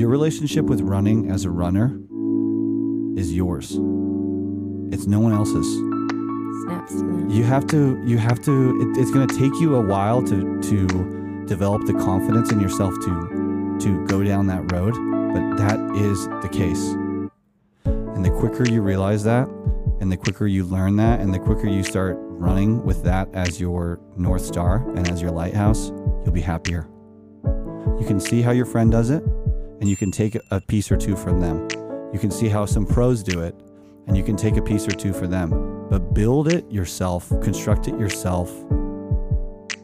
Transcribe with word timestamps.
your 0.00 0.08
relationship 0.08 0.64
with 0.64 0.80
running 0.80 1.30
as 1.30 1.44
a 1.44 1.50
runner 1.50 1.94
is 3.20 3.34
yours. 3.34 3.72
It's 4.92 5.06
no 5.06 5.20
one 5.20 5.34
else's. 5.34 5.66
Snaps. 6.64 6.94
You 7.28 7.44
have 7.44 7.66
to. 7.66 8.02
You 8.06 8.16
have 8.16 8.40
to. 8.44 8.80
It, 8.80 8.98
it's 8.98 9.10
going 9.10 9.28
to 9.28 9.38
take 9.38 9.52
you 9.60 9.76
a 9.76 9.82
while 9.82 10.22
to 10.22 10.58
to 10.62 11.44
develop 11.46 11.84
the 11.84 11.92
confidence 11.92 12.50
in 12.50 12.60
yourself 12.60 12.94
to 13.00 13.76
to 13.80 14.06
go 14.06 14.24
down 14.24 14.46
that 14.46 14.72
road. 14.72 14.94
But 15.34 15.58
that 15.58 15.78
is 15.94 16.26
the 16.42 16.48
case. 16.50 16.94
And 17.84 18.24
the 18.24 18.30
quicker 18.30 18.66
you 18.66 18.80
realize 18.80 19.22
that, 19.24 19.48
and 20.00 20.10
the 20.10 20.16
quicker 20.16 20.46
you 20.46 20.64
learn 20.64 20.96
that, 20.96 21.20
and 21.20 21.34
the 21.34 21.38
quicker 21.38 21.68
you 21.68 21.84
start 21.84 22.16
running 22.18 22.82
with 22.86 23.04
that 23.04 23.28
as 23.34 23.60
your 23.60 24.00
north 24.16 24.46
star 24.46 24.76
and 24.96 25.10
as 25.10 25.20
your 25.20 25.30
lighthouse, 25.30 25.90
you'll 26.24 26.32
be 26.32 26.40
happier. 26.40 26.88
You 27.44 28.06
can 28.06 28.18
see 28.18 28.40
how 28.40 28.52
your 28.52 28.66
friend 28.66 28.90
does 28.90 29.10
it, 29.10 29.22
and 29.80 29.88
you 29.88 29.96
can 29.96 30.10
take 30.10 30.36
a 30.50 30.60
piece 30.60 30.92
or 30.92 30.96
two 30.96 31.16
from 31.16 31.40
them. 31.40 31.66
You 32.12 32.18
can 32.18 32.30
see 32.30 32.48
how 32.48 32.66
some 32.66 32.86
pros 32.86 33.22
do 33.22 33.40
it, 33.40 33.54
and 34.06 34.16
you 34.16 34.22
can 34.22 34.36
take 34.36 34.56
a 34.56 34.62
piece 34.62 34.86
or 34.86 34.92
two 34.92 35.12
for 35.12 35.26
them. 35.26 35.88
But 35.88 36.14
build 36.14 36.48
it 36.48 36.70
yourself, 36.70 37.28
construct 37.42 37.88
it 37.88 37.98
yourself. 37.98 38.52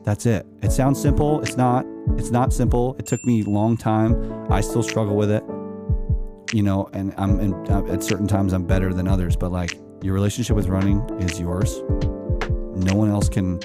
That's 0.04 0.26
it. 0.26 0.46
It 0.62 0.70
sounds 0.70 1.00
simple. 1.00 1.40
It's 1.40 1.56
not. 1.56 1.84
It's 2.16 2.30
not 2.30 2.52
simple. 2.52 2.94
It 2.98 3.06
took 3.06 3.24
me 3.24 3.42
a 3.42 3.50
long 3.50 3.76
time. 3.76 4.52
I 4.52 4.60
still 4.60 4.82
struggle 4.82 5.16
with 5.16 5.30
it. 5.30 5.42
You 6.54 6.62
know, 6.62 6.88
and 6.92 7.12
I'm 7.16 7.54
uh, 7.70 7.92
at 7.92 8.04
certain 8.04 8.28
times 8.28 8.52
I'm 8.52 8.66
better 8.66 8.92
than 8.92 9.08
others, 9.08 9.34
but 9.34 9.50
like 9.50 9.78
your 10.02 10.14
relationship 10.14 10.54
with 10.54 10.68
running 10.68 11.00
is 11.20 11.40
yours. 11.40 11.80
No 12.76 12.94
one 12.94 13.10
else 13.10 13.28
can 13.28 13.58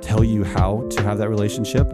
tell 0.00 0.22
you 0.22 0.44
how 0.44 0.86
to 0.90 1.02
have 1.02 1.18
that 1.18 1.28
relationship 1.28 1.90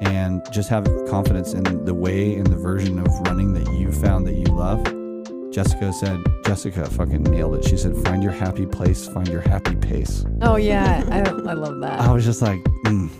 and 0.00 0.42
just 0.52 0.68
have 0.68 0.84
confidence 1.08 1.52
in 1.52 1.84
the 1.84 1.94
way 1.94 2.34
and 2.34 2.46
the 2.46 2.56
version 2.56 2.98
of 2.98 3.06
running 3.26 3.52
that 3.54 3.72
you 3.74 3.92
found 3.92 4.26
that 4.26 4.34
you 4.34 4.44
love. 4.46 4.82
Jessica 5.52 5.92
said, 5.92 6.20
Jessica 6.46 6.88
fucking 6.90 7.24
nailed 7.24 7.56
it. 7.56 7.64
She 7.64 7.76
said, 7.76 7.96
find 8.04 8.22
your 8.22 8.32
happy 8.32 8.66
place, 8.66 9.08
find 9.08 9.26
your 9.28 9.40
happy 9.40 9.74
pace. 9.76 10.24
Oh 10.42 10.56
yeah, 10.56 11.04
I, 11.10 11.18
I 11.50 11.54
love 11.54 11.80
that. 11.80 12.00
I 12.00 12.12
was 12.12 12.24
just 12.24 12.40
like, 12.40 12.62
mm. 12.86 13.10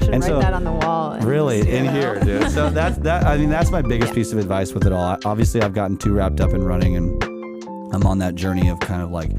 Should 0.00 0.10
and 0.14 0.22
write 0.24 0.28
so- 0.28 0.40
that 0.40 0.52
on 0.52 0.64
the 0.64 0.72
wall. 0.72 1.12
and 1.12 1.24
really 1.24 1.60
in 1.60 1.88
here, 1.88 2.18
dude. 2.20 2.50
So 2.50 2.70
that's 2.70 2.98
that. 3.06 3.24
I 3.24 3.36
mean, 3.38 3.48
that's 3.50 3.70
my 3.70 3.82
biggest 3.82 4.10
Yeah. 4.10 4.14
piece 4.16 4.32
of 4.32 4.38
advice 4.38 4.72
with 4.72 4.84
it 4.84 4.92
all. 4.92 5.02
I- 5.04 5.18
Obviously, 5.24 5.62
I've 5.62 5.74
gotten 5.74 5.96
too 5.96 6.12
wrapped 6.12 6.40
up 6.40 6.50
in 6.52 6.62
running, 6.64 6.96
and 6.96 7.22
I'm 7.94 8.04
on 8.04 8.18
that 8.18 8.34
journey 8.34 8.68
of 8.68 8.80
kind 8.80 9.00
of 9.00 9.12
like 9.12 9.30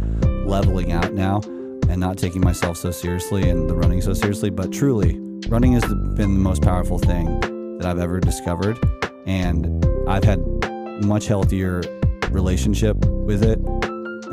leveling 0.46 0.94
out 0.94 1.14
now 1.14 1.42
and 1.90 2.00
not 2.00 2.18
taking 2.18 2.42
myself 2.42 2.78
so 2.78 2.92
seriously 2.92 3.50
and 3.50 3.70
the 3.70 3.76
running 3.76 4.02
so 4.02 4.14
seriously. 4.14 4.50
But 4.50 4.72
truly, 4.72 5.20
running 5.48 5.74
has 5.74 5.84
been 5.86 6.34
the 6.34 6.40
most 6.40 6.62
powerful 6.62 7.00
thing 7.00 7.78
that 7.78 7.86
I've 7.86 8.00
ever 8.00 8.20
discovered, 8.20 8.78
and 9.26 9.86
I've 10.08 10.24
had 10.24 10.40
much 11.04 11.28
healthier 11.28 11.84
relationship 12.32 12.98
with 13.06 13.44
it 13.44 13.60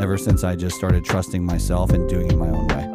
ever 0.00 0.16
since 0.18 0.42
I 0.42 0.56
just 0.56 0.76
started 0.76 1.04
trusting 1.04 1.44
myself 1.44 1.90
and 1.90 2.08
doing 2.08 2.30
it 2.30 2.36
my 2.36 2.48
own 2.48 2.66
way. 2.68 2.90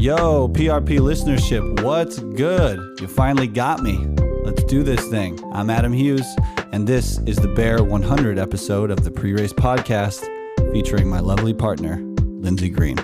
Yo, 0.00 0.48
PRP 0.48 0.98
listenership, 0.98 1.82
what's 1.82 2.18
good? 2.18 3.00
You 3.00 3.08
finally 3.08 3.46
got 3.46 3.82
me. 3.82 3.98
Let's 4.44 4.62
do 4.64 4.82
this 4.82 5.06
thing. 5.08 5.38
I'm 5.52 5.70
Adam 5.70 5.92
Hughes, 5.92 6.26
and 6.72 6.86
this 6.86 7.18
is 7.26 7.36
the 7.36 7.48
Bear 7.48 7.82
100 7.82 8.38
episode 8.38 8.90
of 8.90 9.04
the 9.04 9.10
Pre 9.10 9.32
Race 9.32 9.52
Podcast 9.52 10.28
featuring 10.72 11.08
my 11.08 11.20
lovely 11.20 11.54
partner, 11.54 11.96
Lindsay 12.20 12.68
Green. 12.68 12.96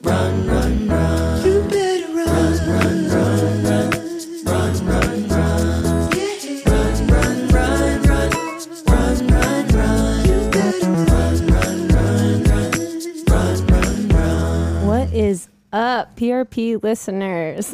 What 0.00 1.33
up, 15.94 16.16
PRP 16.16 16.82
listeners? 16.82 17.72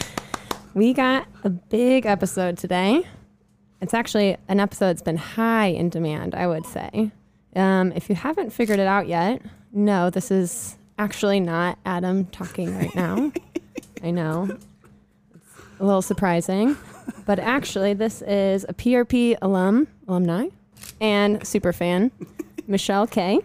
we 0.74 0.92
got 0.92 1.28
a 1.44 1.48
big 1.48 2.04
episode 2.04 2.58
today. 2.58 3.04
It's 3.80 3.94
actually 3.94 4.36
an 4.48 4.58
episode 4.58 4.88
that's 4.88 5.02
been 5.02 5.16
high 5.16 5.66
in 5.66 5.88
demand, 5.88 6.34
I 6.34 6.48
would 6.48 6.66
say. 6.66 7.12
Um, 7.54 7.92
if 7.92 8.10
you 8.10 8.16
haven't 8.16 8.50
figured 8.50 8.80
it 8.80 8.88
out 8.88 9.06
yet, 9.06 9.42
no, 9.72 10.10
this 10.10 10.32
is 10.32 10.76
actually 10.98 11.38
not 11.38 11.78
Adam 11.86 12.24
talking 12.24 12.76
right 12.76 12.92
now. 12.96 13.30
I 14.02 14.10
know. 14.10 14.48
It's 15.32 15.78
a 15.78 15.84
little 15.84 16.02
surprising. 16.02 16.76
But 17.26 17.38
actually, 17.38 17.94
this 17.94 18.22
is 18.22 18.66
a 18.68 18.74
PRP 18.74 19.36
alum, 19.40 19.86
alumni, 20.08 20.48
and 21.00 21.46
super 21.46 21.72
fan, 21.72 22.10
Michelle 22.66 23.06
K. 23.06 23.38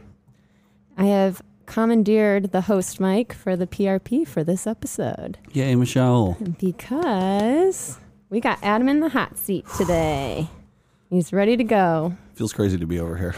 I 0.97 1.05
have 1.05 1.43
commandeered 1.71 2.51
the 2.51 2.59
host 2.59 2.99
mic 2.99 3.31
for 3.31 3.55
the 3.55 3.65
PRP 3.65 4.27
for 4.27 4.43
this 4.43 4.67
episode 4.67 5.37
Yay, 5.53 5.73
Michelle. 5.75 6.35
because 6.59 7.97
we 8.29 8.41
got 8.41 8.59
Adam 8.61 8.89
in 8.89 8.99
the 8.99 9.07
hot 9.07 9.37
seat 9.37 9.65
today. 9.77 10.49
He's 11.09 11.31
ready 11.31 11.55
to 11.55 11.63
go. 11.63 12.13
Feels 12.35 12.51
crazy 12.51 12.77
to 12.77 12.85
be 12.85 12.99
over 12.99 13.15
here. 13.15 13.33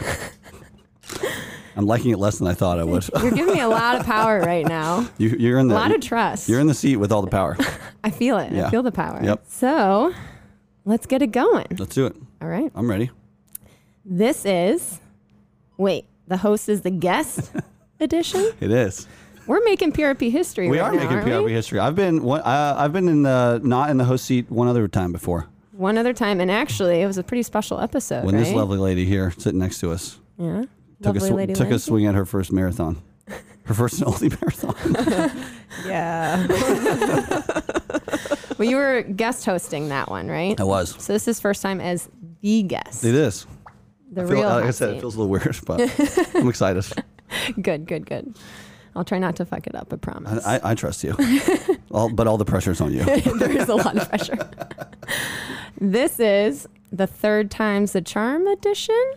I'm 1.76 1.86
liking 1.86 2.10
it 2.10 2.18
less 2.18 2.38
than 2.38 2.48
I 2.48 2.54
thought 2.54 2.80
I 2.80 2.84
would. 2.84 3.08
You're 3.22 3.30
giving 3.30 3.54
me 3.54 3.60
a 3.60 3.68
lot 3.68 4.00
of 4.00 4.06
power 4.14 4.40
right 4.40 4.66
now. 4.66 5.08
You, 5.16 5.28
you're 5.38 5.60
in 5.60 5.66
A 5.66 5.68
the 5.68 5.74
lot 5.76 5.94
of 5.94 6.00
trust. 6.00 6.48
you're 6.48 6.58
in 6.58 6.66
the 6.66 6.74
seat 6.74 6.96
with 6.96 7.12
all 7.12 7.22
the 7.22 7.30
power. 7.30 7.56
I 8.04 8.10
feel 8.10 8.38
it. 8.38 8.50
Yeah. 8.50 8.66
I 8.66 8.70
feel 8.70 8.82
the 8.82 8.90
power. 8.90 9.20
Yep. 9.22 9.44
So 9.46 10.12
let's 10.84 11.06
get 11.06 11.22
it 11.22 11.28
going. 11.28 11.66
Let's 11.78 11.94
do 11.94 12.06
it. 12.06 12.16
All 12.42 12.48
right. 12.48 12.72
I'm 12.74 12.90
ready. 12.90 13.12
This 14.04 14.44
is, 14.44 14.98
wait, 15.76 16.06
the 16.26 16.38
host 16.38 16.68
is 16.68 16.80
the 16.80 16.90
guest 16.90 17.52
edition? 18.04 18.52
It 18.60 18.70
is. 18.70 19.06
We're 19.46 19.62
making 19.64 19.92
PRP 19.92 20.30
history 20.30 20.68
We 20.70 20.80
right 20.80 20.86
are 20.92 20.96
now, 20.96 21.10
making 21.10 21.18
PRP 21.32 21.44
we? 21.44 21.52
history. 21.52 21.78
I've 21.78 21.94
been 21.96 22.22
one, 22.22 22.40
uh, 22.40 22.76
I've 22.78 22.92
been 22.94 23.08
in 23.08 23.22
the 23.24 23.60
not 23.62 23.90
in 23.90 23.96
the 23.98 24.04
host 24.04 24.24
seat 24.24 24.50
one 24.50 24.68
other 24.68 24.86
time 24.88 25.12
before. 25.12 25.48
One 25.72 25.98
other 25.98 26.12
time. 26.14 26.40
And 26.40 26.50
actually, 26.50 27.02
it 27.02 27.06
was 27.06 27.18
a 27.18 27.22
pretty 27.24 27.42
special 27.42 27.80
episode. 27.80 28.24
when 28.24 28.34
right? 28.36 28.44
this 28.44 28.54
lovely 28.54 28.78
lady 28.78 29.04
here 29.04 29.32
sitting 29.36 29.58
next 29.58 29.80
to 29.80 29.90
us 29.90 30.18
Yeah. 30.38 30.64
took, 31.02 31.16
a, 31.16 31.18
Lovely 31.18 31.30
lady 31.32 31.52
took 31.52 31.70
a 31.70 31.78
swing 31.78 32.06
at 32.06 32.14
her 32.14 32.24
first 32.24 32.52
marathon. 32.52 33.02
Her 33.64 33.72
first 33.74 33.98
and 34.00 34.06
only 34.08 34.28
marathon. 34.28 34.76
Yeah. 35.86 36.46
well, 38.58 38.68
you 38.68 38.76
were 38.76 39.02
guest 39.02 39.44
hosting 39.44 39.88
that 39.88 40.08
one, 40.10 40.28
right? 40.28 40.58
I 40.60 40.64
was. 40.64 40.94
So 41.02 41.12
this 41.12 41.26
is 41.28 41.40
first 41.40 41.62
time 41.62 41.80
as 41.80 42.08
the 42.42 42.62
guest. 42.62 43.04
It 43.04 43.14
is. 43.14 43.46
The 44.12 44.22
I 44.22 44.26
feel, 44.26 44.34
real 44.36 44.48
like 44.48 44.64
I 44.64 44.70
said, 44.70 44.90
it 44.94 45.00
feels 45.00 45.16
a 45.16 45.20
little 45.22 45.30
weird, 45.30 45.56
but 45.66 45.80
I'm 46.36 46.48
excited. 46.48 46.84
good, 47.60 47.86
good, 47.86 48.06
good. 48.06 48.34
I'll 48.96 49.04
try 49.04 49.18
not 49.18 49.36
to 49.36 49.44
fuck 49.44 49.66
it 49.66 49.74
up, 49.74 49.92
I 49.92 49.96
promise. 49.96 50.44
I, 50.46 50.56
I, 50.56 50.70
I 50.70 50.74
trust 50.74 51.02
you. 51.02 51.16
all, 51.90 52.08
but 52.10 52.26
all 52.26 52.38
the 52.38 52.44
pressure's 52.44 52.80
on 52.80 52.92
you. 52.92 53.02
there 53.38 53.50
is 53.50 53.68
a 53.68 53.74
lot 53.74 53.96
of 53.96 54.08
pressure. 54.08 54.38
this 55.80 56.20
is 56.20 56.68
the 56.92 57.06
third 57.06 57.50
time's 57.50 57.92
the 57.92 58.02
charm 58.02 58.46
edition. 58.46 59.12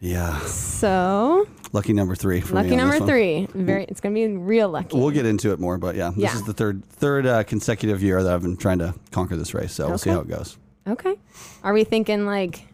Yeah. 0.00 0.38
So 0.40 1.46
Lucky 1.72 1.94
number 1.94 2.14
three 2.14 2.40
for 2.40 2.54
me 2.56 2.62
lucky 2.62 2.76
number 2.76 2.98
three. 3.06 3.46
Very 3.54 3.84
it's 3.84 4.00
gonna 4.00 4.14
be 4.14 4.26
real 4.28 4.68
lucky. 4.68 4.98
We'll 4.98 5.10
get 5.10 5.24
into 5.24 5.52
it 5.52 5.60
more, 5.60 5.78
but 5.78 5.94
yeah, 5.94 6.10
this 6.10 6.18
Yeah. 6.18 6.34
is 6.34 6.42
the 6.42 6.52
third 6.52 6.84
third 6.84 7.24
uh, 7.24 7.44
consecutive 7.44 8.02
year 8.02 8.22
that 8.22 8.32
I've 8.34 8.42
been 8.42 8.56
trying 8.58 8.80
to 8.80 8.94
conquer 9.10 9.36
this 9.36 9.54
race. 9.54 9.72
So 9.72 9.88
we'll 9.88 9.98
see 9.98 10.10
how 10.10 10.20
it 10.20 10.28
goes. 10.28 10.58
Okay. 10.86 11.14
Are 11.62 11.72
we 11.72 11.84
thinking 11.84 12.26
like 12.26 12.66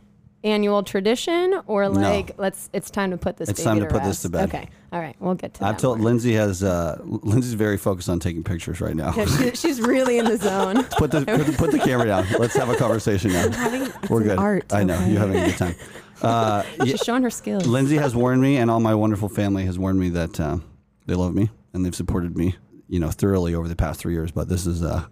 annual 0.45 0.83
tradition 0.85 1.61
or 1.67 1.89
like 1.89 2.39
let's 2.39 2.71
it's 2.73 2.91
time 2.91 3.11
to 3.11 3.17
put 3.17 3.37
this 3.37 3.49
It's 3.49 3.59
baby 3.61 3.65
time 3.67 3.79
to 3.81 3.87
to 3.87 3.93
put 3.93 4.05
this 4.05 4.23
to 4.23 4.29
bed. 4.29 4.49
Okay. 4.49 4.69
All 4.93 5.01
right. 5.01 5.17
We'll 5.19 5.35
get 5.35 5.55
to 5.55 5.61
that. 5.61 5.67
I've 5.67 5.77
that. 5.77 5.83
told 5.83 5.99
more. 5.99 6.07
Lindsay 6.07 6.33
has 6.35 6.63
uh, 6.63 7.01
Lindsay's 7.05 7.55
very 7.55 7.77
focused 7.77 8.09
on 8.09 8.21
taking 8.21 8.45
pictures 8.45 8.81
right 8.81 8.95
now. 8.95 9.13
Yeah, 9.15 9.27
she- 9.27 9.51
she's 9.57 9.81
really 9.81 10.19
in 10.19 10.27
the 10.27 10.37
zone. 10.37 10.85
put 10.99 11.11
the 11.11 11.25
put 11.25 11.47
the, 11.47 11.53
put 11.59 11.71
the 11.73 11.79
camera 11.79 12.07
down. 12.07 12.27
Let's 12.39 12.55
have 12.57 12.69
a 12.69 12.77
conversation 12.77 13.33
now. 13.33 13.91
We're 14.09 14.23
good. 14.23 14.39
art, 14.39 14.73
I 14.73 14.85
know 14.85 14.95
okay? 14.95 15.11
you're 15.11 15.21
having 15.21 15.37
a 15.37 15.47
good 15.47 15.57
time. 15.57 15.75
Uh, 16.21 16.65
yeah, 16.79 16.85
She's 16.87 17.01
showing 17.05 17.23
her 17.23 17.31
skills. 17.31 17.65
Lindsay 17.65 17.97
has 17.97 18.13
warned 18.13 18.43
me, 18.43 18.57
and 18.57 18.73
all 18.73 18.81
my 18.81 18.93
wonderful 18.93 19.29
family 19.29 19.65
has 19.67 19.79
warned 19.79 20.01
me 20.01 20.09
that 20.09 20.41
uh, 20.41 20.59
they 21.07 21.15
love 21.15 21.33
me 21.33 21.49
and 21.73 21.85
they've 21.87 21.95
supported 21.95 22.37
me, 22.37 22.57
you 22.89 22.99
know, 22.99 23.09
thoroughly 23.09 23.55
over 23.55 23.69
the 23.69 23.77
past 23.77 24.01
three 24.01 24.15
years. 24.15 24.33
But 24.33 24.49
this 24.49 24.67
is, 24.67 24.83
uh, 24.83 25.07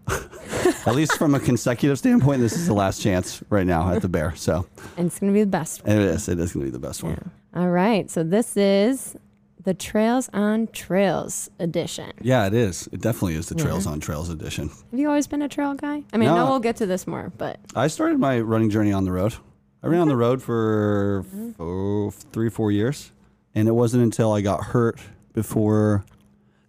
at 0.86 0.94
least 0.94 1.18
from 1.18 1.34
a 1.34 1.40
consecutive 1.40 1.98
standpoint, 1.98 2.40
this 2.40 2.52
is 2.54 2.66
the 2.66 2.74
last 2.74 3.00
chance 3.02 3.42
right 3.50 3.66
now 3.66 3.92
at 3.92 4.02
the 4.02 4.08
Bear. 4.08 4.34
So 4.36 4.66
and 4.96 5.06
it's 5.06 5.18
gonna 5.18 5.32
be 5.32 5.40
the 5.40 5.46
best. 5.46 5.82
and 5.84 5.98
it 6.00 6.06
is. 6.06 6.28
It 6.28 6.38
is 6.38 6.52
going 6.52 6.66
to 6.66 6.70
be 6.72 6.76
the 6.78 6.78
best 6.86 7.02
one. 7.02 7.30
All 7.54 7.68
right. 7.68 8.10
So 8.10 8.22
this 8.22 8.56
is 8.56 9.16
the 9.64 9.74
Trails 9.74 10.30
on 10.32 10.68
Trails 10.68 11.50
edition. 11.58 12.12
Yeah, 12.20 12.46
it 12.46 12.54
is. 12.54 12.88
It 12.92 13.00
definitely 13.00 13.34
is 13.34 13.48
the 13.48 13.54
Trails 13.56 13.86
on 13.86 13.98
Trails 14.00 14.28
edition. 14.30 14.68
Have 14.90 15.00
you 15.00 15.08
always 15.08 15.26
been 15.26 15.42
a 15.42 15.48
trail 15.48 15.74
guy? 15.74 16.04
I 16.12 16.16
mean, 16.18 16.28
I 16.28 16.34
No. 16.36 16.44
know 16.44 16.50
we'll 16.50 16.60
get 16.60 16.76
to 16.76 16.86
this 16.86 17.06
more, 17.06 17.32
but 17.36 17.58
I 17.74 17.88
started 17.88 18.18
my 18.20 18.38
running 18.40 18.70
journey 18.70 18.92
on 18.92 19.04
the 19.04 19.12
road. 19.12 19.34
I 19.82 19.88
ran 19.88 20.00
on 20.02 20.08
the 20.08 20.16
road 20.16 20.42
for 20.42 21.24
oh, 21.58 22.10
three, 22.32 22.48
four 22.48 22.70
years. 22.70 23.10
And 23.54 23.68
it 23.68 23.72
wasn't 23.72 24.02
until 24.02 24.32
I 24.32 24.40
got 24.42 24.62
hurt 24.64 25.00
before 25.32 26.04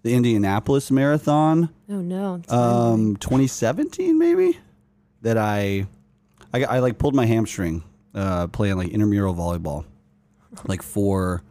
the 0.07 0.15
Indianapolis 0.15 0.89
Marathon, 0.89 1.69
oh 1.89 2.01
no. 2.01 2.41
um, 2.47 3.17
2017 3.17 4.17
maybe, 4.17 4.57
that 5.21 5.37
I 5.37 5.85
I 6.53 6.63
I, 6.63 6.63
I 6.63 6.79
like 6.79 6.97
pulled 6.97 7.13
my 7.13 7.25
hamstring 7.25 7.83
uh, 8.15 8.47
playing 8.47 8.77
like 8.77 8.89
intramural 8.89 9.35
volleyball, 9.35 9.85
like 10.65 10.81
four 10.81 11.43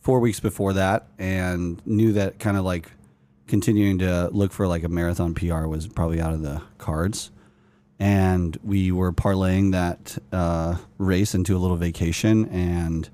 four 0.00 0.20
weeks 0.20 0.38
before 0.38 0.74
that, 0.74 1.08
and 1.18 1.84
knew 1.84 2.12
that 2.12 2.38
kind 2.38 2.56
of 2.56 2.64
like 2.64 2.92
continuing 3.48 3.98
to 3.98 4.28
look 4.32 4.52
for 4.52 4.68
like 4.68 4.84
a 4.84 4.88
marathon 4.88 5.34
PR 5.34 5.66
was 5.66 5.88
probably 5.88 6.20
out 6.20 6.32
of 6.32 6.42
the 6.42 6.62
cards. 6.78 7.30
And 7.98 8.56
we 8.62 8.92
were 8.92 9.10
parlaying 9.12 9.72
that 9.72 10.18
uh, 10.30 10.76
race 10.98 11.34
into 11.34 11.56
a 11.56 11.58
little 11.58 11.76
vacation, 11.76 12.46
and 12.50 13.08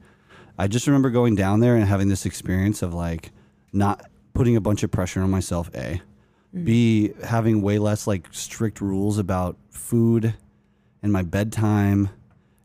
I 0.59 0.67
just 0.67 0.87
remember 0.87 1.09
going 1.09 1.35
down 1.35 1.61
there 1.61 1.77
and 1.77 1.87
having 1.87 2.09
this 2.09 2.27
experience 2.27 2.83
of 2.83 2.93
like 2.93 3.31
not 3.73 4.05
putting 4.35 4.57
a 4.57 4.61
bunch 4.61 4.83
of 4.83 4.91
pressure 4.91 5.21
on 5.23 5.31
myself. 5.31 5.71
A, 5.75 6.01
B, 6.65 7.13
having 7.25 7.63
way 7.63 7.79
less 7.79 8.07
like 8.07 8.29
strict 8.31 8.81
rules 8.81 9.19
about 9.19 9.57
food 9.71 10.35
and 11.03 11.13
my 11.13 11.23
bedtime 11.23 12.11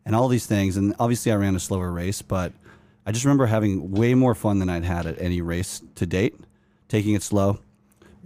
and 0.05 0.15
all 0.15 0.27
these 0.27 0.45
things. 0.45 0.77
And 0.77 0.95
obviously, 0.99 1.31
I 1.31 1.35
ran 1.35 1.55
a 1.55 1.59
slower 1.59 1.91
race, 1.91 2.21
but 2.21 2.53
I 3.05 3.11
just 3.11 3.25
remember 3.25 3.45
having 3.45 3.91
way 3.91 4.13
more 4.13 4.35
fun 4.35 4.59
than 4.59 4.69
I'd 4.69 4.83
had 4.83 5.05
at 5.05 5.21
any 5.21 5.41
race 5.41 5.81
to 5.95 6.05
date, 6.05 6.35
taking 6.89 7.13
it 7.13 7.23
slow, 7.23 7.59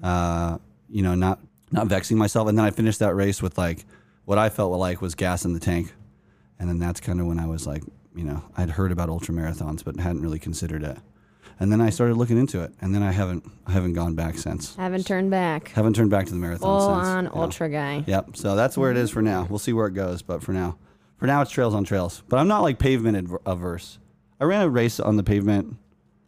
uh, 0.01 0.57
you 0.89 1.03
know, 1.03 1.15
not 1.15 1.39
not 1.71 1.87
vexing 1.87 2.17
myself. 2.17 2.47
And 2.47 2.57
then 2.57 2.65
I 2.65 2.71
finished 2.71 2.99
that 2.99 3.15
race 3.15 3.41
with 3.41 3.57
like 3.57 3.85
what 4.25 4.37
I 4.37 4.49
felt 4.49 4.71
like 4.73 5.01
was 5.01 5.15
gas 5.15 5.45
in 5.45 5.53
the 5.53 5.59
tank. 5.59 5.93
And 6.59 6.69
then 6.69 6.79
that's 6.79 6.99
kind 6.99 7.19
of 7.19 7.27
when 7.27 7.39
I 7.39 7.45
was 7.45 7.65
like, 7.65 7.83
you 8.15 8.23
know, 8.23 8.43
I'd 8.57 8.71
heard 8.71 8.91
about 8.91 9.09
ultra 9.09 9.33
marathons, 9.33 9.83
but 9.83 9.97
hadn't 9.99 10.21
really 10.21 10.39
considered 10.39 10.83
it. 10.83 10.97
And 11.61 11.71
then 11.71 11.79
I 11.79 11.91
started 11.91 12.17
looking 12.17 12.39
into 12.39 12.61
it, 12.63 12.73
and 12.81 12.93
then 12.93 13.03
I 13.03 13.11
haven't 13.11 13.45
I 13.67 13.71
haven't 13.71 13.93
gone 13.93 14.15
back 14.15 14.37
since. 14.39 14.75
Haven't 14.75 15.05
turned 15.05 15.29
back. 15.29 15.69
Haven't 15.69 15.95
turned 15.95 16.09
back 16.09 16.25
to 16.25 16.31
the 16.31 16.37
marathon 16.39 16.67
Full 16.67 16.79
since. 16.95 17.07
on 17.07 17.23
you 17.25 17.29
know. 17.29 17.35
ultra 17.41 17.69
guy. 17.69 18.03
Yep. 18.07 18.35
So 18.35 18.55
that's 18.55 18.75
where 18.77 18.89
it 18.91 18.97
is 18.97 19.11
for 19.11 19.21
now. 19.21 19.45
We'll 19.49 19.59
see 19.59 19.71
where 19.71 19.85
it 19.87 19.93
goes, 19.93 20.21
but 20.23 20.41
for 20.41 20.53
now, 20.53 20.77
for 21.17 21.27
now 21.27 21.41
it's 21.41 21.51
trails 21.51 21.73
on 21.75 21.83
trails. 21.83 22.23
But 22.27 22.39
I'm 22.39 22.47
not 22.47 22.61
like 22.61 22.79
pavement 22.79 23.15
adver- 23.15 23.41
averse. 23.45 23.99
I 24.39 24.45
ran 24.45 24.63
a 24.63 24.69
race 24.69 24.99
on 24.99 25.17
the 25.17 25.23
pavement 25.23 25.77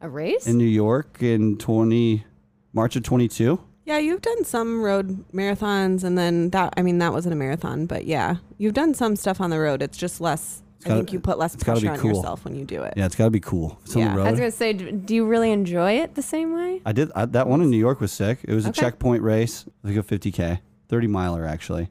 A 0.01 0.07
race? 0.07 0.45
in 0.45 0.57
New 0.59 0.65
York 0.65 1.18
in 1.21 1.57
20 1.57 2.24
March 2.71 2.95
of 2.95 3.01
22. 3.03 3.59
Yeah, 3.86 3.97
you've 3.97 4.21
done 4.21 4.45
some 4.45 4.81
road 4.81 5.25
marathons, 5.33 6.03
and 6.06 6.18
then 6.18 6.51
that. 6.51 6.74
I 6.77 6.81
mean, 6.83 7.00
that 7.00 7.12
wasn't 7.12 7.33
a 7.33 7.36
marathon, 7.36 7.86
but 7.86 8.06
yeah, 8.06 8.36
you've 8.57 8.74
done 8.74 8.94
some 8.94 9.15
stuff 9.18 9.41
on 9.41 9.50
the 9.50 9.59
road. 9.59 9.81
It's 9.81 9.97
just 9.97 10.21
less. 10.21 10.62
I 10.85 10.89
gotta- 10.89 11.00
think 11.01 11.13
you 11.13 11.19
put 11.19 11.38
less 11.38 11.56
pressure 11.56 11.81
be 11.81 11.88
on 11.88 11.97
cool. 12.00 12.15
yourself 12.15 12.45
when 12.45 12.56
you 12.56 12.65
do 12.65 12.81
it. 12.83 12.94
Yeah, 12.97 13.06
it's 13.06 13.15
got 13.15 13.25
to 13.25 13.31
be 13.31 13.39
cool. 13.39 13.80
It's 13.85 13.95
on 13.95 14.01
Yeah. 14.01 14.15
the 14.15 14.21
I 14.21 14.31
was 14.31 14.39
gonna 14.39 14.51
say, 14.51 14.74
do 14.74 15.15
you 15.15 15.25
really 15.25 15.51
enjoy 15.51 15.94
it 15.94 16.15
the 16.15 16.21
same 16.21 16.53
way? 16.53 16.81
I 16.85 16.91
did 16.91 17.12
I, 17.15 17.25
that 17.25 17.47
one 17.47 17.62
in 17.62 17.69
New 17.69 17.77
York 17.77 18.00
was 18.01 18.12
sick. 18.12 18.39
It 18.44 18.53
was 18.53 18.65
a 18.65 18.71
checkpoint 18.71 19.21
race, 19.24 19.65
like 19.83 19.95
a 19.95 20.03
50k, 20.03 20.59
30 20.89 21.07
miler 21.07 21.45
actually. 21.45 21.83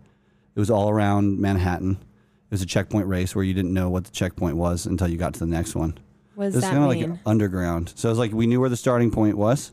It 0.54 0.60
was 0.60 0.70
all 0.70 0.90
around 0.90 1.38
Manhattan. 1.40 1.92
It 1.92 2.50
was 2.50 2.62
a 2.62 2.66
checkpoint 2.66 3.06
race 3.06 3.34
where 3.34 3.44
you 3.44 3.54
didn't 3.54 3.72
know 3.72 3.88
what 3.88 4.04
the 4.04 4.10
checkpoint 4.10 4.56
was 4.56 4.84
until 4.84 5.08
you 5.08 5.16
got 5.16 5.32
to 5.34 5.40
the 5.40 5.46
next 5.46 5.74
one. 5.74 5.94
It 6.36 6.38
was 6.38 6.54
that 6.54 6.62
kind 6.64 6.84
of 6.84 6.90
mean? 6.90 7.10
like 7.10 7.20
underground. 7.24 7.92
So 7.96 8.08
it 8.08 8.12
was 8.12 8.18
like 8.18 8.32
we 8.32 8.46
knew 8.46 8.60
where 8.60 8.68
the 8.68 8.76
starting 8.76 9.10
point 9.10 9.36
was, 9.38 9.72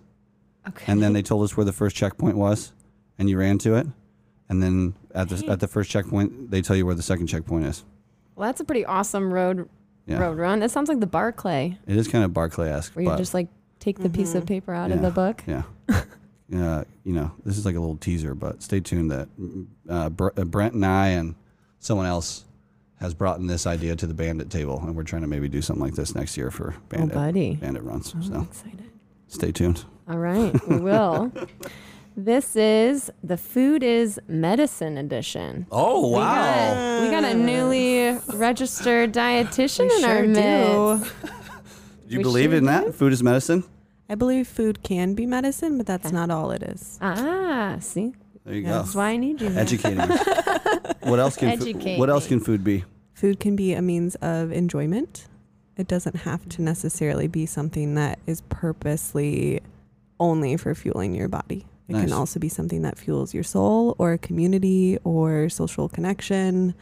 okay. 0.68 0.86
and 0.92 1.02
then 1.02 1.14
they 1.14 1.22
told 1.22 1.44
us 1.44 1.58
where 1.58 1.66
the 1.66 1.74
first 1.74 1.96
checkpoint 1.96 2.38
was, 2.38 2.72
and 3.18 3.30
you 3.30 3.38
ran 3.38 3.58
to 3.60 3.76
it, 3.76 3.88
and 4.48 4.64
then 4.64 4.94
at 5.14 5.28
the 5.30 5.46
at 5.50 5.60
the 5.60 5.68
first 5.68 5.90
checkpoint 5.90 6.52
they 6.52 6.62
tell 6.62 6.76
you 6.76 6.86
where 6.86 6.96
the 6.96 7.02
second 7.04 7.28
checkpoint 7.28 7.66
is. 7.66 7.84
Well, 8.40 8.48
that's 8.48 8.62
a 8.62 8.64
pretty 8.64 8.86
awesome 8.86 9.34
road 9.34 9.68
Yeah, 10.06 10.20
road 10.20 10.38
run. 10.38 10.60
That 10.62 10.72
sounds 10.72 10.88
like 10.90 11.02
the 11.02 11.06
Barkley, 11.08 11.78
it 11.86 11.98
is 11.98 12.08
kind 12.08 12.24
of 12.24 12.34
Barkley-esque, 12.34 12.96
where 12.96 13.04
you 13.06 13.18
just 13.18 13.34
like 13.34 13.50
take 13.80 14.00
the 14.00 14.10
piece 14.10 14.34
of 14.34 14.46
paper 14.46 14.74
out 14.74 14.92
of 14.92 15.02
the 15.02 15.12
book. 15.12 15.44
yeah. 15.46 15.64
Uh, 16.52 16.84
you 17.04 17.14
know, 17.14 17.32
this 17.46 17.60
is 17.60 17.64
like 17.68 17.76
a 17.76 17.80
little 17.80 17.98
teaser, 17.98 18.34
but 18.34 18.64
stay 18.64 18.80
tuned. 18.80 19.12
That 19.12 19.30
uh, 19.88 20.10
Br- 20.10 20.30
uh, 20.36 20.46
Brent 20.46 20.74
and 20.74 20.84
I 20.84 21.10
and 21.10 21.36
someone 21.78 22.08
else 22.08 22.44
has 23.00 23.14
brought 23.14 23.38
in 23.38 23.46
this 23.46 23.68
idea 23.68 23.96
to 23.96 24.08
the 24.08 24.16
Bandit 24.16 24.50
table, 24.50 24.80
and 24.84 24.96
we're 24.96 25.04
trying 25.04 25.22
to 25.22 25.28
maybe 25.28 25.48
do 25.48 25.62
something 25.62 25.84
like 25.86 25.94
this 25.94 26.16
next 26.16 26.38
year 26.38 26.50
for 26.50 26.74
Bandit 26.90 27.12
Oh, 27.16 27.20
buddy. 27.20 27.54
Bandit 27.54 27.84
runs. 27.84 28.12
I'm 28.16 28.24
So 28.24 28.42
excited. 28.42 28.90
stay 29.28 29.52
tuned. 29.52 29.86
All 30.08 30.18
right, 30.18 30.52
we 30.68 30.78
will. 30.80 31.32
this 32.26 32.56
is 32.56 33.10
the 33.24 33.38
Food 33.38 33.82
is 33.84 34.20
Medicine 34.28 34.98
edition. 34.98 35.66
Oh 35.72 36.10
We 36.10 36.16
got, 36.16 37.02
we 37.04 37.10
got 37.10 37.24
a 37.24 37.34
newly 37.34 38.18
registered 38.36 39.14
dietitian 39.14 39.90
We 39.90 39.98
in 39.98 40.04
our 40.06 40.18
sure 40.18 40.28
midst. 40.28 41.16
do. 41.22 41.28
Do 42.08 42.14
you 42.14 42.18
We 42.20 42.24
believe 42.24 42.54
in 42.54 42.66
that? 42.66 42.86
do. 42.88 42.92
Food 42.92 43.14
is 43.14 43.22
medicine. 43.24 43.64
I 44.10 44.16
believe 44.16 44.48
food 44.48 44.82
can 44.84 45.14
be 45.14 45.26
medicine, 45.28 45.78
but 45.78 45.86
that's 45.86 46.12
not 46.12 46.32
all 46.32 46.50
it 46.52 46.64
is. 46.64 46.98
Ah, 47.02 47.78
see, 47.80 48.14
There 48.44 48.56
you 48.56 48.66
that's 48.66 48.94
go. 48.94 49.00
why 49.00 49.10
I 49.12 49.18
need 49.18 49.40
you. 49.40 49.50
here. 49.50 49.60
Educating 49.60 50.00
us. 50.00 50.20
what 51.02 51.20
else 51.20 51.38
can 51.38 51.58
fo- 51.58 51.64
Educate 51.66 52.00
what 52.00 52.10
else 52.10 52.24
me. 52.26 52.30
can 52.30 52.40
food 52.40 52.64
be? 52.64 52.84
Food 53.14 53.40
can 53.40 53.56
be 53.56 53.74
a 53.74 53.82
means 53.82 54.16
of 54.16 54.52
enjoyment. 54.52 55.28
It 55.78 55.88
doesn't 55.88 56.16
have 56.18 56.50
to 56.50 56.62
necessarily 56.64 57.28
be 57.28 57.46
something 57.46 57.94
that 57.96 58.18
is 58.26 58.42
purposely 58.50 59.62
only 60.20 60.58
for 60.58 60.74
fueling 60.76 61.14
your 61.14 61.28
body. 61.30 61.66
It 61.90 61.94
Nice. 61.94 62.04
can 62.06 62.14
also 62.14 62.40
be 62.40 62.48
something 62.50 62.84
that 62.84 62.98
fuels 62.98 63.34
your 63.34 63.44
soul 63.44 63.96
or 63.98 64.16
community 64.18 64.98
or 65.04 65.50
social 65.50 65.90
connection, 65.90 66.76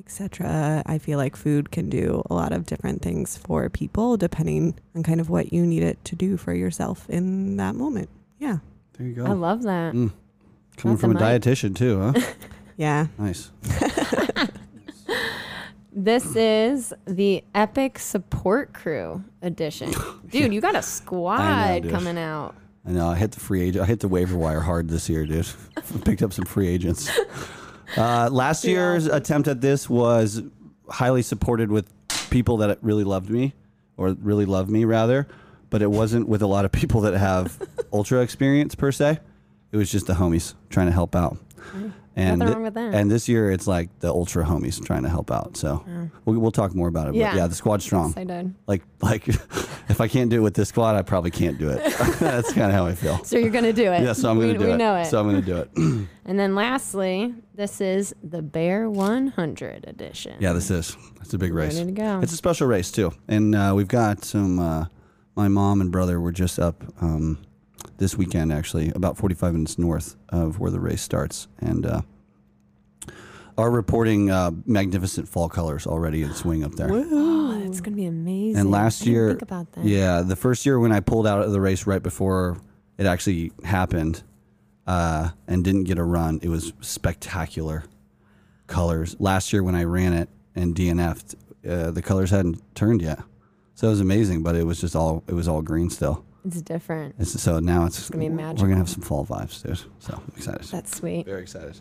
etc. 0.00 0.82
I 0.84 0.98
feel 0.98 1.16
like 1.16 1.36
food 1.36 1.70
can 1.70 1.88
do 1.88 2.22
a 2.28 2.34
lot 2.34 2.52
of 2.52 2.66
different 2.66 3.00
things 3.00 3.36
for 3.38 3.68
people 3.70 4.16
depending 4.16 4.74
on 4.96 5.02
kind 5.04 5.20
of 5.20 5.30
what 5.30 5.52
you 5.52 5.64
need 5.64 5.82
it 5.84 6.04
to 6.06 6.16
do 6.16 6.36
for 6.36 6.52
yourself 6.52 7.08
in 7.08 7.56
that 7.58 7.76
moment. 7.76 8.08
Yeah. 8.38 8.58
There 8.94 9.06
you 9.06 9.14
go. 9.14 9.26
I 9.26 9.32
love 9.32 9.62
that. 9.62 9.94
Mm. 9.94 10.10
Coming 10.76 10.96
That's 10.96 11.00
from 11.02 11.16
a 11.16 11.18
a 11.20 11.32
mic. 11.34 11.42
dietitian 11.42 11.74
too, 11.76 12.00
huh? 12.00 12.20
Yeah. 12.76 13.06
nice. 13.18 13.50
This 15.92 16.36
is 16.36 16.94
the 17.06 17.42
Epic 17.56 17.98
Support 17.98 18.72
Crew 18.72 19.24
edition. 19.42 19.92
Dude, 20.30 20.52
you 20.54 20.60
got 20.60 20.76
a 20.76 20.82
squad 20.82 21.82
dude. 21.82 21.90
coming 21.90 22.16
out. 22.16 22.54
I 22.86 22.90
know. 22.92 23.08
I 23.08 23.16
hit 23.16 23.32
the 23.32 23.40
free 23.40 23.62
agent. 23.62 23.82
I 23.84 23.86
hit 23.86 24.00
the 24.00 24.08
waiver 24.08 24.36
wire 24.36 24.60
hard 24.60 24.88
this 24.88 25.08
year, 25.08 25.26
dude. 25.26 25.46
Picked 26.04 26.22
up 26.22 26.32
some 26.32 26.44
free 26.44 26.68
agents. 26.68 27.10
Uh, 27.96 28.28
last 28.30 28.64
year's 28.64 29.06
attempt 29.06 29.48
at 29.48 29.60
this 29.60 29.88
was 29.88 30.42
highly 30.88 31.22
supported 31.22 31.70
with 31.70 31.92
people 32.30 32.58
that 32.58 32.78
really 32.82 33.04
loved 33.04 33.30
me, 33.30 33.54
or 33.96 34.16
really 34.20 34.44
love 34.44 34.68
me 34.70 34.84
rather, 34.84 35.26
but 35.70 35.82
it 35.82 35.90
wasn't 35.90 36.28
with 36.28 36.42
a 36.42 36.46
lot 36.46 36.64
of 36.64 36.72
people 36.72 37.00
that 37.02 37.14
have 37.14 37.60
ultra 37.92 38.20
experience 38.20 38.74
per 38.74 38.92
se. 38.92 39.18
It 39.72 39.76
was 39.76 39.90
just 39.90 40.06
the 40.06 40.14
homies 40.14 40.54
trying 40.70 40.86
to 40.86 40.92
help 40.92 41.14
out. 41.14 41.38
And 42.18 42.40
Nothing 42.40 42.54
wrong 42.54 42.62
with 42.64 42.74
that. 42.74 42.94
and 42.94 43.08
this 43.10 43.28
year 43.28 43.50
it's 43.52 43.68
like 43.68 43.96
the 44.00 44.08
ultra 44.08 44.44
homies 44.44 44.84
trying 44.84 45.04
to 45.04 45.08
help 45.08 45.30
out. 45.30 45.56
So 45.56 45.84
we'll, 46.24 46.38
we'll 46.40 46.50
talk 46.50 46.74
more 46.74 46.88
about 46.88 47.08
it. 47.08 47.14
Yeah. 47.14 47.30
But 47.30 47.36
yeah, 47.36 47.46
the 47.46 47.54
squad's 47.54 47.84
strong. 47.84 48.08
Yes, 48.08 48.16
I 48.18 48.24
did. 48.24 48.54
Like 48.66 48.82
like 49.00 49.28
if 49.88 50.00
I 50.00 50.08
can't 50.08 50.28
do 50.28 50.38
it 50.38 50.42
with 50.42 50.54
this 50.54 50.68
squad, 50.70 50.96
I 50.96 51.02
probably 51.02 51.30
can't 51.30 51.58
do 51.58 51.68
it. 51.68 51.78
That's 52.18 52.52
kind 52.52 52.66
of 52.66 52.72
how 52.72 52.86
I 52.86 52.94
feel. 52.94 53.22
So 53.24 53.38
you're 53.38 53.50
gonna 53.50 53.72
do 53.72 53.92
it. 53.92 54.02
Yeah, 54.02 54.14
so 54.14 54.30
I'm 54.30 54.38
we, 54.38 54.52
to 54.52 54.58
do 54.58 54.66
we 54.66 54.72
it. 54.72 54.76
know 54.78 54.96
it. 54.96 55.06
So 55.06 55.20
I'm 55.20 55.28
going 55.30 55.42
to 55.42 55.46
do 55.46 55.56
it. 55.58 55.70
and 56.24 56.38
then 56.38 56.54
lastly, 56.56 57.34
this 57.54 57.80
is 57.80 58.14
the 58.22 58.42
Bear 58.42 58.90
100 58.90 59.84
edition. 59.86 60.36
yeah, 60.40 60.52
this 60.52 60.70
is. 60.70 60.96
It's 61.20 61.34
a 61.34 61.38
big 61.38 61.52
race. 61.54 61.74
Ready 61.78 61.92
to 61.94 62.00
go. 62.00 62.20
It's 62.20 62.32
a 62.32 62.36
special 62.36 62.66
race 62.66 62.90
too, 62.90 63.12
and 63.28 63.54
uh, 63.54 63.72
we've 63.76 63.86
got 63.88 64.24
some. 64.24 64.58
Uh, 64.58 64.86
my 65.36 65.46
mom 65.46 65.80
and 65.80 65.92
brother 65.92 66.20
were 66.20 66.32
just 66.32 66.58
up 66.58 66.82
um, 67.00 67.38
this 67.98 68.16
weekend, 68.16 68.52
actually, 68.52 68.90
about 68.94 69.16
45 69.16 69.52
minutes 69.52 69.78
north 69.78 70.16
of 70.28 70.58
where 70.58 70.70
the 70.70 70.80
race 70.80 71.02
starts, 71.02 71.48
and 71.58 71.84
uh, 71.86 72.00
are 73.56 73.70
reporting 73.70 74.30
uh, 74.30 74.52
magnificent 74.66 75.28
fall 75.28 75.48
colors 75.48 75.86
already 75.86 76.22
in 76.22 76.32
swing 76.32 76.62
up 76.62 76.72
there. 76.74 76.88
Oh, 76.92 77.60
that's 77.64 77.80
gonna 77.80 77.96
be 77.96 78.06
amazing. 78.06 78.60
And 78.60 78.70
last 78.70 79.04
year, 79.04 79.30
think 79.30 79.42
about 79.42 79.72
that. 79.72 79.84
yeah, 79.84 80.22
the 80.22 80.36
first 80.36 80.64
year 80.64 80.78
when 80.78 80.92
I 80.92 81.00
pulled 81.00 81.26
out 81.26 81.42
of 81.42 81.50
the 81.52 81.60
race 81.60 81.86
right 81.86 82.02
before 82.02 82.58
it 82.98 83.06
actually 83.06 83.52
happened, 83.64 84.22
uh, 84.86 85.30
and 85.46 85.64
didn't 85.64 85.84
get 85.84 85.98
a 85.98 86.04
run, 86.04 86.38
it 86.42 86.48
was 86.48 86.72
spectacular 86.80 87.84
colors. 88.68 89.16
Last 89.18 89.52
year 89.52 89.62
when 89.62 89.74
I 89.74 89.84
ran 89.84 90.12
it 90.12 90.28
and 90.54 90.74
DNF'd, 90.74 91.34
uh, 91.68 91.90
the 91.90 92.00
colors 92.00 92.30
hadn't 92.30 92.62
turned 92.74 93.02
yet, 93.02 93.20
so 93.74 93.88
it 93.88 93.90
was 93.90 94.00
amazing. 94.00 94.42
But 94.42 94.54
it 94.54 94.64
was 94.64 94.80
just 94.80 94.94
all 94.96 95.24
it 95.26 95.34
was 95.34 95.48
all 95.48 95.62
green 95.62 95.90
still. 95.90 96.24
It's 96.44 96.62
different. 96.62 97.14
It's, 97.18 97.40
so 97.40 97.58
now 97.60 97.84
it's, 97.84 98.08
gonna 98.08 98.24
be 98.24 98.28
magical. 98.28 98.64
We're 98.64 98.68
gonna 98.68 98.80
have 98.80 98.88
some 98.88 99.02
fall 99.02 99.24
vibes, 99.26 99.62
dude. 99.62 99.80
So 99.98 100.14
I'm 100.14 100.32
excited. 100.36 100.62
That's 100.68 100.96
sweet. 100.96 101.26
Very 101.26 101.42
excited. 101.42 101.78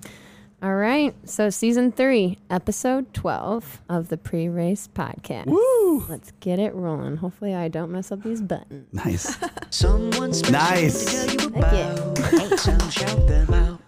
All 0.64 0.76
right. 0.76 1.14
So 1.26 1.52
season 1.52 1.92
three, 1.92 2.40
episode 2.50 3.14
12 3.14 3.82
of 3.90 4.10
the 4.10 4.18
pre-race 4.18 4.90
podcast. 4.94 5.46
Woo! 5.46 6.04
Let's 6.10 6.32
get 6.40 6.58
it 6.58 6.74
rolling. 6.74 7.18
Hopefully 7.18 7.54
I 7.54 7.68
don't 7.68 7.92
mess 7.92 8.12
up 8.12 8.24
these 8.24 8.42
buttons. 8.42 8.88
Nice. 8.92 9.38
Someone 9.70 10.34
special 10.34 10.52
Nice. 10.54 11.06
to 11.06 11.28
tell 11.38 11.46
you 11.46 12.14
Thank 12.16 12.52
you. 12.52 12.90
shout 12.90 13.28
them 13.28 13.54
out. 13.54 13.82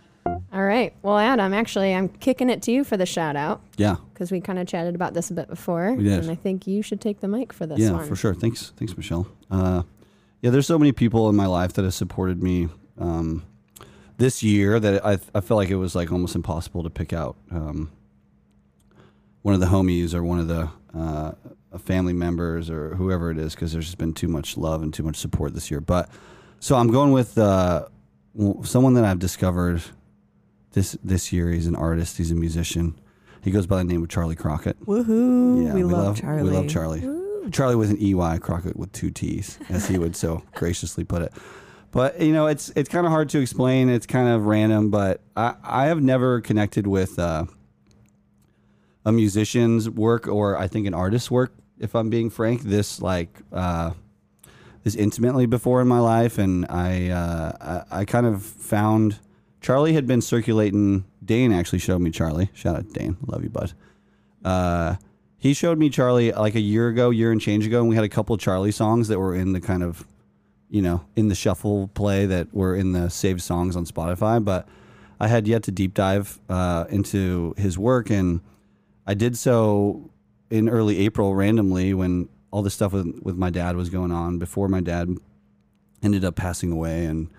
All 0.54 0.64
right. 0.64 0.94
Well, 1.02 1.18
Adam, 1.18 1.54
actually, 1.56 1.94
I'm 1.96 2.08
kicking 2.08 2.50
it 2.52 2.62
to 2.64 2.72
you 2.72 2.84
for 2.84 2.98
the 2.98 3.06
shout 3.06 3.36
out 3.36 3.62
Yeah. 3.78 3.96
because 4.14 4.32
we 4.32 4.40
kind 4.40 4.60
of 4.60 4.68
chatted 4.68 4.94
about 4.94 5.16
this 5.16 5.32
a 5.32 5.34
bit 5.34 5.48
before. 5.48 5.94
We 5.94 6.04
did. 6.04 6.20
And 6.20 6.30
I 6.32 6.36
think 6.36 6.68
you 6.68 6.84
should 6.84 7.02
take 7.02 7.20
the 7.22 7.28
mic 7.28 7.52
for 7.52 7.66
this 7.66 7.80
yeah, 7.80 7.92
one. 7.92 8.08
for 8.08 8.16
sure. 8.16 8.36
Thanks, 8.36 8.74
thanks, 8.78 8.96
Michelle. 8.96 9.28
Uh, 9.50 9.84
yeah, 10.42 10.50
there's 10.52 10.68
so 10.68 10.80
many 10.80 10.92
people 10.92 11.30
in 11.30 11.36
my 11.36 11.46
life 11.46 11.74
that 11.74 11.84
have 11.84 11.94
supported 11.94 12.42
me 12.42 12.70
um, 12.98 13.44
this 14.18 14.44
year 14.44 14.80
that 14.80 15.06
I 15.06 15.14
I 15.34 15.42
felt 15.42 15.58
like 15.58 15.70
it 15.70 15.76
was 15.76 15.96
like 15.96 16.12
almost 16.12 16.36
impossible 16.36 16.84
to 16.84 16.90
pick 16.90 17.14
out. 17.14 17.36
Um, 17.52 17.92
one 19.42 19.54
of 19.54 19.62
the 19.62 19.68
homies 19.68 20.14
or 20.14 20.24
one 20.24 20.40
of 20.40 20.48
the 20.48 20.70
uh, 20.94 21.32
family 21.80 22.14
members 22.14 22.70
or 22.70 22.96
whoever 22.96 23.32
it 23.32 23.38
is 23.38 23.56
because 23.56 23.72
there's 23.72 23.86
just 23.86 23.98
been 23.98 24.14
too 24.14 24.28
much 24.28 24.58
love 24.58 24.82
and 24.82 24.94
too 24.94 25.04
much 25.04 25.16
support 25.16 25.54
this 25.54 25.72
year. 25.72 25.80
But 25.80 26.10
so 26.60 26.76
I'm 26.76 26.92
going 26.92 27.12
with 27.12 27.38
uh, 27.38 27.86
someone 28.64 28.94
that 28.96 29.06
I've 29.06 29.20
discovered 29.20 29.82
this 30.72 30.98
this 31.04 31.32
year. 31.32 31.52
He's 31.52 31.68
an 31.68 31.76
artist. 31.76 32.18
He's 32.18 32.32
a 32.32 32.36
musician. 32.36 33.00
He 33.42 33.52
goes 33.52 33.68
by 33.68 33.78
the 33.78 33.86
name 33.86 34.04
of 34.04 34.10
Charley 34.10 34.36
Crockett. 34.36 34.86
Woohoo! 34.86 35.66
Yeah, 35.66 35.74
we, 35.74 35.84
love, 35.84 36.20
Charley. 36.20 36.44
We 36.44 36.50
love 36.50 36.68
Charley. 36.68 37.00
Charley 37.52 37.76
with 37.76 37.90
an 37.90 38.02
EY, 38.02 38.40
Crockett 38.40 38.78
with 38.78 38.92
two 38.92 39.12
T's, 39.12 39.60
as 39.70 39.88
he 39.88 39.98
would 39.98 40.16
so 40.16 40.44
graciously 40.56 41.04
put 41.04 41.22
it. 41.22 41.34
But 41.92 42.22
you 42.22 42.34
know, 42.34 42.48
it's 42.48 42.70
it's 42.76 42.90
kind 42.90 43.06
of 43.06 43.12
hard 43.12 43.30
to 43.30 43.40
explain. 43.40 43.90
It's 43.90 44.06
kind 44.06 44.30
of 44.30 44.46
random, 44.46 44.90
but 44.90 45.22
I 45.36 45.56
I 45.64 45.86
have 45.88 46.02
never 46.02 46.42
connected 46.42 46.86
with 46.86 47.18
uh, 47.18 47.46
a 49.06 49.12
musician's 49.12 49.90
work 49.90 50.28
or 50.28 50.58
I 50.58 50.68
think 50.68 50.88
an 50.88 50.94
artist's 50.94 51.32
work. 51.32 51.54
If 51.80 51.96
I'm 51.96 52.10
being 52.10 52.30
frank, 52.30 52.62
this 52.62 53.02
like 53.02 53.30
uh, 53.52 53.92
this 54.84 54.96
intimately 54.96 55.46
before 55.46 55.82
in 55.82 55.88
my 55.88 56.00
life, 56.00 56.38
and 56.38 56.66
I 56.70 57.10
uh, 57.10 57.84
I, 57.92 58.02
I 58.02 58.06
kind 58.06 58.26
of 58.26 58.44
found 58.44 59.20
Charley 59.62 59.94
had 59.94 60.06
been 60.06 60.22
circulating. 60.22 61.06
Dane 61.24 61.52
actually 61.52 61.80
showed 61.80 62.02
me 62.02 62.12
Charley. 62.12 62.50
Shout 62.54 62.76
out 62.76 62.94
Dane, 62.94 63.18
love 63.26 63.44
you, 63.44 63.50
bud. 63.50 63.74
Uh, 64.44 64.96
he 65.40 65.54
showed 65.54 65.78
me 65.78 65.90
Charley 65.90 66.34
like 66.34 66.56
a 66.56 66.60
year 66.60 66.90
ago, 66.90 67.10
year 67.10 67.32
and 67.32 67.40
change 67.40 67.66
ago, 67.66 67.80
and 67.80 67.90
we 67.90 67.96
had 67.96 68.04
a 68.04 68.10
couple 68.10 68.36
Charley 68.38 68.72
songs 68.72 69.08
that 69.08 69.18
were 69.18 69.34
in 69.34 69.54
the 69.54 69.62
kind 69.62 69.84
of, 69.84 70.06
you 70.70 70.82
know, 70.82 71.06
in 71.16 71.30
the 71.30 71.36
shuffle 71.36 71.88
play 71.94 72.26
that 72.26 72.54
were 72.54 72.76
in 72.76 72.92
the 72.92 73.10
saved 73.10 73.42
songs 73.42 73.78
on 73.78 73.86
Spotify. 73.86 74.44
But 74.44 74.68
I 75.18 75.30
had 75.30 75.48
yet 75.48 75.64
to 75.64 75.72
deep 75.72 75.94
dive 75.94 76.40
uh, 76.50 76.86
into 76.90 77.54
his 77.58 77.78
work, 77.78 78.10
and 78.10 78.42
I 79.08 79.14
did 79.14 79.38
so 79.38 80.12
in 80.50 80.68
early 80.68 81.00
April 81.00 81.34
randomly 81.34 81.94
when 81.94 82.28
all 82.52 82.62
this 82.62 82.74
stuff 82.74 82.92
with 82.92 83.22
with 83.24 83.38
my 83.38 83.50
dad 83.50 83.78
was 83.78 83.90
going 83.90 84.12
on 84.12 84.40
before 84.40 84.68
my 84.68 84.82
dad 84.82 85.16
ended 86.04 86.26
up 86.26 86.36
passing 86.36 86.74
away, 86.74 87.06
and 87.06 87.30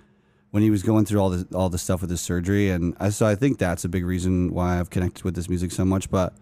when 0.52 0.62
he 0.62 0.71
was 0.71 0.83
going 0.83 1.04
through 1.04 1.21
all 1.21 1.28
the 1.28 1.47
all 1.54 1.69
the 1.69 1.76
stuff 1.76 2.00
with 2.00 2.09
his 2.09 2.23
surgery, 2.23 2.71
and 2.71 2.97
I, 2.99 3.11
so 3.11 3.26
I 3.26 3.35
think 3.35 3.59
that's 3.59 3.85
a 3.85 3.90
big 3.90 4.07
reason 4.07 4.54
why 4.54 4.80
I've 4.80 4.88
connected 4.88 5.23
with 5.23 5.35
this 5.35 5.50
music 5.50 5.71
so 5.71 5.85
much, 5.85 6.11
but. 6.11 6.33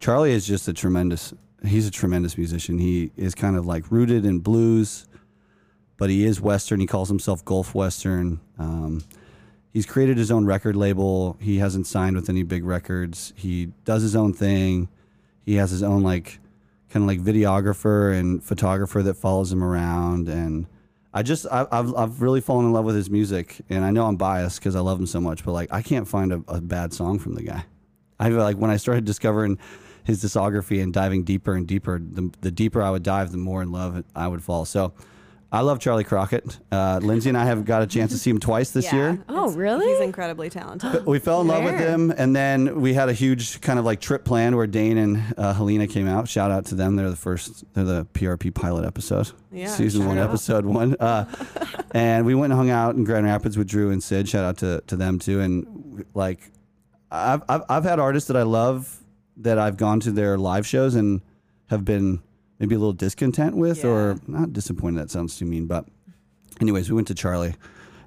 Charley 0.00 0.32
is 0.32 0.46
just 0.46 0.68
a 0.68 0.72
tremendous. 0.72 1.34
He's 1.64 1.86
a 1.86 1.90
tremendous 1.90 2.36
musician. 2.36 2.78
He 2.78 3.10
is 3.16 3.34
kind 3.34 3.56
of 3.56 3.66
like 3.66 3.90
rooted 3.90 4.24
in 4.24 4.40
blues, 4.40 5.06
but 5.96 6.10
he 6.10 6.24
is 6.24 6.40
Western. 6.40 6.80
He 6.80 6.86
calls 6.86 7.08
himself 7.08 7.44
Gulf 7.44 7.74
Western. 7.74 8.40
Um, 8.58 9.02
he's 9.72 9.86
created 9.86 10.18
his 10.18 10.30
own 10.30 10.44
record 10.44 10.76
label. 10.76 11.36
He 11.40 11.58
hasn't 11.58 11.86
signed 11.86 12.14
with 12.14 12.28
any 12.28 12.42
big 12.42 12.64
records. 12.64 13.32
He 13.36 13.72
does 13.84 14.02
his 14.02 14.14
own 14.14 14.32
thing. 14.32 14.88
He 15.44 15.54
has 15.54 15.70
his 15.70 15.82
own 15.82 16.02
like 16.02 16.38
kind 16.90 17.02
of 17.02 17.08
like 17.08 17.20
videographer 17.20 18.18
and 18.18 18.42
photographer 18.42 19.02
that 19.02 19.14
follows 19.14 19.50
him 19.50 19.64
around. 19.64 20.28
And 20.28 20.66
I 21.14 21.22
just 21.22 21.46
I, 21.50 21.66
I've 21.72 21.94
I've 21.94 22.22
really 22.22 22.40
fallen 22.40 22.66
in 22.66 22.72
love 22.72 22.84
with 22.84 22.96
his 22.96 23.10
music. 23.10 23.60
And 23.70 23.84
I 23.84 23.90
know 23.90 24.06
I'm 24.06 24.16
biased 24.16 24.60
because 24.60 24.76
I 24.76 24.80
love 24.80 24.98
him 24.98 25.06
so 25.06 25.20
much, 25.20 25.44
but 25.44 25.52
like 25.52 25.72
I 25.72 25.82
can't 25.82 26.06
find 26.06 26.32
a, 26.32 26.42
a 26.48 26.60
bad 26.60 26.92
song 26.92 27.18
from 27.18 27.34
the 27.34 27.42
guy. 27.42 27.64
I 28.18 28.28
like 28.28 28.56
when 28.56 28.70
I 28.70 28.76
started 28.76 29.04
discovering 29.04 29.58
his 30.06 30.22
discography 30.22 30.82
and 30.82 30.92
diving 30.92 31.24
deeper 31.24 31.54
and 31.54 31.66
deeper, 31.66 31.98
the, 32.00 32.30
the 32.40 32.50
deeper 32.50 32.80
I 32.82 32.90
would 32.90 33.02
dive, 33.02 33.32
the 33.32 33.38
more 33.38 33.60
in 33.62 33.72
love 33.72 34.04
I 34.14 34.28
would 34.28 34.42
fall. 34.42 34.64
So 34.64 34.92
I 35.52 35.60
love 35.60 35.78
Charley 35.78 36.02
Crockett. 36.04 36.58
Uh, 36.72 36.98
Lindsay 37.02 37.28
and 37.30 37.38
I 37.38 37.44
have 37.44 37.64
got 37.64 37.80
a 37.82 37.86
chance 37.86 38.10
to 38.12 38.18
see 38.18 38.30
him 38.30 38.40
twice 38.40 38.70
this 38.72 38.86
Yeah, 38.86 38.94
year. 38.96 39.24
Oh, 39.28 39.44
it's- 39.44 39.54
really? 39.56 39.86
He's 39.86 40.00
incredibly 40.00 40.50
talented. 40.50 41.06
We 41.06 41.18
fell 41.20 41.40
in 41.40 41.46
love 41.46 41.62
with 41.64 41.78
him, 41.78 42.12
and 42.16 42.34
then 42.34 42.80
we 42.80 42.94
had 42.94 43.08
a 43.08 43.12
huge 43.12 43.60
kind 43.60 43.78
of 43.78 43.84
like 43.84 44.00
trip 44.00 44.24
planned 44.24 44.56
where 44.56 44.66
Dane 44.66 44.98
and 44.98 45.34
uh, 45.38 45.54
Helena 45.54 45.86
came 45.86 46.08
out. 46.08 46.28
Shout 46.28 46.50
out 46.50 46.66
to 46.66 46.74
them; 46.74 46.96
they're 46.96 47.10
the 47.10 47.16
first, 47.16 47.64
they're 47.74 47.84
the 47.84 48.06
PRP 48.12 48.52
pilot 48.54 48.84
episode, 48.84 49.30
Yeah, 49.52 49.68
season 49.68 50.06
one, 50.06 50.18
out. 50.18 50.28
episode 50.28 50.66
one. 50.66 50.96
Uh, 50.98 51.24
and 51.92 52.26
we 52.26 52.34
went 52.34 52.52
and 52.52 52.58
hung 52.58 52.70
out 52.70 52.96
in 52.96 53.04
Grand 53.04 53.24
Rapids 53.24 53.56
with 53.56 53.68
Drew 53.68 53.90
and 53.92 54.02
Sid. 54.02 54.28
Shout 54.28 54.44
out 54.44 54.58
to 54.58 54.82
to 54.88 54.96
them 54.96 55.20
too. 55.20 55.40
And 55.40 56.04
like, 56.12 56.40
I've 57.10 57.42
I've, 57.48 57.62
I've 57.68 57.84
had 57.84 58.00
artists 58.00 58.26
that 58.28 58.36
I 58.36 58.42
love 58.42 59.00
that 59.38 59.58
I've 59.58 59.76
gone 59.76 60.00
to 60.00 60.10
their 60.10 60.38
live 60.38 60.66
shows 60.66 60.94
and 60.94 61.20
have 61.68 61.84
been 61.84 62.20
maybe 62.58 62.74
a 62.74 62.78
little 62.78 62.92
discontent 62.92 63.56
with, 63.56 63.84
or 63.84 64.18
not 64.26 64.52
disappointed. 64.52 64.98
That 65.00 65.10
sounds 65.10 65.36
too 65.38 65.44
mean, 65.44 65.66
but 65.66 65.86
anyways, 66.60 66.88
we 66.88 66.94
went 66.96 67.08
to 67.08 67.14
Charley, 67.14 67.54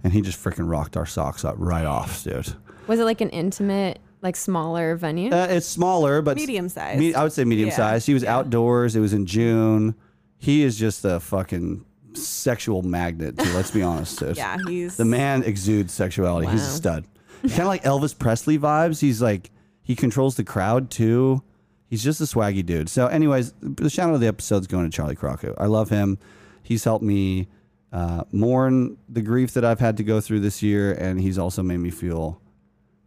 and 0.04 0.12
he 0.14 0.22
just 0.22 0.44
freaking 0.44 0.70
rocked 0.70 0.98
our 0.98 1.06
socks 1.06 1.46
up 1.46 1.56
right 1.58 1.86
off, 1.86 2.24
dude. 2.24 2.54
Was 2.88 3.00
it 3.00 3.04
like 3.04 3.22
an 3.22 3.30
intimate, 3.30 4.00
like 4.24 4.36
smaller 4.36 4.96
venue? 4.96 5.32
Uh, 5.32 5.48
it's 5.50 5.68
smaller, 5.68 6.22
but 6.24 6.36
Medium 6.38 6.68
sized. 6.70 7.00
Me, 7.00 7.14
I 7.14 7.22
would 7.24 7.32
say 7.34 7.46
medium 7.46 7.70
Yeah. 7.70 7.76
sized. 7.76 8.08
He 8.08 8.14
was 8.16 8.24
Yeah. 8.24 8.38
outdoors. 8.38 8.96
It 8.96 9.00
was 9.02 9.14
in 9.14 9.26
June. 9.28 9.94
He 10.38 10.64
is 10.64 10.78
just 10.80 11.06
a 11.06 11.20
fucking 11.20 11.86
sexual 12.14 12.82
magnet. 12.82 13.36
Dude, 13.36 13.54
let's 13.54 13.70
be 13.72 13.84
honest, 13.84 14.18
dude. 14.20 14.36
yeah, 14.38 14.58
he's 14.68 14.98
The 14.98 15.06
man 15.06 15.44
exudes 15.44 15.94
sexuality. 15.94 16.48
He's 16.48 16.62
a 16.62 16.66
Wow. 16.66 16.72
stud. 16.72 17.06
Kind 17.42 17.60
of 17.62 17.68
like 17.68 17.84
Elvis 17.84 18.18
Presley 18.18 18.58
vibes. 18.58 19.00
He's 19.00 19.22
like 19.22 19.52
he 19.90 19.96
controls 19.96 20.36
the 20.36 20.44
crowd 20.44 20.92
too. 20.92 21.42
He's 21.88 22.04
just 22.04 22.22
a 22.22 22.26
swaggy 22.26 22.64
dude. 22.64 22.90
So, 22.90 23.08
anyways, 23.08 23.56
the 23.60 23.90
shout 23.90 24.10
out 24.10 24.14
of 24.14 24.22
the 24.22 24.28
episode's 24.28 24.68
going 24.68 24.86
to 24.86 24.96
Charley 24.96 25.16
Crockett. 25.16 25.56
I 25.58 25.66
love 25.66 25.90
him. 25.90 26.20
He's 26.62 26.84
helped 26.84 27.04
me 27.04 27.48
uh, 27.92 28.24
mourn 28.32 28.98
the 29.10 29.24
grief 29.24 29.54
that 29.54 29.66
I've 29.66 29.80
had 29.80 29.98
to 29.98 30.04
go 30.04 30.22
through 30.22 30.42
this 30.42 30.62
year, 30.62 30.94
and 30.94 31.20
he's 31.20 31.40
also 31.40 31.64
made 31.64 31.78
me 31.78 31.90
feel 31.90 32.40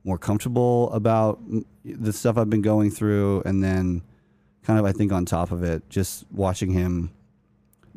more 0.02 0.18
comfortable 0.18 0.92
about 0.92 1.38
the 1.84 2.12
stuff 2.12 2.36
I've 2.36 2.50
been 2.50 2.62
going 2.62 2.90
through. 2.90 3.44
And 3.46 3.62
then, 3.62 4.02
kind 4.64 4.80
of, 4.80 4.84
I 4.84 4.90
think 4.90 5.12
on 5.12 5.24
top 5.24 5.52
of 5.52 5.62
it, 5.62 5.88
just 5.88 6.24
watching 6.32 6.72
him 6.72 7.12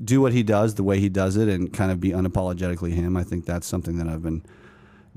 do 0.03 0.21
what 0.21 0.31
he 0.31 0.43
does 0.43 0.75
the 0.75 0.83
way 0.83 0.99
he 0.99 1.09
does 1.09 1.37
it 1.37 1.47
and 1.47 1.73
kind 1.73 1.91
of 1.91 1.99
be 1.99 2.11
unapologetically 2.11 2.93
him. 2.93 3.17
I 3.17 3.23
think 3.23 3.47
that's 3.47 3.65
something 3.65 3.97
that 3.97 4.07
I've 4.07 4.21
been 4.21 4.43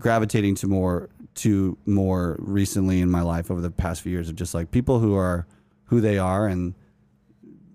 gravitating 0.01 0.55
to 0.55 0.69
more 0.69 1.11
to 1.39 1.77
more 1.87 2.37
recently 2.39 3.01
in 3.01 3.11
my 3.11 3.23
life 3.23 3.51
over 3.51 3.61
the 3.61 3.71
past 3.71 4.03
few 4.03 4.13
years 4.13 4.29
of 4.29 4.37
just 4.37 4.55
like 4.55 4.71
people 4.71 4.99
who 5.01 5.15
are 5.15 5.47
who 5.85 6.01
they 6.01 6.19
are 6.19 6.47
and 6.47 6.75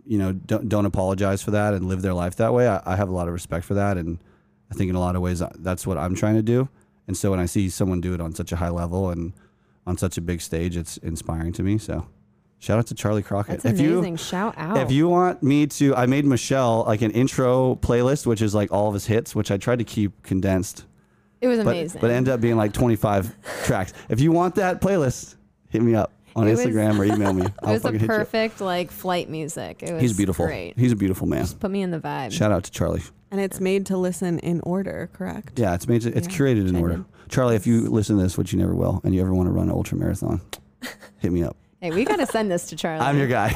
you 0.06 0.18
know 0.18 0.34
don't 0.34 0.70
don't 0.70 0.86
apologize 0.86 1.42
for 1.42 1.52
that 1.52 1.74
and 1.74 1.88
live 1.88 2.02
their 2.02 2.14
life 2.14 2.36
that 2.38 2.54
way. 2.54 2.68
I, 2.68 2.82
I 2.86 2.96
have 2.96 3.10
a 3.10 3.14
lot 3.14 3.28
of 3.28 3.34
respect 3.34 3.66
for 3.66 3.74
that 3.74 3.98
and 3.98 4.20
I 4.72 4.76
think 4.76 4.90
in 4.90 4.96
a 4.96 5.00
lot 5.00 5.16
of 5.16 5.22
ways 5.22 5.42
uh, 5.42 5.52
that's 5.60 5.86
what 5.86 5.98
I'm 5.98 6.16
trying 6.16 6.36
to 6.36 6.42
do. 6.42 6.70
And 7.08 7.18
so 7.18 7.32
when 7.32 7.40
I 7.40 7.46
see 7.46 7.70
someone 7.70 8.02
do 8.02 8.14
it 8.14 8.22
on 8.22 8.34
such 8.34 8.52
a 8.52 8.56
high 8.56 8.70
level 8.70 9.10
and 9.10 9.34
on 9.86 9.98
such 9.98 10.18
a 10.18 10.22
big 10.22 10.42
stage, 10.42 10.78
it's 10.78 10.98
inspiring 10.98 11.52
to 11.54 11.64
me. 11.64 11.78
So 11.78 12.08
shout 12.60 12.80
out 12.80 12.88
to 12.88 12.96
Charley 12.96 13.22
Crockett. 13.22 13.62
That's 13.62 13.80
if 13.80 13.86
you. 13.86 14.18
Shout 14.18 14.56
out. 14.58 14.78
if 14.78 14.92
you 14.92 15.10
want 15.10 15.44
me 15.44 15.68
to, 15.68 15.96
I 15.96 16.06
made 16.06 16.26
Michelle 16.26 16.86
like 16.88 17.02
an 17.02 17.12
intro 17.12 17.76
playlist, 17.76 18.26
which 18.26 18.42
is 18.42 18.56
like 18.56 18.72
all 18.72 18.88
of 18.88 18.94
his 18.94 19.08
hits, 19.08 19.36
which 19.36 19.52
I 19.52 19.58
tried 19.58 19.80
to 19.80 19.86
keep 19.86 20.24
condensed, 20.24 20.86
it 21.44 21.48
was 21.48 21.60
amazing. 21.60 22.02
but 22.02 22.10
it 22.10 22.14
ended 22.14 22.34
up 22.34 22.42
being 22.42 22.56
like 22.56 22.74
25 22.74 23.36
tracks. 23.66 23.94
If 24.10 24.20
you 24.22 24.32
want 24.32 24.56
that 24.56 24.82
playlist, 24.82 25.36
hit 25.70 25.82
me 25.82 25.94
up 25.96 26.12
on 26.36 26.48
It 26.48 26.52
was- 26.52 26.62
Instagram 26.66 26.98
or 27.00 27.06
email 27.06 27.34
me. 27.34 27.46
it 27.46 27.54
I'll 27.62 27.74
was 27.74 27.82
fucking 27.84 28.04
a 28.04 28.08
perfect 28.08 28.62
like 28.62 28.90
flight 28.92 29.30
music. 29.30 29.84
It 29.84 29.94
was 29.94 30.02
He's 30.02 30.18
beautiful. 30.18 30.46
Great. 30.46 30.74
He's 30.78 30.92
a 30.92 30.96
beautiful 30.96 31.28
man. 31.28 31.42
Just 31.42 31.60
put 31.60 31.70
me 31.72 31.82
in 31.82 31.92
the 31.92 32.00
vibe. 32.00 32.32
Shout 32.32 32.52
out 32.52 32.64
to 32.64 32.72
Charley. 32.72 33.02
and 33.32 33.40
it's 33.42 33.60
made 33.60 33.86
to 33.88 33.98
listen 33.98 34.40
in 34.40 34.60
order, 34.62 35.10
correct? 35.14 35.60
Yeah, 35.60 35.74
it's 35.76 35.88
made. 35.88 36.02
to, 36.04 36.16
It's 36.18 36.28
Yeah, 36.28 36.36
curated 36.38 36.68
in 36.70 36.76
order. 36.76 37.06
Charley, 37.30 37.56
if 37.56 37.66
you 37.68 37.82
listen 37.90 38.18
to 38.18 38.24
this, 38.24 38.38
which 38.38 38.54
you 38.54 38.60
never 38.60 38.76
will, 38.76 39.02
and 39.04 39.14
you 39.16 39.22
ever 39.22 39.34
want 39.34 39.48
to 39.48 39.52
run 39.52 39.66
an 39.70 39.72
ultra 39.74 39.98
marathon, 39.98 40.40
hit 41.20 41.32
me 41.32 41.44
up. 41.44 41.56
Hey, 41.82 41.92
we 41.92 42.06
got 42.06 42.18
to 42.18 42.26
send 42.26 42.50
this 42.52 42.68
to 42.68 42.76
Charley. 42.76 43.04
I'm 43.06 43.18
your 43.18 43.28
guy. 43.28 43.50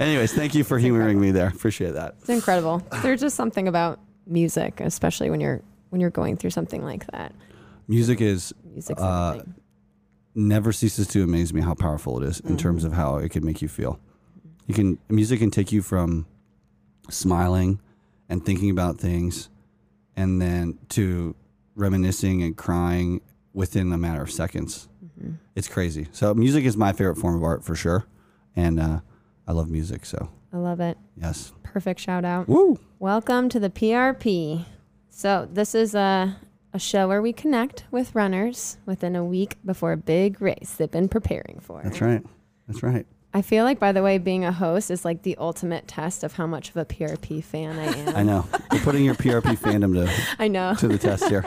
Anyways, 0.00 0.32
thank 0.32 0.54
you 0.54 0.64
for 0.64 0.78
humoring 0.78 1.20
me 1.20 1.30
there. 1.30 1.48
Appreciate 1.48 1.92
that. 1.94 2.16
It's 2.20 2.28
incredible. 2.28 2.82
There's 3.02 3.20
just 3.20 3.36
something 3.36 3.68
about 3.68 4.00
music, 4.26 4.80
especially 4.80 5.30
when 5.30 5.40
you're 5.40 5.62
when 5.94 6.00
you're 6.00 6.10
going 6.10 6.36
through 6.36 6.50
something 6.50 6.82
like 6.82 7.06
that. 7.12 7.32
Music 7.86 8.20
is 8.20 8.52
Music's 8.64 9.00
Uh, 9.00 9.28
everything. 9.36 9.54
never 10.34 10.72
ceases 10.72 11.06
to 11.06 11.22
amaze 11.22 11.54
me 11.54 11.60
how 11.60 11.72
powerful 11.72 12.20
it 12.20 12.26
is 12.28 12.40
in 12.40 12.56
terms 12.56 12.82
of 12.82 12.92
how 12.94 13.18
it 13.18 13.28
can 13.30 13.44
make 13.44 13.62
you 13.62 13.68
feel. 13.68 14.00
You 14.66 14.74
can 14.74 14.98
music 15.08 15.38
can 15.38 15.52
take 15.52 15.70
you 15.70 15.82
from 15.82 16.26
smiling 17.10 17.78
and 18.28 18.44
thinking 18.44 18.70
about 18.70 18.98
things 18.98 19.48
and 20.16 20.42
then 20.42 20.78
to 20.88 21.36
reminiscing 21.76 22.42
and 22.42 22.56
crying 22.56 23.20
within 23.52 23.92
a 23.92 23.98
matter 23.98 24.22
of 24.22 24.32
seconds. 24.32 24.88
It's 25.54 25.68
crazy. 25.68 26.08
So 26.10 26.34
music 26.34 26.64
is 26.64 26.76
my 26.76 26.92
favorite 26.92 27.18
form 27.18 27.36
of 27.36 27.44
art 27.44 27.62
for 27.62 27.76
sure. 27.76 28.04
And 28.56 28.80
uh, 28.80 29.00
I 29.46 29.52
love 29.52 29.70
music, 29.70 30.04
so 30.06 30.28
I 30.52 30.56
love 30.56 30.80
it. 30.80 30.98
yes. 31.16 31.52
Perfect 31.62 32.00
shout 32.00 32.24
out. 32.24 32.48
Woo! 32.48 32.80
Welcome 32.98 33.48
to 33.50 33.60
the 33.60 33.70
PRP. 33.70 34.64
So 35.16 35.48
this 35.50 35.76
is 35.76 35.94
a 35.94 36.36
a 36.72 36.78
show 36.80 37.06
where 37.06 37.22
we 37.22 37.32
connect 37.32 37.84
with 37.92 38.16
runners 38.16 38.78
within 38.84 39.14
a 39.14 39.24
week 39.24 39.56
before 39.64 39.92
a 39.92 39.96
big 39.96 40.42
race 40.42 40.74
they've 40.76 40.90
been 40.90 41.08
preparing 41.08 41.60
for. 41.60 41.80
That's 41.84 42.00
right. 42.00 42.20
That's 42.66 42.82
right. 42.82 43.06
I 43.32 43.42
feel 43.42 43.62
like, 43.62 43.78
by 43.78 43.92
the 43.92 44.02
way, 44.02 44.18
being 44.18 44.44
a 44.44 44.50
host 44.50 44.90
is 44.90 45.04
like 45.04 45.22
the 45.22 45.36
ultimate 45.38 45.86
test 45.86 46.24
of 46.24 46.32
how 46.32 46.48
much 46.48 46.70
of 46.70 46.76
a 46.78 46.84
PRP 46.84 47.44
fan 47.44 47.78
I 47.78 47.96
am. 47.96 48.16
I 48.16 48.22
know. 48.24 48.44
You're 48.72 48.82
putting 48.82 49.04
your 49.04 49.14
PRP 49.14 49.56
fandom 49.56 49.94
to 49.94 50.12
I 50.40 50.48
know. 50.48 50.74
to 50.80 50.88
the 50.88 50.98
test 50.98 51.28
here. 51.28 51.44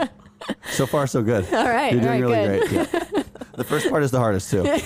So 0.69 0.85
far, 0.85 1.05
so 1.05 1.21
good. 1.21 1.45
All 1.53 1.67
right. 1.67 1.91
You're 1.91 2.01
doing 2.03 2.23
all 2.23 2.31
right, 2.31 2.47
really 2.47 2.67
good. 2.69 2.89
great. 2.89 3.11
Yeah. 3.13 3.23
The 3.57 3.65
first 3.65 3.89
part 3.89 4.01
is 4.01 4.11
the 4.11 4.19
hardest 4.19 4.49
too. 4.49 4.63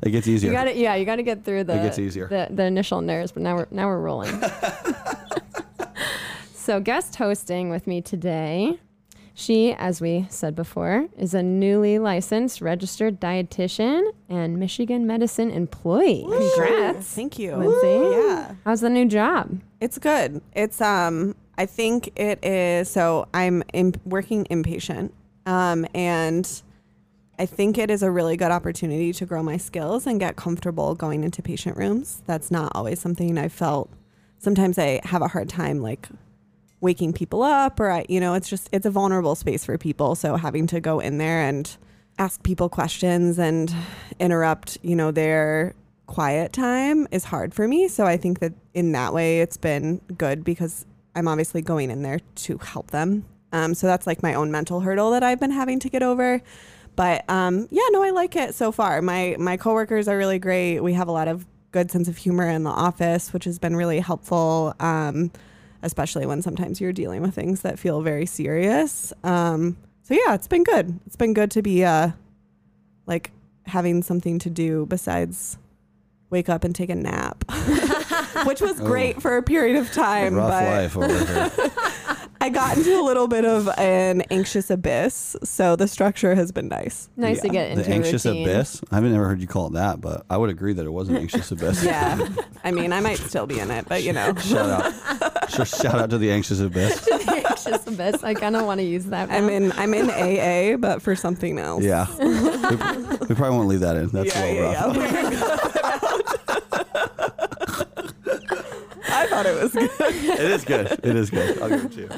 It 0.00 0.10
gets 0.10 0.28
easier. 0.28 0.50
You 0.52 0.56
got 0.56 0.64
to 0.64 0.76
yeah, 0.76 0.94
you 0.94 1.04
got 1.04 1.16
to 1.16 1.24
get 1.24 1.44
through 1.44 1.64
the 1.64 1.74
It 1.74 1.82
gets 1.82 1.98
easier. 1.98 2.28
The, 2.28 2.46
the 2.54 2.62
initial 2.62 3.00
nerves, 3.00 3.32
but 3.32 3.42
now 3.42 3.56
we're 3.56 3.66
now 3.72 3.88
we're 3.88 3.98
rolling. 3.98 4.40
So 6.68 6.80
guest 6.80 7.16
hosting 7.16 7.70
with 7.70 7.86
me 7.86 8.02
today. 8.02 8.78
She, 9.32 9.72
as 9.72 10.02
we 10.02 10.26
said 10.28 10.54
before, 10.54 11.08
is 11.16 11.32
a 11.32 11.42
newly 11.42 11.98
licensed 11.98 12.60
registered 12.60 13.18
dietitian 13.18 14.12
and 14.28 14.58
Michigan 14.58 15.06
medicine 15.06 15.50
employee. 15.50 16.26
Congrats. 16.28 17.06
Thank 17.14 17.38
you. 17.38 17.56
Lindsay. 17.56 18.16
Yeah. 18.16 18.54
How's 18.66 18.82
the 18.82 18.90
new 18.90 19.06
job? 19.06 19.62
It's 19.80 19.96
good. 19.96 20.42
It's 20.52 20.82
um 20.82 21.34
I 21.56 21.64
think 21.64 22.10
it 22.20 22.44
is 22.44 22.90
so 22.90 23.28
I'm 23.32 23.62
in, 23.72 23.94
working 24.04 24.44
inpatient. 24.50 25.12
Um 25.46 25.86
and 25.94 26.62
I 27.38 27.46
think 27.46 27.78
it 27.78 27.90
is 27.90 28.02
a 28.02 28.10
really 28.10 28.36
good 28.36 28.50
opportunity 28.50 29.14
to 29.14 29.24
grow 29.24 29.42
my 29.42 29.56
skills 29.56 30.06
and 30.06 30.20
get 30.20 30.36
comfortable 30.36 30.94
going 30.94 31.24
into 31.24 31.40
patient 31.40 31.78
rooms. 31.78 32.22
That's 32.26 32.50
not 32.50 32.72
always 32.74 33.00
something 33.00 33.38
I 33.38 33.48
felt. 33.48 33.88
Sometimes 34.38 34.78
I 34.78 35.00
have 35.04 35.22
a 35.22 35.28
hard 35.28 35.48
time 35.48 35.80
like 35.80 36.10
waking 36.80 37.12
people 37.12 37.42
up 37.42 37.80
or 37.80 37.90
I, 37.90 38.06
you 38.08 38.20
know, 38.20 38.34
it's 38.34 38.48
just 38.48 38.68
it's 38.72 38.86
a 38.86 38.90
vulnerable 38.90 39.34
space 39.34 39.64
for 39.64 39.76
people, 39.78 40.14
so 40.14 40.36
having 40.36 40.66
to 40.68 40.80
go 40.80 41.00
in 41.00 41.18
there 41.18 41.40
and 41.40 41.76
ask 42.18 42.42
people 42.42 42.68
questions 42.68 43.38
and 43.38 43.72
interrupt, 44.18 44.78
you 44.82 44.96
know, 44.96 45.10
their 45.10 45.74
quiet 46.06 46.52
time 46.52 47.06
is 47.10 47.24
hard 47.24 47.54
for 47.54 47.68
me. 47.68 47.86
So 47.86 48.04
I 48.06 48.16
think 48.16 48.40
that 48.40 48.52
in 48.74 48.92
that 48.92 49.12
way 49.12 49.40
it's 49.40 49.56
been 49.56 50.00
good 50.16 50.42
because 50.42 50.86
I'm 51.14 51.28
obviously 51.28 51.62
going 51.62 51.90
in 51.90 52.02
there 52.02 52.20
to 52.36 52.58
help 52.58 52.90
them. 52.90 53.24
Um, 53.52 53.74
so 53.74 53.86
that's 53.86 54.06
like 54.06 54.22
my 54.22 54.34
own 54.34 54.50
mental 54.50 54.80
hurdle 54.80 55.10
that 55.12 55.22
I've 55.22 55.40
been 55.40 55.50
having 55.50 55.78
to 55.80 55.88
get 55.88 56.02
over. 56.02 56.42
But 56.96 57.28
um, 57.30 57.68
yeah, 57.70 57.82
no, 57.90 58.02
I 58.02 58.10
like 58.10 58.36
it 58.36 58.54
so 58.54 58.72
far. 58.72 59.00
My 59.00 59.36
my 59.38 59.56
coworkers 59.56 60.08
are 60.08 60.18
really 60.18 60.38
great. 60.38 60.80
We 60.80 60.94
have 60.94 61.08
a 61.08 61.12
lot 61.12 61.28
of 61.28 61.46
good 61.70 61.90
sense 61.90 62.08
of 62.08 62.16
humor 62.16 62.48
in 62.48 62.64
the 62.64 62.70
office, 62.70 63.32
which 63.32 63.44
has 63.44 63.58
been 63.58 63.76
really 63.76 64.00
helpful. 64.00 64.74
Um, 64.80 65.30
especially 65.82 66.26
when 66.26 66.42
sometimes 66.42 66.80
you're 66.80 66.92
dealing 66.92 67.22
with 67.22 67.34
things 67.34 67.62
that 67.62 67.78
feel 67.78 68.02
very 68.02 68.26
serious. 68.26 69.12
Um, 69.24 69.76
so 70.02 70.14
yeah, 70.14 70.34
it's 70.34 70.48
been 70.48 70.64
good. 70.64 70.98
It's 71.06 71.16
been 71.16 71.34
good 71.34 71.50
to 71.52 71.62
be 71.62 71.84
uh, 71.84 72.10
like 73.06 73.30
having 73.66 74.02
something 74.02 74.38
to 74.40 74.50
do 74.50 74.86
besides 74.86 75.58
wake 76.30 76.48
up 76.48 76.64
and 76.64 76.74
take 76.74 76.90
a 76.90 76.94
nap, 76.94 77.44
which 78.46 78.60
was 78.60 78.78
great 78.80 79.20
for 79.20 79.36
a 79.36 79.42
period 79.42 79.76
of 79.76 79.92
time. 79.92 80.34
Rough 80.34 80.50
but 80.50 80.64
life 80.64 80.96
over 80.96 81.24
here. 81.24 81.50
I 82.40 82.50
got 82.50 82.76
into 82.76 82.98
a 82.98 83.02
little 83.02 83.26
bit 83.26 83.44
of 83.44 83.68
an 83.78 84.22
anxious 84.30 84.70
abyss, 84.70 85.36
so 85.42 85.74
the 85.76 85.88
structure 85.88 86.34
has 86.34 86.52
been 86.52 86.68
nice. 86.68 87.08
Nice 87.16 87.40
to 87.42 87.48
get 87.48 87.70
into 87.72 87.82
the 87.82 87.90
anxious 87.90 88.24
routine. 88.24 88.48
abyss. 88.48 88.80
I 88.90 88.94
haven't 88.96 89.12
ever 89.14 89.26
heard 89.26 89.40
you 89.40 89.46
call 89.48 89.66
it 89.68 89.72
that, 89.74 90.00
but 90.00 90.24
I 90.30 90.36
would 90.36 90.48
agree 90.50 90.72
that 90.72 90.86
it 90.86 90.90
was 90.92 91.08
an 91.08 91.16
anxious 91.16 91.50
abyss. 91.50 91.84
Yeah, 91.88 92.28
I 92.64 92.70
mean, 92.70 92.92
I 92.92 93.00
might 93.00 93.18
still 93.18 93.46
be 93.46 93.58
in 93.58 93.70
it, 93.70 93.86
but 93.88 94.02
you 94.02 94.12
know, 94.12 94.34
Shout 94.36 94.70
out. 94.70 95.34
Sure, 95.48 95.64
shout 95.64 95.94
out 95.94 96.10
to 96.10 96.18
the 96.18 96.30
anxious 96.30 96.60
abyss. 96.60 97.00
the 97.06 97.44
anxious 97.48 97.86
abyss. 97.86 98.22
I 98.22 98.34
kind 98.34 98.54
of 98.54 98.66
want 98.66 98.80
to 98.80 98.84
use 98.86 99.06
that. 99.06 99.30
I'm 99.30 99.48
in 99.48 99.72
I'm 99.72 99.94
in 99.94 100.10
AA, 100.10 100.76
but 100.76 101.00
for 101.00 101.16
something 101.16 101.58
else. 101.58 101.82
Yeah. 101.82 102.06
we, 102.18 102.26
we 102.28 103.34
probably 103.34 103.56
won't 103.56 103.68
leave 103.68 103.80
that 103.80 103.96
in. 103.96 104.08
That's 104.08 104.34
yeah, 104.34 104.44
a 104.44 104.52
little 104.52 104.72
yeah, 104.72 104.84
rough. 104.84 104.96
yeah. 104.96 106.58
I 109.10 109.26
thought 109.26 109.46
it 109.46 109.62
was 109.62 109.72
good. 109.72 109.90
It 110.00 110.40
is 110.40 110.64
good. 110.64 110.86
It 111.02 111.16
is 111.16 111.30
good. 111.30 111.62
I'll 111.62 111.68
give 111.70 111.84
it 111.86 111.92
to 111.92 112.00
you. 112.02 112.08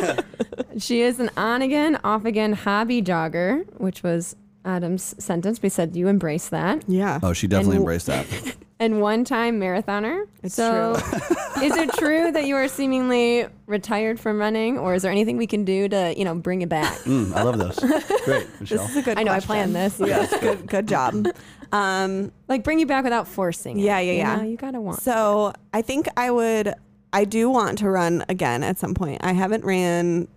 She 0.78 1.02
is 1.02 1.20
an 1.20 1.30
on 1.36 1.62
again, 1.62 1.98
off 2.04 2.24
again 2.24 2.52
hobby 2.52 3.02
jogger, 3.02 3.64
which 3.78 4.02
was 4.02 4.36
Adam's 4.64 5.14
sentence. 5.22 5.60
We 5.60 5.68
said 5.68 5.94
you 5.96 6.06
embrace 6.08 6.48
that. 6.50 6.84
Yeah. 6.88 7.18
Oh, 7.22 7.32
she 7.32 7.46
definitely 7.48 7.76
And- 7.76 7.82
embraced 7.82 8.06
that. 8.06 8.26
And 8.82 9.02
one 9.02 9.24
time 9.24 9.60
marathoner. 9.60 10.24
It's 10.42 10.54
so 10.54 10.92
is 11.62 11.76
it 11.76 11.92
true 11.98 12.32
that 12.32 12.46
you 12.46 12.56
are 12.56 12.66
seemingly 12.66 13.44
retired 13.66 14.18
from 14.18 14.38
running, 14.38 14.78
or 14.78 14.94
is 14.94 15.02
there 15.02 15.12
anything 15.12 15.36
we 15.36 15.46
can 15.46 15.66
do 15.66 15.86
to, 15.86 16.14
you 16.16 16.24
know, 16.24 16.34
bring 16.34 16.62
it 16.62 16.70
back? 16.70 16.96
Mm, 17.00 17.34
I 17.34 17.42
love 17.42 17.58
those. 17.58 17.78
Great, 18.24 18.48
Michelle. 18.58 18.78
This 18.86 18.90
is 18.92 18.96
a 18.96 19.02
good 19.02 19.18
I 19.18 19.22
know 19.22 19.32
I 19.32 19.40
question. 19.40 19.48
planned 19.48 19.74
this. 19.76 20.00
Yes, 20.00 20.34
good 20.40 20.66
good 20.66 20.88
job. 20.88 21.26
Um 21.72 22.32
Like 22.48 22.64
bring 22.64 22.78
you 22.80 22.86
back 22.86 23.04
without 23.04 23.28
forcing. 23.28 23.78
it, 23.78 23.82
Yeah, 23.82 23.98
yeah, 24.00 24.12
you 24.12 24.18
yeah. 24.18 24.36
know? 24.36 24.42
You 24.44 24.56
gotta 24.56 24.80
want. 24.80 25.02
so 25.02 25.52
I 25.74 25.82
think 25.82 26.08
I 26.16 26.30
would 26.30 26.72
I 27.12 27.24
do 27.24 27.50
want 27.50 27.78
to 27.78 27.90
run 27.90 28.24
again 28.28 28.62
at 28.62 28.78
some 28.78 28.94
point. 28.94 29.18
I 29.22 29.32
haven't 29.32 29.64
ran 29.64 30.28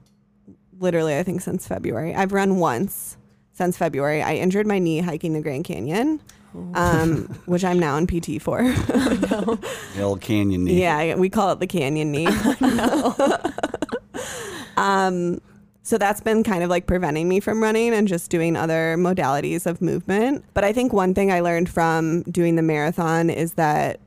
literally 0.80 1.18
I 1.18 1.24
think 1.24 1.42
since 1.42 1.68
February. 1.68 2.16
I've 2.16 2.34
run 2.34 2.58
once 2.58 3.18
since 3.54 3.78
February. 3.78 4.22
I 4.22 4.36
injured 4.36 4.68
my 4.68 4.80
knee 4.80 5.00
hiking 5.00 5.34
the 5.34 5.42
Grand 5.42 5.64
Canyon. 5.64 6.20
Um, 6.76 7.24
which 7.48 7.64
I'm 7.64 7.80
now 7.80 7.98
in 7.98 8.06
PT 8.06 8.40
for. 8.40 8.62
the 8.62 10.02
old 10.02 10.22
canyon 10.22 10.66
knee. 10.66 10.82
Yeah, 10.82 11.16
we 11.16 11.28
call 11.28 11.52
it 11.52 11.60
the 11.60 11.66
canyon 11.66 12.12
knee. 12.12 12.28
um, 14.78 15.42
so 15.82 15.98
that's 15.98 16.22
been 16.22 16.44
kind 16.44 16.64
of 16.64 16.70
like 16.70 16.86
preventing 16.86 17.28
me 17.28 17.40
from 17.40 17.62
running 17.62 17.94
and 17.94 18.08
just 18.08 18.30
doing 18.30 18.56
other 18.56 18.96
modalities 18.98 19.66
of 19.66 19.82
movement. 19.82 20.46
But 20.54 20.64
I 20.64 20.74
think 20.74 20.94
one 20.94 21.14
thing 21.14 21.32
I 21.32 21.40
learned 21.40 21.70
from 21.70 22.22
doing 22.24 22.56
the 22.56 22.62
marathon 22.62 23.32
is 23.32 23.56
that 23.56 24.00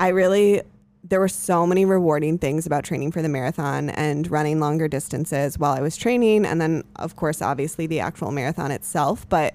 I 0.00 0.08
really 0.08 0.62
there 1.02 1.20
were 1.20 1.28
so 1.28 1.66
many 1.66 1.84
rewarding 1.84 2.38
things 2.38 2.66
about 2.66 2.84
training 2.84 3.10
for 3.10 3.22
the 3.22 3.28
marathon 3.28 3.90
and 3.90 4.30
running 4.30 4.60
longer 4.60 4.86
distances 4.86 5.58
while 5.58 5.72
I 5.72 5.80
was 5.80 5.96
training 5.96 6.44
and 6.44 6.60
then 6.60 6.84
of 6.96 7.16
course 7.16 7.40
obviously 7.40 7.86
the 7.86 8.00
actual 8.00 8.32
marathon 8.32 8.70
itself, 8.70 9.28
but 9.28 9.54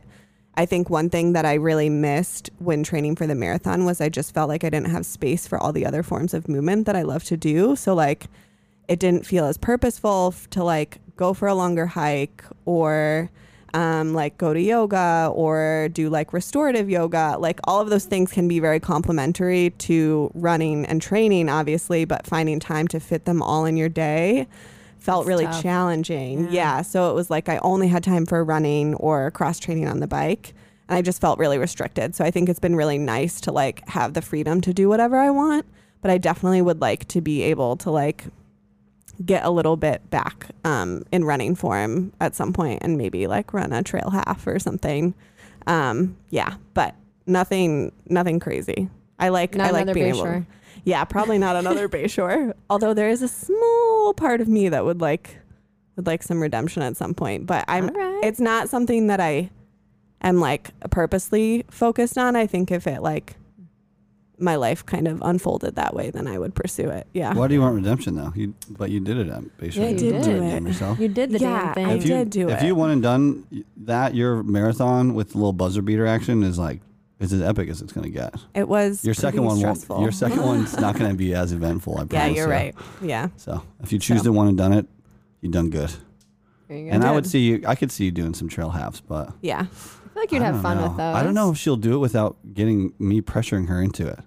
I 0.57 0.65
think 0.65 0.89
one 0.89 1.09
thing 1.09 1.33
that 1.33 1.45
I 1.45 1.55
really 1.55 1.89
missed 1.89 2.49
when 2.59 2.83
training 2.83 3.17
for 3.17 3.27
the 3.27 3.35
marathon 3.35 3.85
was 3.85 3.99
I 3.99 4.09
just 4.09 4.33
felt 4.33 4.47
like 4.47 4.63
I 4.63 4.69
didn't 4.69 4.89
have 4.89 5.05
space 5.05 5.47
for 5.47 5.57
all 5.57 5.73
the 5.73 5.85
other 5.85 6.01
forms 6.01 6.33
of 6.33 6.47
movement 6.47 6.85
that 6.85 6.95
I 6.95 7.01
love 7.01 7.25
to 7.25 7.37
do. 7.37 7.75
So 7.75 7.93
like 7.93 8.27
it 8.87 8.99
didn't 8.99 9.25
feel 9.25 9.45
as 9.45 9.57
purposeful 9.57 10.33
to 10.51 10.63
like 10.63 10.99
go 11.17 11.33
for 11.33 11.47
a 11.47 11.55
longer 11.55 11.87
hike 11.87 12.43
or 12.65 13.29
um, 13.75 14.13
like 14.13 14.37
go 14.37 14.53
to 14.53 14.61
yoga 14.61 15.29
or 15.33 15.89
do 15.91 16.09
like 16.09 16.31
restorative 16.31 16.89
yoga. 16.89 17.35
Like 17.37 17.59
all 17.65 17.81
of 17.81 17.89
those 17.89 18.05
things 18.05 18.31
can 18.31 18.47
be 18.47 18.59
very 18.59 18.79
complementary 18.79 19.71
to 19.79 20.31
running 20.33 20.85
and 20.85 21.01
training, 21.01 21.49
obviously, 21.49 22.05
but 22.05 22.25
finding 22.25 22.59
time 22.59 22.87
to 22.87 23.01
fit 23.01 23.25
them 23.25 23.43
all 23.43 23.65
in 23.65 23.75
your 23.75 23.89
day 23.89 24.47
felt 24.97 25.27
really 25.27 25.45
tough. 25.45 25.61
challenging. 25.61 26.45
Yeah. 26.45 26.51
Yeah. 26.51 26.81
So 26.83 27.11
it 27.11 27.15
was 27.15 27.29
like 27.29 27.49
I 27.49 27.57
only 27.59 27.89
had 27.89 28.01
time 28.01 28.25
for 28.25 28.43
running 28.45 28.95
or 28.95 29.29
cross 29.31 29.59
training 29.59 29.87
on 29.87 29.99
the 29.99 30.07
bike. 30.07 30.53
And 30.87 30.97
I 30.97 31.01
just 31.01 31.19
felt 31.19 31.37
really 31.37 31.57
restricted. 31.57 32.15
So 32.15 32.23
I 32.23 32.31
think 32.31 32.47
it's 32.47 32.59
been 32.59 32.77
really 32.77 32.97
nice 32.97 33.41
to 33.41 33.51
like 33.51 33.87
have 33.89 34.13
the 34.13 34.21
freedom 34.21 34.61
to 34.61 34.73
do 34.73 34.87
whatever 34.87 35.17
I 35.17 35.31
want. 35.31 35.65
But 36.01 36.11
I 36.11 36.17
definitely 36.17 36.61
would 36.61 36.79
like 36.79 37.07
to 37.09 37.19
be 37.19 37.41
able 37.43 37.75
to 37.77 37.91
like 37.91 38.25
get 39.23 39.45
a 39.45 39.49
little 39.49 39.77
bit 39.77 40.09
back 40.09 40.47
um, 40.63 41.03
in 41.11 41.23
running 41.23 41.55
form 41.55 42.11
at 42.19 42.35
some 42.35 42.53
point 42.53 42.79
and 42.81 42.97
maybe 42.97 43.27
like 43.27 43.53
run 43.53 43.71
a 43.71 43.83
trail 43.83 44.09
half 44.09 44.45
or 44.47 44.59
something. 44.59 45.13
Um, 45.67 46.17
yeah, 46.29 46.55
but 46.73 46.95
nothing, 47.25 47.91
nothing 48.07 48.39
crazy. 48.39 48.89
I 49.19 49.29
like, 49.29 49.55
Not 49.55 49.67
I 49.67 49.71
like 49.71 49.93
being 49.93 50.13
Bayshore. 50.13 50.35
able. 50.35 50.45
Yeah, 50.83 51.03
probably 51.05 51.37
not 51.37 51.55
another 51.55 51.87
Bayshore. 51.87 52.53
Although 52.69 52.93
there 52.93 53.09
is 53.09 53.21
a 53.21 53.27
small 53.27 54.13
part 54.13 54.41
of 54.41 54.47
me 54.47 54.69
that 54.69 54.85
would 54.85 55.01
like, 55.01 55.37
would 55.95 56.05
like 56.05 56.21
some 56.21 56.41
redemption 56.41 56.81
at 56.81 56.97
some 56.97 57.13
point. 57.13 57.45
But 57.45 57.65
I'm, 57.67 57.87
right. 57.87 58.19
it's 58.23 58.39
not 58.39 58.69
something 58.69 59.07
that 59.07 59.19
I 59.19 59.49
am 60.21 60.39
like 60.39 60.71
purposely 60.91 61.65
focused 61.69 62.17
on. 62.17 62.35
I 62.35 62.45
think 62.45 62.71
if 62.71 62.85
it 62.87 63.01
like 63.01 63.35
my 64.39 64.55
life 64.55 64.85
kind 64.85 65.07
of 65.07 65.21
unfolded 65.21 65.75
that 65.75 65.93
way, 65.95 66.09
then 66.11 66.27
I 66.27 66.37
would 66.37 66.53
pursue 66.55 66.89
it. 66.89 67.07
Yeah. 67.13 67.33
Why 67.33 67.47
do 67.47 67.53
you 67.53 67.61
want 67.61 67.75
redemption 67.75 68.15
though? 68.15 68.33
You, 68.35 68.53
but 68.69 68.89
you 68.91 68.99
did 68.99 69.17
it 69.17 69.29
uh, 69.29 69.37
at 69.37 69.57
Bayshore. 69.57 69.75
Yeah, 69.75 69.87
you 69.89 69.97
did 69.97 70.23
do 70.23 70.31
it. 70.31 70.39
damn 70.39 70.67
yourself. 70.67 70.99
You 70.99 71.07
did 71.07 71.31
the 71.31 71.39
Yeah, 71.39 71.65
damn 71.65 71.73
thing. 71.75 71.85
I 71.85 71.93
if 71.93 72.03
you, 72.03 72.09
did 72.09 72.29
do 72.29 72.47
if 72.49 72.53
it. 72.55 72.57
If 72.57 72.63
you 72.63 72.75
went 72.75 72.93
and 72.93 73.01
done 73.01 73.65
that, 73.77 74.15
your 74.15 74.43
marathon 74.43 75.13
with 75.13 75.31
the 75.31 75.37
little 75.37 75.53
buzzer 75.53 75.81
beater 75.81 76.05
action 76.05 76.43
is 76.43 76.57
like 76.59 76.81
is 77.19 77.31
as 77.31 77.41
epic 77.41 77.69
as 77.69 77.81
it's 77.81 77.93
gonna 77.93 78.09
get. 78.09 78.35
It 78.53 78.67
was 78.67 79.05
Your 79.05 79.13
second 79.13 79.43
one 79.45 79.57
stressful. 79.57 79.95
won't. 79.95 80.03
Your 80.03 80.11
second 80.11 80.41
one's 80.45 80.77
not 80.77 80.97
gonna 80.99 81.13
be 81.13 81.33
as 81.33 81.53
eventful. 81.53 81.93
I 81.93 82.05
promise. 82.05 82.13
yeah, 82.13 82.25
you're 82.27 82.47
you. 82.47 82.51
right. 82.51 82.75
Yeah. 83.01 83.29
So 83.37 83.63
if 83.81 83.93
you 83.93 83.99
choose 83.99 84.17
So. 84.19 84.23
to 84.25 84.31
want 84.33 84.49
to 84.49 84.55
done 84.55 84.73
it, 84.73 84.85
you 85.41 85.49
done 85.49 85.69
good. 85.69 85.91
You 86.69 86.85
go. 86.87 86.91
And 86.91 87.05
I 87.05 87.11
would 87.11 87.25
see 87.25 87.39
you. 87.39 87.63
I 87.65 87.75
could 87.75 87.91
see 87.91 88.03
you 88.05 88.11
doing 88.11 88.33
some 88.33 88.49
trail 88.49 88.71
halves, 88.71 88.99
but 88.99 89.31
Yeah. 89.41 89.67
I 90.15 90.17
feel 90.17 90.23
like 90.23 90.31
you'd 90.31 90.41
I 90.41 90.45
have 90.45 90.53
don't 90.55 90.63
fun 90.63 90.77
know. 90.77 90.83
with 90.87 90.97
those. 90.97 91.15
I 91.15 91.23
don't 91.23 91.33
know 91.33 91.51
if 91.51 91.57
she'll 91.57 91.75
do 91.75 91.95
it 91.95 91.97
without 91.97 92.37
getting 92.53 92.93
me 92.99 93.21
pressuring 93.21 93.67
her 93.67 93.81
into 93.81 94.07
it. 94.07 94.19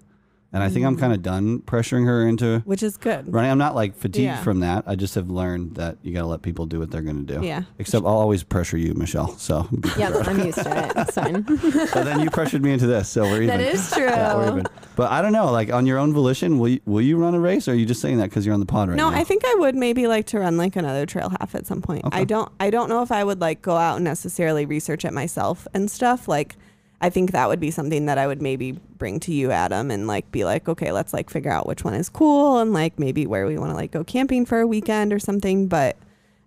And 0.51 0.63
I 0.63 0.69
think 0.69 0.83
I'm 0.83 0.97
kind 0.97 1.13
of 1.13 1.21
done 1.21 1.59
pressuring 1.59 2.05
her 2.05 2.27
into 2.27 2.61
Which 2.65 2.81
is 2.81 2.97
good. 2.97 3.31
running. 3.31 3.51
I'm 3.51 3.59
not 3.59 3.75
like 3.75 3.95
fatigued 3.95 4.23
Yeah. 4.25 4.41
from 4.41 4.61
that. 4.61 4.83
I 4.87 4.95
just 4.95 5.13
have 5.13 5.29
learned 5.29 5.75
that 5.75 5.97
you 6.01 6.11
got 6.11 6.21
to 6.21 6.25
let 6.27 6.41
people 6.41 6.65
do 6.65 6.79
what 6.79 6.89
they're 6.89 7.03
going 7.03 7.23
to 7.23 7.35
do. 7.39 7.45
Yeah. 7.45 7.63
Except 7.77 8.03
I'll 8.03 8.13
always 8.13 8.41
pressure 8.41 8.75
you, 8.77 8.95
Michelle. 8.95 9.37
So, 9.37 9.67
Yeah. 9.95 10.09
I'm 10.25 10.39
used 10.43 10.57
to 10.63 10.85
it. 10.85 10.91
It's 10.95 11.13
fine. 11.13 11.41
but 11.93 12.03
then 12.03 12.21
you 12.21 12.31
pressured 12.31 12.63
me 12.63 12.71
into 12.73 12.87
this, 12.87 13.07
so 13.09 13.23
we're 13.25 13.43
even. 13.43 13.47
that 13.47 13.61
is 13.61 13.91
true. 13.91 14.05
Yeah, 14.09 14.33
we're 14.35 14.47
even. 14.49 14.65
But 14.95 15.11
I 15.11 15.21
don't 15.21 15.33
know. 15.33 15.51
Like 15.51 15.71
on 15.71 15.85
your 15.85 15.99
own 15.99 16.13
volition, 16.13 16.57
will 16.57 16.69
you, 16.69 16.79
will 16.87 17.01
you 17.01 17.17
run 17.17 17.35
a 17.35 17.39
race, 17.39 17.67
or 17.67 17.73
are 17.73 17.75
you 17.75 17.85
just 17.85 18.01
saying 18.01 18.17
that 18.17 18.29
because 18.31 18.43
you're 18.43 18.53
on 18.55 18.59
the 18.59 18.65
pod 18.65 18.89
right 18.89 18.95
now? 18.97 19.09
no, 19.09 19.15
now? 19.15 19.21
I 19.21 19.23
think 19.23 19.43
I 19.45 19.55
would 19.59 19.75
maybe 19.75 20.07
like 20.07 20.25
to 20.27 20.39
run 20.39 20.57
like 20.57 20.75
another 20.75 21.05
trail 21.05 21.29
half 21.29 21.53
at 21.53 21.67
some 21.67 21.81
point. 21.83 22.05
Okay. 22.05 22.17
I 22.17 22.23
don't 22.23 22.51
I 22.59 22.71
don't 22.71 22.89
know 22.89 23.03
if 23.03 23.11
I 23.11 23.23
would 23.23 23.39
like 23.39 23.61
go 23.61 23.77
out 23.77 23.97
and 23.97 24.03
necessarily 24.03 24.65
research 24.65 25.05
it 25.05 25.13
myself 25.13 25.67
and 25.75 25.91
stuff. 25.91 26.27
Like 26.27 26.57
I 27.01 27.09
think 27.09 27.31
that 27.31 27.47
would 27.47 27.59
be 27.59 27.71
something 27.71 28.07
that 28.07 28.17
I 28.17 28.27
would 28.27 28.41
maybe 28.41 28.73
bring 28.73 29.19
to 29.21 29.33
you, 29.33 29.51
Adam, 29.51 29.89
and 29.89 30.05
like 30.05 30.31
be 30.31 30.43
like, 30.43 30.67
okay, 30.67 30.91
let's 30.91 31.13
like 31.13 31.29
figure 31.29 31.51
out 31.51 31.65
which 31.65 31.83
one 31.83 31.93
is 31.93 32.09
cool 32.09 32.59
and 32.59 32.73
like 32.73 32.99
maybe 32.99 33.25
where 33.25 33.45
we 33.45 33.57
want 33.57 33.71
to 33.71 33.75
like 33.75 33.91
go 33.91 34.03
camping 34.03 34.45
for 34.45 34.59
a 34.59 34.67
weekend 34.67 35.13
or 35.13 35.19
something. 35.19 35.67
But, 35.67 35.95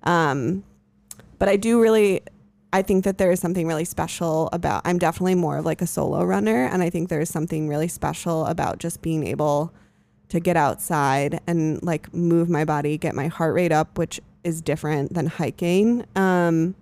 um, 0.03 0.63
but 1.39 1.49
I 1.49 1.57
do 1.57 1.81
really, 1.81 2.21
I 2.73 2.83
think 2.83 3.05
that 3.05 3.17
there 3.17 3.31
is 3.31 3.41
something 3.41 3.67
really 3.67 3.87
special 3.87 4.51
about. 4.53 4.83
I'm 4.85 4.99
definitely 4.99 5.37
more 5.37 5.57
of 5.59 5.65
like 5.65 5.81
a 5.81 5.87
solo 5.87 6.23
runner, 6.23 6.67
and 6.67 6.83
I 6.83 6.91
think 6.91 7.09
there 7.09 7.21
is 7.21 7.31
something 7.31 7.69
really 7.69 7.89
special 7.89 8.45
about 8.47 8.79
just 8.79 9.01
being 9.01 9.27
able 9.27 9.73
to 10.29 10.41
get 10.41 10.57
outside 10.57 11.41
and 11.47 11.83
like 11.83 12.13
move 12.15 12.49
my 12.49 12.65
body, 12.65 12.99
get 12.99 13.15
my 13.15 13.29
heart 13.29 13.55
rate 13.55 13.73
up, 13.73 13.97
which 13.99 14.21
is 14.45 14.61
different 14.61 15.15
than 15.15 15.27
hiking. 15.27 16.05
Um, 16.17 16.75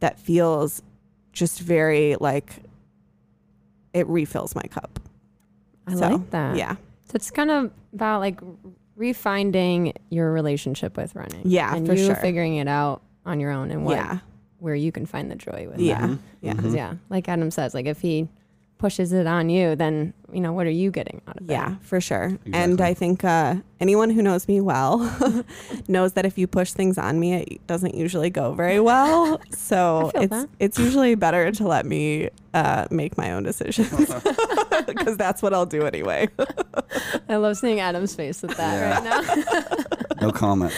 that 0.00 0.18
feels 0.18 0.82
just 1.32 1.60
very 1.60 2.16
like 2.20 2.62
it 3.96 4.06
refills 4.08 4.54
my 4.54 4.62
cup. 4.62 5.00
I 5.86 5.94
So, 5.94 6.08
like 6.08 6.30
that. 6.30 6.56
Yeah. 6.56 6.74
So 7.04 7.12
it's 7.14 7.30
kind 7.30 7.50
of 7.50 7.70
about 7.94 8.20
like 8.20 8.40
refinding 8.98 9.94
your 10.10 10.32
relationship 10.32 10.96
with 10.96 11.14
running. 11.14 11.42
Yeah, 11.44 11.74
and 11.74 11.86
for 11.86 11.94
you 11.94 12.06
sure. 12.06 12.14
figuring 12.16 12.56
it 12.56 12.68
out 12.68 13.02
on 13.24 13.40
your 13.40 13.50
own 13.50 13.70
and 13.70 13.84
what 13.84 13.96
Yeah. 13.96 14.18
where 14.58 14.74
you 14.74 14.90
can 14.92 15.06
find 15.06 15.30
the 15.30 15.34
joy 15.36 15.66
with 15.70 15.80
Yeah. 15.80 16.06
that. 16.06 16.18
Yeah. 16.40 16.54
'Cause, 16.54 16.74
yeah, 16.74 16.94
like 17.10 17.28
Adam 17.28 17.50
says, 17.50 17.74
like 17.74 17.86
if 17.86 18.00
he 18.00 18.28
pushes 18.78 19.12
it 19.12 19.26
on 19.26 19.48
you, 19.48 19.74
then 19.76 20.12
you 20.32 20.40
know 20.40 20.52
what 20.52 20.66
are 20.66 20.70
you 20.70 20.90
getting 20.90 21.20
out 21.28 21.36
of 21.40 21.48
it? 21.48 21.52
Yeah, 21.52 21.76
for 21.82 22.00
sure. 22.00 22.38
And 22.52 22.80
I 22.80 22.94
think 22.94 23.22
uh, 23.24 23.56
anyone 23.80 24.10
who 24.10 24.22
knows 24.22 24.48
me 24.48 24.60
well 24.60 24.98
knows 25.88 26.14
that 26.14 26.26
if 26.26 26.36
you 26.36 26.46
push 26.46 26.72
things 26.72 26.98
on 26.98 27.20
me, 27.20 27.34
it 27.34 27.66
doesn't 27.66 27.94
usually 27.94 28.30
go 28.30 28.52
very 28.52 28.80
well. 28.80 29.40
So 29.52 30.10
it's 30.14 30.30
that. 30.30 30.48
it's 30.58 30.78
usually 30.78 31.14
better 31.14 31.50
to 31.52 31.66
let 31.66 31.86
me 31.86 32.30
uh, 32.54 32.86
make 32.90 33.16
my 33.18 33.32
own 33.32 33.42
decisions 33.42 33.90
because 34.86 35.16
that's 35.16 35.42
what 35.42 35.52
I'll 35.54 35.66
do 35.66 35.82
anyway. 35.86 36.28
I 37.28 37.36
love 37.36 37.56
seeing 37.56 37.80
Adam's 37.80 38.14
face 38.14 38.42
with 38.42 38.56
that 38.56 38.74
Yeah. 39.04 39.24
right 39.24 39.44
now. 40.20 40.26
No 40.26 40.30
comment. 40.32 40.72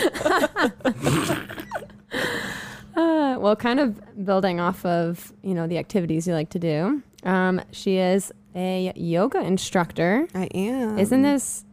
Uh, 2.97 3.37
well, 3.39 3.55
kind 3.55 3.79
of 3.79 4.25
building 4.25 4.59
off 4.59 4.85
of 4.85 5.33
you 5.43 5.55
know 5.55 5.67
the 5.69 5.79
activities 5.79 6.27
you 6.27 6.35
like 6.35 6.51
to 6.51 6.59
do. 6.59 7.03
Um, 7.23 7.61
she 7.71 7.97
is 7.99 8.33
a 8.55 8.93
yoga 8.97 9.41
instructor. 9.41 10.29
I 10.35 10.45
am. 10.55 10.99
Isn't 10.99 11.23
this? 11.23 11.65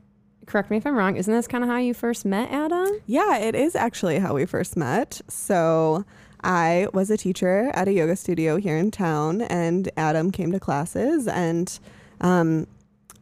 Correct 0.45 0.69
me 0.69 0.77
if 0.77 0.85
I'm 0.85 0.95
wrong. 0.95 1.15
Isn't 1.15 1.33
this 1.33 1.47
kind 1.47 1.63
of 1.63 1.69
how 1.69 1.77
you 1.77 1.93
first 1.93 2.25
met 2.25 2.51
Adam? 2.51 2.87
Yeah, 3.07 3.37
it 3.37 3.55
is 3.55 3.75
actually 3.75 4.19
how 4.19 4.35
we 4.35 4.45
first 4.45 4.77
met. 4.77 5.21
So 5.27 6.05
I 6.43 6.87
was 6.93 7.09
a 7.09 7.17
teacher 7.17 7.71
at 7.73 7.87
a 7.87 7.93
yoga 7.93 8.15
studio 8.15 8.57
here 8.57 8.77
in 8.77 8.91
town, 8.91 9.41
and 9.41 9.89
Adam 9.97 10.31
came 10.31 10.51
to 10.51 10.59
classes. 10.59 11.27
And 11.27 11.77
um, 12.21 12.67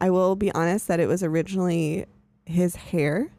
I 0.00 0.10
will 0.10 0.36
be 0.36 0.52
honest 0.52 0.88
that 0.88 1.00
it 1.00 1.08
was 1.08 1.22
originally 1.22 2.04
his 2.44 2.76
hair 2.76 3.30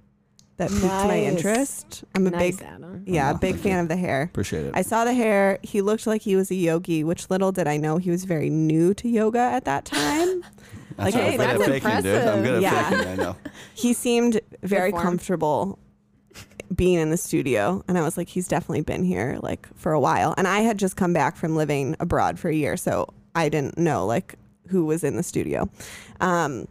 that 0.58 0.70
piqued 0.70 0.84
my 0.84 1.08
Nice. 1.22 1.28
interest. 1.34 2.04
I'm 2.15 2.28
a 2.28 2.32
nice, 2.32 2.58
big, 2.58 2.65
Adam. 2.65 3.04
yeah, 3.06 3.32
Oh, 3.32 3.38
big 3.38 3.52
thank 3.56 3.63
fan 3.63 3.76
you. 3.76 3.80
of 3.82 3.88
the 3.89 3.96
hair. 3.98 4.24
Appreciate 4.24 4.65
it. 4.65 4.72
I 4.76 4.82
saw 4.84 5.04
the 5.06 5.13
hair. 5.13 5.60
He 5.63 5.82
looked 5.82 6.08
like 6.08 6.22
he 6.22 6.36
was 6.36 6.50
a 6.52 6.56
yogi, 6.56 7.04
which 7.04 7.30
little 7.30 7.52
did 7.52 7.68
I 7.68 7.78
know 7.78 7.98
he 7.98 8.10
was 8.10 8.24
very 8.26 8.50
new 8.50 8.94
to 8.96 9.10
yoga 9.10 9.39
at 9.39 9.65
that 9.65 9.86
time. 9.86 10.41
That's 10.98 11.13
like, 11.13 11.13
what 11.15 11.24
hey, 11.24 11.32
I'm 11.32 11.38
good 11.38 11.41
at 11.41 11.58
that's 11.58 11.84
faking, 11.84 12.04
dude. 12.04 12.28
I'm 12.28 12.44
good 12.44 12.63
at 12.63 12.74
impressive. 12.74 12.98
faking. 13.00 13.12
I 13.12 13.15
know. 13.24 13.36
he 13.74 13.91
seemed 13.94 14.39
very 14.63 14.91
form. 14.91 15.04
comfortable 15.04 15.80
being 16.74 16.98
in 17.00 17.12
the 17.12 17.18
studio 17.18 17.84
and 17.88 17.96
i 17.96 18.02
was 18.02 18.18
like 18.18 18.28
he's 18.28 18.48
definitely 18.48 18.82
been 18.82 19.04
here 19.04 19.38
like 19.44 19.68
for 19.76 19.91
a 19.91 20.00
while 20.00 20.34
and 20.36 20.48
i 20.48 20.62
had 20.62 20.80
just 20.80 20.96
come 20.98 21.13
back 21.13 21.38
from 21.38 21.56
living 21.56 21.96
abroad 22.00 22.39
for 22.39 22.50
a 22.50 22.56
year 22.56 22.76
so 22.76 23.08
i 23.36 23.48
didn't 23.48 23.78
know 23.78 24.04
like 24.04 24.34
who 24.70 24.84
was 24.84 25.04
in 25.04 25.15
the 25.15 25.22
studio 25.22 25.70
um 26.22 26.68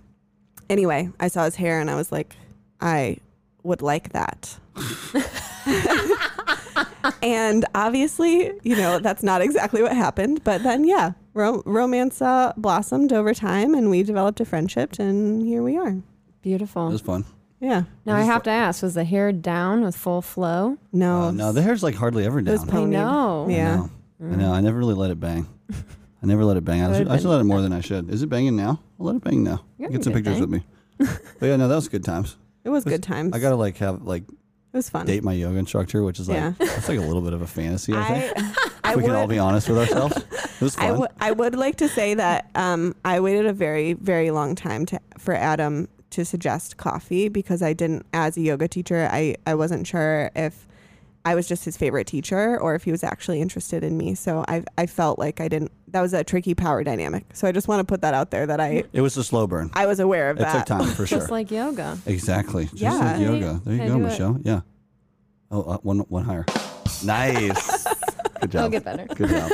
anyway 0.68 1.08
i 1.20 1.28
saw 1.28 1.44
his 1.44 1.54
hair 1.54 1.80
and 1.80 1.88
i 1.88 1.94
was 1.94 2.10
like 2.10 2.34
i 2.80 3.16
would 3.64 3.82
like 3.82 4.12
that 4.12 4.58
and 7.22 7.64
obviously 7.74 8.52
you 8.62 8.76
know 8.76 8.98
that's 8.98 9.22
not 9.22 9.40
exactly 9.42 9.82
what 9.82 9.92
happened 9.94 10.42
but 10.44 10.62
then 10.62 10.84
yeah 10.84 11.12
ro- 11.34 11.62
romance 11.66 12.20
uh, 12.22 12.52
blossomed 12.56 13.12
over 13.12 13.34
time 13.34 13.74
and 13.74 13.90
we 13.90 14.02
developed 14.02 14.40
a 14.40 14.44
friendship 14.44 14.98
and 14.98 15.42
here 15.46 15.62
we 15.62 15.76
are 15.76 15.88
It 15.90 16.02
Beautiful. 16.42 16.88
was 16.88 17.00
fun. 17.00 17.24
yeah 17.60 17.84
Now 18.04 18.16
I 18.16 18.22
have 18.22 18.42
to 18.44 18.50
ask: 18.50 18.82
Was 18.82 18.94
the 18.94 19.04
hair 19.04 19.32
down 19.32 19.82
with 19.82 19.96
full 19.96 20.20
flow? 20.22 20.76
no 20.92 21.22
Uh, 21.24 21.30
no, 21.30 21.52
the 21.52 21.62
hair's 21.62 21.82
like 21.82 21.94
hardly 21.94 22.24
ever 22.26 22.38
It 22.40 22.46
was 22.46 22.62
down. 22.64 22.76
I 22.76 22.84
know. 22.84 23.46
Yeah. 23.48 23.72
I 23.72 23.76
know. 23.76 23.90
I 24.32 24.36
know. 24.36 24.52
I 24.52 24.60
never 24.60 24.78
really 24.78 24.94
let 24.94 25.10
it 25.10 25.18
bang. 25.20 25.46
I 26.22 26.26
never 26.26 26.44
let 26.44 26.56
it 26.56 26.64
bang. 26.64 26.80
I 26.82 26.88
Would've 26.88 26.98
should, 26.98 27.08
I 27.08 27.16
should 27.18 27.26
let 27.30 27.40
it 27.40 27.44
more 27.44 27.60
than 27.60 27.72
I 27.72 27.80
should. 27.80 28.08
Is 28.10 28.22
it 28.22 28.28
banging 28.28 28.56
now? 28.56 28.80
I'll 28.98 29.06
let 29.06 29.16
it 29.16 29.24
bang 29.24 29.42
now. 29.42 29.64
You're 29.78 29.90
Get 29.90 30.04
some 30.04 30.12
pictures 30.14 30.38
good 30.38 30.50
with 30.50 30.50
me. 30.50 30.66
But 31.40 31.46
yeah, 31.46 31.56
no, 31.56 31.68
that 31.68 31.74
was 31.74 31.88
good 31.88 32.04
times. 32.04 32.36
It 32.64 32.70
was 32.70 32.84
good 32.84 33.02
times. 33.02 33.32
I 33.34 33.38
gotta 33.38 33.56
like 33.56 33.76
have 33.78 34.02
like 34.02 34.22
it 34.24 34.76
was 34.76 34.90
fun. 34.90 35.06
date 35.06 35.22
my 35.22 35.32
yoga 35.34 35.58
instructor, 35.58 36.02
which 36.02 36.18
is 36.18 36.28
like 36.28 36.36
Yeah. 36.36 36.52
that's 36.58 36.88
like 36.88 36.98
a 36.98 37.02
little 37.02 37.22
bit 37.22 37.32
of 37.32 37.42
a 37.42 37.46
fantasy. 37.46 37.92
I 37.94 38.04
think. 38.20 38.38
I, 38.38 38.70
I 38.84 38.90
If 38.90 38.96
we 38.96 39.02
would, 39.02 39.08
can 39.10 39.14
all 39.16 39.26
be 39.26 39.38
honest 39.38 39.68
with 39.68 39.78
ourselves. 39.78 40.16
It 40.16 40.60
was 40.60 40.76
I 40.78 40.88
fun. 40.88 41.00
would, 41.20 41.38
would 41.38 41.54
like 41.56 41.76
to 41.76 41.88
say 41.88 42.14
that 42.14 42.50
um, 42.54 42.94
I 43.04 43.20
waited 43.20 43.46
a 43.46 43.52
very, 43.52 43.92
very 43.94 44.30
long 44.30 44.54
time 44.54 44.84
to 44.86 45.00
for 45.18 45.34
Adam 45.34 45.88
to 46.10 46.24
suggest 46.24 46.76
coffee 46.76 47.28
because 47.28 47.60
I 47.62 47.72
didn't, 47.72 48.06
as 48.12 48.36
a 48.36 48.40
yoga 48.40 48.68
teacher, 48.68 49.08
I, 49.10 49.34
I 49.46 49.54
wasn't 49.56 49.84
sure 49.86 50.30
if 50.36 50.68
I 51.24 51.34
was 51.34 51.48
just 51.48 51.64
his 51.64 51.76
favorite 51.76 52.06
teacher 52.06 52.60
or 52.60 52.74
if 52.76 52.84
he 52.84 52.90
was 52.92 53.02
actually 53.02 53.40
interested 53.40 53.82
in 53.82 53.96
me. 53.96 54.14
So 54.14 54.44
I, 54.46 54.62
I 54.78 54.86
felt 54.86 55.18
like 55.18 55.40
I 55.40 55.48
didn't. 55.48 55.72
That 55.94 56.00
was 56.02 56.12
a 56.12 56.24
tricky 56.24 56.54
power 56.54 56.82
dynamic. 56.82 57.24
So 57.34 57.46
I 57.46 57.52
just 57.52 57.68
want 57.68 57.78
to 57.78 57.84
put 57.84 58.00
that 58.00 58.14
out 58.14 58.32
there 58.32 58.46
that 58.46 58.58
I, 58.58 58.82
it 58.92 59.00
was 59.00 59.16
a 59.16 59.22
slow 59.22 59.46
burn. 59.46 59.70
I 59.74 59.86
was 59.86 60.00
aware 60.00 60.28
of 60.28 60.38
that. 60.38 60.52
It 60.52 60.58
took 60.58 60.66
time 60.66 60.90
for 60.90 61.06
sure. 61.06 61.18
Just 61.20 61.30
like 61.30 61.52
yoga. 61.52 61.96
exactly. 62.04 62.64
Just 62.64 62.80
Yeah. 62.82 62.94
like 62.94 63.20
yoga. 63.20 63.60
There 63.64 63.74
you 63.74 63.78
Can 63.80 63.80
I 63.80 63.92
go, 63.92 63.98
do 63.98 64.00
it? 64.04 64.08
Michelle. 64.08 64.38
Yeah. 64.42 64.60
Oh, 65.52 65.62
uh, 65.62 65.78
one 65.84 66.00
one 66.00 66.24
higher. 66.24 66.44
Nice. 67.04 67.84
Good 68.40 68.50
job. 68.50 68.62
I'll 68.64 68.70
get 68.70 68.82
better. 68.84 69.06
Good 69.06 69.28
job. 69.30 69.50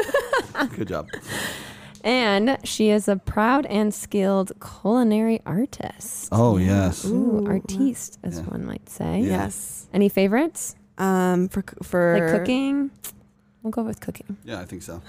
Good 0.77 0.89
job. 0.89 1.09
And 2.03 2.57
she 2.65 2.89
is 2.89 3.07
a 3.07 3.17
proud 3.17 3.67
and 3.67 3.93
skilled 3.93 4.53
culinary 4.81 5.43
artist. 5.45 6.31
Oh 6.33 6.57
yes. 6.57 7.05
Ooh, 7.05 7.43
Ooh. 7.43 7.47
artiste, 7.49 8.19
as 8.25 8.39
Yeah. 8.39 8.45
one 8.45 8.65
might 8.65 8.89
say. 8.89 9.21
Yeah. 9.21 9.29
Yes. 9.45 9.89
Any 9.93 10.09
favorites? 10.09 10.75
Um, 10.97 11.49
for 11.49 11.63
for 11.83 12.19
Like 12.19 12.39
cooking? 12.41 12.91
We'll 13.63 13.73
go 13.73 13.83
with 13.83 14.01
cooking. 14.01 14.39
Yeah, 14.47 14.61
I 14.61 14.65
think 14.65 14.83
so. 14.83 15.03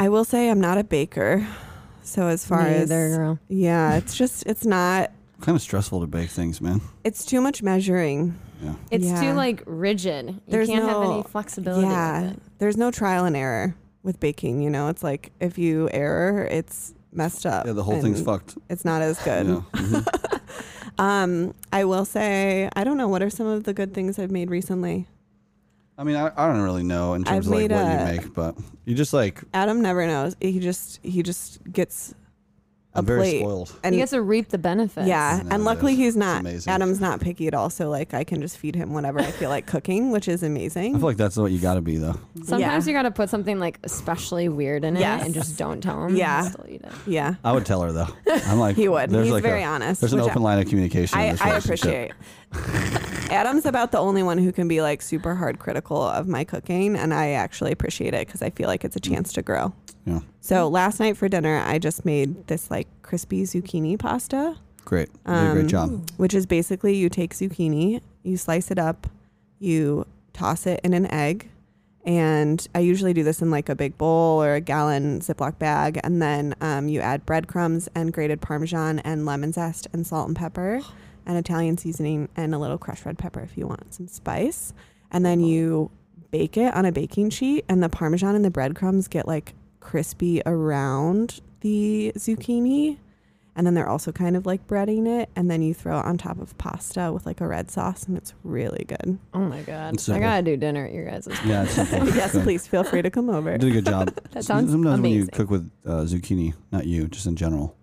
I 0.00 0.08
will 0.08 0.24
say 0.24 0.48
I'm 0.50 0.60
not 0.60 0.78
a 0.78 0.84
baker. 0.84 1.46
So 2.02 2.26
as 2.28 2.44
far 2.44 2.62
Neither, 2.62 3.06
as 3.06 3.16
girl. 3.16 3.38
yeah, 3.48 3.96
it's 3.96 4.16
just 4.16 4.44
it's 4.46 4.64
not 4.64 5.12
Kind 5.42 5.54
of 5.56 5.62
stressful 5.62 6.00
to 6.00 6.06
bake 6.06 6.30
things, 6.30 6.60
man. 6.60 6.80
it's 7.04 7.24
too 7.24 7.40
much 7.40 7.62
measuring. 7.62 8.34
Yeah. 8.62 8.74
It's 8.90 9.04
Yeah. 9.04 9.20
too 9.20 9.32
like 9.34 9.62
rigid. 9.66 10.28
You 10.30 10.40
There's 10.48 10.68
can't 10.68 10.84
have 10.84 10.92
no- 11.02 11.12
any 11.14 11.22
flexibility. 11.22 11.86
yeah. 11.86 12.22
With 12.22 12.30
it. 12.32 12.42
There's 12.58 12.76
no 12.78 12.90
trial 12.90 13.26
and 13.26 13.36
error 13.36 13.74
with 14.02 14.18
baking, 14.20 14.62
you 14.62 14.70
know. 14.70 14.88
It's 14.88 15.02
like 15.02 15.32
if 15.38 15.58
you 15.58 15.88
error, 15.92 16.44
it's 16.50 16.94
messed 17.12 17.44
up. 17.46 17.66
Yeah, 17.66 17.72
the 17.74 17.82
whole 17.84 18.00
thing's 18.00 18.18
and 18.18 18.26
fucked. 18.26 18.56
It's 18.70 18.84
not 18.84 19.02
as 19.02 19.18
good. 19.22 19.46
Yeah. 19.46 19.60
Mhm. 19.74 20.40
Um, 20.98 21.54
I 21.72 21.84
will 21.84 22.04
say 22.04 22.68
I 22.74 22.84
don't 22.84 22.96
know 22.98 23.08
what 23.08 23.22
are 23.22 23.30
some 23.30 23.46
of 23.46 23.64
the 23.64 23.72
good 23.72 23.94
things 23.94 24.18
I've 24.18 24.30
made 24.30 24.50
recently. 24.50 25.06
I 26.00 26.02
mean, 26.04 26.16
I, 26.16 26.32
I 26.34 26.48
don't 26.50 26.62
really 26.62 26.82
know 26.82 27.12
in 27.12 27.24
terms 27.24 27.36
I've 27.36 27.44
of 27.44 27.50
like 27.52 27.58
made 27.60 27.72
what 27.72 27.84
a- 27.86 27.90
you 28.12 28.16
make, 28.22 28.34
but 28.34 28.56
you 28.86 28.94
just 28.94 29.12
like 29.12 29.42
Adam 29.52 29.82
never 29.82 30.06
knows. 30.06 30.34
He 30.40 30.58
just 30.58 30.98
he 31.02 31.22
just 31.22 31.60
gets 31.70 32.14
a 32.94 32.98
I'm 33.00 33.04
very 33.06 33.20
plate. 33.20 33.40
spoiled. 33.40 33.72
and 33.84 33.94
he 33.94 34.00
gets 34.00 34.12
to 34.12 34.22
reap 34.22 34.48
the 34.48 34.56
benefits. 34.56 35.06
Yeah, 35.06 35.40
I 35.40 35.42
know 35.44 35.54
and 35.54 35.64
luckily 35.64 35.92
is. 35.92 35.98
he's 35.98 36.08
It's 36.08 36.16
not. 36.16 36.40
amazing. 36.40 36.72
Adam's 36.72 37.00
not 37.02 37.20
picky 37.20 37.46
at 37.48 37.54
all, 37.54 37.68
so 37.68 37.90
like 37.90 38.14
I 38.14 38.24
can 38.24 38.40
just 38.40 38.56
feed 38.56 38.74
him 38.74 38.94
whenever 38.94 39.18
I 39.20 39.30
feel 39.30 39.50
like 39.50 39.66
cooking, 39.66 40.10
which 40.10 40.26
is 40.26 40.42
amazing. 40.42 40.96
I 40.96 40.98
feel 40.98 41.06
like 41.06 41.18
that's 41.18 41.36
what 41.36 41.52
you 41.52 41.58
got 41.60 41.74
to 41.74 41.82
be 41.82 41.98
though. 41.98 42.18
Sometimes 42.44 42.86
Yeah. 42.86 42.90
you 42.92 42.96
got 42.98 43.02
to 43.02 43.10
put 43.10 43.28
something 43.28 43.60
like 43.60 43.78
especially 43.84 44.48
weird 44.48 44.84
in 44.84 44.96
Yes. 44.96 45.20
it 45.20 45.26
and 45.26 45.34
just 45.34 45.58
don't 45.58 45.82
tell 45.82 46.02
him. 46.06 46.16
Yeah. 46.16 46.48
Still 46.48 46.64
eat 46.66 46.80
it. 46.82 46.92
yeah, 47.06 47.34
I 47.44 47.52
would 47.52 47.66
tell 47.66 47.82
her 47.82 47.92
though. 47.92 48.08
I'm 48.46 48.58
like 48.66 48.74
he 48.74 48.88
would. 48.88 49.10
There's 49.10 49.26
He's 49.26 49.34
like 49.34 49.42
very 49.42 49.62
a, 49.62 49.66
honest. 49.66 50.00
There's 50.00 50.14
an 50.14 50.18
which 50.20 50.28
I- 50.28 50.32
open 50.32 50.42
line 50.42 50.58
of 50.60 50.66
communication. 50.68 51.18
in 51.18 51.24
I, 51.26 51.30
this 51.32 51.40
I 51.42 51.48
relationship. 51.50 51.84
appreciate. 51.84 52.12
Adam's 52.52 53.64
about 53.64 53.92
the 53.92 53.98
only 53.98 54.22
one 54.22 54.38
who 54.38 54.50
can 54.50 54.66
be 54.66 54.82
like 54.82 55.00
super 55.02 55.34
hard 55.36 55.58
critical 55.60 56.02
of 56.02 56.26
my 56.26 56.42
cooking, 56.44 56.96
and 56.96 57.14
I 57.14 57.30
actually 57.30 57.70
appreciate 57.70 58.12
it 58.12 58.26
because 58.26 58.42
I 58.42 58.50
feel 58.50 58.66
like 58.66 58.84
it's 58.84 58.96
a 58.96 59.00
chance 59.00 59.32
to 59.34 59.42
grow. 59.42 59.72
Yeah. 60.04 60.20
So 60.40 60.68
last 60.68 60.98
night 60.98 61.16
for 61.16 61.28
dinner, 61.28 61.62
I 61.64 61.78
just 61.78 62.04
made 62.04 62.48
this 62.48 62.70
like 62.70 62.88
crispy 63.02 63.42
zucchini 63.44 63.98
pasta, 63.98 64.56
Great. 64.84 65.10
You 65.28 65.34
did 65.34 65.46
a 65.50 65.52
great 65.52 65.60
Um, 65.62 65.68
job. 65.68 66.10
which 66.16 66.34
is 66.34 66.46
basically 66.46 66.96
you 66.96 67.08
take 67.08 67.34
zucchini, 67.34 68.00
you 68.24 68.36
slice 68.36 68.70
it 68.72 68.78
up, 68.78 69.06
you 69.60 70.06
toss 70.32 70.66
it 70.66 70.80
in 70.82 70.92
an 70.94 71.06
egg, 71.12 71.48
and 72.04 72.66
I 72.74 72.80
usually 72.80 73.12
do 73.12 73.22
this 73.22 73.40
in 73.42 73.50
like 73.52 73.68
a 73.68 73.76
big 73.76 73.96
bowl 73.98 74.42
or 74.42 74.54
a 74.54 74.60
gallon 74.60 75.20
Ziploc 75.20 75.58
bag, 75.60 76.00
and 76.02 76.20
then 76.20 76.54
um, 76.60 76.88
you 76.88 77.00
add 77.00 77.24
breadcrumbs 77.26 77.88
and 77.94 78.12
grated 78.12 78.40
Parmesan 78.40 78.98
and 79.00 79.24
lemon 79.26 79.52
zest 79.52 79.86
and 79.92 80.04
salt 80.04 80.26
and 80.26 80.36
pepper, 80.36 80.80
and 81.30 81.38
Italian 81.38 81.78
seasoning 81.78 82.28
and 82.36 82.54
a 82.54 82.58
little 82.58 82.76
crushed 82.78 83.06
red 83.06 83.16
pepper 83.16 83.40
if 83.40 83.56
you 83.56 83.66
want 83.66 83.94
some 83.94 84.08
spice, 84.08 84.74
and 85.12 85.24
then 85.24 85.40
you 85.40 85.90
bake 86.32 86.56
it 86.56 86.74
on 86.74 86.84
a 86.84 86.92
baking 86.92 87.30
sheet, 87.30 87.64
and 87.68 87.82
the 87.82 87.88
Parmesan 87.88 88.34
and 88.34 88.44
the 88.44 88.50
breadcrumbs 88.50 89.08
get 89.08 89.26
like 89.28 89.54
crispy 89.80 90.42
around 90.44 91.40
the 91.60 92.12
zucchini, 92.16 92.98
and 93.56 93.66
then 93.66 93.74
they're 93.74 93.88
also 93.88 94.10
kind 94.12 94.36
of 94.36 94.44
like 94.46 94.66
breading 94.66 95.06
it, 95.06 95.28
and 95.36 95.50
then 95.50 95.62
you 95.62 95.72
throw 95.74 95.98
it 96.00 96.04
on 96.04 96.18
top 96.18 96.38
of 96.40 96.56
pasta 96.58 97.12
with 97.12 97.26
like 97.26 97.40
a 97.40 97.46
red 97.46 97.70
sauce, 97.70 98.04
and 98.04 98.16
it's 98.16 98.32
really 98.42 98.84
good. 98.88 99.18
Oh 99.34 99.40
my 99.40 99.62
god. 99.62 99.94
It's 99.94 100.08
I 100.08 100.14
simple. 100.14 100.28
gotta 100.28 100.42
do 100.42 100.56
dinner 100.56 100.86
at 100.86 100.92
your 100.92 101.04
guys'. 101.04 101.28
Yeah, 101.44 101.62
it's 101.64 101.72
simple. 101.72 102.08
yes, 102.14 102.32
Good. 102.32 102.42
please 102.44 102.66
feel 102.66 102.82
free 102.84 103.02
to 103.02 103.10
come 103.10 103.30
over. 103.30 103.52
You 103.52 103.58
did 103.58 103.70
a 103.70 103.72
good 103.72 103.86
job. 103.86 104.12
That 104.32 104.44
sounds 104.44 104.70
Sometimes 104.70 105.00
when 105.00 105.10
you 105.12 105.16
amazing. 105.18 105.34
cook 105.34 105.50
with 105.50 105.70
uh, 105.86 106.02
zucchini, 106.04 106.54
not 106.72 106.86
you, 106.86 107.06
just 107.08 107.26
in 107.26 107.36
general, 107.36 107.76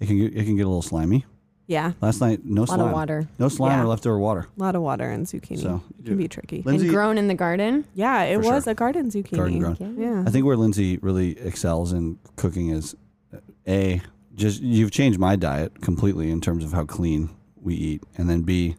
it 0.00 0.06
can 0.06 0.16
get, 0.18 0.34
it 0.34 0.44
can 0.44 0.56
get 0.56 0.62
a 0.62 0.68
little 0.68 0.82
slimy. 0.82 1.26
Yeah, 1.70 1.92
Last 2.00 2.20
night, 2.20 2.40
no 2.44 2.62
A 2.62 2.64
lot 2.64 2.68
slime, 2.68 2.80
of 2.80 2.92
water. 2.92 3.28
no 3.38 3.48
slime 3.48 3.78
Yeah. 3.78 3.84
or 3.84 3.86
leftover 3.86 4.18
water. 4.18 4.46
a 4.58 4.60
lot 4.60 4.74
of 4.74 4.82
water 4.82 5.08
and 5.08 5.24
zucchini. 5.24 5.60
So 5.62 5.80
it 6.00 6.04
can 6.06 6.16
be 6.16 6.26
tricky. 6.26 6.62
Lindsay, 6.66 6.86
and 6.88 6.94
grown 6.94 7.16
in 7.16 7.28
the 7.28 7.34
garden. 7.36 7.84
Yeah, 7.94 8.22
it 8.24 8.42
For 8.42 8.50
was 8.50 8.64
sure. 8.64 8.72
a 8.72 8.74
garden 8.74 9.08
zucchini. 9.08 9.36
garden 9.36 9.58
grown. 9.60 9.76
Yeah. 9.96 10.24
I 10.26 10.30
think 10.30 10.44
where 10.44 10.56
Lindsay 10.56 10.98
really 11.00 11.38
excels 11.38 11.92
in 11.92 12.18
cooking 12.34 12.70
is 12.70 12.96
uh, 13.32 13.38
a 13.68 14.02
just 14.34 14.60
you've 14.62 14.90
changed 14.90 15.20
my 15.20 15.36
diet 15.36 15.80
completely 15.80 16.28
in 16.32 16.40
terms 16.40 16.64
of 16.64 16.72
how 16.72 16.84
clean 16.84 17.30
we 17.62 17.74
eat, 17.76 18.02
and 18.18 18.28
then 18.28 18.42
b 18.42 18.74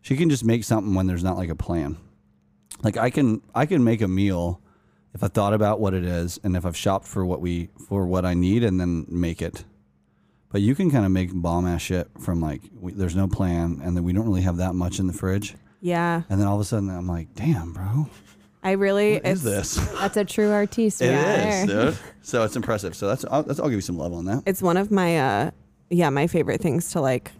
she 0.00 0.16
can 0.16 0.28
just 0.28 0.44
make 0.44 0.64
something 0.64 0.94
when 0.94 1.06
there's 1.06 1.22
not 1.24 1.36
like 1.36 1.48
a 1.50 1.54
plan. 1.56 1.96
Like 2.82 2.96
I 2.96 3.10
can 3.10 3.40
I 3.54 3.66
can 3.66 3.84
make 3.84 4.02
a 4.02 4.08
meal 4.08 4.60
if 5.14 5.22
I 5.22 5.28
thought 5.28 5.54
about 5.54 5.78
what 5.80 5.94
it 5.94 6.04
is 6.04 6.40
and 6.42 6.56
if 6.56 6.66
I've 6.66 6.76
shopped 6.76 7.06
for 7.06 7.24
what 7.24 7.40
we 7.40 7.68
for 7.88 8.04
what 8.04 8.24
I 8.24 8.34
need 8.34 8.64
and 8.64 8.80
then 8.80 9.06
make 9.08 9.40
it. 9.40 9.64
But 10.56 10.62
you 10.62 10.74
can 10.74 10.90
kind 10.90 11.04
of 11.04 11.10
make 11.10 11.34
bomb 11.34 11.66
ass 11.66 11.82
shit 11.82 12.08
from 12.18 12.40
like 12.40 12.62
we, 12.80 12.90
there's 12.90 13.14
no 13.14 13.28
plan 13.28 13.82
and 13.84 13.94
then 13.94 14.04
we 14.04 14.14
don't 14.14 14.24
really 14.24 14.40
have 14.40 14.56
that 14.56 14.74
much 14.74 14.98
in 14.98 15.06
the 15.06 15.12
fridge, 15.12 15.54
yeah, 15.82 16.22
and 16.30 16.40
then 16.40 16.48
all 16.48 16.54
of 16.54 16.62
a 16.62 16.64
sudden 16.64 16.88
I'm 16.88 17.06
like, 17.06 17.34
damn, 17.34 17.74
bro, 17.74 18.08
I 18.62 18.70
really. 18.70 19.16
what 19.16 19.26
is 19.26 19.44
it's, 19.44 19.74
this? 19.74 19.92
That's 19.98 20.16
a 20.16 20.24
true 20.24 20.50
artiste. 20.52 21.02
It 21.02 21.10
right 21.10 21.62
is, 21.62 21.66
there. 21.66 21.84
dude. 21.90 21.98
So 22.22 22.42
it's 22.42 22.56
impressive. 22.56 22.96
So 22.96 23.06
that's 23.06 23.26
I'll, 23.30 23.42
that's 23.42 23.60
I'll 23.60 23.66
give 23.66 23.74
you 23.74 23.80
some 23.82 23.98
love 23.98 24.14
on 24.14 24.24
that. 24.24 24.44
It's 24.46 24.62
one 24.62 24.78
of 24.78 24.90
my, 24.90 25.18
uh, 25.18 25.50
yeah, 25.90 26.08
my 26.08 26.26
favorite 26.26 26.62
things 26.62 26.90
to 26.92 27.02
like 27.02 27.32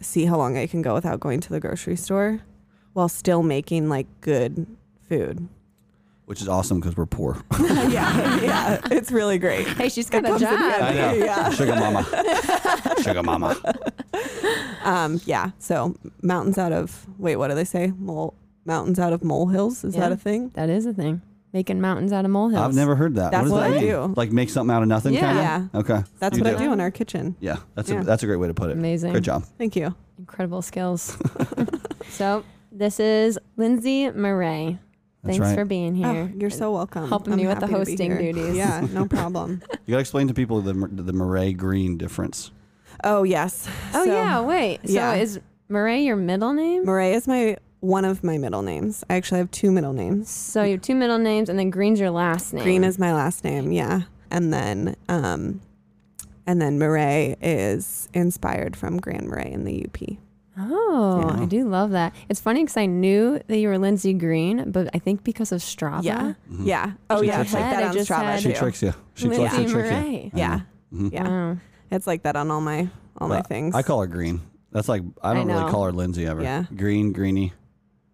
see 0.00 0.24
how 0.24 0.38
long 0.38 0.56
I 0.56 0.66
can 0.66 0.80
go 0.80 0.94
without 0.94 1.20
going 1.20 1.40
to 1.40 1.50
the 1.50 1.60
grocery 1.60 1.96
store 1.96 2.40
while 2.94 3.10
still 3.10 3.42
making 3.42 3.90
like 3.90 4.06
good 4.22 4.66
food. 5.10 5.46
Which 6.26 6.40
is 6.40 6.48
awesome 6.48 6.78
because 6.80 6.96
we're 6.96 7.06
poor. 7.06 7.42
yeah, 7.60 8.40
yeah, 8.40 8.80
it's 8.90 9.10
really 9.10 9.38
great. 9.38 9.66
Hey, 9.66 9.88
she's 9.88 10.08
got 10.08 10.24
a 10.24 10.38
job. 10.38 10.58
handy. 10.58 11.00
I 11.02 11.18
know. 11.18 11.24
Yeah. 11.24 11.50
Sugar 11.50 11.74
mama. 11.74 12.06
Sugar 13.02 13.22
mama. 13.22 13.56
Um, 14.84 15.20
yeah. 15.26 15.50
So 15.60 15.94
mountains 16.22 16.58
out 16.58 16.72
of 16.72 17.06
wait, 17.18 17.36
what 17.36 17.48
do 17.48 17.54
they 17.54 17.64
say? 17.64 17.92
Mole 17.98 18.34
mountains 18.64 18.98
out 18.98 19.12
of 19.12 19.22
molehills. 19.22 19.84
Is 19.84 19.94
Yeah. 19.94 20.00
that 20.00 20.12
a 20.12 20.16
thing? 20.16 20.48
That 20.54 20.68
is 20.70 20.86
a 20.86 20.92
thing. 20.92 21.22
Making 21.52 21.80
mountains 21.80 22.12
out 22.12 22.24
of 22.24 22.32
molehills. 22.32 22.64
I've 22.64 22.74
never 22.74 22.96
heard 22.96 23.14
that. 23.14 23.30
That's 23.30 23.48
what 23.48 23.60
does 23.60 23.70
what 23.70 23.70
that 23.70 23.78
I 23.78 23.80
mean? 23.80 23.90
do. 24.10 24.14
Like 24.16 24.32
make 24.32 24.50
something 24.50 24.74
out 24.74 24.82
of 24.82 24.88
nothing, 24.88 25.14
Yeah. 25.14 25.20
kind 25.20 25.38
of. 25.38 25.44
Yeah. 25.44 25.80
Okay. 25.98 26.08
That's 26.18 26.36
You 26.36 26.42
what 26.44 26.50
do. 26.50 26.56
I 26.56 26.58
do 26.66 26.72
in 26.72 26.80
our 26.80 26.90
kitchen. 26.90 27.36
Yeah, 27.38 27.58
that's 27.76 27.90
Yeah. 27.90 28.00
a 28.00 28.04
that's 28.04 28.24
a 28.24 28.26
great 28.26 28.38
way 28.38 28.48
to 28.48 28.54
put 28.54 28.70
it. 28.70 28.72
Amazing. 28.76 29.12
Good 29.12 29.22
job. 29.24 29.44
Thank 29.56 29.76
you. 29.76 29.94
Incredible 30.18 30.62
skills. 30.62 31.16
so 32.08 32.42
this 32.72 32.98
is 32.98 33.38
Lindsay 33.56 34.10
Murray. 34.10 34.80
That's 35.24 35.36
Thanks 35.38 35.50
right. 35.50 35.54
for 35.58 35.64
being 35.64 35.94
here. 35.94 36.30
Oh, 36.32 36.36
you're 36.36 36.50
so 36.50 36.72
welcome. 36.72 37.08
helping 37.08 37.32
I'm 37.34 37.38
me 37.38 37.46
with 37.46 37.60
the 37.60 37.66
happy 37.68 37.84
to 37.84 37.96
be 37.96 38.08
hosting 38.08 38.16
duties. 38.18 38.56
Yeah, 38.56 38.86
no 38.92 39.06
problem. 39.08 39.62
You 39.86 39.92
gotta 39.92 40.00
explain 40.00 40.26
to 40.28 40.34
people 40.34 40.60
the 40.60 40.72
the 40.72 41.12
Murray 41.12 41.52
green 41.52 41.96
difference. 41.96 42.50
oh 43.04 43.22
yes. 43.22 43.68
Oh 43.94 44.04
So, 44.04 44.12
yeah, 44.12 44.40
wait. 44.40 44.80
So 44.86 44.92
yeah. 44.94 45.14
is 45.14 45.38
Murray 45.68 46.02
your 46.04 46.16
middle 46.16 46.52
name? 46.52 46.84
Murray 46.84 47.12
is 47.12 47.28
my 47.28 47.56
one 47.80 48.04
of 48.04 48.22
my 48.24 48.36
middle 48.36 48.62
names. 48.62 49.04
I 49.08 49.14
actually 49.14 49.38
have 49.38 49.50
two 49.52 49.70
middle 49.70 49.92
names. 49.92 50.28
So 50.28 50.64
you 50.64 50.72
have 50.72 50.82
two 50.82 50.94
middle 50.96 51.18
names, 51.18 51.48
and 51.48 51.56
then 51.58 51.70
Green's 51.70 52.00
your 52.00 52.10
last 52.10 52.52
name. 52.52 52.64
Green 52.64 52.82
is 52.84 52.98
my 52.98 53.12
last 53.14 53.44
name, 53.44 53.70
yeah. 53.70 54.02
And 54.30 54.52
then 54.52 54.96
um 55.08 55.60
and 56.48 56.60
then 56.60 56.80
Murray 56.80 57.36
is 57.40 58.08
inspired 58.12 58.74
from 58.76 58.96
Grand 58.98 59.28
Marais 59.28 59.52
in 59.52 59.64
the 59.64 59.86
UP. 59.86 60.16
Oh, 60.58 61.24
Yeah. 61.26 61.42
I 61.42 61.44
do 61.46 61.66
love 61.68 61.90
that. 61.92 62.14
It's 62.28 62.40
funny 62.40 62.62
because 62.62 62.76
I 62.76 62.86
knew 62.86 63.40
that 63.46 63.56
you 63.58 63.68
were 63.68 63.78
Lindsay 63.78 64.12
Green, 64.12 64.70
but 64.70 64.88
I 64.94 64.98
think 64.98 65.24
because 65.24 65.50
of 65.52 65.60
Strava. 65.60 66.02
Yeah. 66.04 66.34
Mhm. 66.50 66.66
Yeah. 66.66 66.92
Oh 67.08 67.20
She 67.22 67.28
yeah, 67.28 67.36
tricks 67.36 67.52
it's 67.52 67.54
like 67.54 67.64
you. 67.64 67.70
that 67.70 67.82
I 67.82 67.86
on 67.88 67.92
just 67.94 68.10
Strava 68.10 68.22
had- 68.22 68.40
She 68.42 68.52
tricks 68.52 68.82
you. 68.82 68.94
She 69.14 69.28
Lindsay 69.28 69.46
totally 69.48 69.72
tricks 69.72 69.90
you. 69.90 69.96
Murray. 69.96 70.30
Yeah. 70.34 70.60
Mhm. 70.94 71.12
Yeah. 71.12 71.28
Wow. 71.28 71.56
It's 71.90 72.06
like 72.06 72.22
that 72.24 72.36
on 72.36 72.50
all 72.50 72.60
my 72.60 72.88
all 73.18 73.28
my 73.28 73.40
things. 73.42 73.74
I 73.74 73.82
call 73.82 74.00
her 74.00 74.06
green. 74.06 74.40
That's 74.72 74.88
like 74.88 75.02
I 75.22 75.30
I 75.30 75.34
don't 75.34 75.46
really 75.46 75.70
call 75.70 75.84
her 75.84 75.92
Lindsay 75.92 76.26
ever. 76.26 76.42
Yeah. 76.42 76.64
Green, 76.76 77.12
greeny, 77.12 77.52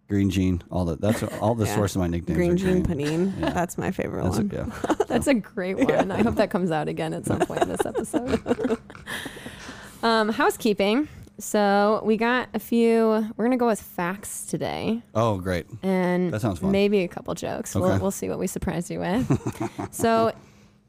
green 0.08 0.30
jean. 0.30 0.62
All 0.70 0.84
that. 0.86 1.00
That's 1.00 1.22
all 1.40 1.54
the 1.56 1.64
Yeah. 1.66 1.74
source 1.74 1.94
of 1.96 2.00
my 2.00 2.06
nicknames. 2.08 2.36
green 2.36 2.52
are 2.52 2.56
jean 2.56 2.82
green. 2.82 3.32
panine. 3.32 3.40
Yeah. 3.40 3.50
That's 3.50 3.76
my 3.78 3.90
favorite 3.90 4.24
That's 4.24 4.38
a, 4.38 4.42
one. 4.42 4.50
yeah. 4.88 4.94
That's 5.08 5.26
a 5.26 5.34
great 5.34 5.76
one. 5.78 6.10
I 6.12 6.22
hope 6.22 6.36
that 6.36 6.50
comes 6.50 6.70
out 6.70 6.86
again 6.88 7.14
at 7.14 7.26
some 7.26 7.40
point 7.40 7.62
in 7.62 7.68
this 7.68 7.84
episode. 7.86 8.78
um, 10.02 10.28
housekeeping. 10.30 11.08
So 11.38 12.02
we 12.04 12.16
got 12.16 12.48
a 12.54 12.58
few. 12.58 13.28
We're 13.36 13.44
gonna 13.44 13.56
go 13.56 13.66
with 13.68 13.80
facts 13.80 14.44
today, 14.46 15.02
Oh, 15.14 15.38
great. 15.38 15.66
and 15.82 16.32
That 16.32 16.40
sounds 16.40 16.58
fun. 16.58 16.72
maybe 16.72 17.00
a 17.04 17.08
couple 17.08 17.32
jokes. 17.34 17.74
We'll, 17.74 17.86
Okay. 17.86 17.98
we'll 18.02 18.10
see 18.10 18.28
what 18.28 18.38
we 18.38 18.46
surprise 18.48 18.90
you 18.90 18.98
with. 19.00 19.88
so, 19.94 20.32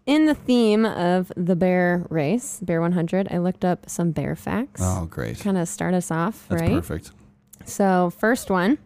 in 0.07 0.25
the 0.25 0.33
theme 0.33 0.85
of 0.85 1.31
the 1.37 1.55
bear 1.55 2.03
race, 2.09 2.59
Bear 2.63 2.81
100, 2.81 3.27
I 3.31 3.37
looked 3.37 3.63
up 3.63 3.87
some 3.87 4.09
bear 4.11 4.35
facts. 4.35 4.81
Oh, 4.83 5.05
great. 5.09 5.39
Kind 5.39 5.57
of 5.57 5.67
start 5.67 5.93
us 5.93 6.09
off, 6.09 6.47
That's 6.49 6.61
right? 6.63 6.71
perfect. 6.71 7.11
So, 7.65 8.09
first 8.17 8.49
one. 8.49 8.79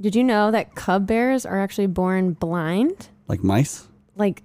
Did 0.00 0.14
you 0.14 0.22
know 0.22 0.52
that 0.52 0.76
cub 0.76 1.08
bears 1.08 1.44
are 1.44 1.58
actually 1.60 1.88
born 1.88 2.34
blind? 2.34 3.08
Like 3.26 3.42
mice. 3.42 3.88
Like, 4.14 4.44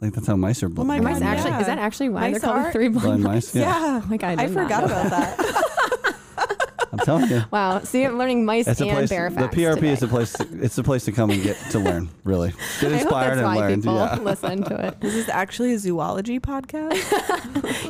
Like 0.00 0.12
that's 0.12 0.26
how 0.28 0.36
mice 0.36 0.62
are. 0.62 0.70
Oh 0.76 0.84
my 0.84 0.96
am 0.96 1.02
blind. 1.02 1.16
I 1.16 1.20
God, 1.20 1.26
actually, 1.26 1.50
yeah. 1.50 1.60
is 1.60 1.66
that 1.66 1.78
actually 1.78 2.08
why 2.10 2.20
Mice 2.30 2.40
they're 2.40 2.50
called 2.50 2.66
are 2.66 2.72
three 2.72 2.88
blind, 2.88 3.04
Blind 3.04 3.22
mice? 3.24 3.54
mice. 3.54 3.62
Yeah. 3.62 3.80
Yeah. 3.80 4.00
Oh 4.04 4.06
my 4.08 4.16
God, 4.16 4.38
I, 4.38 4.42
I 4.42 4.46
did 4.46 4.54
not 4.54 4.62
forgot 4.62 4.80
know 4.80 4.86
about 4.86 5.10
that. 5.10 6.14
I'm 6.92 6.98
telling 7.00 7.28
you. 7.28 7.42
Wow. 7.50 7.80
See, 7.80 8.02
I'm 8.04 8.16
learning 8.16 8.44
mice 8.46 8.66
It's 8.66 8.80
and 8.80 8.90
place. 8.90 9.10
bear 9.10 9.28
The. 9.28 9.40
PRP 9.48 9.74
today. 9.74 9.88
is 9.92 10.02
a 10.02 10.08
place. 10.08 10.32
To, 10.34 10.46
it's 10.62 10.78
a 10.78 10.82
place 10.82 11.04
to 11.04 11.12
come 11.12 11.30
and 11.30 11.42
get 11.42 11.56
to 11.72 11.78
learn. 11.80 12.08
Really, 12.24 12.50
get 12.80 12.92
I 12.92 12.96
hope 12.96 13.02
inspired 13.02 13.28
that's 13.28 13.38
and 13.38 13.46
why 13.46 13.56
learn. 13.56 13.74
people 13.82 13.94
Yeah. 13.96 14.14
listen 14.22 14.62
to 14.64 14.86
it. 14.86 15.00
This 15.00 15.14
is 15.14 15.28
actually 15.28 15.74
a 15.74 15.78
zoology 15.78 16.38
podcast. 16.40 16.96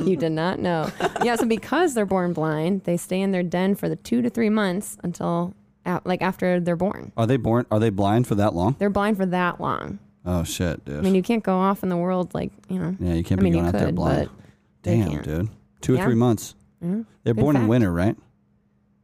You 0.05 0.15
did 0.15 0.31
not 0.31 0.59
know. 0.59 0.89
Yeah. 1.23 1.35
So 1.35 1.45
because 1.45 1.93
they're 1.93 2.05
born 2.05 2.33
blind, 2.33 2.83
they 2.85 2.97
stay 2.97 3.21
in 3.21 3.31
their 3.31 3.43
den 3.43 3.75
for 3.75 3.87
the 3.89 3.95
two 3.95 4.21
to 4.21 4.29
three 4.29 4.49
months 4.49 4.97
until, 5.03 5.53
like, 6.05 6.21
after 6.21 6.59
they're 6.59 6.75
born. 6.75 7.11
Are 7.17 7.27
they 7.27 7.37
born? 7.37 7.65
Are 7.69 7.79
they 7.79 7.89
blind 7.89 8.25
for 8.27 8.35
that 8.35 8.55
long? 8.55 8.75
They're 8.79 8.89
blind 8.89 9.17
for 9.17 9.25
that 9.27 9.59
long. 9.61 9.99
Oh 10.25 10.43
shit, 10.43 10.83
dude. 10.85 10.97
I 10.97 11.01
mean, 11.01 11.15
you 11.15 11.23
can't 11.23 11.43
go 11.43 11.55
off 11.57 11.81
in 11.83 11.89
the 11.89 11.97
world 11.97 12.33
like 12.33 12.51
you 12.69 12.77
know. 12.79 12.95
yeah, 12.99 13.13
you 13.13 13.23
can't 13.23 13.39
I 13.39 13.43
be 13.43 13.45
mean, 13.51 13.53
going 13.53 13.65
you 13.65 13.69
out 13.69 13.73
there 13.79 13.91
blind. 13.91 14.29
Damn, 14.83 15.21
dude. 15.21 15.49
Two 15.81 15.93
or 15.93 15.97
Yeah. 15.97 16.05
three 16.05 16.15
months. 16.15 16.55
Mhm. 16.83 17.05
They're 17.23 17.33
Good 17.33 17.41
born 17.41 17.55
in 17.55 17.67
winter, 17.67 17.91
right? 17.91 18.15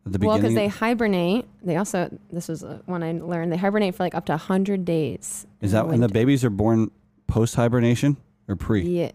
At 0.06 0.12
the 0.14 0.20
Well, 0.26 0.38
because 0.38 0.54
they 0.54 0.68
hibernate. 0.68 1.46
They 1.64 1.78
also 1.78 2.16
this 2.32 2.48
was 2.48 2.64
uh, 2.64 2.80
one 2.86 3.02
I 3.04 3.14
learned. 3.14 3.52
They 3.52 3.58
hibernate 3.58 3.96
for 3.96 4.04
like 4.04 4.14
up 4.16 4.26
to 4.28 4.38
hundred 4.38 4.86
days. 4.86 5.48
is 5.62 5.72
that 5.72 5.88
when 5.88 6.00
the 6.02 6.10
babies 6.10 6.44
are 6.46 6.50
born 6.50 6.92
post 7.28 7.56
hibernation 7.56 8.18
or 8.48 8.56
pre? 8.56 8.82
Yeah. 8.84 9.12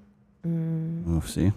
Mm, 0.47 1.05
Oh, 1.07 1.21
see. 1.27 1.49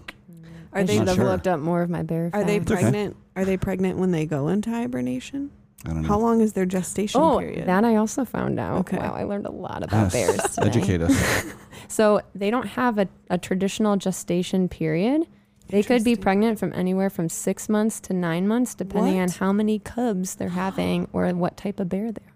Are 0.72 0.80
I 0.80 0.82
they 0.84 0.96
should 0.98 1.08
have 1.08 1.16
sure. 1.16 1.24
looked 1.26 1.46
up 1.48 1.58
more 1.60 1.82
of 1.82 1.88
my 1.90 2.02
bear. 2.02 2.30
are 2.32 2.44
they 2.44 2.58
facts. 2.58 2.70
okay. 2.70 2.80
pregnant? 2.82 3.16
Are 3.36 3.44
they 3.44 3.56
pregnant 3.56 3.98
when 3.98 4.10
they 4.10 4.26
go 4.26 4.48
into 4.48 4.70
hibernation? 4.70 5.50
I 5.84 5.88
don't 5.90 6.02
know. 6.02 6.08
How 6.08 6.18
long 6.18 6.40
is 6.40 6.54
their 6.54 6.66
gestation 6.66 7.20
Oh, 7.20 7.38
period? 7.38 7.66
that 7.66 7.84
I 7.84 7.96
also 7.96 8.24
found 8.24 8.58
out. 8.58 8.78
Okay. 8.80 8.96
Wow, 8.96 9.14
I 9.14 9.24
learned 9.24 9.46
a 9.46 9.50
lot 9.50 9.82
about 9.82 10.12
bears 10.12 10.36
today. 10.54 10.66
Educate 10.66 11.02
us. 11.02 11.44
So 11.86 12.22
they 12.34 12.50
don't 12.50 12.66
have 12.66 12.98
a, 12.98 13.08
a 13.30 13.36
traditional 13.38 13.96
gestation 13.96 14.68
period. 14.68 15.26
They 15.68 15.82
could 15.82 16.02
be 16.02 16.16
pregnant 16.16 16.58
from 16.58 16.72
anywhere 16.72 17.10
from 17.10 17.28
six 17.28 17.68
months 17.68 18.00
to 18.00 18.14
nine 18.14 18.48
months, 18.48 18.74
depending 18.74 19.20
on 19.20 19.28
how 19.28 19.52
many 19.52 19.78
cubs 19.78 20.34
they're 20.36 20.48
having 20.64 21.08
or 21.12 21.28
what 21.34 21.56
type 21.56 21.78
of 21.78 21.88
bear 21.90 22.10
they're. 22.10 22.32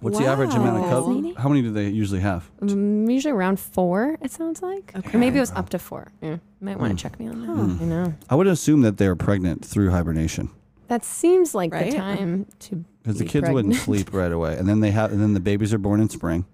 What's 0.00 0.18
the 0.18 0.26
average 0.26 0.54
amount 0.54 0.84
of 0.84 0.90
cubs? 0.90 1.36
How 1.38 1.48
many 1.48 1.60
do 1.62 1.72
they 1.72 1.88
usually 1.88 2.20
have? 2.20 2.48
Um, 2.62 3.10
usually 3.10 3.32
around 3.32 3.58
four, 3.58 4.16
it 4.22 4.30
sounds 4.30 4.62
like. 4.62 4.92
Okay. 4.96 5.16
Or 5.16 5.18
maybe 5.20 5.38
it 5.38 5.40
was 5.40 5.50
up 5.52 5.70
to 5.70 5.78
four. 5.78 6.12
Yeah. 6.22 6.30
You 6.34 6.40
might 6.60 6.78
want 6.78 6.96
to 6.96 7.02
check 7.02 7.18
me 7.18 7.26
on 7.26 7.40
that. 7.40 7.46
Huh. 7.48 7.84
I 7.84 7.84
know. 7.84 8.14
I 8.30 8.36
would 8.36 8.46
assume 8.46 8.82
that 8.82 8.96
they're 8.96 9.16
pregnant 9.16 9.64
through 9.64 9.90
hibernation 9.90 10.50
That 10.88 11.04
seems 11.04 11.54
like 11.54 11.72
Right? 11.72 11.90
the 11.90 11.96
time 11.96 12.46
to 12.60 12.84
because 13.02 13.18
the 13.18 13.24
Be 13.24 13.30
kids 13.30 13.48
wouldn't 13.50 13.74
sleep 13.76 14.12
right 14.12 14.32
away, 14.32 14.56
and 14.58 14.68
then 14.68 14.80
they 14.80 14.90
have, 14.90 15.12
and 15.12 15.20
then 15.20 15.32
the 15.34 15.40
babies 15.40 15.72
are 15.72 15.78
born 15.78 16.00
in 16.00 16.08
spring, 16.08 16.44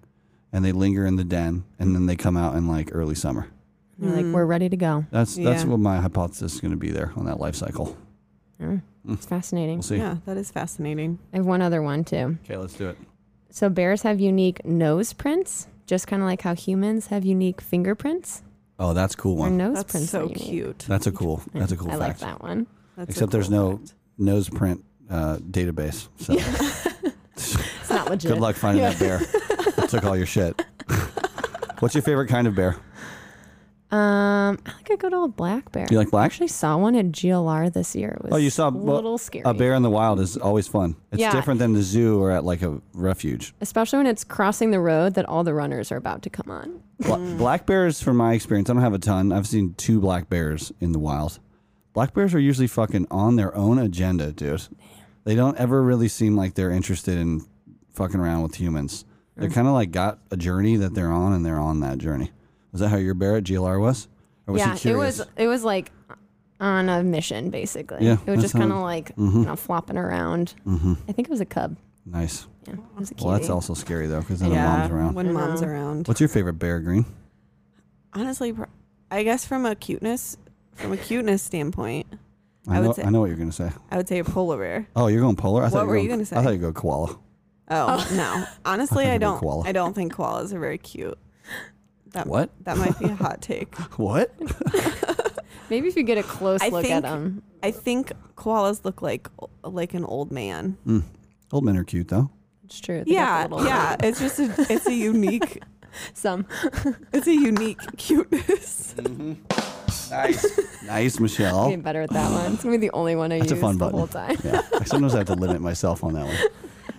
and 0.53 0.63
they 0.63 0.71
linger 0.71 1.05
in 1.05 1.15
the 1.15 1.23
den, 1.23 1.63
and 1.79 1.93
then 1.95 2.05
they 2.05 2.15
come 2.15 2.37
out 2.37 2.55
in 2.55 2.67
like 2.67 2.89
early 2.93 3.15
summer. 3.15 3.47
You're 3.99 4.11
like, 4.13 4.25
Mm. 4.25 4.33
we're 4.33 4.45
ready 4.45 4.67
to 4.69 4.77
go. 4.77 5.05
That's 5.11 5.35
that's 5.35 5.63
Yeah. 5.63 5.69
what 5.69 5.79
my 5.79 5.97
hypothesis 6.01 6.55
is 6.55 6.61
going 6.61 6.71
to 6.71 6.77
be 6.77 6.91
there 6.91 7.11
on 7.15 7.25
that 7.25 7.39
life 7.39 7.55
cycle. 7.55 7.97
Yeah. 8.59 8.77
It's 9.07 9.25
fascinating. 9.25 9.75
We'll 9.77 9.83
see. 9.83 9.97
Yeah, 9.97 10.17
that 10.25 10.35
is 10.37 10.49
fascinating. 10.51 11.19
I 11.33 11.37
have 11.37 11.45
one 11.45 11.61
other 11.61 11.81
one 11.81 12.03
too. 12.03 12.37
Okay, 12.43 12.57
let's 12.57 12.73
do 12.73 12.89
it. 12.89 12.97
So 13.51 13.69
bears 13.69 14.01
have 14.01 14.19
unique 14.19 14.65
nose 14.65 15.13
prints, 15.13 15.67
just 15.85 16.07
kind 16.07 16.21
of 16.21 16.25
like 16.25 16.41
how 16.41 16.55
humans 16.55 17.07
have 17.07 17.23
unique 17.23 17.61
fingerprints. 17.61 18.43
Oh, 18.79 18.93
that's 18.93 19.13
a 19.13 19.17
cool 19.17 19.35
Their 19.35 19.41
one. 19.43 19.57
nose 19.57 19.75
That's 19.75 19.91
prints 19.91 20.07
are 20.09 20.19
so 20.19 20.23
unique. 20.23 20.37
cute. 20.37 20.79
That's 20.87 21.07
a 21.07 21.11
cool. 21.11 21.41
That's 21.53 21.71
a 21.71 21.77
cool 21.77 21.91
I 21.91 21.95
like 21.95 22.17
fact. 22.17 22.19
that 22.21 22.41
one. 22.41 22.67
That's 22.97 23.09
a 23.09 23.11
Except 23.11 23.31
there's 23.31 23.47
cool 23.49 23.57
no 23.71 23.77
fact. 23.77 23.93
Nose 24.17 24.49
print 24.49 24.83
uh, 25.09 25.37
database. 25.37 26.07
So 26.17 26.33
It's 27.35 27.89
not 27.89 28.09
legit. 28.09 28.31
good 28.31 28.41
luck 28.41 28.55
finding 28.55 28.83
Yeah. 28.83 28.91
that 28.91 28.99
bear. 28.99 29.17
that 29.75 29.89
took 29.89 30.03
all 30.05 30.15
your 30.17 30.25
shit. 30.25 30.61
What's 31.79 31.93
your 31.95 32.01
favorite 32.01 32.27
kind 32.27 32.47
of 32.47 32.55
bear? 32.55 32.77
Um, 33.91 34.57
I 34.65 34.71
like 34.77 34.89
a 34.89 34.97
good 34.97 35.13
old 35.13 35.35
black 35.35 35.71
bear. 35.71 35.85
You 35.91 35.97
like 35.97 36.09
black? 36.09 36.23
I 36.23 36.25
actually 36.25 36.47
saw 36.47 36.75
one 36.75 36.95
at 36.95 37.05
GLR 37.11 37.71
this 37.71 37.95
year. 37.95 38.17
It 38.19 38.23
was 38.23 38.33
Oh, 38.33 38.37
you 38.37 38.49
saw 38.49 38.67
a 38.69 38.71
well, 38.71 38.95
little 38.95 39.17
scary. 39.17 39.43
A 39.45 39.53
bear 39.53 39.73
in 39.73 39.83
the 39.83 39.89
wild 39.91 40.19
is 40.19 40.35
always 40.37 40.67
fun. 40.67 40.95
It's 41.11 41.21
Yeah. 41.21 41.31
different 41.31 41.59
than 41.59 41.73
the 41.73 41.83
zoo 41.83 42.19
or 42.21 42.31
at 42.31 42.43
like 42.43 42.61
a 42.61 42.81
refuge. 42.93 43.53
Especially 43.61 43.97
when 43.97 44.07
it's 44.07 44.23
crossing 44.23 44.71
the 44.71 44.79
road 44.79 45.13
that 45.13 45.25
all 45.29 45.43
the 45.43 45.53
runners 45.53 45.91
are 45.91 45.97
about 45.97 46.23
to 46.23 46.29
come 46.29 46.49
on. 46.49 46.81
Bla- 46.99 47.19
black 47.37 47.65
bears, 47.67 48.01
from 48.01 48.17
my 48.17 48.33
experience, 48.33 48.69
I 48.69 48.73
don't 48.73 48.81
have 48.81 48.93
a 48.93 48.99
ton. 48.99 49.31
I've 49.31 49.47
seen 49.47 49.75
two 49.75 49.99
black 50.01 50.29
bears 50.29 50.73
in 50.81 50.91
the 50.91 50.99
wild. 50.99 51.39
Black 51.95 52.13
bears 52.13 52.33
are 52.33 52.39
usually 52.39 52.67
fucking 52.67 53.07
on 53.09 53.37
their 53.37 53.55
own 53.55 53.79
agenda, 53.79 54.33
dude. 54.33 54.67
They 55.23 55.33
don't 55.33 55.57
ever 55.57 55.81
really 55.81 56.09
seem 56.09 56.35
like 56.35 56.53
they're 56.53 56.69
interested 56.69 57.17
in 57.17 57.45
fucking 57.93 58.19
around 58.19 58.43
with 58.43 58.55
humans. 58.55 59.05
They're 59.37 59.49
mm. 59.49 59.53
kind 59.53 59.67
of 59.67 59.73
like 59.73 59.91
got 59.91 60.19
a 60.29 60.35
journey 60.35 60.75
that 60.75 60.93
they're 60.93 61.11
on, 61.11 61.31
and 61.31 61.45
they're 61.45 61.57
on 61.57 61.79
that 61.79 61.97
journey. 61.97 62.31
Was 62.73 62.81
that 62.81 62.89
how 62.89 62.97
your 62.97 63.13
bear 63.13 63.37
at 63.37 63.45
GLR 63.45 63.79
was? 63.79 64.09
Or 64.45 64.53
was 64.53 64.59
yeah, 64.59 64.75
he 64.75 64.89
it 64.89 64.95
was 64.95 65.21
it 65.37 65.47
was 65.47 65.63
like 65.63 65.89
on 66.59 66.89
a 66.89 67.01
mission 67.01 67.49
basically. 67.49 68.05
Yeah, 68.05 68.17
it 68.25 68.29
was 68.29 68.41
just 68.41 68.53
kind 68.53 68.73
of 68.73 68.79
like 68.79 69.15
mm-hmm. 69.15 69.39
you 69.39 69.45
know 69.45 69.55
flopping 69.55 69.97
around. 69.97 70.53
Mm-hmm. 70.67 70.95
I 71.07 71.13
think 71.13 71.29
it 71.29 71.31
was 71.31 71.41
a 71.41 71.45
cub. 71.45 71.77
Nice. 72.05 72.45
Yeah, 72.67 72.73
it 72.73 72.79
was 72.99 73.11
a 73.11 73.23
Well, 73.23 73.31
that's 73.31 73.49
also 73.49 73.73
scary 73.73 74.07
though, 74.07 74.19
because 74.19 74.41
then 74.41 74.51
yeah, 74.51 74.63
the 74.63 74.79
mom's 74.79 74.91
around. 74.91 75.15
when 75.15 75.29
I 75.29 75.31
mom's 75.31 75.61
mm-hmm. 75.61 75.69
around. 75.69 76.07
What's 76.09 76.19
your 76.19 76.29
favorite 76.29 76.59
bear, 76.59 76.81
Green? 76.81 77.05
Honestly, 78.11 78.53
I 79.09 79.23
guess 79.23 79.45
from 79.45 79.65
a 79.65 79.75
cuteness, 79.75 80.35
from 80.75 80.91
a 80.93 80.97
cuteness 80.97 81.41
standpoint, 81.43 82.07
I, 82.67 82.77
I 82.77 82.79
would 82.79 82.85
know. 82.87 82.93
say- 82.93 83.03
I 83.03 83.09
know 83.09 83.19
what 83.21 83.27
you're 83.27 83.37
gonna 83.37 83.51
say. 83.51 83.71
I 83.91 83.97
would 83.97 84.07
say 84.07 84.19
a 84.19 84.23
polar 84.23 84.57
bear. 84.57 84.87
Oh, 84.95 85.07
you're 85.07 85.21
going 85.21 85.35
polar. 85.35 85.63
I 85.63 85.69
thought 85.69 85.77
What 85.77 85.83
you 85.83 85.89
were 85.89 85.97
you 85.97 86.07
going- 86.07 86.19
gonna 86.19 86.25
say? 86.25 86.37
I 86.37 86.43
thought 86.43 86.51
you 86.53 86.59
go 86.59 86.71
koala. 86.73 87.17
Oh, 87.69 88.07
no, 88.15 88.45
honestly, 88.65 89.05
I 89.05 89.15
I 89.15 89.17
don't. 89.17 89.39
koala. 89.39 89.63
I 89.67 89.71
don't 89.71 89.93
think 89.93 90.13
koalas 90.13 90.53
are 90.53 90.59
very 90.59 90.77
cute. 90.77 91.17
That, 92.11 92.27
What? 92.27 92.49
That 92.63 92.77
might 92.77 92.97
be 92.99 93.05
a 93.05 93.15
hot 93.15 93.41
take. 93.41 93.75
What? 93.97 94.33
Maybe 95.69 95.87
if 95.87 95.95
you 95.97 96.03
get 96.03 96.17
a 96.17 96.23
close 96.23 96.61
I 96.61 96.69
look 96.69 96.85
at 96.85 97.01
them. 97.01 97.41
I 97.63 97.71
think 97.71 98.11
koalas 98.35 98.85
look 98.85 99.01
like 99.01 99.27
like 99.63 99.93
an 99.95 100.05
old 100.05 100.31
man. 100.31 100.77
Mm. 100.85 101.03
Old 101.51 101.63
men 101.65 101.75
are 101.77 101.83
cute 101.83 102.07
though. 102.09 102.29
It's 102.63 102.79
true. 102.79 103.03
They 103.03 103.13
got 103.15 103.15
Yeah, 103.15 103.47
the 103.47 103.57
yeah. 103.63 103.95
It's 104.03 104.19
just 104.19 104.39
a 104.39 104.53
it's 104.69 104.85
a 104.87 104.93
unique 104.93 105.61
Some. 106.13 106.45
it's 107.13 107.27
a 107.27 107.33
unique 107.33 107.79
cuteness. 107.97 108.93
Nice. 110.11 110.83
nice, 110.83 111.19
Michelle. 111.25 111.65
Getting 111.65 111.81
better 111.81 112.01
at 112.01 112.09
that 112.11 112.31
one. 112.31 112.53
It's 112.53 112.63
gonna 112.63 112.77
be 112.77 112.87
the 112.87 112.91
only 112.93 113.15
one 113.15 113.31
I 113.31 113.39
That's 113.39 113.51
a 113.51 113.55
use 113.55 113.61
fun 113.61 113.77
the 113.77 113.85
button. 113.85 113.97
whole 113.97 114.07
time. 114.07 114.37
Yeah. 114.43 114.61
I 114.79 114.83
sometimes 114.85 115.13
have 115.13 115.25
to 115.27 115.33
limit 115.35 115.61
myself 115.61 116.03
on 116.03 116.13
that 116.13 116.25
one. 116.25 116.37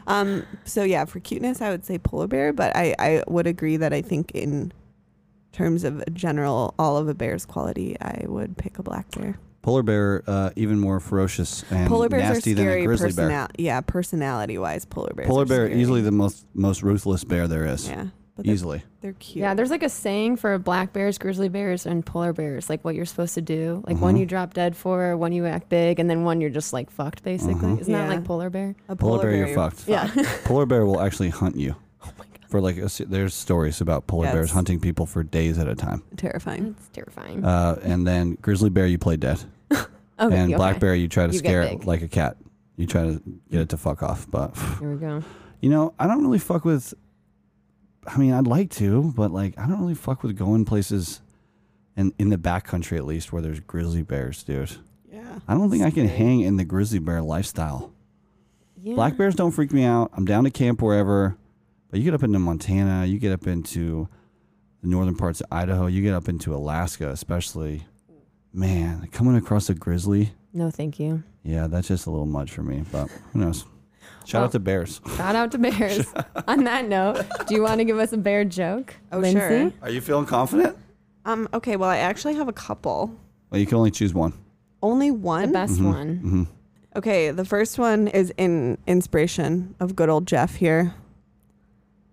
Um. 0.08 0.44
So 0.64 0.84
yeah, 0.84 1.04
for 1.04 1.18
cuteness, 1.18 1.60
I 1.60 1.70
would 1.70 1.84
say 1.84 1.98
polar 1.98 2.28
bear, 2.28 2.52
but 2.52 2.76
I 2.76 2.94
I 2.96 3.24
would 3.26 3.48
agree 3.48 3.76
that 3.78 3.92
I 3.92 4.02
think 4.02 4.30
in 4.32 4.72
terms 5.50 5.82
of 5.82 6.00
general 6.14 6.76
all 6.78 6.96
of 6.96 7.08
a 7.08 7.14
bear's 7.14 7.44
quality, 7.44 7.96
I 8.00 8.24
would 8.28 8.56
pick 8.56 8.78
a 8.78 8.84
black 8.84 9.10
bear. 9.16 9.36
Polar 9.62 9.82
bear, 9.82 10.22
uh, 10.28 10.50
even 10.54 10.78
more 10.78 11.00
ferocious 11.00 11.64
and 11.72 11.88
polar 11.88 12.08
bears 12.08 12.22
nasty 12.22 12.52
are 12.52 12.54
than 12.54 12.66
a 12.66 12.70
scary. 12.70 12.84
grizzly 12.86 13.12
bear. 13.14 13.26
Personal, 13.26 13.48
yeah, 13.58 13.80
personality 13.80 14.58
wise, 14.58 14.84
polar 14.84 15.12
bears. 15.12 15.26
Polar 15.26 15.42
are 15.42 15.46
bear, 15.46 15.66
scary. 15.66 15.80
easily 15.80 16.02
the 16.02 16.12
most 16.12 16.46
most 16.54 16.84
ruthless 16.84 17.24
bear 17.24 17.48
there 17.48 17.66
is. 17.66 17.88
Yeah, 17.88 18.06
but 18.36 18.44
they're, 18.44 18.54
Easily. 18.54 18.82
they're 19.00 19.14
cute. 19.14 19.40
Yeah, 19.42 19.54
there's 19.54 19.70
like 19.70 19.82
a 19.82 19.88
saying 19.88 20.36
for 20.36 20.58
black 20.58 20.92
bears, 20.92 21.16
grizzly 21.18 21.48
bears, 21.48 21.86
and 21.86 22.04
polar 22.04 22.32
bears, 22.32 22.68
like 22.70 22.84
what 22.84 22.94
you're 22.94 23.06
supposed 23.06 23.34
to 23.34 23.42
do. 23.42 23.82
Like 23.86 23.98
one 24.00 24.14
Mhm. 24.14 24.20
you 24.20 24.26
drop 24.26 24.52
dead 24.54 24.76
for, 24.76 25.16
one 25.16 25.32
you 25.32 25.46
act 25.46 25.68
big, 25.70 25.98
and 25.98 26.08
then 26.10 26.22
one 26.24 26.40
you're 26.40 26.50
just 26.50 26.72
like 26.72 26.90
fucked, 26.90 27.22
basically. 27.24 27.54
Mhm. 27.54 27.80
Isn't 27.80 27.92
that 27.92 28.08
Yeah. 28.10 28.14
like 28.16 28.24
polar 28.24 28.50
bear? 28.50 28.74
a 28.88 28.94
Polar 28.96 29.22
bear, 29.22 29.34
you're 29.34 29.54
fucked. 29.54 29.88
Yeah. 29.88 30.10
Polar 30.44 30.66
bear 30.66 30.84
will 30.84 31.00
actually 31.00 31.30
hunt 31.30 31.56
you. 31.56 31.74
oh 32.04 32.10
my 32.18 32.24
god, 32.26 32.50
For 32.50 32.60
like, 32.60 32.76
a 32.76 32.88
se- 32.88 33.06
there's 33.08 33.32
stories 33.34 33.80
about 33.80 34.06
polar 34.06 34.26
Yeah, 34.26 34.32
bears 34.32 34.44
it's- 34.46 34.54
hunting 34.54 34.80
people 34.80 35.06
for 35.06 35.22
days 35.22 35.58
at 35.58 35.66
a 35.66 35.74
time. 35.74 36.02
Terrifying. 36.16 36.72
that's 36.74 36.88
terrifying. 36.90 37.44
Uh, 37.44 37.78
and 37.82 38.06
then 38.06 38.36
grizzly 38.42 38.68
bear, 38.70 38.86
you 38.86 38.98
play 38.98 39.16
dead. 39.16 39.40
okay, 39.72 39.86
and 40.18 40.32
okay. 40.32 40.54
black 40.54 40.78
bear, 40.78 40.94
you 40.94 41.08
try 41.08 41.26
to 41.26 41.32
You 41.32 41.40
get 41.40 41.48
scare 41.48 41.62
it 41.62 41.78
big. 41.78 41.86
like 41.86 42.02
a 42.02 42.08
cat. 42.08 42.36
You 42.76 42.86
try 42.86 43.04
to 43.04 43.22
get 43.50 43.62
it 43.62 43.68
to 43.70 43.78
fuck 43.78 44.02
off. 44.02 44.30
But, 44.30 44.54
Here 44.78 44.92
we 44.92 44.98
go. 44.98 45.22
you 45.62 45.70
know, 45.70 45.94
I 45.98 46.06
don't 46.06 46.22
really 46.22 46.38
fuck 46.38 46.66
with, 46.66 46.92
I 48.08 48.16
mean, 48.18 48.32
I'd 48.32 48.46
like 48.46 48.70
to, 48.72 49.12
but 49.16 49.30
like, 49.32 49.58
I 49.58 49.66
don't 49.66 49.80
really 49.80 49.94
fuck 49.94 50.22
with 50.22 50.36
going 50.36 50.64
places 50.64 51.20
and 51.96 52.12
in 52.18 52.28
the 52.30 52.36
backcountry 52.36 52.96
at 52.96 53.04
least 53.06 53.32
where 53.32 53.42
there's 53.42 53.60
grizzly 53.60 54.02
bears, 54.02 54.42
dude. 54.42 54.76
Yeah. 55.10 55.38
I 55.48 55.54
don't 55.54 55.70
think 55.70 55.82
I 55.84 55.90
can 55.90 56.08
hang 56.08 56.40
in 56.40 56.56
the 56.56 56.64
grizzly 56.64 56.98
bear 56.98 57.22
lifestyle. 57.22 57.92
Yeah. 58.82 58.94
Black 58.94 59.16
bears 59.16 59.34
don't 59.34 59.50
freak 59.52 59.72
me 59.72 59.84
out. 59.84 60.10
I'm 60.14 60.24
down 60.26 60.44
to 60.44 60.50
camp 60.50 60.82
wherever. 60.82 61.36
But 61.90 61.98
you 62.00 62.04
get 62.04 62.14
up 62.14 62.22
into 62.22 62.38
Montana, 62.38 63.06
you 63.06 63.18
get 63.18 63.32
up 63.32 63.46
into 63.46 64.08
the 64.82 64.88
northern 64.88 65.16
parts 65.16 65.40
of 65.40 65.46
Idaho, 65.50 65.86
you 65.86 66.02
get 66.02 66.14
up 66.14 66.28
into 66.28 66.54
Alaska, 66.54 67.10
especially. 67.10 67.86
Man, 68.52 69.06
coming 69.12 69.36
across 69.36 69.68
a 69.68 69.74
grizzly, 69.74 70.32
No, 70.54 70.70
thank 70.70 70.98
you. 70.98 71.22
yeah, 71.42 71.66
that's 71.66 71.88
just 71.88 72.06
a 72.06 72.10
little 72.10 72.26
much 72.26 72.50
for 72.52 72.62
me. 72.62 72.84
But 72.90 73.08
who 73.32 73.40
knows? 73.40 73.64
Shout 74.26 74.40
Well- 74.40 74.44
out 74.46 74.52
to 74.52 74.58
bears. 74.58 75.00
Shout 75.16 75.36
out 75.36 75.52
to 75.52 75.58
bears. 75.58 76.06
On 76.48 76.64
that 76.64 76.86
note, 76.88 77.24
do 77.46 77.54
you 77.54 77.62
want 77.62 77.78
to 77.78 77.84
give 77.84 77.98
us 77.98 78.12
a 78.12 78.16
bear 78.18 78.44
joke? 78.44 78.94
Oh, 79.12 79.18
Lindsay? 79.18 79.38
sure. 79.38 79.72
Are 79.82 79.90
you 79.90 80.00
feeling 80.00 80.26
confident? 80.26 80.76
Um. 81.24 81.48
Okay. 81.54 81.76
Well, 81.76 81.88
I 81.90 81.98
actually 81.98 82.34
have 82.34 82.48
a 82.48 82.52
couple. 82.52 83.14
Well, 83.50 83.60
you 83.60 83.66
can 83.66 83.76
only 83.78 83.90
choose 83.92 84.12
one. 84.12 84.32
Only 84.82 85.10
one? 85.10 85.52
The 85.52 85.58
one. 85.58 85.66
best 85.66 85.80
Mhm, 85.80 85.84
one. 85.84 86.48
Okay, 86.96 87.30
the 87.30 87.44
first 87.44 87.78
one 87.78 88.08
is 88.08 88.32
in 88.36 88.78
inspiration 88.86 89.74
of 89.80 89.94
good 89.96 90.08
old 90.08 90.26
Jeff 90.26 90.56
here. 90.56 90.94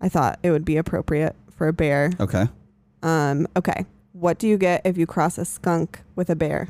I 0.02 0.10
thought 0.10 0.40
it 0.44 0.52
would 0.52 0.66
be 0.66 0.78
appropriate 0.78 1.36
for 1.52 1.68
a 1.68 1.74
bear. 1.74 2.12
Okay. 2.20 2.48
Um, 3.02 3.48
okay. 3.56 3.86
What 4.14 4.38
do 4.40 4.48
you 4.48 4.58
get 4.58 4.82
if 4.86 4.98
you 4.98 5.06
cross 5.08 5.38
a 5.38 5.46
skunk 5.46 6.02
with 6.16 6.30
a 6.30 6.36
bear? 6.36 6.70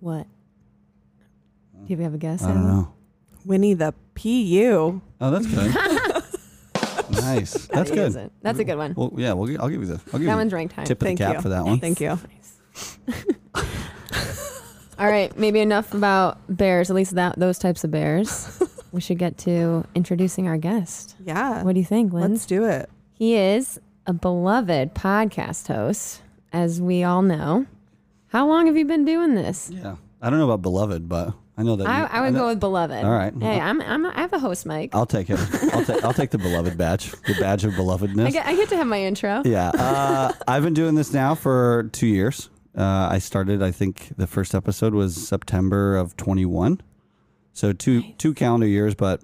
What? 0.00 0.26
Do 1.86 1.94
you 1.94 1.96
have 2.02 2.14
a 2.14 2.18
guess? 2.18 2.42
I 2.42 2.48
don't 2.48 2.56
Adam? 2.58 2.68
know. 2.76 2.92
Winnie 3.44 3.74
the 3.74 3.94
PU. 4.14 5.00
Oh, 5.20 5.30
that's 5.30 5.46
good. 5.46 5.74
nice. 7.22 7.66
That's 7.68 7.90
good. 7.90 8.08
isn't. 8.08 8.32
That's 8.42 8.58
a 8.58 8.64
good 8.64 8.76
one. 8.76 8.94
Well, 8.96 9.12
yeah, 9.16 9.32
we'll, 9.32 9.60
I'll 9.60 9.68
give 9.68 9.80
you 9.80 9.86
the 9.86 10.00
I'll 10.12 10.18
give 10.18 10.26
That 10.26 10.32
you 10.32 10.36
one's 10.36 10.52
ranked 10.52 10.74
high. 10.74 10.84
tip 10.84 11.00
of 11.00 11.06
Thank 11.06 11.18
the 11.18 11.24
cap 11.24 11.34
you. 11.36 11.40
for 11.42 11.48
that 11.50 11.64
one. 11.64 11.78
Thank 11.80 12.00
you. 12.00 12.18
All 14.98 15.06
right, 15.08 15.36
maybe 15.38 15.60
enough 15.60 15.94
about 15.94 16.38
bears. 16.48 16.90
At 16.90 16.96
least 16.96 17.14
that 17.14 17.38
those 17.38 17.58
types 17.58 17.84
of 17.84 17.90
bears. 17.92 18.60
we 18.92 19.00
should 19.00 19.18
get 19.18 19.38
to 19.38 19.84
introducing 19.94 20.48
our 20.48 20.56
guest. 20.56 21.14
Yeah. 21.24 21.62
What 21.62 21.74
do 21.74 21.78
you 21.80 21.86
think, 21.86 22.12
Lynn? 22.12 22.32
Let's 22.32 22.46
do 22.46 22.64
it. 22.64 22.90
He 23.12 23.36
is 23.36 23.78
a 24.06 24.12
beloved 24.12 24.94
podcast 24.94 25.68
host, 25.68 26.22
as 26.52 26.80
we 26.80 27.04
all 27.04 27.22
know. 27.22 27.66
How 28.28 28.46
long 28.48 28.66
have 28.66 28.76
you 28.76 28.84
been 28.84 29.04
doing 29.04 29.34
this? 29.36 29.70
Yeah. 29.72 29.96
I 30.20 30.30
don't 30.30 30.38
know 30.40 30.46
about 30.46 30.62
beloved, 30.62 31.08
but 31.08 31.32
I 31.58 31.64
know 31.64 31.74
that. 31.76 31.88
I, 31.88 32.00
you- 32.02 32.06
I 32.06 32.20
would 32.20 32.32
know- 32.34 32.38
go 32.40 32.46
with 32.46 32.60
beloved. 32.60 33.04
All 33.04 33.10
right. 33.10 33.34
Hey, 33.38 33.58
I'm, 33.60 33.80
I'm 33.82 34.06
I 34.06 34.20
have 34.20 34.32
a 34.32 34.38
host 34.38 34.64
mic. 34.64 34.94
I'll 34.94 35.06
take 35.06 35.28
it. 35.28 35.40
I'll 35.74 35.84
take 35.84 36.04
I'll 36.04 36.12
take 36.14 36.30
the 36.30 36.38
beloved 36.38 36.78
badge, 36.78 37.10
the 37.26 37.34
badge 37.40 37.64
of 37.64 37.72
belovedness. 37.74 38.26
I 38.26 38.30
get 38.30 38.46
I 38.46 38.54
get 38.54 38.68
to 38.68 38.76
have 38.76 38.86
my 38.86 39.02
intro. 39.02 39.42
yeah, 39.44 39.70
uh, 39.70 40.32
I've 40.46 40.62
been 40.62 40.74
doing 40.74 40.94
this 40.94 41.12
now 41.12 41.34
for 41.34 41.90
two 41.92 42.06
years. 42.06 42.48
Uh, 42.76 43.08
I 43.10 43.18
started. 43.18 43.60
I 43.60 43.72
think 43.72 44.12
the 44.16 44.28
first 44.28 44.54
episode 44.54 44.94
was 44.94 45.16
September 45.28 45.96
of 45.96 46.16
21, 46.16 46.80
so 47.52 47.72
two 47.72 48.02
two 48.18 48.32
calendar 48.34 48.66
years, 48.68 48.94
but 48.94 49.20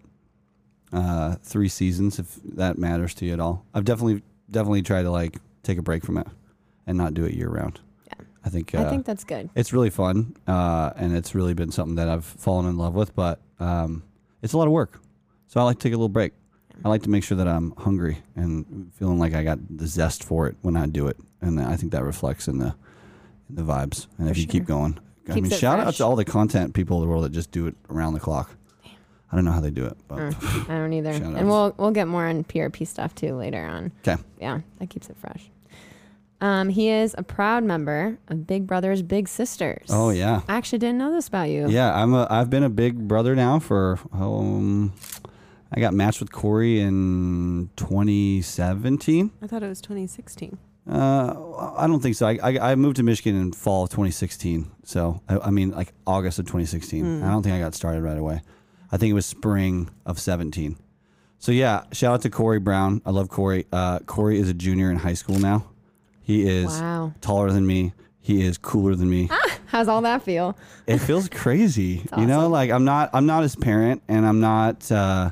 uh, 0.93 1.37
three 1.43 1.69
seasons 1.69 2.19
if 2.19 2.35
that 2.57 2.79
matters 2.79 3.15
to 3.15 3.27
you 3.27 3.33
at 3.33 3.39
all. 3.41 3.65
I've 3.73 3.85
definitely 3.85 4.23
definitely 4.51 4.83
tried 4.83 5.03
to 5.03 5.11
like 5.13 5.39
take 5.63 5.79
a 5.79 5.83
break 5.83 6.05
from 6.05 6.19
it 6.19 6.27
and 6.87 6.99
not 6.99 7.15
do 7.15 7.25
it 7.25 7.35
year 7.35 7.49
round. 7.49 7.79
I 8.45 8.49
think. 8.51 8.75
Uh, 8.75 8.83
I 8.83 8.91
think 8.91 9.07
that's 9.07 9.25
good. 9.25 9.49
it's 9.55 9.73
really 9.73 9.91
fun, 9.91 10.37
uh, 10.47 10.91
and 10.97 11.17
it's 11.17 11.35
really 11.35 11.55
been 11.55 11.71
something 11.71 11.95
that 11.97 12.09
I've 12.09 12.25
fallen 12.25 12.67
in 12.67 12.77
love 12.77 12.95
with. 12.95 13.15
But 13.15 13.41
um, 13.61 14.03
it's 14.43 14.53
a 14.53 14.59
lot 14.59 14.67
of 14.67 14.73
work, 14.73 15.01
so 15.47 15.61
I 15.61 15.65
like 15.65 15.79
to 15.79 15.83
take 15.83 15.93
a 15.95 15.97
little 15.97 16.09
break. 16.09 16.33
I 16.85 16.89
like 16.89 17.03
to 17.05 17.11
make 17.11 17.23
sure 17.25 17.37
that 17.37 17.47
I'm 17.49 17.71
hungry 17.79 18.19
and 18.37 18.91
feeling 18.95 19.19
like 19.19 19.33
I 19.33 19.45
got 19.45 19.59
the 19.71 19.87
zest 19.87 20.25
for 20.25 20.49
it 20.49 20.57
when 20.63 20.77
I 20.77 20.87
do 20.87 21.07
it, 21.07 21.17
and 21.41 21.61
I 21.61 21.77
think 21.77 21.93
that 21.93 22.03
reflects 22.05 22.49
in 22.49 22.59
the 22.59 22.75
in 23.49 23.57
the 23.57 23.63
vibes. 23.63 24.07
And 24.19 24.29
if 24.29 24.37
you 24.37 24.47
keep 24.47 24.65
going, 24.67 24.99
I 25.29 25.35
Keeps 25.35 25.43
mean, 25.43 25.53
it 25.53 25.59
shout 25.59 25.79
out 25.79 25.85
fresh. 25.85 25.97
to 25.99 26.05
all 26.05 26.17
the 26.17 26.25
content 26.25 26.75
people 26.75 26.97
in 26.99 27.03
the 27.05 27.09
world 27.09 27.25
that 27.25 27.33
just 27.33 27.51
do 27.51 27.67
it 27.67 27.77
around 27.89 28.15
the 28.15 28.21
clock. 28.21 28.51
I 29.33 29.37
don't 29.37 29.45
know 29.47 29.53
how 29.53 29.61
they 29.61 29.71
do 29.71 29.87
it, 29.87 29.97
but 30.07 30.19
Mm, 30.19 30.69
I 30.71 30.75
don't 30.79 30.93
either. 30.93 31.13
Shout 31.13 31.23
outs. 31.23 31.37
And 31.39 31.49
we'll 31.49 31.75
we'll 31.79 31.91
get 31.93 32.07
more 32.09 32.27
on 32.27 32.45
PRP 32.45 32.87
stuff 32.87 33.15
too 33.15 33.35
later 33.35 33.65
on. 33.65 33.91
'Kay. 34.03 34.17
Yeah, 34.41 34.61
that 34.81 34.91
keeps 34.91 35.09
it 35.09 35.17
fresh. 35.17 35.51
Um, 36.45 36.69
he 36.69 36.91
is 36.91 37.15
a 37.17 37.23
proud 37.23 37.65
member 37.65 38.19
of 38.29 38.47
Big 38.47 38.67
Brothers 38.67 39.01
Big 39.01 39.29
Sisters. 39.29 39.87
oh 39.89 40.11
yeah, 40.11 40.43
I 40.47 40.57
actually 40.57 40.79
didn't 40.79 40.99
know 40.99 41.11
this 41.11 41.27
about 41.29 41.49
you. 41.49 41.69
yeah. 41.71 41.95
I'm 41.95 42.13
a 42.13 42.27
I've 42.29 42.51
been 42.51 42.63
a 42.65 42.69
big 42.69 43.09
brother 43.09 43.35
now 43.35 43.59
for 43.59 43.99
um. 44.13 44.93
I 45.77 45.81
got 45.81 45.93
matched 45.93 46.21
with 46.21 46.31
Corey 46.31 46.79
in 46.81 47.69
2017. 47.75 49.31
I 49.43 49.47
thought 49.49 49.63
it 49.65 49.69
was 49.69 49.81
2016. 49.81 50.57
Uh, 50.89 51.35
I 51.77 51.89
don't 51.89 52.01
think 52.01 52.15
so. 52.15 52.29
I, 52.29 52.39
I, 52.43 52.73
I 52.73 52.75
moved 52.77 52.97
to 52.97 53.03
Michigan 53.03 53.35
in 53.41 53.53
fall 53.53 53.85
of 53.85 53.91
2016. 53.91 54.71
So, 54.85 55.21
I, 55.29 55.39
I 55.39 55.51
mean, 55.51 55.71
like 55.71 55.93
August 56.07 56.39
of 56.39 56.45
2016. 56.45 57.05
Hmm. 57.05 57.25
I 57.25 57.29
don't 57.31 57.43
think 57.43 57.57
I 57.57 57.59
got 57.59 57.75
started 57.75 58.03
right 58.03 58.19
away. 58.19 58.43
I 58.93 58.99
think 58.99 59.11
it 59.11 59.15
was 59.15 59.27
spring 59.27 59.91
of 60.07 60.21
17. 60.21 60.77
So, 61.41 61.51
yeah, 61.51 61.85
shout 61.91 62.15
out 62.15 62.23
to 62.23 62.31
Corey 62.31 62.61
Brown. 62.61 63.03
I 63.05 63.11
love 63.11 63.29
Corey. 63.29 63.67
Uh, 63.73 63.99
Corey 64.01 64.39
is 64.39 64.49
a 64.49 64.55
junior 64.55 64.91
in 64.93 64.99
high 64.99 65.15
school 65.15 65.41
now. 65.41 65.67
He 66.25 66.49
is 66.49 66.67
Wow. 66.67 67.13
taller 67.21 67.53
than 67.53 67.67
me. 67.67 67.93
He 68.21 68.43
is 68.45 68.57
cooler 68.59 68.95
than 68.97 69.09
me. 69.11 69.29
How's 69.67 69.87
all 69.87 70.01
that 70.03 70.23
feel? 70.23 70.57
it 70.87 70.99
feels 70.99 71.29
crazy. 71.29 72.01
It's 72.05 72.17
You 72.19 72.27
know, 72.27 72.49
like 72.49 72.71
I'm 72.71 72.85
not 72.85 73.11
I'm 73.13 73.27
not 73.27 73.43
his 73.43 73.55
parent 73.55 74.03
and 74.09 74.27
I'm 74.27 74.41
not 74.41 74.91
uh 74.91 75.31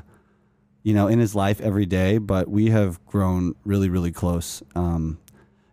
you 0.83 0.93
know, 0.93 1.07
in 1.07 1.17
his 1.17 1.33
life 1.33 1.61
every 1.61 1.85
day, 1.85 2.17
but 2.17 2.49
we 2.49 2.69
have 2.69 3.03
grown 3.05 3.55
really, 3.65 3.89
really 3.89 4.11
close. 4.11 4.61
Um 4.75 5.17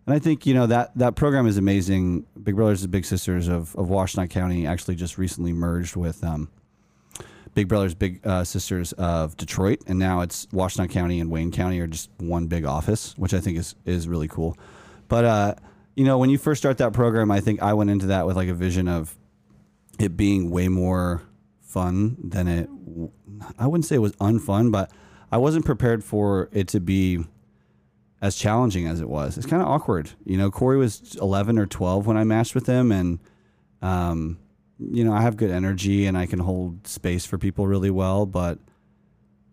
and 0.07 0.15
I 0.15 0.19
think, 0.19 0.47
you 0.47 0.55
know, 0.55 0.65
that 0.67 0.97
that 0.97 1.15
program 1.15 1.45
is 1.45 1.57
amazing. 1.57 2.25
Big 2.41 2.55
Brothers 2.55 2.81
and 2.81 2.91
Big 2.91 3.05
Sisters 3.05 3.47
of, 3.47 3.75
of 3.75 3.87
Washtenaw 3.87 4.29
County 4.29 4.65
actually 4.65 4.95
just 4.95 5.17
recently 5.19 5.53
merged 5.53 5.95
with 5.95 6.23
um 6.23 6.49
Big 7.53 7.67
Brothers 7.67 7.93
Big 7.93 8.25
uh, 8.25 8.43
Sisters 8.45 8.93
of 8.93 9.35
Detroit 9.37 9.79
and 9.85 9.99
now 9.99 10.21
it's 10.21 10.45
Washtenaw 10.47 10.89
County 10.89 11.19
and 11.19 11.29
Wayne 11.29 11.51
County 11.51 11.79
are 11.81 11.87
just 11.87 12.09
one 12.17 12.47
big 12.47 12.65
office, 12.65 13.13
which 13.17 13.33
I 13.33 13.39
think 13.41 13.57
is 13.57 13.75
is 13.85 14.07
really 14.07 14.27
cool. 14.29 14.57
But 15.11 15.25
uh 15.25 15.55
you 15.93 16.05
know, 16.05 16.17
when 16.17 16.29
you 16.29 16.37
first 16.37 16.61
start 16.61 16.77
that 16.77 16.93
program, 16.93 17.31
I 17.31 17.41
think 17.41 17.61
I 17.61 17.73
went 17.73 17.89
into 17.89 18.07
that 18.07 18.25
with 18.25 18.37
like 18.37 18.47
a 18.47 18.53
vision 18.53 18.87
of 18.87 19.13
it 19.99 20.15
being 20.15 20.49
way 20.49 20.69
more 20.69 21.21
fun 21.59 22.15
than 22.23 22.47
it 22.47 22.69
I 23.59 23.67
wouldn't 23.67 23.83
say 23.83 23.95
it 23.95 23.99
was 23.99 24.15
unfun, 24.15 24.71
but 24.71 24.89
I 25.29 25.37
wasn't 25.37 25.65
prepared 25.65 26.01
for 26.01 26.47
it 26.53 26.69
to 26.69 26.79
be 26.79 27.25
as 28.21 28.37
challenging 28.37 28.87
as 28.87 29.01
it 29.01 29.09
was. 29.09 29.37
It's 29.37 29.45
kind 29.45 29.61
of 29.61 29.67
awkward. 29.67 30.11
You 30.23 30.37
know, 30.37 30.49
Corey 30.49 30.77
was 30.77 31.17
11 31.19 31.59
or 31.59 31.65
12 31.65 32.07
when 32.07 32.15
I 32.15 32.23
matched 32.23 32.55
with 32.55 32.67
him 32.67 32.93
and 32.93 33.19
um 33.81 34.39
you 34.79 35.03
know, 35.03 35.11
I 35.11 35.21
have 35.21 35.35
good 35.35 35.51
energy 35.51 36.05
and 36.05 36.17
I 36.17 36.25
can 36.25 36.39
hold 36.39 36.87
space 36.87 37.25
for 37.25 37.37
people 37.37 37.67
really 37.67 37.91
well, 37.91 38.25
but 38.25 38.59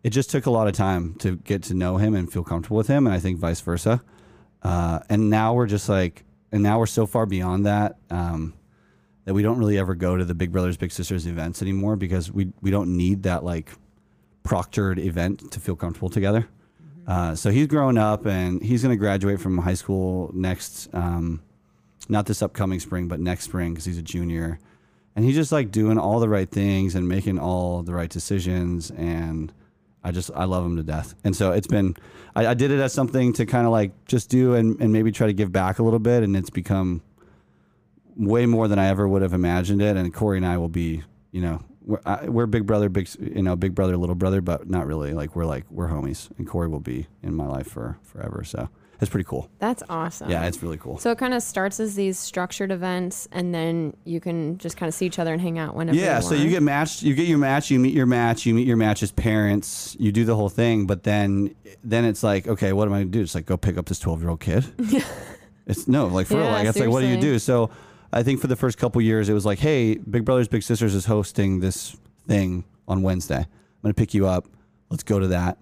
it 0.04 0.10
just 0.10 0.30
took 0.30 0.46
a 0.46 0.52
lot 0.52 0.68
of 0.68 0.74
time 0.74 1.14
to 1.16 1.34
get 1.38 1.64
to 1.64 1.74
know 1.74 1.96
him 1.96 2.14
and 2.14 2.32
feel 2.32 2.44
comfortable 2.44 2.76
with 2.76 2.86
him 2.86 3.08
and 3.08 3.12
I 3.12 3.18
think 3.18 3.40
vice 3.40 3.60
versa. 3.60 4.02
Uh, 4.62 5.00
and 5.08 5.30
now 5.30 5.54
we're 5.54 5.66
just 5.66 5.88
like 5.88 6.24
and 6.50 6.62
now 6.62 6.78
we're 6.78 6.86
so 6.86 7.06
far 7.06 7.26
beyond 7.26 7.66
that 7.66 7.96
um, 8.10 8.54
that 9.24 9.34
we 9.34 9.42
don't 9.42 9.58
really 9.58 9.78
ever 9.78 9.94
go 9.94 10.16
to 10.16 10.24
the 10.24 10.34
Big 10.34 10.50
Brothers 10.50 10.76
Big 10.76 10.90
Sisters 10.90 11.26
events 11.26 11.62
anymore 11.62 11.96
because 11.96 12.32
we 12.32 12.52
we 12.60 12.70
don't 12.70 12.96
need 12.96 13.22
that 13.24 13.44
like 13.44 13.70
proctored 14.44 14.98
event 14.98 15.52
to 15.52 15.60
feel 15.60 15.76
comfortable 15.76 16.08
together. 16.08 16.48
Uh, 17.06 17.34
so 17.34 17.50
he's 17.50 17.66
grown 17.66 17.96
up 17.96 18.26
and 18.26 18.62
he's 18.62 18.82
going 18.82 18.94
to 18.94 18.98
graduate 18.98 19.40
from 19.40 19.56
high 19.58 19.74
school 19.74 20.30
next, 20.34 20.88
um, 20.92 21.40
not 22.08 22.26
this 22.26 22.42
upcoming 22.42 22.78
spring, 22.78 23.08
but 23.08 23.18
next 23.18 23.44
spring 23.44 23.72
because 23.72 23.86
he's 23.86 23.96
a 23.96 24.02
junior. 24.02 24.58
And 25.16 25.24
he's 25.24 25.34
just 25.34 25.50
like 25.50 25.70
doing 25.70 25.98
all 25.98 26.20
the 26.20 26.28
right 26.28 26.48
things 26.48 26.94
and 26.94 27.08
making 27.08 27.38
all 27.38 27.82
the 27.82 27.94
right 27.94 28.10
decisions. 28.10 28.90
And 28.90 29.52
I 30.04 30.12
just, 30.12 30.30
I 30.34 30.44
love 30.44 30.64
him 30.64 30.76
to 30.76 30.82
death. 30.82 31.14
And 31.24 31.34
so 31.34 31.52
it's 31.52 31.66
been, 31.66 31.96
I, 32.34 32.48
I 32.48 32.54
did 32.54 32.70
it 32.70 32.80
as 32.80 32.92
something 32.92 33.32
to 33.34 33.46
kind 33.46 33.66
of 33.66 33.72
like 33.72 34.04
just 34.06 34.30
do 34.30 34.54
and, 34.54 34.80
and 34.80 34.92
maybe 34.92 35.10
try 35.12 35.26
to 35.26 35.32
give 35.32 35.52
back 35.52 35.78
a 35.78 35.82
little 35.82 35.98
bit. 35.98 36.22
And 36.22 36.36
it's 36.36 36.50
become 36.50 37.02
way 38.16 38.46
more 38.46 38.68
than 38.68 38.78
I 38.78 38.88
ever 38.88 39.06
would 39.08 39.22
have 39.22 39.32
imagined 39.32 39.82
it. 39.82 39.96
And 39.96 40.12
Corey 40.14 40.36
and 40.36 40.46
I 40.46 40.58
will 40.58 40.68
be, 40.68 41.02
you 41.32 41.40
know, 41.40 41.62
we're, 41.88 42.00
I, 42.04 42.28
we're 42.28 42.46
big 42.46 42.66
brother, 42.66 42.88
big, 42.88 43.08
you 43.18 43.42
know, 43.42 43.56
big 43.56 43.74
brother, 43.74 43.96
little 43.96 44.14
brother, 44.14 44.40
but 44.40 44.68
not 44.68 44.86
really. 44.86 45.14
Like 45.14 45.34
we're 45.34 45.46
like 45.46 45.64
we're 45.70 45.88
homies, 45.88 46.28
and 46.36 46.46
Corey 46.46 46.68
will 46.68 46.80
be 46.80 47.06
in 47.22 47.34
my 47.34 47.46
life 47.46 47.66
for 47.66 47.98
forever. 48.02 48.44
So 48.44 48.68
it's 49.00 49.10
pretty 49.10 49.26
cool. 49.28 49.48
That's 49.60 49.82
awesome. 49.88 50.28
Yeah, 50.28 50.46
it's 50.46 50.60
really 50.62 50.76
cool. 50.76 50.98
So 50.98 51.12
it 51.12 51.18
kind 51.18 51.32
of 51.32 51.42
starts 51.42 51.78
as 51.78 51.94
these 51.94 52.18
structured 52.18 52.72
events, 52.72 53.28
and 53.30 53.54
then 53.54 53.96
you 54.04 54.20
can 54.20 54.58
just 54.58 54.76
kind 54.76 54.88
of 54.88 54.94
see 54.94 55.06
each 55.06 55.20
other 55.20 55.32
and 55.32 55.40
hang 55.40 55.58
out 55.58 55.76
whenever. 55.76 55.96
Yeah, 55.96 56.16
you 56.16 56.22
so 56.22 56.34
you 56.34 56.50
get 56.50 56.62
matched, 56.64 57.02
you 57.02 57.14
get 57.14 57.28
your 57.28 57.38
match, 57.38 57.70
you 57.70 57.78
meet 57.78 57.94
your 57.94 58.06
match, 58.06 58.44
you 58.44 58.54
meet 58.54 58.66
your 58.66 58.76
match's 58.76 59.12
parents, 59.12 59.96
you 60.00 60.10
do 60.10 60.24
the 60.24 60.34
whole 60.34 60.48
thing, 60.48 60.86
but 60.86 61.04
then 61.04 61.54
then 61.84 62.04
it's 62.04 62.24
like, 62.24 62.48
okay, 62.48 62.72
what 62.72 62.88
am 62.88 62.94
I 62.94 63.00
gonna 63.00 63.10
do? 63.10 63.20
It's 63.20 63.36
like 63.36 63.46
go 63.46 63.56
pick 63.56 63.78
up 63.78 63.86
this 63.86 64.00
twelve 64.00 64.20
year 64.20 64.30
old 64.30 64.40
kid. 64.40 64.64
it's 65.66 65.86
no, 65.86 66.08
like 66.08 66.26
for 66.26 66.34
real, 66.34 66.46
Yeah, 66.46 66.52
like 66.52 66.66
it's 66.66 66.78
like 66.78 66.90
what 66.90 67.00
do 67.00 67.06
you 67.06 67.20
do? 67.20 67.38
So 67.38 67.70
I 68.12 68.24
think 68.24 68.40
for 68.40 68.48
the 68.48 68.56
first 68.56 68.78
couple 68.78 69.00
years, 69.00 69.28
it 69.28 69.34
was 69.34 69.46
like, 69.46 69.60
hey, 69.60 69.94
Big 69.94 70.24
Brothers 70.24 70.48
Big 70.48 70.64
Sisters 70.64 70.94
is 70.94 71.06
hosting 71.06 71.60
this 71.60 71.96
thing 72.26 72.64
on 72.88 73.02
Wednesday. 73.02 73.40
I'm 73.40 73.82
gonna 73.82 73.94
pick 73.94 74.12
you 74.12 74.26
up. 74.26 74.46
Let's 74.90 75.04
go 75.04 75.20
to 75.20 75.28
that, 75.28 75.58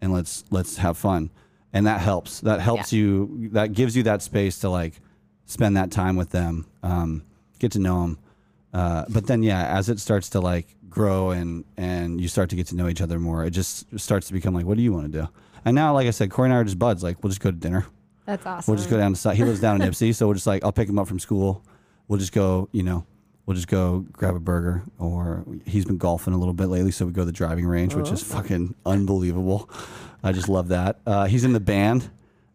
and 0.00 0.12
let's 0.12 0.42
let's 0.50 0.78
have 0.78 0.98
fun. 0.98 1.30
And 1.72 1.86
that 1.86 2.00
helps. 2.00 2.40
That 2.40 2.60
helps 2.60 2.92
you. 2.92 3.48
That 3.52 3.72
gives 3.72 3.96
you 3.96 4.02
that 4.04 4.22
space 4.22 4.58
to 4.60 4.70
like 4.70 4.94
spend 5.46 5.76
that 5.76 5.90
time 5.90 6.16
with 6.16 6.30
them, 6.30 6.66
um, 6.82 7.22
get 7.58 7.72
to 7.72 7.78
know 7.78 8.02
them. 8.02 8.18
Uh, 8.72 9.04
but 9.08 9.26
then, 9.26 9.42
yeah, 9.42 9.66
as 9.66 9.88
it 9.88 9.98
starts 10.00 10.30
to 10.30 10.40
like 10.40 10.76
grow 10.88 11.30
and 11.30 11.64
and 11.76 12.20
you 12.20 12.28
start 12.28 12.50
to 12.50 12.56
get 12.56 12.66
to 12.68 12.76
know 12.76 12.88
each 12.88 13.00
other 13.00 13.18
more, 13.18 13.44
it 13.44 13.50
just 13.50 13.86
starts 13.98 14.26
to 14.28 14.32
become 14.32 14.54
like, 14.54 14.66
what 14.66 14.76
do 14.76 14.82
you 14.82 14.92
want 14.92 15.12
to 15.12 15.22
do? 15.22 15.28
And 15.64 15.74
now, 15.74 15.92
like 15.92 16.06
I 16.06 16.10
said, 16.10 16.30
Corey 16.30 16.46
and 16.46 16.54
I 16.54 16.58
are 16.58 16.64
just 16.64 16.78
buds. 16.78 17.02
Like, 17.02 17.22
we'll 17.22 17.30
just 17.30 17.40
go 17.40 17.50
to 17.50 17.56
dinner. 17.56 17.86
That's 18.26 18.46
awesome. 18.46 18.72
We'll 18.72 18.78
just 18.78 18.90
go 18.90 18.96
down 18.96 19.12
to 19.12 19.18
side. 19.18 19.36
He 19.36 19.44
lives 19.44 19.60
down 19.60 19.80
in 19.80 19.88
Ypsi, 19.90 20.14
so 20.14 20.26
we'll 20.26 20.34
just 20.34 20.46
like 20.46 20.64
I'll 20.64 20.72
pick 20.72 20.88
him 20.88 20.98
up 20.98 21.08
from 21.08 21.18
school. 21.18 21.64
We'll 22.08 22.18
just 22.18 22.32
go, 22.32 22.68
you 22.72 22.82
know, 22.82 23.04
we'll 23.46 23.54
just 23.54 23.68
go 23.68 24.06
grab 24.12 24.34
a 24.34 24.40
burger. 24.40 24.82
Or 24.98 25.44
he's 25.66 25.84
been 25.84 25.98
golfing 25.98 26.32
a 26.34 26.38
little 26.38 26.54
bit 26.54 26.66
lately, 26.66 26.92
so 26.92 27.06
we 27.06 27.12
go 27.12 27.22
to 27.22 27.26
the 27.26 27.32
driving 27.32 27.66
range, 27.66 27.94
which 27.94 28.10
is 28.10 28.22
fucking 28.22 28.74
unbelievable. 28.86 29.68
I 30.22 30.32
just 30.32 30.48
love 30.48 30.68
that. 30.68 30.98
Uh, 31.06 31.26
he's 31.26 31.44
in 31.44 31.52
the 31.52 31.60
band 31.60 32.10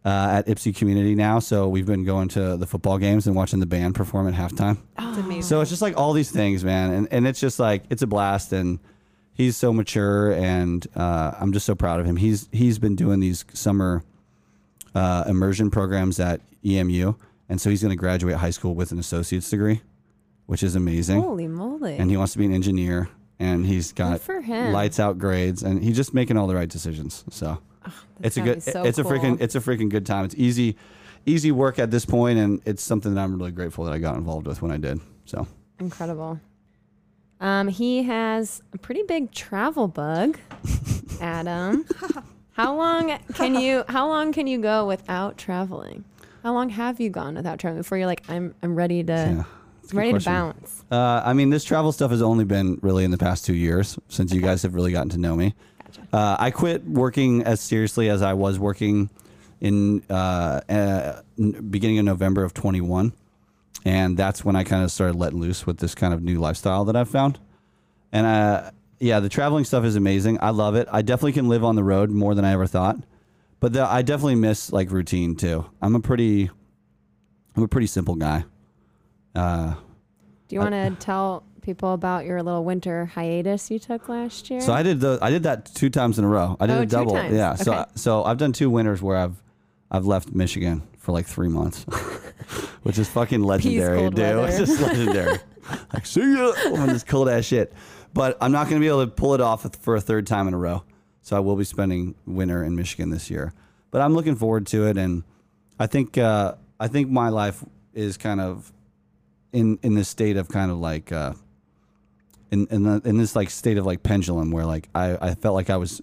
uh, 0.06 0.30
at 0.34 0.48
Ypsi 0.48 0.76
Community 0.76 1.16
now, 1.16 1.40
so 1.40 1.68
we've 1.68 1.86
been 1.86 2.06
going 2.06 2.28
to 2.30 2.58
the 2.58 2.68
football 2.68 2.98
games 2.98 3.26
and 3.26 3.36
watching 3.36 3.60
the 3.60 3.66
band 3.66 3.96
perform 3.96 4.28
at 4.28 4.34
halftime. 4.36 4.78
It's 5.00 5.18
amazing. 5.18 5.42
So 5.42 5.62
it's 5.62 5.70
just 5.70 5.82
like 5.82 5.98
all 5.98 6.14
these 6.14 6.32
things, 6.32 6.64
man, 6.64 6.94
and 6.94 7.08
and 7.12 7.28
it's 7.28 7.40
just 7.40 7.60
like 7.60 7.84
it's 7.90 8.04
a 8.04 8.08
blast, 8.08 8.54
and 8.54 8.80
he's 9.34 9.58
so 9.58 9.74
mature, 9.74 10.34
and 10.34 10.86
uh, 10.96 11.34
I'm 11.40 11.54
just 11.54 11.66
so 11.66 11.74
proud 11.74 12.00
of 12.00 12.06
him. 12.06 12.18
He's 12.18 12.48
he's 12.52 12.78
been 12.78 12.96
doing 12.96 13.20
these 13.20 13.46
summer 13.54 14.04
uh, 14.94 15.24
immersion 15.28 15.72
programs 15.72 16.20
at 16.20 16.42
EMU, 16.64 17.14
and 17.50 17.60
so 17.60 17.70
he's 17.72 17.82
going 17.82 17.90
to 17.92 17.98
graduate 17.98 18.36
high 18.36 18.52
school 18.52 18.76
with 18.76 18.92
an 18.92 19.00
associate's 19.00 19.50
degree, 19.50 19.82
which 20.46 20.62
is 20.62 20.76
amazing. 20.76 21.22
Holy 21.22 21.48
moly! 21.48 21.98
And 21.98 22.12
he 22.12 22.18
wants 22.18 22.34
to 22.34 22.40
be 22.40 22.46
an 22.46 22.54
engineer, 22.54 23.10
and 23.40 23.66
he's 23.66 23.92
got 23.94 24.22
lights 24.74 25.00
out 25.00 25.18
grades, 25.18 25.64
and 25.64 25.84
he's 25.84 25.96
just 25.96 26.14
making 26.14 26.38
all 26.38 26.48
the 26.48 26.56
right 26.56 26.70
decisions. 26.70 27.24
So 27.30 27.60
it's 28.22 28.38
a 28.38 28.42
good, 28.42 28.64
so 28.64 28.84
it's 28.84 28.98
a 28.98 29.04
freaking, 29.04 29.40
it's 29.42 29.56
a 29.56 29.60
freaking 29.60 29.90
good 29.90 30.06
time. 30.06 30.26
It's 30.26 30.36
easy, 30.36 30.76
easy 31.26 31.52
work 31.52 31.80
at 31.80 31.92
this 31.92 32.06
point, 32.06 32.40
and 32.40 32.62
it's 32.66 32.84
something 32.84 33.14
that 33.16 33.22
I'm 33.22 33.38
really 33.38 33.52
grateful 33.52 33.84
that 33.86 33.94
I 33.94 34.00
got 34.00 34.16
involved 34.16 34.48
with 34.48 34.62
when 34.62 34.72
I 34.72 34.78
did. 34.78 35.00
So. 35.26 35.48
Incredible. 35.80 36.40
Um, 37.42 37.68
he 37.68 38.04
has 38.04 38.62
a 38.74 38.78
pretty 38.78 39.04
big 39.04 39.32
travel 39.32 39.88
bug, 39.88 40.40
Adam. 41.22 41.86
how 42.54 42.76
long 42.76 43.18
can 43.34 43.56
you 43.56 43.84
how 43.90 44.08
long 44.08 44.32
can 44.32 44.48
you 44.48 44.58
go 44.60 44.88
without 44.88 45.38
traveling? 45.38 46.06
How 46.44 46.54
long 46.54 46.70
have 46.70 47.02
you 47.02 47.10
gone 47.10 47.36
without 47.36 47.60
traveling 47.60 47.82
before 47.82 47.98
you're 47.98 48.08
like 48.08 48.24
I'm 48.30 48.56
I'm 48.64 48.76
ready 48.76 49.04
to 49.04 49.12
Yeah, 49.12 49.44
that's 49.86 49.94
a 49.94 49.96
good 49.96 50.14
ready 50.14 50.20
to 50.20 50.26
bounce? 50.26 50.84
Uh, 50.92 51.22
I 51.26 51.34
mean, 51.34 51.50
this 51.50 51.64
travel 51.64 51.92
stuff 51.92 52.12
has 52.12 52.22
only 52.22 52.46
been 52.46 52.80
really 52.82 53.04
in 53.04 53.12
the 53.12 53.18
past 53.18 53.46
two 53.46 53.56
years 53.56 53.98
since 54.10 54.34
you 54.34 54.42
guys 54.42 54.64
have 54.64 54.74
really 54.74 54.92
gotten 54.92 55.10
to 55.10 55.18
know 55.18 55.36
me. 55.36 55.56
Gotcha. 55.84 56.02
Uh, 56.14 56.36
I 56.40 56.52
quit 56.52 56.86
working 56.86 57.44
as 57.44 57.62
seriously 57.62 58.10
as 58.10 58.22
I 58.22 58.34
was 58.34 58.60
working 58.60 59.10
in 59.62 60.04
uh, 60.10 60.62
uh, 60.70 61.22
beginning 61.38 62.00
of 62.00 62.06
November 62.06 62.44
of 62.44 62.54
21, 62.54 63.14
and 63.86 64.18
that's 64.18 64.44
when 64.44 64.56
I 64.56 64.64
kind 64.64 64.84
of 64.84 64.92
started 64.92 65.16
letting 65.16 65.40
loose 65.40 65.66
with 65.66 65.78
this 65.78 65.96
kind 65.96 66.14
of 66.14 66.22
new 66.22 66.40
lifestyle 66.40 66.86
that 66.86 66.96
I've 66.96 67.10
found. 67.10 67.40
And 68.12 68.26
uh, 68.26 68.72
yeah, 69.00 69.20
the 69.20 69.30
traveling 69.30 69.66
stuff 69.66 69.84
is 69.86 69.96
amazing. 69.96 70.40
I 70.42 70.52
love 70.52 70.76
it. 70.76 70.88
I 70.92 71.02
definitely 71.02 71.34
can 71.34 71.48
live 71.48 71.64
on 71.64 71.76
the 71.76 71.84
road 71.84 72.10
more 72.10 72.36
than 72.36 72.46
I 72.46 72.52
ever 72.52 72.68
thought, 72.68 72.98
but 73.60 73.74
the, 73.74 73.86
I 73.86 74.02
definitely 74.02 74.36
miss 74.36 74.72
like 74.72 74.92
routine 74.92 75.36
too. 75.36 75.66
I'm 75.82 75.96
a 75.96 76.00
pretty, 76.00 76.50
I'm 77.56 77.64
a 77.64 77.68
pretty 77.68 77.88
simple 77.88 78.16
guy. 78.16 78.46
Uh, 79.36 79.74
Do 80.48 80.56
you 80.56 80.60
want 80.60 80.74
to 80.74 80.96
tell 81.04 81.44
people 81.62 81.94
about 81.94 82.26
your 82.26 82.42
little 82.44 82.64
winter 82.64 83.06
hiatus 83.06 83.70
you 83.72 83.80
took 83.80 84.08
last 84.08 84.50
year? 84.50 84.62
So 84.62 84.72
I 84.74 84.84
did 84.84 85.00
the 85.00 85.18
I 85.22 85.30
did 85.30 85.44
that 85.44 85.74
two 85.74 85.90
times 85.90 86.18
in 86.20 86.26
a 86.26 86.28
row. 86.28 86.56
I 86.60 86.68
did 86.68 86.78
Oh, 86.78 86.82
a 86.82 86.86
double. 86.86 87.14
times. 87.14 87.34
Yeah. 87.34 87.56
So 87.56 87.74
Okay. 87.74 87.86
so 87.96 88.24
I've 88.24 88.38
done 88.38 88.54
two 88.54 88.70
winters 88.70 89.02
where 89.02 89.18
I've 89.18 89.42
I've 89.92 90.06
left 90.06 90.34
Michigan 90.34 90.84
for 90.98 91.12
like 91.12 91.26
three 91.28 91.50
months, 91.50 91.84
which 92.84 92.98
is 92.98 93.08
fucking 93.10 93.44
legendary, 93.44 93.98
cold 94.00 94.16
dude. 94.16 94.36
weather. 94.38 94.48
It's 94.48 94.58
just 94.70 94.80
legendary. 94.82 95.38
like 95.94 96.06
see 96.06 96.34
ya 96.36 96.54
on 96.76 96.88
this 96.90 97.04
cold 97.04 97.30
ass 97.30 97.46
shit. 97.46 97.74
But 98.14 98.38
I'm 98.42 98.52
not 98.52 98.70
gonna 98.70 98.80
be 98.80 98.88
able 98.88 99.06
to 99.06 99.12
pull 99.12 99.34
it 99.34 99.42
off 99.42 99.66
for 99.82 99.96
a 99.96 100.02
third 100.02 100.26
time 100.28 100.48
in 100.48 100.54
a 100.54 100.58
row. 100.58 100.84
So 101.22 101.36
I 101.36 101.40
will 101.40 101.56
be 101.56 101.64
spending 101.64 102.14
winter 102.28 102.64
in 102.64 102.76
Michigan 102.76 103.10
this 103.10 103.30
year. 103.32 103.52
But 103.90 104.02
I'm 104.02 104.14
looking 104.14 104.36
forward 104.36 104.68
to 104.68 104.86
it, 104.88 104.98
and 104.98 105.24
I 105.80 105.88
think 105.88 106.18
uh, 106.18 106.56
I 106.80 106.88
think 106.88 107.10
my 107.10 107.30
life 107.30 107.64
is 107.94 108.18
kind 108.18 108.40
of 108.42 108.72
in 109.56 109.80
in 109.82 109.96
this 109.96 110.10
state 110.10 110.38
of 110.38 110.50
kind 110.50 110.70
of 110.72 110.78
like. 110.78 111.12
Uh, 111.12 111.34
in 112.52 112.68
in, 112.68 112.84
the, 112.84 113.02
in 113.06 113.18
this 113.18 113.36
like 113.36 113.50
state 113.50 113.78
of 113.78 113.86
like 113.88 114.04
pendulum 114.04 114.52
where 114.52 114.66
like 114.66 114.88
I, 114.94 115.18
I 115.30 115.36
felt 115.36 115.56
like 115.56 115.72
I 115.72 115.78
was 115.78 116.02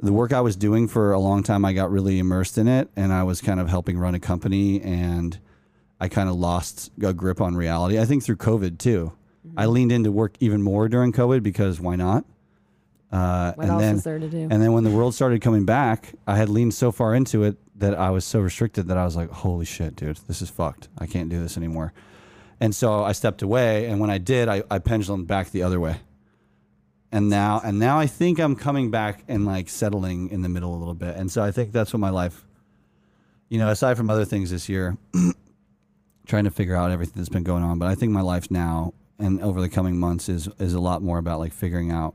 the 0.00 0.12
work 0.12 0.32
I 0.32 0.40
was 0.40 0.56
doing 0.56 0.88
for 0.88 1.12
a 1.12 1.18
long 1.18 1.44
time 1.44 1.64
I 1.64 1.72
got 1.72 1.92
really 1.92 2.18
immersed 2.18 2.58
in 2.58 2.66
it 2.66 2.90
and 2.96 3.12
I 3.12 3.22
was 3.22 3.40
kind 3.40 3.60
of 3.60 3.68
helping 3.68 3.96
run 3.96 4.14
a 4.16 4.18
company 4.18 4.82
and 4.82 5.38
I 6.00 6.08
kind 6.08 6.28
of 6.28 6.34
lost 6.34 6.90
a 7.02 7.12
grip 7.12 7.40
on 7.40 7.54
reality. 7.54 8.00
I 8.00 8.04
think 8.04 8.24
through 8.24 8.36
COVID 8.36 8.78
too. 8.78 9.12
I 9.56 9.66
leaned 9.66 9.92
into 9.92 10.10
work 10.10 10.34
even 10.40 10.60
more 10.60 10.88
during 10.88 11.12
COVID 11.12 11.42
because 11.42 11.80
why 11.80 11.94
not? 11.96 12.24
Uh, 13.12 13.52
What 13.52 13.62
and 13.64 13.72
else 13.72 13.80
then 13.80 13.94
is 13.96 14.04
there 14.04 14.18
to 14.18 14.28
do? 14.28 14.48
and 14.50 14.60
then 14.60 14.72
when 14.72 14.84
the 14.84 14.90
world 14.90 15.14
started 15.14 15.40
coming 15.40 15.64
back, 15.64 16.14
I 16.26 16.36
had 16.36 16.48
leaned 16.48 16.74
so 16.74 16.90
far 16.90 17.14
into 17.14 17.44
it 17.44 17.56
that 17.78 17.94
I 17.94 18.10
was 18.10 18.24
so 18.24 18.40
restricted 18.40 18.88
that 18.88 18.96
I 18.98 19.04
was 19.04 19.14
like, 19.16 19.30
holy 19.30 19.64
shit, 19.64 19.94
dude, 19.96 20.18
this 20.26 20.42
is 20.42 20.50
fucked. 20.50 20.88
I 20.98 21.06
can't 21.06 21.28
do 21.30 21.40
this 21.40 21.56
anymore. 21.56 21.92
And 22.60 22.74
so 22.74 23.02
I 23.02 23.12
stepped 23.12 23.42
away. 23.42 23.86
And 23.86 24.00
when 24.00 24.10
I 24.10 24.18
did, 24.18 24.48
I, 24.48 24.62
I 24.70 24.78
pendulum 24.78 25.24
back 25.24 25.50
the 25.50 25.62
other 25.62 25.80
way. 25.80 25.96
And 27.10 27.28
now, 27.28 27.60
and 27.64 27.78
now 27.78 27.98
I 27.98 28.06
think 28.06 28.38
I'm 28.38 28.54
coming 28.54 28.90
back 28.90 29.24
and 29.26 29.44
like 29.44 29.68
settling 29.68 30.28
in 30.30 30.42
the 30.42 30.48
middle 30.48 30.74
a 30.74 30.78
little 30.78 30.94
bit. 30.94 31.16
And 31.16 31.30
so 31.30 31.42
I 31.42 31.50
think 31.50 31.72
that's 31.72 31.92
what 31.92 31.98
my 31.98 32.10
life, 32.10 32.44
you 33.48 33.58
know, 33.58 33.68
aside 33.68 33.96
from 33.96 34.10
other 34.10 34.24
things 34.24 34.50
this 34.50 34.68
year, 34.68 34.96
trying 36.26 36.44
to 36.44 36.50
figure 36.50 36.76
out 36.76 36.92
everything 36.92 37.14
that's 37.16 37.28
been 37.28 37.42
going 37.42 37.64
on. 37.64 37.78
But 37.78 37.88
I 37.88 37.96
think 37.96 38.12
my 38.12 38.20
life 38.20 38.50
now 38.50 38.94
and 39.18 39.40
over 39.42 39.60
the 39.60 39.68
coming 39.68 39.98
months 39.98 40.28
is 40.28 40.48
is 40.58 40.72
a 40.72 40.80
lot 40.80 41.02
more 41.02 41.18
about 41.18 41.40
like 41.40 41.52
figuring 41.52 41.90
out 41.90 42.14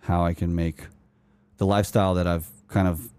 how 0.00 0.24
I 0.24 0.32
can 0.32 0.54
make 0.54 0.86
the 1.56 1.66
lifestyle 1.66 2.14
that 2.14 2.26
I've 2.26 2.48
kind 2.68 2.86
of 2.86 3.10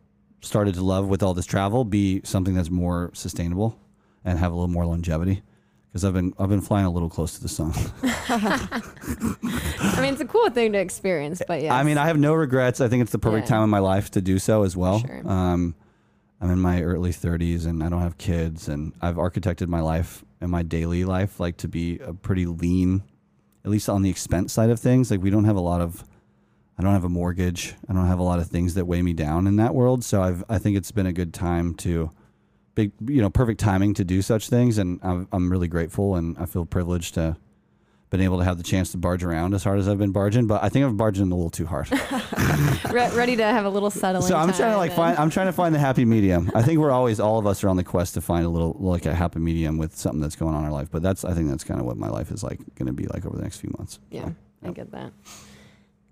started 0.41 0.75
to 0.75 0.83
love 0.83 1.07
with 1.07 1.23
all 1.23 1.33
this 1.33 1.45
travel 1.45 1.83
be 1.83 2.21
something 2.23 2.53
that's 2.53 2.69
more 2.69 3.11
sustainable 3.13 3.77
and 4.23 4.39
have 4.39 4.51
a 4.51 4.55
little 4.55 4.69
more 4.69 4.85
longevity. 4.85 5.41
Because 5.97 6.05
I've 6.05 6.13
been 6.13 6.31
I've 6.37 6.49
been 6.49 6.61
flying 6.61 6.85
a 6.85 6.91
little 6.91 7.09
close 7.09 7.33
to 7.37 7.41
the 7.41 7.49
sun. 7.49 7.73
I 8.29 9.99
mean, 9.99 10.13
it's 10.13 10.21
a 10.21 10.25
cool 10.25 10.47
thing 10.51 10.73
to 10.73 10.77
experience, 10.77 11.41
but 11.47 11.63
yeah. 11.63 11.73
I 11.75 11.81
mean, 11.81 11.97
I 11.97 12.05
have 12.05 12.19
no 12.19 12.35
regrets. 12.35 12.81
I 12.81 12.87
think 12.87 13.01
it's 13.01 13.11
the 13.11 13.17
perfect 13.17 13.47
Yeah. 13.49 13.55
time 13.55 13.63
in 13.63 13.71
my 13.71 13.79
life 13.79 14.11
to 14.11 14.21
do 14.21 14.37
so 14.37 14.61
as 14.61 14.77
well. 14.77 14.99
Sure. 14.99 15.27
Um, 15.27 15.73
I'm 16.39 16.51
in 16.51 16.59
my 16.59 16.83
early 16.83 17.09
30s 17.09 17.65
and 17.65 17.83
I 17.83 17.89
don't 17.89 18.01
have 18.01 18.19
kids, 18.19 18.67
and 18.67 18.93
I've 19.01 19.15
architected 19.15 19.69
my 19.69 19.79
life 19.81 20.23
and 20.39 20.51
my 20.51 20.61
daily 20.61 21.03
life 21.03 21.39
like 21.39 21.57
to 21.57 21.67
be 21.67 21.97
a 21.97 22.13
pretty 22.13 22.45
lean, 22.45 23.01
at 23.65 23.71
least 23.71 23.89
on 23.89 24.03
the 24.03 24.11
expense 24.11 24.53
side 24.53 24.69
of 24.69 24.79
things. 24.79 25.09
Like 25.09 25.23
we 25.23 25.31
don't 25.31 25.45
have 25.45 25.55
a 25.55 25.61
lot 25.61 25.81
of, 25.81 26.03
I 26.77 26.83
don't 26.83 26.93
have 26.93 27.05
a 27.05 27.09
mortgage. 27.09 27.73
I 27.89 27.93
don't 27.93 28.05
have 28.05 28.19
a 28.19 28.23
lot 28.23 28.37
of 28.37 28.45
things 28.45 28.75
that 28.75 28.85
weigh 28.85 29.01
me 29.01 29.13
down 29.13 29.47
in 29.47 29.55
that 29.55 29.73
world. 29.73 30.03
So 30.03 30.21
I've 30.21 30.43
I 30.47 30.59
think 30.59 30.77
it's 30.77 30.91
been 30.91 31.07
a 31.07 31.13
good 31.13 31.33
time 31.33 31.73
to, 31.77 32.11
big 32.77 32.91
you 33.07 33.21
know 33.21 33.29
perfect 33.29 33.59
timing 33.59 33.93
to 33.95 34.05
do 34.05 34.21
such 34.21 34.47
things, 34.49 34.77
and 34.77 34.99
I'm 35.03 35.27
I'm 35.33 35.51
really 35.51 35.67
grateful 35.67 36.15
and 36.15 36.37
I 36.37 36.45
feel 36.45 36.65
privileged 36.65 37.15
to. 37.15 37.35
Been 38.09 38.21
able 38.21 38.37
to 38.37 38.45
have 38.45 38.55
the 38.55 38.63
chance 38.63 38.91
to 38.93 38.97
barge 38.97 39.21
around 39.21 39.53
as 39.53 39.65
hard 39.65 39.79
as 39.79 39.87
I've 39.89 39.97
been 39.97 40.13
barging, 40.13 40.47
but 40.47 40.63
I 40.63 40.69
think 40.69 40.85
I've 40.85 40.95
barging 40.95 41.29
a 41.29 41.35
little 41.35 41.49
too 41.49 41.65
hard. 41.65 41.91
Re- 42.89 43.09
ready 43.13 43.35
to 43.35 43.43
have 43.43 43.65
a 43.65 43.69
little 43.69 43.89
settling. 43.91 44.25
So 44.25 44.37
I'm 44.37 44.47
trying 44.47 44.55
to 44.55 44.63
time 44.63 44.77
like 44.77 44.91
and- 44.91 44.95
find. 44.95 45.17
I'm 45.17 45.29
trying 45.29 45.47
to 45.47 45.51
find 45.51 45.75
the 45.75 45.79
happy 45.79 46.05
medium. 46.05 46.49
I 46.55 46.61
think 46.61 46.79
we're 46.79 46.89
always 46.91 47.19
all 47.19 47.37
of 47.37 47.45
us 47.45 47.65
are 47.65 47.67
on 47.67 47.75
the 47.75 47.83
quest 47.83 48.13
to 48.13 48.21
find 48.21 48.45
a 48.45 48.49
little 48.49 48.77
like 48.79 49.05
a 49.05 49.13
happy 49.13 49.39
medium 49.39 49.77
with 49.77 49.93
something 49.97 50.21
that's 50.21 50.37
going 50.37 50.55
on 50.55 50.61
in 50.61 50.67
our 50.67 50.71
life. 50.71 50.87
But 50.89 51.01
that's 51.03 51.25
I 51.25 51.33
think 51.33 51.49
that's 51.49 51.65
kind 51.65 51.81
of 51.81 51.85
what 51.85 51.97
my 51.97 52.07
life 52.07 52.31
is 52.31 52.43
like 52.45 52.59
going 52.75 52.87
to 52.87 52.93
be 52.93 53.07
like 53.07 53.25
over 53.25 53.35
the 53.35 53.43
next 53.43 53.57
few 53.57 53.73
months. 53.77 53.99
Yeah, 54.09 54.29
I 54.63 54.67
Yep. 54.67 54.75
get 54.75 54.91
that. 54.91 55.11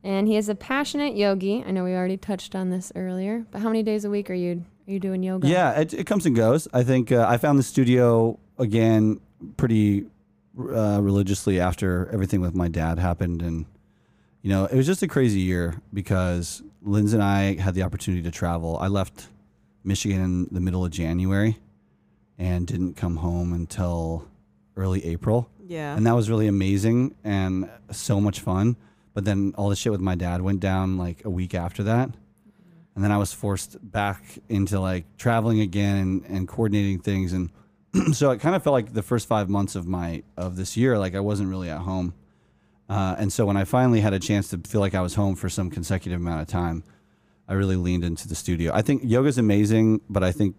And 0.03 0.28
he 0.28 0.36
is 0.36 0.49
a 0.49 0.55
passionate 0.55 1.16
yogi. 1.16 1.63
I 1.66 1.72
know 1.72 1.86
we 1.86 1.93
already 1.93 2.18
touched 2.18 2.55
on 2.55 2.72
this 2.72 2.91
earlier, 2.93 3.45
but 3.51 3.61
how 3.61 3.70
many 3.70 3.84
days 3.84 4.03
a 4.03 4.09
week 4.09 4.30
are 4.30 4.34
you 4.36 4.66
are 4.88 4.92
you 4.92 5.00
doing 5.00 5.24
yoga? 5.24 5.48
Yeah, 5.48 5.80
it, 5.80 5.94
it 5.94 6.04
comes 6.06 6.26
and 6.26 6.36
goes. 6.36 6.68
I 6.74 6.84
think 6.84 7.12
uh, 7.12 7.26
I 7.28 7.38
found 7.38 7.58
the 7.60 7.64
studio 7.64 8.38
again 8.58 9.20
pretty 9.58 10.06
uh, 10.60 11.00
religiously 11.02 11.60
after 11.60 12.10
everything 12.12 12.42
with 12.42 12.56
my 12.56 12.68
dad 12.68 13.00
happened, 13.00 13.42
and 13.42 13.66
you 14.42 14.50
know 14.50 14.66
it 14.66 14.76
was 14.76 14.86
just 14.86 15.02
a 15.04 15.08
crazy 15.08 15.40
year 15.42 15.82
because 15.94 16.62
Linz 16.82 17.14
and 17.14 17.24
I 17.24 17.56
had 17.56 17.74
the 17.74 17.84
opportunity 17.84 18.24
to 18.24 18.32
travel. 18.32 18.78
I 18.80 18.88
left 18.88 19.28
Michigan 19.84 20.22
in 20.22 20.48
the 20.52 20.62
middle 20.62 20.86
of 20.86 20.92
January 20.92 21.58
and 22.38 22.68
didn't 22.68 22.96
come 22.96 23.18
home 23.18 23.54
until 23.54 24.28
early 24.76 25.06
April. 25.06 25.50
Yeah. 25.68 25.96
and 25.96 26.06
that 26.06 26.14
was 26.14 26.30
really 26.30 26.48
amazing 26.48 27.16
and 27.24 27.68
so 27.92 28.22
much 28.22 28.40
fun. 28.40 28.76
But 29.16 29.26
then 29.26 29.54
all 29.58 29.70
the 29.70 29.76
shit 29.76 29.92
with 29.92 30.02
my 30.02 30.14
dad 30.14 30.42
went 30.42 30.60
down 30.60 30.98
like 30.98 31.26
a 31.26 31.30
week 31.30 31.56
after 31.56 31.82
that, 31.84 32.12
and 32.96 33.04
then 33.04 33.12
I 33.12 33.18
was 33.18 33.34
forced 33.34 33.78
back 33.82 34.24
into 34.50 34.80
like 34.80 35.06
traveling 35.18 35.60
again 35.60 35.98
and, 35.98 36.26
and 36.26 36.48
coordinating 36.48 37.00
things, 37.00 37.34
and 37.34 37.52
so 38.14 38.32
it 38.32 38.39
kind 38.39 38.56
of 38.56 38.64
felt 38.64 38.74
like 38.74 38.93
the 38.93 39.04
first 39.04 39.28
five 39.28 39.50
months 39.50 39.76
of 39.76 39.86
my 39.86 40.24
of 40.38 40.56
this 40.56 40.76
year, 40.76 40.98
like 40.98 41.16
I 41.16 41.20
wasn't 41.20 41.50
really 41.50 41.70
at 41.70 41.80
home. 41.80 42.14
Uh, 42.88 43.16
and 43.18 43.34
so 43.34 43.46
when 43.46 43.58
I 43.58 43.64
finally 43.64 44.00
had 44.00 44.14
a 44.14 44.20
chance 44.20 44.50
to 44.50 44.60
feel 44.60 44.80
like 44.80 44.93
I 44.93 45.02
was 45.02 45.16
home 45.16 45.36
for 45.36 45.50
some 45.50 45.72
consecutive 45.72 46.22
amount 46.22 46.41
of 46.41 46.48
time, 46.48 46.84
I 47.48 47.54
really 47.54 47.76
leaned 47.76 48.04
into 48.04 48.28
the 48.28 48.36
studio. 48.36 48.72
I 48.74 48.82
think 48.82 49.02
yoga's 49.04 49.38
amazing, 49.38 50.02
but 50.10 50.24
I 50.24 50.32
think 50.32 50.56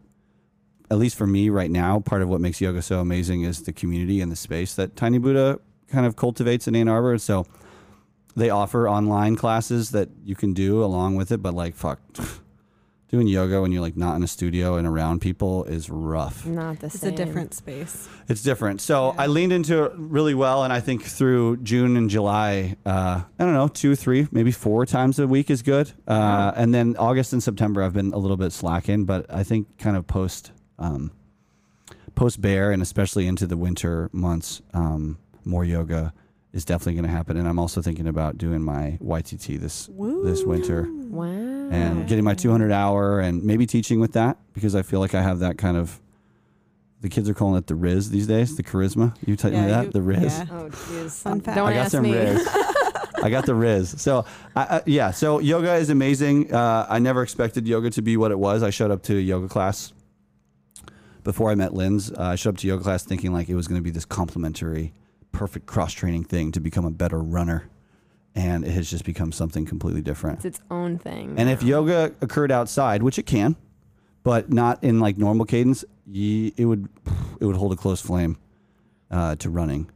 at 0.91 0.99
least 0.99 1.17
for 1.17 1.27
me 1.27 1.49
right 1.49 1.71
now, 1.71 2.01
part 2.01 2.23
of 2.23 2.29
what 2.29 2.41
makes 2.41 2.61
yoga 2.61 2.83
so 2.83 3.01
amazing 3.01 3.43
is 3.43 3.63
the 3.63 3.73
community 3.73 4.21
and 4.21 4.31
the 4.31 4.37
space 4.37 4.75
that 4.75 4.97
Tiny 4.97 5.19
Buddha 5.19 5.59
kind 5.89 6.07
of 6.07 6.17
cultivates 6.17 6.69
in 6.69 6.77
Ann 6.77 6.89
Arbor. 6.89 7.19
So 7.19 7.47
they 8.37 8.51
offer 8.51 8.89
online 8.89 9.35
classes 9.37 9.91
that 9.91 10.09
you 10.25 10.35
can 10.37 10.53
do 10.53 10.85
along 10.85 11.17
with 11.17 11.33
it, 11.33 11.43
but 11.43 11.55
like 11.55 11.75
fuck, 11.75 11.99
doing 13.09 13.29
yoga 13.29 13.63
when 13.63 13.71
you're 13.73 13.81
like 13.81 13.97
not 13.97 14.17
in 14.17 14.23
a 14.23 14.27
studio 14.27 14.77
and 14.77 14.87
around 14.87 15.21
people 15.21 15.65
is 15.65 15.89
rough. 15.89 16.45
not 16.45 16.81
the 16.81 16.87
It's 16.87 17.01
same. 17.01 17.15
a 17.15 17.17
different 17.17 17.55
space. 17.55 18.09
It's 18.29 18.43
different. 18.43 18.81
So 18.81 19.13
Yeah. 19.15 19.23
I 19.23 19.27
leaned 19.29 19.53
into 19.53 19.85
it 19.85 19.93
really 19.97 20.35
well, 20.35 20.65
and 20.65 20.73
I 20.73 20.81
think 20.81 21.05
through 21.05 21.59
June 21.59 21.97
and 21.97 22.11
July, 22.11 22.77
uh, 22.85 23.23
I 23.39 23.45
don't 23.45 23.55
know, 23.55 23.69
two, 23.69 23.95
three, 23.95 24.27
maybe 24.33 24.51
four 24.51 24.85
times 24.87 25.19
a 25.21 25.27
week 25.29 25.51
is 25.51 25.63
good. 25.63 25.93
Uh, 26.07 26.53
and 26.57 26.75
then 26.75 26.97
August 26.99 27.33
and 27.33 27.43
September, 27.43 27.83
I've 27.83 27.95
been 27.95 28.13
a 28.13 28.19
little 28.19 28.37
bit 28.37 28.53
slacking, 28.53 29.05
but 29.05 29.25
I 29.33 29.45
think 29.45 29.79
kind 29.79 29.97
of 29.97 30.07
post 30.07 30.51
um, 30.79 31.13
post 32.17 32.41
bear 32.41 32.73
and 32.73 32.83
especially 32.83 33.27
into 33.27 33.47
the 33.47 33.57
winter 33.57 34.11
months, 34.13 34.63
um, 34.75 35.19
more 35.45 35.65
yoga 35.65 36.13
is 36.57 36.65
definitely 36.65 36.95
going 36.95 37.05
to 37.05 37.11
happen. 37.11 37.37
And 37.37 37.47
I'm 37.47 37.59
also 37.59 37.81
thinking 37.83 38.09
about 38.09 38.39
doing 38.39 38.63
my 38.63 38.99
YTT 39.03 39.61
this 39.61 39.89
this 40.25 40.43
winter 40.43 40.89
Wow. 40.91 41.25
and 41.27 42.09
getting 42.09 42.25
my 42.25 42.35
200 42.35 42.73
hour 42.73 43.21
and 43.21 43.45
maybe 43.45 43.67
teaching 43.67 44.01
with 44.01 44.13
that 44.15 44.39
because 44.55 44.75
I 44.75 44.83
feel 44.83 44.99
like 45.01 45.15
I 45.15 45.23
have 45.23 45.39
that 45.41 45.59
kind 45.59 45.77
of. 45.77 46.01
The 47.03 47.11
kids 47.11 47.29
are 47.29 47.35
calling 47.35 47.59
it 47.59 47.67
the 47.67 47.75
Riz 47.75 48.09
these 48.11 48.27
days, 48.27 48.57
the 48.57 48.63
charisma. 48.63 49.15
You 49.27 49.37
tell 49.37 49.51
me 49.51 49.59
Yeah, 49.59 49.67
that 49.69 49.85
you- 49.87 49.93
the 49.93 50.03
Riz. 50.03 50.39
yeah. 50.39 50.47
Oh, 50.51 50.69
jeez. 50.71 51.23
Fun 51.23 51.41
fact. 51.43 51.57
Don't 51.57 51.69
I 51.69 51.75
got 51.75 51.81
ask 51.83 51.91
some 51.93 52.03
me. 52.05 52.15
Riz. 52.15 52.49
I 53.23 53.29
got 53.31 53.45
the 53.45 53.55
Riz. 53.55 53.95
So, 54.01 54.25
I, 54.57 54.63
I, 54.79 54.83
yeah. 54.87 55.11
So 55.11 55.39
yoga 55.39 55.75
is 55.75 55.91
amazing. 55.91 56.53
Uh, 56.53 56.87
I 56.89 56.99
never 56.99 57.23
expected 57.23 57.69
yoga 57.69 57.91
to 57.91 58.03
be 58.03 58.17
what 58.17 58.31
it 58.31 58.39
was. 58.39 58.63
I 58.63 58.71
showed 58.71 58.91
up 58.91 59.03
to 59.05 59.17
a 59.17 59.21
yoga 59.21 59.47
class 59.47 59.93
before 61.23 61.51
I 61.51 61.55
met 61.55 61.75
Linz. 61.75 62.11
Uh, 62.11 62.17
I 62.23 62.35
showed 62.37 62.51
up 62.55 62.57
to 62.59 62.67
yoga 62.67 62.83
class 62.83 63.05
thinking 63.05 63.33
like 63.33 63.49
it 63.51 63.55
was 63.55 63.69
going 63.69 63.79
to 63.79 63.85
be 63.85 63.91
this 63.91 64.05
complementary, 64.07 64.93
perfect 65.33 65.67
cross 65.67 65.93
training 65.93 66.25
thing 66.25 66.53
to 66.53 66.61
become 66.61 66.85
a 66.85 66.91
better 66.91 67.21
runner, 67.21 67.69
and 68.35 68.65
it 68.65 68.73
has 68.73 68.91
just 68.91 69.05
become 69.05 69.33
something 69.33 69.67
completely 69.67 70.03
different. 70.03 70.45
It's 70.45 70.59
its 70.59 70.61
own 70.71 70.99
thing. 70.99 71.35
And 71.39 71.49
if 71.49 71.63
yoga 71.63 72.13
occurred 72.21 72.51
outside, 72.51 73.03
which 73.03 73.19
it 73.19 73.25
can, 73.25 73.57
but 74.23 74.53
not 74.53 74.83
in 74.83 75.01
like 75.01 75.19
normal 75.19 75.47
cadence, 75.47 75.85
ye, 76.07 76.53
it 76.57 76.65
would 76.65 76.89
it 77.41 77.45
would 77.45 77.57
hold 77.57 77.73
a 77.73 77.77
close 77.77 78.01
flame 78.01 78.39
uh, 79.11 79.37
to 79.37 79.51
running 79.51 79.91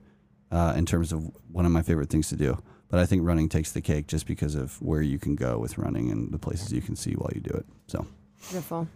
uh, 0.51 0.75
in 0.77 0.87
terms 0.87 1.13
of 1.13 1.31
one 1.51 1.67
of 1.67 1.73
my 1.73 1.83
favorite 1.83 2.11
things 2.11 2.29
to 2.29 2.37
do. 2.37 2.63
But 2.89 2.99
I 2.99 3.07
think 3.07 3.25
running 3.25 3.49
takes 3.49 3.71
the 3.73 3.81
cake 3.81 4.09
just 4.09 4.27
because 4.27 4.57
of 4.57 4.81
where 4.83 5.01
you 5.01 5.19
can 5.19 5.37
go 5.37 5.59
with 5.59 5.79
running 5.79 6.11
and 6.11 6.33
the 6.33 6.39
places 6.39 6.73
you 6.73 6.83
can 6.83 6.97
see 6.97 7.13
while 7.13 7.31
you 7.35 7.41
do 7.41 7.55
it. 7.55 7.67
So 7.87 8.07
Beautiful. 8.49 8.89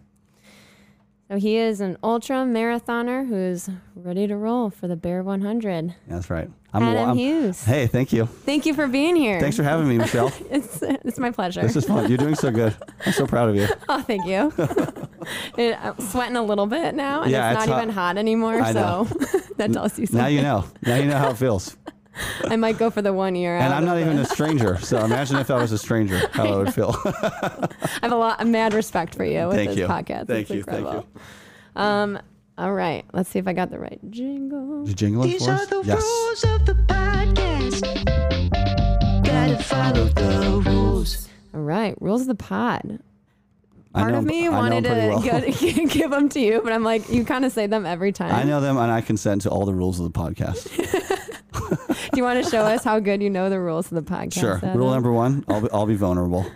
So 1.30 1.38
he 1.38 1.56
is 1.56 1.80
an 1.80 1.96
ultra 2.02 2.36
marathoner 2.44 3.26
who's 3.26 3.70
ready 3.96 4.26
to 4.26 4.36
roll 4.36 4.68
for 4.68 4.86
the 4.86 4.96
Bear 4.96 5.22
100. 5.22 5.94
that's 6.06 6.28
right. 6.28 6.50
I'm, 6.74 6.82
Adam 6.82 7.08
I'm- 7.10 7.16
Hughes. 7.16 7.64
Hey, 7.64 7.86
thank 7.86 8.12
you. 8.12 8.26
Thank 8.26 8.66
you 8.66 8.74
for 8.74 8.86
being 8.88 9.16
here. 9.16 9.40
Thanks 9.40 9.56
for 9.56 9.62
having 9.62 9.88
me, 9.88 9.96
Michelle. 9.96 10.32
It's 10.50 10.82
it's 10.82 11.18
my 11.18 11.30
pleasure. 11.30 11.62
this 11.62 11.76
is 11.76 11.86
fun. 11.86 12.08
You're 12.08 12.18
doing 12.18 12.34
so 12.34 12.50
good. 12.50 12.76
I'm 13.06 13.12
so 13.12 13.26
proud 13.26 13.48
of 13.48 13.56
you. 13.56 13.68
oh, 13.88 14.02
thank 14.02 14.26
you. 14.26 14.52
it, 15.56 15.78
I'm 15.80 15.98
sweating 16.00 16.36
a 16.36 16.42
little 16.42 16.66
bit 16.66 16.94
now, 16.94 17.22
and 17.22 17.30
Yeah, 17.30 17.52
it's 17.56 17.66
not 17.66 17.78
even 17.78 17.88
hot 17.94 18.18
anymore. 18.18 18.60
I 18.60 18.72
so 18.72 19.04
that 19.56 19.72
tells 19.72 19.98
you 19.98 20.06
something. 20.06 20.20
Now 20.20 20.26
you 20.26 20.42
know. 20.42 20.64
Now 20.82 20.96
you 20.96 21.06
know 21.06 21.16
how 21.16 21.30
it 21.30 21.38
feels. 21.38 21.76
I 22.44 22.56
might 22.56 22.78
go 22.78 22.90
for 22.90 23.02
the 23.02 23.12
one 23.12 23.34
year. 23.34 23.56
And 23.56 23.72
I'm 23.74 23.84
not 23.84 23.98
even 23.98 24.18
a 24.18 24.24
stranger. 24.24 24.78
So 24.84 25.04
imagine 25.04 25.36
if 25.36 25.50
I 25.50 25.56
was 25.60 25.72
a 25.72 25.78
stranger, 25.78 26.20
how 26.32 26.46
I 26.46 26.56
would 26.56 26.74
feel. 26.74 26.94
I 27.04 27.68
have 28.02 28.12
a 28.12 28.16
lot, 28.16 28.40
a 28.40 28.44
mad 28.44 28.74
respect 28.74 29.14
for 29.14 29.24
you 29.24 29.48
with 29.48 29.56
Thank 29.56 29.70
this 29.70 29.78
you. 29.78 29.86
podcast. 29.86 30.26
Thank 30.26 30.42
it's 30.42 30.50
you. 30.50 30.62
Thank 30.62 30.78
incredible. 30.78 31.06
Um. 31.76 32.18
All 32.56 32.72
right. 32.72 33.04
Let's 33.12 33.28
see 33.30 33.40
if 33.40 33.48
I 33.48 33.52
got 33.52 33.70
the 33.70 33.78
right 33.80 33.98
jingle. 34.10 34.82
Did 34.84 34.88
you 34.90 34.94
jingle 34.94 35.24
it 35.24 35.26
These 35.28 35.44
for 35.44 35.50
are 35.52 35.54
us? 35.54 35.66
the 35.66 35.82
yes. 35.84 36.02
rules 36.02 36.44
of 36.44 36.66
the 36.66 36.74
podcast. 36.86 38.04
Gotta 39.24 39.62
follow 39.62 40.04
the 40.08 40.62
rules. 40.70 41.28
All 41.52 41.60
right. 41.62 42.00
Rules 42.00 42.20
of 42.22 42.26
the 42.28 42.34
pod. 42.36 43.00
Part 43.92 44.10
know 44.12 44.18
of 44.18 44.24
'em- 44.24 44.26
me 44.26 44.46
I 44.46 44.50
wanted 44.50 44.84
to 44.84 44.90
well. 44.90 45.20
get, 45.22 45.58
give 45.90 46.10
them 46.10 46.28
to 46.30 46.40
you, 46.40 46.60
but 46.62 46.72
I'm 46.72 46.82
like, 46.84 47.08
you 47.10 47.24
kind 47.24 47.44
of 47.44 47.52
say 47.52 47.66
them 47.68 47.86
every 47.86 48.10
time. 48.12 48.34
I 48.34 48.42
know 48.44 48.60
them 48.60 48.76
and 48.76 48.90
I 48.90 49.00
consent 49.00 49.42
to 49.42 49.50
all 49.50 49.64
the 49.66 49.74
rules 49.74 49.98
of 50.00 50.12
the 50.12 50.18
podcast. 50.18 50.68
Do 51.68 52.16
you 52.18 52.22
want 52.22 52.44
to 52.44 52.50
show 52.50 52.62
us 52.62 52.84
how 52.84 52.98
good 53.00 53.22
you 53.22 53.30
know 53.30 53.48
the 53.50 53.60
rules 53.60 53.90
of 53.90 53.94
the 54.04 54.10
podcast? 54.10 54.38
sure. 54.40 54.56
Adam? 54.58 54.76
Rule 54.78 54.90
number 54.90 55.12
one, 55.12 55.44
I'll 55.48 55.60
be, 55.60 55.68
I'll 55.72 55.86
be 55.86 55.94
vulnerable. 55.96 56.46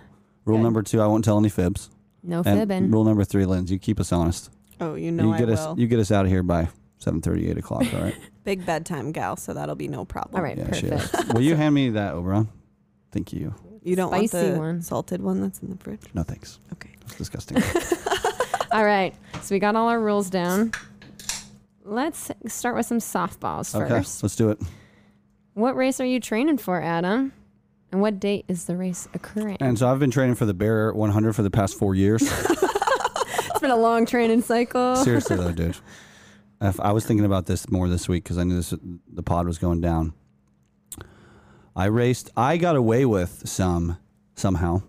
Rule 0.44 0.58
Good. 0.58 0.62
number 0.64 0.82
two, 0.82 1.00
I 1.00 1.06
won't 1.06 1.24
tell 1.24 1.38
any 1.38 1.48
fibs. 1.48 1.90
No 2.22 2.42
And 2.44 2.58
fibbing. 2.60 2.90
rule 2.90 3.04
number 3.04 3.24
three, 3.24 3.44
Linz, 3.44 3.70
you 3.70 3.78
keep 3.78 4.00
us 4.00 4.12
honest. 4.12 4.50
Oh, 4.80 4.94
you 4.94 5.10
know 5.12 5.24
you 5.24 5.32
I 5.34 5.38
get 5.38 5.48
us 5.48 5.66
will. 5.66 5.78
you 5.78 5.86
get 5.86 5.98
us 5.98 6.10
out 6.12 6.24
of 6.24 6.30
here 6.30 6.42
by 6.42 6.68
7.30, 7.00 7.50
8 7.50 7.58
o'clock, 7.58 7.94
all 7.94 8.00
right? 8.00 8.16
Big 8.44 8.64
bedtime 8.64 9.12
gal, 9.12 9.36
so 9.36 9.52
that'll 9.54 9.74
be 9.74 9.88
no 9.88 10.04
problem. 10.04 10.36
All 10.36 10.42
right. 10.42 10.56
yeah, 10.56 10.72
she 10.72 10.88
perfect. 10.88 11.14
is. 11.28 11.32
Will 11.34 11.42
you 11.42 11.54
hand 11.56 11.74
me 11.74 11.90
that 11.90 12.14
Oberon? 12.14 12.48
Thank 13.12 13.32
you. 13.32 13.54
You 13.82 13.96
don't 13.96 14.10
Spicy 14.10 14.36
want 14.36 14.52
the 14.54 14.58
one. 14.58 14.82
salted 14.82 15.22
one 15.22 15.40
that's 15.40 15.60
in 15.60 15.70
the 15.70 15.76
fridge. 15.76 16.00
No 16.14 16.22
thanks. 16.22 16.58
Okay. 16.74 16.90
It's 17.02 17.14
disgusting. 17.16 17.62
All 18.72 18.84
right. 18.84 19.14
So 19.42 19.54
we 19.54 19.58
got 19.60 19.76
all 19.76 19.88
our 19.88 20.00
rules 20.00 20.28
down. 20.28 20.72
Let's 21.84 22.30
start 22.48 22.76
with 22.76 22.84
some 22.86 22.98
softballs 22.98 23.74
okay, 23.74 23.88
first. 23.88 24.22
let's 24.22 24.36
do 24.36 24.50
it. 24.50 24.60
What 25.58 25.74
race 25.74 25.98
are 25.98 26.06
you 26.06 26.20
training 26.20 26.58
for, 26.58 26.80
Adam? 26.80 27.32
And 27.90 28.00
what 28.00 28.20
date 28.20 28.44
is 28.46 28.66
the 28.66 28.76
race 28.76 29.08
occurring? 29.12 29.56
And 29.58 29.76
so 29.76 29.90
I've 29.90 29.98
been 29.98 30.12
training 30.12 30.36
for 30.36 30.46
the 30.46 30.54
Bear 30.54 30.92
100 30.92 31.32
for 31.32 31.42
the 31.42 31.50
past 31.50 31.76
four 31.76 31.96
years. 31.96 32.22
it's 32.22 33.60
been 33.60 33.72
a 33.72 33.76
long 33.76 34.06
training 34.06 34.42
cycle. 34.42 34.94
Seriously 34.94 35.36
though, 35.36 35.50
dude. 35.50 35.76
If 36.60 36.78
I 36.78 36.92
was 36.92 37.04
thinking 37.04 37.26
about 37.26 37.46
this 37.46 37.68
more 37.72 37.88
this 37.88 38.08
week 38.08 38.22
because 38.22 38.38
I 38.38 38.44
knew 38.44 38.54
this 38.54 38.72
the 39.12 39.22
pod 39.24 39.46
was 39.48 39.58
going 39.58 39.80
down. 39.80 40.12
I 41.74 41.86
raced. 41.86 42.30
I 42.36 42.56
got 42.56 42.76
away 42.76 43.04
with 43.04 43.48
some 43.48 43.98
somehow. 44.36 44.82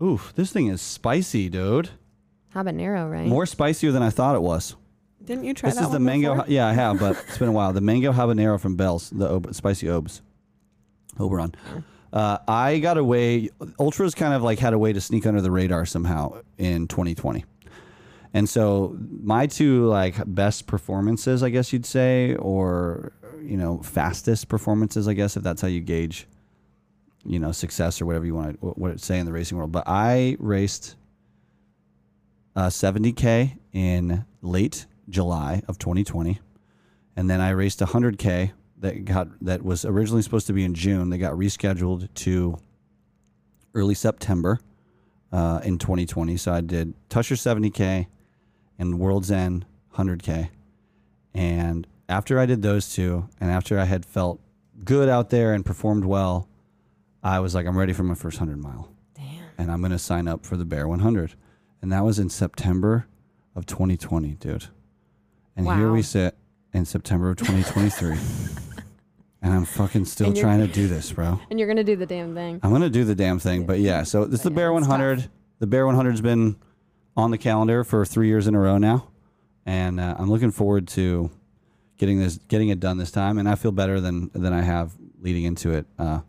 Oof, 0.00 0.32
this 0.36 0.52
thing 0.52 0.68
is 0.68 0.82
spicy, 0.82 1.48
dude. 1.48 1.90
Habanero, 2.54 3.10
right? 3.10 3.26
More 3.26 3.44
spicier 3.44 3.90
than 3.90 4.04
I 4.04 4.10
thought 4.10 4.36
it 4.36 4.42
was. 4.42 4.76
Didn't 5.26 5.44
you 5.44 5.54
try 5.54 5.70
this 5.70 5.80
is 5.80 5.90
the 5.90 6.00
mango. 6.00 6.34
before? 6.36 6.50
Yeah, 6.50 6.66
I 6.66 6.72
have, 6.72 6.98
but 6.98 7.16
it's 7.28 7.38
been 7.38 7.48
a 7.48 7.52
while. 7.52 7.72
The 7.72 7.80
mango 7.80 8.12
habanero 8.12 8.60
from 8.60 8.76
Bell's, 8.76 9.10
the 9.10 9.30
ob- 9.30 9.54
spicy 9.54 9.88
obes, 9.88 10.22
Oberon. 11.18 11.54
Uh, 12.12 12.38
I 12.46 12.78
got 12.78 12.98
away. 12.98 13.50
Ultras 13.78 14.14
kind 14.14 14.34
of 14.34 14.42
like 14.42 14.58
had 14.58 14.72
a 14.72 14.78
way 14.78 14.92
to 14.92 15.00
sneak 15.00 15.26
under 15.26 15.40
the 15.40 15.50
radar 15.50 15.86
somehow 15.86 16.40
in 16.58 16.86
2020, 16.88 17.44
and 18.34 18.48
so 18.48 18.96
my 19.22 19.46
two 19.46 19.86
like 19.86 20.16
best 20.26 20.66
performances, 20.66 21.42
I 21.42 21.50
guess 21.50 21.72
you'd 21.72 21.86
say, 21.86 22.34
or 22.36 23.12
you 23.42 23.56
know, 23.56 23.78
fastest 23.78 24.48
performances, 24.48 25.08
I 25.08 25.14
guess 25.14 25.36
if 25.36 25.42
that's 25.42 25.60
how 25.60 25.68
you 25.68 25.80
gauge, 25.80 26.26
you 27.24 27.38
know, 27.38 27.52
success 27.52 28.00
or 28.00 28.06
whatever 28.06 28.24
you 28.26 28.34
want 28.34 28.60
to 28.60 28.66
what 28.66 28.90
it 28.90 29.00
say 29.00 29.18
in 29.18 29.26
the 29.26 29.32
racing 29.32 29.58
world. 29.58 29.72
But 29.72 29.84
I 29.86 30.36
raced 30.38 30.96
uh, 32.56 32.68
70k 32.68 33.58
in 33.72 34.24
late 34.42 34.86
July 35.08 35.62
of 35.68 35.78
2020, 35.78 36.40
and 37.16 37.28
then 37.28 37.40
I 37.40 37.50
raced 37.50 37.80
100k 37.80 38.52
that 38.78 39.04
got 39.04 39.28
that 39.44 39.62
was 39.62 39.84
originally 39.84 40.22
supposed 40.22 40.46
to 40.48 40.52
be 40.52 40.64
in 40.64 40.74
June. 40.74 41.10
They 41.10 41.18
got 41.18 41.34
rescheduled 41.34 42.12
to 42.14 42.58
early 43.74 43.94
September 43.94 44.60
uh, 45.32 45.60
in 45.64 45.78
2020. 45.78 46.36
So 46.36 46.52
I 46.52 46.60
did 46.60 46.94
Tushar 47.08 47.36
70k 47.36 48.06
and 48.78 48.98
World's 48.98 49.30
End 49.30 49.66
100k, 49.94 50.50
and 51.34 51.86
after 52.08 52.38
I 52.38 52.46
did 52.46 52.62
those 52.62 52.92
two, 52.92 53.28
and 53.40 53.50
after 53.50 53.78
I 53.78 53.84
had 53.84 54.04
felt 54.04 54.40
good 54.84 55.08
out 55.08 55.30
there 55.30 55.54
and 55.54 55.64
performed 55.64 56.04
well, 56.04 56.48
I 57.22 57.40
was 57.40 57.54
like, 57.54 57.66
I'm 57.66 57.76
ready 57.76 57.92
for 57.92 58.02
my 58.02 58.14
first 58.14 58.40
100 58.40 58.62
mile 58.62 58.90
Damn. 59.14 59.44
and 59.56 59.72
I'm 59.72 59.80
going 59.80 59.92
to 59.92 59.98
sign 59.98 60.28
up 60.28 60.44
for 60.44 60.56
the 60.56 60.64
Bear 60.64 60.86
100. 60.86 61.34
And 61.80 61.92
that 61.92 62.04
was 62.04 62.18
in 62.18 62.28
September 62.28 63.06
of 63.54 63.66
2020, 63.66 64.34
dude. 64.34 64.66
And 65.56 65.66
here 65.66 65.92
we 65.92 66.02
sit 66.02 66.36
in 66.72 66.84
September 66.84 67.30
of 67.30 67.36
2023. 67.36 68.16
and 69.42 69.52
I'm 69.52 69.64
fucking 69.64 70.06
still 70.06 70.32
trying 70.32 70.60
to 70.60 70.66
do 70.66 70.88
this, 70.88 71.12
bro. 71.12 71.38
And 71.50 71.58
you're 71.58 71.68
gonna 71.68 71.84
do 71.84 71.96
the 71.96 72.06
damn 72.06 72.34
thing. 72.34 72.60
I'm 72.62 72.70
going 72.70 72.82
to 72.82 72.90
do 72.90 73.04
the 73.04 73.14
damn 73.14 73.38
thing. 73.38 73.66
But 73.66 73.78
yeah, 73.78 74.02
so 74.02 74.24
this 74.24 74.40
is 74.40 74.44
the 74.44 74.50
Yeah, 74.50 74.56
Bear 74.56 74.72
it's 74.72 74.88
100. 74.88 75.28
The 75.58 75.66
Bear 75.66 75.84
100's 75.84 76.20
been 76.20 76.56
on 77.16 77.30
the 77.30 77.38
calendar 77.38 77.84
for 77.84 78.04
three 78.04 78.26
years 78.26 78.46
in 78.46 78.54
a 78.54 78.58
row 78.58 78.78
now. 78.78 79.08
And 79.66 80.00
uh, 80.00 80.16
I'm 80.18 80.30
looking 80.30 80.50
forward 80.50 80.88
to 80.88 81.30
getting 81.96 82.18
this, 82.18 82.38
getting 82.48 82.70
it 82.70 82.80
done 82.80 82.98
this 82.98 83.10
time. 83.10 83.38
And 83.38 83.48
I 83.48 83.54
feel 83.54 83.72
better 83.72 84.00
than, 84.00 84.30
than 84.34 84.52
I 84.52 84.62
have 84.62 84.92
leading 85.20 85.44
into 85.44 85.72
it. 85.72 85.86
Uh, 85.98 86.20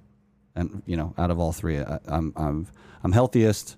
and 0.56 0.84
you 0.86 0.96
know, 0.96 1.14
out 1.18 1.32
of 1.32 1.40
all 1.40 1.52
three, 1.52 1.80
I, 1.80 2.00
I'm, 2.08 2.34
I'm, 2.36 2.68
I'm 3.04 3.12
healthiest 3.14 3.78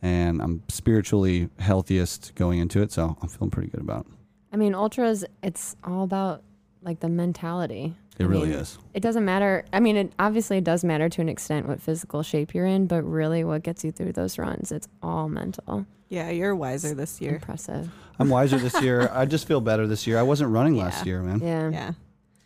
and 0.00 0.40
I'm 0.40 0.62
spiritually 0.68 1.48
healthiest 1.58 2.34
going 2.34 2.58
into 2.60 2.82
it. 2.82 2.92
So 2.92 3.16
I'm 3.20 3.28
feeling 3.28 3.50
pretty 3.50 3.68
good 3.68 3.80
about 3.80 4.06
it. 4.06 4.15
I 4.52 4.56
mean, 4.56 4.74
ultras. 4.74 5.24
It's 5.42 5.76
all 5.84 6.04
about 6.04 6.42
like 6.82 7.00
the 7.00 7.08
mentality. 7.08 7.94
It 8.18 8.24
I 8.24 8.26
really 8.26 8.48
mean, 8.48 8.58
is. 8.58 8.78
It 8.94 9.00
doesn't 9.00 9.24
matter. 9.24 9.64
I 9.72 9.80
mean, 9.80 9.96
it 9.96 10.12
obviously 10.18 10.58
it 10.58 10.64
does 10.64 10.84
matter 10.84 11.08
to 11.08 11.20
an 11.20 11.28
extent 11.28 11.68
what 11.68 11.82
physical 11.82 12.22
shape 12.22 12.54
you're 12.54 12.66
in, 12.66 12.86
but 12.86 13.02
really, 13.02 13.44
what 13.44 13.62
gets 13.62 13.84
you 13.84 13.92
through 13.92 14.12
those 14.12 14.38
runs, 14.38 14.72
it's 14.72 14.88
all 15.02 15.28
mental. 15.28 15.86
Yeah, 16.08 16.30
you're 16.30 16.54
wiser 16.54 16.94
this 16.94 17.20
year. 17.20 17.34
Impressive. 17.34 17.90
I'm 18.18 18.28
wiser 18.28 18.58
this 18.58 18.80
year. 18.80 19.10
I 19.12 19.26
just 19.26 19.46
feel 19.46 19.60
better 19.60 19.86
this 19.86 20.06
year. 20.06 20.18
I 20.18 20.22
wasn't 20.22 20.50
running 20.50 20.76
last 20.76 21.04
year, 21.04 21.20
man. 21.20 21.40
Yeah. 21.40 21.70
Yeah. 21.70 21.92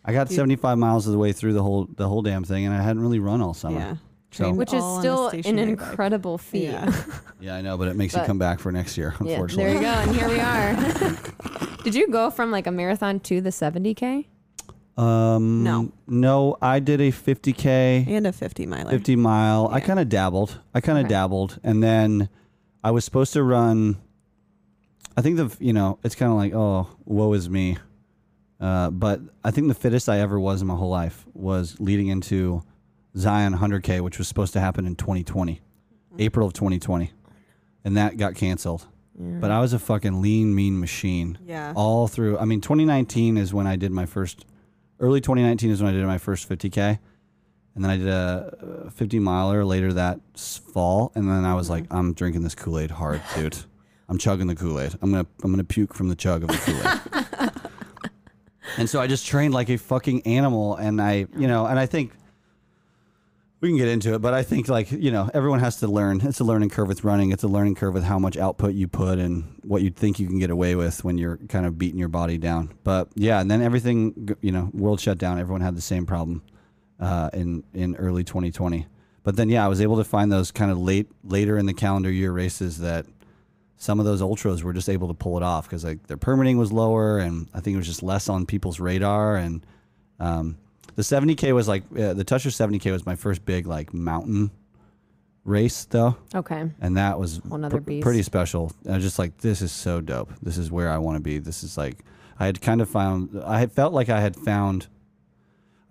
I 0.04 0.12
got 0.12 0.28
Dude. 0.28 0.36
75 0.36 0.78
miles 0.78 1.06
of 1.06 1.12
the 1.12 1.18
way 1.18 1.32
through 1.32 1.52
the 1.52 1.62
whole 1.62 1.86
the 1.94 2.08
whole 2.08 2.22
damn 2.22 2.42
thing, 2.42 2.64
and 2.64 2.74
I 2.74 2.82
hadn't 2.82 3.02
really 3.02 3.18
run 3.18 3.40
all 3.40 3.54
summer. 3.54 3.78
Yeah. 3.78 3.96
So- 4.32 4.52
Which 4.52 4.72
is 4.72 4.82
all 4.82 4.92
on 4.94 4.98
a 4.98 5.00
still 5.02 5.24
an 5.24 5.30
stationary 5.42 5.74
bike. 5.74 5.88
incredible 5.88 6.38
feat. 6.38 6.64
Yeah. 6.70 6.92
Yeah, 7.42 7.54
I 7.56 7.62
know, 7.62 7.78
but 7.78 7.88
it 7.88 7.96
makes 7.96 8.14
you 8.14 8.20
come 8.20 8.38
back 8.38 8.60
for 8.60 8.70
next 8.70 8.98
year, 8.98 9.14
Yeah, 9.24 9.30
unfortunately. 9.32 9.64
there 9.64 9.74
you 9.76 9.80
go. 9.80 9.86
And 9.88 10.14
here 10.14 10.28
we 10.28 10.38
are. 10.40 11.76
Did 11.84 11.94
you 11.94 12.06
go 12.08 12.28
from 12.30 12.50
like 12.50 12.66
a 12.66 12.70
marathon 12.70 13.18
to 13.20 13.40
the 13.40 13.48
70K? 13.48 14.26
Um, 14.98 15.64
No. 15.64 15.90
no, 16.06 16.58
I 16.60 16.80
did 16.80 17.00
a 17.00 17.10
50k, 17.10 18.06
And 18.06 18.26
a 18.26 18.32
50 18.32 18.66
mile. 18.66 18.90
50 18.90 19.16
mile. 19.16 19.68
I 19.72 19.80
kind 19.80 19.98
of 19.98 20.10
dabbled. 20.10 20.58
I 20.74 20.82
kind 20.82 20.98
of 20.98 21.04
Okay. 21.06 21.14
dabbled, 21.14 21.58
and 21.64 21.82
then 21.82 22.28
I 22.84 22.90
was 22.90 23.06
supposed 23.06 23.32
to 23.32 23.42
run. 23.42 23.96
I 25.16 25.22
think 25.22 25.38
the 25.38 25.56
you 25.58 25.72
know 25.72 25.98
it's 26.04 26.14
kind 26.14 26.30
of 26.30 26.36
like 26.36 26.52
oh 26.54 26.88
woe 27.06 27.32
is 27.32 27.48
me, 27.48 27.78
uh, 28.60 28.90
but 28.90 29.20
I 29.42 29.50
think 29.50 29.68
the 29.68 29.74
fittest 29.74 30.10
I 30.10 30.20
ever 30.20 30.38
was 30.38 30.60
in 30.60 30.68
my 30.68 30.74
whole 30.76 30.90
life 30.90 31.24
was 31.32 31.80
leading 31.80 32.08
into 32.08 32.62
Zion 33.16 33.54
100k, 33.54 34.00
which 34.00 34.18
was 34.18 34.28
supposed 34.28 34.52
to 34.54 34.60
happen 34.60 34.86
in 34.86 34.96
2020, 34.96 35.60
April 36.18 36.46
of 36.46 36.52
2020, 36.52 37.10
and 37.84 37.96
that 37.96 38.16
got 38.16 38.34
canceled. 38.34 38.86
But 39.22 39.50
I 39.50 39.60
was 39.60 39.74
a 39.74 39.78
fucking 39.78 40.22
lean, 40.22 40.54
mean 40.54 40.80
machine 40.80 41.36
Yeah. 41.44 41.74
all 41.76 42.08
through. 42.08 42.38
I 42.38 42.46
mean, 42.46 42.62
2019 42.62 43.36
is 43.36 43.52
when 43.52 43.66
I 43.66 43.76
did 43.76 43.90
my 43.92 44.06
first. 44.06 44.46
Early 44.98 45.20
2019 45.20 45.70
is 45.70 45.82
when 45.82 45.90
I 45.90 45.96
did 45.96 46.06
my 46.06 46.16
first 46.16 46.48
50k, 46.48 46.98
and 47.74 47.84
then 47.84 47.90
I 47.90 47.96
did 47.98 48.08
a 48.08 48.84
uh, 48.86 48.90
50 48.90 49.18
miler 49.18 49.62
later 49.66 49.92
that 49.92 50.20
s- 50.34 50.56
fall, 50.72 51.12
and 51.14 51.28
then 51.28 51.44
I 51.44 51.54
was 51.54 51.68
like, 51.68 51.84
I'm 51.90 52.14
drinking 52.14 52.44
this 52.44 52.54
Kool 52.54 52.78
Aid 52.78 52.92
hard, 52.92 53.20
dude. 53.36 53.58
I'm 54.08 54.16
chugging 54.16 54.46
the 54.46 54.54
Kool 54.56 54.80
Aid. 54.80 54.94
I'm 55.02 55.10
gonna 55.10 55.26
I'm 55.44 55.50
gonna 55.50 55.64
puke 55.64 55.92
from 55.92 56.08
the 56.08 56.16
chug 56.16 56.42
of 56.42 56.48
the 56.48 56.56
Kool 56.56 57.40
Aid. 57.42 57.50
and 58.78 58.88
so 58.88 59.00
I 59.02 59.06
just 59.06 59.26
trained 59.26 59.52
like 59.52 59.68
a 59.68 59.76
fucking 59.76 60.22
animal, 60.26 60.76
and 60.76 61.00
I 61.00 61.26
you 61.36 61.46
know, 61.46 61.66
and 61.66 61.78
I 61.78 61.84
think 61.86 62.12
we 63.60 63.68
can 63.68 63.76
get 63.76 63.88
into 63.88 64.14
it, 64.14 64.20
but 64.20 64.32
I 64.32 64.42
think 64.42 64.68
like 64.68 64.90
you 64.90 65.10
know 65.10 65.30
everyone 65.34 65.60
has 65.60 65.76
to 65.76 65.86
learn. 65.86 66.20
It's 66.22 66.40
a 66.40 66.44
learning 66.44 66.70
curve 66.70 66.88
with 66.88 67.04
running. 67.04 67.30
It's 67.30 67.42
a 67.42 67.48
learning 67.48 67.74
curve 67.74 67.92
with 67.92 68.04
how 68.04 68.18
much 68.18 68.36
output 68.36 68.74
you 68.74 68.88
put 68.88 69.18
and 69.18 69.60
what 69.62 69.82
you 69.82 69.90
think 69.90 70.18
you 70.18 70.26
can 70.26 70.38
get 70.38 70.50
away 70.50 70.74
with 70.74 71.04
when 71.04 71.18
you're 71.18 71.36
kind 71.48 71.66
of 71.66 71.78
beating 71.78 71.98
your 71.98 72.08
body 72.08 72.38
down. 72.38 72.72
But 72.84 73.08
yeah, 73.14 73.40
and 73.40 73.50
then 73.50 73.60
everything 73.60 74.36
you 74.40 74.52
know, 74.52 74.70
world 74.72 75.00
shut 75.00 75.18
down. 75.18 75.38
Everyone 75.38 75.60
had 75.60 75.76
the 75.76 75.82
same 75.82 76.06
problem 76.06 76.42
uh, 76.98 77.30
in 77.34 77.62
in 77.74 77.96
early 77.96 78.24
2020. 78.24 78.86
But 79.22 79.36
then 79.36 79.50
yeah, 79.50 79.64
I 79.64 79.68
was 79.68 79.82
able 79.82 79.98
to 79.98 80.04
find 80.04 80.32
those 80.32 80.50
kind 80.50 80.70
of 80.70 80.78
late 80.78 81.08
later 81.22 81.58
in 81.58 81.66
the 81.66 81.74
calendar 81.74 82.10
year 82.10 82.32
races 82.32 82.78
that 82.78 83.04
some 83.76 83.98
of 83.98 84.06
those 84.06 84.22
ultras 84.22 84.62
were 84.62 84.72
just 84.72 84.88
able 84.88 85.08
to 85.08 85.14
pull 85.14 85.36
it 85.36 85.42
off 85.42 85.66
because 85.66 85.84
like 85.84 86.06
their 86.06 86.16
permitting 86.16 86.58
was 86.58 86.72
lower 86.72 87.18
and 87.18 87.48
I 87.54 87.60
think 87.60 87.74
it 87.74 87.78
was 87.78 87.86
just 87.86 88.02
less 88.02 88.28
on 88.28 88.44
people's 88.46 88.78
radar 88.78 89.36
and 89.36 89.64
um, 90.18 90.58
the 91.00 91.16
70k 91.16 91.54
was 91.54 91.66
like 91.68 91.82
uh, 91.92 92.12
the 92.12 92.24
Tushar 92.24 92.48
70k 92.50 92.92
was 92.92 93.06
my 93.06 93.14
first 93.14 93.44
big 93.46 93.66
like 93.66 93.94
mountain 93.94 94.50
race 95.44 95.84
though 95.86 96.16
Okay. 96.34 96.70
and 96.80 96.96
that 96.98 97.18
was 97.18 97.40
Whole 97.48 97.56
nother 97.58 97.78
pr- 97.78 97.82
beast. 97.82 98.02
pretty 98.02 98.22
special. 98.22 98.72
I 98.88 98.94
was 98.96 99.02
just 99.02 99.18
like, 99.18 99.38
this 99.38 99.62
is 99.62 99.72
so 99.72 100.00
dope. 100.00 100.30
This 100.42 100.58
is 100.58 100.70
where 100.70 100.90
I 100.90 100.98
want 100.98 101.16
to 101.16 101.20
be. 101.22 101.38
This 101.38 101.64
is 101.64 101.78
like, 101.78 102.04
I 102.38 102.44
had 102.46 102.60
kind 102.60 102.80
of 102.82 102.88
found, 102.90 103.40
I 103.44 103.58
had 103.58 103.72
felt 103.72 103.92
like 103.94 104.08
I 104.10 104.20
had 104.20 104.36
found, 104.36 104.88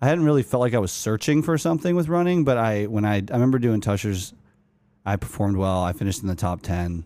I 0.00 0.06
hadn't 0.06 0.24
really 0.24 0.42
felt 0.44 0.60
like 0.60 0.74
I 0.74 0.78
was 0.78 0.92
searching 0.92 1.42
for 1.42 1.58
something 1.58 1.96
with 1.96 2.08
running, 2.08 2.44
but 2.44 2.56
I, 2.58 2.86
when 2.86 3.04
I, 3.04 3.16
I 3.16 3.32
remember 3.32 3.58
doing 3.58 3.80
Tushars, 3.80 4.32
I 5.04 5.16
performed 5.16 5.56
well. 5.56 5.82
I 5.82 5.92
finished 5.92 6.22
in 6.22 6.28
the 6.28 6.34
top 6.36 6.62
10 6.62 7.04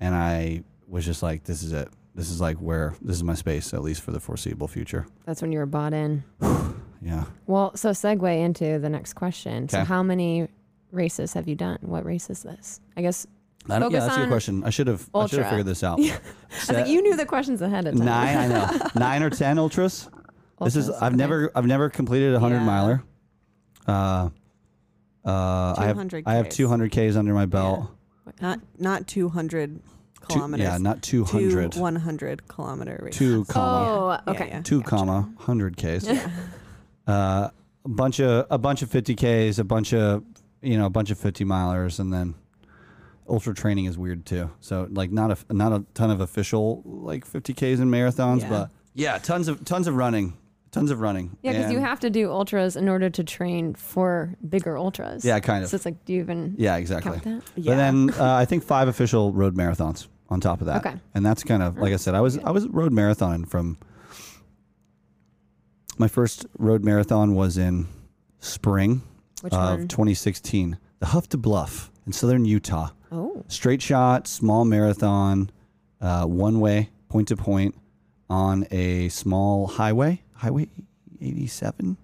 and 0.00 0.14
I 0.14 0.64
was 0.88 1.04
just 1.04 1.22
like, 1.22 1.44
this 1.44 1.62
is 1.62 1.72
it. 1.72 1.88
This 2.14 2.30
is 2.30 2.40
like 2.40 2.56
where, 2.58 2.94
this 3.02 3.16
is 3.16 3.24
my 3.24 3.34
space, 3.34 3.74
at 3.74 3.82
least 3.82 4.00
for 4.00 4.10
the 4.12 4.20
foreseeable 4.20 4.68
future. 4.68 5.06
That's 5.26 5.42
when 5.42 5.52
you 5.52 5.58
were 5.58 5.66
bought 5.66 5.92
in. 5.92 6.24
Yeah. 7.04 7.24
Well, 7.46 7.76
so 7.76 7.90
segue 7.90 8.38
into 8.38 8.78
the 8.78 8.88
next 8.88 9.12
question. 9.12 9.68
So, 9.68 9.78
Okay. 9.78 9.86
how 9.86 10.02
many 10.02 10.48
races 10.90 11.32
have 11.34 11.46
you 11.48 11.54
done? 11.54 11.78
What 11.82 12.04
race 12.04 12.30
is 12.30 12.42
this? 12.42 12.80
I 12.96 13.02
guess. 13.02 13.26
I 13.68 13.78
don't, 13.78 13.92
yeah, 13.92 14.00
Focus 14.00 14.04
that's 14.04 14.16
a 14.16 14.20
good 14.20 14.28
question. 14.30 14.64
I 14.64 14.70
should 14.70 14.86
have, 14.88 15.08
I 15.14 15.26
should 15.26 15.38
have 15.38 15.48
figured 15.48 15.66
this 15.66 15.82
out. 15.82 15.98
I 16.00 16.18
was 16.60 16.70
like, 16.70 16.86
you 16.88 17.00
knew 17.02 17.16
the 17.16 17.24
questions 17.26 17.62
ahead 17.62 17.86
of 17.86 17.96
time. 17.96 18.04
Nine, 18.04 18.36
I 18.36 18.46
know. 18.48 18.78
Nine 18.94 19.22
or 19.22 19.30
10 19.30 19.58
ultras. 19.58 20.08
This 20.62 20.76
is 20.76 20.88
Ultras, 20.88 21.02
I've 21.02 21.12
okay. 21.12 21.16
never 21.16 21.50
I've 21.54 21.66
never 21.66 21.90
completed 21.90 22.34
a 22.34 22.40
hundred 22.40 22.58
Yeah. 22.58 22.64
miler. 22.64 23.02
Uh, 23.86 24.28
uh, 25.24 25.74
I 25.78 25.84
have 25.86 25.96
200 25.96 26.24
I 26.26 26.34
have 26.34 26.48
Ks. 26.48 26.56
two 26.56 26.68
hundred 26.68 26.92
k's 26.92 27.16
under 27.16 27.34
my 27.34 27.46
belt. 27.46 27.88
Not 28.40 28.60
not 28.78 29.06
200 29.08 29.80
Two- 29.80 30.26
kilometers. 30.28 30.64
yeah, 30.64 30.78
not 30.78 31.02
two 31.02 31.24
hundred. 31.24 31.72
Two 31.72 31.80
100 31.80 32.46
kilometer 32.48 33.00
race. 33.02 33.16
Two 33.16 33.44
comma 33.46 34.22
Oh, 34.26 34.30
okay. 34.32 34.46
Yeah, 34.48 34.54
yeah. 34.56 34.62
two 34.62 34.82
comma 34.82 35.28
hundred 35.38 35.76
k's. 35.76 36.06
Uh, 37.06 37.48
a 37.84 37.88
bunch 37.88 38.18
of 38.20 38.46
a 38.50 38.58
bunch 38.58 38.82
of 38.82 38.90
fifty 38.90 39.14
k's, 39.14 39.58
a 39.58 39.64
bunch 39.64 39.92
of 39.92 40.22
you 40.62 40.78
know 40.78 40.86
a 40.86 40.90
bunch 40.90 41.10
of 41.10 41.18
50 41.18 41.44
milers, 41.44 41.98
and 42.00 42.12
then 42.12 42.34
ultra 43.28 43.54
training 43.54 43.84
is 43.86 43.98
weird 43.98 44.24
too. 44.26 44.50
So 44.60 44.88
like 44.90 45.10
not 45.12 45.30
a 45.30 45.52
not 45.54 45.72
a 45.72 45.84
ton 45.94 46.10
of 46.10 46.20
official 46.20 46.82
like 46.84 47.26
50ks 47.30 47.80
and 47.80 47.90
marathons, 47.92 48.40
Yeah. 48.40 48.48
but 48.48 48.70
yeah, 48.94 49.18
tons 49.18 49.48
of 49.48 49.64
tons 49.64 49.86
of 49.86 49.96
running, 49.96 50.34
tons 50.70 50.90
of 50.90 51.00
running. 51.00 51.36
Yeah, 51.42 51.52
because 51.52 51.72
you 51.72 51.80
have 51.80 52.00
to 52.00 52.10
do 52.10 52.30
ultras 52.30 52.76
in 52.76 52.88
order 52.88 53.10
to 53.10 53.22
train 53.24 53.74
for 53.74 54.34
bigger 54.48 54.78
ultras. 54.78 55.24
Yeah, 55.24 55.38
kind 55.40 55.62
of. 55.64 55.68
So 55.70 55.74
it's 55.76 55.84
like, 55.84 56.02
do 56.06 56.14
you 56.14 56.20
even 56.20 56.54
Yeah, 56.56 56.76
exactly. 56.76 57.18
that? 57.18 57.42
But 57.56 57.64
then 57.76 58.10
uh, 58.18 58.34
I 58.34 58.46
think 58.46 58.62
five 58.64 58.88
official 58.88 59.32
road 59.32 59.54
marathons 59.56 60.06
on 60.30 60.40
top 60.40 60.60
of 60.62 60.66
that. 60.68 60.86
Okay. 60.86 60.96
And 61.14 61.24
that's 61.26 61.44
kind 61.44 61.62
of 61.62 61.76
like 61.76 61.92
I 61.92 61.96
said, 61.96 62.14
I 62.14 62.20
was 62.22 62.38
I 62.38 62.50
was 62.50 62.66
road 62.68 62.92
marathoning 62.92 63.46
from 63.46 63.76
my 65.98 66.08
first 66.08 66.46
road 66.58 66.84
marathon 66.84 67.34
was 67.34 67.56
in 67.56 67.86
spring 68.40 69.02
Which 69.42 69.52
of 69.52 69.78
one? 69.78 69.88
2016, 69.88 70.78
the 70.98 71.06
Huff 71.06 71.28
to 71.30 71.36
Bluff 71.38 71.90
in 72.06 72.12
southern 72.12 72.44
Utah. 72.44 72.90
Oh, 73.12 73.44
Straight 73.48 73.80
shot, 73.82 74.26
small 74.26 74.64
marathon, 74.64 75.50
uh, 76.00 76.24
one 76.24 76.60
way, 76.60 76.90
point 77.08 77.28
to 77.28 77.36
point 77.36 77.74
on 78.28 78.66
a 78.70 79.08
small 79.08 79.66
highway, 79.66 80.22
Highway 80.34 80.68
87. 81.20 81.96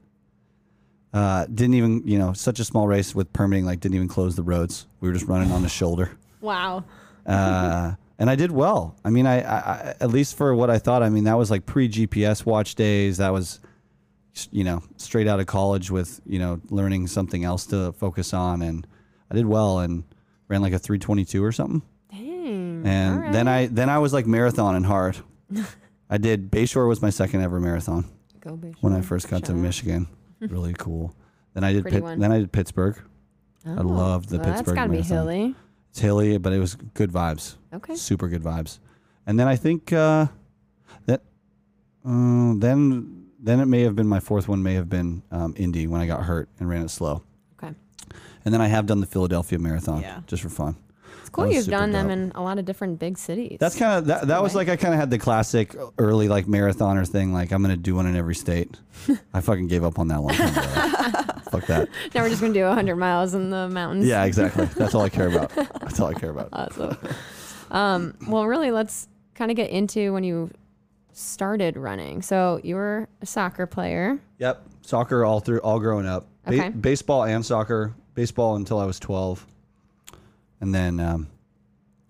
Uh, 1.13 1.47
didn't 1.47 1.75
even, 1.75 2.03
you 2.07 2.19
know, 2.19 2.33
such 2.33 2.61
a 2.61 2.65
small 2.65 2.87
race 2.87 3.15
with 3.15 3.33
permitting, 3.33 3.67
like 3.67 3.81
didn't 3.81 3.97
even 3.97 4.07
close 4.09 4.37
the 4.37 4.43
roads. 4.43 4.87
We 5.01 5.09
were 5.09 5.15
just 5.15 5.27
running 5.27 5.51
on 5.51 5.63
the 5.63 5.69
shoulder. 5.69 6.13
wow. 6.41 6.85
Uh, 7.27 7.95
and 8.19 8.31
I 8.31 8.37
did 8.37 8.53
well. 8.53 8.95
I 9.05 9.11
mean, 9.11 9.27
I, 9.27 9.41
I, 9.41 9.57
I 9.57 9.95
at 10.01 10.11
least 10.11 10.37
for 10.37 10.55
what 10.55 10.71
I 10.71 10.79
thought. 10.79 11.03
I 11.03 11.09
mean, 11.09 11.25
that 11.25 11.35
was 11.35 11.51
like 11.51 11.67
pre 11.67 11.89
GPS 11.89 12.47
watch 12.47 12.77
days. 12.77 13.17
That 13.17 13.33
was, 13.33 13.59
you 14.51 14.65
know, 14.65 14.83
straight 14.97 15.27
out 15.27 15.41
of 15.41 15.47
college 15.47 15.91
with 15.91 16.21
you 16.27 16.39
know 16.39 16.61
learning 16.71 17.07
something 17.07 17.45
else 17.45 17.67
to 17.67 17.93
focus 17.93 18.33
on, 18.33 18.63
and 18.63 18.87
I 19.31 19.35
did 19.35 19.47
well 19.47 19.81
and 19.81 20.05
ran 20.49 20.63
like 20.63 20.73
a 20.73 20.79
three 20.79 20.99
twenty 20.99 21.25
two 21.25 21.45
or 21.45 21.53
something. 21.53 21.83
Dang. 22.11 22.87
And 22.87 23.25
All 23.25 23.33
then. 23.33 23.49
I 23.49 23.67
then 23.67 23.89
I 23.89 23.99
was 23.99 24.13
like 24.13 24.27
marathon 24.27 24.75
and 24.75 24.87
hard. 24.87 25.19
I 26.11 26.19
did 26.19 26.51
Bayshore 26.51 26.89
was 26.89 27.01
my 27.01 27.11
second 27.11 27.43
ever 27.43 27.61
marathon 27.61 28.05
Go 28.41 28.57
Bay 28.57 28.75
when 28.81 28.93
I 28.93 29.01
first 29.01 29.29
got 29.29 29.45
to. 29.45 29.55
Michigan. 29.55 30.09
Really 30.41 30.73
cool. 30.73 31.15
Then 31.53 31.65
I 31.65 31.75
did 31.75 31.85
then 31.85 32.33
I 32.33 32.39
did 32.39 32.51
Pittsburgh. 32.51 32.99
Oh, 33.67 33.73
loved 33.73 34.31
the 34.31 34.39
well, 34.39 34.47
Pittsburgh 34.47 34.57
That's 34.65 34.73
gotta 34.73 34.91
be 34.91 35.03
hilly. 35.03 35.55
It's 35.91 35.99
hilly, 35.99 36.39
but 36.39 36.55
it 36.55 36.59
was 36.59 36.77
good 36.95 37.13
vibes. 37.13 37.57
Okay. 37.75 37.95
super 37.95 38.27
good 38.29 38.43
vibes. 38.43 38.79
And 39.27 39.39
then 39.39 39.49
I 39.49 39.57
think 39.57 39.93
uh, 39.93 40.29
that 41.07 41.21
uh, 42.07 42.55
then 42.57 43.20
then 43.43 43.61
it 43.61 43.67
may 43.67 43.83
have 43.83 43.97
been 43.97 44.07
my 44.07 44.21
fourth 44.21 44.49
one 44.49 44.63
may 44.63 44.75
have 44.75 44.89
been 44.89 45.23
um, 45.31 45.55
Indy 45.57 45.87
when 45.87 46.01
I 46.01 46.07
got 46.07 46.25
hurt 46.25 46.49
and 46.59 46.69
ran 46.69 46.83
it 46.83 46.91
slow. 46.91 47.23
Okay. 47.63 47.75
And 48.45 48.53
then 48.55 48.61
I 48.61 48.69
have 48.69 48.87
done 48.87 49.01
the 49.01 49.07
Philadelphia 49.07 49.59
Marathon 49.59 50.03
Yeah. 50.03 50.21
just 50.27 50.43
for 50.43 50.49
fun. 50.51 50.77
It's 51.21 51.29
cool 51.31 51.51
you've 51.51 51.67
done 51.67 51.93
them 51.93 52.11
in 52.11 52.33
a 52.35 52.43
lot 52.43 52.59
of 52.59 52.65
different 52.65 52.99
big 52.99 53.17
cities. 53.19 53.59
That's 53.61 53.77
kind 53.79 53.99
of 53.99 54.07
that. 54.07 54.27
That 54.29 54.43
was 54.43 54.55
like 54.55 54.69
I 54.69 54.77
kind 54.77 54.95
of 54.95 55.01
had 55.01 55.11
the 55.11 55.19
classic 55.19 55.77
early 55.99 56.29
like 56.29 56.47
marathoner 56.47 57.07
thing. 57.07 57.33
Like 57.33 57.53
I'm 57.53 57.63
gonna 57.63 57.77
do 57.77 57.95
one 57.95 58.07
in 58.07 58.17
every 58.17 58.35
state. 58.35 58.77
I 59.35 59.41
fucking 59.41 59.69
gave 59.69 59.85
up 59.85 59.99
on 59.99 60.09
that 60.09 60.21
long 60.21 60.35
time 60.35 60.49
ago. 60.49 61.41
Fuck 61.51 61.67
that. 61.67 61.89
now 62.15 62.23
we're 62.23 62.29
just 62.31 62.41
gonna 62.41 62.55
do 62.55 62.65
100 62.65 62.97
miles 62.97 63.35
in 63.35 63.51
the 63.51 63.69
mountains. 63.69 64.07
Yeah, 64.07 64.25
exactly. 64.25 64.65
That's 64.77 64.95
all 64.95 65.03
I 65.03 65.09
care 65.09 65.29
about. 65.29 65.51
That's 65.55 66.01
all 66.01 66.09
I 66.09 66.15
care 66.15 66.31
about. 66.31 66.49
Awesome. 66.53 66.97
um, 67.71 68.15
well, 68.27 68.47
really, 68.47 68.71
let's 68.71 69.09
kind 69.35 69.51
of 69.51 69.57
get 69.57 69.71
into 69.71 70.13
when 70.13 70.25
you 70.25 70.51
started 71.13 71.77
running. 71.77 72.23
So 72.23 72.61
you 72.63 72.75
were 72.77 73.09
a 73.21 73.27
soccer 73.27 73.67
player. 73.67 74.19
Yep, 74.39 74.67
soccer 74.83 75.25
all 75.25 75.41
through 75.41 75.61
all 75.61 75.81
growing 75.81 76.07
up. 76.07 76.27
Ba- 76.47 76.55
Okay. 76.55 76.69
baseball 76.71 77.25
and 77.25 77.45
soccer. 77.45 77.95
Baseball 78.15 78.57
until 78.57 78.79
I 78.79 78.85
was 78.87 78.99
12, 78.99 79.47
and 80.61 80.75
then 80.75 80.99
um, 81.01 81.29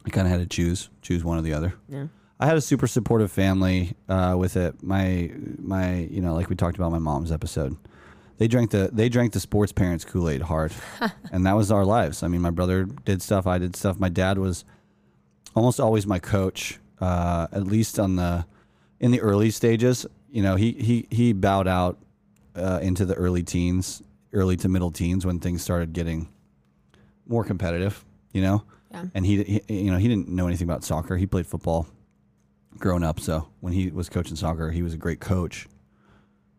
I 0.06 0.10
kind 0.10 0.26
of 0.26 0.30
had 0.32 0.40
to 0.40 0.46
choose 0.46 0.88
choose 1.02 1.22
one 1.22 1.38
or 1.38 1.42
the 1.42 1.52
other. 1.52 1.74
Yeah. 1.88 2.06
I 2.38 2.46
had 2.46 2.56
a 2.56 2.60
super 2.60 2.86
supportive 2.86 3.30
family 3.30 3.94
uh, 4.08 4.34
with 4.38 4.56
it. 4.56 4.82
My 4.82 5.30
my 5.58 5.96
you 5.96 6.20
know 6.22 6.34
like 6.34 6.48
we 6.48 6.56
talked 6.56 6.76
about 6.76 6.90
my 6.90 6.98
mom's 6.98 7.30
episode. 7.30 7.76
They 8.38 8.48
drank 8.48 8.70
the 8.70 8.88
they 8.92 9.10
drank 9.10 9.32
the 9.34 9.40
sports 9.40 9.72
parents 9.72 10.04
Kool 10.06 10.28
Aid 10.30 10.40
hard, 10.42 10.72
and 11.32 11.44
that 11.46 11.54
was 11.54 11.70
our 11.70 11.84
lives. 11.84 12.22
I 12.22 12.28
mean, 12.28 12.40
my 12.40 12.50
brother 12.50 12.84
did 12.84 13.20
stuff, 13.20 13.46
I 13.46 13.58
did 13.58 13.76
stuff. 13.76 14.00
My 14.00 14.08
dad 14.08 14.38
was 14.38 14.64
almost 15.54 15.78
always 15.78 16.06
my 16.06 16.18
coach, 16.18 16.80
uh, 17.00 17.46
at 17.52 17.64
least 17.66 17.98
on 18.00 18.16
the 18.16 18.46
in 19.00 19.10
the 19.10 19.20
early 19.20 19.50
stages. 19.50 20.06
You 20.30 20.42
know, 20.42 20.56
he 20.56 20.72
he 20.72 21.06
he 21.10 21.32
bowed 21.32 21.66
out 21.66 21.98
uh, 22.54 22.78
into 22.82 23.04
the 23.04 23.14
early 23.14 23.42
teens, 23.42 24.02
early 24.32 24.56
to 24.58 24.68
middle 24.68 24.90
teens 24.92 25.26
when 25.26 25.40
things 25.40 25.62
started 25.62 25.92
getting 25.92 26.28
more 27.26 27.44
competitive. 27.44 28.04
You 28.32 28.42
know, 28.42 28.62
Yeah. 28.92 29.04
and 29.14 29.26
he, 29.26 29.42
he 29.42 29.62
you 29.84 29.90
know 29.90 29.98
he 29.98 30.06
didn't 30.06 30.28
know 30.28 30.46
anything 30.46 30.68
about 30.68 30.84
soccer. 30.84 31.16
He 31.16 31.26
played 31.26 31.46
football 31.46 31.88
growing 32.78 33.02
up, 33.02 33.18
so 33.18 33.48
when 33.60 33.72
he 33.72 33.90
was 33.90 34.08
coaching 34.08 34.36
soccer, 34.36 34.70
he 34.70 34.82
was 34.82 34.94
a 34.94 34.98
great 34.98 35.18
coach 35.20 35.66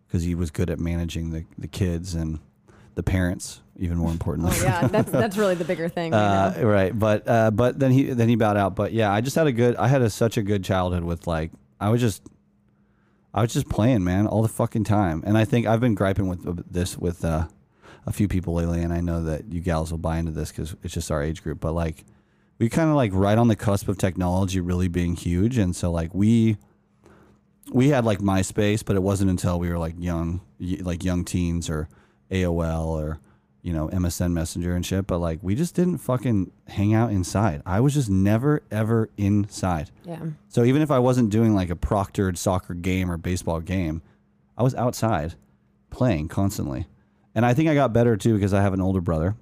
because 0.07 0.23
he 0.23 0.35
was 0.35 0.51
good 0.51 0.69
at 0.69 0.79
managing 0.79 1.31
the 1.31 1.45
the 1.57 1.67
kids 1.67 2.13
and 2.15 2.39
the 2.95 3.03
parents. 3.03 3.61
Even 3.77 3.97
more 3.97 4.11
importantly, 4.11 4.53
Oh 4.59 4.63
yeah, 4.63 4.87
that's 4.87 5.09
that's 5.21 5.37
really 5.37 5.55
the 5.55 5.63
bigger 5.63 5.87
thing. 5.87 6.11
Right 6.11 6.53
uh, 6.61 6.67
right. 6.67 6.97
But 6.97 7.27
uh, 7.27 7.51
but 7.51 7.79
then 7.79 7.91
he 7.91 8.03
then 8.11 8.27
he 8.27 8.35
bowed 8.35 8.57
out. 8.57 8.75
But 8.75 8.91
yeah, 8.91 9.11
I 9.11 9.21
just 9.21 9.35
had 9.37 9.47
a 9.47 9.51
good. 9.53 9.77
I 9.77 9.87
had 9.87 10.01
a, 10.01 10.09
such 10.09 10.35
a 10.37 10.43
good 10.43 10.63
childhood 10.65 11.03
with 11.05 11.25
like 11.25 11.51
I 11.81 11.89
was 11.89 11.99
just 11.99 12.21
I 13.33 13.41
was 13.41 13.53
just 13.53 13.69
playing, 13.69 14.03
man, 14.03 14.27
all 14.27 14.41
the 14.41 14.47
fucking 14.47 14.83
time. 14.83 15.23
And 15.25 15.37
I 15.37 15.45
think 15.45 15.65
I've 15.65 15.79
been 15.79 15.95
griping 15.95 16.27
with 16.27 16.71
this 16.71 16.97
with 16.97 17.25
uh, 17.25 17.47
a 18.05 18.13
few 18.13 18.27
people 18.27 18.53
lately, 18.53 18.81
and 18.81 18.93
I 18.93 19.01
know 19.01 19.23
that 19.23 19.51
you 19.51 19.61
gals 19.61 19.91
will 19.91 19.97
buy 19.97 20.17
into 20.17 20.31
this 20.31 20.51
because 20.51 20.75
it's 20.83 20.93
just 20.93 21.11
our 21.11 21.23
age 21.23 21.41
group. 21.43 21.59
But 21.59 21.73
like 21.73 22.05
we 22.59 22.69
kind 22.69 22.89
of 22.89 22.95
like 22.95 23.11
right 23.13 23.37
on 23.37 23.47
the 23.47 23.55
cusp 23.55 23.87
of 23.87 23.97
technology 23.97 24.59
really 24.59 24.87
being 24.87 25.15
huge, 25.15 25.57
and 25.57 25.75
so 25.75 25.91
like 25.91 26.13
we 26.13 26.57
we 27.71 27.89
had 27.89 28.05
like 28.05 28.19
MySpace, 28.19 28.83
but 28.85 28.95
it 28.95 29.03
wasn't 29.03 29.31
until 29.31 29.59
we 29.59 29.69
were 29.69 29.79
like 29.79 29.95
young, 29.97 30.41
like 30.59 31.03
young 31.03 31.25
teens 31.25 31.69
or 31.69 31.89
AOL 32.29 32.85
or 32.85 33.19
you 33.61 33.73
know 33.73 33.87
MSN 33.89 34.31
Messenger 34.31 34.75
and 34.75 34.85
shit. 34.85 35.07
But 35.07 35.19
like 35.19 35.39
we 35.41 35.55
just 35.55 35.75
didn't 35.75 35.99
fucking 35.99 36.51
hang 36.67 36.93
out 36.93 37.11
inside. 37.11 37.61
I 37.65 37.79
was 37.79 37.93
just 37.93 38.09
never 38.09 38.63
ever 38.71 39.09
inside. 39.17 39.91
Yeah. 40.05 40.19
So 40.49 40.63
even 40.63 40.81
if 40.81 40.91
I 40.91 40.99
wasn't 40.99 41.29
doing 41.29 41.53
like 41.55 41.69
a 41.69 41.75
proctored 41.75 42.37
soccer 42.37 42.73
game 42.73 43.11
or 43.11 43.17
baseball 43.17 43.59
game, 43.59 44.01
I 44.57 44.63
was 44.63 44.75
outside 44.75 45.35
playing 45.89 46.27
constantly. 46.27 46.87
And 47.33 47.45
I 47.45 47.53
think 47.53 47.69
I 47.69 47.73
got 47.73 47.93
better 47.93 48.17
too 48.17 48.33
because 48.33 48.53
I 48.53 48.61
have 48.61 48.73
an 48.73 48.81
older 48.81 49.01
brother. 49.01 49.35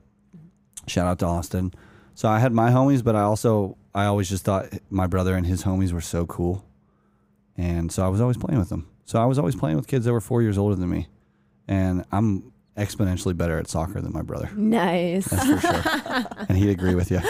Shout 0.88 1.08
out 1.08 1.20
to 1.20 1.26
Austin. 1.26 1.74
So 2.14 2.28
I 2.28 2.40
had 2.40 2.52
my 2.52 2.72
homies, 2.72 3.04
but 3.04 3.16
I 3.16 3.22
also 3.22 3.78
I 3.96 4.06
always 4.06 4.30
just 4.30 4.44
thought 4.46 4.68
my 4.90 5.08
brother 5.08 5.36
and 5.36 5.46
his 5.46 5.64
homies 5.64 5.92
were 5.92 6.02
so 6.02 6.26
cool. 6.26 6.66
And 7.58 7.92
so 7.92 8.06
I 8.06 8.08
was 8.08 8.22
always 8.22 8.38
playing 8.38 8.60
with 8.60 8.70
them. 8.70 8.88
So 9.06 9.22
I 9.22 9.26
was 9.26 9.40
always 9.40 9.56
playing 9.56 9.76
with 9.76 9.88
kids 9.88 10.06
that 10.06 10.14
were 10.14 10.22
4 10.22 10.42
years 10.42 10.58
older 10.58 10.76
than 10.76 10.90
me. 10.90 11.08
And 11.68 12.06
I'm 12.12 12.52
exponentially 12.80 13.36
better 13.38 13.58
at 13.60 13.68
soccer 13.68 14.02
than 14.02 14.12
my 14.14 14.22
brother. 14.22 14.50
Nice. 14.56 15.26
That's 15.26 15.46
for 15.46 15.60
sure. 15.60 16.26
and 16.50 16.58
he'd 16.58 16.70
agree 16.70 16.96
with 16.96 17.12
you. 17.12 17.20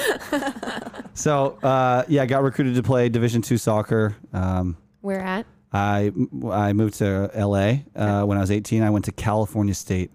So 1.15 1.57
uh, 1.63 2.05
yeah, 2.07 2.21
I 2.21 2.25
got 2.27 2.43
recruited 2.43 2.75
to 2.75 2.83
play 2.83 3.09
Division 3.09 3.41
two 3.41 3.57
soccer. 3.57 4.15
Um, 4.31 4.77
Where 5.01 5.19
at? 5.19 5.45
I 5.73 6.13
I 6.49 6.71
moved 6.71 6.93
to 6.99 7.29
LA 7.35 7.79
uh, 7.93 8.23
when 8.23 8.37
I 8.37 8.41
was 8.41 8.51
18. 8.51 8.83
I 8.83 8.89
went 8.89 9.03
to 9.05 9.11
California 9.11 9.73
State 9.73 10.11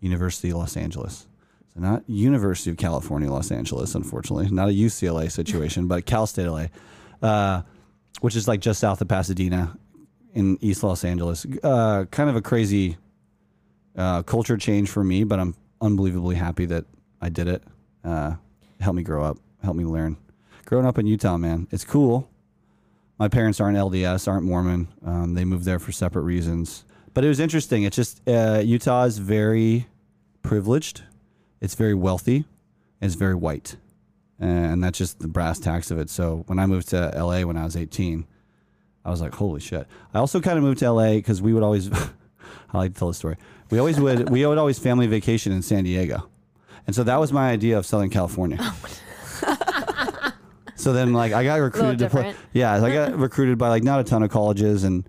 University, 0.00 0.54
Los 0.54 0.74
Angeles. 0.78 1.26
So 1.74 1.80
not 1.80 2.02
University 2.08 2.70
of 2.70 2.78
California, 2.78 3.30
Los 3.30 3.50
Angeles, 3.50 3.94
unfortunately, 3.94 4.48
not 4.50 4.68
a 4.70 4.72
UCLA 4.72 5.30
situation, 5.30 5.86
but 5.86 6.06
Cal 6.06 6.26
State 6.26 6.46
LA, 6.48 6.66
uh, 7.20 7.60
which 8.22 8.34
is 8.34 8.48
like 8.48 8.60
just 8.60 8.80
south 8.80 9.02
of 9.02 9.08
Pasadena 9.08 9.76
in 10.32 10.56
East 10.62 10.82
Los 10.82 11.04
Angeles. 11.04 11.46
Uh, 11.62 12.06
kind 12.10 12.30
of 12.30 12.36
a 12.36 12.40
crazy 12.40 12.96
uh, 13.98 14.22
culture 14.22 14.56
change 14.56 14.88
for 14.88 15.04
me, 15.04 15.24
but 15.24 15.38
I'm 15.38 15.54
unbelievably 15.82 16.36
happy 16.36 16.64
that 16.66 16.86
I 17.20 17.28
did 17.28 17.48
it. 17.48 17.62
Uh, 18.02 18.36
helped 18.80 18.96
me 18.96 19.02
grow 19.02 19.22
up, 19.24 19.36
helped 19.62 19.78
me 19.78 19.84
learn. 19.84 20.16
Growing 20.64 20.86
up 20.86 20.98
in 20.98 21.06
Utah, 21.06 21.36
man, 21.36 21.68
it's 21.70 21.84
cool 21.84 22.30
my 23.18 23.28
parents 23.28 23.60
aren't 23.60 23.76
LDS, 23.76 24.28
aren't 24.28 24.44
Mormon. 24.44 24.88
Um, 25.04 25.34
they 25.34 25.44
moved 25.44 25.64
there 25.64 25.78
for 25.78 25.92
separate 25.92 26.22
reasons. 26.22 26.84
But 27.14 27.24
it 27.24 27.28
was 27.28 27.40
interesting. 27.40 27.82
It's 27.82 27.96
just 27.96 28.26
uh, 28.28 28.62
Utah 28.64 29.04
is 29.04 29.18
very 29.18 29.86
privileged. 30.42 31.02
It's 31.60 31.74
very 31.74 31.94
wealthy. 31.94 32.44
It's 33.00 33.14
very 33.14 33.34
white, 33.34 33.76
and 34.38 34.82
that's 34.82 34.98
just 34.98 35.20
the 35.20 35.28
brass 35.28 35.58
tacks 35.58 35.90
of 35.90 35.98
it. 35.98 36.10
So 36.10 36.44
when 36.46 36.58
I 36.58 36.66
moved 36.66 36.88
to 36.88 37.12
LA 37.16 37.42
when 37.42 37.56
I 37.56 37.64
was 37.64 37.76
18, 37.76 38.26
I 39.04 39.10
was 39.10 39.20
like, 39.20 39.34
holy 39.34 39.60
shit. 39.60 39.86
I 40.12 40.18
also 40.18 40.40
kind 40.40 40.58
of 40.58 40.64
moved 40.64 40.80
to 40.80 40.90
LA 40.90 41.14
because 41.14 41.40
we 41.42 41.52
would 41.52 41.62
always. 41.62 41.90
I 42.72 42.78
like 42.78 42.92
to 42.94 42.98
tell 42.98 43.08
the 43.08 43.14
story. 43.14 43.36
We 43.70 43.78
always 43.78 44.00
would. 44.00 44.30
we 44.30 44.44
would 44.46 44.58
always 44.58 44.78
family 44.78 45.06
vacation 45.06 45.52
in 45.52 45.62
San 45.62 45.84
Diego, 45.84 46.28
and 46.86 46.94
so 46.96 47.02
that 47.04 47.18
was 47.20 47.32
my 47.32 47.50
idea 47.50 47.76
of 47.78 47.84
Southern 47.86 48.10
California. 48.10 48.58
So 50.76 50.92
then, 50.92 51.12
like, 51.12 51.32
I 51.32 51.42
got 51.42 51.56
recruited 51.60 51.98
to 51.98 52.08
play. 52.08 52.22
different. 52.22 52.38
Yeah, 52.52 52.78
so 52.78 52.86
I 52.86 52.92
got 52.92 53.18
recruited 53.18 53.58
by 53.58 53.68
like 53.68 53.82
not 53.82 53.98
a 54.00 54.04
ton 54.04 54.22
of 54.22 54.30
colleges, 54.30 54.84
and 54.84 55.08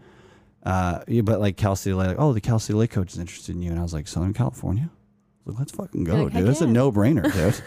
uh, 0.63 1.01
yeah, 1.07 1.21
but 1.21 1.39
like 1.39 1.57
Cal 1.57 1.75
State 1.75 1.93
LA, 1.93 2.05
like, 2.07 2.15
oh, 2.19 2.33
the 2.33 2.41
Cal 2.41 2.57
State 2.57 2.75
LA 2.75 2.87
coach 2.87 3.13
is 3.13 3.19
interested 3.19 3.55
in 3.55 3.61
you, 3.61 3.69
and 3.69 3.79
I 3.79 3.83
was 3.83 3.93
like, 3.93 4.07
Southern 4.07 4.33
California. 4.33 4.89
I 4.89 5.39
was 5.45 5.53
like, 5.55 5.59
let's 5.59 5.71
fucking 5.73 6.03
go, 6.05 6.23
like, 6.23 6.33
dude. 6.33 6.41
"Heck 6.41 6.51
It's 6.51 6.61
a 6.61 6.65
yeah." 6.65 6.71
no 6.71 6.91
brainer, 6.91 7.23
dude. 7.33 7.61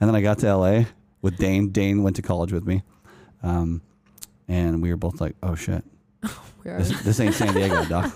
and 0.00 0.08
then 0.08 0.14
I 0.16 0.22
got 0.22 0.38
to 0.38 0.56
LA 0.56 0.84
with 1.20 1.36
Dane. 1.36 1.68
Dane 1.72 2.02
went 2.02 2.16
to 2.16 2.22
college 2.22 2.52
with 2.52 2.66
me. 2.66 2.82
Um, 3.42 3.82
and 4.48 4.80
we 4.82 4.88
were 4.90 4.96
both 4.96 5.20
like, 5.20 5.36
oh 5.42 5.54
shit, 5.54 5.84
We 6.64 6.70
are- 6.70 6.78
this, 6.78 7.02
this 7.02 7.20
ain't 7.20 7.34
San 7.34 7.52
Diego, 7.52 7.84
dog. 7.84 8.10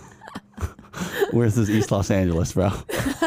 Where's 1.31 1.55
this 1.55 1.69
East 1.69 1.91
Los 1.91 2.11
Angeles, 2.11 2.53
bro? 2.53 2.71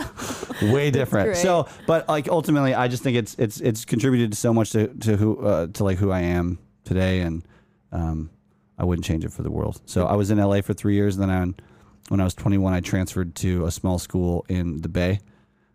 Way 0.62 0.92
different. 0.92 1.38
So, 1.38 1.68
but 1.88 2.08
like 2.08 2.30
ultimately, 2.30 2.74
I 2.74 2.88
just 2.88 3.04
think 3.04 3.18
it's 3.18 3.36
it's 3.36 3.60
it's 3.60 3.86
contributed 3.86 4.36
so 4.36 4.54
much 4.54 4.72
to 4.72 4.88
to 4.88 5.18
who 5.18 5.40
uh, 5.46 5.68
to 5.68 5.84
like 5.84 5.98
who 5.98 6.12
I 6.12 6.22
am 6.22 6.60
today, 6.84 7.22
and 7.22 7.44
um, 7.92 8.30
I 8.78 8.86
wouldn't 8.86 9.06
change 9.06 9.26
it 9.26 9.32
for 9.32 9.44
the 9.44 9.52
world. 9.52 9.82
So 9.86 10.06
I 10.06 10.16
was 10.16 10.32
in 10.32 10.38
LA 10.38 10.62
for 10.62 10.74
three 10.74 10.96
years, 10.96 11.18
and 11.18 11.30
then 11.30 11.30
I, 11.30 11.64
when 12.10 12.20
I 12.20 12.24
was 12.24 12.34
21, 12.34 12.74
I 12.74 12.82
transferred 12.82 13.36
to 13.36 13.66
a 13.66 13.72
small 13.72 14.00
school 14.00 14.46
in 14.50 14.82
the 14.82 14.90
Bay 14.90 15.20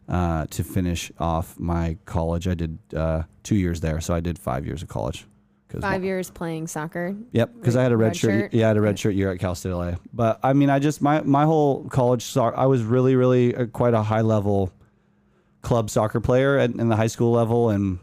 uh, 0.08 0.46
to 0.50 0.64
finish 0.64 1.10
off 1.18 1.58
my 1.58 1.96
college. 2.04 2.48
I 2.48 2.54
did 2.54 2.78
uh, 2.94 3.22
two 3.42 3.56
years 3.56 3.80
there, 3.80 4.00
so 4.00 4.14
I 4.14 4.20
did 4.20 4.38
five 4.38 4.66
years 4.66 4.82
of 4.82 4.88
college. 4.88 5.26
Five 5.80 6.04
years 6.04 6.30
playing 6.30 6.66
soccer. 6.66 7.14
Yep, 7.32 7.54
because 7.56 7.76
I 7.76 7.82
had 7.82 7.92
a 7.92 7.96
red, 7.96 8.08
red 8.08 8.16
shirt. 8.16 8.30
shirt? 8.30 8.54
Yeah, 8.54 8.66
I 8.66 8.68
had 8.68 8.76
a 8.78 8.80
red 8.80 8.98
shirt 8.98 9.14
year 9.14 9.30
at 9.30 9.38
Cal 9.38 9.54
State 9.54 9.72
LA. 9.72 9.92
But 10.12 10.40
I 10.42 10.54
mean, 10.54 10.70
I 10.70 10.78
just 10.78 11.02
my 11.02 11.20
my 11.22 11.44
whole 11.44 11.84
college 11.88 12.22
soccer. 12.22 12.56
I 12.56 12.66
was 12.66 12.82
really 12.82 13.16
really 13.16 13.54
uh, 13.54 13.66
quite 13.66 13.94
a 13.94 14.02
high 14.02 14.22
level 14.22 14.72
club 15.60 15.90
soccer 15.90 16.20
player 16.20 16.56
at, 16.56 16.70
in 16.70 16.88
the 16.88 16.96
high 16.96 17.06
school 17.06 17.32
level, 17.32 17.68
and 17.68 17.98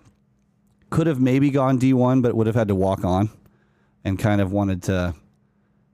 could 0.92 1.08
have 1.08 1.20
maybe 1.20 1.50
gone 1.50 1.78
D 1.78 1.94
one, 1.94 2.22
but 2.22 2.36
would 2.36 2.48
have 2.48 2.56
had 2.56 2.68
to 2.68 2.76
walk 2.76 3.04
on, 3.04 3.30
and 4.04 4.20
kind 4.20 4.42
of 4.42 4.52
wanted 4.52 4.84
to. 4.84 5.16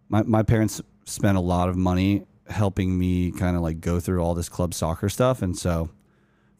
My 0.09 0.24
my 0.24 0.43
parents 0.43 0.82
spent 1.05 1.38
a 1.38 1.41
lot 1.41 1.69
of 1.69 1.78
money 1.78 2.26
helping 2.49 2.99
me 2.99 3.32
kind 3.32 3.55
of 3.55 3.61
like 3.61 3.80
go 3.80 3.99
through 4.01 4.22
all 4.22 4.34
this 4.34 4.49
club 4.49 4.74
soccer 4.74 5.07
stuff, 5.07 5.41
and 5.41 5.57
so 5.57 5.89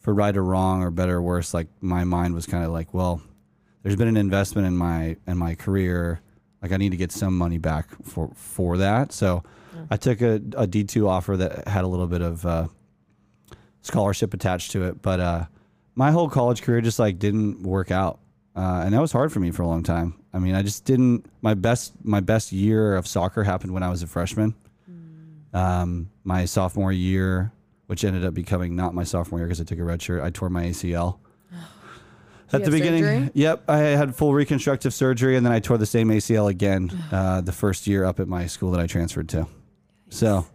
for 0.02 0.12
right 0.12 0.36
or 0.36 0.42
wrong 0.42 0.82
or 0.82 0.90
better 0.90 1.16
or 1.16 1.22
worse, 1.22 1.54
like 1.54 1.68
my 1.80 2.02
mind 2.02 2.34
was 2.34 2.44
kind 2.44 2.64
of 2.64 2.72
like, 2.72 2.92
well, 2.92 3.22
there's 3.82 3.96
been 3.96 4.08
an 4.08 4.16
investment 4.16 4.66
in 4.66 4.76
my 4.76 5.16
in 5.26 5.38
my 5.38 5.54
career. 5.54 6.20
Like 6.60 6.72
I 6.72 6.76
need 6.76 6.90
to 6.90 6.96
get 6.96 7.12
some 7.12 7.36
money 7.36 7.58
back 7.58 7.88
for 8.04 8.30
for 8.34 8.76
that. 8.78 9.12
So 9.12 9.42
I 9.90 9.96
took 9.96 10.20
a, 10.20 10.40
a 10.56 10.66
D 10.66 10.84
two 10.84 11.08
offer 11.08 11.36
that 11.36 11.66
had 11.66 11.84
a 11.84 11.88
little 11.88 12.06
bit 12.06 12.20
of 12.20 12.46
uh, 12.46 12.68
scholarship 13.80 14.34
attached 14.34 14.70
to 14.72 14.84
it, 14.84 15.02
but 15.02 15.20
uh, 15.20 15.44
my 15.94 16.10
whole 16.10 16.28
college 16.28 16.62
career 16.62 16.80
just 16.80 16.98
like 16.98 17.18
didn't 17.18 17.62
work 17.62 17.90
out, 17.90 18.18
uh, 18.56 18.82
and 18.84 18.94
that 18.94 19.00
was 19.00 19.12
hard 19.12 19.32
for 19.32 19.40
me 19.40 19.50
for 19.50 19.62
a 19.62 19.66
long 19.66 19.82
time. 19.82 20.14
I 20.32 20.38
mean, 20.38 20.54
I 20.54 20.62
just 20.62 20.84
didn't. 20.84 21.26
My 21.42 21.54
best 21.54 21.92
my 22.04 22.20
best 22.20 22.52
year 22.52 22.96
of 22.96 23.06
soccer 23.06 23.44
happened 23.44 23.72
when 23.72 23.82
I 23.82 23.90
was 23.90 24.02
a 24.02 24.06
freshman. 24.06 24.54
Um, 25.54 26.10
my 26.24 26.44
sophomore 26.46 26.92
year, 26.92 27.52
which 27.86 28.04
ended 28.04 28.24
up 28.24 28.32
becoming 28.34 28.74
not 28.74 28.94
my 28.94 29.04
sophomore 29.04 29.40
year 29.40 29.48
because 29.48 29.60
I 29.60 29.64
took 29.64 29.78
a 29.78 29.84
red 29.84 30.00
shirt, 30.00 30.22
I 30.22 30.30
tore 30.30 30.48
my 30.48 30.64
ACL. 30.64 31.18
At 32.52 32.64
the 32.64 32.70
beginning, 32.70 33.04
surgery? 33.04 33.30
yep, 33.34 33.64
I 33.68 33.78
had 33.78 34.14
full 34.14 34.34
reconstructive 34.34 34.92
surgery, 34.94 35.36
and 35.36 35.44
then 35.46 35.52
I 35.52 35.60
tore 35.60 35.78
the 35.78 35.86
same 35.86 36.08
ACL 36.08 36.48
again 36.50 36.90
uh, 37.10 37.40
the 37.40 37.52
first 37.52 37.86
year 37.86 38.04
up 38.04 38.20
at 38.20 38.28
my 38.28 38.46
school 38.46 38.70
that 38.72 38.80
I 38.80 38.86
transferred 38.86 39.28
to. 39.30 39.46
So, 40.10 40.46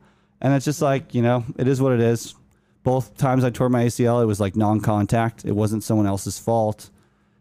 and 0.41 0.53
it's 0.53 0.65
just 0.65 0.81
like 0.81 1.13
you 1.15 1.21
know, 1.21 1.43
it 1.57 1.67
is 1.67 1.81
what 1.81 1.93
it 1.93 1.99
is. 1.99 2.35
Both 2.83 3.17
times 3.17 3.43
I 3.43 3.49
tore 3.49 3.69
my 3.69 3.85
ACL, 3.85 4.21
it 4.21 4.25
was 4.25 4.39
like 4.39 4.55
non-contact. 4.55 5.43
It 5.43 5.51
wasn't 5.53 5.83
someone 5.83 6.05
else's 6.07 6.39
fault. 6.39 6.89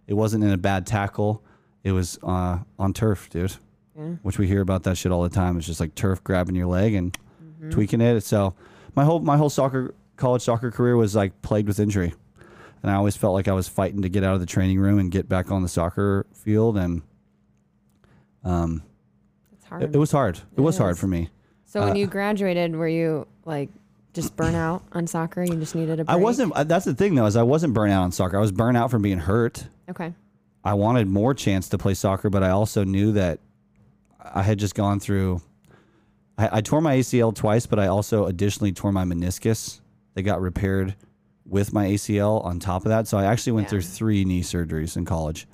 It 0.07 0.15
wasn't 0.15 0.43
in 0.45 0.51
a 0.51 0.57
bad 0.57 0.87
tackle. 0.87 1.43
It 1.85 1.93
was 1.93 2.19
uh, 2.23 2.59
on 2.79 2.93
turf, 2.93 3.29
dude. 3.31 3.55
Yeah. 3.97 4.03
Which 4.23 4.39
we 4.39 4.47
hear 4.47 4.61
about 4.61 4.83
that 4.85 4.97
shit 4.97 5.13
all 5.13 5.23
the 5.23 5.29
time. 5.29 5.57
It's 5.57 5.67
just 5.67 5.79
like 5.81 5.95
turf 5.95 6.23
grabbing 6.25 6.55
your 6.57 6.67
leg 6.67 6.95
and 6.95 7.17
Mm-hmm. 7.59 7.71
tweaking 7.71 8.01
it. 8.03 8.21
So 8.23 8.55
my 8.95 9.05
whole 9.05 9.19
my 9.21 9.39
whole 9.39 9.49
soccer 9.49 9.95
college 10.17 10.43
soccer 10.43 10.71
career 10.71 10.95
was 10.95 11.15
like 11.17 11.41
plagued 11.41 11.69
with 11.69 11.81
injury, 11.81 12.13
and 12.87 12.95
I 12.95 12.99
always 12.99 13.17
felt 13.17 13.35
like 13.35 13.49
I 13.49 13.53
was 13.53 13.67
fighting 13.67 14.03
to 14.03 14.09
get 14.09 14.23
out 14.23 14.35
of 14.35 14.41
the 14.41 14.47
training 14.47 14.79
room 14.79 15.01
and 15.01 15.11
get 15.11 15.29
back 15.29 15.51
on 15.51 15.63
the 15.63 15.69
soccer 15.69 16.25
field. 16.33 16.79
And 16.79 17.03
um, 18.45 18.85
It's 19.53 19.67
hard. 19.67 19.83
it, 19.83 19.95
it 19.97 19.99
was 19.99 20.13
hard. 20.13 20.37
It, 20.37 20.59
It 20.59 20.61
was 20.61 20.79
hard 20.79 20.97
for 20.97 21.09
me. 21.09 21.31
so 21.65 21.81
when 21.81 21.91
uh, 21.91 21.95
you 21.95 22.07
graduated, 22.07 22.77
were 22.77 22.87
you 22.87 23.27
like 23.45 23.71
just 24.15 24.37
burn 24.37 24.55
out 24.55 24.85
on 24.93 25.09
soccer? 25.09 25.43
You 25.43 25.57
just 25.57 25.75
needed 25.75 25.99
a 25.99 26.05
break? 26.05 26.15
I 26.15 26.17
wasn't. 26.17 26.53
uh, 26.53 26.63
That's 26.63 26.85
the 26.85 26.95
thing 26.95 27.17
though, 27.17 27.27
is 27.27 27.35
I 27.35 27.43
wasn't 27.43 27.75
burnt 27.75 27.93
out 27.93 28.05
on 28.05 28.13
soccer. 28.13 28.37
I 28.37 28.41
was 28.41 28.53
burnt 28.53 28.77
out 28.77 28.93
from 28.93 29.03
being 29.03 29.19
hurt. 29.19 29.67
Okay. 29.91 30.15
I 30.63 30.75
wanted 30.75 31.09
more 31.09 31.35
chance 31.35 31.69
to 31.71 31.79
play 31.79 31.95
soccer, 31.95 32.31
but 32.31 32.45
I 32.45 32.51
also 32.51 32.85
knew 32.85 33.11
that 33.13 33.41
I 34.21 34.43
had 34.43 34.61
just 34.61 34.77
gone 34.77 35.01
through. 35.01 35.43
I, 36.39 36.59
I 36.59 36.61
tore 36.61 36.81
my 36.81 36.99
ACL 36.99 37.35
twice, 37.35 37.67
but 37.67 37.81
I 37.81 37.89
also 37.89 38.27
additionally 38.27 38.71
tore 38.71 38.93
my 38.93 39.03
meniscus. 39.05 39.81
They 40.15 40.23
got 40.23 40.41
repaired 40.41 40.95
with 41.49 41.73
my 41.73 41.87
ACL 41.87 42.45
on 42.45 42.59
top 42.59 42.85
of 42.85 42.89
that. 42.91 43.07
So 43.07 43.19
I 43.19 43.25
actually 43.25 43.53
went 43.53 43.67
Yeah. 43.67 43.71
through 43.71 43.83
three 43.83 44.25
knee 44.25 44.43
surgeries 44.43 44.97
in 44.97 45.05
college. 45.05 45.47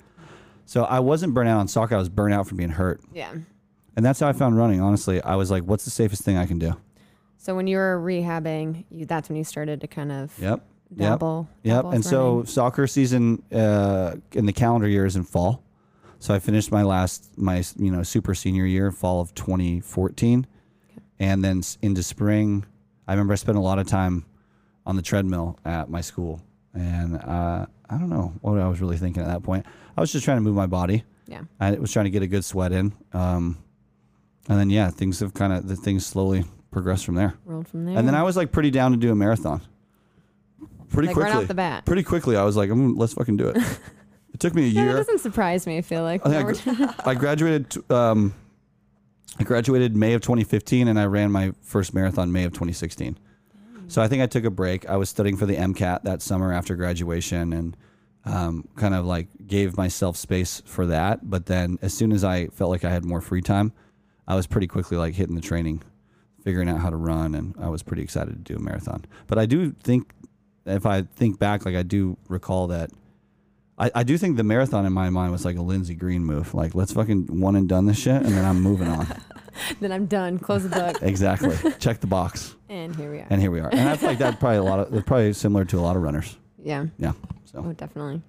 So 0.65 0.83
I 0.85 0.99
wasn't 0.99 1.33
burnt 1.33 1.49
out 1.49 1.59
on 1.59 1.67
soccer. 1.67 1.95
I 1.95 1.99
was 1.99 2.09
burnt 2.09 2.33
out 2.33 2.47
from 2.47 2.57
being 2.57 2.69
hurt, 2.71 3.01
Yeah. 3.13 3.31
and 3.95 4.05
that's 4.05 4.19
how 4.19 4.27
I 4.29 4.33
found 4.33 4.57
running. 4.57 4.79
Honestly, 4.81 5.21
I 5.21 5.35
was 5.35 5.51
like, 5.51 5.63
"What's 5.63 5.83
the 5.85 5.91
safest 5.91 6.23
thing 6.23 6.37
I 6.37 6.45
can 6.45 6.57
do?" 6.57 6.73
So 7.37 7.53
when 7.55 7.67
you 7.67 7.77
were 7.77 8.01
rehabbing, 8.03 8.85
you, 8.89 9.05
that's 9.05 9.27
when 9.29 9.35
you 9.37 9.43
started 9.43 9.81
to 9.81 9.87
kind 9.87 10.11
of 10.11 10.33
Yep. 10.39 10.61
Yep. 10.95 10.97
dabble. 10.97 11.47
Yep. 11.63 11.75
dabble 11.75 11.89
And 11.89 11.97
with 11.99 12.05
so 12.07 12.43
soccer 12.45 12.87
season 12.87 13.43
uh, 13.53 14.15
in 14.31 14.45
the 14.45 14.53
calendar 14.53 14.87
year 14.87 15.05
is 15.05 15.15
in 15.17 15.23
fall. 15.23 15.61
So 16.19 16.33
I 16.33 16.39
finished 16.39 16.71
my 16.71 16.83
last 16.83 17.29
my 17.37 17.61
you 17.77 17.91
know 17.91 18.01
super 18.03 18.33
senior 18.33 18.65
year, 18.65 18.91
fall 18.91 19.19
of 19.19 19.35
2014, 19.35 20.47
and 21.19 21.43
then 21.43 21.61
into 21.81 22.01
spring. 22.03 22.63
I 23.07 23.11
remember 23.13 23.33
I 23.33 23.35
spent 23.35 23.57
a 23.57 23.61
lot 23.61 23.77
of 23.79 23.85
time 23.87 24.23
on 24.85 24.95
the 24.95 25.01
treadmill 25.01 25.57
at 25.65 25.89
my 25.89 26.01
school, 26.01 26.41
and 26.73 27.17
uh, 27.17 27.65
I 27.89 27.97
don't 27.97 28.09
know 28.09 28.33
what 28.41 28.59
I 28.59 28.67
was 28.67 28.81
really 28.81 28.97
thinking 28.97 29.21
at 29.21 29.27
that 29.27 29.43
point. 29.43 29.65
I 29.95 30.01
was 30.01 30.11
just 30.11 30.25
trying 30.25 30.37
to 30.37 30.41
move 30.41 30.55
my 30.55 30.65
body. 30.67 31.03
Yeah. 31.27 31.41
I 31.59 31.71
was 31.71 31.91
trying 31.91 32.05
to 32.05 32.11
get 32.11 32.21
a 32.23 32.27
good 32.27 32.43
sweat 32.43 32.71
in, 32.71 32.93
um, 33.13 33.57
and 34.49 34.59
then 34.59 34.69
yeah, 34.69 34.89
things 34.89 35.19
have 35.21 35.33
kind 35.33 35.53
of 35.53 35.67
the 35.67 35.75
things 35.75 36.05
slowly 36.05 36.43
progressed 36.71 37.05
from 37.05 37.15
there. 37.15 37.35
rolled 37.45 37.67
from 37.67 37.85
there. 37.85 37.97
And 37.97 38.07
then 38.07 38.15
I 38.15 38.23
was 38.23 38.35
like 38.35 38.51
pretty 38.51 38.71
down 38.71 38.91
to 38.91 38.97
do 38.97 39.11
a 39.11 39.15
marathon. 39.15 39.61
Pretty 40.89 41.07
like 41.07 41.15
quickly 41.15 41.31
right 41.31 41.41
off 41.41 41.47
the 41.47 41.53
bat. 41.55 41.85
pretty 41.85 42.03
quickly 42.03 42.35
I 42.35 42.43
was 42.43 42.55
like, 42.55 42.69
mm, 42.69 42.93
let's 42.97 43.13
fucking 43.13 43.37
do 43.37 43.47
it. 43.49 43.57
it 44.33 44.39
took 44.39 44.53
me 44.53 44.63
a 44.63 44.67
Yeah, 44.67 44.81
that 44.83 44.87
year. 44.89 44.97
doesn't 44.97 45.19
surprise 45.19 45.65
me. 45.65 45.77
I 45.77 45.81
feel 45.81 46.03
like 46.03 46.25
I 46.25 46.41
I, 46.41 46.93
I 47.05 47.15
graduated. 47.15 47.91
Um, 47.91 48.33
I 49.39 49.43
graduated 49.43 49.95
May 49.95 50.13
of 50.13 50.21
2015, 50.21 50.87
and 50.87 50.99
I 50.99 51.05
ran 51.05 51.31
my 51.31 51.53
first 51.61 51.93
marathon 51.95 52.31
May 52.31 52.43
of 52.43 52.51
2016. 52.53 53.17
So 53.87 54.01
I 54.01 54.07
think 54.07 54.21
I 54.21 54.27
took 54.27 54.45
a 54.45 54.49
break. 54.49 54.89
I 54.89 54.97
was 54.97 55.09
studying 55.09 55.37
for 55.37 55.45
the 55.45 55.55
MCAT 55.55 56.03
that 56.03 56.21
summer 56.21 56.53
after 56.53 56.75
graduation, 56.75 57.53
and 57.53 57.77
um, 58.25 58.67
kind 58.75 58.95
of 58.95 59.05
like 59.05 59.27
gave 59.45 59.77
myself 59.77 60.17
space 60.17 60.61
for 60.65 60.85
that. 60.87 61.29
But 61.29 61.45
then, 61.45 61.77
as 61.81 61.93
soon 61.93 62.11
as 62.11 62.23
I 62.23 62.47
felt 62.47 62.71
like 62.71 62.85
I 62.85 62.89
had 62.89 63.05
more 63.05 63.21
free 63.21 63.41
time, 63.41 63.73
I 64.27 64.35
was 64.35 64.47
pretty 64.47 64.67
quickly 64.67 64.97
like 64.97 65.13
hitting 65.13 65.35
the 65.35 65.41
training, 65.41 65.83
figuring 66.43 66.69
out 66.69 66.79
how 66.79 66.89
to 66.89 66.95
run, 66.95 67.35
and 67.35 67.55
I 67.59 67.69
was 67.69 67.83
pretty 67.83 68.03
excited 68.03 68.31
to 68.31 68.53
do 68.53 68.57
a 68.57 68.61
marathon. 68.61 69.05
But 69.27 69.37
I 69.37 69.45
do 69.45 69.71
think, 69.71 70.13
if 70.65 70.85
I 70.85 71.01
think 71.01 71.39
back, 71.39 71.65
like 71.65 71.75
I 71.75 71.83
do 71.83 72.17
recall 72.29 72.67
that 72.67 72.91
I, 73.83 73.91
I 73.95 74.03
do 74.03 74.17
think 74.17 74.37
the 74.37 74.45
marathon 74.45 74.85
in 74.85 74.93
my 74.93 75.09
mind 75.09 75.33
was 75.33 75.43
like 75.43 75.57
a 75.57 75.61
Lindsay 75.61 75.93
Green 75.93 76.23
move. 76.23 76.53
Like, 76.53 76.73
let's 76.73 76.93
fucking 76.93 77.41
one 77.41 77.57
and 77.57 77.67
done 77.67 77.85
this 77.85 77.97
shit, 77.99 78.15
and 78.15 78.27
then 78.31 78.45
I'm 78.45 78.61
moving 78.61 78.87
on. 78.87 79.05
then 79.81 79.91
I'm 79.91 80.05
done. 80.05 80.39
Close 80.39 80.63
the 80.63 80.69
book. 80.69 80.99
exactly. 81.01 81.57
Check 81.79 81.99
the 81.99 82.07
box, 82.07 82.55
and 82.69 82.95
here 82.95 83.11
we 83.11 83.19
are. 83.19 83.27
and 83.29 83.41
here 83.41 83.51
we 83.51 83.59
are. 83.59 83.67
And 83.69 83.89
I 83.89 83.97
feel 83.97 84.07
like 84.07 84.19
that 84.19 84.39
probably 84.39 84.59
a 84.59 84.63
lot 84.63 84.79
of 84.79 84.89
that's 84.89 85.05
probably 85.05 85.33
similar 85.33 85.65
to 85.65 85.79
a 85.79 85.81
lot 85.81 85.97
of 85.97 86.01
runners. 86.01 86.37
yeah. 86.63 86.85
Yeah. 86.97 87.11
So 87.43 87.61
Oh, 87.67 87.73
definitely. 87.73 88.21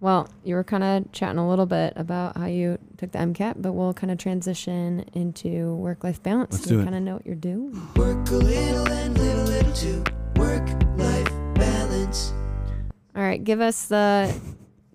Well, 0.00 0.28
you 0.42 0.54
were 0.54 0.64
kind 0.64 0.84
of 0.84 1.10
chatting 1.12 1.38
a 1.38 1.48
little 1.48 1.64
bit 1.64 1.94
about 1.96 2.36
how 2.36 2.44
you 2.44 2.78
took 2.98 3.12
the 3.12 3.18
MCAT, 3.20 3.54
but 3.62 3.72
we'll 3.72 3.94
kind 3.94 4.10
of 4.10 4.18
transition 4.18 5.06
into 5.14 5.76
work-life 5.76 6.22
balance. 6.22 6.52
Let's 6.52 6.66
you 6.70 6.76
do 6.76 6.80
it. 6.82 6.84
kind 6.84 6.94
of 6.96 7.02
know 7.02 7.14
what 7.14 7.24
you're 7.24 7.34
doing. 7.36 7.72
Work 7.96 8.28
a 8.28 8.34
little 8.34 8.86
and 8.86 9.16
live 9.16 9.38
a 9.38 9.44
little 9.44 9.72
too. 9.72 10.04
Work 10.36 10.68
life 10.98 11.30
balance. 11.54 12.34
All 13.16 13.22
right, 13.22 13.42
give 13.42 13.62
us 13.62 13.86
the 13.86 14.34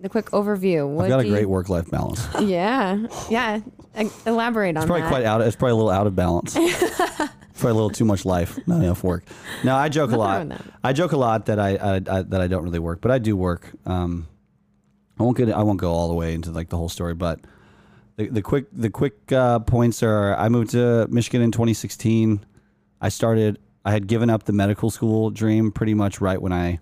the 0.00 0.08
quick 0.08 0.26
overview. 0.26 0.88
What 0.88 1.04
I've 1.04 1.10
got 1.10 1.20
a 1.20 1.28
great 1.28 1.48
work-life 1.48 1.90
balance. 1.90 2.26
Yeah, 2.40 3.06
yeah. 3.28 3.60
E- 3.98 4.08
Elaborate 4.26 4.76
on 4.76 4.82
it's 4.82 4.86
probably 4.86 5.02
that. 5.02 5.08
quite 5.08 5.24
out. 5.24 5.40
It's 5.42 5.56
probably 5.56 5.72
a 5.72 5.76
little 5.76 5.90
out 5.90 6.06
of 6.06 6.16
balance. 6.16 6.54
probably 6.54 7.70
a 7.70 7.74
little 7.74 7.90
too 7.90 8.04
much 8.04 8.24
life, 8.24 8.58
not 8.66 8.82
enough 8.82 9.02
work. 9.04 9.24
No, 9.64 9.76
I 9.76 9.88
joke 9.88 10.12
a 10.12 10.16
lot. 10.16 10.38
wrong 10.38 10.48
with 10.48 10.58
that. 10.58 10.74
I 10.82 10.92
joke 10.92 11.12
a 11.12 11.16
lot 11.16 11.46
that 11.46 11.58
I, 11.58 11.76
I, 11.76 11.94
I 11.96 12.22
that 12.22 12.40
I 12.40 12.46
don't 12.46 12.62
really 12.64 12.78
work, 12.78 13.00
but 13.00 13.10
I 13.10 13.18
do 13.18 13.36
work. 13.36 13.70
Um, 13.86 14.26
I 15.18 15.22
won't 15.22 15.36
get 15.36 15.50
I 15.50 15.62
won't 15.62 15.78
go 15.80 15.92
all 15.92 16.08
the 16.08 16.14
way 16.14 16.34
into 16.34 16.50
like 16.50 16.68
the 16.70 16.76
whole 16.78 16.88
story, 16.88 17.14
but 17.14 17.40
the, 18.16 18.28
the 18.28 18.42
quick 18.42 18.66
the 18.72 18.90
quick 18.90 19.30
uh, 19.32 19.58
points 19.58 20.02
are: 20.02 20.34
I 20.36 20.48
moved 20.48 20.70
to 20.70 21.06
Michigan 21.10 21.42
in 21.42 21.50
2016. 21.52 22.44
I 23.02 23.08
started. 23.10 23.58
I 23.84 23.92
had 23.92 24.06
given 24.06 24.30
up 24.30 24.44
the 24.44 24.52
medical 24.52 24.90
school 24.90 25.30
dream 25.30 25.72
pretty 25.72 25.94
much 25.94 26.20
right 26.20 26.40
when 26.40 26.52
I 26.52 26.78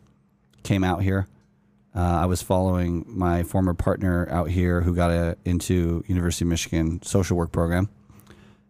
came 0.63 0.85
out 0.85 1.03
here. 1.03 1.27
Uh, 1.99 2.21
I 2.23 2.27
was 2.27 2.43
following 2.43 3.05
my 3.09 3.43
former 3.43 3.75
partner 3.75 4.29
out 4.31 4.49
here 4.51 4.83
who 4.83 4.95
got 4.95 5.11
a, 5.11 5.37
into 5.45 6.05
University 6.07 6.45
of 6.45 6.51
Michigan 6.51 7.03
social 7.03 7.37
work 7.37 7.51
program, 7.51 7.89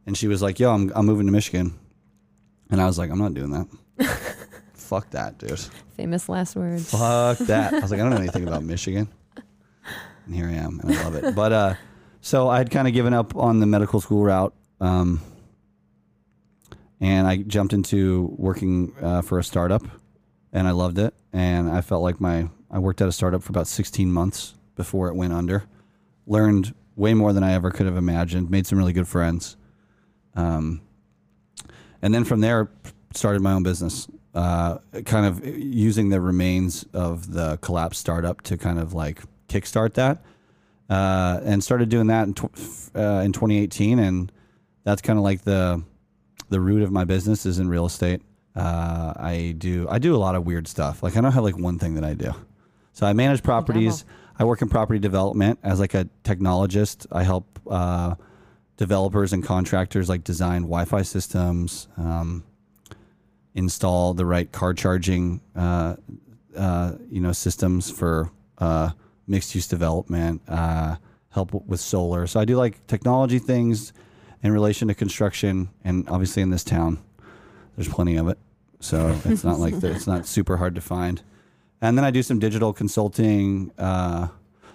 and 0.06 0.16
she 0.16 0.28
was 0.28 0.40
like, 0.40 0.58
"Yo, 0.58 0.72
I'm 0.72 0.90
I'm 0.96 1.04
moving 1.04 1.26
to 1.26 1.32
Michigan," 1.32 1.78
and 2.70 2.80
I 2.80 2.86
was 2.86 2.96
like, 2.96 3.10
"I'm 3.10 3.18
not 3.18 3.34
doing 3.34 3.50
that." 3.50 3.68
fuck 4.72 5.10
that, 5.10 5.36
dude. 5.36 5.60
Famous 5.94 6.30
last 6.30 6.56
words. 6.56 6.90
Fuck 6.90 7.36
that. 7.40 7.74
I 7.74 7.80
was 7.80 7.90
like, 7.90 8.00
I 8.00 8.02
don't 8.02 8.12
know 8.12 8.16
anything 8.16 8.48
about 8.48 8.64
Michigan. 8.74 9.08
And 10.24 10.34
here 10.34 10.46
I 10.46 10.52
am, 10.52 10.80
and 10.80 10.90
I 10.90 11.04
love 11.04 11.14
it. 11.14 11.34
But 11.34 11.52
uh, 11.52 11.74
so 12.22 12.48
I 12.48 12.56
had 12.56 12.70
kind 12.70 12.88
of 12.88 12.94
given 12.94 13.12
up 13.12 13.36
on 13.36 13.60
the 13.60 13.66
medical 13.66 14.00
school 14.00 14.24
route, 14.24 14.54
um, 14.80 15.20
and 16.98 17.26
I 17.26 17.36
jumped 17.36 17.74
into 17.74 18.34
working 18.38 18.94
uh, 19.02 19.20
for 19.20 19.38
a 19.38 19.44
startup, 19.44 19.82
and 20.50 20.66
I 20.66 20.70
loved 20.70 20.98
it. 20.98 21.12
And 21.30 21.68
I 21.68 21.82
felt 21.82 22.02
like 22.02 22.22
my 22.22 22.48
I 22.70 22.78
worked 22.78 23.00
at 23.00 23.08
a 23.08 23.12
startup 23.12 23.42
for 23.42 23.50
about 23.50 23.66
16 23.66 24.12
months 24.12 24.54
before 24.76 25.08
it 25.08 25.14
went 25.14 25.32
under. 25.32 25.64
Learned 26.26 26.74
way 26.96 27.14
more 27.14 27.32
than 27.32 27.42
I 27.42 27.52
ever 27.52 27.70
could 27.70 27.86
have 27.86 27.96
imagined. 27.96 28.50
Made 28.50 28.66
some 28.66 28.78
really 28.78 28.92
good 28.92 29.08
friends. 29.08 29.56
Um, 30.34 30.82
and 32.02 32.14
then 32.14 32.24
from 32.24 32.40
there, 32.40 32.70
started 33.14 33.42
my 33.42 33.52
own 33.52 33.62
business. 33.62 34.08
Uh, 34.34 34.78
kind 35.04 35.26
of 35.26 35.44
using 35.44 36.10
the 36.10 36.20
remains 36.20 36.84
of 36.92 37.32
the 37.32 37.56
collapsed 37.58 38.00
startup 38.00 38.42
to 38.42 38.56
kind 38.56 38.78
of 38.78 38.92
like 38.92 39.22
kickstart 39.48 39.94
that, 39.94 40.22
uh, 40.90 41.40
and 41.42 41.64
started 41.64 41.88
doing 41.88 42.06
that 42.08 42.28
in, 42.28 42.34
tw- 42.34 42.94
uh, 42.94 43.22
in 43.24 43.32
2018. 43.32 43.98
And 43.98 44.30
that's 44.84 45.02
kind 45.02 45.18
of 45.18 45.24
like 45.24 45.42
the 45.42 45.82
the 46.50 46.60
root 46.60 46.82
of 46.82 46.90
my 46.90 47.04
business 47.04 47.46
is 47.46 47.58
in 47.58 47.68
real 47.68 47.86
estate. 47.86 48.22
Uh, 48.54 49.12
I 49.16 49.54
do 49.56 49.86
I 49.90 49.98
do 49.98 50.14
a 50.14 50.18
lot 50.18 50.34
of 50.34 50.46
weird 50.46 50.68
stuff. 50.68 51.02
Like 51.02 51.16
I 51.16 51.20
don't 51.20 51.32
have 51.32 51.44
like 51.44 51.58
one 51.58 51.78
thing 51.78 51.94
that 51.94 52.04
I 52.04 52.14
do. 52.14 52.32
So 52.98 53.06
I 53.06 53.12
manage 53.12 53.44
properties. 53.44 54.04
I 54.40 54.44
work 54.44 54.60
in 54.60 54.68
property 54.68 54.98
development 54.98 55.60
as 55.62 55.78
like 55.78 55.94
a 55.94 56.08
technologist. 56.24 57.06
I 57.12 57.22
help 57.22 57.60
uh, 57.70 58.16
developers 58.76 59.32
and 59.32 59.44
contractors 59.44 60.08
like 60.08 60.24
design 60.24 60.62
Wi-Fi 60.62 61.02
systems, 61.02 61.86
um, 61.96 62.42
install 63.54 64.14
the 64.14 64.26
right 64.26 64.50
car 64.50 64.74
charging, 64.74 65.40
uh, 65.54 65.94
uh, 66.56 66.94
you 67.08 67.20
know, 67.20 67.30
systems 67.30 67.88
for 67.88 68.32
uh, 68.58 68.90
mixed-use 69.28 69.68
development. 69.68 70.42
Uh, 70.48 70.96
help 71.28 71.54
with 71.68 71.78
solar. 71.78 72.26
So 72.26 72.40
I 72.40 72.44
do 72.44 72.56
like 72.56 72.84
technology 72.88 73.38
things 73.38 73.92
in 74.42 74.50
relation 74.50 74.88
to 74.88 74.94
construction, 74.94 75.68
and 75.84 76.08
obviously 76.08 76.42
in 76.42 76.50
this 76.50 76.64
town, 76.64 76.98
there's 77.76 77.88
plenty 77.88 78.16
of 78.16 78.26
it. 78.26 78.38
So 78.80 79.16
it's 79.24 79.44
not 79.44 79.60
like 79.60 79.78
the, 79.82 79.92
it's 79.92 80.08
not 80.08 80.26
super 80.26 80.56
hard 80.56 80.74
to 80.74 80.80
find. 80.80 81.22
And 81.80 81.96
then 81.96 82.04
I 82.04 82.10
do 82.10 82.22
some 82.22 82.38
digital 82.38 82.72
consulting. 82.72 83.70
Uh, 83.78 84.28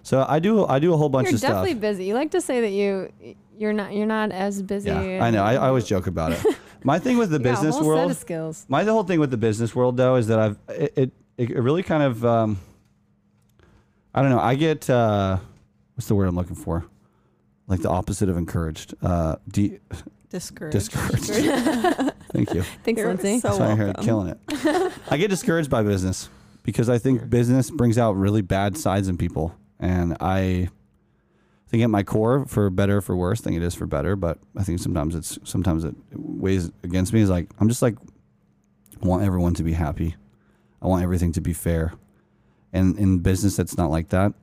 so 0.04 0.26
I 0.28 0.40
do 0.40 0.66
I 0.66 0.80
do 0.80 0.94
a 0.94 0.98
whole 0.98 1.10
bunch 1.10 1.28
You're 1.28 1.34
of 1.36 1.40
stuff. 1.40 1.50
You're 1.50 1.60
definitely 1.66 1.80
busy. 1.90 2.06
You 2.06 2.14
like 2.14 2.32
to 2.32 2.42
say 2.42 2.62
that 2.62 2.70
you 2.72 3.12
you're 3.58 3.74
not 3.74 3.94
you're 3.94 4.06
not 4.06 4.32
as 4.32 4.62
busy. 4.62 4.90
Yeah, 4.90 5.24
I 5.24 5.30
know. 5.32 5.44
I, 5.44 5.54
I 5.54 5.68
always 5.68 5.86
joke 5.86 6.08
about 6.08 6.32
it. 6.34 6.44
My 6.84 7.00
thing 7.00 7.18
with 7.18 7.30
the 7.30 7.38
You 7.38 7.44
got 7.44 7.50
a 7.50 7.54
business 7.54 7.76
whole 7.76 7.84
set 7.84 7.88
world, 7.88 8.12
of 8.12 8.18
skills. 8.18 8.66
my 8.68 8.84
the 8.84 8.92
whole 8.92 9.04
thing 9.06 9.20
with 9.22 9.32
the 9.32 9.38
business 9.38 9.74
world 9.74 9.96
though 9.96 10.16
is 10.16 10.28
that 10.28 10.38
I've 10.40 10.58
it 10.68 10.94
it, 10.98 11.12
it 11.38 11.50
really 11.58 11.82
kind 11.84 12.04
of 12.04 12.26
um, 12.26 12.60
I 14.14 14.22
don't 14.22 14.32
know. 14.32 14.40
I 14.40 14.56
get 14.56 14.90
uh, 14.90 15.38
what's 15.96 16.08
the 16.08 16.16
word 16.16 16.28
I'm 16.28 16.36
looking 16.36 16.56
for? 16.58 16.86
Like 17.68 17.82
the 17.82 17.90
opposite 17.90 18.28
of 18.30 18.36
encouraged. 18.38 18.94
Uh, 19.02 19.38
de- 19.50 19.80
Discouraged. 20.30 20.74
discouraged. 20.74 21.28
Thank 22.34 22.54
you. 22.54 22.64
Thanks, 22.84 23.00
You're 23.00 23.10
Lindsay. 23.14 23.40
so 23.40 23.54
Sorry, 23.56 23.76
here, 23.76 23.86
welcome. 23.86 24.04
killing 24.04 24.28
it. 24.30 24.92
I 25.10 25.18
get 25.18 25.30
discouraged 25.30 25.70
by 25.70 25.84
business 25.84 26.28
because 26.64 26.90
I 26.90 26.98
think 26.98 27.30
business 27.30 27.70
brings 27.70 27.98
out 27.98 28.14
really 28.14 28.42
bad 28.42 28.78
sides 28.78 29.08
in 29.08 29.18
people, 29.18 29.56
and 29.80 30.18
I 30.20 30.70
think 31.68 31.84
at 31.84 31.90
my 31.90 32.04
core, 32.04 32.46
for 32.46 32.70
better 32.70 32.98
or 32.98 33.02
for 33.02 33.16
worse, 33.16 33.42
I 33.42 33.44
think 33.46 33.58
it 33.58 33.64
is 33.64 33.76
for 33.76 33.86
better. 33.86 34.16
But 34.16 34.40
I 34.58 34.64
think 34.64 34.80
sometimes 34.80 35.16
it's 35.16 35.40
sometimes 35.44 35.84
it 35.84 35.96
weighs 36.14 36.72
against 36.84 37.14
me. 37.14 37.22
Is 37.22 37.30
like 37.30 37.50
I'm 37.60 37.70
just 37.70 37.82
like 37.82 37.96
want 39.02 39.24
everyone 39.24 39.54
to 39.56 39.64
be 39.64 39.74
happy. 39.74 40.16
I 40.82 40.88
want 40.88 41.04
everything 41.04 41.32
to 41.34 41.42
be 41.42 41.54
fair, 41.54 41.94
and 42.72 42.98
in 42.98 43.20
business, 43.20 43.56
that's 43.56 43.78
not 43.78 43.92
like 43.92 44.10
that. 44.10 44.34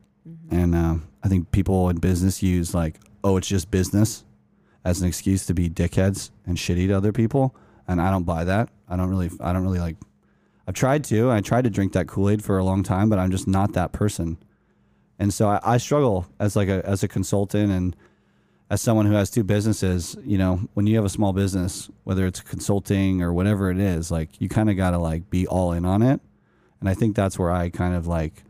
And 0.51 0.75
uh, 0.75 0.97
I 1.23 1.29
think 1.29 1.51
people 1.51 1.89
in 1.89 1.99
business 1.99 2.43
use 2.43 2.75
like, 2.75 2.97
oh, 3.23 3.37
it's 3.37 3.49
just 3.49 3.71
business 3.71 4.25
as 4.85 5.01
an 5.01 5.09
excuse 5.09 5.47
to 5.47 5.55
be 5.55 5.69
dickheads 5.69 6.31
and 6.47 6.57
shitty 6.57 6.89
to 6.89 6.95
other 6.95 7.13
people. 7.13 7.55
And 7.87 8.01
I 8.01 8.11
don't 8.11 8.25
buy 8.25 8.45
that. 8.45 8.69
I 8.89 8.97
don't 8.97 9.09
really, 9.09 9.31
I 9.41 9.53
don't 9.53 9.63
really 9.63 9.79
like, 9.79 9.97
I've 10.71 10.75
tried 10.75 11.03
to, 11.07 11.33
I 11.33 11.41
tried 11.41 11.65
to 11.65 11.71
drink 11.71 11.95
that 11.95 12.07
Kool-Aid 12.07 12.45
for 12.45 12.57
a 12.57 12.63
long 12.63 12.85
time, 12.85 13.09
but 13.09 13.19
I'm 13.19 13.33
just 13.33 13.49
not 13.49 13.73
that 13.73 13.91
person. 13.91 14.39
And 15.19 15.35
so 15.35 15.49
I, 15.49 15.59
I 15.65 15.79
struggle 15.79 16.27
as 16.39 16.55
like 16.55 16.69
a, 16.69 16.87
as 16.87 17.03
a 17.03 17.09
consultant 17.09 17.73
and 17.73 17.97
as 18.71 18.81
someone 18.81 19.07
who 19.07 19.15
has 19.15 19.31
two 19.31 19.43
businesses, 19.43 20.17
you 20.25 20.39
know, 20.39 20.61
when 20.75 20.87
you 20.87 20.95
have 20.95 21.05
a 21.05 21.09
small 21.09 21.33
business, 21.33 21.91
whether 22.05 22.25
it's 22.25 22.39
consulting 22.41 23.21
or 23.21 23.33
whatever 23.33 23.73
it 23.73 23.81
is, 23.81 24.13
like 24.13 24.41
you 24.41 24.49
kind 24.49 24.71
of 24.71 24.77
got 24.77 24.93
to 24.93 24.99
like 24.99 25.29
be 25.29 25.45
all 25.45 25.73
in 25.73 25.85
on 25.85 26.03
it. 26.03 26.21
And 26.79 26.89
I 26.89 26.95
think 26.95 27.17
that's 27.17 27.37
where 27.37 27.51
I 27.51 27.69
kind 27.71 27.97
of 27.97 28.07
like 28.07 28.45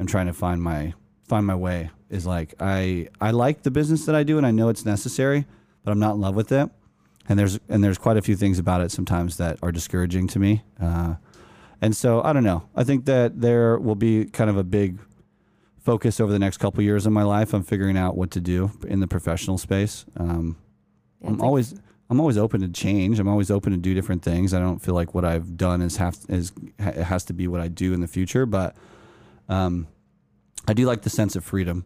am 0.00 0.06
trying 0.06 0.28
to 0.28 0.32
find 0.32 0.62
my 0.62 0.94
find 1.24 1.44
my 1.44 1.54
way 1.54 1.90
is 2.08 2.24
like 2.24 2.54
I 2.60 3.08
I 3.20 3.32
like 3.32 3.62
the 3.64 3.70
business 3.70 4.06
that 4.06 4.14
I 4.14 4.22
do 4.22 4.38
and 4.38 4.46
I 4.46 4.52
know 4.52 4.70
it's 4.70 4.86
necessary, 4.86 5.44
but 5.84 5.90
I'm 5.90 5.98
not 5.98 6.14
in 6.14 6.22
love 6.22 6.34
with 6.34 6.50
it. 6.50 6.70
And 7.28 7.38
there's 7.38 7.60
and 7.68 7.84
there's 7.84 7.98
quite 7.98 8.16
a 8.16 8.22
few 8.22 8.36
things 8.36 8.58
about 8.58 8.80
it 8.80 8.90
sometimes 8.90 9.36
that 9.36 9.58
are 9.62 9.70
discouraging 9.70 10.28
to 10.28 10.38
me. 10.38 10.62
Uh, 10.80 11.16
and 11.80 11.96
so 11.96 12.22
I 12.22 12.32
don't 12.32 12.44
know. 12.44 12.68
I 12.74 12.84
think 12.84 13.04
that 13.06 13.40
there 13.40 13.78
will 13.78 13.94
be 13.94 14.26
kind 14.26 14.50
of 14.50 14.56
a 14.56 14.64
big 14.64 14.98
focus 15.78 16.20
over 16.20 16.30
the 16.30 16.38
next 16.38 16.58
couple 16.58 16.82
years 16.82 17.06
in 17.06 17.12
my 17.12 17.22
life 17.22 17.54
on 17.54 17.62
figuring 17.62 17.96
out 17.96 18.16
what 18.16 18.30
to 18.32 18.40
do 18.40 18.70
in 18.86 19.00
the 19.00 19.06
professional 19.06 19.58
space. 19.58 20.04
Um, 20.16 20.56
Yeah, 21.20 21.30
I'm 21.30 21.40
always 21.40 21.74
I'm 22.10 22.20
always 22.20 22.38
open 22.38 22.60
to 22.62 22.68
change. 22.68 23.18
I'm 23.18 23.28
always 23.28 23.50
open 23.50 23.72
to 23.72 23.78
do 23.78 23.94
different 23.94 24.22
things. 24.22 24.54
I 24.54 24.58
don't 24.60 24.78
feel 24.80 24.94
like 24.94 25.14
what 25.14 25.24
I've 25.24 25.56
done 25.56 25.82
is 25.82 25.96
have 25.96 26.18
is 26.28 26.52
ha- 26.80 26.90
it 26.90 27.04
has 27.04 27.24
to 27.24 27.32
be 27.32 27.48
what 27.48 27.60
I 27.60 27.68
do 27.68 27.92
in 27.92 28.00
the 28.00 28.08
future, 28.08 28.46
but 28.46 28.76
um, 29.48 29.86
I 30.66 30.74
do 30.74 30.86
like 30.86 31.02
the 31.02 31.10
sense 31.10 31.36
of 31.36 31.44
freedom 31.44 31.84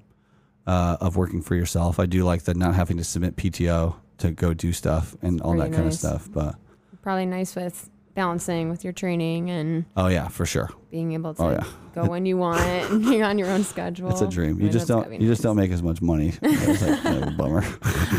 uh, 0.67 0.97
of 1.01 1.17
working 1.17 1.43
for 1.43 1.55
yourself. 1.55 1.99
I 1.99 2.07
do 2.07 2.25
like 2.25 2.43
the 2.43 2.55
not 2.55 2.75
having 2.75 2.97
to 2.99 3.05
submit 3.05 3.37
PTO 3.37 3.97
to 4.19 4.31
go 4.31 4.55
do 4.55 4.73
stuff 4.73 5.17
and 5.23 5.41
all 5.41 5.55
Pretty 5.55 5.71
that 5.71 5.77
kind 5.77 5.89
of 5.89 5.95
stuff. 5.95 6.29
But 6.33 6.57
probably 7.03 7.27
nice 7.27 7.57
with 7.57 7.91
balancing 8.15 8.69
with 8.71 8.85
your 8.85 8.93
training 8.93 9.51
and 9.51 9.85
oh 9.97 10.09
yeah, 10.09 10.29
for 10.29 10.45
sure, 10.47 10.71
being 10.91 11.13
able 11.13 11.35
to 11.35 11.43
Oh, 11.43 11.51
yeah. 11.51 11.65
go 11.95 12.05
when 12.07 12.25
you 12.27 12.37
want 12.39 12.61
and 12.91 13.05
you're 13.05 13.25
on 13.25 13.39
your 13.39 13.49
own 13.49 13.65
schedule. 13.65 14.11
it's 14.11 14.21
a 14.21 14.27
dream. 14.29 14.51
I 14.57 14.59
You 14.59 14.63
mean, 14.65 14.73
just 14.73 14.89
don't 14.89 15.13
you 15.21 15.29
just 15.29 15.43
don't 15.43 15.57
make 15.57 15.71
as 15.71 15.83
much 15.83 16.01
money. 16.03 16.33
It's 16.43 16.83
like 16.83 17.03
kind 17.03 17.23
of 17.23 17.29
a 17.29 17.31
bummer. 17.33 17.65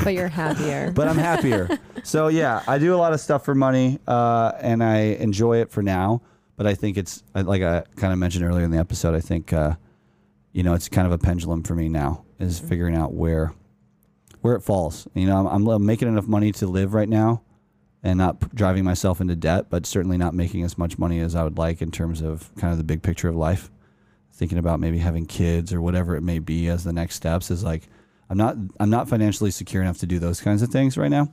But 0.03 0.13
you're 0.13 0.27
happier. 0.27 0.91
but 0.91 1.07
I'm 1.07 1.17
happier. 1.17 1.69
so 2.03 2.27
yeah, 2.27 2.63
I 2.67 2.77
do 2.77 2.93
a 2.93 2.97
lot 2.97 3.13
of 3.13 3.19
stuff 3.19 3.45
for 3.45 3.55
money, 3.55 3.99
uh, 4.07 4.51
and 4.59 4.83
I 4.83 4.97
enjoy 5.19 5.57
it 5.61 5.71
for 5.71 5.81
now. 5.83 6.21
But 6.55 6.67
I 6.67 6.75
think 6.75 6.97
it's 6.97 7.23
like 7.33 7.61
I 7.63 7.83
kind 7.95 8.13
of 8.13 8.19
mentioned 8.19 8.45
earlier 8.45 8.63
in 8.65 8.71
the 8.71 8.77
episode. 8.77 9.15
I 9.15 9.21
think 9.21 9.53
uh, 9.53 9.75
you 10.51 10.61
know 10.63 10.73
it's 10.73 10.87
kind 10.89 11.07
of 11.07 11.11
a 11.13 11.17
pendulum 11.17 11.63
for 11.63 11.73
me 11.75 11.89
now 11.89 12.23
is 12.39 12.59
figuring 12.59 12.95
out 12.95 13.13
where 13.13 13.53
where 14.41 14.55
it 14.55 14.61
falls. 14.61 15.07
You 15.15 15.25
know, 15.25 15.47
I'm, 15.47 15.67
I'm 15.67 15.85
making 15.85 16.09
enough 16.09 16.27
money 16.27 16.51
to 16.53 16.67
live 16.67 16.93
right 16.93 17.07
now, 17.09 17.41
and 18.03 18.17
not 18.17 18.53
driving 18.53 18.83
myself 18.83 19.21
into 19.21 19.35
debt, 19.35 19.67
but 19.69 19.85
certainly 19.85 20.17
not 20.17 20.33
making 20.33 20.63
as 20.63 20.77
much 20.77 20.99
money 20.99 21.19
as 21.19 21.35
I 21.35 21.43
would 21.43 21.57
like 21.57 21.81
in 21.81 21.89
terms 21.89 22.21
of 22.21 22.53
kind 22.57 22.71
of 22.71 22.77
the 22.77 22.83
big 22.83 23.01
picture 23.01 23.29
of 23.29 23.35
life. 23.35 23.71
Thinking 24.31 24.57
about 24.57 24.79
maybe 24.79 24.97
having 24.97 25.25
kids 25.25 25.71
or 25.71 25.81
whatever 25.81 26.15
it 26.15 26.21
may 26.21 26.39
be 26.39 26.67
as 26.67 26.83
the 26.83 26.91
next 26.91 27.15
steps 27.15 27.49
is 27.49 27.63
like 27.63 27.87
I'm 28.29 28.37
not 28.37 28.57
I'm 28.79 28.89
not 28.89 29.07
financially 29.07 29.51
secure 29.51 29.83
enough 29.83 29.99
to 29.99 30.07
do 30.07 30.19
those 30.19 30.41
kinds 30.41 30.61
of 30.61 30.69
things 30.69 30.97
right 30.97 31.11
now. 31.11 31.31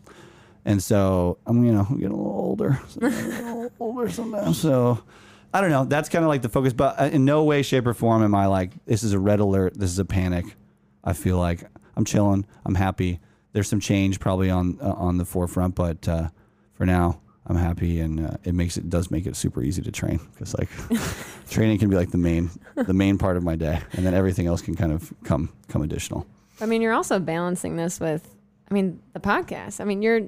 And 0.65 0.83
so 0.83 1.39
I'm 1.47 1.65
you 1.65 1.73
know 1.73 1.87
I'm 1.89 1.97
getting 1.97 2.13
a 2.13 2.17
little 2.17 2.33
older, 2.33 2.81
so 2.89 3.01
little 3.01 3.73
older 3.81 4.11
sometimes. 4.11 4.61
So 4.61 5.03
I 5.53 5.61
don't 5.61 5.71
know. 5.71 5.85
That's 5.85 6.09
kind 6.09 6.25
of 6.25 6.29
like 6.29 6.43
the 6.43 6.51
focus, 6.51 6.73
but 6.73 7.13
in 7.13 7.25
no 7.25 7.43
way, 7.43 7.63
shape, 7.63 7.87
or 7.87 7.95
form 7.95 8.23
am 8.23 8.35
I 8.35 8.47
like 8.47 8.73
this 8.85 9.03
is 9.03 9.15
a 9.15 9.19
red 9.19 9.41
alert. 9.41 9.79
This 9.79 9.91
is 9.91 9.99
a 9.99 10.05
panic. 10.05 10.45
I 11.03 11.15
feel 11.15 11.39
like 11.39 11.65
I'm 11.97 12.05
chilling. 12.05 12.47
I'm 12.65 12.75
happy. 12.75 13.19
There's 13.53 13.69
some 13.69 13.81
change 13.81 14.21
probably 14.21 14.51
on 14.51 14.79
uh, 14.81 14.93
on 14.93 15.17
the 15.17 15.25
forefront, 15.25 15.75
but 15.75 16.07
uh, 16.07 16.29
for 16.81 16.87
now, 16.87 17.21
I'm 17.47 17.57
happy, 17.57 18.01
and 18.01 18.27
uh, 18.27 18.37
it 18.43 18.55
makes 18.55 18.79
it 18.79 18.89
does 18.89 19.11
make 19.11 19.27
it 19.27 19.37
super 19.37 19.63
easy 19.63 19.83
to 19.83 19.93
train 19.93 20.19
because 20.33 20.55
like 20.55 20.71
training 21.51 21.79
can 21.79 21.91
be 21.91 21.97
like 21.97 22.11
the 22.11 22.17
main 22.17 22.49
the 22.75 22.95
main 22.95 23.19
part 23.19 23.37
of 23.37 23.43
my 23.43 23.55
day, 23.55 23.83
and 23.93 24.07
then 24.07 24.15
everything 24.15 24.47
else 24.47 24.63
can 24.63 24.75
kind 24.75 24.91
of 24.91 25.13
come 25.23 25.51
come 25.69 25.83
additional. 25.83 26.27
I 26.59 26.65
mean, 26.65 26.81
you're 26.81 26.95
also 26.95 27.19
balancing 27.19 27.77
this 27.77 28.01
with, 28.01 28.35
I 28.71 28.73
mean, 28.73 29.03
the 29.13 29.21
podcast. 29.21 29.83
I 29.83 29.85
mean, 29.85 30.01
you're 30.01 30.23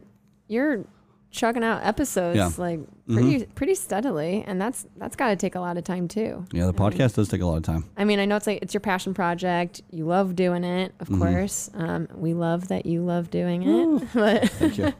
you're 0.47 0.85
chugging 1.33 1.65
out 1.65 1.83
episodes 1.85 2.37
Yeah. 2.37 2.49
Mm-hmm. 2.51 2.61
like 2.61 2.81
pretty 3.09 3.47
pretty 3.55 3.75
steadily, 3.75 4.45
and 4.47 4.61
that's 4.61 4.87
that's 4.99 5.17
got 5.17 5.29
to 5.31 5.37
take 5.37 5.55
a 5.57 5.61
lot 5.61 5.77
of 5.77 5.83
time 5.85 6.07
too. 6.07 6.45
Yeah, 6.53 6.67
the 6.67 6.73
podcast 6.75 7.15
does 7.17 7.29
take 7.29 7.41
a 7.41 7.47
lot 7.47 7.57
of 7.57 7.63
time. 7.65 7.85
I 7.97 8.05
mean, 8.05 8.21
I 8.21 8.25
know 8.27 8.37
it's 8.37 8.47
like 8.47 8.61
it's 8.63 8.73
your 8.75 8.81
passion 8.83 9.15
project. 9.15 9.83
You 9.91 10.05
love 10.05 10.37
doing 10.37 10.63
it, 10.63 10.95
of 11.01 11.09
Mm-hmm. 11.09 11.23
course. 11.23 11.71
Um, 11.75 12.07
we 12.15 12.35
love 12.35 12.69
that 12.69 12.87
you 12.87 13.03
love 13.03 13.31
doing 13.31 13.63
it. 13.65 14.09
but 14.15 14.49
Thank 14.51 14.79
you, 14.79 14.93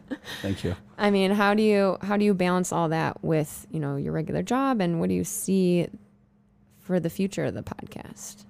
thank 0.43 0.65
you. 0.65 0.75
I 0.99 1.11
mean, 1.11 1.31
how 1.31 1.55
do 1.55 1.63
you 1.63 1.99
how 2.03 2.17
do 2.17 2.25
you 2.25 2.35
balance 2.35 2.73
all 2.73 2.89
that 2.89 3.23
with 3.23 3.67
you 3.71 3.79
know 3.79 3.97
your 3.97 4.13
regular 4.13 4.43
job, 4.43 4.81
and 4.81 4.99
what 4.99 5.09
do 5.09 5.15
you 5.15 5.25
see 5.25 5.87
for 6.81 6.99
the 6.99 7.11
future 7.11 7.45
of 7.45 7.55
the 7.55 7.63
podcast? 7.63 8.45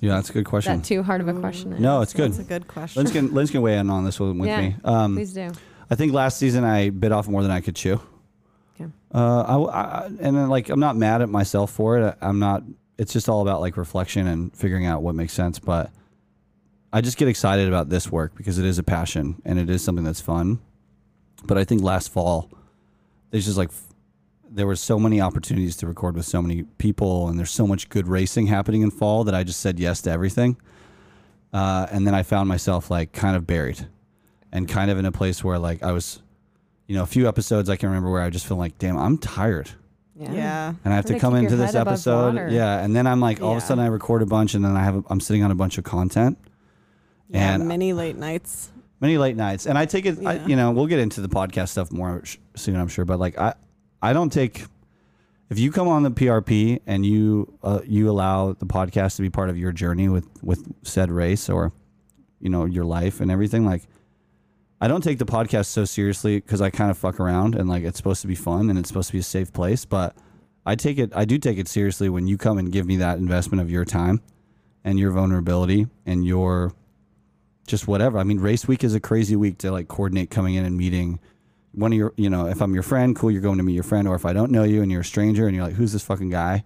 Yeah, 0.00 0.14
that's 0.14 0.30
a 0.30 0.32
good 0.32 0.46
Is 0.46 0.50
question. 0.50 0.76
that 0.78 0.84
too 0.84 1.02
hard 1.02 1.20
of 1.20 1.26
a 1.28 1.34
question? 1.34 1.72
to 1.74 1.80
No, 1.82 2.02
it's 2.02 2.12
good. 2.12 2.30
That's 2.30 2.38
a 2.38 2.44
good 2.44 2.68
question. 2.68 3.00
Linz 3.02 3.12
can 3.12 3.34
Linz 3.34 3.50
can 3.50 3.62
weigh 3.62 3.78
in 3.78 3.90
on 3.90 4.04
this 4.04 4.20
one 4.20 4.38
with 4.38 4.48
Yeah, 4.48 4.60
me. 4.60 4.76
Um, 4.84 5.14
Please 5.16 5.32
do. 5.32 5.50
I 5.90 5.94
think 5.94 6.12
last 6.12 6.38
season 6.38 6.64
I 6.64 6.90
bit 6.90 7.12
off 7.12 7.28
more 7.28 7.42
than 7.42 7.50
I 7.50 7.60
could 7.60 7.76
chew. 7.76 8.00
Okay. 8.74 8.90
Uh, 9.14 9.42
I, 9.42 9.56
I 9.56 10.06
and 10.06 10.36
then 10.36 10.48
like 10.48 10.68
I'm 10.68 10.80
not 10.80 10.96
mad 10.96 11.22
at 11.22 11.28
myself 11.28 11.70
for 11.70 11.98
it. 11.98 12.16
I'm 12.20 12.38
not. 12.38 12.62
It's 12.98 13.12
just 13.12 13.28
all 13.28 13.42
about 13.42 13.60
like 13.60 13.76
reflection 13.76 14.26
and 14.26 14.54
figuring 14.54 14.86
out 14.86 15.02
what 15.02 15.14
makes 15.14 15.32
sense. 15.32 15.58
But 15.58 15.90
I 16.92 17.00
just 17.00 17.16
get 17.16 17.28
excited 17.28 17.68
about 17.68 17.88
this 17.88 18.10
work 18.10 18.34
because 18.34 18.58
it 18.58 18.64
is 18.64 18.78
a 18.78 18.82
passion 18.82 19.40
and 19.44 19.58
it 19.58 19.70
is 19.70 19.82
something 19.82 20.04
that's 20.04 20.20
fun. 20.20 20.60
But 21.44 21.58
I 21.58 21.64
think 21.64 21.82
last 21.82 22.12
fall, 22.12 22.50
there's 23.30 23.44
just 23.44 23.58
like 23.58 23.70
there 24.50 24.66
were 24.66 24.76
so 24.76 24.98
many 24.98 25.20
opportunities 25.20 25.76
to 25.76 25.86
record 25.86 26.16
with 26.16 26.24
so 26.24 26.40
many 26.40 26.62
people, 26.62 27.28
and 27.28 27.38
there's 27.38 27.50
so 27.50 27.66
much 27.66 27.88
good 27.88 28.08
racing 28.08 28.46
happening 28.46 28.82
in 28.82 28.90
fall 28.90 29.24
that 29.24 29.34
I 29.34 29.44
just 29.44 29.60
said 29.60 29.78
yes 29.78 30.00
to 30.02 30.10
everything. 30.10 30.56
Uh, 31.52 31.86
and 31.90 32.06
then 32.06 32.14
I 32.14 32.22
found 32.22 32.48
myself 32.48 32.90
like 32.90 33.12
kind 33.12 33.36
of 33.36 33.46
buried, 33.46 33.86
and 34.52 34.68
kind 34.68 34.90
of 34.90 34.98
in 34.98 35.04
a 35.04 35.12
place 35.12 35.42
where 35.44 35.58
like 35.58 35.82
I 35.82 35.92
was, 35.92 36.20
you 36.86 36.96
know, 36.96 37.02
a 37.02 37.06
few 37.06 37.28
episodes 37.28 37.68
I 37.68 37.76
can 37.76 37.88
remember 37.88 38.10
where 38.10 38.22
I 38.22 38.30
just 38.30 38.46
feel 38.46 38.56
like, 38.56 38.78
damn, 38.78 38.96
I'm 38.96 39.18
tired 39.18 39.70
Yeah. 40.16 40.32
Yeah. 40.32 40.74
and 40.84 40.92
I 40.92 40.96
have 40.96 41.04
to 41.06 41.18
come 41.18 41.34
into 41.36 41.56
this 41.56 41.74
episode. 41.74 42.34
water. 42.34 42.48
Yeah, 42.50 42.82
and 42.82 42.94
then 42.96 43.06
I'm 43.06 43.20
like, 43.20 43.40
all 43.42 43.52
of 43.52 43.58
a 43.58 43.60
sudden, 43.60 43.84
I 43.84 43.88
record 43.88 44.22
a 44.22 44.26
bunch, 44.26 44.54
and 44.54 44.64
then 44.64 44.76
I 44.76 44.82
have 44.82 44.96
a, 44.96 45.02
I'm 45.10 45.20
sitting 45.20 45.42
on 45.44 45.50
a 45.50 45.54
bunch 45.54 45.78
of 45.78 45.84
content, 45.84 46.38
Yeah, 47.28 47.54
And- 47.54 47.68
many 47.68 47.92
late 47.92 48.16
nights. 48.16 48.70
many 49.00 49.18
late 49.18 49.36
nights, 49.36 49.66
and 49.66 49.76
I 49.78 49.84
take 49.86 50.06
it. 50.06 50.18
I, 50.26 50.44
you 50.46 50.56
know, 50.56 50.70
we'll 50.72 50.86
get 50.86 50.98
into 50.98 51.20
the 51.20 51.28
podcast 51.28 51.68
stuff 51.68 51.92
more 51.92 52.22
sh- 52.24 52.38
soon, 52.56 52.76
I'm 52.76 52.88
sure. 52.88 53.04
But 53.04 53.20
like, 53.20 53.38
I 53.38 53.54
I 54.02 54.12
don't 54.12 54.30
take. 54.32 54.64
If 55.50 55.58
you 55.58 55.70
come 55.72 55.88
on 55.88 56.02
the 56.02 56.10
PRP 56.10 56.80
and 56.86 57.06
you 57.06 57.52
uh, 57.62 57.80
you 57.86 58.10
allow 58.10 58.52
the 58.54 58.66
podcast 58.66 59.16
to 59.16 59.22
be 59.22 59.30
part 59.30 59.50
of 59.50 59.56
your 59.58 59.72
journey 59.72 60.08
with 60.08 60.26
with 60.42 60.66
said 60.82 61.10
race 61.10 61.48
or, 61.48 61.72
you 62.40 62.48
know, 62.50 62.64
your 62.64 62.84
life 62.84 63.20
and 63.20 63.30
everything, 63.30 63.64
like. 63.66 63.82
I 64.80 64.86
don't 64.86 65.02
take 65.02 65.18
the 65.18 65.26
podcast 65.26 65.66
so 65.66 65.84
seriously 65.84 66.36
because 66.36 66.60
I 66.60 66.70
kind 66.70 66.90
of 66.90 66.96
fuck 66.96 67.18
around 67.18 67.56
and 67.56 67.68
like 67.68 67.82
it's 67.82 67.96
supposed 67.96 68.22
to 68.22 68.28
be 68.28 68.36
fun 68.36 68.70
and 68.70 68.78
it's 68.78 68.88
supposed 68.88 69.08
to 69.08 69.12
be 69.12 69.18
a 69.18 69.24
safe 69.24 69.52
place. 69.52 69.84
But 69.84 70.16
I 70.64 70.76
take 70.76 70.98
it, 70.98 71.10
I 71.14 71.24
do 71.24 71.38
take 71.38 71.58
it 71.58 71.66
seriously 71.66 72.08
when 72.08 72.28
you 72.28 72.38
come 72.38 72.58
and 72.58 72.70
give 72.70 72.86
me 72.86 72.96
that 72.96 73.18
investment 73.18 73.60
of 73.60 73.70
your 73.70 73.84
time 73.84 74.20
and 74.84 74.98
your 74.98 75.10
vulnerability 75.10 75.88
and 76.06 76.24
your 76.24 76.72
just 77.66 77.88
whatever. 77.88 78.18
I 78.18 78.24
mean, 78.24 78.38
race 78.38 78.68
week 78.68 78.84
is 78.84 78.94
a 78.94 79.00
crazy 79.00 79.34
week 79.34 79.58
to 79.58 79.72
like 79.72 79.88
coordinate 79.88 80.30
coming 80.30 80.54
in 80.54 80.64
and 80.64 80.76
meeting 80.76 81.18
one 81.72 81.92
of 81.92 81.98
your, 81.98 82.14
you 82.16 82.30
know, 82.30 82.46
if 82.46 82.62
I'm 82.62 82.72
your 82.72 82.82
friend, 82.82 83.14
cool, 83.16 83.30
you're 83.30 83.42
going 83.42 83.58
to 83.58 83.64
meet 83.64 83.74
your 83.74 83.82
friend. 83.82 84.06
Or 84.06 84.14
if 84.14 84.24
I 84.24 84.32
don't 84.32 84.52
know 84.52 84.62
you 84.62 84.82
and 84.82 84.90
you're 84.92 85.02
a 85.02 85.04
stranger 85.04 85.46
and 85.46 85.56
you're 85.56 85.64
like, 85.64 85.74
who's 85.74 85.92
this 85.92 86.04
fucking 86.04 86.30
guy 86.30 86.64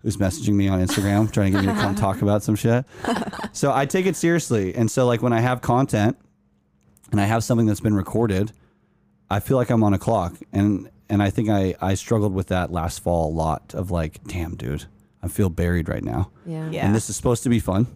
who's 0.00 0.16
messaging 0.16 0.54
me 0.54 0.66
on 0.66 0.84
Instagram 0.84 1.32
trying 1.32 1.52
to 1.52 1.60
get 1.60 1.66
me 1.66 1.72
to 1.72 1.80
come 1.80 1.94
talk 1.96 2.22
about 2.22 2.42
some 2.42 2.56
shit? 2.56 2.84
So 3.52 3.72
I 3.72 3.86
take 3.86 4.06
it 4.06 4.16
seriously. 4.16 4.74
And 4.74 4.90
so, 4.90 5.06
like, 5.06 5.22
when 5.22 5.32
I 5.32 5.40
have 5.40 5.62
content 5.62 6.18
and 7.12 7.20
I 7.20 7.24
have 7.26 7.44
something 7.44 7.66
that's 7.66 7.80
been 7.80 7.94
recorded, 7.94 8.50
I 9.30 9.38
feel 9.38 9.56
like 9.56 9.70
I'm 9.70 9.84
on 9.84 9.94
a 9.94 9.98
clock. 9.98 10.34
And, 10.52 10.90
and 11.08 11.22
I 11.22 11.30
think 11.30 11.48
I, 11.48 11.74
I 11.80 11.94
struggled 11.94 12.34
with 12.34 12.48
that 12.48 12.72
last 12.72 13.00
fall 13.00 13.30
a 13.30 13.34
lot 13.34 13.74
of 13.74 13.90
like, 13.90 14.24
damn, 14.24 14.56
dude, 14.56 14.86
I 15.22 15.28
feel 15.28 15.48
buried 15.48 15.88
right 15.88 16.02
now 16.02 16.30
Yeah. 16.44 16.68
Yeah. 16.70 16.84
and 16.86 16.94
this 16.94 17.08
is 17.08 17.14
supposed 17.16 17.42
to 17.44 17.48
be 17.48 17.60
fun, 17.60 17.86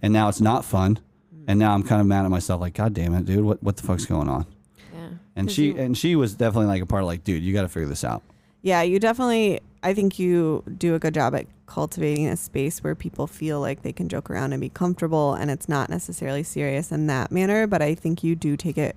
and 0.00 0.12
now 0.12 0.28
it's 0.28 0.40
not 0.40 0.64
fun, 0.64 0.98
mm. 1.34 1.44
and 1.46 1.58
now 1.58 1.74
I'm 1.74 1.82
kind 1.82 2.00
of 2.00 2.06
mad 2.06 2.24
at 2.24 2.30
myself, 2.30 2.60
like, 2.60 2.74
God 2.74 2.94
damn 2.94 3.12
it, 3.14 3.26
dude, 3.26 3.44
what 3.44 3.62
what 3.62 3.76
the 3.76 3.82
fuck's 3.82 4.06
going 4.06 4.28
on? 4.30 4.46
Yeah. 4.94 5.08
And 5.36 5.50
she 5.50 5.66
you- 5.66 5.76
and 5.76 5.98
she 5.98 6.16
was 6.16 6.34
definitely 6.34 6.68
like 6.68 6.82
a 6.82 6.86
part 6.86 7.02
of 7.02 7.06
like, 7.08 7.22
dude, 7.24 7.42
you 7.42 7.52
got 7.52 7.62
to 7.62 7.68
figure 7.68 7.88
this 7.88 8.04
out. 8.04 8.22
Yeah, 8.62 8.80
you 8.82 8.98
definitely. 8.98 9.60
I 9.82 9.92
think 9.92 10.18
you 10.18 10.62
do 10.78 10.94
a 10.94 10.98
good 10.98 11.12
job 11.12 11.34
at 11.34 11.44
cultivating 11.66 12.26
a 12.26 12.36
space 12.36 12.82
where 12.82 12.94
people 12.94 13.26
feel 13.26 13.60
like 13.60 13.82
they 13.82 13.92
can 13.92 14.08
joke 14.08 14.30
around 14.30 14.52
and 14.52 14.60
be 14.60 14.68
comfortable, 14.68 15.34
and 15.34 15.50
it's 15.50 15.68
not 15.68 15.90
necessarily 15.90 16.42
serious 16.42 16.92
in 16.92 17.06
that 17.06 17.32
manner. 17.32 17.66
But 17.66 17.82
I 17.82 17.94
think 17.94 18.22
you 18.22 18.34
do 18.34 18.56
take 18.56 18.78
it. 18.78 18.96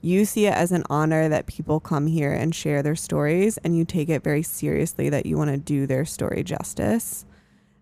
You 0.00 0.24
see 0.24 0.46
it 0.46 0.54
as 0.54 0.70
an 0.70 0.84
honor 0.90 1.28
that 1.28 1.46
people 1.46 1.80
come 1.80 2.06
here 2.06 2.32
and 2.32 2.54
share 2.54 2.82
their 2.82 2.96
stories, 2.96 3.58
and 3.58 3.76
you 3.76 3.84
take 3.84 4.08
it 4.08 4.22
very 4.22 4.42
seriously 4.42 5.08
that 5.10 5.26
you 5.26 5.36
want 5.36 5.50
to 5.50 5.56
do 5.56 5.86
their 5.86 6.04
story 6.04 6.42
justice. 6.42 7.24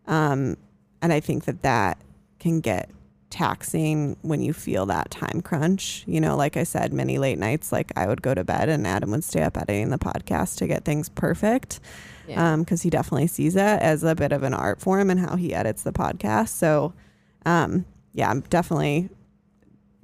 Um, 0.06 0.56
and 1.00 1.12
I 1.12 1.20
think 1.20 1.44
that 1.44 1.62
that 1.62 1.98
can 2.38 2.60
get 2.60 2.90
taxing 3.30 4.16
when 4.22 4.42
you 4.42 4.52
feel 4.52 4.86
that 4.86 5.10
time 5.10 5.40
crunch. 5.40 6.04
You 6.06 6.20
know, 6.20 6.36
like 6.36 6.56
I 6.56 6.64
said, 6.64 6.92
many 6.92 7.18
late 7.18 7.38
nights, 7.38 7.72
like 7.72 7.90
I 7.96 8.06
would 8.06 8.22
go 8.22 8.34
to 8.34 8.44
bed 8.44 8.68
and 8.68 8.86
Adam 8.86 9.10
would 9.12 9.24
stay 9.24 9.42
up 9.42 9.56
editing 9.56 9.88
the 9.88 9.98
podcast 9.98 10.58
to 10.58 10.66
get 10.66 10.84
things 10.84 11.08
perfect 11.08 11.80
Yeah. 12.28 12.56
because 12.56 12.82
he 12.82 12.90
definitely 12.90 13.26
sees 13.26 13.54
that 13.54 13.82
as 13.82 14.02
a 14.04 14.14
bit 14.14 14.32
of 14.32 14.42
an 14.42 14.54
art 14.54 14.80
form 14.80 15.10
and 15.10 15.18
how 15.20 15.36
he 15.36 15.52
edits 15.54 15.82
the 15.82 15.92
podcast. 15.92 16.48
So, 16.50 16.92
um, 17.46 17.84
yeah, 18.14 18.30
I'm 18.30 18.40
definitely, 18.42 19.08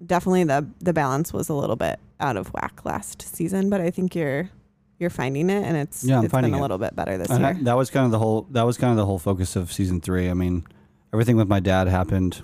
definitely 0.05 0.45
the 0.45 0.67
the 0.81 0.93
balance 0.93 1.33
was 1.33 1.49
a 1.49 1.55
little 1.55 1.77
bit 1.77 1.99
out 2.21 2.37
of 2.37 2.49
whack 2.49 2.85
last 2.85 3.23
season, 3.23 3.71
but 3.71 3.81
I 3.81 3.91
think 3.91 4.15
you're 4.15 4.51
you're 4.99 5.11
finding 5.11 5.49
it, 5.51 5.63
and 5.65 5.77
it's 5.77 6.03
Yeah, 6.05 6.19
I'm 6.19 6.25
it's 6.25 6.33
finding 6.33 6.51
been 6.53 6.57
a 6.57 6.59
it. 6.59 6.63
little 6.63 6.79
bit 6.79 6.97
better 6.97 7.17
this 7.17 7.31
And 7.31 7.47
I- 7.47 7.53
year. 7.53 7.65
that 7.65 7.77
was 7.77 7.91
kind 7.91 8.05
of 8.05 8.11
the 8.11 8.19
whole 8.19 8.47
that 8.51 8.65
was 8.67 8.77
kind 8.77 8.91
of 8.91 8.97
the 8.97 9.07
whole 9.07 9.19
focus 9.19 9.55
of 9.57 9.73
season 9.73 10.01
three. 10.01 10.29
I 10.29 10.35
mean, 10.35 10.65
everything 11.13 11.37
with 11.37 11.49
my 11.49 11.61
dad 11.61 11.87
happened 11.89 12.43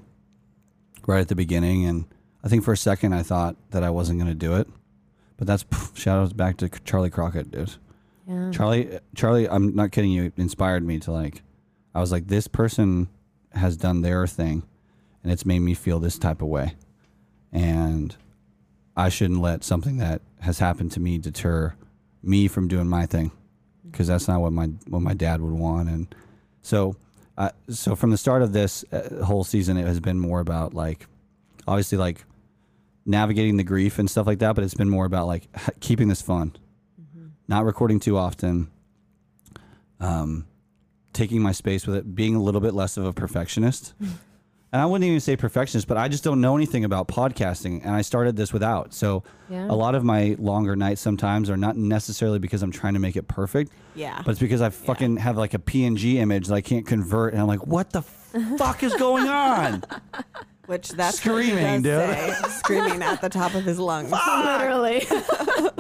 right 1.07 1.21
at 1.21 1.29
the 1.29 1.35
beginning, 1.35 1.85
and 1.85 2.05
I 2.45 2.49
think 2.49 2.63
for 2.65 2.73
a 2.73 2.77
second 2.77 3.13
I 3.13 3.23
thought 3.23 3.57
that 3.71 3.83
I 3.83 3.91
wasn't 3.91 4.19
going 4.21 4.31
to 4.31 4.35
do 4.37 4.55
it, 4.55 4.69
but 5.37 5.47
that's 5.49 5.65
pff, 5.65 5.97
shout 5.97 6.21
outs 6.23 6.33
back 6.33 6.57
to 6.59 6.69
Charley 6.85 7.11
Crockett, 7.11 7.51
dude. 7.51 7.75
Charley, 8.53 8.99
Charley, 9.15 9.49
I'm 9.49 9.75
not 9.75 9.93
kidding 9.93 10.11
you. 10.11 10.33
Inspired 10.37 10.85
me 10.85 10.99
to 11.01 11.13
like, 11.13 11.43
I 11.95 12.01
was 12.01 12.11
like, 12.11 12.27
this 12.27 12.49
person 12.49 13.09
has 13.53 13.77
done 13.77 14.03
their 14.03 14.27
thing, 14.27 14.63
and 15.23 15.33
it's 15.33 15.45
made 15.45 15.61
me 15.61 15.75
feel 15.75 16.01
this 16.01 16.19
type 16.19 16.41
of 16.41 16.49
way, 16.49 16.75
and 17.53 18.17
I 18.97 19.09
shouldn't 19.11 19.41
let 19.41 19.63
something 19.63 19.99
that 19.99 20.23
has 20.41 20.59
happened 20.59 20.93
to 20.93 21.01
me 21.01 21.19
deter 21.19 21.75
me 22.23 22.49
from 22.49 22.69
doing 22.69 22.89
my 22.89 23.07
thing, 23.07 23.31
because 23.91 24.07
that's 24.07 24.27
not 24.27 24.41
what 24.41 24.53
my 24.53 24.67
what 24.89 25.03
my 25.03 25.15
dad 25.15 25.41
would 25.41 25.53
want, 25.53 25.89
and 25.89 26.15
so, 26.63 26.97
uh, 27.37 27.51
so 27.69 27.95
from 27.95 28.11
the 28.11 28.17
start 28.17 28.41
of 28.41 28.55
this 28.55 28.87
uh, 28.91 29.23
whole 29.25 29.45
season, 29.45 29.77
it 29.77 29.87
has 29.87 30.01
been 30.01 30.19
more 30.19 30.41
about 30.41 30.73
like, 30.73 31.07
obviously 31.69 31.99
like 31.99 32.25
navigating 33.05 33.59
the 33.59 33.65
grief 33.65 33.99
and 33.99 34.09
stuff 34.11 34.27
like 34.27 34.39
that, 34.39 34.55
but 34.55 34.65
it's 34.65 34.73
been 34.73 34.89
more 34.89 35.05
about 35.05 35.27
like 35.27 35.47
keeping 35.81 36.09
this 36.09 36.23
fun 36.23 36.57
not 37.49 37.65
recording 37.65 38.01
too 38.01 38.17
often, 38.17 38.71
um, 40.01 40.47
taking 41.13 41.41
my 41.43 41.53
space 41.53 41.87
with 41.87 41.97
it, 41.97 42.15
being 42.15 42.35
a 42.35 42.43
little 42.43 42.61
bit 42.61 42.75
less 42.75 42.97
of 42.97 43.05
a 43.05 43.13
perfectionist. 43.13 43.95
and 44.01 44.83
I 44.83 44.87
wouldn't 44.87 45.07
even 45.07 45.21
say 45.21 45.37
perfectionist, 45.37 45.87
but 45.87 45.97
I 45.97 46.09
just 46.09 46.25
don't 46.25 46.41
know 46.41 46.57
anything 46.57 46.85
about 46.85 47.07
podcasting, 47.07 47.81
and 47.85 47.95
I 47.95 48.03
started 48.03 48.35
this 48.37 48.53
without. 48.53 48.93
So 48.93 49.23
Yeah. 49.49 49.67
a 49.71 49.75
lot 49.77 49.95
of 49.95 50.03
my 50.05 50.35
longer 50.39 50.75
nights 50.75 51.01
sometimes 51.01 51.49
are 51.51 51.57
not 51.57 51.77
necessarily 51.77 52.39
because 52.41 52.63
I'm 52.63 52.73
trying 52.73 52.95
to 52.95 53.01
make 53.01 53.15
it 53.17 53.29
perfect, 53.29 53.73
yeah, 53.95 54.21
but 54.25 54.33
it's 54.33 54.41
because 54.41 54.61
I 54.63 54.71
fucking 54.71 55.19
have 55.19 55.37
like 55.37 55.55
a 55.55 55.59
PNG 55.61 56.15
image 56.17 56.49
that 56.49 56.55
I 56.55 56.61
can't 56.61 56.87
convert, 56.87 57.33
and 57.35 57.41
I'm 57.43 57.49
like, 57.49 57.67
what 57.67 57.91
the 57.91 58.03
fuck 58.59 58.83
is 58.83 58.95
going 58.95 59.29
on? 59.29 59.85
which 60.67 60.91
that's 60.91 61.19
Screaming, 61.19 61.63
what 61.63 61.77
he 61.77 61.83
does 61.83 62.37
dude. 62.37 62.45
say, 62.47 62.51
screaming 62.59 63.03
at 63.03 63.21
the 63.21 63.29
top 63.29 63.55
of 63.55 63.65
his 63.65 63.79
lungs. 63.79 64.11
Literally. 64.11 65.07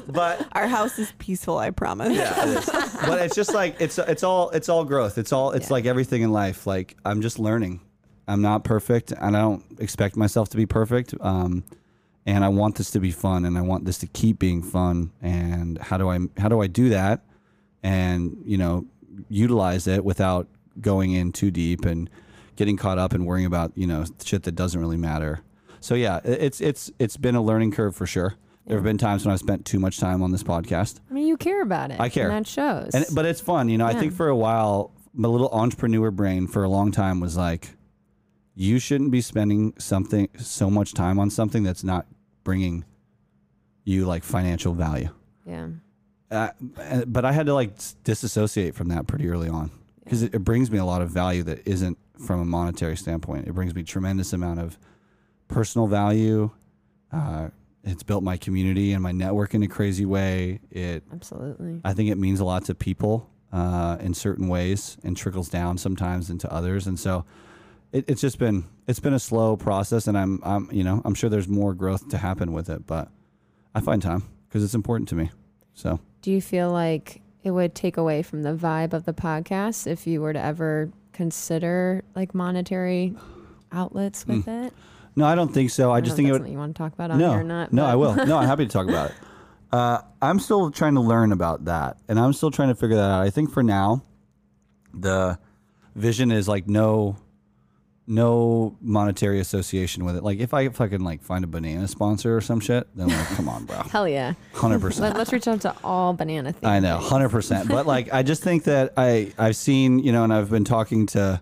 But 0.06 0.46
Our 0.52 0.68
house 0.68 0.98
is 0.98 1.12
peaceful, 1.18 1.58
I 1.58 1.70
promise. 1.70 2.16
Yeah, 2.16 2.40
it 2.46 2.58
is. 2.58 2.66
but 3.06 3.22
it's 3.22 3.34
just 3.34 3.52
like 3.54 3.76
it's 3.80 3.98
it's 3.98 4.22
all 4.22 4.50
it's 4.50 4.68
all 4.68 4.84
growth. 4.84 5.18
It's 5.18 5.32
all 5.32 5.50
it's 5.52 5.68
Yeah. 5.68 5.72
like 5.72 5.86
everything 5.86 6.22
in 6.22 6.30
life. 6.30 6.66
Like 6.66 6.96
I'm 7.04 7.20
just 7.20 7.38
learning. 7.38 7.80
I'm 8.28 8.40
not 8.40 8.62
perfect, 8.64 9.12
and 9.12 9.36
I 9.36 9.40
don't 9.40 9.64
expect 9.80 10.16
myself 10.16 10.50
to 10.50 10.56
be 10.56 10.66
perfect. 10.66 11.14
Um, 11.20 11.64
and 12.26 12.44
I 12.44 12.48
want 12.48 12.76
this 12.76 12.90
to 12.92 13.00
be 13.00 13.10
fun, 13.10 13.44
and 13.44 13.58
I 13.58 13.62
want 13.62 13.86
this 13.86 13.98
to 13.98 14.06
keep 14.06 14.38
being 14.38 14.62
fun. 14.62 15.10
And 15.20 15.78
how 15.78 15.96
do 15.96 16.08
I 16.08 16.20
how 16.38 16.48
do 16.48 16.60
I 16.60 16.68
do 16.68 16.90
that? 16.90 17.24
And 17.82 18.36
you 18.44 18.56
know, 18.58 18.86
utilize 19.28 19.86
it 19.88 20.04
without 20.04 20.46
going 20.80 21.12
in 21.12 21.32
too 21.32 21.50
deep 21.50 21.84
and 21.86 22.08
getting 22.56 22.76
caught 22.76 22.98
up 22.98 23.12
and 23.12 23.26
worrying 23.26 23.46
about 23.46 23.72
you 23.76 23.86
know 23.86 24.04
shit 24.24 24.42
that 24.44 24.52
doesn't 24.54 24.80
really 24.80 24.96
matter. 24.96 25.40
So 25.80 25.94
yeah, 25.94 26.20
it- 26.24 26.42
it's 26.42 26.60
it's 26.60 26.90
it's 26.98 27.16
been 27.16 27.34
a 27.34 27.42
learning 27.42 27.72
curve 27.72 27.94
for 27.96 28.06
sure. 28.06 28.34
There 28.66 28.76
have 28.78 28.84
been 28.84 28.96
times 28.96 29.26
when 29.26 29.32
I've 29.34 29.40
spent 29.40 29.66
too 29.66 29.78
much 29.78 29.98
time 30.00 30.22
on 30.22 30.30
this 30.30 30.42
podcast. 30.42 31.00
I 31.10 31.12
mean, 31.12 31.26
you 31.26 31.36
care 31.36 31.60
about 31.60 31.90
it. 31.90 32.00
I 32.00 32.08
care. 32.08 32.30
And 32.30 32.44
that 32.44 32.46
shows. 32.48 32.92
And 32.94 33.04
but 33.14 33.26
it's 33.26 33.40
fun, 33.40 33.68
you 33.68 33.76
know. 33.76 33.84
I 33.86 33.92
think 33.92 34.14
for 34.14 34.28
a 34.28 34.36
while, 34.36 34.90
my 35.12 35.28
little 35.28 35.50
entrepreneur 35.50 36.10
brain 36.10 36.46
for 36.46 36.64
a 36.64 36.68
long 36.68 36.90
time 36.90 37.20
was 37.20 37.36
like, 37.36 37.76
you 38.54 38.78
shouldn't 38.78 39.10
be 39.10 39.20
spending 39.20 39.74
something 39.78 40.30
so 40.38 40.70
much 40.70 40.94
time 40.94 41.18
on 41.18 41.28
something 41.28 41.62
that's 41.62 41.84
not 41.84 42.06
bringing 42.42 42.84
you 43.84 44.06
like 44.06 44.24
financial 44.24 44.72
value. 44.74 45.10
yeah. 45.46 45.68
Uh, 46.30 46.48
but 47.06 47.24
I 47.26 47.30
had 47.32 47.46
to 47.46 47.54
like 47.54 47.72
disassociate 48.02 48.74
from 48.74 48.88
that 48.88 49.06
pretty 49.06 49.28
early 49.28 49.48
on 49.48 49.70
because 50.02 50.22
it, 50.22 50.34
it 50.34 50.38
brings 50.40 50.68
me 50.70 50.78
a 50.78 50.84
lot 50.84 51.00
of 51.02 51.10
value 51.10 51.42
that 51.44 51.68
isn't 51.68 51.96
from 52.18 52.40
a 52.40 52.44
monetary 52.44 52.96
standpoint. 52.96 53.48
It 53.48 53.52
brings 53.52 53.74
me 53.74 53.82
tremendous 53.82 54.32
amount 54.32 54.60
of 54.60 54.78
personal 55.48 55.86
value. 55.86 56.50
Uh, 57.12 57.48
it's 57.82 58.02
built 58.02 58.22
my 58.22 58.36
community 58.36 58.92
and 58.92 59.02
my 59.02 59.12
network 59.12 59.54
in 59.54 59.62
a 59.62 59.68
crazy 59.68 60.04
way. 60.06 60.60
It 60.70 61.02
Absolutely. 61.12 61.80
I 61.84 61.92
think 61.92 62.10
it 62.10 62.18
means 62.18 62.40
a 62.40 62.44
lot 62.44 62.64
to 62.66 62.74
people 62.74 63.30
uh, 63.52 63.98
in 64.00 64.14
certain 64.14 64.48
ways 64.48 64.96
and 65.04 65.16
trickles 65.16 65.48
down 65.48 65.78
sometimes 65.78 66.30
into 66.30 66.50
others. 66.52 66.86
And 66.86 66.98
so 66.98 67.24
it, 67.92 68.04
it's 68.08 68.20
just 68.20 68.38
been 68.38 68.64
it's 68.86 69.00
been 69.00 69.14
a 69.14 69.18
slow 69.18 69.56
process, 69.56 70.06
and 70.06 70.18
I'm 70.18 70.40
I'm 70.42 70.68
you 70.72 70.82
know 70.82 71.00
I'm 71.04 71.14
sure 71.14 71.30
there's 71.30 71.48
more 71.48 71.72
growth 71.72 72.08
to 72.08 72.18
happen 72.18 72.52
with 72.52 72.68
it, 72.68 72.86
but 72.86 73.08
I 73.74 73.80
find 73.80 74.02
time 74.02 74.24
because 74.48 74.64
it's 74.64 74.74
important 74.74 75.08
to 75.10 75.14
me. 75.14 75.30
So 75.74 76.00
do 76.20 76.30
you 76.30 76.42
feel 76.42 76.70
like 76.70 77.22
it 77.42 77.52
would 77.52 77.74
take 77.74 77.96
away 77.96 78.22
from 78.22 78.42
the 78.42 78.54
vibe 78.54 78.92
of 78.92 79.04
the 79.04 79.12
podcast 79.12 79.86
if 79.86 80.06
you 80.06 80.20
were 80.20 80.32
to 80.32 80.40
ever 80.40 80.90
consider 81.14 82.04
like 82.14 82.34
monetary 82.34 83.14
outlets 83.72 84.26
with 84.26 84.46
it? 84.46 84.72
No, 85.16 85.24
I 85.24 85.34
don't 85.34 85.52
think 85.52 85.70
so. 85.70 85.90
I 85.92 86.00
don't 86.00 86.04
just 86.04 86.16
think 86.16 86.28
it 86.28 86.32
would. 86.32 86.46
you 86.48 86.58
want 86.58 86.74
to 86.74 86.78
talk 86.78 86.92
about 86.92 87.10
on 87.10 87.18
no, 87.18 87.30
here 87.30 87.40
or 87.40 87.44
not. 87.44 87.72
no, 87.72 87.84
but- 87.84 87.90
I 87.90 87.94
will. 87.94 88.14
No, 88.26 88.36
I'm 88.36 88.46
happy 88.46 88.66
to 88.66 88.70
talk 88.72 88.88
about 88.88 89.10
it. 89.10 89.16
Uh, 89.72 90.00
I'm 90.22 90.38
still 90.38 90.70
trying 90.70 90.94
to 90.94 91.00
learn 91.00 91.32
about 91.32 91.64
that, 91.64 91.96
and 92.06 92.16
I'm 92.16 92.32
still 92.32 92.52
trying 92.52 92.68
to 92.68 92.76
figure 92.76 92.94
that 92.94 93.10
out. 93.10 93.22
I 93.22 93.30
think 93.30 93.50
for 93.50 93.64
now, 93.64 94.04
the 94.92 95.36
vision 95.96 96.30
is 96.30 96.46
like 96.46 96.68
no, 96.68 97.16
no 98.06 98.76
monetary 98.80 99.40
association 99.40 100.04
with 100.04 100.16
it. 100.16 100.22
Like 100.22 100.38
if 100.38 100.52
I 100.52 100.68
fucking 100.68 101.00
like 101.00 101.22
find 101.22 101.42
a 101.44 101.46
banana 101.46 101.88
sponsor 101.88 102.36
or 102.36 102.40
some 102.40 102.60
shit, 102.60 102.86
then 102.94 103.08
like, 103.08 103.26
come 103.28 103.48
on, 103.48 103.64
bro, 103.64 103.76
Hell 103.90 104.06
yeah. 104.08 104.34
hundred 104.52 104.80
percent. 104.80 105.16
let's 105.16 105.32
reach 105.32 105.48
out 105.48 105.62
to 105.62 105.74
all 105.82 106.12
banana 106.12 106.52
things. 106.52 106.64
I 106.64 106.80
know, 106.80 106.98
hundred 106.98 107.30
percent. 107.30 107.68
But 107.68 107.86
like, 107.86 108.12
I 108.12 108.22
just 108.22 108.42
think 108.42 108.64
that 108.64 108.92
I 108.96 109.32
I've 109.38 109.56
seen 109.56 109.98
you 109.98 110.12
know, 110.12 110.24
and 110.24 110.32
I've 110.32 110.50
been 110.50 110.64
talking 110.64 111.06
to 111.08 111.40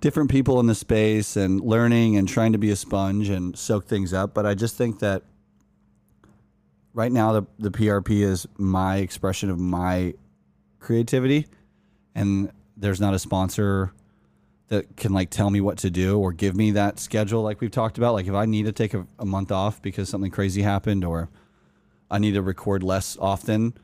different 0.00 0.30
people 0.30 0.60
in 0.60 0.66
the 0.66 0.74
space 0.74 1.36
and 1.36 1.60
learning 1.60 2.16
and 2.16 2.28
trying 2.28 2.52
to 2.52 2.58
be 2.58 2.70
a 2.70 2.76
sponge 2.76 3.28
and 3.30 3.58
soak 3.58 3.86
things 3.86 4.12
up. 4.12 4.34
But 4.34 4.46
I 4.46 4.54
just 4.54 4.76
think 4.76 4.98
that 5.00 5.22
right 6.92 7.10
now 7.10 7.32
the 7.32 7.46
the 7.58 7.70
PRP 7.70 8.20
is 8.20 8.46
my 8.58 8.96
expression 8.98 9.48
of 9.48 9.58
my 9.58 10.12
creativity, 10.80 11.46
and 12.14 12.52
there's 12.76 13.00
not 13.00 13.14
a 13.14 13.18
sponsor 13.18 13.92
that 14.68 14.96
can 14.96 15.12
like 15.12 15.30
tell 15.30 15.50
me 15.50 15.60
what 15.60 15.78
to 15.78 15.90
do 15.90 16.18
or 16.18 16.32
give 16.32 16.54
me 16.56 16.72
that 16.72 16.98
schedule 17.00 17.42
like 17.42 17.60
we've 17.60 17.70
talked 17.70 17.96
about. 17.98 18.12
Like 18.14 18.26
if 18.26 18.34
I 18.34 18.44
need 18.44 18.66
to 18.66 18.72
take 18.72 18.94
a, 18.94 19.06
a 19.18 19.24
month 19.24 19.50
off 19.50 19.80
because 19.80 20.08
something 20.08 20.30
crazy 20.30 20.62
happened 20.62 21.04
or 21.04 21.30
I 22.10 22.18
need 22.18 22.32
to 22.34 22.42
record 22.42 22.82
less 22.82 23.16
often 23.20 23.74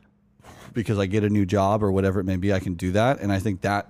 because 0.73 0.99
I 0.99 1.05
get 1.07 1.23
a 1.23 1.29
new 1.29 1.45
job 1.45 1.83
or 1.83 1.91
whatever 1.91 2.19
it 2.19 2.25
may 2.25 2.35
be, 2.35 2.53
I 2.53 2.59
can 2.59 2.73
do 2.75 2.91
that. 2.91 3.19
And 3.19 3.31
I 3.31 3.39
think 3.39 3.61
that 3.61 3.89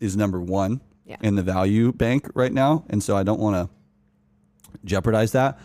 is 0.00 0.16
number 0.16 0.40
one 0.40 0.80
Yeah. 1.06 1.16
in 1.22 1.34
the 1.36 1.42
value 1.42 1.92
bank 1.92 2.28
right 2.34 2.52
now. 2.52 2.84
And 2.90 3.02
so 3.02 3.16
I 3.16 3.22
don't 3.22 3.38
want 3.40 3.54
to 3.68 3.74
jeopardize 4.84 5.32
that. 5.32 5.58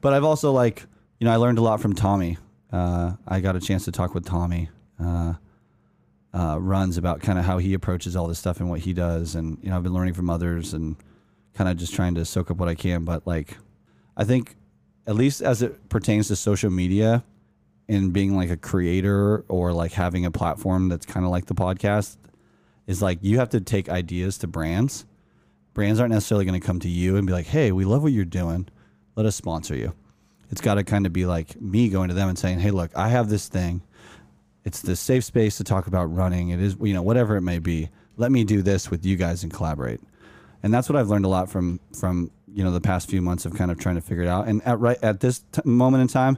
But 0.00 0.12
I've 0.12 0.24
also 0.24 0.52
like, 0.52 0.84
you 1.20 1.24
know, 1.26 1.32
I 1.32 1.36
learned 1.36 1.58
a 1.58 1.62
lot 1.62 1.80
from 1.80 1.94
Tommy. 1.94 2.38
Uh, 2.72 3.12
I 3.26 3.40
got 3.40 3.56
a 3.56 3.60
chance 3.60 3.84
to 3.84 3.92
talk 3.92 4.14
with 4.14 4.24
Tommy. 4.26 4.70
Uh, 5.02 5.34
uh, 6.36 6.58
runs 6.60 6.98
about 6.98 7.22
kind 7.22 7.38
of 7.38 7.46
how 7.46 7.56
he 7.56 7.72
approaches 7.72 8.14
all 8.14 8.26
this 8.26 8.38
stuff 8.38 8.60
and 8.60 8.68
what 8.68 8.80
he 8.80 8.92
does, 8.92 9.34
and 9.34 9.58
you 9.62 9.70
know 9.70 9.76
I've 9.76 9.82
been 9.82 9.94
learning 9.94 10.12
from 10.12 10.28
others 10.28 10.74
and 10.74 10.96
kind 11.54 11.70
of 11.70 11.78
just 11.78 11.94
trying 11.94 12.14
to 12.16 12.26
soak 12.26 12.50
up 12.50 12.58
what 12.58 12.68
I 12.68 12.74
can. 12.74 13.04
But 13.04 13.26
like, 13.26 13.56
I 14.18 14.24
think 14.24 14.54
at 15.06 15.14
least 15.14 15.40
as 15.40 15.62
it 15.62 15.88
pertains 15.88 16.28
to 16.28 16.36
social 16.36 16.68
media 16.68 17.24
and 17.88 18.12
being 18.12 18.36
like 18.36 18.50
a 18.50 18.56
creator 18.56 19.46
or 19.48 19.72
like 19.72 19.92
having 19.92 20.26
a 20.26 20.30
platform 20.30 20.90
that's 20.90 21.06
kind 21.06 21.24
of 21.24 21.32
like 21.32 21.46
the 21.46 21.54
podcast 21.54 22.18
is 22.86 23.00
like 23.00 23.18
you 23.22 23.38
have 23.38 23.48
to 23.50 23.60
take 23.60 23.88
ideas 23.88 24.36
to 24.38 24.46
brands. 24.46 25.06
Brands 25.72 26.00
aren't 26.00 26.12
necessarily 26.12 26.44
going 26.44 26.60
to 26.60 26.66
come 26.66 26.80
to 26.80 26.88
you 26.88 27.16
and 27.16 27.26
be 27.26 27.32
like, 27.32 27.46
"Hey, 27.46 27.72
we 27.72 27.86
love 27.86 28.02
what 28.02 28.12
you're 28.12 28.26
doing. 28.26 28.68
Let 29.14 29.24
us 29.24 29.36
sponsor 29.36 29.74
you." 29.74 29.94
It's 30.50 30.60
got 30.60 30.74
to 30.74 30.84
kind 30.84 31.06
of 31.06 31.14
be 31.14 31.24
like 31.24 31.58
me 31.60 31.88
going 31.88 32.08
to 32.08 32.14
them 32.14 32.28
and 32.28 32.38
saying, 32.38 32.58
"Hey, 32.58 32.72
look, 32.72 32.90
I 32.94 33.08
have 33.08 33.30
this 33.30 33.48
thing. 33.48 33.80
It's 34.66 34.82
the 34.82 34.96
safe 34.96 35.24
space 35.24 35.56
to 35.56 35.64
talk 35.64 35.86
about 35.86 36.04
running. 36.14 36.50
It 36.50 36.60
is, 36.60 36.76
you 36.82 36.92
know, 36.92 37.02
whatever 37.02 37.36
it 37.36 37.42
may 37.42 37.58
be. 37.58 37.88
Let 38.18 38.30
me 38.32 38.44
do 38.44 38.60
this 38.60 38.90
with 38.90 39.06
you 39.06 39.16
guys 39.16 39.42
and 39.42 39.52
collaborate." 39.52 40.00
And 40.62 40.74
that's 40.74 40.88
what 40.88 40.96
I've 40.96 41.08
learned 41.08 41.24
a 41.24 41.28
lot 41.28 41.48
from 41.48 41.80
from 41.98 42.30
you 42.52 42.64
know 42.64 42.72
the 42.72 42.80
past 42.80 43.08
few 43.08 43.22
months 43.22 43.46
of 43.46 43.54
kind 43.54 43.70
of 43.70 43.78
trying 43.78 43.94
to 43.94 44.00
figure 44.00 44.24
it 44.24 44.28
out. 44.28 44.48
And 44.48 44.60
at 44.66 44.78
right 44.80 44.98
at 45.02 45.20
this 45.20 45.38
t- 45.52 45.62
moment 45.64 46.02
in 46.02 46.08
time, 46.08 46.36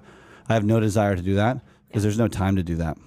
I 0.48 0.54
have 0.54 0.64
no 0.64 0.78
desire 0.78 1.16
to 1.16 1.22
do 1.22 1.34
that 1.36 1.60
because 1.88 2.02
there's 2.02 2.18
no 2.18 2.28
time 2.28 2.56
to 2.56 2.62
do 2.62 2.76
that. 2.76 2.98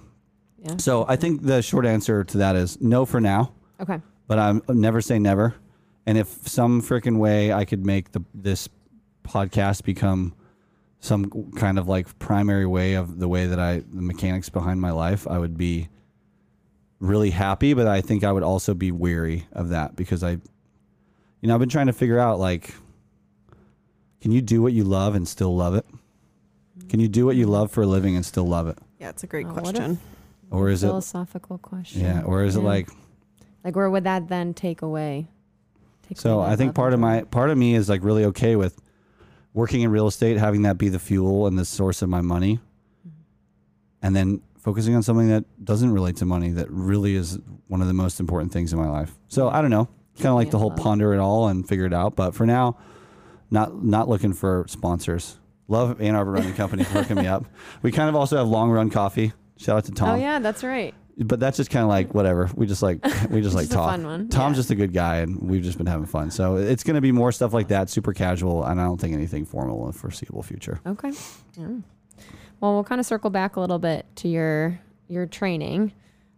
Yeah. 0.58 0.76
So 0.78 1.04
I 1.08 1.16
think 1.16 1.42
the 1.42 1.62
short 1.62 1.86
answer 1.86 2.24
to 2.24 2.38
that 2.38 2.56
is 2.56 2.80
no 2.80 3.04
for 3.04 3.20
now 3.20 3.52
Okay. 3.80 4.00
but 4.28 4.38
I'm 4.38 4.62
never 4.68 5.00
say 5.00 5.18
never. 5.18 5.54
And 6.06 6.16
if 6.18 6.28
some 6.48 6.80
freaking 6.82 7.18
way 7.18 7.52
I 7.52 7.64
could 7.64 7.84
make 7.86 8.12
the 8.12 8.22
this 8.34 8.68
podcast 9.24 9.84
become 9.84 10.34
some 11.04 11.50
kind 11.56 11.78
of 11.78 11.88
like 11.88 12.18
primary 12.20 12.64
way 12.64 12.94
of 12.94 13.18
the 13.18 13.26
way 13.28 13.46
that 13.46 13.58
I 13.58 13.80
the 13.80 14.00
mechanics 14.02 14.48
behind 14.48 14.80
my 14.80 14.92
life, 14.92 15.26
I 15.28 15.36
would 15.38 15.58
be 15.58 15.88
really 17.00 17.30
happy, 17.30 17.74
but 17.74 17.86
I 17.88 18.00
think 18.00 18.22
I 18.24 18.30
would 18.32 18.44
also 18.44 18.72
be 18.72 18.90
weary 18.92 19.46
of 19.52 19.68
that 19.70 19.96
because 19.96 20.22
I 20.22 20.30
you 20.30 21.48
know, 21.48 21.54
I've 21.54 21.60
been 21.60 21.68
trying 21.68 21.88
to 21.88 21.92
figure 21.92 22.18
out 22.20 22.38
like 22.38 22.74
can 24.20 24.30
you 24.30 24.40
do 24.40 24.62
what 24.62 24.72
you 24.72 24.84
love 24.84 25.14
and 25.16 25.26
still 25.26 25.54
love 25.56 25.74
it? 25.74 25.84
Can 26.88 27.00
you 27.00 27.08
do 27.08 27.26
what 27.26 27.34
you 27.34 27.46
love 27.46 27.72
for 27.72 27.82
a 27.82 27.86
living 27.86 28.14
and 28.14 28.24
still 28.24 28.46
love 28.46 28.68
it? 28.68 28.78
Yeah, 29.00 29.08
it's 29.08 29.24
a 29.24 29.26
great 29.26 29.46
Oh, 29.46 29.50
what 29.54 29.58
if- 29.66 29.72
question. 29.74 29.98
Or 30.52 30.68
is 30.68 30.84
it 30.84 30.86
a 30.86 30.90
philosophical 30.90 31.58
question? 31.58 32.02
yeah, 32.02 32.22
or 32.22 32.44
is 32.44 32.54
it 32.56 32.60
like 32.60 32.88
like 33.64 33.74
where 33.74 33.90
would 33.90 34.04
that 34.04 34.28
then 34.28 34.54
take 34.54 34.82
away? 34.82 35.26
Take 36.06 36.18
So 36.20 36.38
away 36.40 36.50
I 36.50 36.56
think 36.56 36.74
part 36.76 36.92
of 36.92 37.00
my 37.00 37.22
part 37.24 37.50
of 37.50 37.58
me 37.58 37.74
is 37.74 37.88
like 37.88 38.04
really 38.04 38.26
okay 38.26 38.54
with 38.54 38.78
working 39.54 39.82
in 39.82 39.90
real 39.90 40.06
estate, 40.06 40.36
having 40.38 40.62
that 40.62 40.78
be 40.78 40.88
the 40.88 40.98
fuel 40.98 41.46
and 41.46 41.58
the 41.58 41.64
source 41.64 42.02
of 42.02 42.08
my 42.08 42.20
money, 42.20 42.58
Mm-hmm. 43.06 44.06
and 44.06 44.16
then 44.16 44.42
focusing 44.58 44.94
on 44.94 45.02
something 45.02 45.28
that 45.28 45.44
doesn't 45.64 45.92
relate 45.92 46.16
to 46.16 46.24
money 46.24 46.50
that 46.50 46.70
really 46.70 47.16
is 47.16 47.38
one 47.68 47.80
of 47.80 47.88
the 47.88 47.92
most 47.94 48.20
important 48.20 48.52
things 48.52 48.72
in 48.72 48.78
my 48.78 48.88
life. 48.88 49.12
So 49.28 49.48
I 49.48 49.60
don't 49.60 49.70
know, 49.70 49.88
kind 50.16 50.26
of 50.28 50.34
like 50.36 50.50
the 50.50 50.58
whole 50.58 50.70
ponder 50.70 51.12
it 51.14 51.18
all 51.18 51.48
and 51.48 51.66
figure 51.68 51.84
it 51.86 51.92
out. 51.92 52.14
But 52.14 52.32
for 52.34 52.46
now, 52.46 52.76
not 53.50 53.82
not 53.84 54.08
looking 54.08 54.32
for 54.32 54.64
sponsors. 54.68 55.38
Love 55.68 56.00
Ann 56.00 56.14
Arbor 56.14 56.30
Running 56.32 56.54
Company 56.54 56.84
for 56.84 57.02
hooking 57.02 57.16
me 57.16 57.26
up. 57.26 57.44
We 57.82 57.90
kind 57.92 58.08
of 58.08 58.14
also 58.16 58.36
have 58.36 58.46
Long 58.48 58.70
Run 58.70 58.88
Coffee. 58.90 59.32
Shout 59.56 59.78
out 59.78 59.84
to 59.86 59.92
Tom 59.92 60.10
Oh 60.10 60.14
yeah, 60.14 60.38
that's 60.38 60.62
right. 60.64 60.94
But 61.18 61.38
that's 61.40 61.56
just 61.56 61.70
kind 61.70 61.82
of 61.82 61.88
like 61.88 62.14
whatever. 62.14 62.50
We 62.54 62.66
just 62.66 62.82
like 62.82 63.04
we 63.30 63.40
just 63.42 63.54
like 63.54 63.68
talk. 63.68 63.96
Tom's 64.00 64.32
Yeah. 64.34 64.52
just 64.52 64.70
a 64.70 64.74
good 64.74 64.92
guy, 64.92 65.16
and 65.18 65.38
we've 65.40 65.62
just 65.62 65.78
been 65.78 65.86
having 65.86 66.06
fun. 66.06 66.30
So 66.30 66.56
it's 66.56 66.84
going 66.84 66.94
to 66.94 67.00
be 67.00 67.12
more 67.12 67.32
stuff 67.32 67.52
like 67.52 67.68
that, 67.68 67.90
super 67.90 68.12
casual, 68.12 68.64
and 68.64 68.80
I 68.80 68.84
don't 68.84 69.00
think 69.00 69.14
anything 69.14 69.44
formal 69.44 69.80
in 69.86 69.92
the 69.92 69.98
foreseeable 69.98 70.42
future. 70.42 70.80
Okay. 70.86 71.12
Yeah. 71.58 71.66
Well, 72.60 72.74
we'll 72.74 72.84
kind 72.84 73.00
of 73.00 73.06
circle 73.06 73.30
back 73.30 73.56
a 73.56 73.60
little 73.60 73.78
bit 73.78 74.06
to 74.16 74.28
your 74.28 74.80
your 75.08 75.26
training. 75.26 75.92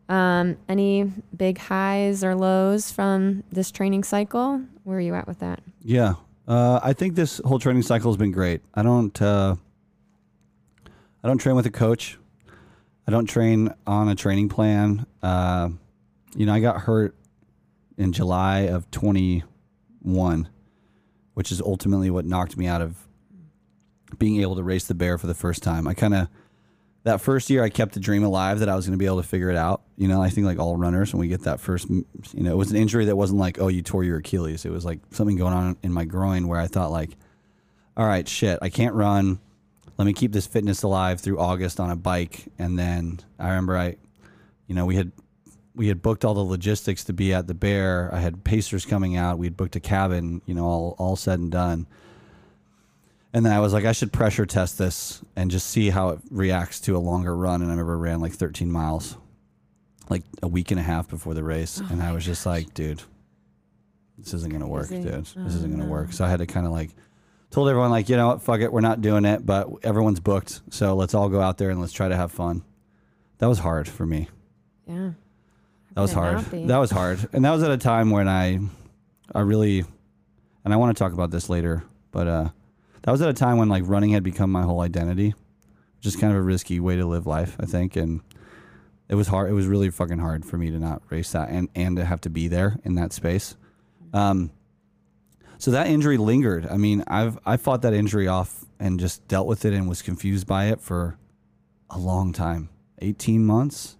Um, 0.08 0.58
any 0.68 1.10
big 1.34 1.56
highs 1.56 2.22
or 2.24 2.34
lows 2.34 2.90
from 2.90 3.42
this 3.50 3.70
training 3.70 4.04
cycle? 4.04 4.60
Where 4.82 4.98
are 4.98 5.00
you 5.00 5.14
at 5.14 5.26
with 5.26 5.38
that? 5.38 5.60
Yeah, 5.82 6.14
uh, 6.46 6.78
I 6.82 6.92
think 6.92 7.14
this 7.14 7.40
whole 7.44 7.58
training 7.58 7.82
cycle 7.82 8.10
has 8.10 8.18
been 8.18 8.32
great. 8.32 8.60
I 8.74 8.82
don't 8.82 9.20
uh, 9.22 9.56
I 11.22 11.28
don't 11.28 11.38
train 11.38 11.56
with 11.56 11.64
a 11.66 11.70
coach. 11.70 12.18
I 13.06 13.10
don't 13.10 13.26
train 13.26 13.72
on 13.86 14.08
a 14.08 14.14
training 14.14 14.48
plan. 14.48 15.06
Uh, 15.22 15.70
you 16.34 16.46
know, 16.46 16.54
I 16.54 16.60
got 16.60 16.82
hurt 16.82 17.14
in 17.96 18.12
July 18.12 18.60
of 18.60 18.90
21, 18.90 20.48
which 21.34 21.52
is 21.52 21.60
ultimately 21.60 22.10
what 22.10 22.24
knocked 22.24 22.56
me 22.56 22.66
out 22.66 22.80
of 22.80 22.96
being 24.18 24.40
able 24.40 24.56
to 24.56 24.62
race 24.62 24.86
the 24.86 24.94
bear 24.94 25.18
for 25.18 25.26
the 25.26 25.34
first 25.34 25.62
time. 25.62 25.86
I 25.86 25.94
kind 25.94 26.14
of 26.14 26.28
that 27.04 27.20
first 27.20 27.50
year 27.50 27.62
I 27.62 27.68
kept 27.68 27.92
the 27.92 28.00
dream 28.00 28.24
alive 28.24 28.60
that 28.60 28.68
I 28.68 28.74
was 28.74 28.86
going 28.86 28.98
to 28.98 28.98
be 28.98 29.06
able 29.06 29.20
to 29.20 29.28
figure 29.28 29.50
it 29.50 29.56
out. 29.56 29.82
You 29.96 30.08
know, 30.08 30.22
I 30.22 30.30
think 30.30 30.46
like 30.46 30.58
all 30.58 30.76
runners 30.76 31.12
when 31.12 31.20
we 31.20 31.28
get 31.28 31.42
that 31.42 31.60
first, 31.60 31.88
you 31.90 32.06
know, 32.32 32.52
it 32.52 32.56
was 32.56 32.70
an 32.70 32.76
injury 32.76 33.04
that 33.04 33.16
wasn't 33.16 33.38
like, 33.38 33.60
oh, 33.60 33.68
you 33.68 33.82
tore 33.82 34.04
your 34.04 34.18
Achilles. 34.18 34.64
It 34.64 34.70
was 34.70 34.84
like 34.84 35.00
something 35.10 35.36
going 35.36 35.52
on 35.52 35.76
in 35.82 35.92
my 35.92 36.04
groin 36.06 36.48
where 36.48 36.58
I 36.58 36.66
thought 36.66 36.90
like, 36.90 37.10
all 37.96 38.06
right, 38.06 38.26
shit, 38.26 38.58
I 38.62 38.70
can't 38.70 38.94
run. 38.94 39.38
Let 39.96 40.06
me 40.06 40.12
keep 40.12 40.32
this 40.32 40.46
fitness 40.46 40.82
alive 40.82 41.20
through 41.20 41.38
August 41.38 41.78
on 41.78 41.90
a 41.90 41.96
bike. 41.96 42.44
And 42.58 42.78
then 42.78 43.20
I 43.38 43.48
remember 43.48 43.76
I, 43.78 43.96
you 44.66 44.74
know, 44.74 44.86
we 44.86 44.96
had 44.96 45.12
we 45.76 45.88
had 45.88 46.02
booked 46.02 46.24
all 46.24 46.34
the 46.34 46.40
logistics 46.44 47.04
to 47.04 47.12
be 47.12 47.32
at 47.34 47.46
the 47.46 47.54
bear. 47.54 48.10
I 48.12 48.20
had 48.20 48.44
pacers 48.44 48.86
coming 48.86 49.16
out. 49.16 49.38
We 49.38 49.46
had 49.46 49.56
booked 49.56 49.76
a 49.76 49.80
cabin, 49.80 50.40
you 50.46 50.54
know, 50.54 50.64
all 50.64 50.94
all 50.98 51.16
said 51.16 51.38
and 51.38 51.50
done. 51.50 51.86
And 53.32 53.44
then 53.44 53.52
I 53.52 53.58
was 53.58 53.72
like, 53.72 53.84
I 53.84 53.90
should 53.92 54.12
pressure 54.12 54.46
test 54.46 54.78
this 54.78 55.20
and 55.34 55.50
just 55.50 55.66
see 55.68 55.90
how 55.90 56.10
it 56.10 56.20
reacts 56.30 56.78
to 56.82 56.96
a 56.96 56.98
longer 57.00 57.36
run. 57.36 57.62
And 57.62 57.70
I 57.70 57.74
remember 57.74 57.94
I 57.94 57.98
ran 58.10 58.20
like 58.20 58.32
13 58.32 58.70
miles, 58.70 59.16
like 60.08 60.22
a 60.40 60.46
week 60.46 60.70
and 60.70 60.78
a 60.78 60.84
half 60.84 61.08
before 61.08 61.34
the 61.34 61.42
race. 61.42 61.78
and 61.78 62.00
I 62.00 62.12
was 62.12 62.24
just 62.24 62.46
like, 62.46 62.72
dude, 62.74 63.02
this 64.18 64.34
isn't 64.34 64.50
going 64.50 64.60
to 64.62 64.68
work, 64.68 64.88
dude. 64.88 65.02
This 65.02 65.34
Oh, 65.36 65.46
isn't 65.46 65.68
going 65.68 65.82
to 65.82 65.88
work. 65.90 66.12
So 66.12 66.24
I 66.24 66.28
had 66.28 66.38
to 66.38 66.46
kind 66.46 66.64
of 66.64 66.70
like, 66.70 66.90
told 67.54 67.68
everyone, 67.68 67.92
like, 67.92 68.08
you 68.08 68.16
know 68.16 68.26
what, 68.26 68.42
fuck 68.42 68.60
it. 68.60 68.72
We're 68.72 68.80
not 68.80 69.00
doing 69.00 69.24
it, 69.24 69.46
but 69.46 69.68
everyone's 69.84 70.18
booked. 70.18 70.60
So 70.70 70.96
let's 70.96 71.14
all 71.14 71.28
go 71.28 71.40
out 71.40 71.56
there 71.56 71.70
and 71.70 71.80
let's 71.80 71.92
try 71.92 72.08
to 72.08 72.16
have 72.16 72.32
fun. 72.32 72.64
That 73.38 73.46
was 73.46 73.60
hard 73.60 73.88
for 73.88 74.04
me. 74.04 74.28
Yeah. 74.88 75.12
That 75.94 76.00
was 76.00 76.12
hard. 76.12 76.40
That 76.40 76.78
was 76.78 76.90
hard. 76.90 77.28
And 77.32 77.44
that 77.44 77.52
was 77.52 77.62
at 77.62 77.70
a 77.70 77.76
time 77.76 78.10
when 78.10 78.26
I 78.26 78.58
I 79.32 79.40
really 79.42 79.84
and 80.64 80.74
I 80.74 80.76
want 80.76 80.96
to 80.96 80.98
talk 81.00 81.12
about 81.12 81.30
this 81.30 81.48
later, 81.48 81.84
but 82.10 82.26
uh 82.26 82.48
that 83.02 83.12
was 83.12 83.22
at 83.22 83.28
a 83.28 83.34
time 83.34 83.58
when 83.58 83.68
like 83.68 83.84
running 83.86 84.10
had 84.10 84.24
become 84.24 84.50
my 84.50 84.62
whole 84.62 84.80
identity. 84.80 85.34
Just 86.00 86.20
kind 86.20 86.32
of 86.32 86.38
a 86.38 86.42
risky 86.42 86.80
way 86.80 86.96
to 86.96 87.06
live 87.06 87.26
life, 87.26 87.56
I 87.60 87.66
think, 87.66 87.94
and 87.94 88.20
it 89.08 89.14
was 89.14 89.28
hard. 89.28 89.48
It 89.48 89.54
was 89.54 89.68
really 89.68 89.90
fucking 89.90 90.18
hard 90.18 90.44
for 90.44 90.58
me 90.58 90.70
to 90.72 90.78
not 90.80 91.02
race 91.08 91.30
that 91.32 91.50
and 91.50 91.68
and 91.76 91.96
to 91.98 92.04
have 92.04 92.20
to 92.22 92.30
be 92.30 92.48
there 92.48 92.80
in 92.84 92.96
that 92.96 93.12
space. 93.12 93.56
Um 94.12 94.50
so 95.64 95.70
that 95.70 95.86
injury 95.86 96.18
lingered. 96.18 96.66
I 96.66 96.76
mean, 96.76 97.02
I've 97.06 97.38
I 97.46 97.56
fought 97.56 97.80
that 97.82 97.94
injury 97.94 98.28
off 98.28 98.66
and 98.78 99.00
just 99.00 99.26
dealt 99.28 99.46
with 99.46 99.64
it 99.64 99.72
and 99.72 99.88
was 99.88 100.02
confused 100.02 100.46
by 100.46 100.66
it 100.66 100.80
for 100.80 101.16
a 101.88 101.98
long 101.98 102.32
time. 102.34 102.68
18 103.00 103.46
months, 103.46 103.96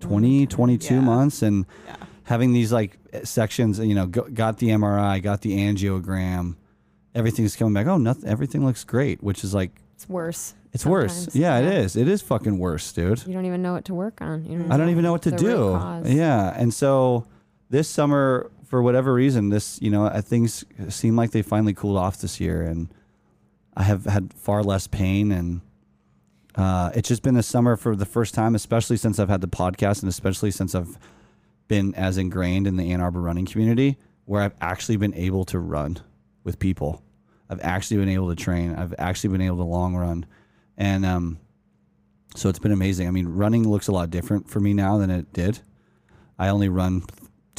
20, 0.00 0.46
mm, 0.46 0.50
22 0.50 0.94
Yeah. 0.96 1.00
months, 1.00 1.40
and 1.42 1.64
Yeah. 1.86 1.96
having 2.24 2.52
these 2.52 2.70
like 2.70 2.98
sections. 3.24 3.78
You 3.78 3.94
know, 3.94 4.06
got 4.06 4.58
the 4.58 4.68
MRI, 4.70 5.20
got 5.20 5.40
the 5.40 5.56
angiogram, 5.56 6.56
everything's 7.14 7.56
coming 7.56 7.72
back. 7.72 7.86
Oh, 7.86 7.96
nothing. 7.96 8.28
Everything 8.28 8.64
looks 8.66 8.84
great, 8.84 9.22
which 9.22 9.42
is 9.42 9.54
like 9.54 9.80
It's 9.94 10.06
worse. 10.08 10.54
it's 10.74 10.84
worse. 10.84 11.14
sometimes. 11.14 11.36
Yeah, 11.36 11.58
it 11.60 11.64
is. 11.84 11.96
It 11.96 12.08
is 12.08 12.20
fucking 12.20 12.58
worse, 12.58 12.92
dude. 12.92 13.26
You 13.26 13.32
don't 13.32 13.46
even 13.46 13.62
know 13.62 13.72
what 13.72 13.86
to 13.86 13.94
work 13.94 14.20
on. 14.20 14.44
You 14.44 14.66
I 14.68 14.76
don't 14.76 14.90
even 14.90 15.02
know 15.02 15.12
what 15.12 15.22
to 15.22 15.30
do. 15.30 15.80
Yeah, 16.04 16.52
and 16.56 16.74
so 16.74 17.24
this 17.70 17.88
summer, 17.88 18.50
for 18.70 18.80
whatever 18.80 19.12
reason, 19.12 19.48
this 19.48 19.82
you 19.82 19.90
know 19.90 20.08
things 20.20 20.64
seem 20.88 21.16
like 21.16 21.32
they 21.32 21.42
finally 21.42 21.74
cooled 21.74 21.96
off 21.96 22.18
this 22.18 22.38
year, 22.38 22.62
and 22.62 22.88
I 23.76 23.82
have 23.82 24.04
had 24.04 24.32
far 24.32 24.62
less 24.62 24.86
pain, 24.86 25.32
and 25.32 25.60
uh, 26.54 26.92
it's 26.94 27.08
just 27.08 27.24
been 27.24 27.36
a 27.36 27.42
summer 27.42 27.76
for 27.76 27.96
the 27.96 28.06
first 28.06 28.32
time, 28.32 28.54
especially 28.54 28.96
since 28.96 29.18
I've 29.18 29.28
had 29.28 29.40
the 29.40 29.48
podcast, 29.48 30.02
and 30.02 30.08
especially 30.08 30.52
since 30.52 30.76
I've 30.76 30.96
been 31.66 31.96
as 31.96 32.16
ingrained 32.16 32.68
in 32.68 32.76
the 32.76 32.92
Ann 32.92 33.00
Arbor 33.00 33.20
running 33.20 33.44
community, 33.44 33.96
where 34.24 34.40
I've 34.40 34.54
actually 34.60 34.96
been 34.96 35.14
able 35.14 35.44
to 35.46 35.58
run 35.58 35.98
with 36.44 36.60
people. 36.60 37.02
I've 37.48 37.60
actually 37.62 37.96
been 37.96 38.08
able 38.08 38.28
to 38.28 38.36
train. 38.36 38.76
I've 38.76 38.94
actually 38.98 39.30
been 39.30 39.40
able 39.40 39.56
to 39.56 39.64
long 39.64 39.96
run, 39.96 40.26
and 40.78 41.04
um, 41.04 41.40
so 42.36 42.48
it's 42.48 42.60
been 42.60 42.70
amazing. 42.70 43.08
I 43.08 43.10
mean, 43.10 43.26
running 43.26 43.68
looks 43.68 43.88
a 43.88 43.92
lot 43.92 44.10
different 44.10 44.48
for 44.48 44.60
me 44.60 44.74
now 44.74 44.96
than 44.98 45.10
it 45.10 45.32
did. 45.32 45.58
I 46.38 46.50
only 46.50 46.68
run 46.68 47.02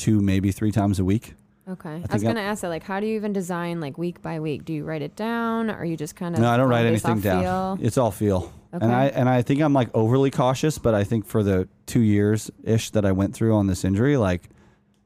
two, 0.02 0.20
maybe 0.20 0.52
three 0.52 0.72
times 0.72 1.00
a 1.00 1.06
week. 1.06 1.36
Okay. 1.70 1.90
I, 1.90 2.00
think 2.00 2.14
was 2.14 2.24
gonna 2.24 2.42
ask 2.42 2.62
that. 2.64 2.70
Like, 2.70 2.84
how 2.84 3.00
do 3.00 3.06
you 3.06 3.16
even 3.16 3.34
design 3.34 3.80
like 3.80 3.98
week 3.98 4.22
by 4.22 4.40
week? 4.40 4.66
Do 4.66 4.74
you 4.74 4.84
write 4.84 5.04
it 5.04 5.16
down, 5.16 5.70
or 5.70 5.86
you 5.86 5.96
just 5.96 6.16
kind 6.16 6.36
of? 6.36 6.42
No, 6.42 6.50
I 6.50 6.58
don't 6.58 6.68
write 6.68 6.86
anything 6.86 7.20
down. 7.20 7.44
feel? 7.44 7.86
It's 7.86 7.98
all 7.98 8.12
feel. 8.12 8.52
Okay. 8.74 8.84
And 8.84 8.92
I 8.92 9.06
and 9.08 9.30
I 9.30 9.42
think 9.44 9.62
I'm 9.62 9.74
like 9.74 9.90
overly 9.94 10.32
cautious, 10.32 10.80
but 10.80 10.96
I 10.96 11.04
think 11.04 11.26
for 11.26 11.44
the 11.44 11.70
two 11.86 12.00
years 12.00 12.50
ish 12.64 12.90
that 12.92 13.06
I 13.06 13.12
went 13.12 13.36
through 13.36 13.56
on 13.56 13.68
this 13.68 13.86
injury, 13.86 14.18
like 14.18 14.50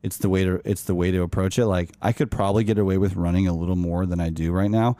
it's 0.01 0.17
the 0.17 0.29
way 0.29 0.45
to 0.45 0.61
it's 0.63 0.83
the 0.83 0.95
way 0.95 1.11
to 1.11 1.23
approach 1.23 1.59
it. 1.59 1.65
Like 1.65 1.91
I 2.01 2.13
could 2.13 2.31
probably 2.31 2.63
get 2.63 2.77
away 2.77 2.97
with 2.97 3.15
running 3.15 3.47
a 3.47 3.53
little 3.53 3.75
more 3.75 4.05
than 4.05 4.21
I 4.21 4.29
do 4.29 4.51
right 4.51 4.71
now, 4.71 4.95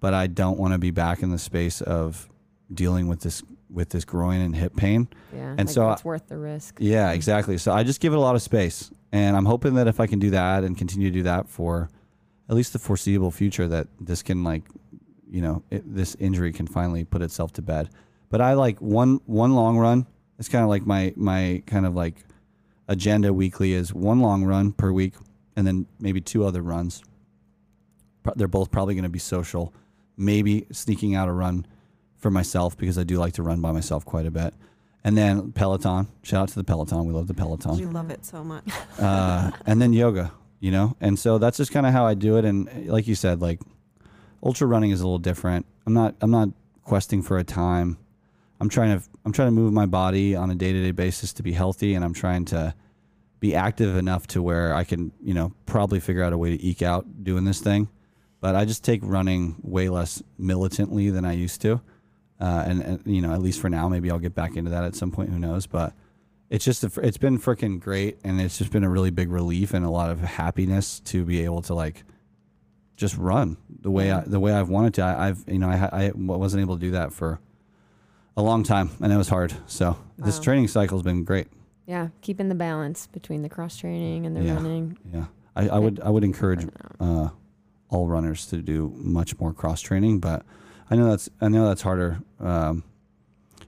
but 0.00 0.12
I 0.12 0.26
don't 0.26 0.58
want 0.58 0.74
to 0.74 0.78
be 0.78 0.90
back 0.90 1.22
in 1.22 1.30
the 1.30 1.38
space 1.38 1.80
of 1.80 2.28
dealing 2.72 3.08
with 3.08 3.20
this 3.20 3.42
with 3.74 3.90
this 3.90 4.04
groin 4.04 4.40
and 4.40 4.54
hip 4.54 4.76
pain. 4.76 5.08
Yeah. 5.34 5.50
And 5.50 5.60
like, 5.60 5.68
so 5.68 5.90
it's 5.90 6.04
worth 6.04 6.28
the 6.28 6.38
risk. 6.38 6.76
Yeah, 6.78 7.10
exactly. 7.12 7.58
So 7.58 7.72
I 7.72 7.82
just 7.82 8.00
give 8.00 8.12
it 8.12 8.16
a 8.16 8.20
lot 8.20 8.36
of 8.36 8.42
space, 8.42 8.90
and 9.12 9.36
I'm 9.36 9.44
hoping 9.44 9.74
that 9.74 9.88
if 9.88 10.00
I 10.00 10.06
can 10.06 10.18
do 10.18 10.30
that 10.30 10.64
and 10.64 10.78
continue 10.78 11.10
to 11.10 11.14
do 11.14 11.22
that 11.24 11.48
for 11.48 11.90
at 12.48 12.54
least 12.54 12.72
the 12.72 12.78
foreseeable 12.78 13.30
future, 13.30 13.66
that 13.68 13.88
this 14.00 14.22
can 14.22 14.44
like, 14.44 14.62
you 15.30 15.42
know, 15.42 15.62
it, 15.70 15.82
this 15.92 16.14
injury 16.20 16.52
can 16.52 16.66
finally 16.66 17.04
put 17.04 17.20
itself 17.20 17.52
to 17.54 17.62
bed. 17.62 17.90
But 18.30 18.40
I 18.40 18.54
like 18.54 18.78
one 18.78 19.20
one 19.26 19.54
long 19.54 19.76
run. 19.76 20.06
It's 20.38 20.48
kind 20.48 20.62
of 20.62 20.70
like 20.70 20.86
my 20.86 21.12
my 21.16 21.62
kind 21.66 21.86
of 21.86 21.94
like 21.94 22.24
agenda 22.88 23.32
weekly 23.32 23.72
is 23.72 23.92
one 23.92 24.20
long 24.20 24.44
run 24.44 24.72
per 24.72 24.92
week, 24.92 25.14
and 25.56 25.66
then 25.66 25.86
maybe 25.98 26.20
two 26.20 26.44
other 26.44 26.62
runs. 26.62 27.02
They're 28.36 28.48
both 28.48 28.70
probably 28.70 28.94
going 28.94 29.04
to 29.04 29.10
be 29.10 29.18
social. 29.18 29.74
Maybe 30.16 30.66
sneaking 30.70 31.14
out 31.14 31.28
a 31.28 31.32
run 31.32 31.66
for 32.24 32.30
myself 32.30 32.74
because 32.74 32.96
I 32.96 33.04
do 33.04 33.18
like 33.18 33.34
to 33.34 33.42
run 33.42 33.60
by 33.60 33.70
myself 33.70 34.06
quite 34.06 34.24
a 34.24 34.30
bit. 34.30 34.54
And 35.04 35.14
then 35.14 35.52
Peloton. 35.52 36.08
Shout 36.22 36.44
out 36.44 36.48
to 36.48 36.54
the 36.54 36.64
Peloton. 36.64 37.04
We 37.04 37.12
love 37.12 37.26
the 37.26 37.34
Peloton. 37.34 37.76
We 37.76 37.84
love 37.84 38.10
it 38.10 38.24
so 38.24 38.42
much. 38.42 38.64
Uh, 38.98 39.50
and 39.66 39.82
then 39.82 39.92
yoga, 39.92 40.32
you 40.58 40.70
know? 40.70 40.96
And 41.02 41.18
so 41.18 41.36
that's 41.36 41.58
just 41.58 41.70
kind 41.70 41.84
of 41.84 41.92
how 41.92 42.06
I 42.06 42.14
do 42.14 42.38
it. 42.38 42.46
And 42.46 42.70
uh, 42.70 42.72
like 42.90 43.06
you 43.06 43.14
said, 43.14 43.42
like 43.42 43.60
ultra 44.42 44.66
running 44.66 44.90
is 44.90 45.02
a 45.02 45.04
little 45.04 45.18
different. 45.18 45.66
I'm 45.86 45.92
not, 45.92 46.14
I'm 46.22 46.30
not 46.30 46.48
questing 46.82 47.20
for 47.20 47.36
a 47.36 47.44
time. 47.44 47.98
I'm 48.58 48.70
trying 48.70 48.98
to, 48.98 49.06
I'm 49.26 49.32
trying 49.32 49.48
to 49.48 49.52
move 49.52 49.74
my 49.74 49.84
body 49.84 50.34
on 50.34 50.50
a 50.50 50.54
day 50.54 50.72
to 50.72 50.82
day 50.82 50.92
basis 50.92 51.34
to 51.34 51.42
be 51.42 51.52
healthy. 51.52 51.92
And 51.92 52.02
I'm 52.02 52.14
trying 52.14 52.46
to 52.46 52.74
be 53.38 53.54
active 53.54 53.98
enough 53.98 54.26
to 54.28 54.40
where 54.40 54.74
I 54.74 54.84
can, 54.84 55.12
you 55.22 55.34
know, 55.34 55.52
probably 55.66 56.00
figure 56.00 56.22
out 56.22 56.32
a 56.32 56.38
way 56.38 56.56
to 56.56 56.64
eke 56.64 56.80
out 56.80 57.22
doing 57.22 57.44
this 57.44 57.60
thing. 57.60 57.90
But 58.40 58.56
I 58.56 58.64
just 58.64 58.82
take 58.82 59.00
running 59.02 59.56
way 59.62 59.90
less 59.90 60.22
militantly 60.38 61.10
than 61.10 61.26
I 61.26 61.32
used 61.34 61.60
to. 61.60 61.82
Uh, 62.40 62.64
and, 62.66 62.82
and, 62.82 63.02
you 63.06 63.20
know, 63.22 63.32
at 63.32 63.40
least 63.40 63.60
for 63.60 63.68
now, 63.70 63.88
maybe 63.88 64.10
I'll 64.10 64.18
get 64.18 64.34
back 64.34 64.56
into 64.56 64.70
that 64.70 64.84
at 64.84 64.94
some 64.96 65.10
point. 65.10 65.30
Who 65.30 65.38
knows? 65.38 65.66
But 65.66 65.92
it's 66.50 66.64
just 66.64 66.82
a, 66.84 66.90
it's 67.00 67.16
been 67.16 67.38
freaking 67.38 67.78
great. 67.80 68.18
And 68.24 68.40
it's 68.40 68.58
just 68.58 68.72
been 68.72 68.84
a 68.84 68.88
really 68.90 69.10
big 69.10 69.30
relief 69.30 69.72
and 69.72 69.84
a 69.84 69.90
lot 69.90 70.10
of 70.10 70.20
happiness 70.20 71.00
to 71.00 71.24
be 71.24 71.44
able 71.44 71.62
to 71.62 71.74
like 71.74 72.04
just 72.96 73.16
run 73.16 73.56
the 73.80 73.90
way 73.90 74.10
I, 74.12 74.20
the 74.20 74.40
way 74.40 74.52
I've 74.52 74.68
wanted 74.68 74.94
to. 74.94 75.02
I, 75.02 75.28
I've, 75.28 75.44
you 75.46 75.58
know, 75.58 75.68
I, 75.68 76.06
I 76.06 76.12
wasn't 76.14 76.60
able 76.62 76.76
to 76.76 76.80
do 76.80 76.90
that 76.92 77.12
for 77.12 77.40
a 78.36 78.42
long 78.42 78.62
time 78.64 78.90
and 79.00 79.12
it 79.12 79.16
was 79.16 79.28
hard. 79.28 79.54
So 79.66 79.96
this 80.18 80.38
training 80.40 80.68
cycle 80.68 80.98
has 80.98 81.02
been 81.02 81.24
great. 81.24 81.46
Yeah, 81.86 82.08
keeping 82.20 82.48
the 82.48 82.54
balance 82.54 83.06
between 83.08 83.42
the 83.42 83.48
cross 83.48 83.76
training 83.76 84.26
and 84.26 84.36
the 84.36 84.42
Yeah. 84.42 84.54
running. 84.54 84.98
Yeah. 85.12 85.26
I, 85.54 85.68
I 85.68 85.78
would, 85.78 86.00
I 86.00 86.10
would 86.10 86.24
encourage 86.24 86.60
Burn 86.60 86.68
it 86.68 87.00
out. 87.00 87.26
uh, 87.26 87.28
all 87.90 88.08
runners 88.08 88.46
to 88.46 88.56
do 88.58 88.92
much 88.96 89.38
more 89.38 89.52
cross 89.52 89.80
training, 89.80 90.18
but 90.18 90.44
I 90.90 90.96
know 90.96 91.10
that's 91.10 91.28
I 91.40 91.48
know 91.48 91.66
that's 91.66 91.82
harder, 91.82 92.20
um, 92.40 92.84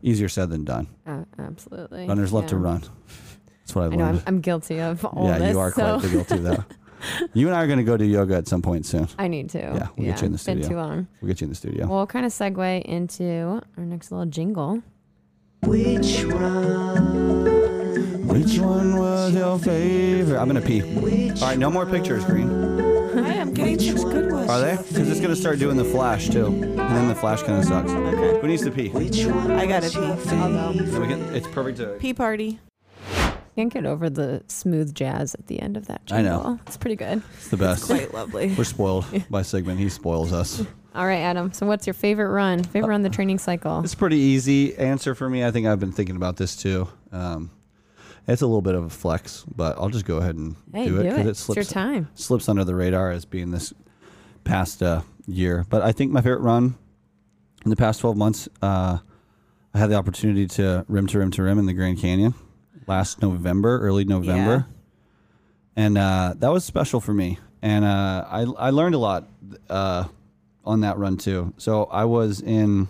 easier 0.02 0.28
said 0.28 0.50
than 0.50 0.64
done. 0.64 0.88
Uh, 1.06 1.24
absolutely. 1.38 2.06
Runners 2.06 2.32
love 2.32 2.46
to 2.46 2.56
run. 2.56 2.82
That's 3.60 3.74
what 3.74 3.86
I've 3.86 3.92
I 3.92 3.96
know. 3.96 4.04
I'm. 4.04 4.22
I'm 4.26 4.40
guilty 4.40 4.80
of 4.80 5.04
all 5.04 5.26
yeah, 5.26 5.38
this. 5.38 5.52
you 5.52 5.58
are 5.58 5.72
so 5.72 5.98
quite 5.98 6.12
guilty 6.12 6.34
of 6.36 6.42
that. 6.44 6.64
You 7.34 7.46
and 7.46 7.54
I 7.54 7.62
are 7.62 7.66
going 7.66 7.78
to 7.78 7.84
go 7.84 7.96
do 7.96 8.06
yoga 8.06 8.36
at 8.36 8.48
some 8.48 8.62
point 8.62 8.86
soon. 8.86 9.06
I 9.18 9.28
need 9.28 9.50
to. 9.50 9.58
Yeah, 9.58 9.88
we'll 9.96 10.06
get 10.06 10.22
you 10.22 10.26
in 10.26 10.32
the 10.32 10.36
it's 10.36 10.44
been 10.44 10.62
studio. 10.62 10.68
too 10.68 10.76
long. 10.76 11.06
We'll 11.20 11.28
get 11.28 11.40
you 11.40 11.44
in 11.44 11.50
the 11.50 11.54
studio. 11.54 11.86
Well, 11.86 11.98
we'll 11.98 12.06
kind 12.06 12.26
of 12.26 12.32
segue 12.32 12.82
into 12.82 13.60
our 13.76 13.84
next 13.84 14.10
little 14.10 14.26
jingle. 14.26 14.82
Which 15.62 16.24
one? 16.24 18.26
Which 18.28 18.58
one 18.58 18.96
was 18.96 19.34
your 19.34 19.58
favorite? 19.58 20.38
I'm 20.38 20.48
going 20.48 20.60
to 20.60 20.66
pee. 20.66 20.80
Which 20.80 21.40
All 21.42 21.48
right, 21.48 21.58
no 21.58 21.70
more 21.70 21.86
pictures, 21.86 22.24
Green. 22.24 22.75
I 23.18 23.34
am 23.34 23.52
getting 23.54 23.78
some 23.80 24.10
good 24.10 24.30
ones. 24.32 24.50
Are 24.50 24.60
they? 24.60 24.76
Because 24.76 25.10
it's 25.10 25.20
going 25.20 25.34
to 25.34 25.40
start 25.40 25.58
doing 25.58 25.76
the 25.76 25.84
flash 25.84 26.28
too, 26.28 26.46
and 26.46 26.78
then 26.78 27.08
the 27.08 27.14
flash 27.14 27.42
kind 27.42 27.58
of 27.58 27.64
sucks. 27.64 27.90
Okay. 27.90 28.40
Who 28.40 28.46
needs 28.46 28.62
to 28.64 28.70
pee? 28.70 28.88
Which 28.90 29.24
one? 29.26 29.50
I 29.52 29.66
gotta 29.66 29.86
was 29.86 29.94
pee. 29.94 30.00
your 30.34 30.42
I'll 30.42 30.72
go. 30.72 30.72
Then 30.72 30.84
we 30.84 30.90
favorite? 30.90 31.08
can, 31.08 31.34
it's 31.34 31.46
perfect 31.48 31.78
to. 31.78 31.86
Pee 31.98 32.14
party. 32.14 32.60
Can't 33.56 33.72
get 33.72 33.86
over 33.86 34.10
the 34.10 34.42
smooth 34.48 34.94
jazz 34.94 35.34
at 35.34 35.46
the 35.46 35.60
end 35.60 35.78
of 35.78 35.86
that 35.86 36.02
I 36.10 36.20
jingle. 36.22 36.42
know. 36.42 36.60
It's 36.66 36.76
pretty 36.76 36.96
good. 36.96 37.22
It's 37.38 37.48
the 37.48 37.56
best. 37.56 37.86
Quite 37.86 38.12
lovely. 38.12 38.54
We're 38.58 38.64
spoiled 38.64 39.06
by 39.30 39.40
Sigmund. 39.42 39.78
He 39.80 39.88
spoils 39.88 40.30
us. 40.32 40.62
All 40.94 41.06
right, 41.06 41.20
Adam. 41.20 41.52
So, 41.54 41.66
what's 41.66 41.86
your 41.86 41.94
favorite 41.94 42.28
run? 42.30 42.62
Favorite 42.64 42.88
run 42.90 43.02
the 43.02 43.08
training 43.08 43.38
cycle? 43.38 43.80
It's 43.82 43.94
a 43.94 43.96
pretty 43.96 44.16
easy 44.18 44.76
answer 44.76 45.14
for 45.14 45.28
me. 45.30 45.42
I 45.44 45.50
think 45.50 45.66
I've 45.66 45.80
been 45.80 45.92
thinking 45.92 46.16
about 46.16 46.36
this 46.36 46.54
too. 46.54 46.88
Um, 47.12 47.50
it's 48.28 48.42
a 48.42 48.46
little 48.46 48.62
bit 48.62 48.74
of 48.74 48.84
a 48.84 48.90
flex, 48.90 49.44
but 49.54 49.76
I'll 49.78 49.88
just 49.88 50.04
go 50.04 50.16
ahead 50.18 50.34
and 50.36 50.56
Hey, 50.72 50.86
do 50.88 51.00
it 51.00 51.04
because 51.04 51.26
it 51.26 51.30
It's 51.30 51.48
your 51.48 51.54
slips 51.54 51.68
time. 51.68 52.08
slips 52.14 52.48
under 52.48 52.64
the 52.64 52.74
radar 52.74 53.10
as 53.10 53.24
being 53.24 53.50
this 53.50 53.72
past 54.44 54.82
uh, 54.82 55.02
year. 55.26 55.64
But 55.68 55.82
I 55.82 55.92
think 55.92 56.12
my 56.12 56.20
favorite 56.20 56.40
run 56.42 56.74
in 57.64 57.70
the 57.70 57.76
past 57.76 58.00
12 58.00 58.16
months, 58.16 58.48
uh, 58.62 58.98
I 59.74 59.78
had 59.78 59.90
the 59.90 59.94
opportunity 59.96 60.46
to 60.48 60.84
rim 60.88 61.06
to 61.08 61.18
rim 61.18 61.30
to 61.32 61.42
rim 61.42 61.58
in 61.58 61.66
the 61.66 61.72
Grand 61.74 61.98
Canyon 61.98 62.34
last 62.86 63.20
November, 63.22 63.78
early 63.80 64.04
November, 64.04 64.66
and 65.74 65.98
uh, 65.98 66.34
that 66.38 66.48
was 66.52 66.64
special 66.64 67.00
for 67.00 67.12
me. 67.12 67.38
And 67.62 67.84
uh, 67.84 68.24
I 68.28 68.42
I 68.58 68.70
learned 68.70 68.94
a 68.94 68.98
lot 68.98 69.28
uh, 69.68 70.04
on 70.64 70.80
that 70.80 70.96
run 70.98 71.16
too. 71.16 71.52
So 71.58 71.84
I 71.84 72.04
was 72.04 72.40
in. 72.40 72.88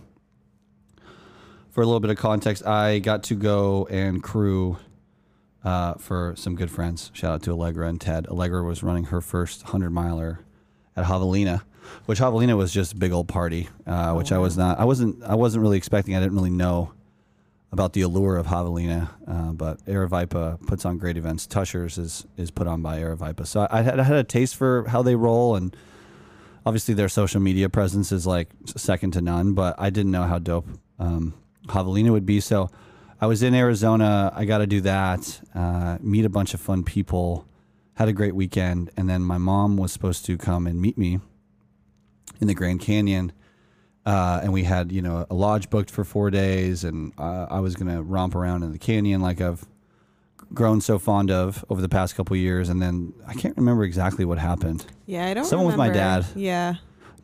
For 1.70 1.82
a 1.82 1.84
little 1.84 2.00
bit 2.00 2.10
of 2.10 2.16
context, 2.16 2.66
I 2.66 3.00
got 3.00 3.24
to 3.24 3.34
go 3.34 3.86
and 3.90 4.22
crew 4.22 4.78
uh, 5.66 5.94
for 5.94 6.32
some 6.36 6.55
good 6.55 6.70
friends. 6.70 7.10
Shout 7.12 7.32
out 7.32 7.43
to 7.43 7.51
Allegra 7.51 7.88
and 7.88 8.01
Ted. 8.01 8.28
Allegra 8.28 8.62
was 8.62 8.84
running 8.84 9.06
her 9.06 9.20
first 9.20 9.64
100 9.64 9.90
miler 9.90 10.38
at 10.94 11.05
Javelina, 11.06 11.62
which 12.06 12.20
Javelina 12.20 12.56
was 12.56 12.72
just 12.72 12.93
a 12.93 12.97
big 12.97 13.12
old 13.12 13.26
party, 13.26 13.68
uh, 13.84 14.14
which 14.14 14.30
I 14.30 14.38
was 14.38 14.56
not, 14.56 14.78
I 14.78 14.84
wasn't, 14.84 15.24
I 15.24 15.34
wasn't 15.34 15.62
really 15.62 15.76
expecting. 15.76 16.14
I 16.14 16.20
didn't 16.20 16.36
really 16.36 16.51
know 16.51 16.93
about 17.72 17.94
the 17.94 18.02
allure 18.02 18.36
of 18.36 18.47
Javelina, 18.47 19.10
uh, 19.26 19.52
but 19.52 19.84
Aravaipa 19.86 20.64
puts 20.68 20.84
on 20.84 20.98
great 20.98 21.16
events. 21.16 21.48
Tushars 21.48 21.98
is, 21.98 22.24
is 22.36 22.52
put 22.52 22.68
on 22.68 22.80
by 22.80 23.01
Aravaipa. 23.01 23.44
So 23.44 23.66
I 23.68 23.82
had, 23.82 23.98
I 23.98 24.05
had 24.05 24.16
a 24.16 24.24
taste 24.24 24.55
for 24.55 24.86
how 24.86 25.02
they 25.02 25.16
roll 25.16 25.56
and 25.56 25.76
obviously 26.64 26.94
their 26.94 27.09
social 27.09 27.40
media 27.40 27.68
presence 27.68 28.12
is 28.12 28.24
like 28.24 28.51
second 28.66 29.14
to 29.14 29.20
none, 29.20 29.55
but 29.55 29.74
I 29.78 29.90
didn't 29.90 30.12
know 30.12 30.22
how 30.22 30.38
dope 30.38 30.68
um, 31.01 31.34
Javelina 31.66 32.12
would 32.12 32.24
be. 32.24 32.38
So 32.38 32.70
I 33.20 33.26
was 33.26 33.43
in 33.43 33.55
Arizona. 33.55 34.32
I 34.34 34.44
got 34.44 34.59
to 34.59 34.66
do 34.66 34.80
that, 34.82 35.40
uh, 35.55 35.98
meet 36.01 36.24
a 36.24 36.28
bunch 36.28 36.52
of 36.55 36.60
fun 36.60 36.84
people, 36.84 37.47
had 37.94 38.09
a 38.09 38.12
great 38.12 38.34
weekend. 38.34 38.90
And 38.97 39.09
then 39.09 39.22
my 39.22 39.38
mom 39.38 39.76
was 39.76 39.93
supposed 39.93 40.24
to 40.26 40.36
come 40.36 40.66
and 40.66 40.80
meet 40.80 40.98
me 40.98 41.20
in 42.40 42.47
the 42.47 42.55
Grand 42.55 42.80
Canyon. 42.80 43.32
Uh, 44.05 44.40
and 44.43 44.52
we 44.52 44.64
had, 44.64 44.93
you 44.93 45.02
know, 45.02 45.26
a 45.30 45.34
lodge 45.34 45.68
booked 45.70 45.90
for 45.90 46.05
four 46.05 46.30
days, 46.30 46.84
and 46.84 47.12
uh, 47.18 47.47
I 47.51 47.59
was 47.59 47.74
gonna 47.74 48.01
romp 48.02 48.36
around 48.36 48.62
in 48.62 48.70
the 48.70 48.78
canyon 48.78 49.20
like 49.20 49.40
I've 49.40 49.66
grown 50.55 50.80
so 50.80 50.97
fond 51.01 51.28
of 51.32 51.64
over 51.70 51.80
the 51.80 51.88
past 51.88 52.14
couple 52.14 52.36
years. 52.36 52.68
And 52.68 52.80
then 52.80 53.12
I 53.26 53.34
can't 53.34 53.56
remember 53.56 53.82
exactly 53.82 54.24
what 54.24 54.38
happened. 54.38 54.86
Yeah, 55.06 55.26
I 55.26 55.34
don't. 55.34 55.44
Someone 55.44 55.66
with 55.66 55.76
my 55.76 55.88
remember. 55.88 56.22
dad. 56.28 56.36
Yeah. 56.36 56.74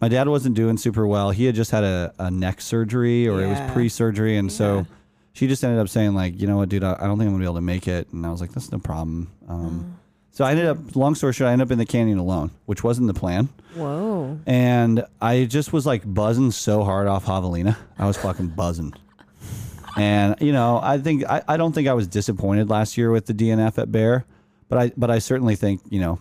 My 0.00 0.08
dad 0.08 0.26
wasn't 0.26 0.56
doing 0.56 0.76
super 0.76 1.06
well. 1.06 1.30
He 1.30 1.44
had 1.44 1.54
just 1.54 1.70
had 1.70 1.84
a, 1.84 2.12
a 2.18 2.32
neck 2.32 2.60
surgery, 2.60 3.28
or 3.28 3.40
it 3.40 3.46
was 3.46 3.60
pre-surgery, 3.72 4.36
and 4.36 4.50
so 4.50 4.78
Yeah. 4.78 4.84
She 5.32 5.46
just 5.46 5.64
ended 5.64 5.80
up 5.80 5.88
saying 5.88 6.14
like, 6.14 6.40
you 6.40 6.46
know 6.46 6.58
what, 6.58 6.68
dude, 6.68 6.84
I, 6.84 6.94
I 6.98 7.06
don't 7.06 7.18
think 7.18 7.28
I'm 7.28 7.34
gonna 7.34 7.38
be 7.38 7.44
able 7.44 7.54
to 7.54 7.60
make 7.60 7.88
it. 7.88 8.08
And 8.12 8.26
I 8.26 8.30
was 8.30 8.40
like, 8.40 8.52
that's 8.52 8.70
no 8.72 8.78
problem. 8.78 9.30
Um, 9.48 9.98
so 10.30 10.44
I 10.44 10.50
ended 10.52 10.66
up, 10.66 10.96
long 10.96 11.14
story 11.14 11.32
short, 11.34 11.48
I 11.48 11.52
ended 11.52 11.68
up 11.68 11.72
in 11.72 11.78
the 11.78 11.86
canyon 11.86 12.18
alone, 12.18 12.52
which 12.64 12.82
wasn't 12.82 13.06
the 13.06 13.14
plan. 13.14 13.50
Whoa. 13.74 14.38
And 14.46 15.04
I 15.20 15.44
just 15.44 15.72
was 15.72 15.84
like 15.84 16.02
buzzing 16.06 16.50
so 16.52 16.84
hard 16.84 17.06
off 17.06 17.26
Javelina. 17.26 17.76
I 17.98 18.06
was 18.06 18.16
fucking 18.16 18.48
buzzing. 18.56 18.94
And 19.96 20.36
you 20.40 20.52
know, 20.52 20.80
I 20.82 20.98
think 20.98 21.24
I, 21.24 21.42
I 21.46 21.56
don't 21.56 21.72
think 21.74 21.86
I 21.88 21.92
was 21.92 22.06
disappointed 22.06 22.70
last 22.70 22.96
year 22.96 23.10
with 23.10 23.26
the 23.26 23.34
DNF 23.34 23.76
at 23.78 23.92
Bear, 23.92 24.24
but 24.68 24.78
I 24.78 24.92
but 24.96 25.10
I 25.10 25.18
certainly 25.18 25.54
think 25.54 25.82
you 25.90 26.00
know, 26.00 26.18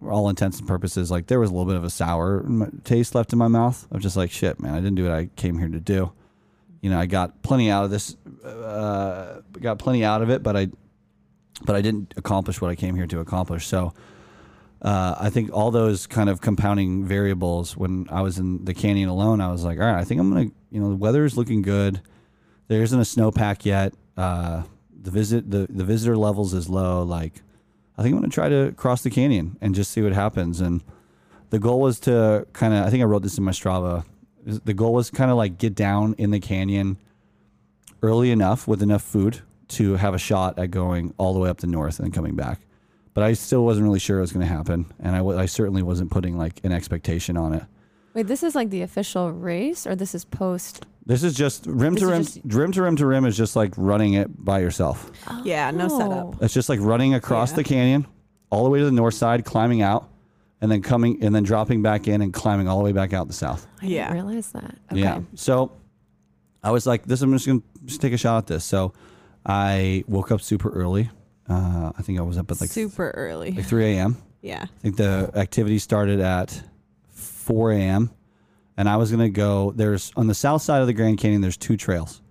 for 0.00 0.10
all 0.10 0.28
intents 0.28 0.58
and 0.58 0.66
purposes, 0.66 1.08
like 1.08 1.28
there 1.28 1.38
was 1.38 1.50
a 1.50 1.52
little 1.52 1.66
bit 1.66 1.76
of 1.76 1.84
a 1.84 1.90
sour 1.90 2.40
m- 2.40 2.82
taste 2.82 3.14
left 3.14 3.32
in 3.32 3.38
my 3.38 3.46
mouth 3.46 3.86
of 3.92 4.00
just 4.00 4.16
like 4.16 4.32
shit, 4.32 4.58
man. 4.58 4.74
I 4.74 4.78
didn't 4.78 4.96
do 4.96 5.04
what 5.04 5.12
I 5.12 5.26
came 5.36 5.58
here 5.58 5.68
to 5.68 5.78
do. 5.78 6.10
You 6.82 6.90
know, 6.90 6.98
I 6.98 7.06
got 7.06 7.42
plenty 7.42 7.70
out 7.70 7.84
of 7.84 7.90
this, 7.90 8.16
uh, 8.44 9.40
got 9.60 9.78
plenty 9.78 10.04
out 10.04 10.20
of 10.20 10.28
it, 10.28 10.42
but 10.42 10.56
I, 10.56 10.68
but 11.64 11.74
I 11.74 11.80
didn't 11.80 12.12
accomplish 12.16 12.60
what 12.60 12.70
I 12.70 12.74
came 12.74 12.94
here 12.96 13.06
to 13.06 13.20
accomplish. 13.20 13.66
So, 13.66 13.94
uh, 14.82 15.14
I 15.18 15.30
think 15.30 15.52
all 15.52 15.70
those 15.70 16.08
kind 16.08 16.28
of 16.28 16.40
compounding 16.40 17.04
variables. 17.04 17.76
When 17.76 18.08
I 18.10 18.20
was 18.20 18.38
in 18.38 18.64
the 18.64 18.74
canyon 18.74 19.08
alone, 19.08 19.40
I 19.40 19.52
was 19.52 19.62
like, 19.64 19.78
all 19.78 19.86
right, 19.86 20.00
I 20.00 20.04
think 20.04 20.20
I'm 20.20 20.30
gonna, 20.32 20.50
you 20.70 20.80
know, 20.80 20.90
the 20.90 20.96
weather 20.96 21.24
is 21.24 21.36
looking 21.36 21.62
good. 21.62 22.02
There 22.66 22.82
isn't 22.82 22.98
a 22.98 23.04
snowpack 23.04 23.64
yet. 23.64 23.94
Uh, 24.16 24.64
the 24.90 25.12
visit, 25.12 25.50
the 25.50 25.68
the 25.70 25.84
visitor 25.84 26.16
levels 26.16 26.52
is 26.52 26.68
low. 26.68 27.04
Like, 27.04 27.42
I 27.96 28.02
think 28.02 28.14
I'm 28.14 28.20
gonna 28.20 28.32
try 28.32 28.48
to 28.48 28.72
cross 28.76 29.02
the 29.02 29.10
canyon 29.10 29.56
and 29.60 29.72
just 29.74 29.92
see 29.92 30.02
what 30.02 30.14
happens. 30.14 30.60
And 30.60 30.82
the 31.50 31.60
goal 31.60 31.80
was 31.80 32.00
to 32.00 32.46
kind 32.52 32.74
of, 32.74 32.84
I 32.84 32.90
think 32.90 33.02
I 33.02 33.06
wrote 33.06 33.22
this 33.22 33.38
in 33.38 33.44
my 33.44 33.52
Strava. 33.52 34.04
Is- 34.46 34.60
The 34.60 34.74
goal 34.74 34.92
was 34.94 35.10
kind 35.10 35.30
of 35.30 35.36
like 35.36 35.58
get 35.58 35.74
down 35.74 36.14
in 36.18 36.30
the 36.30 36.40
canyon 36.40 36.96
early 38.02 38.30
enough 38.30 38.66
with 38.66 38.82
enough 38.82 39.02
food 39.02 39.40
to 39.68 39.96
have 39.96 40.14
a 40.14 40.18
shot 40.18 40.58
at 40.58 40.70
going 40.70 41.14
all 41.18 41.32
the 41.32 41.40
way 41.40 41.48
up 41.48 41.58
the 41.58 41.66
north 41.66 41.98
and 42.00 42.12
coming 42.12 42.34
back. 42.36 42.60
But 43.14 43.24
I 43.24 43.34
still 43.34 43.64
wasn't 43.64 43.84
really 43.84 43.98
sure 43.98 44.18
it 44.18 44.22
was 44.22 44.32
going 44.32 44.46
to 44.46 44.52
happen, 44.52 44.86
and 44.98 45.14
I, 45.14 45.18
w- 45.18 45.38
I 45.38 45.46
certainly 45.46 45.82
wasn't 45.82 46.10
putting 46.10 46.36
like 46.38 46.60
an 46.64 46.72
expectation 46.72 47.36
on 47.36 47.52
it. 47.54 47.62
Wait, 48.14 48.26
this 48.26 48.42
is 48.42 48.54
like 48.54 48.70
the 48.70 48.82
official 48.82 49.30
race, 49.32 49.86
or 49.86 49.94
this 49.94 50.14
is 50.14 50.24
post? 50.24 50.86
This 51.06 51.22
is 51.22 51.34
just 51.34 51.66
rim 51.66 51.94
This 51.94 52.02
to 52.02 52.06
rim, 52.08 52.22
just- 52.22 52.40
rim 52.44 52.72
to 52.72 52.82
rim 52.82 52.96
to 52.96 53.06
rim 53.06 53.24
is 53.24 53.36
just 53.36 53.54
like 53.56 53.72
running 53.76 54.14
it 54.14 54.44
by 54.44 54.60
yourself. 54.60 55.10
Yeah, 55.44 55.70
no 55.70 55.88
Oh. 55.90 55.98
setup. 55.98 56.42
It's 56.42 56.54
just 56.54 56.68
like 56.68 56.80
running 56.80 57.14
across 57.14 57.50
Yeah. 57.50 57.56
the 57.56 57.64
canyon, 57.64 58.06
all 58.50 58.64
the 58.64 58.70
way 58.70 58.78
to 58.80 58.84
the 58.84 58.92
north 58.92 59.14
side, 59.14 59.44
climbing 59.44 59.82
out, 59.82 60.08
and 60.62 60.70
then 60.70 60.80
coming 60.80 61.22
and 61.22 61.34
then 61.34 61.42
dropping 61.42 61.82
back 61.82 62.08
in 62.08 62.22
and 62.22 62.32
climbing 62.32 62.68
all 62.68 62.78
the 62.78 62.84
way 62.84 62.92
back 62.92 63.12
out 63.12 63.26
the 63.28 63.34
south. 63.34 63.66
I 63.82 63.86
Yeah. 63.86 64.12
didn't 64.12 64.26
realize 64.28 64.52
that. 64.52 64.74
Okay. 64.92 65.00
Yeah. 65.02 65.20
So 65.34 65.72
I 66.62 66.70
was 66.70 66.86
like, 66.86 67.04
this, 67.04 67.20
I'm 67.20 67.32
just 67.32 67.46
going 67.46 67.62
to 67.88 67.98
take 67.98 68.12
a 68.14 68.16
shot 68.16 68.38
at 68.38 68.46
this. 68.46 68.64
So 68.64 68.94
I 69.44 70.04
woke 70.06 70.30
up 70.30 70.40
super 70.40 70.70
early. 70.70 71.10
Uh, 71.48 71.92
I 71.98 72.02
think 72.02 72.18
I 72.18 72.22
was 72.22 72.38
up 72.38 72.50
at 72.50 72.60
like, 72.60 72.70
Super 72.70 73.10
early. 73.10 73.50
like 73.50 73.66
3 73.66 73.84
a.m. 73.96 74.16
Yeah. 74.40 74.62
I 74.62 74.80
think 74.80 74.96
the 74.96 75.30
activity 75.34 75.78
started 75.80 76.20
at 76.20 76.62
4 77.10 77.72
a.m. 77.72 78.10
And 78.76 78.88
I 78.88 78.96
was 78.96 79.10
going 79.10 79.20
to 79.20 79.28
go, 79.30 79.72
there's 79.72 80.12
on 80.16 80.28
the 80.28 80.34
south 80.34 80.62
side 80.62 80.80
of 80.80 80.86
the 80.86 80.92
Grand 80.94 81.18
Canyon, 81.18 81.40
there's 81.42 81.56
two 81.58 81.76
trails, 81.76 82.22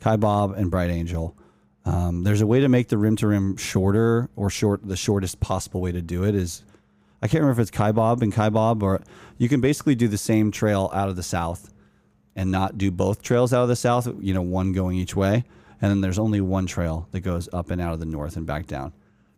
Kaibab 0.00 0.56
and 0.56 0.70
Bright 0.70 0.90
Angel. 0.90 1.36
Um, 1.84 2.22
there's 2.22 2.40
a 2.40 2.46
way 2.46 2.60
to 2.60 2.68
make 2.68 2.88
the 2.88 2.96
rim 2.96 3.16
to 3.16 3.26
rim 3.26 3.56
shorter 3.56 4.30
or 4.36 4.48
short, 4.48 4.86
the 4.86 4.96
shortest 4.96 5.40
possible 5.40 5.80
way 5.80 5.92
to 5.92 6.00
do 6.00 6.22
it 6.24 6.34
is, 6.34 6.64
I 7.22 7.28
can't 7.28 7.42
remember 7.42 7.60
if 7.60 7.68
it's 7.68 7.76
Kaibab 7.76 8.20
and 8.20 8.34
Kaibab, 8.34 8.82
or 8.82 9.00
you 9.38 9.48
can 9.48 9.60
basically 9.60 9.94
do 9.94 10.08
the 10.08 10.18
same 10.18 10.50
trail 10.50 10.90
out 10.92 11.08
of 11.08 11.14
the 11.14 11.22
south 11.22 11.72
and 12.34 12.50
not 12.50 12.76
do 12.76 12.90
both 12.90 13.22
trails 13.22 13.52
out 13.52 13.62
of 13.62 13.68
the 13.68 13.76
south, 13.76 14.08
you 14.20 14.34
know, 14.34 14.42
one 14.42 14.72
going 14.72 14.96
each 14.96 15.14
way. 15.14 15.44
And 15.80 15.90
then 15.90 16.00
there's 16.00 16.18
only 16.18 16.40
one 16.40 16.66
trail 16.66 17.08
that 17.12 17.20
goes 17.20 17.48
up 17.52 17.70
and 17.70 17.80
out 17.80 17.92
of 17.92 18.00
the 18.00 18.06
north 18.06 18.36
and 18.36 18.46
back 18.46 18.66
down. 18.66 18.92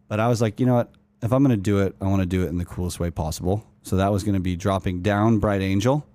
But 0.09 0.21
I 0.21 0.29
was 0.29 0.41
like, 0.41 0.61
you 0.61 0.67
know 0.67 0.75
what? 0.75 0.93
If 1.23 1.33
I'm 1.33 1.43
going 1.43 1.57
to 1.57 1.63
do 1.63 1.81
it, 1.81 1.95
I 2.01 2.07
want 2.07 2.21
to 2.21 2.27
do 2.27 2.43
it 2.43 2.49
in 2.49 2.59
the 2.59 2.65
coolest 2.65 3.01
way 3.01 3.11
possible. 3.11 3.67
So 3.83 3.97
that 3.97 4.13
was 4.13 4.25
going 4.25 4.35
to 4.35 4.41
be 4.41 4.57
dropping 4.57 5.03
down 5.03 5.39
Bright 5.39 5.63
Angel, 5.63 6.07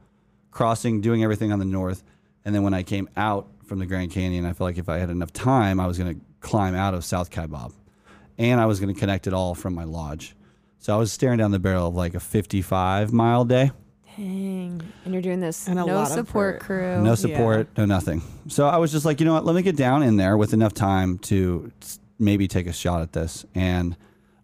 crossing, 0.51 1.01
doing 1.01 1.23
everything 1.23 1.51
on 1.51 1.59
the 1.59 1.65
north. 1.65 2.03
And 2.45 2.53
then 2.53 2.63
when 2.63 2.73
I 2.73 2.83
came 2.83 3.09
out 3.17 3.47
from 3.65 3.79
the 3.79 3.85
Grand 3.85 4.11
Canyon, 4.11 4.45
I 4.45 4.53
felt 4.53 4.69
like 4.69 4.77
if 4.77 4.89
I 4.89 4.97
had 4.97 5.09
enough 5.09 5.33
time, 5.33 5.79
I 5.79 5.87
was 5.87 5.97
going 5.97 6.15
to 6.15 6.21
climb 6.39 6.75
out 6.75 6.93
of 6.93 7.03
South 7.05 7.31
Kaibab. 7.31 7.73
And 8.37 8.59
I 8.59 8.65
was 8.65 8.79
going 8.79 8.93
to 8.93 8.99
connect 8.99 9.27
it 9.27 9.33
all 9.33 9.53
from 9.55 9.75
my 9.75 9.83
lodge. 9.83 10.35
So 10.79 10.93
I 10.93 10.97
was 10.97 11.11
staring 11.11 11.37
down 11.37 11.51
the 11.51 11.59
barrel 11.59 11.87
of 11.87 11.95
like 11.95 12.15
a 12.15 12.19
55 12.19 13.11
mile 13.13 13.45
day. 13.45 13.71
Dang. 14.17 14.81
And 15.05 15.13
you're 15.13 15.21
doing 15.21 15.39
this 15.39 15.67
And 15.67 15.79
a 15.79 15.85
no 15.85 15.93
lot 15.95 16.07
support 16.09 16.55
work. 16.55 16.61
crew. 16.61 17.01
No 17.01 17.15
support, 17.15 17.67
no 17.77 17.85
nothing. 17.85 18.21
So 18.47 18.67
I 18.67 18.77
was 18.77 18.91
just 18.91 19.05
like, 19.05 19.19
you 19.19 19.25
know 19.25 19.33
what? 19.33 19.45
Let 19.45 19.55
me 19.55 19.61
get 19.61 19.75
down 19.77 20.03
in 20.03 20.17
there 20.17 20.35
with 20.37 20.53
enough 20.53 20.73
time 20.73 21.17
to 21.19 21.71
maybe 22.17 22.47
take 22.47 22.67
a 22.67 22.73
shot 22.73 23.01
at 23.01 23.13
this. 23.13 23.45
And 23.55 23.95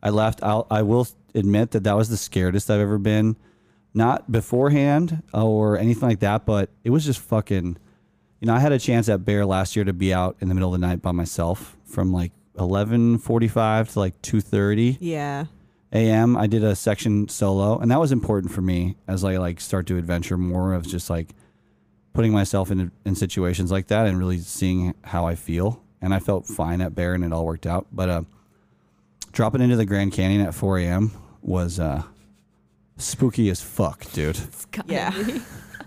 I 0.04 0.10
left. 0.12 0.42
I'll, 0.44 0.68
I 0.70 0.82
will 0.84 1.08
admit 1.34 1.72
that 1.72 1.84
that 1.84 1.96
was 1.98 2.10
the 2.10 2.16
scaredest 2.16 2.70
I've 2.70 2.80
ever 2.80 2.98
been. 2.98 3.36
Not 3.94 4.30
beforehand 4.32 5.24
or 5.34 5.78
anything 5.78 6.08
like 6.10 6.20
that, 6.20 6.46
but 6.46 6.70
it 6.84 6.90
was 6.90 7.06
just 7.06 7.20
fucking. 7.20 7.78
You 8.42 8.48
know, 8.48 8.54
I 8.54 8.60
had 8.60 8.74
a 8.74 8.80
chance 8.80 9.08
at 9.10 9.24
Bear 9.26 9.46
last 9.46 9.76
year 9.76 9.86
to 9.86 9.94
be 9.94 10.14
out 10.14 10.36
in 10.42 10.50
the 10.50 10.54
middle 10.54 10.74
of 10.74 10.80
the 10.80 10.86
night 10.86 11.02
by 11.02 11.12
myself 11.12 11.78
from 11.86 12.12
like 12.14 12.32
eleven 12.60 13.18
forty 13.18 13.48
five 13.48 13.90
to 13.94 14.00
like 14.00 14.22
two 14.22 14.42
thirty 14.42 14.98
Yeah. 15.00 15.46
a.m. 15.94 16.36
I 16.36 16.48
did 16.48 16.64
a 16.64 16.76
section 16.76 17.28
solo, 17.30 17.78
and 17.80 17.90
that 17.92 18.00
was 18.00 18.12
important 18.12 18.52
for 18.52 18.62
me 18.62 18.96
as 19.08 19.24
I 19.24 19.38
like 19.38 19.60
start 19.62 19.88
to 19.88 19.98
adventure 19.98 20.38
more 20.38 20.74
of 20.74 20.86
just 20.88 21.10
like 21.10 21.30
putting 22.14 22.32
myself 22.32 22.72
in 22.72 22.92
in 23.06 23.16
situations 23.16 23.72
like 23.72 23.88
that 23.88 24.08
and 24.08 24.18
really 24.20 24.40
seeing 24.40 24.94
how 25.04 25.26
I 25.28 25.36
feel. 25.36 25.82
And 26.02 26.14
I 26.14 26.20
felt 26.20 26.46
fine 26.46 26.82
at 26.82 26.94
Bear, 26.96 27.14
and 27.14 27.24
it 27.24 27.32
all 27.34 27.46
worked 27.46 27.66
out. 27.66 27.88
But 27.92 28.10
uh, 28.10 28.22
dropping 29.32 29.62
into 29.62 29.76
the 29.76 29.86
Grand 29.86 30.12
Canyon 30.12 30.42
at 30.42 30.54
4 30.54 30.80
a.m. 30.80 31.12
was 31.42 31.80
uh, 31.80 32.04
spooky 32.98 33.50
as 33.50 33.62
fuck, 33.62 34.10
dude. 34.12 34.38
It's 34.38 34.68
Yeah. 34.88 35.12
be. 35.24 35.42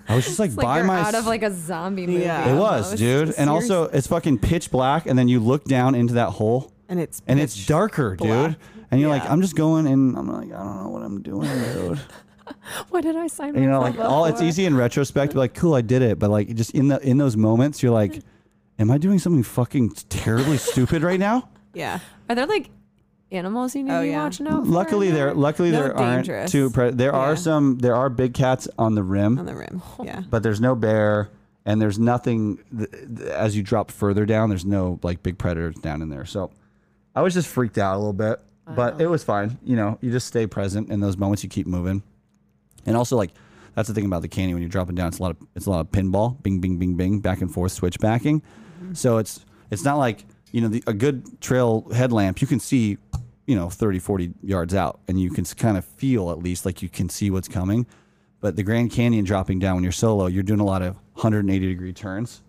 I 0.09 0.17
was 0.17 0.25
just 0.25 0.39
like 0.39 0.49
It's 0.49 0.57
by 0.57 0.79
you're 0.79 0.87
my 0.87 1.01
out 1.01 1.15
of 1.15 1.27
like 1.27 1.43
a 1.43 1.53
zombie 1.53 2.07
movie. 2.07 2.21
Yeah. 2.25 2.49
it 2.55 2.59
was, 2.59 2.85
almost. 2.87 2.97
dude. 2.97 3.35
And 3.37 3.51
also, 3.51 3.85
it's 3.85 4.07
fucking 4.07 4.39
pitch 4.39 4.71
black, 4.71 5.05
and 5.07 5.19
then 5.19 5.29
you 5.29 5.39
look 5.39 5.65
down 5.65 5.95
into 5.95 6.15
that 6.15 6.31
hole, 6.31 6.73
And 6.89 6.99
it's 6.99 7.21
and 7.27 7.39
it's 7.39 7.55
pitch 7.55 7.67
darker, 7.67 8.17
dude. 8.17 8.57
Black. 8.89 8.93
And 8.93 9.01
you're 9.01 9.11
like, 9.11 9.29
I'm 9.31 9.41
just 9.43 9.57
going, 9.57 9.87
and 9.87 10.17
I'm 10.17 10.29
like, 10.33 10.53
I 10.53 10.63
don't 10.63 10.83
know 10.85 10.89
what 10.91 11.03
I'm 11.03 11.23
doing, 11.23 11.49
dude. 11.73 12.01
what 12.91 13.03
did 13.03 13.17
I 13.17 13.27
sign 13.27 13.51
And, 13.55 13.65
you 13.65 13.71
know, 13.71 13.81
like 13.81 13.99
up 13.99 14.11
all 14.11 14.25
it's 14.25 14.41
easy 14.43 14.65
in 14.65 14.77
retrospect, 14.77 15.33
to 15.33 15.35
be 15.35 15.39
like, 15.41 15.55
cool, 15.55 15.75
I 15.75 15.81
did 15.83 16.03
it. 16.03 16.19
But 16.19 16.31
like, 16.31 16.55
just 16.55 16.71
in 16.73 16.89
the 16.89 16.99
in 17.07 17.19
those 17.19 17.37
moments, 17.37 17.83
you're 17.83 17.93
like, 17.93 18.21
am 18.79 18.91
I 18.91 18.99
doing 18.99 19.19
something 19.19 19.43
fucking 19.43 19.91
terribly 20.09 20.57
stupid 20.59 21.03
right 21.03 21.21
now? 21.21 21.49
Yeah. 21.75 22.01
Are 22.29 22.35
there 22.35 22.47
like 22.47 22.71
animals 23.31 23.77
you 23.77 23.85
need 23.85 23.93
Oh, 23.93 23.99
to 24.01 24.03
be 24.03 24.11
yeah. 24.11 24.25
watching 24.25 24.49
out? 24.49 24.67
Luckily, 24.67 25.09
in 25.09 25.15
there 25.15 25.33
luckily 25.35 25.71
No 25.71 25.81
there 25.83 25.97
aren't 25.97 26.25
dangerous. 26.27 26.51
too. 26.51 26.71
Pre- 26.71 26.91
there 26.91 27.13
are 27.13 27.37
some. 27.37 27.79
There 27.79 27.95
are 27.95 28.09
big 28.09 28.35
cats 28.35 28.67
on 28.79 28.95
the 28.95 29.03
rim, 29.05 29.39
On 29.39 29.47
the 29.47 29.55
rim. 29.55 29.81
Yeah. 30.03 30.23
but 30.29 30.43
there's 30.43 30.61
no 30.61 30.75
bear, 30.75 31.31
and 31.67 31.81
there's 31.81 31.99
nothing. 31.99 32.59
Th- 32.77 32.91
th- 32.91 33.21
as 33.31 33.55
you 33.55 33.63
drop 33.63 33.91
further 33.93 34.25
down, 34.27 34.49
there's 34.49 34.65
no 34.65 34.99
like 35.05 35.23
big 35.23 35.39
predators 35.39 35.77
down 35.77 36.03
in 36.03 36.09
there. 36.09 36.25
So, 36.25 36.51
I 37.15 37.21
was 37.21 37.35
just 37.35 37.47
freaked 37.49 37.79
out 37.79 37.95
a 37.95 37.99
little 37.99 38.13
bit, 38.15 38.41
but 38.75 39.01
it 39.01 39.07
was 39.07 39.25
fine. 39.25 39.59
You 39.65 39.77
know, 39.77 39.99
you 40.01 40.11
just 40.11 40.27
stay 40.27 40.47
present 40.47 40.91
in 40.91 41.01
those 41.01 41.17
moments. 41.17 41.43
You 41.43 41.49
keep 41.49 41.67
moving, 41.67 42.03
and 42.87 42.97
also 42.97 43.17
like 43.17 43.31
that's 43.75 43.89
the 43.89 43.95
thing 43.95 44.07
about 44.07 44.23
the 44.23 44.29
canyon 44.29 44.55
when 44.55 44.63
you're 44.63 44.69
dropping 44.69 44.97
down. 44.97 45.09
It's 45.09 45.19
a 45.19 45.23
lot 45.23 45.31
of 45.31 45.37
it's 45.55 45.67
a 45.67 45.71
lot 45.71 45.81
of 45.81 45.91
pinball, 45.91 46.43
bing, 46.43 46.61
bing, 46.61 46.79
bing, 46.79 46.97
bing, 46.97 47.21
back 47.21 47.41
and 47.41 47.53
forth, 47.53 47.73
switch 47.73 47.99
backing. 48.01 48.41
Mm-hmm. 48.41 48.95
So 48.95 49.19
it's 49.19 49.45
it's 49.71 49.85
not 49.85 49.99
like 49.99 50.25
you 50.53 50.61
know 50.61 50.69
the, 50.69 50.83
a 50.87 50.93
good 50.93 51.41
trail 51.41 51.89
headlamp. 51.95 52.41
You 52.41 52.47
can 52.47 52.61
see 52.61 52.99
you 53.47 53.57
know 53.57 53.71
30, 53.71 53.99
40 53.99 54.35
yards 54.43 54.75
out, 54.75 55.01
and 55.09 55.21
you 55.21 55.31
can 55.31 55.45
kind 55.45 55.77
of 55.77 55.85
feel 55.85 56.31
at 56.31 56.39
least 56.39 56.67
like 56.67 56.83
you 56.83 56.89
can 56.89 57.09
see 57.09 57.31
what's 57.31 57.49
coming. 57.49 57.87
But 58.41 58.57
the 58.57 58.63
Grand 58.63 58.93
Canyon 58.93 59.25
dropping 59.25 59.59
down 59.59 59.77
when 59.77 59.83
you're 59.83 59.93
solo, 59.93 60.27
you're 60.27 60.45
doing 60.45 60.61
a 60.61 60.65
lot 60.65 60.83
of 60.83 60.95
180 61.15 61.67
degree 61.67 61.93
turns. 61.93 62.43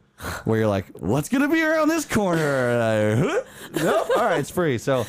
Where 0.44 0.60
you're 0.60 0.68
like, 0.68 0.86
what's 1.00 1.30
gonna 1.30 1.48
be 1.48 1.62
around 1.64 1.88
this 1.88 2.06
corner? 2.06 2.82
I, 2.82 3.44
nope. 3.82 4.10
All 4.18 4.26
right, 4.26 4.40
it's 4.40 4.50
free. 4.50 4.78
So, 4.78 5.06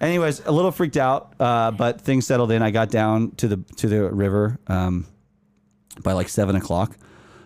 anyways, 0.00 0.40
a 0.44 0.52
little 0.52 0.70
freaked 0.70 0.96
out, 0.96 1.34
uh, 1.40 1.70
but 1.70 2.00
things 2.00 2.26
settled 2.26 2.50
in. 2.50 2.62
I 2.62 2.70
got 2.70 2.90
down 2.90 3.32
to 3.32 3.48
the 3.48 3.56
to 3.76 3.88
the 3.88 4.10
river 4.10 4.58
um, 4.66 5.06
by 6.02 6.12
like 6.12 6.28
seven 6.28 6.56
o'clock, 6.56 6.96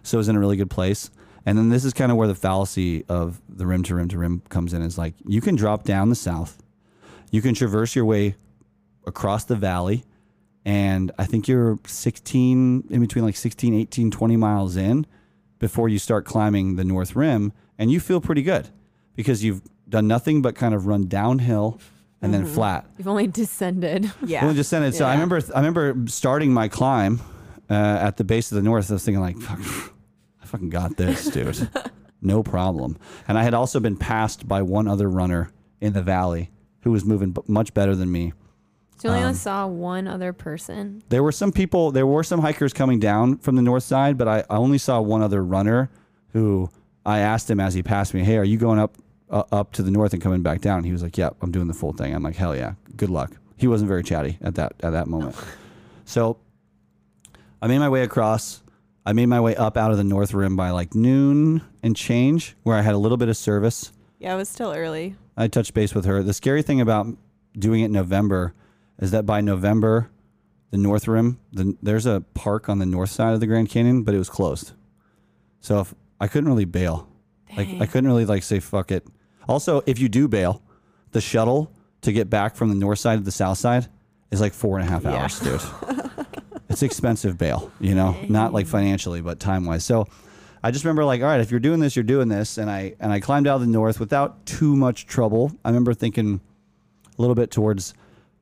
so 0.03 0.17
it 0.17 0.21
was 0.21 0.29
in 0.29 0.37
a 0.37 0.41
really 0.41 0.57
good 0.57 0.71
place. 0.71 1.11
And 1.47 1.57
then 1.57 1.71
this 1.71 1.85
is 1.85 1.93
kind 1.93 2.13
of 2.13 2.19
where 2.19 2.29
the 2.29 2.35
fallacy 2.35 3.05
of 3.09 3.41
the 3.49 3.67
rim 3.67 3.83
to 3.85 3.95
rim 3.95 4.09
to 4.09 4.19
rim 4.19 4.43
comes 4.49 4.75
in. 4.75 4.83
Is 4.83 4.99
like 4.99 5.15
you 5.27 5.41
can 5.41 5.57
drop 5.57 5.85
down 5.85 6.09
the 6.09 6.15
south, 6.15 6.63
you 7.31 7.43
can 7.43 7.55
traverse 7.55 7.95
your 7.97 8.05
way 8.05 8.37
across 9.07 9.45
the 9.45 9.57
valley, 9.57 10.05
and 10.65 11.11
I 11.19 11.25
think 11.25 11.49
you're 11.49 11.79
16 11.87 12.85
in 12.91 13.01
between 13.01 13.25
like 13.25 13.37
16, 13.37 13.75
18, 13.75 14.11
20 14.11 14.37
miles 14.37 14.77
in 14.77 15.07
before 15.59 15.89
you 15.89 15.99
start 15.99 16.25
climbing 16.25 16.77
the 16.77 16.85
north 16.85 17.17
rim, 17.17 17.53
and 17.79 17.91
you 17.91 18.01
feel 18.01 18.21
pretty 18.21 18.43
good 18.43 18.69
because 19.15 19.43
you've 19.43 19.63
done 19.89 20.07
nothing 20.07 20.41
but 20.41 20.55
kind 20.55 20.75
of 20.75 20.87
run 20.87 21.07
downhill 21.09 21.81
and 22.23 22.33
then 22.35 22.45
flat. 22.47 22.87
You've 22.99 23.09
only 23.09 23.27
descended. 23.27 24.13
Yeah. 24.25 24.45
Well, 24.45 24.55
descended. 24.55 24.95
So 24.95 25.05
I 25.05 25.09
Yeah. 25.09 25.15
remember, 25.15 25.41
I 25.55 25.59
remember 25.61 25.97
starting 26.11 26.53
my 26.53 26.69
climb 26.69 27.21
uh, 27.71 27.75
at 27.75 28.17
the 28.17 28.25
base 28.25 28.51
of 28.53 28.57
the 28.57 28.63
north. 28.63 28.91
I 28.91 28.95
was 28.95 29.05
thinking 29.05 29.21
like, 29.23 29.39
Fuck, 29.39 29.93
I 30.43 30.47
fucking 30.47 30.71
got 30.71 30.97
this, 30.97 31.27
dude. 31.27 31.69
no 32.23 32.43
problem. 32.43 32.99
And 33.29 33.39
I 33.39 33.43
had 33.43 33.55
also 33.55 33.81
been 33.81 33.97
passed 33.97 34.47
by 34.47 34.61
one 34.63 34.87
other 34.89 35.09
runner 35.09 35.51
in 35.81 35.93
the 35.95 36.03
valley 36.03 36.51
who 36.83 36.91
was 36.93 37.05
moving 37.05 37.31
b- 37.31 37.43
much 37.47 37.73
better 37.75 37.95
than 37.97 38.11
me. 38.13 38.33
So 38.99 39.09
you 39.09 39.15
only 39.15 39.29
Um, 39.31 39.35
saw 39.35 39.67
one 39.67 40.07
other 40.07 40.35
person. 40.35 41.03
There 41.09 41.23
were 41.23 41.33
some 41.33 41.53
people, 41.53 41.91
there 41.91 42.07
were 42.07 42.23
some 42.23 42.41
hikers 42.41 42.75
coming 42.75 42.99
down 43.01 43.39
from 43.39 43.57
the 43.57 43.63
north 43.63 43.83
side, 43.85 44.19
but 44.19 44.29
I, 44.29 44.41
I 44.51 44.57
only 44.57 44.77
saw 44.77 45.01
one 45.01 45.23
other 45.23 45.43
runner 45.43 45.89
who 46.35 46.69
I 47.07 47.21
asked 47.21 47.51
him 47.51 47.61
as 47.61 47.73
he 47.73 47.83
passed 47.83 48.13
me, 48.13 48.23
"Hey, 48.25 48.37
are 48.37 48.45
you 48.45 48.59
going 48.59 48.79
up 48.79 48.95
uh, 49.31 49.45
up 49.53 49.73
to 49.73 49.83
the 49.83 49.91
north 49.91 50.13
and 50.13 50.23
coming 50.23 50.43
back 50.43 50.61
down?" 50.61 50.85
He 50.85 50.93
was 50.93 51.03
like, 51.03 51.17
"Yep, 51.17 51.37
I'm 51.43 51.51
doing 51.51 51.69
the 51.69 51.75
full 51.75 51.93
thing." 51.93 52.15
I'm 52.15 52.23
like, 52.23 52.37
"Hell 52.37 52.55
yeah, 52.57 52.75
good 52.97 53.11
luck." 53.11 53.33
He 53.57 53.67
wasn't 53.67 53.89
very 53.89 54.03
chatty 54.03 54.39
at 54.41 54.55
that 54.57 54.73
at 54.83 54.91
that 54.91 55.07
moment. 55.07 55.37
So 56.07 56.39
I 57.63 57.69
made 57.69 57.79
my 57.79 57.89
way 57.89 58.03
across. 58.03 58.65
I 59.07 59.13
made 59.13 59.27
my 59.27 59.41
way 59.41 59.55
up 59.55 59.77
out 59.77 59.93
of 59.93 59.97
the 59.97 60.03
north 60.03 60.35
rim 60.35 60.57
by 60.57 60.71
like 60.71 60.93
noon 60.93 61.63
and 61.85 61.95
change, 61.95 62.57
where 62.65 62.77
I 62.77 62.81
had 62.83 62.95
a 62.95 62.99
little 62.99 63.17
bit 63.17 63.29
of 63.29 63.37
service. 63.37 63.93
Yeah, 64.19 64.35
it 64.35 64.37
was 64.37 64.49
still 64.49 64.73
early. 64.73 65.15
I 65.37 65.47
touched 65.47 65.73
base 65.73 65.95
with 65.95 66.07
her. 66.07 66.23
The 66.25 66.35
scary 66.35 66.63
thing 66.63 66.81
about 66.81 67.07
doing 67.57 67.83
it 67.83 67.87
in 67.87 67.93
November 67.93 68.55
is 68.99 69.13
that 69.13 69.25
by 69.25 69.41
November, 69.41 70.11
the 70.71 70.79
North 70.79 71.07
Rim, 71.07 71.39
the, 71.53 71.77
there's 71.81 72.07
a 72.07 72.23
park 72.35 72.69
on 72.69 72.81
the 72.81 72.87
north 72.87 73.11
side 73.11 73.33
of 73.35 73.41
the 73.41 73.47
Grand 73.47 73.69
Canyon, 73.71 74.03
but 74.03 74.15
it 74.15 74.19
was 74.19 74.29
closed. 74.29 74.73
So 75.61 75.81
if 75.81 75.95
I 76.21 76.27
couldn't 76.27 76.49
really 76.49 76.65
bail, 76.65 77.09
like 77.57 77.69
I 77.81 77.87
couldn't 77.87 78.07
really 78.09 78.27
like 78.27 78.43
say 78.43 78.59
fuck 78.61 78.91
it. 78.91 79.07
Also, 79.51 79.83
if 79.85 79.99
you 79.99 80.09
do 80.09 80.29
bail, 80.29 80.63
the 81.11 81.21
shuttle 81.21 81.73
to 82.03 82.13
get 82.13 82.31
back 82.31 82.55
from 82.55 82.69
the 82.69 82.75
north 82.77 83.01
side 83.01 83.17
to 83.19 83.25
the 83.25 83.33
south 83.33 83.59
side 83.59 83.89
is 84.31 84.41
like 84.41 84.53
four 84.55 84.79
and 84.79 84.87
a 84.89 84.91
half 84.91 85.03
Yeah. 85.03 85.15
hours, 85.17 85.41
dude. 85.41 85.61
it's 86.69 86.83
expensive 86.85 87.37
bail, 87.37 87.71
you 87.81 87.95
know, 87.97 88.17
not 88.29 88.53
like 88.53 88.67
financially, 88.69 89.21
but 89.21 89.41
time 89.41 89.65
wise. 89.67 89.85
So 89.85 90.07
I 90.63 90.71
just 90.71 90.85
remember 90.85 91.05
like, 91.05 91.21
all 91.21 91.27
right, 91.27 91.41
if 91.41 91.51
you're 91.51 91.59
doing 91.59 91.81
this, 91.81 91.97
you're 91.97 92.05
doing 92.05 92.29
this, 92.29 92.59
and 92.59 92.71
I 92.71 92.95
and 93.01 93.11
I 93.13 93.19
climbed 93.19 93.49
out 93.49 93.57
of 93.57 93.61
the 93.63 93.67
north 93.67 93.99
without 93.99 94.47
too 94.47 94.77
much 94.77 95.07
trouble. 95.07 95.51
I 95.65 95.69
remember 95.71 95.95
thinking 95.95 96.41
a 97.19 97.21
little 97.21 97.35
bit 97.35 97.51
towards 97.51 97.93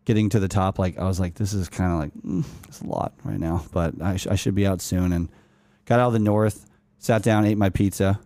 getting 0.05 0.29
to 0.31 0.39
the 0.41 0.49
top. 0.49 0.79
Like 0.79 0.99
I 0.99 1.05
was 1.05 1.19
like, 1.19 1.35
this 1.37 1.55
is 1.55 1.69
kind 1.71 1.91
of 1.93 1.99
like 2.01 2.13
mm, 2.23 2.45
it's 2.69 2.83
a 2.83 2.87
lot 2.87 3.15
right 3.25 3.39
now, 3.41 3.65
but 3.73 3.95
I, 4.03 4.17
sh- 4.17 4.27
I 4.27 4.35
should 4.35 4.55
be 4.55 4.67
out 4.67 4.83
soon. 4.83 5.13
And 5.15 5.31
got 5.87 6.01
out 6.01 6.09
of 6.09 6.13
the 6.13 6.19
north, 6.19 6.67
sat 6.99 7.23
down, 7.23 7.47
ate 7.47 7.57
my 7.57 7.71
pizza. 7.71 8.21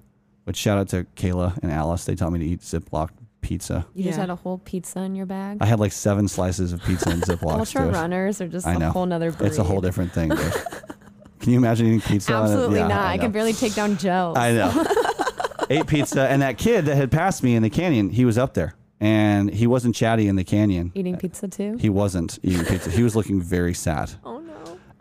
Which 0.44 0.56
shout 0.56 0.78
out 0.78 0.88
to 0.90 1.04
Kayla 1.16 1.58
and 1.62 1.70
Alice. 1.70 2.04
They 2.04 2.14
taught 2.14 2.32
me 2.32 2.38
to 2.40 2.44
eat 2.44 2.60
Ziploc 2.60 3.10
pizza. 3.42 3.86
You 3.94 4.04
just 4.04 4.16
Yeah. 4.16 4.22
had 4.22 4.30
a 4.30 4.36
whole 4.36 4.58
pizza 4.58 5.00
in 5.00 5.14
your 5.14 5.26
bag. 5.26 5.58
I 5.60 5.66
had 5.66 5.78
like 5.80 5.92
seven 5.92 6.26
slices 6.28 6.72
of 6.72 6.82
pizza 6.82 7.10
in 7.10 7.20
Ziplocs. 7.20 7.58
Ultra 7.58 7.84
dude. 7.86 7.94
runners 7.94 8.40
are 8.40 8.48
just 8.48 8.66
I 8.66 8.74
a 8.74 8.78
know. 8.78 8.90
whole 8.90 9.06
nother 9.06 9.30
breed. 9.32 9.46
It's 9.48 9.58
a 9.58 9.64
whole 9.64 9.80
different 9.80 10.12
thing. 10.12 10.30
Dude. 10.30 10.38
Can 11.40 11.52
you 11.52 11.58
imagine 11.58 11.86
eating 11.86 12.00
pizza? 12.00 12.34
on 12.34 12.42
a- 12.42 12.44
Absolutely 12.44 12.78
Yeah, 12.78 12.86
not. 12.88 13.00
I, 13.02 13.16
know. 13.16 13.22
can 13.22 13.32
barely 13.32 13.52
take 13.52 13.74
down 13.74 13.96
gels. 13.98 14.36
I 14.38 14.52
know. 14.52 14.84
Ate 15.70 15.86
pizza, 15.88 16.28
and 16.28 16.42
that 16.42 16.56
kid 16.58 16.84
that 16.86 16.94
had 16.96 17.10
passed 17.10 17.42
me 17.42 17.56
in 17.56 17.62
the 17.64 17.70
canyon, 17.70 18.10
he 18.10 18.24
was 18.24 18.36
up 18.38 18.54
there, 18.54 18.74
and 19.00 19.48
he 19.52 19.66
wasn't 19.66 19.94
chatty 19.96 20.28
in 20.28 20.36
the 20.36 20.44
canyon. 20.44 20.92
Eating 20.94 21.16
pizza 21.16 21.48
too. 21.48 21.76
He 21.80 21.88
wasn't 21.88 22.38
eating 22.42 22.64
pizza. 22.64 22.90
He 22.90 23.02
was 23.02 23.16
looking 23.16 23.40
very 23.40 23.74
sad. 23.74 24.12
oh 24.24 24.38
no. 24.40 24.52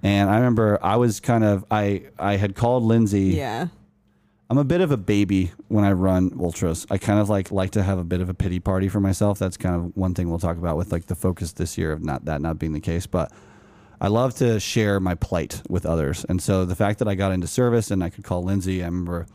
And 0.01 0.29
I 0.31 0.37
remember 0.37 0.79
I 0.81 0.95
was 0.95 1.19
kind 1.19 1.43
of 1.43 1.63
I 1.69 2.03
I 2.17 2.37
had 2.37 2.55
called 2.55 2.83
Lindsay. 2.83 3.35
Yeah. 3.35 3.67
I'm 4.51 4.57
a 4.57 4.65
bit 4.65 4.81
of 4.81 4.91
a 4.91 4.97
baby 4.97 5.53
when 5.69 5.85
I 5.85 5.93
run 5.93 6.37
ultras. 6.37 6.85
I 6.91 6.97
kind 6.97 7.21
of 7.21 7.29
like 7.29 7.51
like 7.51 7.71
to 7.71 7.83
have 7.83 7.97
a 7.97 8.03
bit 8.03 8.19
of 8.19 8.27
a 8.27 8.33
pity 8.33 8.59
party 8.59 8.89
for 8.89 8.99
myself. 8.99 9.39
That's 9.39 9.55
kind 9.55 9.75
of 9.75 9.95
one 9.95 10.13
thing 10.13 10.29
we'll 10.29 10.39
talk 10.39 10.57
about 10.57 10.75
with 10.75 10.91
like 10.91 11.05
the 11.05 11.15
focus 11.15 11.53
this 11.53 11.77
year 11.77 11.93
of 11.93 12.03
not 12.03 12.25
that 12.25 12.41
not 12.41 12.59
being 12.59 12.73
the 12.73 12.81
case, 12.81 13.07
but 13.07 13.31
I 14.01 14.09
love 14.09 14.35
to 14.39 14.59
share 14.59 14.99
my 14.99 15.15
plight 15.15 15.61
with 15.69 15.85
others. 15.85 16.25
And 16.27 16.41
so 16.41 16.65
the 16.65 16.75
fact 16.75 16.99
that 16.99 17.07
I 17.07 17.15
got 17.15 17.31
into 17.31 17.47
service 17.47 17.91
and 17.91 18.03
I 18.03 18.09
could 18.09 18.25
call 18.25 18.43
Lindsay, 18.43 18.83
I 18.83 18.87
remember 18.87 19.25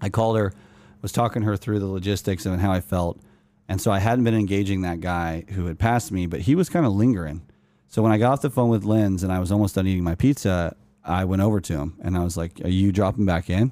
I 0.00 0.08
called 0.08 0.36
her, 0.36 0.52
was 1.00 1.12
talking 1.12 1.42
her 1.42 1.56
through 1.56 1.78
the 1.78 1.86
logistics 1.86 2.44
and 2.44 2.60
how 2.60 2.72
I 2.72 2.80
felt. 2.80 3.20
And 3.68 3.80
so 3.80 3.92
I 3.92 4.00
hadn't 4.00 4.24
been 4.24 4.34
engaging 4.34 4.80
that 4.80 5.00
guy 5.00 5.44
who 5.50 5.66
had 5.66 5.78
passed 5.78 6.10
me, 6.10 6.26
but 6.26 6.40
he 6.40 6.56
was 6.56 6.68
kind 6.68 6.84
of 6.84 6.92
lingering. 6.92 7.42
So 7.86 8.02
when 8.02 8.10
I 8.10 8.18
got 8.18 8.32
off 8.32 8.40
the 8.40 8.50
phone 8.50 8.68
with 8.68 8.82
Linz 8.82 9.22
and 9.22 9.32
I 9.32 9.38
was 9.38 9.52
almost 9.52 9.76
done 9.76 9.86
eating 9.86 10.02
my 10.02 10.16
pizza, 10.16 10.74
I 11.04 11.24
went 11.24 11.40
over 11.40 11.60
to 11.60 11.72
him 11.74 11.94
and 12.02 12.16
I 12.16 12.24
was 12.24 12.36
like, 12.36 12.60
Are 12.64 12.68
you 12.68 12.90
dropping 12.90 13.24
back 13.24 13.48
in? 13.48 13.70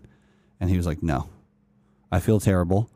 And 0.61 0.71
he 0.71 0.77
was 0.77 0.87
like, 0.87 1.03
No. 1.03 1.29
I 2.11 2.21
feel 2.21 2.41
terrible 2.41 2.89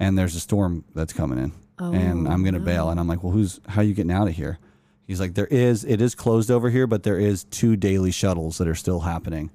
and 0.00 0.18
there's 0.18 0.34
a 0.34 0.40
storm 0.40 0.84
that's 0.94 1.12
coming 1.12 1.38
in. 1.38 1.52
and 1.78 2.26
I'm 2.28 2.44
gonna 2.44 2.58
bail. 2.60 2.90
And 2.90 2.98
I'm 2.98 3.06
like, 3.08 3.22
Well, 3.22 3.32
who's 3.32 3.60
how 3.68 3.80
are 3.80 3.84
you 3.84 3.94
getting 3.94 4.12
out 4.12 4.28
of 4.28 4.34
here? 4.34 4.58
He's 5.06 5.20
like, 5.20 5.34
There 5.34 5.46
is 5.46 5.84
it 5.84 6.00
is 6.00 6.14
closed 6.14 6.50
over 6.50 6.70
here, 6.70 6.86
but 6.86 7.02
there 7.02 7.18
is 7.18 7.44
two 7.44 7.76
daily 7.76 8.10
shuttles 8.10 8.58
that 8.58 8.68
are 8.68 8.74
still 8.74 9.00
happening. 9.00 9.50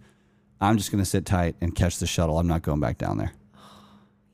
I'm 0.61 0.77
just 0.77 0.91
gonna 0.91 1.05
sit 1.05 1.25
tight 1.25 1.55
and 1.61 1.73
catch 1.75 1.97
the 1.99 2.07
shuttle. 2.07 2.37
I'm 2.39 2.47
not 2.47 2.61
going 2.61 2.79
back 2.79 2.97
down 2.97 3.17
there. 3.17 3.31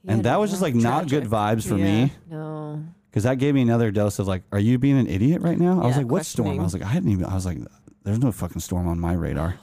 and 0.07 0.23
that 0.26 0.39
was 0.39 0.49
just 0.52 0.61
like 0.61 0.76
not 0.76 1.10
good 1.10 1.23
vibes 1.26 1.68
for 1.68 1.76
me 1.76 2.11
No. 2.30 2.84
because 3.10 3.23
that 3.23 3.39
gave 3.39 3.56
me 3.56 3.61
another 3.64 3.89
dose 3.91 4.19
of 4.19 4.27
like, 4.27 4.43
are 4.52 4.60
you 4.60 4.77
being 4.77 4.99
an 4.99 5.07
idiot 5.07 5.41
right 5.41 5.57
now? 5.57 5.81
I 5.81 5.88
was 5.88 5.97
like, 5.97 6.06
what 6.07 6.26
storm? 6.26 6.60
I 6.60 6.64
was 6.64 6.73
like, 6.73 6.84
I 6.84 6.88
hadn't 6.88 7.10
even. 7.10 7.26
I 7.26 7.34
was 7.34 7.45
like, 7.45 7.57
there's 8.03 8.19
no 8.19 8.31
fucking 8.31 8.61
storm 8.61 8.88
on 8.88 8.99
my 8.99 9.14
radar. 9.14 9.56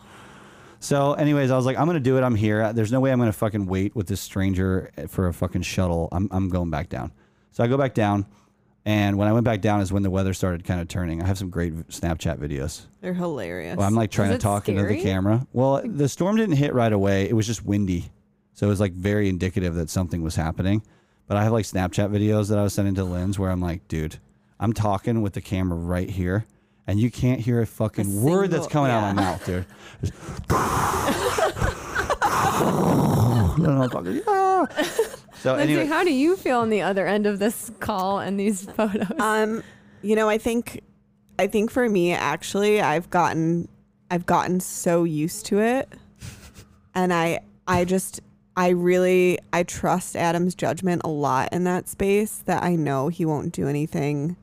So, 0.83 1.13
anyways, 1.13 1.53
I 1.53 1.57
was 1.57 1.65
like, 1.65 1.79
I'm 1.79 1.87
gonna 1.87 2.01
do 2.01 2.19
it. 2.19 2.23
I'm 2.23 2.35
here. 2.35 2.73
There's 2.73 2.91
no 2.91 2.99
way 2.99 3.13
I'm 3.13 3.21
gonna 3.21 3.33
fucking 3.33 3.67
wait 3.67 3.95
with 3.95 4.09
this 4.09 4.21
stranger 4.21 4.91
for 5.07 5.29
a 5.29 5.33
fucking 5.33 5.63
shuttle. 5.63 6.09
I'm 6.11 6.29
I'm 6.33 6.49
going 6.49 6.71
back 6.71 6.89
down. 6.89 7.13
So 7.53 7.63
I 7.63 7.69
go 7.69 7.79
back 7.79 7.95
down, 7.95 8.27
and 8.85 9.17
when 9.17 9.29
I 9.29 9.33
went 9.33 9.45
back 9.45 9.61
down 9.61 9.81
is 9.81 9.93
when 9.93 10.03
the 10.03 10.11
weather 10.11 10.35
started 10.35 10.65
kind 10.65 10.81
of 10.81 10.89
turning. 10.89 11.23
I 11.23 11.27
have 11.29 11.39
some 11.39 11.51
great 11.51 11.73
Snapchat 11.89 12.39
videos. 12.39 12.87
They're 13.01 13.15
hilarious. 13.15 13.77
Well, 13.77 13.87
I'm 13.87 13.95
like 13.95 14.11
trying 14.11 14.33
to 14.33 14.39
talk 14.39 14.69
into 14.69 14.83
the 14.83 15.01
camera. 15.01 15.47
Well, 15.53 15.83
the 15.85 16.09
storm 16.09 16.35
didn't 16.35 16.57
hit 16.57 16.75
right 16.75 16.93
away. 16.93 17.29
It 17.29 17.35
was 17.35 17.47
just 17.47 17.65
windy. 17.65 18.11
So 18.55 18.67
it 18.67 18.69
was 18.69 18.81
like 18.81 18.93
very 18.93 19.29
indicative 19.29 19.77
that 19.77 19.89
something 19.89 20.21
was 20.21 20.35
happening. 20.35 20.83
But 21.29 21.37
I 21.37 21.45
have 21.45 21.53
like 21.53 21.65
Snapchat 21.65 22.11
videos 22.11 22.49
that 22.49 22.59
I 22.59 22.63
was 22.65 22.75
sending 22.75 22.97
to 22.97 23.05
Linz 23.05 23.39
where 23.39 23.53
I'm 23.53 23.61
like, 23.61 23.87
dude, 23.87 24.19
I'm 24.59 24.73
talking 24.73 25.23
with 25.23 25.35
the 25.35 25.41
camera 25.41 25.79
right 25.79 26.11
here. 26.11 26.45
And 26.87 26.99
you 26.99 27.11
can't 27.11 27.41
hear 27.41 27.61
a 27.63 27.67
fucking 27.67 28.07
A 28.07 28.21
word 28.21 28.51
that's 28.51 28.65
single- 28.65 28.71
coming 28.71 28.91
out 28.91 29.09
of 29.11 29.15
my 29.15 29.23
mouth, 29.23 29.47
dude. 29.47 29.65
Just- 30.03 30.15
And 33.59 33.93
fucking, 33.93 34.21
"Ah." 34.27 34.67
So 35.41 35.55
Lindsay, 35.55 35.75
anyway, 35.75 35.87
how 35.87 36.05
do 36.05 36.13
you 36.13 36.37
feel 36.37 36.59
on 36.61 36.71
the 36.71 36.83
other 36.83 37.07
end 37.07 37.27
of 37.27 37.39
this 37.39 37.71
call 37.81 38.19
and 38.21 38.39
these 38.39 38.65
photos? 38.71 39.09
Um, 39.19 39.63
you 40.03 40.17
know, 40.17 40.29
I 40.29 40.39
think, 40.39 40.81
I 41.39 41.47
think 41.47 41.71
for 41.71 41.89
me, 41.89 42.13
actually, 42.13 42.81
I've 42.81 43.11
gotten, 43.11 43.69
I've 44.11 44.27
gotten 44.27 44.61
so 44.61 45.05
used 45.05 45.47
to 45.47 45.61
it, 45.61 45.89
and 46.95 47.13
I, 47.13 47.41
I 47.67 47.85
just, 47.85 48.21
I 48.57 48.69
really, 48.71 49.39
I 49.53 49.63
trust 49.65 50.17
Adam's 50.17 50.55
judgment 50.55 51.03
a 51.05 51.09
lot 51.09 51.49
in 51.53 51.65
that 51.65 51.89
space. 51.89 52.39
That 52.47 52.63
I 52.63 52.77
know 52.77 53.09
he 53.09 53.25
won't 53.25 53.53
do 53.53 53.67
anything, 53.69 54.37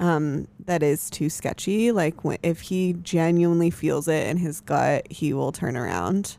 um, 0.00 0.48
that 0.66 0.82
is 0.82 1.10
too 1.10 1.28
sketchy. 1.28 1.92
Like 1.92 2.24
when, 2.24 2.38
if 2.42 2.62
he 2.62 2.94
genuinely 3.02 3.70
feels 3.70 4.08
it 4.08 4.26
in 4.26 4.38
his 4.38 4.60
gut, 4.60 5.10
he 5.10 5.32
will 5.32 5.52
turn 5.52 5.76
around 5.76 6.36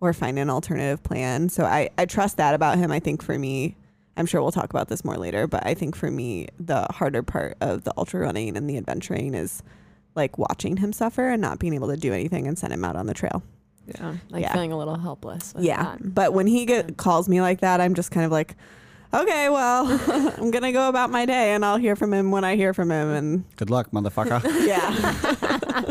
or 0.00 0.12
find 0.12 0.38
an 0.38 0.50
alternative 0.50 1.02
plan. 1.02 1.48
So 1.48 1.64
I, 1.64 1.90
I 1.98 2.06
trust 2.06 2.36
that 2.36 2.54
about 2.54 2.78
him. 2.78 2.90
I 2.90 3.00
think 3.00 3.22
for 3.22 3.38
me, 3.38 3.76
I'm 4.16 4.26
sure 4.26 4.40
we'll 4.42 4.52
talk 4.52 4.70
about 4.70 4.88
this 4.88 5.04
more 5.04 5.16
later, 5.16 5.46
but 5.46 5.66
I 5.66 5.74
think 5.74 5.96
for 5.96 6.10
me, 6.10 6.48
the 6.60 6.86
harder 6.90 7.22
part 7.22 7.56
of 7.60 7.84
the 7.84 7.92
ultra 7.96 8.20
running 8.20 8.56
and 8.56 8.68
the 8.70 8.76
adventuring 8.76 9.34
is 9.34 9.62
like 10.14 10.38
watching 10.38 10.76
him 10.76 10.92
suffer 10.92 11.28
and 11.28 11.42
not 11.42 11.58
being 11.58 11.74
able 11.74 11.88
to 11.88 11.96
do 11.96 12.12
anything 12.12 12.46
and 12.46 12.56
send 12.56 12.72
him 12.72 12.84
out 12.84 12.96
on 12.96 13.06
the 13.06 13.14
trail. 13.14 13.42
yeah, 13.86 14.14
like 14.30 14.42
yeah. 14.42 14.52
feeling 14.52 14.72
a 14.72 14.78
little 14.78 14.96
helpless. 14.96 15.52
Yeah. 15.58 15.82
that. 15.82 16.14
But 16.14 16.32
when 16.32 16.46
he 16.46 16.64
get, 16.64 16.96
calls 16.96 17.28
me 17.28 17.40
like 17.40 17.60
that, 17.60 17.80
I'm 17.80 17.94
just 17.94 18.12
kind 18.12 18.24
of 18.24 18.30
like, 18.30 18.54
okay, 19.22 19.48
well, 19.48 19.86
I'm 20.38 20.50
going 20.50 20.62
to 20.62 20.72
go 20.72 20.88
about 20.88 21.10
my 21.10 21.26
day 21.26 21.52
and 21.54 21.64
I'll 21.64 21.76
hear 21.76 21.96
from 21.96 22.12
him 22.12 22.30
when 22.30 22.44
I 22.44 22.56
hear 22.56 22.74
from 22.74 22.90
him. 22.90 23.08
And 23.10 23.56
good 23.56 23.70
luck, 23.70 23.90
motherfucker. 23.90 24.42
yeah. 24.66 25.90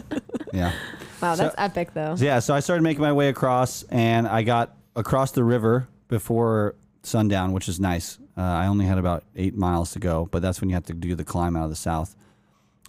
yeah. 0.54 0.74
Wow, 1.22 1.36
So- 1.36 1.44
that's 1.44 1.56
epic 1.58 1.94
though. 1.94 2.16
So, 2.16 2.26
yeah, 2.26 2.40
so 2.40 2.54
I 2.54 2.60
started 2.60 2.84
making 2.84 3.02
my 3.02 3.14
way 3.14 3.30
across, 3.30 3.84
and 3.84 4.28
I 4.28 4.44
got 4.44 4.76
across 4.96 5.32
the 5.32 5.44
river 5.44 5.88
before 6.08 6.76
sundown, 7.04 7.52
which 7.54 7.68
is 7.70 7.80
nice. 7.80 8.18
Uh, 8.38 8.42
I 8.42 8.68
only 8.68 8.86
had 8.86 8.98
about 8.98 9.24
eight 9.36 9.56
miles 9.56 9.92
to 9.92 10.00
go, 10.00 10.28
but 10.32 10.42
that's 10.42 10.60
when 10.62 10.70
you 10.70 10.76
have 10.76 10.86
to 10.86 10.94
do 10.94 11.16
the 11.16 11.24
climb 11.24 11.56
out 11.56 11.64
of 11.66 11.70
the 11.70 11.76
south. 11.76 12.16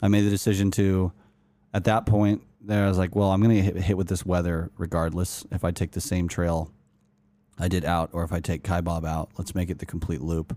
I 0.03 0.09
made 0.09 0.23
the 0.23 0.31
decision 0.31 0.71
to, 0.73 1.13
at 1.73 1.85
that 1.85 2.07
point, 2.07 2.43
there 2.61 2.85
I 2.85 2.89
was 2.89 2.99
like, 2.99 3.15
well, 3.15 3.31
I'm 3.31 3.43
gonna 3.43 3.55
get 3.57 3.65
hit, 3.65 3.77
hit 3.77 3.97
with 3.97 4.09
this 4.09 4.25
weather 4.25 4.71
regardless. 4.79 5.45
If 5.51 5.65
I 5.65 5.71
take 5.71 5.93
the 5.93 6.01
same 6.01 6.29
trail 6.29 6.71
I 7.59 7.69
did 7.69 7.85
out, 7.85 8.11
or 8.13 8.25
if 8.25 8.33
I 8.33 8.41
take 8.41 8.63
Kaibab 8.65 9.07
out, 9.07 9.31
let's 9.39 9.55
make 9.55 9.71
it 9.71 9.79
the 9.79 9.87
complete 9.87 10.21
loop. 10.21 10.57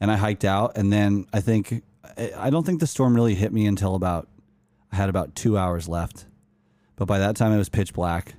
And 0.00 0.10
I 0.10 0.16
hiked 0.16 0.44
out, 0.44 0.76
and 0.76 0.92
then 0.92 1.26
I 1.32 1.40
think 1.40 1.82
I 2.18 2.32
I 2.36 2.50
don't 2.50 2.64
think 2.64 2.80
the 2.80 2.86
storm 2.86 3.14
really 3.14 3.34
hit 3.34 3.52
me 3.52 3.66
until 3.66 3.94
about 3.94 4.28
I 4.92 4.96
had 4.96 5.08
about 5.08 5.34
two 5.34 5.56
hours 5.58 5.88
left. 5.88 6.26
But 6.96 7.06
by 7.06 7.18
that 7.18 7.36
time, 7.36 7.52
it 7.52 7.58
was 7.58 7.68
pitch 7.68 7.92
black, 7.92 8.34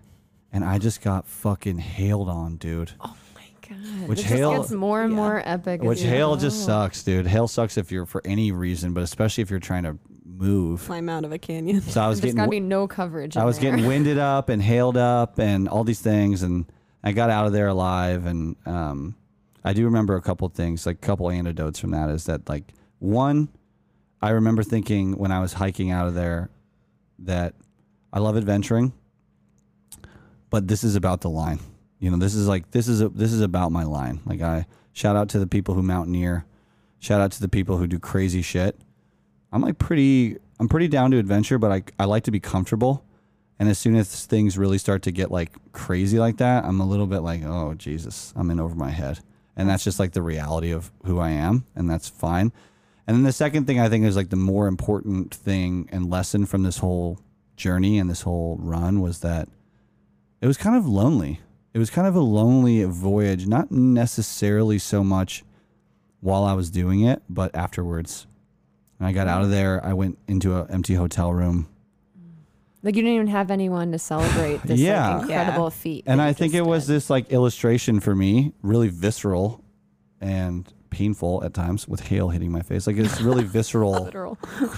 and 0.51 0.63
I 0.63 0.77
just 0.79 1.01
got 1.01 1.27
fucking 1.27 1.77
hailed 1.79 2.29
on, 2.29 2.57
dude. 2.57 2.91
Oh 3.01 3.15
my 3.35 3.41
god. 3.67 4.07
Which 4.09 4.19
it 4.19 4.25
hail- 4.25 4.51
just 4.55 4.69
gets 4.69 4.77
more 4.79 5.01
and 5.03 5.11
Yeah. 5.11 5.17
more 5.17 5.41
epic. 5.45 5.81
Which 5.83 6.01
hail 6.01 6.35
go. 6.35 6.41
just 6.41 6.65
sucks, 6.65 7.03
dude. 7.03 7.27
Hail 7.27 7.47
sucks 7.47 7.77
if 7.77 7.91
you're 7.91 8.05
for 8.07 8.21
any 8.25 8.51
reason, 8.51 8.93
but 8.93 9.03
especially 9.03 9.41
if 9.43 9.49
you're 9.51 9.59
trying 9.59 9.83
to 9.83 9.97
move. 10.25 10.85
Climb 10.85 11.09
out 11.09 11.25
of 11.25 11.31
a 11.31 11.37
canyon. 11.37 11.81
So 11.81 12.01
I 12.01 12.07
was 12.07 12.19
There's 12.21 12.33
getting 12.33 12.37
gotta 12.37 12.49
be 12.51 12.59
no 12.59 12.87
coverage. 12.87 13.37
I 13.37 13.45
was 13.45 13.59
there. 13.59 13.71
getting 13.71 13.85
winded 13.87 14.17
up 14.17 14.49
and 14.49 14.61
hailed 14.61 14.97
up 14.97 15.39
and 15.39 15.67
all 15.67 15.83
these 15.83 16.01
things, 16.01 16.41
and 16.43 16.65
I 17.03 17.11
got 17.11 17.29
out 17.29 17.45
of 17.45 17.53
there 17.53 17.67
alive, 17.67 18.25
and 18.25 18.55
um, 18.65 19.15
I 19.63 19.73
do 19.73 19.85
remember 19.85 20.15
a 20.15 20.21
couple 20.21 20.47
things, 20.49 20.85
like 20.85 20.97
a 20.97 21.05
couple 21.05 21.29
anecdotes 21.29 21.79
from 21.79 21.91
that. 21.91 22.09
Is 22.09 22.25
that 22.25 22.47
like 22.49 22.73
one, 22.99 23.49
I 24.21 24.31
remember 24.31 24.63
thinking 24.63 25.17
when 25.17 25.31
I 25.31 25.39
was 25.39 25.53
hiking 25.53 25.91
out 25.91 26.07
of 26.07 26.15
there 26.15 26.49
that 27.19 27.53
I 28.11 28.19
love 28.19 28.37
adventuring, 28.37 28.93
but 30.49 30.67
this 30.67 30.83
is 30.83 30.95
about 30.95 31.21
the 31.21 31.29
line. 31.29 31.59
You 31.99 32.11
know, 32.11 32.17
this 32.17 32.35
is 32.35 32.47
like 32.47 32.71
this 32.71 32.87
is 32.87 33.01
a, 33.01 33.09
this 33.09 33.31
is 33.33 33.41
about 33.41 33.71
my 33.71 33.83
line. 33.83 34.21
Like 34.25 34.41
I 34.41 34.65
shout 34.93 35.15
out 35.15 35.29
to 35.29 35.39
the 35.39 35.47
people 35.47 35.75
who 35.75 35.83
mountaineer, 35.83 36.45
shout 36.99 37.21
out 37.21 37.31
to 37.33 37.41
the 37.41 37.49
people 37.49 37.77
who 37.77 37.87
do 37.87 37.99
crazy 37.99 38.41
shit. 38.41 38.77
I'm 39.51 39.61
like 39.61 39.77
pretty 39.77 40.37
I'm 40.59 40.67
pretty 40.67 40.87
down 40.87 41.11
to 41.11 41.17
adventure, 41.17 41.57
but 41.57 41.71
I 41.71 41.83
I 41.99 42.05
like 42.05 42.23
to 42.23 42.31
be 42.31 42.39
comfortable. 42.39 43.03
And 43.59 43.69
as 43.69 43.79
soon 43.79 43.95
as 43.95 44.25
things 44.25 44.57
really 44.57 44.77
start 44.77 45.01
to 45.03 45.11
get 45.11 45.31
like 45.31 45.51
crazy 45.71 46.19
like 46.19 46.37
that, 46.37 46.65
I'm 46.65 46.79
a 46.79 46.85
little 46.85 47.07
bit 47.07 47.19
like, 47.19 47.43
oh 47.43 47.73
Jesus, 47.73 48.33
I'm 48.35 48.51
in 48.51 48.59
over 48.59 48.75
my 48.75 48.91
head. 48.91 49.19
And 49.55 49.67
that's 49.67 49.83
just 49.83 49.99
like 49.99 50.11
the 50.11 50.21
reality 50.21 50.71
of 50.71 50.91
who 51.05 51.19
I 51.19 51.31
am, 51.31 51.65
and 51.75 51.89
that's 51.89 52.07
fine. 52.07 52.51
And 53.07 53.15
then 53.15 53.23
the 53.23 53.31
second 53.31 53.65
thing 53.65 53.79
I 53.79 53.89
think 53.89 54.05
is 54.05 54.15
like 54.15 54.29
the 54.29 54.35
more 54.35 54.67
important 54.67 55.33
thing 55.33 55.89
and 55.91 56.09
lesson 56.09 56.45
from 56.45 56.63
this 56.63 56.77
whole 56.77 57.19
journey 57.55 57.97
and 57.97 58.09
this 58.09 58.21
whole 58.21 58.57
run 58.59 59.01
was 59.01 59.21
that 59.21 59.49
it 60.41 60.47
was 60.47 60.57
kind 60.57 60.75
of 60.75 60.87
lonely. 60.87 61.39
It 61.73 61.79
was 61.79 61.89
kind 61.89 62.07
of 62.07 62.15
a 62.15 62.21
lonely 62.21 62.83
voyage, 62.83 63.47
not 63.47 63.71
necessarily 63.71 64.77
so 64.77 65.03
much 65.03 65.43
while 66.21 66.43
I 66.43 66.53
was 66.53 66.69
doing 66.69 67.01
it, 67.01 67.23
but 67.29 67.55
afterwards. 67.55 68.27
When 68.97 69.07
I 69.07 69.13
got 69.13 69.27
out 69.27 69.43
of 69.43 69.51
there, 69.51 69.83
I 69.85 69.93
went 69.93 70.17
into 70.27 70.55
an 70.55 70.67
empty 70.69 70.95
hotel 70.95 71.33
room. 71.33 71.67
Like 72.83 72.95
you 72.95 73.01
didn't 73.01 73.15
even 73.15 73.27
have 73.27 73.49
anyone 73.51 73.91
to 73.91 73.99
celebrate 73.99 74.61
this 74.63 74.79
Yeah. 74.79 75.15
like, 75.15 75.21
incredible 75.23 75.65
Yeah. 75.65 75.69
feat. 75.69 76.03
And 76.07 76.21
I 76.21 76.33
think 76.33 76.53
just 76.53 76.59
it 76.65 76.69
was 76.69 76.87
this 76.87 77.09
like 77.09 77.31
illustration 77.31 77.99
for 77.99 78.15
me, 78.15 78.53
really 78.61 78.87
visceral 78.89 79.63
and 80.21 80.71
painful 80.89 81.43
at 81.43 81.53
times 81.53 81.87
with 81.87 82.01
hail 82.01 82.29
hitting 82.29 82.51
my 82.51 82.61
face. 82.61 82.87
Like 82.87 82.97
it's 82.97 83.19
really 83.27 83.43
visceral. 83.43 84.09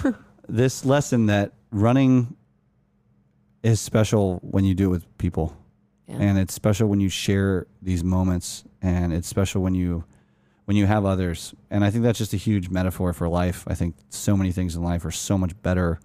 this 0.48 0.84
lesson 0.84 1.26
that 1.26 1.52
running 1.70 2.36
is 3.62 3.80
special 3.80 4.38
when 4.42 4.64
you 4.64 4.74
do 4.74 4.86
it 4.86 4.88
with 4.88 5.18
people. 5.18 5.56
Yeah. 6.08 6.16
And 6.16 6.38
it's 6.38 6.54
special 6.54 6.88
when 6.88 7.00
you 7.00 7.08
share 7.08 7.66
these 7.82 8.02
moments 8.02 8.64
and 8.82 9.12
it's 9.12 9.28
special 9.28 9.62
when 9.62 9.74
you 9.74 10.04
when 10.64 10.76
you 10.76 10.86
have 10.86 11.04
others. 11.04 11.52
And 11.70 11.84
I 11.84 11.90
think 11.90 12.04
that's 12.04 12.18
just 12.18 12.32
a 12.32 12.36
huge 12.36 12.70
metaphor 12.70 13.12
for 13.12 13.28
life. 13.28 13.64
I 13.66 13.74
think 13.74 13.96
so 14.08 14.36
many 14.36 14.52
things 14.52 14.76
in 14.76 14.82
life 14.82 15.04
are 15.04 15.10
so 15.10 15.36
much 15.36 15.60
better 15.62 15.98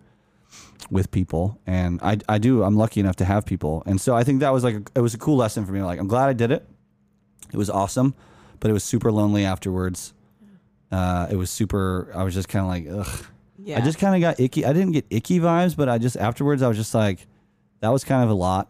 with 0.92 1.10
people 1.12 1.60
and 1.66 2.00
I, 2.04 2.18
I 2.30 2.38
do 2.38 2.64
I'm 2.64 2.76
lucky 2.76 3.00
enough 3.00 3.16
to 3.18 3.26
have 3.26 3.46
people 3.46 3.82
and 3.86 4.00
so 4.00 4.16
I 4.16 4.24
think 4.24 4.40
that 4.42 4.54
was 4.54 4.64
like 4.64 4.76
a, 4.76 4.84
it 4.96 5.02
was 5.02 5.14
a 5.14 5.18
cool 5.18 5.36
lesson 5.38 5.66
for 5.66 5.72
me 5.72 5.82
like 5.82 6.00
I'm 6.00 6.08
glad 6.08 6.30
I 6.30 6.34
did 6.34 6.52
it 6.52 6.68
it 7.54 7.58
was 7.58 7.70
awesome 7.70 8.14
but 8.60 8.70
it 8.70 8.74
was 8.74 8.84
super 8.84 9.12
lonely 9.12 9.46
afterwards 9.46 10.14
uh, 10.92 11.28
it 11.32 11.36
was 11.36 11.50
super 11.50 12.12
I 12.16 12.24
was 12.24 12.34
just 12.34 12.48
kind 12.50 12.64
of 12.64 12.70
like 12.70 13.08
ugh 13.08 13.26
Yeah. 13.58 13.80
I 13.80 13.82
just 13.82 13.98
kind 13.98 14.14
of 14.16 14.22
got 14.22 14.40
icky. 14.40 14.64
I 14.66 14.74
didn't 14.74 14.92
get 14.92 15.06
icky 15.10 15.40
vibes, 15.40 15.76
but 15.76 15.90
I 15.90 15.98
just 15.98 16.18
afterwards 16.18 16.62
I 16.62 16.68
was 16.68 16.78
just 16.78 16.94
like, 16.94 17.26
that 17.80 17.90
was 17.90 18.04
kind 18.04 18.24
of 18.24 18.30
a 18.30 18.34
lot, 18.36 18.70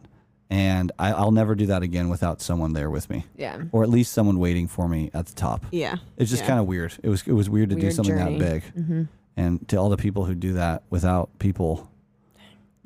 and 0.50 0.92
I, 0.98 1.12
I'll 1.12 1.32
never 1.34 1.54
do 1.56 1.66
that 1.66 1.84
again 1.84 2.08
without 2.08 2.40
someone 2.42 2.72
there 2.74 2.90
with 2.90 3.10
me, 3.10 3.26
Yeah. 3.36 3.64
or 3.74 3.84
at 3.84 3.90
least 3.90 4.14
someone 4.14 4.40
waiting 4.40 4.68
for 4.70 4.88
me 4.88 5.10
at 5.14 5.26
the 5.26 5.34
top. 5.34 5.66
yeah. 5.72 5.98
It's 6.18 6.30
just 6.30 6.44
Yeah. 6.44 6.48
kind 6.50 6.60
of 6.62 6.68
weird. 6.68 6.94
It 7.04 7.10
was 7.10 7.24
it 7.28 7.34
was 7.34 7.50
weird 7.50 7.70
to 7.72 7.76
do 7.76 7.82
Weird 7.82 7.94
something 7.96 8.16
journey. 8.18 8.40
that 8.40 8.52
big, 8.52 8.64
Mm-hmm. 8.78 9.02
and 9.36 9.68
to 9.68 9.78
all 9.78 9.90
the 9.90 9.98
people 9.98 10.24
who 10.26 10.36
do 10.36 10.54
that 10.54 10.84
without 10.90 11.28
people, 11.40 11.90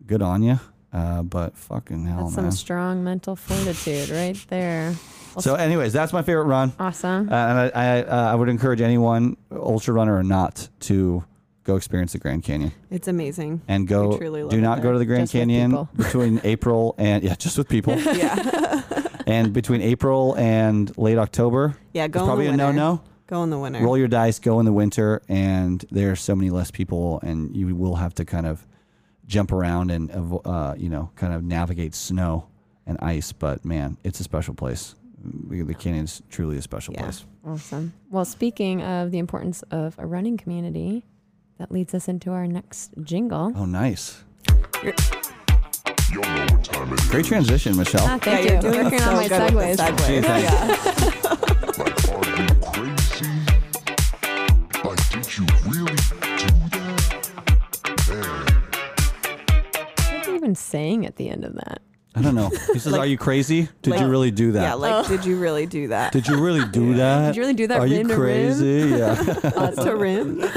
good 0.09 0.21
on 0.23 0.41
you. 0.43 0.59
Uh, 0.91 1.21
but 1.21 1.55
fucking 1.55 2.03
hell, 2.05 2.25
That's 2.25 2.35
man. 2.37 2.45
some 2.45 2.51
strong 2.51 3.03
mental 3.03 3.35
fortitude 3.35 4.09
right 4.09 4.35
there. 4.49 4.95
Well, 5.35 5.43
so, 5.43 5.53
anyways, 5.53 5.93
that's 5.93 6.11
my 6.11 6.23
favorite 6.23 6.45
run. 6.45 6.73
awesome. 6.79 7.29
Uh, 7.31 7.35
and 7.35 7.59
I, 7.59 7.69
I, 7.75 8.01
uh, 8.03 8.31
I 8.31 8.35
would 8.35 8.49
encourage 8.49 8.81
anyone, 8.81 9.37
ultra 9.51 9.93
runner 9.93 10.17
or 10.17 10.23
not, 10.23 10.67
to 10.81 11.23
go 11.63 11.75
experience 11.75 12.13
the 12.13 12.17
Grand 12.17 12.41
Canyon. 12.43 12.71
It's 12.89 13.07
amazing. 13.07 13.61
and 13.67 13.87
go. 13.87 14.09
We 14.09 14.17
truly 14.17 14.49
Do 14.49 14.59
not 14.59 14.77
there. 14.77 14.85
go 14.85 14.93
to 14.93 14.97
the 14.97 15.05
Grand 15.05 15.25
Just 15.29 15.33
Canyon 15.33 15.87
between 15.95 16.41
April 16.43 16.95
and 16.97 17.23
yeah, 17.23 17.35
just 17.35 17.55
with 17.59 17.69
people. 17.69 17.95
Yeah. 17.99 18.81
and 19.27 19.53
between 19.53 19.81
April 19.83 20.35
and 20.39 20.91
late 20.97 21.19
October, 21.19 21.75
yeah. 21.93 22.07
Go 22.07 22.25
probably 22.25 22.47
in 22.47 22.55
a 22.55 22.57
the 22.57 22.63
winter. 22.63 22.81
no-no. 22.81 23.01
Go 23.27 23.43
in 23.43 23.51
the 23.51 23.59
winter. 23.59 23.79
Roll 23.83 23.95
your 23.95 24.07
dice. 24.07 24.39
Go 24.39 24.59
in 24.59 24.65
the 24.65 24.73
winter, 24.73 25.21
and 25.29 25.85
there 25.91 26.09
are 26.11 26.15
so 26.15 26.35
many 26.35 26.49
less 26.49 26.71
people, 26.71 27.19
and 27.21 27.55
you 27.55 27.75
will 27.75 27.97
have 27.97 28.15
to 28.15 28.25
kind 28.25 28.47
of 28.47 28.65
jump 29.29 29.51
around 29.53 29.91
and 29.91 30.11
uh, 30.43 30.73
you 30.77 30.89
know 30.89 31.11
kind 31.15 31.31
of 31.33 31.43
navigate 31.43 31.95
snow 31.95 32.47
and 32.85 32.97
ice. 33.01 33.31
But 33.31 33.63
man, 33.63 33.95
it's 34.03 34.19
a 34.19 34.23
special 34.23 34.53
place. 34.55 34.95
The 35.23 35.61
the 35.61 35.73
canyon's 35.73 36.21
truly 36.29 36.57
a 36.57 36.61
special 36.61 36.93
Yeah. 36.95 37.03
place. 37.03 37.25
Awesome. 37.45 37.93
Well, 38.09 38.25
speaking 38.25 38.81
of 38.81 39.11
the 39.11 39.19
importance 39.19 39.61
of 39.71 39.95
a 39.97 40.05
running 40.05 40.35
community, 40.37 41.05
that 41.57 41.71
leads 41.71 41.93
us 41.93 42.07
into 42.09 42.31
our 42.31 42.47
next 42.47 42.91
jingle. 43.03 43.53
Oh, 43.55 43.65
nice. 43.65 44.23
You're- 44.83 44.95
Great 47.09 47.25
transition, 47.25 47.75
Michelle. 47.77 48.05
Ah, 48.05 48.17
thank 48.17 48.45
yeah, 48.49 48.61
you. 48.61 48.61
You're 48.61 48.61
doing 48.73 48.83
Working 48.85 48.99
so 48.99 49.09
on 49.09 49.15
my 49.15 49.27
good 49.27 49.53
with 49.53 49.77
the 49.77 49.83
segues. 49.83 50.07
Gee, 50.07 50.21
segues. 50.21 50.25
thanks. 50.25 51.67
Yeah. 52.79 52.95
even 60.49 60.55
saying 60.55 61.05
at 61.05 61.15
the 61.15 61.29
end 61.29 61.45
of 61.45 61.53
that? 61.55 61.81
I 62.15 62.21
don't 62.23 62.33
know. 62.33 62.49
He 62.73 62.79
says, 62.79 62.87
Like- 62.87 63.01
"Are 63.01 63.05
you 63.05 63.17
crazy? 63.19 63.69
Did 63.83 63.91
like- 63.91 63.99
you 64.01 64.07
really 64.07 64.31
do 64.31 64.53
that? 64.53 64.61
Yeah. 64.61 64.73
Like, 64.73 65.07
did 65.07 65.25
you 65.25 65.37
really 65.39 65.67
do 65.67 65.89
that? 65.89 66.11
Did 66.11 66.27
you 66.27 66.43
really 66.43 66.65
do 66.67 66.95
that? 66.95 67.27
Did 67.27 67.35
you 67.35 67.41
really 67.43 67.53
do 67.53 67.67
that 67.67 67.79
Are 67.79 67.85
you 67.85 67.97
rim 67.97 68.07
to 68.07 68.15
rim? 68.17 68.19
crazy? 68.19 68.89
Yeah. 68.97 69.69
to 69.71 69.95
rim? 69.95 70.43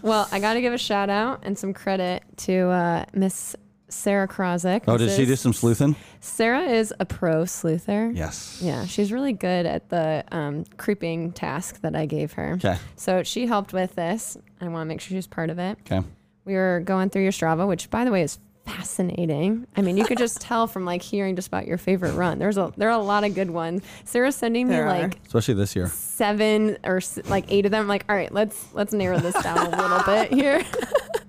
Well, 0.00 0.28
I 0.30 0.38
got 0.38 0.54
to 0.54 0.60
give 0.60 0.72
a 0.72 0.78
shout 0.78 1.10
out 1.10 1.40
and 1.42 1.58
some 1.58 1.74
credit 1.74 2.22
to 2.38 2.68
uh, 2.70 3.04
Miss 3.12 3.56
Sarah 3.88 4.28
Krozek. 4.28 4.82
oh, 4.86 4.96
did 4.96 5.08
This 5.08 5.16
she 5.16 5.26
do 5.26 5.34
some 5.34 5.52
sleuthing? 5.52 5.96
Sarah 6.20 6.62
is 6.62 6.94
a 7.00 7.04
pro 7.04 7.42
sleuther. 7.42 8.16
Yes. 8.16 8.60
Yeah, 8.62 8.86
she's 8.86 9.10
really 9.12 9.32
good 9.32 9.66
at 9.66 9.88
the 9.90 10.24
um, 10.30 10.64
creeping 10.76 11.32
task 11.32 11.80
that 11.80 11.96
I 11.96 12.06
gave 12.06 12.32
her. 12.34 12.52
Okay. 12.54 12.76
So 12.96 13.24
she 13.24 13.46
helped 13.46 13.72
with 13.72 13.96
this. 13.96 14.38
I 14.60 14.68
want 14.68 14.82
to 14.82 14.88
make 14.88 15.00
sure 15.00 15.16
she's 15.16 15.26
part 15.26 15.50
of 15.50 15.58
it. 15.58 15.76
Okay. 15.80 16.06
We 16.44 16.54
were 16.54 16.80
going 16.84 17.10
through 17.10 17.24
your 17.24 17.32
Strava, 17.32 17.66
which, 17.66 17.90
by 17.90 18.04
the 18.04 18.12
way, 18.12 18.22
is 18.22 18.38
fascinating. 18.68 19.66
I 19.76 19.82
mean, 19.82 19.96
you 19.96 20.04
could 20.04 20.18
just 20.18 20.40
tell 20.40 20.66
from 20.66 20.84
like 20.84 21.02
hearing 21.02 21.36
just 21.36 21.48
about 21.48 21.66
your 21.66 21.78
favorite 21.78 22.14
run. 22.14 22.38
There's 22.38 22.56
a 22.58 22.72
there 22.76 22.88
are 22.88 22.98
a 22.98 23.02
lot 23.02 23.24
of 23.24 23.34
good 23.34 23.50
ones. 23.50 23.82
Sarah's 24.04 24.36
sending 24.36 24.68
me 24.68 24.76
are. 24.76 24.86
like 24.86 25.18
Especially 25.26 25.54
this 25.54 25.74
year. 25.74 25.88
seven 25.88 26.76
or 26.84 27.00
like 27.26 27.44
eight 27.48 27.64
of 27.64 27.70
them. 27.72 27.82
I'm 27.82 27.88
like, 27.88 28.04
all 28.08 28.14
right, 28.16 28.32
let's 28.32 28.72
let's 28.74 28.92
narrow 28.92 29.18
this 29.18 29.34
down 29.42 29.58
a 29.58 29.70
little 29.82 30.02
bit 30.04 30.32
here. 30.32 30.64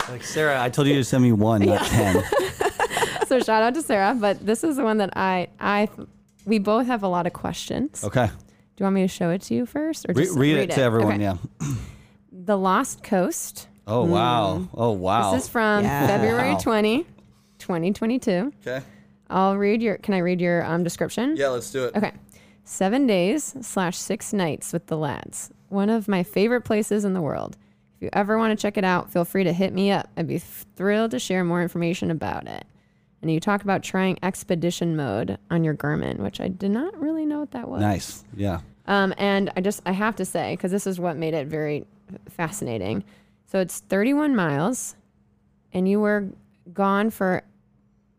Like 0.10 0.24
Sarah, 0.24 0.60
I 0.60 0.70
told 0.70 0.88
you 0.88 0.96
to 0.96 1.04
send 1.04 1.22
me 1.22 1.32
one, 1.34 1.62
not 1.62 1.86
ten. 1.86 2.24
so 3.28 3.40
shout 3.42 3.62
out 3.62 3.76
to 3.76 3.84
Sarah, 3.84 4.18
but 4.20 4.44
this 4.44 4.64
is 4.64 4.78
the 4.78 4.84
one 4.84 4.98
that 4.98 5.12
I 5.16 5.50
I 5.60 5.88
we 6.46 6.58
both 6.58 6.88
have 6.88 7.04
a 7.04 7.08
lot 7.08 7.28
of 7.28 7.34
questions. 7.34 8.04
Okay. 8.04 8.26
Do 8.26 8.32
you 8.80 8.86
want 8.86 8.96
me 8.96 9.02
to 9.04 9.08
show 9.08 9.30
it 9.30 9.44
to 9.44 9.54
you 9.54 9.68
first, 9.68 10.08
or 10.10 10.14
Re- 10.14 10.24
just 10.24 10.36
read, 10.36 10.58
it 10.58 10.72
to 10.72 10.82
everyone. 10.82 11.22
Okay. 11.22 11.24
Yeah. 11.24 11.36
The 12.32 12.58
Lost 12.58 13.04
Coast. 13.04 13.68
Oh 13.86 14.04
wow. 14.06 14.62
Mm. 14.62 14.70
Oh 14.74 14.92
wow. 14.94 15.32
This 15.34 15.44
is 15.44 15.50
from 15.50 15.84
Yeah. 15.84 16.08
February 16.08 16.54
Wow. 16.54 16.58
20, 16.60 17.06
2022. 17.70 18.52
okay. 18.66 18.84
I'll 19.30 19.56
read 19.56 19.84
your. 19.84 19.98
Can 19.98 20.16
I 20.16 20.20
read 20.20 20.42
your 20.42 20.66
um, 20.66 20.84
description? 20.84 21.36
Yeah. 21.38 21.50
Let's 21.50 21.72
do 21.72 21.86
it. 21.86 21.96
Okay. 21.96 22.14
Seven 22.64 23.06
days 23.06 23.56
slash 23.62 23.96
six 23.96 24.34
nights 24.34 24.74
with 24.74 24.88
the 24.88 24.98
lads. 24.98 25.52
One 25.68 25.92
of 25.92 26.08
my 26.08 26.24
favorite 26.24 26.62
places 26.62 27.06
in 27.06 27.14
the 27.14 27.22
world. 27.22 27.58
If 27.96 28.02
you 28.02 28.10
ever 28.14 28.40
want 28.40 28.58
to 28.58 28.62
check 28.62 28.76
it 28.78 28.84
out, 28.84 29.12
feel 29.12 29.24
free 29.24 29.44
to 29.44 29.54
hit 29.54 29.72
me 29.72 29.92
up. 29.92 30.10
I'd 30.18 30.28
be 30.28 30.40
thrilled 30.40 31.12
to 31.12 31.20
share 31.20 31.44
more 31.44 31.62
information 31.62 32.10
about 32.10 32.48
it. 32.48 32.66
And 33.22 33.30
you 33.30 33.40
talk 33.40 33.62
about 33.62 33.84
trying 33.84 34.18
expedition 34.24 34.96
mode 34.96 35.38
on 35.52 35.64
your 35.64 35.76
Garmin, 35.76 36.18
which 36.18 36.42
I 36.42 36.48
did 36.48 36.72
not 36.72 37.00
really 37.00 37.26
know 37.26 37.42
what 37.42 37.52
that 37.52 37.68
was. 37.68 37.82
Nice. 37.82 38.24
Yeah. 38.36 38.62
Um, 38.88 39.14
and 39.20 39.52
I 39.56 39.62
just 39.62 39.82
I 39.86 39.92
have 39.92 40.16
to 40.16 40.26
say 40.26 40.56
because 40.56 40.72
this 40.72 40.88
is 40.88 41.00
what 41.00 41.18
made 41.18 41.36
it 41.36 41.46
very 41.46 41.86
fascinating. 42.30 43.04
So 43.46 43.60
it's 43.60 43.82
31 43.82 44.36
miles, 44.36 44.96
and 45.72 45.88
you 45.88 46.00
were 46.00 46.30
gone 46.74 47.10
for 47.12 47.44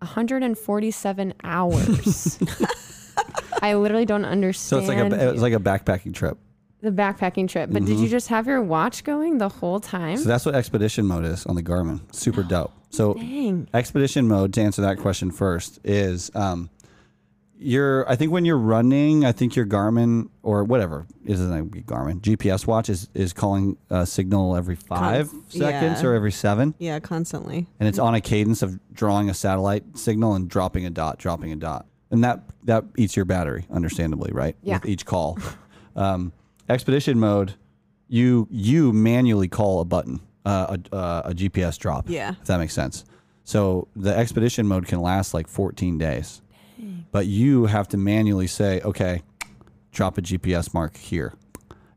147 0.00 1.34
hours. 1.44 2.38
I 3.62 3.74
literally 3.74 4.06
don't 4.06 4.24
understand. 4.24 4.58
So 4.58 4.78
understand 4.78 5.12
it's 5.12 5.12
like 5.12 5.20
a 5.20 5.28
it 5.28 5.32
was 5.32 5.42
like 5.42 5.52
a 5.52 5.58
backpacking 5.58 6.14
trip. 6.14 6.38
the 6.80 6.90
backpacking 6.90 7.48
trip. 7.48 7.70
But 7.70 7.84
did 7.84 7.98
you 7.98 8.08
just 8.08 8.28
have 8.28 8.46
your 8.46 8.62
watch 8.62 9.04
going 9.04 9.38
the 9.38 9.48
whole 9.48 9.80
time? 9.80 10.16
So 10.16 10.28
that's 10.28 10.46
what 10.46 10.54
expedition 10.54 11.06
mode 11.06 11.24
is 11.26 11.44
on 11.46 11.54
the 11.56 11.62
Garmin. 11.62 12.00
Super 12.14 12.42
dope. 12.42 12.72
So 12.90 13.14
Dang. 13.20 13.68
expedition 13.74 14.26
mode 14.26 14.54
to 14.54 14.62
answer 14.62 14.82
that 14.82 14.98
question 14.98 15.30
first 15.30 15.78
is 15.84 16.30
um 16.34 16.70
you're 17.60 18.08
I 18.10 18.16
think 18.16 18.32
when 18.32 18.44
you're 18.44 18.58
running, 18.58 19.24
I 19.24 19.32
think 19.32 19.54
your 19.54 19.66
Garmin 19.66 20.28
or 20.42 20.64
whatever 20.64 21.06
it 21.24 21.28
doesn't 21.32 21.68
be 21.68 21.82
Garmin 21.82 22.20
GPS 22.20 22.66
watch 22.66 22.88
is 22.88 23.08
is 23.14 23.32
calling 23.32 23.76
a 23.90 24.06
signal 24.06 24.56
every 24.56 24.76
five 24.76 25.30
Cons- 25.30 25.44
seconds 25.54 26.02
yeah. 26.02 26.08
or 26.08 26.14
every 26.14 26.32
seven, 26.32 26.74
Yeah. 26.78 26.98
Constantly. 27.00 27.66
and 27.78 27.88
it's 27.88 27.98
on 27.98 28.14
a 28.14 28.20
cadence 28.20 28.62
of 28.62 28.78
drawing 28.92 29.28
a 29.30 29.34
satellite 29.34 29.84
signal 29.98 30.34
and 30.34 30.48
dropping 30.48 30.86
a 30.86 30.90
dot, 30.90 31.18
dropping 31.18 31.52
a 31.52 31.56
dot. 31.56 31.86
and 32.10 32.24
that 32.24 32.40
that 32.64 32.84
eats 32.96 33.14
your 33.16 33.24
battery, 33.26 33.66
understandably, 33.70 34.32
right? 34.32 34.56
Yeah. 34.62 34.78
With 34.78 34.86
each 34.86 35.04
call. 35.06 35.38
um, 35.96 36.32
expedition 36.68 37.20
mode, 37.20 37.54
you 38.08 38.48
you 38.50 38.92
manually 38.92 39.48
call 39.48 39.80
a 39.80 39.84
button, 39.84 40.20
uh, 40.44 40.76
a, 40.92 40.94
uh, 40.96 41.22
a 41.26 41.34
GPS 41.34 41.78
drop. 41.78 42.08
Yeah. 42.08 42.34
If 42.40 42.46
that 42.46 42.58
makes 42.58 42.74
sense. 42.74 43.04
So 43.44 43.88
the 43.96 44.16
expedition 44.16 44.66
mode 44.68 44.86
can 44.86 45.00
last 45.00 45.34
like 45.34 45.48
14 45.48 45.98
days, 45.98 46.40
but 47.12 47.26
you 47.26 47.66
have 47.66 47.88
to 47.88 47.96
manually 47.96 48.46
say, 48.46 48.80
okay, 48.82 49.22
drop 49.92 50.18
a 50.18 50.22
GPS 50.22 50.72
mark 50.74 50.96
here, 50.96 51.34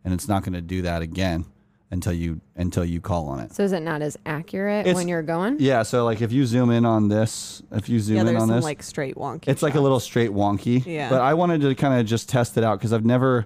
and 0.03 0.13
it's 0.13 0.27
not 0.27 0.43
going 0.43 0.53
to 0.53 0.61
do 0.61 0.81
that 0.83 1.01
again 1.01 1.45
until 1.91 2.13
you 2.13 2.41
until 2.55 2.83
you 2.83 2.99
call 2.99 3.27
on 3.29 3.39
it. 3.39 3.53
So 3.53 3.61
is 3.63 3.71
it 3.71 3.81
not 3.81 4.01
as 4.01 4.17
accurate 4.25 4.87
It's- 4.87 4.95
when 4.95 5.07
you're 5.07 5.21
going? 5.21 5.57
Yeah. 5.59 5.83
So 5.83 6.03
like 6.05 6.21
if 6.21 6.31
you 6.31 6.45
zoom 6.47 6.71
in 6.71 6.85
on 6.85 7.07
this, 7.07 7.61
if 7.71 7.87
you 7.87 7.99
zoom 7.99 8.15
yeah, 8.15 8.21
in 8.21 8.25
there's 8.27 8.41
on 8.41 8.47
some 8.47 8.55
this, 8.57 8.63
like 8.63 8.81
straight 8.81 9.15
wonky. 9.15 9.47
it's 9.47 9.61
like 9.61 9.75
a 9.75 9.79
little 9.79 9.99
straight 9.99 10.31
wonky. 10.31 10.83
Yeah. 10.85 11.09
But 11.09 11.21
I 11.21 11.35
wanted 11.35 11.61
to 11.61 11.75
kind 11.75 11.99
of 11.99 12.07
just 12.07 12.27
test 12.29 12.57
it 12.57 12.63
out 12.63 12.79
because 12.79 12.93
I've 12.93 13.05
never, 13.05 13.45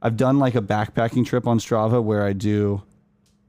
I've 0.00 0.16
done 0.16 0.38
like 0.38 0.54
a 0.54 0.62
backpacking 0.62 1.26
trip 1.26 1.48
on 1.48 1.58
Strava 1.58 2.00
where 2.00 2.24
I 2.24 2.32
do 2.32 2.82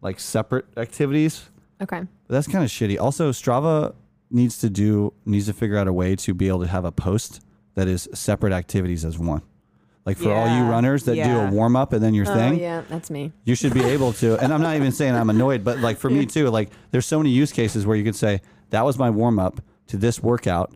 like 0.02 0.20
separate 0.20 0.66
activities. 0.76 1.44
Okay. 1.80 2.00
But 2.00 2.34
that's 2.34 2.48
kind 2.48 2.64
of 2.64 2.72
shitty. 2.72 3.00
Also, 3.00 3.32
Strava 3.32 3.94
needs 4.32 4.58
to 4.60 4.70
do 4.70 5.14
needs 5.26 5.46
to 5.48 5.54
figure 5.54 5.78
out 5.78 5.88
a 5.88 5.94
way 5.94 6.16
to 6.16 6.34
be 6.34 6.48
able 6.48 6.62
to 6.62 6.68
have 6.68 6.86
a 6.86 6.92
post 6.92 7.42
that 7.76 7.88
is 7.88 8.08
separate 8.14 8.54
activities 8.54 9.06
as 9.06 9.18
one. 9.18 9.42
Like 10.06 10.18
for 10.18 10.32
all 10.34 10.48
you 10.58 10.64
runners 10.64 11.04
that 11.04 11.16
do 11.16 11.22
a 11.40 11.52
warm 11.52 11.76
up 11.76 11.94
and 11.94 12.02
then 12.04 12.14
your 12.16 12.28
Oh 12.28 12.34
thing, 12.34 12.60
yeah, 12.60 12.82
that's 12.90 13.12
me. 13.12 13.32
you 13.46 13.54
should 13.54 13.74
be 13.74 13.84
able 13.84 14.14
to. 14.14 14.36
And 14.44 14.52
I'm 14.52 14.62
not 14.62 14.76
even 14.76 14.92
saying 14.92 15.14
I'm 15.16 15.30
annoyed, 15.30 15.64
but 15.64 15.78
like 15.80 15.98
for 16.00 16.10
me 16.10 16.26
too, 16.26 16.50
like 16.50 16.70
there's 16.90 17.06
so 17.06 17.20
many 17.20 17.30
use 17.30 17.52
cases 17.52 17.86
where 17.86 17.96
you 17.96 18.04
could 18.04 18.16
say 18.16 18.42
that 18.72 18.84
was 18.84 18.98
my 18.98 19.10
warm 19.12 19.38
up 19.38 19.62
to 19.88 19.98
this 19.98 20.20
workout, 20.24 20.74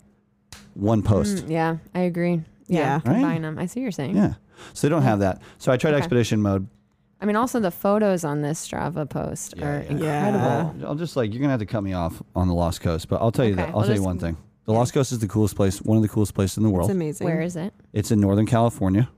one 0.76 1.02
post. 1.02 1.46
Mm, 1.46 1.50
yeah, 1.50 1.78
I 1.96 2.02
agree. 2.02 2.42
Yeah, 2.68 2.80
Yeah. 2.80 2.94
Right? 2.94 3.04
combine 3.04 3.42
them. 3.42 3.58
I 3.58 3.66
see 3.66 3.80
what 3.80 3.84
you're 3.84 3.92
saying. 3.92 4.16
Yeah. 4.16 4.34
So 4.74 4.88
they 4.88 4.90
don't 4.92 5.02
have 5.02 5.20
that. 5.20 5.42
So 5.58 5.72
I 5.72 5.78
tried 5.78 5.92
Okay. 5.96 5.98
expedition 6.00 6.42
mode. 6.42 6.68
I 7.26 7.28
mean, 7.28 7.38
also 7.38 7.60
the 7.60 7.72
photos 7.72 8.24
on 8.24 8.44
this 8.44 8.68
Strava 8.68 9.10
post 9.10 9.56
Yeah, 9.58 9.66
are 9.66 9.82
yeah. 9.82 9.90
incredible. 10.30 10.76
Yeah. 10.80 10.86
I'll 10.88 10.94
just 10.94 11.16
like 11.16 11.34
you're 11.34 11.42
gonna 11.42 11.50
have 11.54 11.60
to 11.60 11.66
cut 11.66 11.82
me 11.82 11.94
off 11.94 12.22
on 12.36 12.48
the 12.48 12.54
Lost 12.54 12.82
Coast, 12.82 13.08
but 13.10 13.20
I'll 13.20 13.32
tell 13.32 13.46
you 13.46 13.54
Okay, 13.54 13.64
that. 13.64 13.70
I'll 13.70 13.78
we'll 13.78 13.86
tell 13.86 13.96
you 13.96 14.04
one 14.04 14.20
thing. 14.20 14.38
The 14.66 14.74
Lost 14.74 14.94
Coast 14.94 15.12
is 15.12 15.18
the 15.18 15.28
coolest 15.28 15.56
place, 15.56 15.82
one 15.82 15.98
of 15.98 16.04
the 16.04 16.08
coolest 16.10 16.36
places 16.36 16.58
in 16.58 16.64
the 16.64 16.70
world. 16.70 16.88
It's 16.88 16.96
amazing. 16.96 17.26
Where 17.26 17.42
is 17.42 17.56
it? 17.56 17.74
It's 17.94 18.12
in 18.12 18.20
Northern 18.20 18.46
California. 18.46 19.10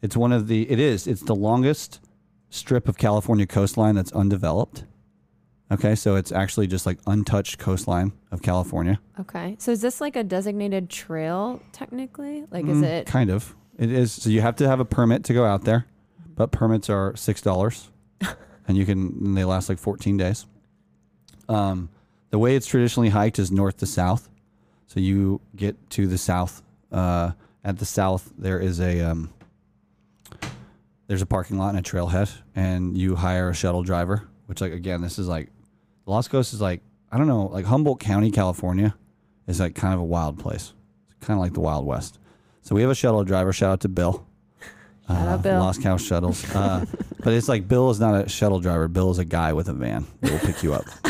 It's 0.00 0.16
one 0.16 0.30
of 0.30 0.46
the. 0.46 0.70
It 0.70 0.78
is. 0.78 1.08
It's 1.08 1.22
the 1.22 1.34
longest 1.34 1.98
strip 2.50 2.86
of 2.88 2.96
California 2.98 3.48
coastline 3.48 3.96
that's 3.96 4.12
undeveloped. 4.12 4.84
Okay, 5.72 5.96
so 5.96 6.14
it's 6.14 6.30
actually 6.30 6.68
just 6.68 6.86
like 6.86 6.98
untouched 7.08 7.58
coastline 7.58 8.12
of 8.30 8.42
California. 8.42 9.00
Okay. 9.18 9.56
So 9.58 9.72
is 9.72 9.80
this 9.80 10.00
like 10.00 10.14
a 10.14 10.22
designated 10.22 10.88
trail 10.88 11.60
technically? 11.72 12.44
Like, 12.52 12.64
is 12.66 12.78
Mm, 12.78 12.84
it? 12.84 13.06
Kind 13.08 13.30
of. 13.30 13.56
It 13.76 13.90
is. 13.90 14.12
So 14.12 14.30
you 14.30 14.40
have 14.40 14.54
to 14.56 14.68
have 14.68 14.78
a 14.78 14.84
permit 14.84 15.24
to 15.24 15.32
go 15.34 15.44
out 15.44 15.64
there, 15.64 15.86
but 16.40 16.52
permits 16.52 16.88
are 16.88 17.14
six 17.16 17.42
dollars, 17.42 17.90
and 18.66 18.74
you 18.74 18.86
can. 18.86 19.08
And 19.20 19.36
they 19.36 19.44
last 19.44 19.68
like 19.68 19.76
fourteen 19.78 20.16
days. 20.16 20.46
Um, 21.50 21.90
the 22.30 22.38
way 22.38 22.56
it's 22.56 22.66
traditionally 22.66 23.10
hiked 23.10 23.38
is 23.38 23.52
north 23.52 23.76
to 23.76 23.86
south. 23.86 24.30
So 24.86 25.00
you 25.00 25.42
get 25.54 25.90
to 25.90 26.06
the 26.06 26.16
south. 26.16 26.62
Uh, 26.90 27.32
at 27.62 27.76
the 27.78 27.84
south, 27.84 28.32
there 28.38 28.58
is 28.58 28.80
a 28.80 29.02
um, 29.02 29.34
there's 31.08 31.20
a 31.20 31.26
parking 31.26 31.58
lot 31.58 31.74
and 31.74 31.78
a 31.78 31.82
trailhead, 31.82 32.32
and 32.56 32.96
you 32.96 33.16
hire 33.16 33.50
a 33.50 33.54
shuttle 33.54 33.82
driver. 33.82 34.26
Which, 34.46 34.62
like, 34.62 34.72
again, 34.72 35.02
this 35.02 35.18
is 35.18 35.28
like 35.28 35.50
Lost 36.06 36.30
Coast 36.30 36.54
is 36.54 36.60
like 36.62 36.80
I 37.12 37.18
don't 37.18 37.28
know, 37.28 37.48
like 37.48 37.66
Humboldt 37.66 38.00
County, 38.00 38.30
California, 38.30 38.94
is 39.46 39.60
like 39.60 39.74
kind 39.74 39.92
of 39.92 40.00
a 40.00 40.04
wild 40.04 40.38
place. 40.38 40.72
It's 41.10 41.26
kind 41.26 41.38
of 41.38 41.42
like 41.42 41.52
the 41.52 41.60
Wild 41.60 41.84
West. 41.84 42.18
So 42.62 42.74
we 42.74 42.80
have 42.80 42.90
a 42.90 42.94
shuttle 42.94 43.24
driver. 43.24 43.52
Shout 43.52 43.72
out 43.72 43.80
to 43.80 43.90
Bill. 43.90 44.26
Uh, 45.10 45.14
Shout 45.14 45.28
out, 45.28 45.42
Bill. 45.42 45.58
Lost 45.60 45.82
Coast 45.82 46.06
Shuttles. 46.06 46.44
Uh, 46.54 46.84
but 47.22 47.32
it's 47.34 47.48
like 47.48 47.68
Bill 47.68 47.90
is 47.90 48.00
not 48.00 48.14
a 48.24 48.28
shuttle 48.28 48.60
driver. 48.60 48.88
Bill 48.88 49.10
is 49.10 49.18
a 49.18 49.24
guy 49.26 49.52
with 49.52 49.68
a 49.68 49.72
van 49.74 50.06
that 50.20 50.30
will 50.32 50.38
pick 50.38 50.62
you 50.62 50.72
up. 50.72 50.84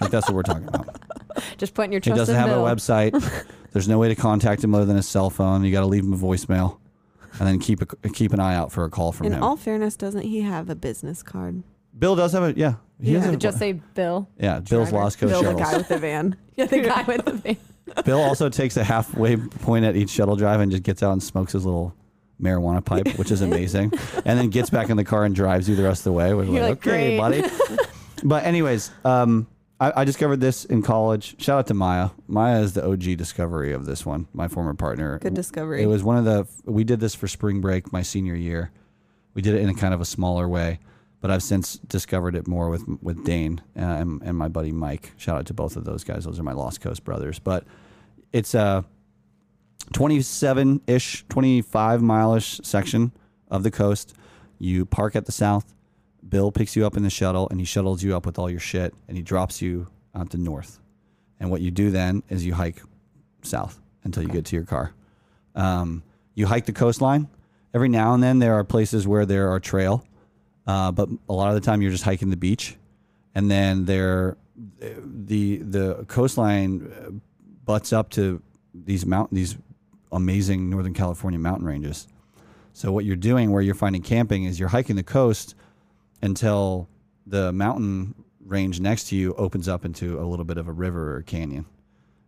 like 0.00 0.10
that's 0.10 0.26
what 0.28 0.32
we're 0.34 0.42
talking 0.42 0.66
about. 0.66 0.88
Just 1.56 1.72
putting 1.74 1.92
your 1.92 2.00
He 2.00 2.10
trust 2.10 2.18
doesn't 2.18 2.34
in 2.34 2.40
have 2.40 2.50
Bill. 2.50 2.66
a 2.66 2.74
website. 2.74 3.44
There's 3.72 3.86
no 3.88 3.98
way 3.98 4.08
to 4.08 4.14
contact 4.16 4.64
him 4.64 4.74
other 4.74 4.84
than 4.86 4.96
his 4.96 5.06
cell 5.06 5.30
phone. 5.30 5.62
You 5.64 5.70
got 5.70 5.80
to 5.80 5.86
leave 5.86 6.02
him 6.02 6.12
a 6.12 6.16
voicemail, 6.16 6.78
and 7.38 7.46
then 7.46 7.58
keep 7.60 7.80
a, 7.82 8.08
keep 8.08 8.32
an 8.32 8.40
eye 8.40 8.56
out 8.56 8.72
for 8.72 8.84
a 8.84 8.90
call 8.90 9.12
from 9.12 9.26
him. 9.26 9.32
In 9.34 9.38
him. 9.38 9.44
all 9.44 9.56
fairness, 9.56 9.96
doesn't 9.96 10.22
he 10.22 10.40
have 10.40 10.68
a 10.68 10.74
business 10.74 11.22
card? 11.22 11.62
Bill 11.96 12.16
does 12.16 12.32
have 12.32 12.42
a 12.42 12.58
yeah. 12.58 12.74
He 13.00 13.12
Yeah. 13.12 13.18
has 13.18 13.26
Does 13.26 13.34
a, 13.34 13.38
just 13.38 13.58
say 13.58 13.72
Bill? 13.72 14.28
yeah. 14.40 14.54
Bill's 14.60 14.90
driver? 14.90 14.96
Lost 15.04 15.18
Coast 15.18 15.30
Bill, 15.32 15.42
the 15.42 15.48
Shuttles. 15.50 15.70
guy 15.70 15.76
with 15.76 15.88
the 15.88 15.98
van. 15.98 16.36
Yeah, 16.56 16.66
the 16.66 16.80
guy 16.80 17.02
with 17.02 17.24
the 17.24 17.32
van. 17.34 17.56
Bill 18.04 18.20
also 18.20 18.48
takes 18.48 18.76
a 18.76 18.82
halfway 18.82 19.36
point 19.36 19.84
at 19.84 19.94
each 19.94 20.10
shuttle 20.10 20.34
drive 20.36 20.58
and 20.60 20.72
just 20.72 20.82
gets 20.82 21.02
out 21.04 21.12
and 21.12 21.22
smokes 21.22 21.52
his 21.52 21.64
little 21.64 21.94
marijuana 22.40 22.84
pipe, 22.84 23.18
which 23.18 23.30
is 23.30 23.42
amazing, 23.42 23.92
and 24.24 24.38
then 24.38 24.50
gets 24.50 24.70
back 24.70 24.90
in 24.90 24.96
the 24.96 25.04
car 25.04 25.24
and 25.24 25.34
drives 25.34 25.68
you 25.68 25.76
the 25.76 25.82
rest 25.82 26.00
of 26.00 26.04
the 26.04 26.12
way. 26.12 26.34
We're 26.34 26.44
like, 26.44 26.62
like, 26.62 26.86
okay, 26.86 27.18
buddy. 27.18 27.44
but 28.24 28.44
anyways, 28.44 28.90
um, 29.04 29.46
I, 29.80 30.02
I 30.02 30.04
discovered 30.04 30.40
this 30.40 30.64
in 30.64 30.82
college. 30.82 31.40
Shout 31.40 31.58
out 31.58 31.66
to 31.68 31.74
Maya. 31.74 32.10
Maya 32.26 32.60
is 32.60 32.74
the 32.74 32.86
OG 32.86 33.16
discovery 33.16 33.72
of 33.72 33.86
this 33.86 34.06
one. 34.06 34.28
My 34.32 34.48
former 34.48 34.74
partner. 34.74 35.18
Good 35.18 35.34
discovery. 35.34 35.82
It 35.82 35.86
was 35.86 36.02
one 36.02 36.16
of 36.16 36.24
the. 36.24 36.46
We 36.70 36.84
did 36.84 37.00
this 37.00 37.14
for 37.14 37.28
spring 37.28 37.60
break 37.60 37.92
my 37.92 38.02
senior 38.02 38.34
year. 38.34 38.70
We 39.34 39.42
did 39.42 39.54
it 39.54 39.60
in 39.60 39.68
a 39.68 39.74
kind 39.74 39.92
of 39.92 40.00
a 40.00 40.06
smaller 40.06 40.48
way, 40.48 40.78
but 41.20 41.30
I've 41.30 41.42
since 41.42 41.74
discovered 41.74 42.34
it 42.34 42.46
more 42.46 42.70
with 42.70 42.84
with 43.02 43.24
Dane 43.24 43.60
uh, 43.76 43.80
and, 43.80 44.22
and 44.22 44.36
my 44.36 44.48
buddy 44.48 44.72
Mike. 44.72 45.12
Shout 45.18 45.38
out 45.38 45.46
to 45.46 45.54
both 45.54 45.76
of 45.76 45.84
those 45.84 46.04
guys. 46.04 46.24
Those 46.24 46.38
are 46.38 46.42
my 46.42 46.52
Lost 46.52 46.80
Coast 46.80 47.04
brothers. 47.04 47.38
But 47.38 47.64
it's 48.32 48.54
a 48.54 48.84
27 49.92 50.82
ish, 50.86 51.24
25 51.28 52.02
mile 52.02 52.34
ish 52.34 52.60
section 52.62 53.12
of 53.50 53.62
the 53.62 53.70
coast. 53.70 54.14
You 54.58 54.86
park 54.86 55.16
at 55.16 55.26
the 55.26 55.32
south. 55.32 55.74
Bill 56.28 56.50
picks 56.50 56.74
you 56.74 56.86
up 56.86 56.96
in 56.96 57.02
the 57.02 57.10
shuttle 57.10 57.48
and 57.50 57.60
he 57.60 57.66
shuttles 57.66 58.02
you 58.02 58.16
up 58.16 58.26
with 58.26 58.38
all 58.38 58.50
your 58.50 58.60
shit 58.60 58.94
and 59.06 59.16
he 59.16 59.22
drops 59.22 59.62
you 59.62 59.86
out 60.14 60.30
to 60.30 60.38
north. 60.38 60.80
And 61.38 61.50
what 61.50 61.60
you 61.60 61.70
do 61.70 61.90
then 61.90 62.22
is 62.28 62.44
you 62.44 62.54
hike 62.54 62.82
south 63.42 63.80
until 64.04 64.22
you 64.22 64.28
get 64.28 64.44
to 64.46 64.56
your 64.56 64.64
car. 64.64 64.92
Um, 65.54 66.02
you 66.34 66.46
hike 66.46 66.66
the 66.66 66.72
coastline. 66.72 67.28
Every 67.74 67.88
now 67.88 68.14
and 68.14 68.22
then 68.22 68.38
there 68.38 68.54
are 68.54 68.64
places 68.64 69.06
where 69.06 69.26
there 69.26 69.50
are 69.50 69.60
trail, 69.60 70.04
uh, 70.66 70.92
but 70.92 71.08
a 71.28 71.32
lot 71.32 71.48
of 71.48 71.54
the 71.54 71.60
time 71.60 71.82
you're 71.82 71.90
just 71.90 72.04
hiking 72.04 72.30
the 72.30 72.36
beach. 72.36 72.76
And 73.34 73.50
then 73.50 73.84
there, 73.84 74.38
the 74.78 75.58
the 75.58 76.06
coastline 76.08 76.90
uh, 76.90 77.10
butts 77.64 77.92
up 77.92 78.08
to 78.10 78.42
these 78.72 79.04
mountain 79.04 79.36
these 79.36 79.56
amazing 80.12 80.70
Northern 80.70 80.94
California 80.94 81.38
mountain 81.38 81.66
ranges. 81.66 82.08
So 82.72 82.92
what 82.92 83.04
you're 83.04 83.16
doing 83.16 83.52
where 83.52 83.62
you're 83.62 83.74
finding 83.74 84.02
camping 84.02 84.44
is 84.44 84.60
you're 84.60 84.68
hiking 84.68 84.96
the 84.96 85.02
coast 85.02 85.54
until 86.22 86.88
the 87.26 87.52
mountain 87.52 88.14
range 88.44 88.80
next 88.80 89.08
to 89.08 89.16
you 89.16 89.34
opens 89.34 89.68
up 89.68 89.84
into 89.84 90.20
a 90.20 90.24
little 90.24 90.44
bit 90.44 90.58
of 90.58 90.68
a 90.68 90.72
river 90.72 91.16
or 91.16 91.22
canyon. 91.22 91.66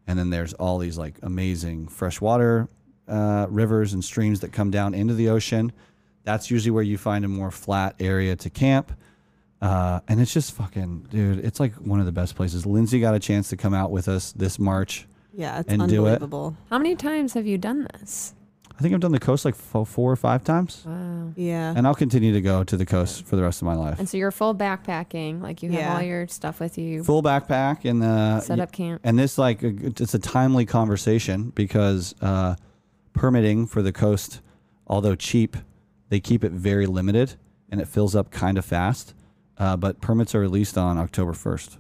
And 0.07 0.19
then 0.19 0.31
there's 0.31 0.55
all 0.55 0.79
these 0.79 0.97
like 0.97 1.19
amazing 1.23 1.89
freshwater 1.89 2.69
uh, 3.07 3.47
rivers 3.49 3.93
and 3.93 4.05
streams 4.05 4.41
that 4.41 4.53
come 4.53 4.71
down 4.71 4.95
into 4.95 5.15
the 5.15 5.29
ocean. 5.29 5.73
That's 6.25 6.51
usually 6.51 6.71
where 6.71 6.83
you 6.83 6.99
find 6.99 7.25
a 7.25 7.29
more 7.29 7.51
flat 7.51 7.95
area 8.01 8.37
to 8.37 8.51
camp. 8.51 8.93
Uh, 9.61 10.01
and 10.09 10.21
it's 10.21 10.33
just 10.33 10.53
fucking, 10.53 11.09
dude, 11.11 11.45
it's 11.45 11.59
like 11.59 11.75
one 11.75 12.01
of 12.01 12.07
the 12.07 12.13
best 12.13 12.37
places. 12.37 12.65
Lindsay 12.65 13.01
got 13.01 13.15
a 13.15 13.19
chance 13.19 13.49
to 13.49 13.57
come 13.57 13.75
out 13.75 13.91
with 13.91 14.09
us 14.09 14.33
this 14.33 14.59
March. 14.59 15.08
Yeah, 15.39 15.61
it's 15.61 15.73
and 15.73 15.89
do 15.89 16.05
it. 16.07 16.09
unbelievable. 16.11 16.57
How 16.69 16.79
many 16.79 16.97
times 16.97 17.33
have 17.35 17.47
you 17.47 17.57
done 17.57 17.87
this? 17.95 18.35
I 18.77 18.81
think 18.83 18.95
I've 18.95 19.01
done 19.01 19.11
the 19.13 19.19
coast 19.19 19.45
like 19.45 19.55
fo- 19.57 19.85
four 19.85 20.13
or 20.13 20.17
five 20.17 20.45
times. 20.45 20.85
Wow. 20.87 21.33
Yeah. 21.35 21.73
And 21.77 21.85
I'll 21.87 21.97
continue 21.97 22.33
to 22.33 22.41
go 22.41 22.63
to 22.63 22.77
the 22.77 22.87
coast 22.87 23.25
for 23.27 23.35
the 23.35 23.43
rest 23.43 23.61
of 23.61 23.67
my 23.67 23.75
life. 23.75 23.99
And 23.99 24.09
so 24.09 24.17
you're 24.17 24.31
full 24.31 24.55
backpacking, 24.55 25.41
like 25.43 25.63
you 25.65 25.71
have 25.73 25.81
Yeah. 25.81 25.95
all 25.97 26.03
your 26.03 26.29
stuff 26.29 26.61
with 26.61 26.79
you, 26.79 27.03
Full 27.03 27.23
backpack 27.23 27.85
and 27.89 28.01
the 28.01 28.41
set 28.41 28.61
up 28.61 28.71
camp. 28.71 29.01
and 29.03 29.19
this 29.19 29.37
like 29.39 29.63
it's 29.65 30.15
a 30.15 30.19
timely 30.21 30.65
conversation 30.65 31.51
because 31.57 32.15
uh, 32.21 32.55
permitting 33.15 33.67
for 33.67 33.83
the 33.83 33.93
coast, 33.93 34.41
although 34.87 35.15
cheap, 35.17 35.57
they 36.09 36.21
keep 36.21 36.45
it 36.45 36.53
very 36.53 36.87
limited 36.87 37.35
and 37.71 37.81
it 37.81 37.89
fills 37.89 38.15
up 38.15 38.31
kind 38.31 38.59
of 38.59 38.65
fast. 38.65 39.15
Uh, 39.59 39.77
but 39.77 40.01
permits 40.01 40.37
are 40.37 40.41
released 40.41 40.79
on 40.79 40.99
October 40.99 41.33
first, 41.33 41.79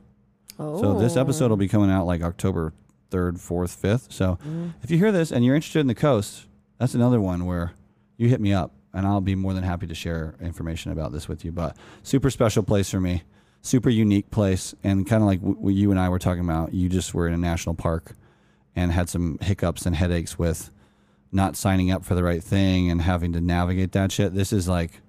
Oh. 0.58 0.80
so 0.80 0.98
this 0.98 1.16
episode 1.16 1.50
will 1.50 1.56
be 1.56 1.68
coming 1.68 1.90
out 1.92 2.06
like 2.06 2.22
October 2.22 2.72
third, 3.10 3.40
fourth, 3.40 3.72
fifth. 3.74 4.12
So 4.12 4.38
Mm-hmm. 4.42 4.68
if 4.82 4.90
you 4.90 4.98
hear 4.98 5.12
this 5.12 5.30
and 5.32 5.44
you're 5.44 5.54
interested 5.54 5.80
in 5.80 5.86
the 5.86 5.94
coast, 5.94 6.46
that's 6.78 6.94
another 6.94 7.20
one 7.20 7.46
where 7.46 7.72
you 8.16 8.28
hit 8.28 8.40
me 8.40 8.52
up 8.52 8.72
and 8.92 9.06
I'll 9.06 9.20
be 9.20 9.34
more 9.34 9.52
than 9.54 9.64
happy 9.64 9.86
to 9.86 9.94
share 9.94 10.34
information 10.40 10.92
about 10.92 11.12
this 11.12 11.28
with 11.28 11.44
you. 11.44 11.52
But 11.52 11.76
super 12.02 12.30
special 12.30 12.62
place 12.62 12.90
for 12.90 13.00
me, 13.00 13.22
super 13.62 13.90
unique 13.90 14.30
place, 14.30 14.74
and 14.84 15.06
kind 15.06 15.22
of 15.22 15.26
like 15.26 15.40
w- 15.40 15.58
what 15.60 15.74
you 15.74 15.90
and 15.90 16.00
I 16.00 16.08
were 16.08 16.18
talking 16.18 16.44
about. 16.44 16.72
You 16.74 16.88
just 16.88 17.14
were 17.14 17.26
in 17.26 17.34
a 17.34 17.38
national 17.38 17.74
park 17.74 18.14
and 18.76 18.92
had 18.92 19.08
some 19.08 19.38
hiccups 19.40 19.86
and 19.86 19.94
headaches 19.96 20.38
with 20.38 20.70
not 21.32 21.56
signing 21.56 21.90
up 21.90 22.04
for 22.04 22.14
the 22.14 22.22
right 22.22 22.42
thing 22.42 22.90
and 22.90 23.02
having 23.02 23.32
to 23.34 23.40
navigate 23.40 23.92
that 23.92 24.10
shit. 24.12 24.34
This 24.34 24.52
is 24.52 24.68
like 24.68 25.00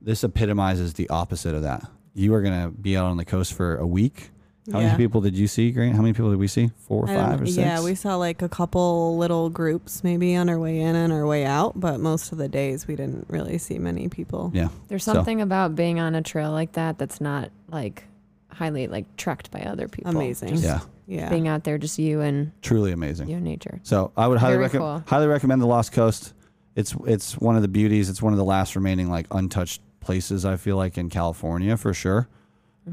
this 0.00 0.22
epitomizes 0.22 0.94
the 0.94 1.08
opposite 1.08 1.54
of 1.54 1.62
that. 1.62 1.82
You 2.14 2.34
are 2.34 2.42
gonna 2.42 2.70
be 2.70 2.96
out 2.96 3.06
on 3.06 3.16
the 3.16 3.24
coast 3.24 3.52
for 3.54 3.76
a 3.76 3.86
week 3.86 4.30
How 4.72 4.80
Yeah. 4.80 4.86
many 4.88 4.98
people 4.98 5.20
did 5.20 5.36
you 5.36 5.46
see, 5.46 5.70
Grant? 5.70 5.94
How 5.94 6.02
many 6.02 6.12
people 6.12 6.30
did 6.30 6.38
we 6.38 6.46
see? 6.48 6.70
Four 6.86 7.04
or 7.04 7.06
five 7.06 7.40
or 7.40 7.46
six? 7.46 7.56
Yeah, 7.58 7.82
we 7.82 7.94
saw 7.94 8.16
like 8.16 8.42
a 8.42 8.48
couple 8.48 9.16
little 9.16 9.48
groups 9.50 10.04
maybe 10.04 10.36
on 10.36 10.48
our 10.48 10.58
way 10.58 10.80
in 10.80 10.94
and 10.94 11.12
our 11.12 11.26
way 11.26 11.44
out, 11.46 11.78
but 11.80 12.00
most 12.00 12.32
of 12.32 12.38
the 12.38 12.48
days 12.48 12.86
we 12.86 12.94
didn't 12.96 13.26
really 13.28 13.58
see 13.58 13.78
many 13.78 14.08
people. 14.08 14.50
Yeah. 14.54 14.68
There's 14.88 15.04
So- 15.04 15.14
something 15.14 15.40
about 15.40 15.74
being 15.74 15.98
on 16.00 16.14
a 16.14 16.22
trail 16.22 16.50
like 16.52 16.72
that 16.72 16.98
that's 16.98 17.20
not 17.20 17.50
like 17.70 18.04
highly 18.50 18.88
like 18.88 19.04
trekked 19.16 19.50
by 19.50 19.60
other 19.60 19.88
people. 19.88 20.10
Amazing. 20.10 20.48
Just 20.50 20.64
Yeah. 20.64 20.80
Yeah. 21.06 21.30
Being 21.30 21.48
out 21.48 21.64
there, 21.64 21.78
just 21.78 21.98
you 21.98 22.20
and 22.20 22.52
Truly 22.60 22.92
amazing. 22.92 23.28
you 23.30 23.40
nature. 23.40 23.80
So 23.84 24.10
I 24.16 24.26
would 24.28 24.38
highly 24.38 24.58
recommend 24.58 24.82
cool. 24.82 25.02
highly 25.06 25.26
recommend 25.28 25.62
the 25.62 25.66
Lost 25.66 25.92
Coast. 25.92 26.34
It's 26.76 26.94
it's 27.06 27.38
one 27.38 27.56
of 27.56 27.62
the 27.62 27.68
beauties. 27.68 28.10
It's 28.10 28.20
one 28.20 28.32
of 28.34 28.38
the 28.38 28.44
last 28.44 28.76
remaining 28.76 29.08
like 29.08 29.26
untouched 29.30 29.80
places 30.00 30.44
I 30.44 30.56
feel 30.56 30.76
like 30.76 30.98
in 30.98 31.08
California 31.08 31.76
for 31.78 31.94
sure. 31.94 32.28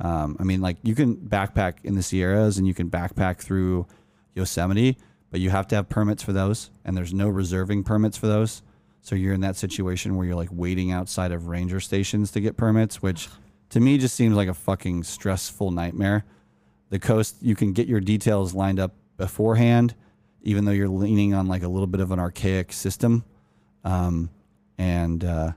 Um, 0.02 0.38
I 0.40 0.44
mean, 0.44 0.62
like 0.62 0.78
you 0.84 0.96
can 0.96 1.16
backpack 1.16 1.76
in 1.84 1.96
the 1.96 2.04
Sierras 2.04 2.58
and 2.58 2.68
you 2.68 2.74
can 2.74 2.90
backpack 2.90 3.38
through 3.38 3.88
Yosemite, 4.34 4.98
but 5.32 5.40
you 5.40 5.50
have 5.50 5.68
to 5.68 5.76
have 5.76 5.90
permits 5.90 6.24
for 6.24 6.34
those, 6.34 6.70
and 6.84 6.96
there's 6.96 7.14
no 7.14 7.30
reserving 7.30 7.84
permits 7.84 8.18
for 8.18 8.28
those. 8.28 8.62
So 9.02 9.16
you're 9.16 9.34
in 9.34 9.42
that 9.42 9.56
situation 9.56 10.16
where 10.16 10.26
you're 10.26 10.36
like 10.36 10.50
waiting 10.52 10.92
outside 10.92 11.32
of 11.32 11.48
ranger 11.48 11.80
stations 11.80 12.32
to 12.32 12.42
get 12.42 12.58
permits, 12.58 13.02
which 13.02 13.30
to 13.70 13.80
me 13.80 13.98
just 13.98 14.16
seems 14.16 14.36
like 14.36 14.48
a 14.48 14.54
fucking 14.54 15.04
stressful 15.04 15.72
nightmare. 15.72 16.26
The 16.90 17.00
coast, 17.00 17.36
you 17.42 17.56
can 17.56 17.74
get 17.74 17.88
your 17.88 18.00
details 18.00 18.54
lined 18.54 18.80
up 18.80 18.94
beforehand, 19.18 19.96
even 20.42 20.66
though 20.66 20.72
you're 20.72 20.88
leaning 20.88 21.34
on 21.34 21.48
like 21.48 21.64
a 21.64 21.68
little 21.68 21.88
bit 21.88 22.02
of 22.02 22.12
an 22.12 22.20
archaic 22.20 22.74
system. 22.74 23.24
Um, 23.84 24.30
and 24.78 25.24
uh, 25.24 25.52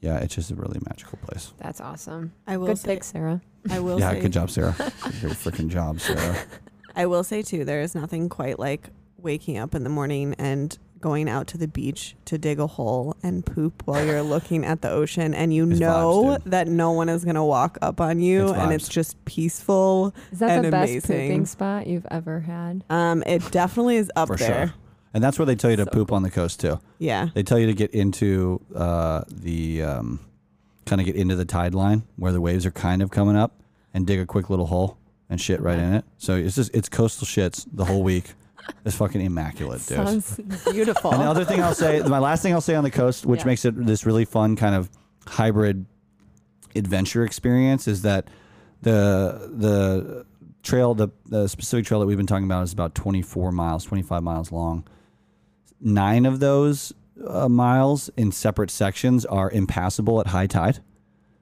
yeah, 0.00 0.18
it's 0.18 0.34
just 0.34 0.50
a 0.50 0.54
really 0.54 0.80
magical 0.88 1.18
place. 1.26 1.52
That's 1.58 1.80
awesome. 1.80 2.32
I 2.46 2.56
will 2.56 2.68
Good 2.68 2.78
say, 2.78 2.94
pick, 2.94 3.04
Sarah. 3.04 3.40
I 3.70 3.80
will 3.80 3.98
yeah, 3.98 4.12
say, 4.12 4.20
good 4.20 4.32
job, 4.32 4.50
Sarah. 4.50 4.74
Great 4.78 5.34
freaking 5.34 5.68
job, 5.68 6.00
Sarah. 6.00 6.36
I 6.96 7.06
will 7.06 7.24
say 7.24 7.42
too, 7.42 7.64
there 7.64 7.80
is 7.80 7.94
nothing 7.94 8.28
quite 8.28 8.58
like 8.58 8.88
waking 9.18 9.58
up 9.58 9.74
in 9.74 9.84
the 9.84 9.90
morning 9.90 10.34
and 10.38 10.76
going 11.00 11.28
out 11.28 11.46
to 11.46 11.56
the 11.58 11.68
beach 11.68 12.16
to 12.24 12.36
dig 12.38 12.58
a 12.58 12.66
hole 12.66 13.14
and 13.22 13.46
poop 13.46 13.82
while 13.84 14.04
you're 14.04 14.22
looking 14.34 14.64
at 14.64 14.82
the 14.82 14.90
ocean 14.90 15.32
and 15.32 15.54
you 15.54 15.68
It's 15.70 15.78
know 15.78 16.38
vibes, 16.40 16.44
that 16.50 16.66
no 16.66 16.90
one 16.90 17.08
is 17.08 17.24
going 17.24 17.36
to 17.36 17.44
walk 17.44 17.78
up 17.82 18.00
on 18.00 18.18
you 18.18 18.48
It's 18.48 18.58
and 18.58 18.72
it's 18.72 18.88
just 18.88 19.22
peaceful. 19.24 20.12
Is 20.32 20.40
that 20.40 20.50
And 20.50 20.64
the 20.64 20.70
best 20.72 20.90
amazing. 20.90 21.28
pooping 21.28 21.46
spot 21.46 21.86
you've 21.86 22.06
ever 22.10 22.40
had? 22.40 22.82
Um 22.90 23.22
it 23.26 23.48
definitely 23.52 23.96
is 23.96 24.10
up 24.16 24.28
For 24.28 24.36
there. 24.36 24.66
sure. 24.68 24.74
And 25.14 25.24
that's 25.24 25.38
where 25.38 25.46
they 25.46 25.56
tell 25.56 25.70
you 25.70 25.76
to 25.76 25.84
So 25.84 25.90
poop 25.90 26.12
on 26.12 26.22
the 26.22 26.30
coast 26.30 26.60
too. 26.60 26.80
Yeah. 26.98 27.28
They 27.34 27.42
tell 27.42 27.58
you 27.58 27.66
to 27.66 27.72
get 27.74 27.90
into 27.92 28.60
uh, 28.74 29.24
the 29.30 29.82
um, 29.82 30.20
kind 30.86 31.00
of 31.00 31.06
get 31.06 31.16
into 31.16 31.34
the 31.36 31.44
tide 31.44 31.74
line 31.74 32.02
where 32.16 32.32
the 32.32 32.40
waves 32.40 32.66
are 32.66 32.70
kind 32.70 33.02
of 33.02 33.10
coming 33.10 33.36
up 33.36 33.60
and 33.94 34.06
dig 34.06 34.20
a 34.20 34.26
quick 34.26 34.50
little 34.50 34.66
hole 34.66 34.98
and 35.30 35.40
shit 35.40 35.60
right 35.60 35.78
in 35.78 35.94
it. 35.94 36.04
So 36.18 36.34
it's 36.36 36.54
just 36.56 36.74
it's 36.74 36.88
coastal 36.88 37.26
shits 37.26 37.66
the 37.72 37.84
whole 37.86 38.02
week. 38.02 38.32
It's 38.84 38.96
fucking 38.96 39.20
immaculate, 39.22 39.78
dude. 39.86 39.96
Sounds 39.96 40.36
beautiful. 40.70 41.10
And 41.12 41.22
the 41.22 41.26
other 41.26 41.44
thing 41.46 41.62
I'll 41.62 41.74
say, 41.74 42.00
my 42.06 42.18
last 42.18 42.42
thing 42.42 42.52
I'll 42.52 42.60
say 42.60 42.74
on 42.74 42.84
the 42.84 42.90
coast, 42.90 43.24
which 43.24 43.40
Yeah. 43.40 43.46
makes 43.46 43.64
it 43.64 43.86
this 43.86 44.04
really 44.04 44.26
fun 44.26 44.56
kind 44.56 44.74
of 44.74 44.90
hybrid 45.26 45.86
adventure 46.76 47.24
experience, 47.24 47.88
is 47.88 48.02
that 48.02 48.28
the 48.82 49.50
the 49.54 50.26
trail, 50.62 50.92
the, 50.94 51.08
the 51.26 51.48
specific 51.48 51.86
trail 51.86 52.00
that 52.00 52.06
we've 52.06 52.16
been 52.18 52.26
talking 52.26 52.44
about, 52.44 52.62
is 52.62 52.72
about 52.74 52.94
24 52.94 53.52
miles, 53.52 53.84
25 53.84 54.22
miles 54.22 54.52
long. 54.52 54.86
Nine 55.80 56.26
of 56.26 56.40
those 56.40 56.92
uh, 57.26 57.48
miles 57.48 58.10
in 58.16 58.32
separate 58.32 58.70
sections 58.70 59.24
are 59.26 59.50
impassable 59.50 60.20
at 60.20 60.28
high 60.28 60.46
tide. 60.46 60.80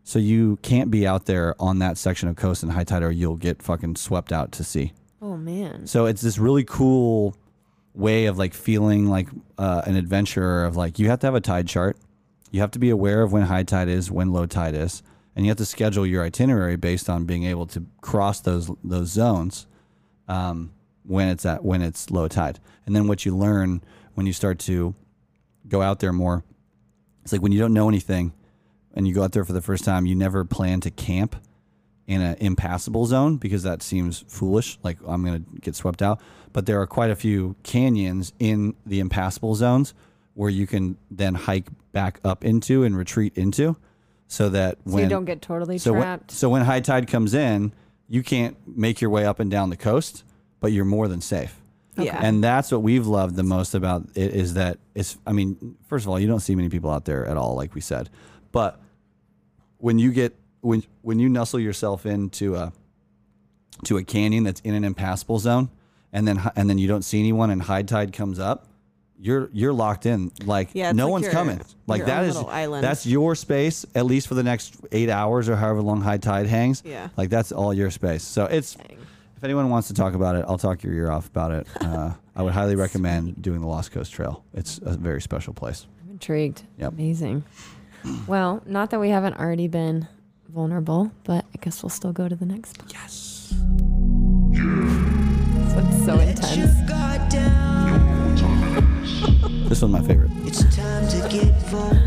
So 0.05 0.19
you 0.19 0.59
can't 0.63 0.91
be 0.91 1.07
out 1.07 1.27
there 1.27 1.55
on 1.59 1.81
that 1.81 1.99
section 1.99 2.29
of 2.29 2.37
coast 2.37 2.63
in 2.63 2.69
high 2.71 2.85
tide, 2.85 3.03
or 3.03 3.11
you'll 3.11 3.37
get 3.37 3.63
fucking 3.63 3.97
swept 3.97 4.33
out 4.33 4.53
to 4.53 4.65
sea. 4.65 4.93
oh 5.21 5.37
man. 5.37 5.87
So 5.87 6.07
it's 6.07 6.23
this 6.23 6.39
really 6.39 6.65
cool 6.65 7.35
way 7.95 8.27
of 8.27 8.39
like 8.39 8.55
feeling 8.55 9.09
like 9.09 9.29
uh, 9.59 9.83
an 9.87 9.97
adventurer 9.97 10.65
of 10.65 10.77
like 10.77 10.99
you 10.99 11.09
have 11.09 11.19
to 11.21 11.27
have 11.27 11.35
a 11.35 11.41
tide 11.41 11.67
chart. 11.67 11.97
You 12.53 12.61
have 12.61 12.71
to 12.73 12.79
be 12.79 12.91
aware 12.91 13.23
of 13.23 13.33
when 13.33 13.43
high 13.43 13.65
tide 13.65 13.89
is, 13.89 14.11
when 14.11 14.33
low 14.33 14.47
tide 14.47 14.75
is, 14.75 15.03
and 15.35 15.45
you 15.45 15.51
have 15.51 15.59
to 15.59 15.65
schedule 15.67 16.07
your 16.07 16.23
itinerary 16.23 16.77
based 16.77 17.11
on 17.11 17.25
being 17.25 17.45
able 17.45 17.67
to 17.67 17.85
cross 18.01 18.41
those 18.41 18.71
those 18.85 19.09
zones 19.09 19.67
um, 20.29 20.73
when 21.03 21.29
it's 21.29 21.45
at 21.45 21.65
when 21.65 21.83
it's 21.83 22.11
low 22.11 22.29
tide. 22.29 22.61
And 22.87 22.95
then 22.95 23.09
what 23.09 23.27
you 23.27 23.37
learn 23.37 23.83
when 24.17 24.27
you 24.27 24.33
start 24.33 24.59
to 24.59 24.95
go 25.69 25.83
out 25.83 26.01
there 26.01 26.13
more, 26.13 26.43
it's 27.23 27.33
like 27.33 27.43
when 27.43 27.53
you 27.53 27.61
don't 27.61 27.75
know 27.75 27.89
anything 27.89 28.33
and 28.95 29.07
you 29.07 29.15
go 29.15 29.23
out 29.23 29.33
there 29.33 29.45
for 29.45 29.53
the 29.53 29.61
first 29.61 29.85
time, 29.85 30.07
you 30.07 30.15
never 30.15 30.43
plan 30.45 30.81
to 30.81 30.91
camp 30.91 31.37
in 32.07 32.23
an 32.23 32.37
impassable 32.41 33.05
zone 33.05 33.37
because 33.37 33.63
that 33.65 33.83
seems 33.83 34.25
foolish. 34.27 34.79
Like 34.83 34.97
I'm 35.07 35.23
going 35.23 35.45
to 35.45 35.61
get 35.61 35.75
swept 35.77 36.01
out. 36.01 36.21
But 36.55 36.65
there 36.65 36.81
are 36.81 36.87
quite 36.87 37.11
a 37.11 37.17
few 37.17 37.57
canyons 37.63 38.33
in 38.39 38.75
the 38.87 39.01
impassable 39.01 39.55
zones 39.55 39.93
where 40.33 40.49
you 40.49 40.67
can 40.67 40.97
then 41.11 41.35
hike 41.35 41.69
back 41.93 42.19
up 42.25 42.43
into 42.43 42.85
and 42.85 42.97
retreat 42.97 43.37
into, 43.37 43.77
so 44.29 44.49
that 44.51 44.79
So 44.87 44.93
when 44.93 45.03
you 45.05 45.11
don't 45.11 45.25
get 45.27 45.43
totally 45.43 45.77
so 45.79 45.93
when, 45.93 46.03
trapped. 46.03 46.31
so 46.31 46.49
when 46.49 46.63
high 46.63 46.81
tide 46.81 47.07
comes 47.07 47.35
in, 47.35 47.73
you 48.09 48.23
can't 48.23 48.57
make 48.67 49.01
your 49.03 49.11
way 49.11 49.27
up 49.27 49.41
and 49.41 49.51
down 49.51 49.69
the 49.69 49.77
coast, 49.77 50.25
but 50.61 50.73
you're 50.73 50.85
more 50.87 51.09
than 51.09 51.21
safe. 51.21 51.61
Yeah. 52.05 52.21
And 52.23 52.43
that's 52.45 52.71
what 52.71 52.83
we've 52.83 53.07
loved 53.07 53.37
the 53.37 53.43
most 53.43 53.75
about 53.75 54.09
it 54.15 54.33
is 54.35 54.55
that 54.55 54.79
it's 54.95 55.17
I 55.27 55.33
mean, 55.33 55.77
first 55.89 56.05
of 56.05 56.11
all, 56.11 56.19
you 56.21 56.27
don't 56.29 56.41
see 56.41 56.55
many 56.55 56.69
people 56.69 56.91
out 56.91 57.05
there 57.05 57.25
at 57.27 57.37
all, 57.37 57.55
like 57.57 57.75
we 57.75 57.81
said. 57.81 58.11
But 58.53 58.81
when 59.79 59.99
you 59.99 60.13
get 60.13 60.37
when 60.61 60.83
when 61.03 61.19
you 61.19 61.29
nestle 61.29 61.61
yourself 61.61 62.07
into 62.07 62.55
a 62.57 62.73
to 63.85 63.97
a 63.99 64.05
canyon 64.05 64.45
that's 64.45 64.61
in 64.61 64.75
an 64.75 64.85
impassable 64.85 65.39
zone 65.39 65.69
and 66.13 66.27
then 66.27 66.41
and 66.57 66.69
then 66.71 66.79
you 66.79 66.89
don't 66.89 67.03
see 67.03 67.19
anyone 67.19 67.51
and 67.51 67.63
high 67.63 67.83
tide 67.83 68.13
comes 68.13 68.39
up, 68.39 68.67
you're 69.19 69.51
you're 69.53 69.73
locked 69.73 70.07
in. 70.07 70.33
Like 70.45 70.71
Yeah, 70.73 70.93
no 70.93 71.05
like 71.07 71.13
one's 71.13 71.25
your- 71.25 71.33
coming. 71.33 71.61
Like 71.87 72.07
that 72.07 72.25
is 72.25 72.37
island. 72.37 72.83
that's 72.83 73.07
your 73.07 73.35
space 73.35 73.85
at 73.95 74.07
least 74.07 74.27
for 74.29 74.35
the 74.35 74.43
next 74.43 74.75
8 74.93 75.09
hours 75.11 75.49
or 75.49 75.57
however 75.57 75.83
long 75.83 76.01
high 76.01 76.17
tide 76.19 76.47
hangs. 76.47 76.83
Yeah. 76.85 77.09
Like 77.17 77.29
that's 77.31 77.53
all 77.53 77.73
your 77.75 77.91
space. 77.91 78.23
So 78.23 78.47
it's 78.47 78.75
Dang. 78.75 78.99
If 79.37 79.45
anyone 79.45 79.69
wants 79.71 79.89
to 79.89 79.95
talk 79.95 80.15
about 80.15 80.37
it, 80.37 80.45
I'll 80.49 80.59
talk 80.59 80.83
your 80.83 80.93
ear 80.95 81.11
off 81.11 81.27
about 81.27 81.53
it. 81.53 81.67
Uh, 81.81 82.13
I 82.35 82.43
would 82.43 82.53
highly 82.53 82.77
recommend 82.77 83.41
doing 83.43 83.61
the 83.61 83.67
Lost 83.67 83.93
Coast 83.93 84.13
Trail. 84.13 84.45
It's 84.55 84.79
a 84.83 84.97
very 84.97 85.21
special 85.21 85.53
place. 85.53 85.87
I'm 86.05 86.11
intrigued. 86.13 86.63
Yep. 86.79 86.93
Amazing. 86.93 87.45
Well, 88.27 88.63
not 88.67 88.91
that 88.91 89.01
we 89.01 89.11
haven't 89.11 89.35
already 89.39 89.69
been 89.69 90.07
vulnerable, 90.49 91.11
but 91.25 91.45
I 91.55 91.59
guess 91.61 91.83
we'll 91.83 91.91
still 91.91 92.13
go 92.13 92.29
to 92.29 92.37
the 92.37 92.47
next 92.47 92.79
one. 92.79 92.89
Yes. 92.93 93.53
This 94.53 95.75
one's 95.75 96.05
so 96.05 96.15
Let 96.15 96.29
intense. 96.29 96.57
your 96.57 97.29
down. 97.29 98.37
This 99.69 99.83
one's 99.83 99.93
my 99.93 100.03
favorite. 100.03 100.31
It's 100.45 100.63
time 100.77 101.09
to 101.09 101.29
get 101.29 101.53
vulnerable. 101.65 102.06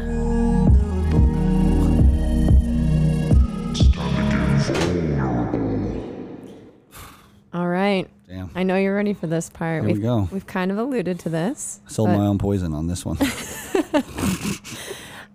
All 7.53 7.67
right. 7.67 8.07
Damn. 8.27 8.51
I 8.53 8.63
know 8.63 8.75
you're 8.75 8.95
ready 8.95 9.13
for 9.13 9.27
this 9.27 9.49
part. 9.49 9.81
Here 9.81 9.87
we 9.87 9.93
we've, 9.93 10.01
go. 10.01 10.29
We've 10.31 10.45
kind 10.45 10.71
of 10.71 10.77
alluded 10.77 11.19
to 11.21 11.29
this. 11.29 11.81
I 11.87 11.91
sold 11.91 12.09
but- 12.09 12.17
my 12.17 12.25
own 12.25 12.37
poison 12.37 12.73
on 12.73 12.87
this 12.87 13.05
one. 13.05 13.17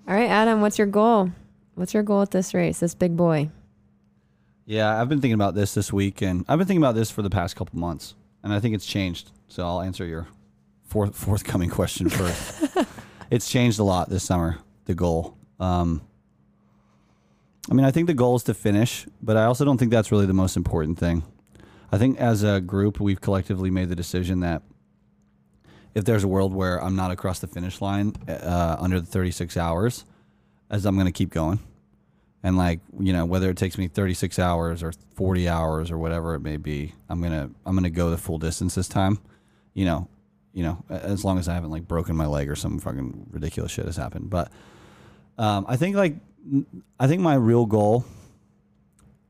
All 0.07 0.15
right, 0.15 0.29
Adam, 0.29 0.61
what's 0.61 0.79
your 0.79 0.87
goal? 0.87 1.31
What's 1.75 1.95
your 1.95 2.03
goal 2.03 2.23
at 2.23 2.31
this 2.31 2.55
race, 2.55 2.81
this 2.81 2.95
big 2.95 3.17
boy? 3.17 3.51
yeah, 4.67 5.01
I've 5.01 5.09
been 5.09 5.21
thinking 5.21 5.35
about 5.35 5.55
this 5.55 5.75
this 5.75 5.93
week, 5.93 6.23
and 6.23 6.45
I've 6.49 6.59
been 6.59 6.67
thinking 6.67 6.83
about 6.83 6.95
this 6.95 7.11
for 7.11 7.23
the 7.23 7.31
past 7.31 7.57
couple 7.57 7.79
months, 7.79 8.15
and 8.43 8.53
I 8.53 8.61
think 8.61 8.75
it's 8.75 8.87
changed. 8.87 9.31
So 9.49 9.67
I'll 9.67 9.81
answer 9.81 10.07
your 10.07 10.29
fourth, 10.85 11.15
forthcoming 11.15 11.71
question 11.71 12.09
first. 12.09 12.77
it's 13.31 13.51
changed 13.51 13.79
a 13.79 13.85
lot 13.85 14.09
this 14.09 14.25
summer. 14.25 14.59
The 14.87 14.95
goal. 14.95 15.37
Um, 15.61 16.03
I 17.71 17.75
mean, 17.75 17.85
I 17.85 17.91
think 17.91 18.07
the 18.07 18.15
goal 18.15 18.37
is 18.37 18.43
to 18.45 18.55
finish, 18.55 19.07
but 19.23 19.37
I 19.37 19.45
also 19.45 19.65
don't 19.65 19.79
think 19.79 19.91
that's 19.91 20.13
really 20.13 20.27
the 20.27 20.35
most 20.35 20.57
important 20.57 20.99
thing. 20.99 21.23
I 21.95 21.99
think 21.99 22.19
as 22.19 22.43
a 22.43 22.61
group, 22.61 22.99
we've 22.99 23.21
collectively 23.21 23.71
made 23.71 23.89
the 23.89 23.95
decision 23.95 24.41
that 24.41 24.63
if 25.95 26.05
there's 26.05 26.25
a 26.25 26.29
world 26.29 26.53
where 26.53 26.83
I'm 26.83 26.97
not 26.97 27.13
across 27.13 27.39
the 27.39 27.47
finish 27.47 27.81
line 27.81 28.15
uh, 28.27 28.77
under 28.81 28.99
the 28.99 29.07
36 29.07 29.57
hours, 29.57 30.05
as 30.69 30.87
I'm 30.87 30.97
going 30.97 31.07
to 31.07 31.13
keep 31.13 31.31
going. 31.31 31.61
And 32.43 32.59
like, 32.59 32.81
you 32.99 33.13
know, 33.13 33.25
whether 33.25 33.49
it 33.49 33.57
takes 33.57 33.79
me 33.79 33.87
36 33.87 34.41
hours 34.41 34.83
or 34.83 34.93
40 35.15 35.49
hours 35.49 35.93
or 35.93 35.97
whatever 35.97 36.35
it 36.35 36.41
may 36.41 36.57
be, 36.57 36.95
I'm 37.09 37.21
going 37.21 37.31
to 37.31 37.49
I'm 37.65 37.77
going 37.77 37.85
to 37.85 37.91
go 37.91 38.11
the 38.11 38.19
full 38.19 38.39
distance 38.39 38.75
this 38.75 38.89
time. 38.89 39.21
You 39.73 39.85
know, 39.85 40.09
you 40.53 40.65
know, 40.65 40.85
as 40.91 41.25
long 41.25 41.39
as 41.39 41.47
I 41.47 41.55
haven't 41.55 41.71
like 41.71 41.87
broken 41.87 42.17
my 42.17 42.27
leg 42.27 42.51
or 42.51 42.57
some 42.57 42.81
fucking 42.81 43.29
ridiculous 43.31 43.71
shit 43.71 43.85
has 43.85 43.97
happened. 43.97 44.31
But 44.31 44.51
um, 45.39 45.65
I 45.69 45.77
think 45.77 45.95
like 45.95 46.17
I 46.99 47.07
think 47.07 47.23
my 47.23 47.35
real 47.37 47.67
goal 47.67 48.05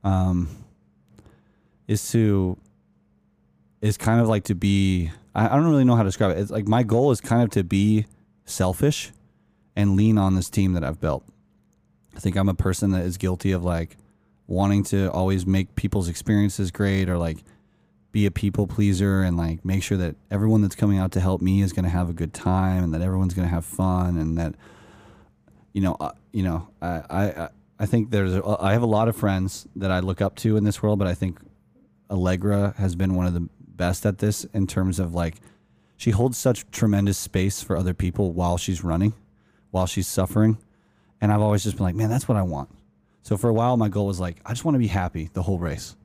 um 0.02 0.63
is 1.86 2.10
to 2.12 2.58
is 3.80 3.96
kind 3.96 4.20
of 4.20 4.28
like 4.28 4.44
to 4.44 4.54
be 4.54 5.10
I, 5.34 5.46
I 5.46 5.56
don't 5.56 5.66
really 5.66 5.84
know 5.84 5.96
how 5.96 6.02
to 6.02 6.08
describe 6.08 6.30
it. 6.30 6.38
It's 6.38 6.50
like 6.50 6.66
my 6.66 6.82
goal 6.82 7.10
is 7.10 7.20
kind 7.20 7.42
of 7.42 7.50
to 7.50 7.64
be 7.64 8.06
selfish 8.44 9.12
and 9.76 9.96
lean 9.96 10.18
on 10.18 10.34
this 10.34 10.48
team 10.48 10.72
that 10.74 10.84
I've 10.84 11.00
built. 11.00 11.24
I 12.16 12.20
think 12.20 12.36
I'm 12.36 12.48
a 12.48 12.54
person 12.54 12.92
that 12.92 13.04
is 13.04 13.16
guilty 13.16 13.52
of 13.52 13.64
like 13.64 13.96
wanting 14.46 14.84
to 14.84 15.10
always 15.10 15.46
make 15.46 15.74
people's 15.74 16.08
experiences 16.08 16.70
great 16.70 17.08
or 17.08 17.18
like 17.18 17.38
be 18.12 18.26
a 18.26 18.30
people 18.30 18.66
pleaser 18.66 19.22
and 19.22 19.36
like 19.36 19.64
make 19.64 19.82
sure 19.82 19.98
that 19.98 20.14
everyone 20.30 20.62
that's 20.62 20.76
coming 20.76 20.98
out 20.98 21.10
to 21.12 21.20
help 21.20 21.40
me 21.42 21.62
is 21.62 21.72
going 21.72 21.84
to 21.84 21.90
have 21.90 22.08
a 22.08 22.12
good 22.12 22.32
time 22.32 22.84
and 22.84 22.94
that 22.94 23.02
everyone's 23.02 23.34
going 23.34 23.48
to 23.48 23.52
have 23.52 23.64
fun 23.64 24.16
and 24.16 24.38
that 24.38 24.54
you 25.72 25.80
know 25.80 25.96
uh, 25.98 26.12
you 26.32 26.44
know 26.44 26.68
I 26.80 27.02
I 27.10 27.48
I 27.80 27.86
think 27.86 28.10
there's 28.10 28.34
a, 28.36 28.56
I 28.60 28.72
have 28.72 28.82
a 28.82 28.86
lot 28.86 29.08
of 29.08 29.16
friends 29.16 29.66
that 29.74 29.90
I 29.90 29.98
look 29.98 30.20
up 30.20 30.36
to 30.36 30.56
in 30.56 30.62
this 30.62 30.80
world 30.80 31.00
but 31.00 31.08
I 31.08 31.14
think 31.14 31.40
Allegra 32.10 32.74
has 32.78 32.94
been 32.94 33.14
one 33.14 33.26
of 33.26 33.34
the 33.34 33.48
best 33.58 34.06
at 34.06 34.18
this 34.18 34.44
in 34.52 34.66
terms 34.66 34.98
of 34.98 35.14
like 35.14 35.36
she 35.96 36.10
holds 36.10 36.38
such 36.38 36.70
tremendous 36.70 37.18
space 37.18 37.62
for 37.62 37.76
other 37.76 37.94
people 37.94 38.32
while 38.32 38.56
she's 38.56 38.84
running 38.84 39.14
while 39.70 39.86
she's 39.86 40.06
suffering 40.06 40.58
and 41.20 41.32
I've 41.32 41.40
always 41.40 41.64
just 41.64 41.76
been 41.76 41.84
like 41.84 41.94
man 41.94 42.10
that's 42.10 42.28
what 42.28 42.38
I 42.38 42.42
want 42.42 42.70
so 43.22 43.36
for 43.36 43.48
a 43.48 43.54
while 43.54 43.76
my 43.76 43.88
goal 43.88 44.06
was 44.06 44.20
like 44.20 44.40
I 44.46 44.50
just 44.50 44.64
want 44.64 44.76
to 44.76 44.78
be 44.78 44.86
happy 44.86 45.30
the 45.32 45.42
whole 45.42 45.58
race 45.58 45.96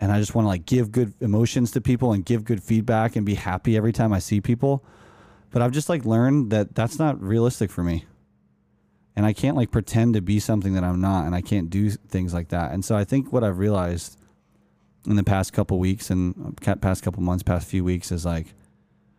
and 0.00 0.10
I 0.10 0.18
just 0.18 0.34
want 0.34 0.44
to 0.44 0.48
like 0.48 0.64
give 0.64 0.90
good 0.90 1.12
emotions 1.20 1.70
to 1.72 1.80
people 1.80 2.12
and 2.12 2.24
give 2.24 2.44
good 2.44 2.62
feedback 2.62 3.16
and 3.16 3.26
be 3.26 3.34
happy 3.34 3.76
every 3.76 3.92
time 3.92 4.12
I 4.12 4.18
see 4.18 4.40
people. 4.40 4.82
But 5.50 5.60
I've 5.60 5.72
just 5.72 5.88
like 5.88 6.06
learned 6.06 6.50
that 6.50 6.74
that's 6.74 6.98
not 6.98 7.22
realistic 7.22 7.70
for 7.70 7.84
me. 7.84 8.06
And 9.14 9.26
I 9.26 9.34
can't 9.34 9.56
like 9.56 9.70
pretend 9.70 10.14
to 10.14 10.22
be 10.22 10.40
something 10.40 10.72
that 10.72 10.84
I'm 10.84 11.00
not 11.00 11.26
and 11.26 11.34
I 11.34 11.42
can't 11.42 11.68
do 11.68 11.90
things 11.90 12.32
like 12.32 12.48
that. 12.48 12.72
And 12.72 12.82
so 12.82 12.96
I 12.96 13.04
think 13.04 13.30
what 13.30 13.44
I've 13.44 13.58
realized 13.58 14.18
in 15.06 15.16
the 15.16 15.24
past 15.24 15.52
couple 15.52 15.78
weeks 15.78 16.10
and 16.10 16.54
uh, 16.66 16.76
past 16.76 17.02
couple 17.02 17.22
months, 17.22 17.42
past 17.42 17.68
few 17.68 17.84
weeks 17.84 18.12
is 18.12 18.24
like 18.24 18.54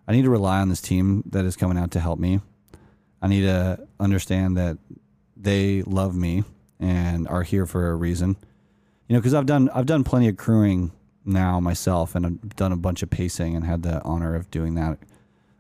I 0.08 0.12
need 0.14 0.24
to 0.24 0.30
rely 0.30 0.60
on 0.60 0.70
this 0.70 0.82
team 0.82 1.24
that 1.28 1.46
is 1.46 1.56
coming 1.56 1.78
out 1.78 1.92
to 1.92 2.00
help 2.00 2.20
me. 2.20 2.42
I 3.22 3.28
need 3.28 3.42
to 3.42 3.88
understand 4.00 4.58
that 4.58 4.78
they 5.38 5.84
love 5.84 6.16
me 6.16 6.44
and 6.80 7.28
are 7.28 7.44
here 7.44 7.66
for 7.66 7.90
a 7.90 7.96
reason 7.96 8.36
you 9.12 9.18
know, 9.18 9.20
because 9.20 9.34
I've 9.34 9.46
done 9.46 9.70
I've 9.76 9.88
done 9.88 10.06
plenty 10.06 10.30
of 10.30 10.38
crewing 10.38 10.94
now 11.26 11.60
myself, 11.60 12.16
and 12.16 12.26
I've 12.26 12.56
done 12.56 12.72
a 12.72 12.78
bunch 12.78 13.04
of 13.04 13.10
pacing 13.10 13.58
and 13.58 13.66
had 13.66 13.84
the 13.84 14.02
honor 14.04 14.36
of 14.36 14.50
doing 14.50 14.76
that 14.76 15.00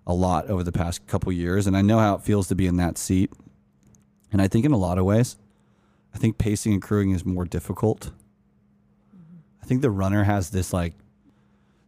a 0.08 0.14
lot 0.14 0.50
over 0.50 0.64
the 0.64 0.72
past 0.72 1.06
couple 1.06 1.34
years, 1.34 1.68
and 1.68 1.76
I 1.76 1.82
know 1.82 2.00
how 2.00 2.16
it 2.16 2.22
feels 2.22 2.48
to 2.48 2.56
be 2.56 2.66
in 2.66 2.78
that 2.78 2.98
seat. 2.98 3.30
And 4.32 4.42
I 4.42 4.48
think 4.48 4.64
in 4.64 4.72
a 4.72 4.78
lot 4.78 4.98
of 4.98 5.04
ways, 5.04 5.36
I 6.16 6.18
think 6.18 6.38
pacing 6.38 6.72
and 6.72 6.82
crewing 6.82 7.12
is 7.12 7.26
more 7.26 7.44
difficult. 7.44 8.12
Think 9.72 9.84
the 9.84 9.90
runner 9.90 10.26
has 10.26 10.50
this 10.50 10.74
like, 10.74 10.96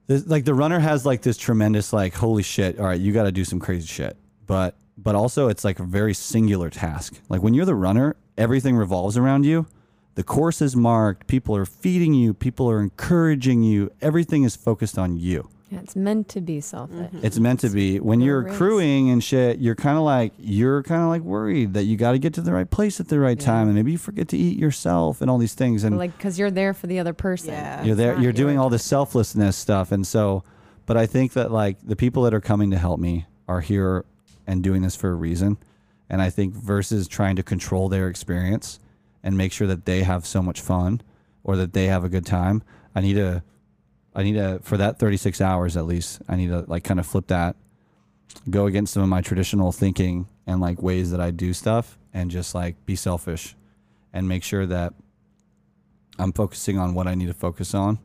this, 0.07 0.25
like 0.25 0.45
the 0.45 0.53
runner 0.53 0.79
has 0.79 1.05
like 1.05 1.21
this 1.21 1.35
tremendous 1.35 1.91
like 1.91 2.13
holy 2.13 2.41
shit, 2.41 2.79
all 2.79 2.85
right, 2.85 2.97
you 2.97 3.11
got 3.11 3.23
to 3.23 3.31
do 3.33 3.43
some 3.43 3.59
crazy 3.59 3.87
shit, 3.87 4.15
but 4.47 4.77
but 4.97 5.15
also 5.15 5.49
it's 5.49 5.65
like 5.65 5.79
a 5.79 5.83
very 5.83 6.13
singular 6.13 6.69
task. 6.69 7.19
Like 7.27 7.43
when 7.43 7.53
you're 7.53 7.65
the 7.65 7.75
runner, 7.75 8.15
everything 8.37 8.77
revolves 8.77 9.17
around 9.17 9.43
you. 9.43 9.67
The 10.15 10.23
course 10.23 10.61
is 10.61 10.77
marked. 10.77 11.27
People 11.27 11.57
are 11.57 11.65
feeding 11.65 12.13
you. 12.13 12.33
People 12.33 12.71
are 12.71 12.79
encouraging 12.79 13.63
you. 13.63 13.91
Everything 14.01 14.43
is 14.43 14.55
focused 14.55 14.97
on 14.97 15.17
you 15.17 15.49
Yeah, 15.73 15.79
it's 15.81 15.95
meant 15.95 16.29
to 16.29 16.41
be 16.41 16.61
selfish. 16.61 16.97
Mm-hmm. 16.97 17.25
it's 17.25 17.39
meant 17.39 17.59
to 17.61 17.69
be 17.69 17.99
when 17.99 18.21
your 18.21 18.41
you're 18.41 18.49
race. 18.49 18.57
crewing 18.57 19.09
and 19.09 19.23
shit 19.23 19.59
you're 19.59 19.75
kind 19.75 19.97
of 19.97 20.03
like 20.03 20.33
you're 20.39 20.83
kind 20.83 21.01
of 21.01 21.09
like 21.09 21.21
worried 21.23 21.73
that 21.73 21.83
you 21.83 21.97
got 21.97 22.11
to 22.13 22.19
get 22.19 22.33
to 22.35 22.41
the 22.41 22.53
right 22.53 22.69
place 22.69 22.99
at 22.99 23.07
the 23.07 23.19
right 23.19 23.39
Yeah. 23.39 23.45
time 23.45 23.67
and 23.67 23.75
maybe 23.75 23.91
you 23.91 23.97
forget 23.97 24.27
to 24.29 24.37
eat 24.37 24.57
yourself 24.57 25.21
and 25.21 25.29
all 25.29 25.37
these 25.37 25.53
things 25.53 25.83
and 25.83 25.97
Like, 25.97 26.15
because 26.17 26.37
you're 26.39 26.51
there 26.51 26.73
for 26.73 26.87
the 26.87 26.99
other 26.99 27.13
person. 27.13 27.53
Yeah. 27.53 27.83
you're 27.83 27.95
there 27.95 28.19
you're 28.19 28.31
doing 28.33 28.57
all 28.59 28.69
this 28.69 28.83
selflessness 28.83 29.55
stuff 29.57 29.91
and 29.91 30.05
so 30.07 30.43
but 30.85 30.97
i 30.97 31.05
think 31.05 31.33
that 31.33 31.51
like 31.51 31.77
the 31.83 31.95
people 31.95 32.23
that 32.23 32.33
are 32.33 32.41
coming 32.41 32.71
to 32.71 32.77
help 32.77 32.99
me 32.99 33.25
are 33.47 33.61
here 33.61 34.05
and 34.47 34.61
doing 34.63 34.81
this 34.81 34.95
for 34.95 35.09
a 35.11 35.15
reason 35.15 35.57
and 36.09 36.21
i 36.21 36.29
think 36.29 36.53
versus 36.53 37.07
trying 37.07 37.35
to 37.35 37.43
control 37.43 37.89
their 37.89 38.07
experience 38.09 38.79
and 39.23 39.37
make 39.37 39.51
sure 39.53 39.67
that 39.67 39.85
they 39.85 40.03
have 40.03 40.25
so 40.25 40.41
much 40.41 40.59
fun 40.61 41.01
or 41.45 41.55
that 41.55 41.71
they 41.73 41.85
have 41.85 42.03
a 42.03 42.09
good 42.09 42.25
time 42.25 42.61
i 42.95 42.99
need 43.01 43.13
to 43.15 43.41
i 44.15 44.23
need 44.23 44.33
to 44.33 44.59
for 44.63 44.77
that 44.77 44.99
36 44.99 45.41
hours 45.41 45.77
at 45.77 45.85
least 45.85 46.21
i 46.27 46.35
need 46.35 46.47
to 46.47 46.63
like 46.67 46.83
kind 46.83 46.99
of 46.99 47.05
flip 47.05 47.27
that 47.27 47.55
go 48.49 48.65
against 48.65 48.93
some 48.93 49.03
of 49.03 49.09
my 49.09 49.21
traditional 49.21 49.71
thinking 49.71 50.27
and 50.47 50.59
like 50.59 50.81
ways 50.81 51.11
that 51.11 51.19
i 51.19 51.31
do 51.31 51.53
stuff 51.53 51.97
and 52.13 52.31
just 52.31 52.55
like 52.55 52.85
be 52.85 52.95
selfish 52.95 53.55
and 54.13 54.27
make 54.27 54.43
sure 54.43 54.65
that 54.65 54.93
I'm 56.19 56.31
focusing 56.31 56.77
on 56.77 56.93
what 56.93 57.07
I 57.07 57.15
need 57.15 57.27
to 57.27 57.33
focus 57.33 57.73
on, 57.73 57.99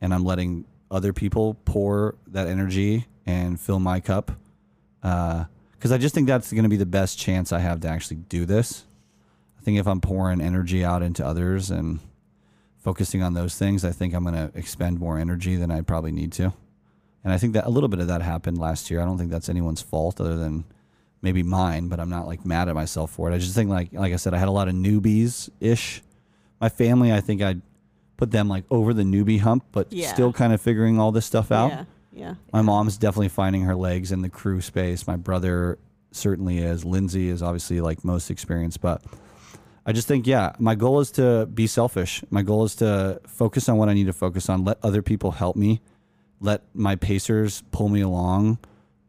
and 0.00 0.12
I'm 0.12 0.24
letting 0.24 0.64
other 0.90 1.12
people 1.12 1.54
pour 1.64 2.16
that 2.26 2.46
energy 2.48 3.06
and 3.26 3.60
fill 3.60 3.78
my 3.78 4.00
cup. 4.00 4.32
Uh, 5.02 5.44
because 5.72 5.92
I 5.92 5.98
just 5.98 6.12
think 6.12 6.26
that's 6.26 6.50
going 6.50 6.64
to 6.64 6.68
be 6.68 6.76
the 6.76 6.86
best 6.86 7.20
chance 7.20 7.52
I 7.52 7.60
have 7.60 7.80
to 7.82 7.88
actually 7.88 8.16
do 8.16 8.44
this. 8.44 8.84
I 9.60 9.62
think 9.62 9.78
if 9.78 9.86
I'm 9.86 10.00
pouring 10.00 10.40
energy 10.40 10.84
out 10.84 11.02
into 11.02 11.24
others 11.24 11.70
and 11.70 12.00
focusing 12.88 13.22
on 13.22 13.34
those 13.34 13.54
things, 13.54 13.84
I 13.84 13.90
think 13.92 14.14
I'm 14.14 14.24
going 14.24 14.34
to 14.34 14.50
expend 14.58 14.98
more 14.98 15.18
energy 15.18 15.56
than 15.56 15.70
I 15.70 15.82
probably 15.82 16.10
need 16.10 16.32
to. 16.32 16.54
And 17.22 17.30
I 17.34 17.36
think 17.36 17.52
that 17.52 17.66
a 17.66 17.68
little 17.68 17.90
bit 17.90 18.00
of 18.00 18.06
that 18.08 18.22
happened 18.22 18.56
last 18.56 18.90
year. 18.90 19.02
I 19.02 19.04
don't 19.04 19.18
think 19.18 19.30
that's 19.30 19.50
anyone's 19.50 19.82
fault 19.82 20.22
other 20.22 20.38
than 20.38 20.64
maybe 21.20 21.42
mine, 21.42 21.88
but 21.88 22.00
I'm 22.00 22.08
not 22.08 22.26
like 22.26 22.46
mad 22.46 22.66
at 22.70 22.74
myself 22.74 23.10
for 23.10 23.30
it. 23.30 23.34
I 23.34 23.38
just 23.38 23.54
think 23.54 23.68
like 23.68 23.92
like 23.92 24.14
I 24.14 24.16
said, 24.16 24.32
I 24.32 24.38
had 24.38 24.48
a 24.48 24.52
lot 24.52 24.68
of 24.68 24.74
newbies 24.74 25.50
ish 25.60 26.02
my 26.62 26.70
family, 26.70 27.12
I 27.12 27.20
think 27.20 27.42
I'd 27.42 27.60
put 28.16 28.30
them 28.30 28.48
like 28.48 28.64
over 28.70 28.94
the 28.94 29.02
newbie 29.04 29.38
hump, 29.40 29.64
but 29.70 29.92
Yeah. 29.92 30.10
still 30.12 30.32
kind 30.32 30.54
of 30.54 30.60
figuring 30.62 30.98
all 30.98 31.12
this 31.12 31.26
stuff 31.26 31.52
out. 31.52 31.70
Yeah. 31.70 31.84
Yeah. 32.12 32.34
My 32.54 32.62
mom's 32.62 32.96
definitely 32.96 33.28
finding 33.28 33.62
her 33.62 33.76
legs 33.76 34.10
in 34.12 34.22
the 34.22 34.30
crew 34.30 34.60
space. 34.62 35.06
My 35.06 35.16
brother 35.16 35.78
certainly 36.10 36.58
is. 36.58 36.84
Lindsay 36.86 37.28
is 37.28 37.42
obviously 37.42 37.80
like 37.82 38.02
most 38.02 38.30
experienced, 38.30 38.80
but 38.80 39.02
I 39.88 39.92
just 39.92 40.06
think, 40.06 40.26
yeah, 40.26 40.52
my 40.58 40.74
goal 40.74 41.00
is 41.00 41.10
to 41.12 41.46
be 41.46 41.66
selfish. 41.66 42.22
My 42.28 42.42
goal 42.42 42.64
is 42.64 42.74
to 42.76 43.20
focus 43.26 43.70
on 43.70 43.78
what 43.78 43.88
I 43.88 43.94
need 43.94 44.04
to 44.06 44.12
focus 44.12 44.50
on. 44.50 44.62
Let 44.64 44.76
other 44.82 45.00
people 45.00 45.30
help 45.30 45.56
me. 45.56 45.80
Let 46.40 46.60
my 46.74 46.94
pacers 46.96 47.62
pull 47.70 47.88
me 47.88 48.02
along 48.02 48.58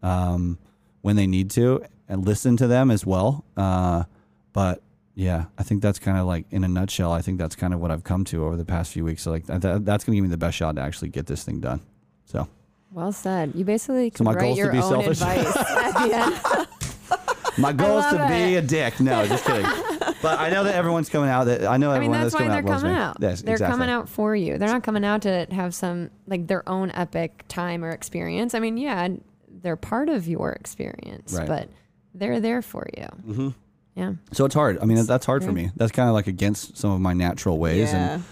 um, 0.02 0.58
when 1.02 1.18
they 1.18 1.28
need 1.28 1.50
to, 1.52 1.84
and 2.08 2.26
listen 2.26 2.56
to 2.58 2.68
them 2.68 2.92
as 2.92 3.06
well. 3.06 3.44
Uh, 3.58 4.06
but 4.54 4.82
yeah, 5.16 5.46
I 5.58 5.64
think 5.64 5.82
that's 5.82 6.00
kind 6.00 6.18
of 6.18 6.26
like 6.26 6.46
in 6.50 6.64
a 6.64 6.70
nutshell. 6.70 7.12
I 7.12 7.22
think 7.22 7.40
that's 7.40 7.58
kind 7.58 7.74
of 7.74 7.82
what 7.82 7.92
I've 7.92 8.06
come 8.06 8.24
to 8.26 8.46
over 8.46 8.56
the 8.56 8.64
past 8.64 8.94
few 8.94 9.04
weeks. 9.04 9.22
So 9.24 9.32
like 9.32 9.48
th- 9.48 9.62
that's 9.82 10.06
going 10.06 10.14
to 10.14 10.16
give 10.16 10.24
me 10.24 10.30
the 10.30 10.38
best 10.38 10.56
shot 10.56 10.78
to 10.78 10.82
actually 10.82 11.10
get 11.10 11.28
this 11.28 11.44
thing 11.44 11.60
done. 11.60 11.82
So 12.24 12.48
Well 12.94 13.12
said. 13.12 13.52
You 13.54 13.66
basically 13.66 14.14
So 14.16 14.24
my 14.24 14.32
write 14.32 14.42
goal's 14.44 14.58
to 14.60 14.64
your 14.64 14.72
be 14.72 14.78
own 14.80 14.90
selfish? 14.90 15.20
advice 15.22 15.58
at 15.58 16.08
the 16.08 16.16
end. 16.16 17.58
my 17.58 17.74
goal 17.74 18.00
is 18.00 18.06
to 18.08 18.16
love 18.16 18.30
be 18.30 18.56
a 18.56 18.62
dick. 18.62 18.98
No, 19.02 19.28
just 19.28 19.44
kidding. 19.44 19.66
but 20.22 20.40
I 20.40 20.50
know 20.50 20.64
that 20.64 20.76
everyone's 20.76 21.10
coming 21.10 21.30
out. 21.30 21.46
That 21.46 21.66
I 21.66 21.78
know 21.78 21.92
I 21.92 22.00
mean, 22.00 22.04
everyone 22.14 22.22
that's 22.22 22.34
why 22.34 22.40
coming 22.40 22.52
they're 22.66 22.74
out 22.74 22.82
coming 22.82 22.96
out. 22.96 23.18
Yes, 23.20 23.42
they're 23.42 23.56
exactly. 23.56 23.74
coming 23.74 23.90
out 23.90 24.10
for 24.10 24.36
you. 24.36 24.58
They're 24.58 24.70
not 24.70 24.84
coming 24.84 25.06
out 25.06 25.22
to 25.24 25.48
have 25.52 25.74
some 25.74 26.10
like 26.28 26.48
their 26.48 26.68
own 26.68 26.92
epic 26.92 27.46
time 27.48 27.84
or 27.84 27.90
experience. 27.92 28.54
I 28.54 28.60
mean, 28.60 28.78
yeah, 28.78 29.08
they're 29.50 29.76
part 29.76 30.10
of 30.10 30.28
your 30.28 30.52
experience, 30.54 31.34
Right. 31.34 31.48
but 31.48 31.70
they're 32.14 32.40
there 32.40 32.62
for 32.62 32.88
you. 32.98 33.04
Mm-hmm. 33.04 33.50
Yeah. 33.96 34.14
So 34.32 34.46
it's 34.46 34.56
hard. 34.56 34.80
I 34.82 34.86
mean, 34.86 35.06
that's 35.06 35.26
hard 35.26 35.44
for 35.44 35.52
me. 35.52 35.72
That's 35.76 35.92
kind 35.92 36.08
of 36.08 36.14
like 36.14 36.28
against 36.28 36.78
some 36.78 36.92
of 36.92 37.02
my 37.02 37.14
natural 37.14 37.58
ways, 37.58 37.92
Yeah. 37.92 38.14
and 38.16 38.24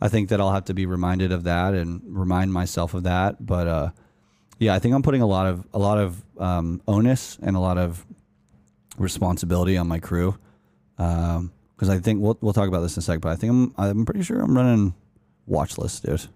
I 0.00 0.08
think 0.08 0.28
that 0.28 0.40
I'll 0.40 0.52
have 0.52 0.66
to 0.66 0.74
be 0.74 0.86
reminded 0.86 1.32
of 1.32 1.44
that 1.44 1.74
and 1.74 2.00
remind 2.06 2.52
myself 2.52 2.94
of 2.94 3.04
that. 3.04 3.44
But 3.44 3.66
uh, 3.66 3.90
yeah, 4.58 4.74
I 4.74 4.78
think 4.78 4.94
I'm 4.94 5.02
putting 5.02 5.22
a 5.22 5.26
lot 5.26 5.46
of 5.46 5.66
a 5.72 5.78
lot 5.78 5.98
of 5.98 6.22
um, 6.38 6.80
onus 6.86 7.38
and 7.42 7.56
a 7.56 7.60
lot 7.60 7.78
of 7.78 8.04
responsibility 8.98 9.76
on 9.76 9.86
my 9.88 9.98
crew 9.98 10.36
Um, 10.98 11.52
because 11.76 11.90
I 11.90 11.98
think 11.98 12.22
we'll 12.22 12.38
we'll 12.40 12.54
talk 12.54 12.68
about 12.68 12.80
this 12.80 12.96
in 12.96 13.00
a 13.00 13.02
sec. 13.02 13.20
But 13.20 13.32
I 13.32 13.36
think 13.36 13.50
I'm 13.50 13.74
I'm 13.76 14.04
pretty 14.06 14.22
sure 14.22 14.40
I'm 14.40 14.56
running 14.56 14.94
watch 15.46 15.76
list, 15.78 16.04
dude. 16.04 16.26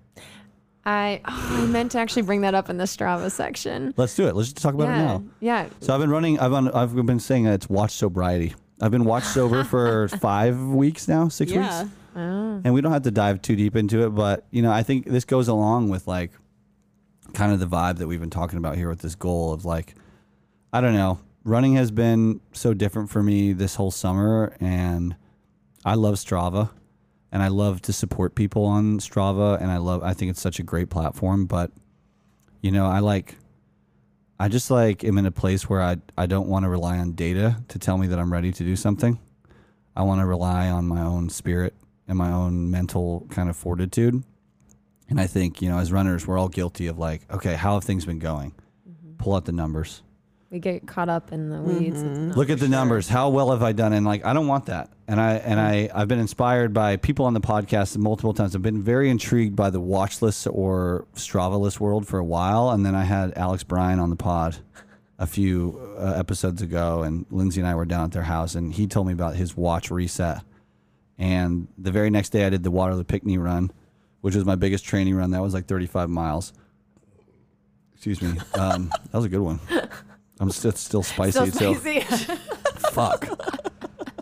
I 0.85 1.21
oh, 1.25 1.63
I 1.63 1.67
meant 1.67 1.93
to 1.93 1.99
actually 1.99 2.23
bring 2.23 2.41
that 2.43 2.55
up 2.55 2.71
in 2.71 2.77
the 2.79 2.85
Strava 2.85 3.31
section. 3.31 3.95
Let's 3.97 4.15
do 4.15 4.27
it. 4.27 4.35
Let's 4.35 4.53
just 4.53 4.63
talk 4.63 4.75
about 4.75 4.89
yeah. 4.89 5.01
it 5.01 5.05
now. 5.05 5.25
Yeah. 5.41 5.69
So 5.81 5.95
I've 5.95 6.01
been 6.01 6.11
running. 6.11 6.39
I've 6.39 6.53
on, 6.53 6.71
I've 6.73 6.95
been 6.95 7.21
saying 7.21 7.47
it's 7.47 7.69
watch 7.69 7.93
sobriety. 7.93 8.55
I've 8.81 8.91
been 8.91 9.05
watch 9.05 9.25
sober 9.25 9.63
for 9.65 10.09
five 10.21 10.59
weeks 10.61 11.07
now, 11.07 11.29
six 11.29 11.53
Yeah. 11.53 11.83
weeks, 11.83 11.93
Oh. 12.17 12.61
and 12.65 12.73
we 12.75 12.81
don't 12.81 12.93
have 12.93 13.03
to 13.03 13.11
dive 13.11 13.41
too 13.43 13.57
deep 13.57 13.77
into 13.77 14.05
it. 14.05 14.11
But 14.11 14.47
you 14.51 14.63
know, 14.63 14.73
I 14.73 14.83
think 14.83 15.07
this 15.07 15.25
goes 15.25 15.49
along 15.49 15.91
with 15.91 16.07
like 16.07 16.33
kind 17.35 17.53
of 17.53 17.61
the 17.61 17.67
vibe 17.67 17.99
that 17.99 18.07
we've 18.07 18.21
been 18.21 18.31
talking 18.31 18.59
about 18.59 18.77
here 18.77 18.89
with 18.89 19.01
this 19.01 19.15
goal 19.15 19.53
of 19.53 19.65
like, 19.65 19.95
I 20.73 20.81
don't 20.81 20.95
know, 20.95 21.19
running 21.45 21.75
has 21.75 21.91
been 21.91 22.41
so 22.53 22.75
different 22.75 23.11
for 23.11 23.23
me 23.23 23.53
this 23.53 23.75
whole 23.77 23.91
summer, 23.91 24.57
and 24.61 25.17
I 25.85 25.95
love 25.95 26.17
Strava, 26.17 26.71
and 27.33 27.43
I 27.43 27.49
love 27.49 27.81
to 27.83 27.93
support 27.93 28.35
people 28.35 28.65
on 28.65 28.99
Strava, 28.99 29.61
and 29.61 29.71
I 29.71 29.79
love. 29.79 30.03
I 30.03 30.15
think 30.15 30.31
it's 30.31 30.41
such 30.41 30.59
a 30.59 30.63
great 30.63 30.91
platform, 30.91 31.47
but 31.47 31.71
you 32.61 32.71
know, 32.71 32.87
I 32.87 33.01
like. 33.01 33.37
I 34.39 34.49
just 34.49 34.71
like 34.71 35.05
am 35.05 35.19
in 35.19 35.27
a 35.27 35.31
place 35.31 35.69
where 35.69 35.83
I 35.83 35.99
I 36.17 36.25
don't 36.25 36.49
want 36.49 36.65
to 36.65 36.71
rely 36.71 36.97
on 36.97 37.13
data 37.13 37.63
to 37.69 37.79
tell 37.79 37.99
me 37.99 38.07
that 38.07 38.19
I'm 38.19 38.33
ready 38.33 38.53
to 38.53 38.65
do 38.65 38.75
something. 38.75 39.19
I 39.95 40.03
want 40.03 40.21
to 40.21 40.27
rely 40.27 40.71
on 40.71 40.87
my 40.87 41.03
own 41.03 41.29
spirit 41.29 41.75
and 42.09 42.17
my 42.17 42.33
own 42.33 42.71
mental 42.71 43.27
kind 43.31 43.51
of 43.51 43.57
fortitude. 43.57 44.23
And 45.11 45.21
I 45.21 45.27
think, 45.27 45.61
you 45.61 45.69
know, 45.69 45.79
as 45.79 45.93
runners, 45.93 46.27
we're 46.27 46.39
all 46.39 46.49
guilty 46.49 46.87
of 46.87 46.99
like, 46.99 47.23
okay, 47.31 47.55
how 47.55 47.75
have 47.75 47.85
things 47.85 48.07
been 48.07 48.19
going? 48.21 48.53
Mm-hmm. 48.89 49.17
Pull 49.17 49.35
out 49.35 49.45
the 49.45 49.53
numbers. 49.53 50.03
We 50.51 50.59
get 50.59 50.87
caught 50.89 51.09
up 51.09 51.33
in 51.33 51.49
the 51.49 51.61
weeds. 51.63 52.03
It's 52.03 52.19
Mhm. 52.19 52.35
Look 52.35 52.51
at 52.51 52.59
the 52.59 52.65
sure. 52.67 52.69
numbers. 52.71 53.09
How 53.09 53.29
well 53.29 53.53
have 53.53 53.63
I 53.63 53.71
done? 53.71 53.93
And 53.93 54.05
like, 54.05 54.25
I 54.25 54.33
don't 54.33 54.49
want 54.49 54.67
that. 54.67 54.91
And 55.07 55.21
I 55.21 55.35
and 55.35 55.61
I 55.61 55.89
I've 55.95 56.09
been 56.09 56.19
inspired 56.19 56.73
by 56.75 56.97
people 56.97 57.25
on 57.25 57.35
the 57.35 57.41
podcast 57.41 57.97
multiple 57.97 58.35
times. 58.35 58.57
I've 58.57 58.63
been 58.63 58.83
very 58.83 59.11
intrigued 59.11 59.55
by 59.55 59.71
the 59.71 59.81
watch 59.81 60.21
list 60.23 60.49
or 60.51 61.07
Strava 61.15 61.59
list 61.61 61.81
world 61.81 62.07
for 62.09 62.19
a 62.19 62.25
while, 62.25 62.71
and 62.71 62.85
then 62.85 62.97
I 62.97 63.05
had 63.05 63.33
Alex 63.37 63.63
Bryan 63.63 64.01
on 64.01 64.11
the 64.11 64.17
pod 64.17 64.57
a 65.21 65.27
few 65.27 65.81
uh, 65.99 66.15
episodes 66.17 66.63
ago, 66.63 67.03
and 67.03 67.27
Lindsay 67.31 67.61
and 67.61 67.69
I 67.69 67.75
were 67.77 67.85
down 67.85 68.05
at 68.05 68.13
their 68.13 68.23
house, 68.25 68.55
and 68.57 68.73
he 68.73 68.87
told 68.89 69.07
me 69.07 69.13
about 69.13 69.37
his 69.37 69.57
watch 69.57 69.91
reset. 69.91 70.43
And 71.19 71.69
the 71.79 71.93
very 71.93 72.11
next 72.11 72.31
day, 72.31 72.45
I 72.47 72.51
did 72.51 72.63
the 72.65 72.71
Waterloo 72.71 73.05
Pinckney 73.05 73.37
run, 73.39 73.71
which 74.23 74.35
was 74.35 74.45
my 74.47 74.55
biggest 74.57 74.85
training 74.85 75.15
run. 75.15 75.31
That 75.33 75.43
was 75.43 75.53
like 75.55 75.67
35 75.67 76.09
miles. 76.11 76.53
Excuse 77.95 78.21
me. 78.23 78.33
Um, 78.59 78.89
that 79.11 79.13
was 79.19 79.27
a 79.27 79.29
good 79.29 79.41
one. 79.41 79.61
I'm 80.41 80.51
still, 80.51 80.73
still 80.73 81.03
spicy. 81.03 81.51
Still 81.51 81.75
so- 81.75 81.75
spicy. 81.75 82.01
fuck. 82.93 83.29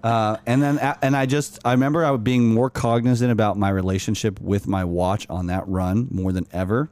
Uh, 0.03 0.37
and 0.47 0.63
then 0.63 0.79
and 1.03 1.17
I 1.17 1.27
just 1.27 1.59
I 1.65 1.73
remember 1.73 2.05
I 2.05 2.11
was 2.11 2.21
being 2.21 2.53
more 2.53 2.71
cognizant 2.71 3.33
about 3.33 3.57
my 3.57 3.71
relationship 3.71 4.41
with 4.41 4.67
my 4.67 4.85
watch 4.85 5.27
on 5.29 5.47
that 5.47 5.67
run 5.67 6.09
more 6.11 6.33
than 6.33 6.47
ever, 6.53 6.91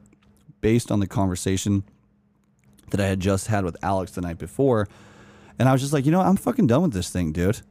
based 0.61 0.91
on 0.91 0.99
the 0.99 1.07
conversation 1.07 1.83
that 2.89 2.99
I 2.99 3.05
had 3.05 3.19
just 3.19 3.47
had 3.47 3.63
with 3.63 3.77
Alex 3.81 4.11
the 4.13 4.21
night 4.21 4.37
before, 4.37 4.87
and 5.59 5.69
I 5.69 5.71
was 5.71 5.81
just 5.81 5.93
like, 5.93 6.05
you 6.05 6.11
know. 6.11 6.21
I'm 6.21 6.37
fucking 6.37 6.67
done 6.67 6.81
with 6.81 6.93
this 6.93 7.09
thing, 7.09 7.31
dude. 7.31 7.61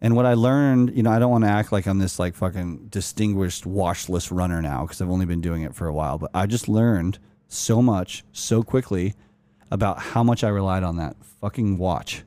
And 0.00 0.16
what 0.16 0.26
I 0.26 0.34
learned, 0.34 0.94
you 0.94 1.02
know, 1.02 1.10
I 1.10 1.18
don't 1.18 1.30
want 1.30 1.44
to 1.44 1.50
act 1.50 1.72
like 1.72 1.86
I'm 1.86 1.98
this 1.98 2.18
like 2.18 2.34
fucking 2.34 2.88
distinguished 2.88 3.64
watchless 3.64 4.30
runner 4.30 4.60
now 4.60 4.82
because 4.82 5.00
I've 5.00 5.08
only 5.08 5.24
been 5.24 5.40
doing 5.40 5.62
it 5.62 5.74
for 5.74 5.86
a 5.86 5.94
while, 5.94 6.18
but 6.18 6.30
I 6.34 6.44
just 6.44 6.68
learned 6.68 7.18
so 7.48 7.80
much 7.80 8.22
so 8.32 8.62
quickly 8.62 9.14
about 9.70 9.98
how 9.98 10.22
much 10.22 10.44
I 10.44 10.48
relied 10.48 10.82
on 10.82 10.96
that 10.96 11.16
fucking 11.40 11.78
watch. 11.78 12.22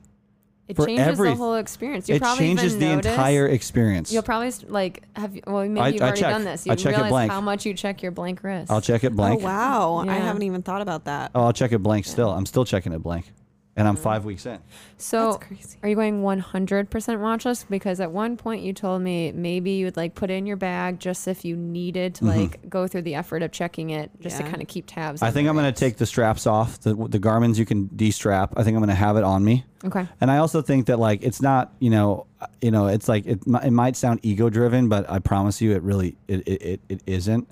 It 0.66 0.76
For 0.76 0.84
changes 0.86 1.06
every- 1.06 1.30
the 1.30 1.36
whole 1.36 1.54
experience. 1.54 2.10
You 2.10 2.16
it 2.16 2.20
probably 2.22 2.44
changes 2.46 2.74
even 2.76 2.78
the 2.88 2.94
notice- 2.96 3.10
entire 3.12 3.48
experience. 3.48 4.12
You'll 4.12 4.22
probably 4.22 4.52
like 4.68 5.02
have 5.16 5.34
you, 5.34 5.40
well 5.46 5.66
maybe 5.66 5.80
I- 5.80 5.88
you've 5.88 6.02
I 6.02 6.04
already 6.06 6.20
check. 6.20 6.30
done 6.30 6.44
this. 6.44 6.66
I 6.66 6.72
You 6.72 6.76
check 6.76 6.92
it 6.92 6.96
realize 6.96 7.10
blank. 7.10 7.32
how 7.32 7.40
much 7.40 7.64
you 7.64 7.72
check 7.72 8.02
your 8.02 8.12
blank 8.12 8.42
wrist. 8.42 8.70
I'll 8.70 8.82
check 8.82 9.02
it 9.02 9.16
blank. 9.16 9.40
Oh 9.40 9.44
wow, 9.46 10.04
I 10.06 10.14
haven't 10.16 10.42
even 10.42 10.60
thought 10.60 10.82
about 10.82 11.04
that. 11.06 11.30
Oh, 11.34 11.44
I'll 11.44 11.52
check 11.54 11.72
it 11.72 11.78
blank 11.78 12.04
still. 12.04 12.28
I'm 12.30 12.44
still 12.44 12.66
checking 12.66 12.92
it 12.92 12.98
blank. 13.02 13.32
And 13.78 13.86
I'm 13.86 13.96
five 13.96 14.24
weeks 14.24 14.44
in. 14.44 14.58
So 14.96 15.40
are 15.82 15.88
you 15.88 15.94
going 15.94 16.22
100% 16.22 16.88
watchless? 16.88 17.64
Because 17.68 18.00
at 18.00 18.10
one 18.10 18.36
point 18.36 18.62
you 18.62 18.72
told 18.72 19.02
me 19.02 19.30
maybe 19.32 19.70
you 19.72 19.86
would 19.86 19.96
like 19.96 20.16
put 20.16 20.30
it 20.30 20.34
in 20.34 20.46
your 20.46 20.56
bag 20.56 20.98
just 20.98 21.28
if 21.28 21.44
you 21.44 21.54
needed 21.54 22.16
to 22.16 22.24
like 22.24 22.68
go 22.68 22.88
through 22.88 23.02
the 23.02 23.14
effort 23.14 23.42
of 23.42 23.52
checking 23.52 23.90
it 23.90 24.10
just 24.20 24.36
to 24.38 24.42
kind 24.42 24.60
of 24.60 24.66
keep 24.66 24.86
tabs. 24.86 25.20
Mm-hmm. 25.20 25.28
I 25.28 25.30
think 25.30 25.48
I'm 25.48 25.54
going 25.54 25.72
to 25.72 25.78
take 25.78 25.96
the 25.96 26.06
straps 26.06 26.46
off. 26.46 26.80
The, 26.80 26.94
the 26.94 27.20
Garmin's 27.20 27.58
you 27.58 27.64
can 27.64 27.86
de-strap. 27.94 28.54
I 28.56 28.64
think 28.64 28.74
I'm 28.74 28.80
going 28.80 28.88
to 28.88 28.94
have 28.94 29.16
it 29.16 29.24
on 29.24 29.44
me. 29.44 29.64
Okay. 29.84 30.08
And 30.20 30.30
I 30.30 30.38
also 30.38 30.60
think 30.60 30.86
that 30.86 30.98
like 30.98 31.22
it's 31.22 31.40
not, 31.40 31.72
you 31.78 31.90
know, 31.90 32.26
uh, 32.40 32.46
you 32.60 32.72
know, 32.72 32.88
it's 32.88 33.08
like 33.08 33.26
it, 33.26 33.40
it 33.46 33.70
might 33.70 33.96
sound 33.96 34.20
ego 34.24 34.50
driven, 34.50 34.88
but 34.88 35.08
I 35.08 35.20
promise 35.20 35.60
you 35.60 35.72
it 35.72 35.82
really 35.82 36.16
it, 36.26 36.46
it, 36.48 36.62
it, 36.62 36.80
it 36.88 37.02
isn't. 37.06 37.48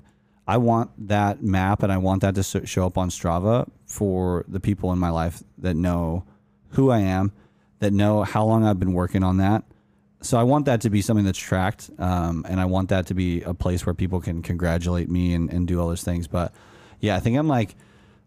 I 0.47 0.57
want 0.57 0.91
that 1.09 1.43
map 1.43 1.83
and 1.83 1.91
I 1.91 1.97
want 1.97 2.21
that 2.21 2.35
to 2.35 2.65
show 2.65 2.85
up 2.85 2.97
on 2.97 3.09
Strava 3.09 3.69
for 3.85 4.45
the 4.47 4.59
people 4.59 4.93
in 4.93 4.99
my 4.99 5.09
life 5.09 5.43
that 5.57 5.75
know 5.75 6.23
who 6.69 6.89
I 6.89 6.99
am, 6.99 7.33
that 7.79 7.91
know 7.91 8.23
how 8.23 8.45
long 8.45 8.65
I've 8.65 8.79
been 8.79 8.93
working 8.93 9.23
on 9.23 9.37
that. 9.37 9.63
So 10.21 10.37
I 10.37 10.43
want 10.43 10.65
that 10.65 10.81
to 10.81 10.89
be 10.89 11.01
something 11.01 11.25
that's 11.25 11.37
tracked, 11.37 11.91
um, 11.99 12.43
and 12.49 12.59
I 12.59 12.65
want 12.65 12.89
that 12.89 13.05
to 13.07 13.13
be 13.13 13.43
a 13.43 13.53
place 13.53 13.85
where 13.85 13.93
people 13.93 14.19
can 14.19 14.41
congratulate 14.41 15.09
me 15.09 15.33
and, 15.33 15.51
and 15.53 15.67
do 15.67 15.79
all 15.79 15.87
those 15.87 16.03
things. 16.03 16.27
But 16.27 16.53
yeah, 16.99 17.15
I 17.15 17.19
think 17.19 17.37
I'm 17.37 17.47
like, 17.47 17.75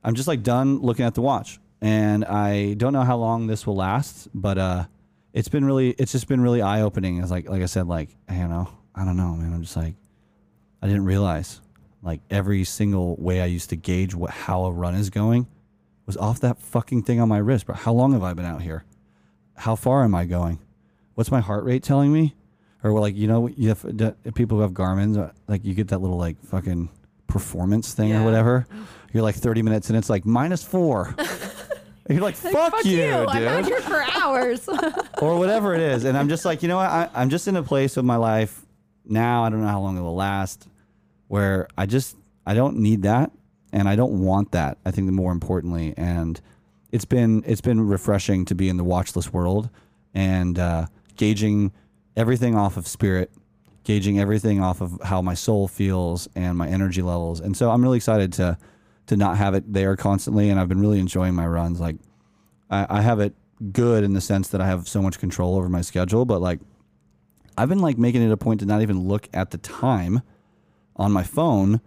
I'm 0.05 0.15
just 0.15 0.29
like 0.29 0.43
done 0.43 0.79
looking 0.81 1.05
at 1.05 1.15
the 1.15 1.21
watch, 1.21 1.59
and 1.81 2.25
I 2.25 2.75
don't 2.75 2.93
know 2.93 3.03
how 3.03 3.17
long 3.17 3.49
this 3.49 3.67
will 3.67 3.75
last, 3.75 4.29
but 4.33 4.57
uh, 4.57 4.85
it's 5.33 5.49
been 5.49 5.65
really, 5.65 5.91
it's 5.91 6.13
just 6.13 6.29
been 6.29 6.41
really 6.41 6.63
eye 6.63 6.83
opening. 6.83 7.21
It's 7.21 7.31
like, 7.31 7.49
like 7.49 7.61
I 7.63 7.67
said, 7.67 7.89
like 7.89 8.11
you 8.31 8.47
know, 8.47 8.69
I 8.95 9.05
don't 9.05 9.17
know, 9.17 9.35
man. 9.35 9.53
I'm 9.53 9.63
just 9.63 9.77
like, 9.77 9.95
I 10.81 10.87
didn't 10.87 11.05
realize, 11.07 11.61
like 12.03 12.21
every 12.31 12.65
single 12.65 13.17
way 13.17 13.41
I 13.41 13.47
used 13.47 13.71
to 13.71 13.77
gauge 13.77 14.15
what 14.15 14.31
how 14.31 14.65
a 14.65 14.73
run 14.73 14.95
is 14.95 15.11
going 15.11 15.47
was 16.07 16.17
off 16.17 16.41
that 16.41 16.59
fucking 16.59 17.03
thing 17.03 17.21
on 17.21 17.29
my 17.29 17.39
wrist. 17.39 17.67
But 17.67 17.77
how 17.77 17.93
long 17.93 18.13
have 18.13 18.23
I 18.23 18.35
been 18.35 18.47
out 18.47 18.63
here? 18.63 18.85
How 19.55 19.77
far 19.77 20.03
am 20.05 20.15
I 20.15 20.25
going? 20.25 20.59
What's 21.15 21.31
my 21.31 21.41
heart 21.41 21.65
rate 21.65 21.83
telling 21.83 22.13
me? 22.13 22.35
Or 22.83 22.99
like 22.99 23.15
you 23.17 23.27
know, 23.27 23.47
you 23.49 23.69
have 23.69 23.85
people 24.35 24.57
who 24.57 24.63
have 24.63 24.73
Garmin's, 24.75 25.17
uh, 25.17 25.33
like 25.49 25.65
you 25.65 25.75
get 25.75 25.89
that 25.89 26.01
little 26.01 26.17
like 26.17 26.43
fucking 26.45 26.89
performance 27.27 27.95
thing 27.95 28.15
or 28.15 28.25
whatever. 28.25 28.67
You're 29.13 29.23
like 29.23 29.35
30 29.35 29.63
minutes 29.63 29.89
and 29.89 29.99
it's 29.99 30.11
like 30.11 30.25
minus 30.25 30.63
four. 30.63 31.15
You're 32.09 32.23
like, 32.23 32.35
fuck, 32.35 32.85
you, 32.85 32.97
you, 32.97 32.97
dude. 33.03 33.29
I'm 33.29 33.47
out 33.47 33.65
here 33.67 33.81
for 33.81 34.05
hours. 34.21 34.69
or 35.23 35.39
whatever 35.39 35.75
it 35.77 35.81
is. 35.81 36.03
And 36.05 36.19
I'm 36.19 36.29
just 36.29 36.45
like, 36.45 36.61
you 36.61 36.69
know 36.69 36.77
what? 36.77 36.91
I, 36.91 37.09
I'm 37.15 37.31
just 37.31 37.47
in 37.47 37.55
a 37.55 37.63
place 37.63 37.97
of 37.97 38.05
my 38.05 38.17
life 38.17 38.67
now. 39.05 39.45
I 39.45 39.49
don't 39.49 39.61
know 39.63 39.69
how 39.69 39.81
long 39.81 39.97
it 39.97 40.01
will 40.01 40.17
last, 40.17 40.67
where 41.31 41.69
I 41.79 41.87
just 41.87 42.17
I 42.45 42.55
don't 42.55 42.79
need 42.79 43.03
that, 43.03 43.31
and 43.73 43.89
I 43.89 43.95
don't 43.95 44.21
want 44.21 44.51
that. 44.51 44.79
I 44.85 44.91
think 44.91 45.09
more 45.13 45.31
importantly, 45.31 45.95
and 45.97 46.41
it's 46.91 47.05
been 47.05 47.45
it's 47.47 47.61
been 47.61 47.87
refreshing 47.87 48.45
to 48.47 48.55
be 48.57 48.69
in 48.69 48.77
the 48.77 48.85
watchless 48.85 49.33
world 49.33 49.71
and 50.13 50.59
uh, 50.59 50.87
gauging 51.15 51.71
everything 52.17 52.57
off 52.57 52.77
of 52.77 52.89
spirit, 52.89 53.31
gauging 53.85 54.19
everything 54.19 54.61
off 54.61 54.81
of 54.81 55.01
how 55.05 55.23
my 55.23 55.35
soul 55.35 55.69
feels 55.69 56.29
and 56.35 56.59
my 56.59 56.67
energy 56.67 57.01
levels. 57.01 57.39
And 57.39 57.57
so 57.57 57.71
I'm 57.71 57.81
really 57.81 57.99
excited 57.99 58.33
to 58.33 58.59
to 59.07 59.17
not 59.17 59.37
have 59.37 59.55
it 59.55 59.73
there 59.73 59.95
constantly. 59.95 60.51
And 60.51 60.59
I've 60.59 60.69
been 60.69 60.81
really 60.81 60.99
enjoying 60.99 61.37
my 61.37 61.47
runs. 61.47 61.79
Like 61.79 61.95
I, 62.71 62.99
I 62.99 63.01
have 63.03 63.21
it 63.21 63.35
good 63.71 64.03
in 64.03 64.15
the 64.15 64.21
sense 64.21 64.49
that 64.49 64.61
I 64.61 64.67
have 64.67 64.89
so 64.89 65.01
much 65.01 65.21
control 65.21 65.55
over 65.55 65.69
my 65.69 65.83
schedule, 65.83 66.25
but 66.25 66.41
like 66.41 66.59
I've 67.57 67.69
been 67.69 67.79
like 67.79 67.99
making 67.99 68.23
it 68.23 68.33
a 68.33 68.37
point 68.37 68.59
to 68.61 68.67
not 68.67 68.83
even 68.83 69.07
look 69.07 69.29
at 69.33 69.53
the 69.53 69.59
time 69.59 70.23
on 71.01 71.11
my 71.11 71.25
phone 71.25 71.81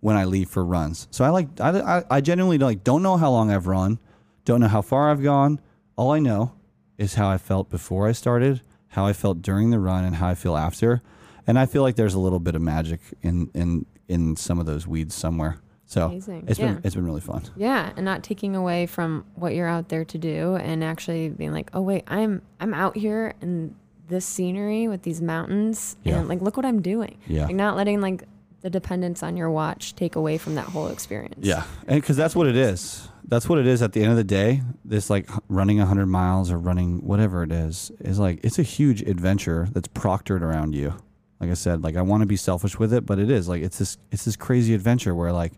when 0.00 0.16
I 0.16 0.24
leave 0.24 0.48
for 0.48 0.64
runs. 0.64 1.06
So 1.10 1.24
I 1.24 1.28
like 1.28 1.60
I, 1.60 1.98
I, 1.98 2.04
I 2.10 2.20
genuinely 2.20 2.58
like 2.58 2.82
don't 2.82 3.02
know 3.02 3.16
how 3.16 3.30
long 3.30 3.50
I've 3.50 3.66
run, 3.68 3.98
don't 4.44 4.60
know 4.60 4.68
how 4.68 4.82
far 4.82 5.10
I've 5.10 5.22
gone. 5.22 5.60
All 5.96 6.10
I 6.10 6.18
know 6.18 6.52
is 6.98 7.14
how 7.14 7.28
I 7.28 7.38
felt 7.38 7.70
before 7.70 8.08
I 8.08 8.12
started, 8.12 8.60
how 8.88 9.06
I 9.06 9.12
felt 9.12 9.42
during 9.42 9.70
the 9.70 9.78
run, 9.78 10.04
and 10.04 10.16
how 10.16 10.28
I 10.28 10.34
feel 10.34 10.56
after. 10.56 11.02
And 11.46 11.58
I 11.58 11.66
feel 11.66 11.82
like 11.82 11.96
there's 11.96 12.14
a 12.14 12.18
little 12.18 12.40
bit 12.40 12.54
of 12.56 12.62
magic 12.62 13.00
in 13.22 13.50
in 13.54 13.86
in 14.08 14.36
some 14.36 14.58
of 14.58 14.66
those 14.66 14.86
weeds 14.86 15.14
somewhere. 15.14 15.58
So 15.86 16.06
Amazing. 16.06 16.44
it's 16.48 16.58
Yeah. 16.58 16.72
been 16.74 16.80
it's 16.84 16.94
been 16.94 17.04
really 17.04 17.20
fun. 17.20 17.42
yeah, 17.56 17.92
and 17.96 18.04
not 18.04 18.22
taking 18.22 18.56
away 18.56 18.86
from 18.86 19.24
what 19.34 19.54
you're 19.54 19.68
out 19.68 19.88
there 19.90 20.04
to 20.06 20.18
do, 20.18 20.56
and 20.56 20.82
actually 20.82 21.28
being 21.28 21.52
like, 21.52 21.70
oh 21.74 21.82
wait, 21.82 22.04
I'm 22.08 22.40
I'm 22.60 22.72
out 22.74 22.96
here 22.96 23.34
in 23.42 23.74
this 24.08 24.24
scenery 24.26 24.86
with 24.88 25.02
these 25.02 25.20
mountains, 25.22 25.96
Yeah. 26.02 26.18
and 26.18 26.28
like 26.28 26.40
look 26.42 26.56
what 26.56 26.66
I'm 26.66 26.80
doing. 26.82 27.18
Yeah. 27.26 27.46
Like 27.46 27.54
not 27.56 27.76
letting 27.76 28.00
like 28.00 28.24
the 28.64 28.70
dependence 28.70 29.22
on 29.22 29.36
your 29.36 29.50
watch 29.50 29.94
take 29.94 30.16
away 30.16 30.38
from 30.38 30.54
that 30.54 30.64
whole 30.64 30.88
experience. 30.88 31.36
Yeah, 31.46 31.64
and 31.86 32.00
because 32.00 32.16
that's 32.16 32.34
what 32.34 32.46
it 32.46 32.56
is. 32.56 33.06
That's 33.28 33.46
what 33.46 33.58
it 33.58 33.66
is. 33.66 33.82
At 33.82 33.92
the 33.92 34.00
end 34.00 34.10
of 34.10 34.16
the 34.16 34.24
day, 34.24 34.62
this 34.86 35.10
like 35.10 35.28
running 35.50 35.76
hundred 35.78 36.06
miles 36.06 36.50
or 36.50 36.56
running 36.56 37.04
whatever 37.06 37.42
it 37.42 37.52
is 37.52 37.92
is 38.00 38.18
like 38.18 38.40
it's 38.42 38.58
a 38.58 38.62
huge 38.62 39.02
adventure 39.02 39.68
that's 39.72 39.88
proctored 39.88 40.40
around 40.40 40.74
you. 40.74 40.94
Like 41.40 41.50
I 41.50 41.54
said, 41.54 41.84
like 41.84 41.94
I 41.94 42.00
want 42.00 42.22
to 42.22 42.26
be 42.26 42.36
selfish 42.36 42.78
with 42.78 42.94
it, 42.94 43.04
but 43.04 43.18
it 43.18 43.30
is 43.30 43.50
like 43.50 43.62
it's 43.62 43.78
this 43.78 43.98
it's 44.10 44.24
this 44.24 44.34
crazy 44.34 44.72
adventure 44.72 45.14
where 45.14 45.30
like 45.30 45.52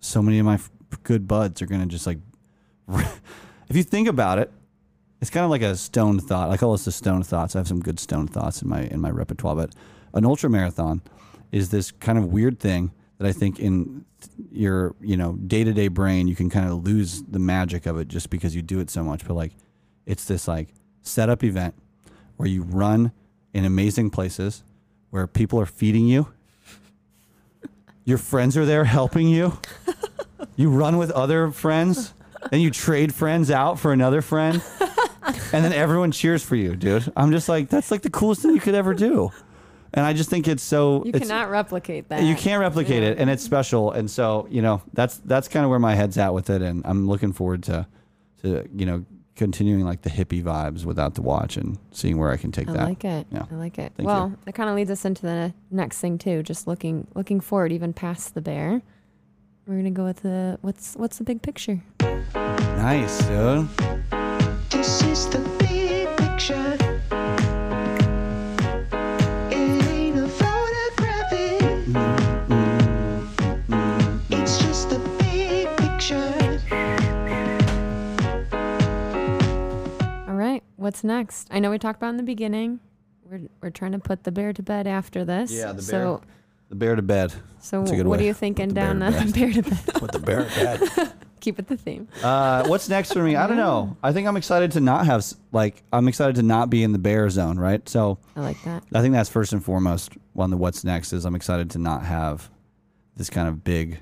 so 0.00 0.20
many 0.20 0.40
of 0.40 0.46
my 0.46 0.54
f- 0.54 0.70
good 1.04 1.28
buds 1.28 1.62
are 1.62 1.66
gonna 1.66 1.86
just 1.86 2.08
like 2.08 2.18
if 2.88 3.76
you 3.76 3.84
think 3.84 4.08
about 4.08 4.40
it, 4.40 4.50
it's 5.20 5.30
kind 5.30 5.44
of 5.44 5.50
like 5.50 5.62
a 5.62 5.76
stone 5.76 6.18
thought. 6.18 6.50
I 6.50 6.56
call 6.56 6.72
this 6.72 6.86
the 6.86 6.92
stone 6.92 7.22
thoughts. 7.22 7.54
I 7.54 7.60
have 7.60 7.68
some 7.68 7.80
good 7.80 8.00
stone 8.00 8.26
thoughts 8.26 8.62
in 8.62 8.68
my 8.68 8.80
in 8.80 9.00
my 9.00 9.10
repertoire, 9.10 9.54
but 9.54 9.76
an 10.12 10.24
ultra 10.24 10.50
marathon 10.50 11.02
is 11.56 11.70
this 11.70 11.90
kind 11.90 12.18
of 12.18 12.26
weird 12.26 12.60
thing 12.60 12.92
that 13.18 13.26
I 13.26 13.32
think 13.32 13.58
in 13.58 14.04
your 14.52 14.94
you 15.00 15.16
know 15.16 15.32
day 15.34 15.64
to 15.64 15.72
day 15.72 15.88
brain 15.88 16.28
you 16.28 16.34
can 16.34 16.50
kind 16.50 16.68
of 16.68 16.84
lose 16.84 17.22
the 17.22 17.38
magic 17.38 17.86
of 17.86 17.98
it 17.98 18.08
just 18.08 18.28
because 18.30 18.54
you 18.54 18.62
do 18.62 18.80
it 18.80 18.90
so 18.90 19.02
much. 19.02 19.26
But 19.26 19.34
like 19.34 19.52
it's 20.04 20.24
this 20.24 20.46
like 20.46 20.68
setup 21.02 21.42
event 21.42 21.74
where 22.36 22.48
you 22.48 22.62
run 22.62 23.12
in 23.54 23.64
amazing 23.64 24.10
places 24.10 24.62
where 25.10 25.26
people 25.26 25.58
are 25.60 25.66
feeding 25.66 26.06
you. 26.06 26.28
Your 28.04 28.18
friends 28.18 28.56
are 28.56 28.66
there 28.66 28.84
helping 28.84 29.28
you. 29.28 29.58
You 30.56 30.70
run 30.70 30.96
with 30.96 31.10
other 31.10 31.50
friends, 31.50 32.14
and 32.52 32.62
you 32.62 32.70
trade 32.70 33.14
friends 33.14 33.50
out 33.50 33.78
for 33.78 33.92
another 33.92 34.22
friend, 34.22 34.62
and 35.52 35.64
then 35.64 35.72
everyone 35.72 36.12
cheers 36.12 36.42
for 36.42 36.56
you, 36.56 36.76
dude. 36.76 37.10
I'm 37.16 37.30
just 37.30 37.48
like, 37.48 37.68
that's 37.68 37.90
like 37.90 38.02
the 38.02 38.10
coolest 38.10 38.42
thing 38.42 38.54
you 38.54 38.60
could 38.60 38.74
ever 38.74 38.94
do. 38.94 39.32
And 39.96 40.04
I 40.04 40.12
just 40.12 40.28
think 40.30 40.46
it's 40.46 40.62
so. 40.62 41.02
You 41.04 41.12
it's, 41.14 41.26
cannot 41.26 41.50
replicate 41.50 42.10
that. 42.10 42.22
you 42.22 42.34
can't 42.36 42.60
replicate 42.60 43.02
Yeah. 43.02 43.10
it, 43.10 43.18
and 43.18 43.30
it's 43.30 43.42
special. 43.42 43.90
And 43.92 44.10
so, 44.10 44.46
you 44.50 44.60
know, 44.62 44.82
that's 44.92 45.16
that's 45.24 45.48
kind 45.48 45.64
of 45.64 45.70
where 45.70 45.78
my 45.78 45.94
head's 45.94 46.18
at 46.18 46.34
with 46.34 46.50
it, 46.50 46.60
and 46.62 46.82
I'm 46.84 47.08
looking 47.08 47.32
forward 47.32 47.62
to, 47.64 47.86
to 48.42 48.68
you 48.76 48.84
know, 48.84 49.04
continuing 49.36 49.84
like 49.84 50.02
the 50.02 50.10
hippie 50.10 50.42
vibes 50.42 50.84
without 50.84 51.14
the 51.14 51.22
watch 51.22 51.56
and 51.56 51.78
seeing 51.92 52.18
where 52.18 52.30
I 52.30 52.36
can 52.36 52.52
take 52.52 52.68
I 52.68 52.72
that. 52.72 52.80
I 52.82 52.84
like 52.84 53.04
it. 53.04 53.26
Yeah. 53.32 53.46
I 53.50 53.54
like 53.54 53.78
it. 53.78 53.92
Thank 53.96 54.06
well, 54.06 54.28
you. 54.28 54.38
that 54.44 54.54
kind 54.54 54.68
of 54.68 54.76
leads 54.76 54.90
us 54.90 55.04
into 55.06 55.22
the 55.22 55.54
next 55.70 55.98
thing 56.00 56.18
too. 56.18 56.42
Just 56.42 56.66
looking 56.66 57.06
looking 57.14 57.40
forward, 57.40 57.72
even 57.72 57.92
past 57.94 58.34
the 58.34 58.42
bear. 58.42 58.82
We're 59.66 59.76
gonna 59.76 59.90
go 59.90 60.04
with 60.04 60.20
the 60.22 60.58
what's 60.60 60.94
what's 60.94 61.16
the 61.18 61.24
big 61.24 61.40
picture? 61.40 61.80
Nice, 62.34 63.18
dude. 63.26 63.68
This 64.70 65.02
is 65.02 65.26
the 65.30 65.38
big 65.58 66.14
picture. 66.18 66.75
What's 80.86 81.02
next? 81.02 81.48
I 81.50 81.58
know 81.58 81.72
we 81.72 81.78
talked 81.78 81.98
about 81.98 82.10
in 82.10 82.16
the 82.16 82.22
beginning. 82.22 82.78
We're 83.28 83.40
we're 83.60 83.70
trying 83.70 83.90
to 83.92 83.98
put 83.98 84.22
the 84.22 84.30
bear 84.30 84.52
to 84.52 84.62
bed 84.62 84.86
after 84.86 85.24
this. 85.24 85.50
Yeah, 85.50 85.72
the 85.72 85.82
So 85.82 86.22
The 86.68 86.76
bear 86.76 86.94
to 86.94 87.02
bed. 87.02 87.32
so 87.58 87.80
That's 87.80 87.90
a 87.90 87.96
good 87.96 88.06
what 88.06 88.20
way. 88.20 88.24
are 88.24 88.28
you 88.28 88.34
thinking 88.34 88.68
Put 88.74 88.74
down 88.76 89.00
bear 89.00 89.10
the 89.10 89.32
bear 89.32 89.52
to 89.52 89.62
bed? 89.62 90.00
With 90.00 90.12
the 90.12 90.18
bear 90.20 90.44
to 90.48 90.90
bed. 90.94 91.12
Keep 91.40 91.58
it 91.58 91.66
the 91.66 91.76
theme. 91.76 92.06
Uh, 92.22 92.66
what's 92.68 92.88
next 92.88 93.12
for 93.12 93.22
me? 93.24 93.34
I 93.34 93.48
don't 93.48 93.56
know. 93.66 93.96
I 94.00 94.12
think 94.12 94.28
I'm 94.28 94.36
excited 94.36 94.70
to 94.72 94.80
not 94.80 95.06
have 95.06 95.24
like 95.50 95.82
I'm 95.92 96.06
excited 96.06 96.36
to 96.36 96.42
not 96.44 96.70
be 96.70 96.84
in 96.84 96.92
the 96.92 96.98
bear 97.00 97.28
zone, 97.30 97.58
right? 97.58 97.86
So 97.88 98.18
I 98.36 98.40
like 98.42 98.62
that. 98.62 98.84
I 98.94 99.00
think 99.02 99.12
that's 99.12 99.28
first 99.28 99.52
and 99.52 99.64
foremost. 99.64 100.12
One 100.34 100.50
the 100.50 100.56
what's 100.56 100.84
next 100.84 101.12
is 101.12 101.24
I'm 101.24 101.34
excited 101.34 101.70
to 101.72 101.78
not 101.78 102.04
have 102.04 102.48
this 103.16 103.28
kind 103.28 103.48
of 103.48 103.64
big 103.64 103.98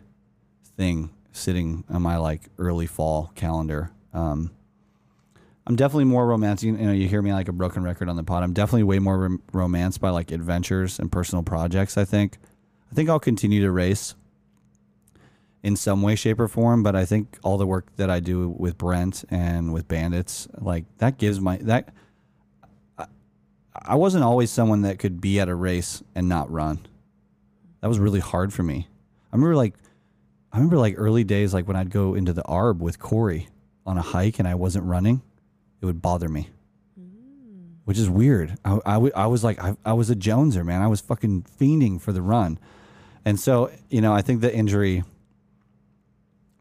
thing 0.76 1.08
sitting 1.32 1.84
on 1.88 2.02
my 2.02 2.18
like 2.18 2.42
early 2.58 2.86
fall 2.86 3.32
calendar. 3.34 3.90
Um, 4.12 4.50
I'm 5.66 5.76
definitely 5.76 6.04
more 6.04 6.26
romantic. 6.26 6.66
You 6.66 6.72
know, 6.72 6.92
you 6.92 7.08
hear 7.08 7.22
me 7.22 7.32
like 7.32 7.48
a 7.48 7.52
broken 7.52 7.82
record 7.82 8.08
on 8.08 8.16
the 8.16 8.24
pod. 8.24 8.42
I'm 8.42 8.52
definitely 8.52 8.82
way 8.82 8.98
more 8.98 9.18
rom- 9.18 9.42
romanced 9.52 10.00
by 10.00 10.10
like 10.10 10.30
adventures 10.30 10.98
and 10.98 11.10
personal 11.10 11.42
projects. 11.42 11.96
I 11.96 12.04
think. 12.04 12.38
I 12.90 12.94
think 12.94 13.08
I'll 13.08 13.20
continue 13.20 13.62
to 13.62 13.70
race 13.70 14.14
in 15.62 15.74
some 15.74 16.02
way, 16.02 16.14
shape, 16.14 16.38
or 16.38 16.48
form. 16.48 16.82
But 16.82 16.94
I 16.94 17.04
think 17.04 17.38
all 17.42 17.56
the 17.56 17.66
work 17.66 17.96
that 17.96 18.10
I 18.10 18.20
do 18.20 18.50
with 18.50 18.76
Brent 18.76 19.24
and 19.30 19.72
with 19.72 19.88
Bandits, 19.88 20.46
like 20.58 20.84
that 20.98 21.18
gives 21.18 21.40
my 21.40 21.56
that 21.58 21.94
I 23.74 23.96
wasn't 23.96 24.24
always 24.24 24.50
someone 24.50 24.82
that 24.82 24.98
could 24.98 25.20
be 25.20 25.40
at 25.40 25.48
a 25.48 25.54
race 25.54 26.02
and 26.14 26.28
not 26.28 26.50
run. 26.50 26.86
That 27.80 27.88
was 27.88 27.98
really 27.98 28.20
hard 28.20 28.52
for 28.52 28.62
me. 28.62 28.86
I 29.32 29.36
remember 29.36 29.56
like 29.56 29.74
I 30.52 30.58
remember 30.58 30.78
like 30.78 30.94
early 30.96 31.24
days 31.24 31.52
like 31.52 31.66
when 31.66 31.76
I'd 31.76 31.90
go 31.90 32.14
into 32.14 32.32
the 32.32 32.42
Arb 32.44 32.78
with 32.78 32.98
Corey 32.98 33.48
on 33.84 33.98
a 33.98 34.02
hike 34.02 34.38
and 34.38 34.46
I 34.46 34.54
wasn't 34.54 34.84
running, 34.84 35.22
it 35.84 35.86
would 35.86 36.02
bother 36.02 36.28
me. 36.28 36.48
Which 37.84 37.98
is 37.98 38.08
weird. 38.08 38.56
I, 38.64 38.78
I, 38.86 38.94
w- 38.94 39.12
I 39.14 39.26
was 39.26 39.44
like 39.44 39.62
I, 39.62 39.76
I 39.84 39.92
was 39.92 40.08
a 40.08 40.16
Joneser, 40.16 40.64
man. 40.64 40.80
I 40.80 40.86
was 40.86 41.02
fucking 41.02 41.46
fiending 41.60 42.00
for 42.00 42.12
the 42.12 42.22
run. 42.22 42.58
And 43.26 43.38
so, 43.38 43.70
you 43.90 44.00
know, 44.00 44.14
I 44.14 44.22
think 44.22 44.40
the 44.40 44.54
injury 44.54 45.04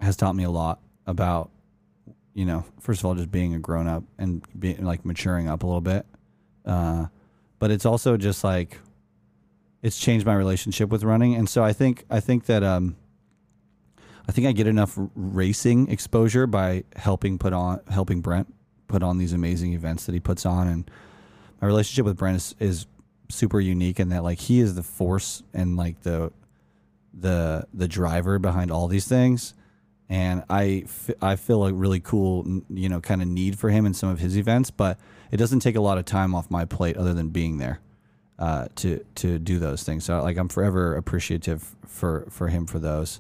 has 0.02 0.18
taught 0.18 0.36
me 0.36 0.44
a 0.44 0.52
lot 0.52 0.80
about 1.08 1.50
you 2.34 2.46
know, 2.46 2.66
first 2.80 3.00
of 3.00 3.06
all 3.06 3.16
just 3.16 3.32
being 3.32 3.54
a 3.54 3.60
grown 3.60 3.88
up 3.88 4.04
and 4.18 4.44
being 4.60 4.84
like 4.84 5.06
maturing 5.06 5.48
up 5.48 5.64
a 5.64 5.66
little 5.66 5.82
bit 5.82 6.06
uh, 6.66 7.06
but 7.60 7.72
it's 7.72 7.86
also 7.86 8.18
just 8.18 8.44
like 8.44 8.80
it's 9.82 9.98
changed 9.98 10.26
my 10.26 10.34
relationship 10.36 10.90
with 10.90 11.04
running 11.04 11.36
and 11.36 11.50
so 11.50 11.64
i 11.64 11.74
think 11.74 12.06
i 12.10 12.20
think 12.20 12.46
that 12.46 12.64
um 12.64 12.96
i 14.28 14.32
think 14.32 14.48
i 14.48 14.52
get 14.52 14.68
enough 14.68 14.98
racing 15.16 15.90
exposure 15.90 16.48
by 16.48 16.84
helping 16.96 17.38
put 17.38 17.54
on 17.54 17.80
helping 17.90 18.22
brent 18.22 18.54
put 18.94 19.02
on 19.02 19.18
these 19.18 19.34
amazing 19.34 19.74
events 19.74 20.06
that 20.06 20.14
he 20.14 20.20
puts 20.20 20.46
on 20.46 20.68
and 20.68 20.92
my 21.60 21.68
relationship 21.68 22.06
with 22.06 22.16
brent 22.16 22.38
is, 22.38 22.56
is 22.60 22.86
super 23.28 23.60
unique 23.60 24.00
in 24.00 24.10
that 24.10 24.24
like 24.24 24.38
he 24.38 24.60
is 24.60 24.76
the 24.76 24.84
force 24.84 25.42
and 25.52 25.76
like 25.76 26.00
the 26.04 26.32
the 27.12 27.66
the 27.74 27.88
driver 27.88 28.38
behind 28.38 28.70
all 28.70 28.88
these 28.88 29.08
things 29.08 29.56
and 30.10 30.44
I, 30.50 30.86
I 31.22 31.38
feel 31.38 31.66
a 31.66 31.74
really 31.74 32.00
cool 32.00 32.62
you 32.70 32.88
know 32.88 33.00
kind 33.00 33.24
of 33.24 33.28
need 33.28 33.58
for 33.58 33.72
him 33.72 33.88
in 33.88 33.96
some 33.96 34.10
of 34.10 34.20
his 34.20 34.38
events 34.38 34.70
but 34.70 35.00
it 35.32 35.38
doesn't 35.38 35.62
take 35.62 35.76
a 35.76 35.82
lot 35.82 35.98
of 35.98 36.06
time 36.06 36.36
off 36.36 36.52
my 36.52 36.66
plate 36.66 36.96
other 36.96 37.16
than 37.16 37.30
being 37.30 37.58
there 37.58 37.80
uh, 38.38 38.68
to 38.76 39.04
to 39.16 39.40
do 39.40 39.58
those 39.58 39.82
things 39.82 40.06
so 40.06 40.22
like 40.22 40.38
I'm 40.38 40.50
forever 40.50 40.96
appreciative 40.96 41.76
for 41.88 42.28
for 42.30 42.50
him 42.50 42.68
for 42.68 42.78
those 42.78 43.20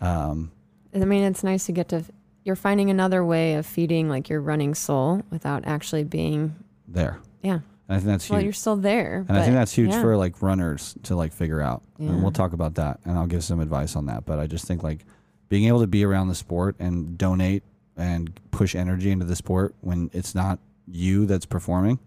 um, 0.00 0.52
I 0.94 1.04
mean, 1.04 1.22
it's 1.24 1.42
nice 1.42 1.66
to 1.66 1.72
get 1.72 1.88
to. 1.90 2.04
You're 2.44 2.56
finding 2.56 2.90
another 2.90 3.24
way 3.24 3.54
of 3.54 3.66
feeding 3.66 4.08
like 4.08 4.28
your 4.28 4.40
running 4.40 4.74
soul 4.74 5.22
without 5.30 5.64
actually 5.66 6.04
being. 6.04 6.54
there 6.88 7.18
Yeah. 7.42 7.54
and 7.54 7.62
I 7.88 7.94
think 7.96 8.06
that's 8.06 8.28
Well, 8.28 8.40
huge 8.40 8.44
you're 8.44 8.52
still 8.52 8.76
there. 8.76 9.24
and 9.28 9.38
I 9.38 9.42
think 9.42 9.54
that's 9.54 9.72
huge 9.72 9.90
yeah. 9.90 10.00
for 10.02 10.16
like 10.16 10.42
runners 10.42 10.94
to 11.04 11.14
like 11.16 11.32
figure 11.32 11.60
out 11.60 11.82
and 11.98 12.20
we'll 12.22 12.32
talk 12.32 12.52
about 12.52 12.74
that 12.76 12.98
and 13.04 13.16
I'll 13.16 13.26
give 13.28 13.44
some 13.44 13.60
advice 13.60 13.94
on 13.96 14.06
that 14.06 14.24
but 14.26 14.38
I 14.38 14.46
just 14.46 14.66
think 14.66 14.82
like 14.82 15.04
being 15.48 15.64
able 15.66 15.80
to 15.80 15.86
be 15.86 16.04
around 16.04 16.28
the 16.28 16.34
sport 16.34 16.74
and 16.78 17.16
donate 17.16 17.62
and 17.96 18.38
push 18.50 18.74
energy 18.74 19.10
into 19.10 19.24
the 19.26 19.36
sport 19.36 19.74
when 19.80 20.10
it's 20.12 20.34
not 20.34 20.58
you 20.88 21.26
that's 21.26 21.46
performing 21.46 21.98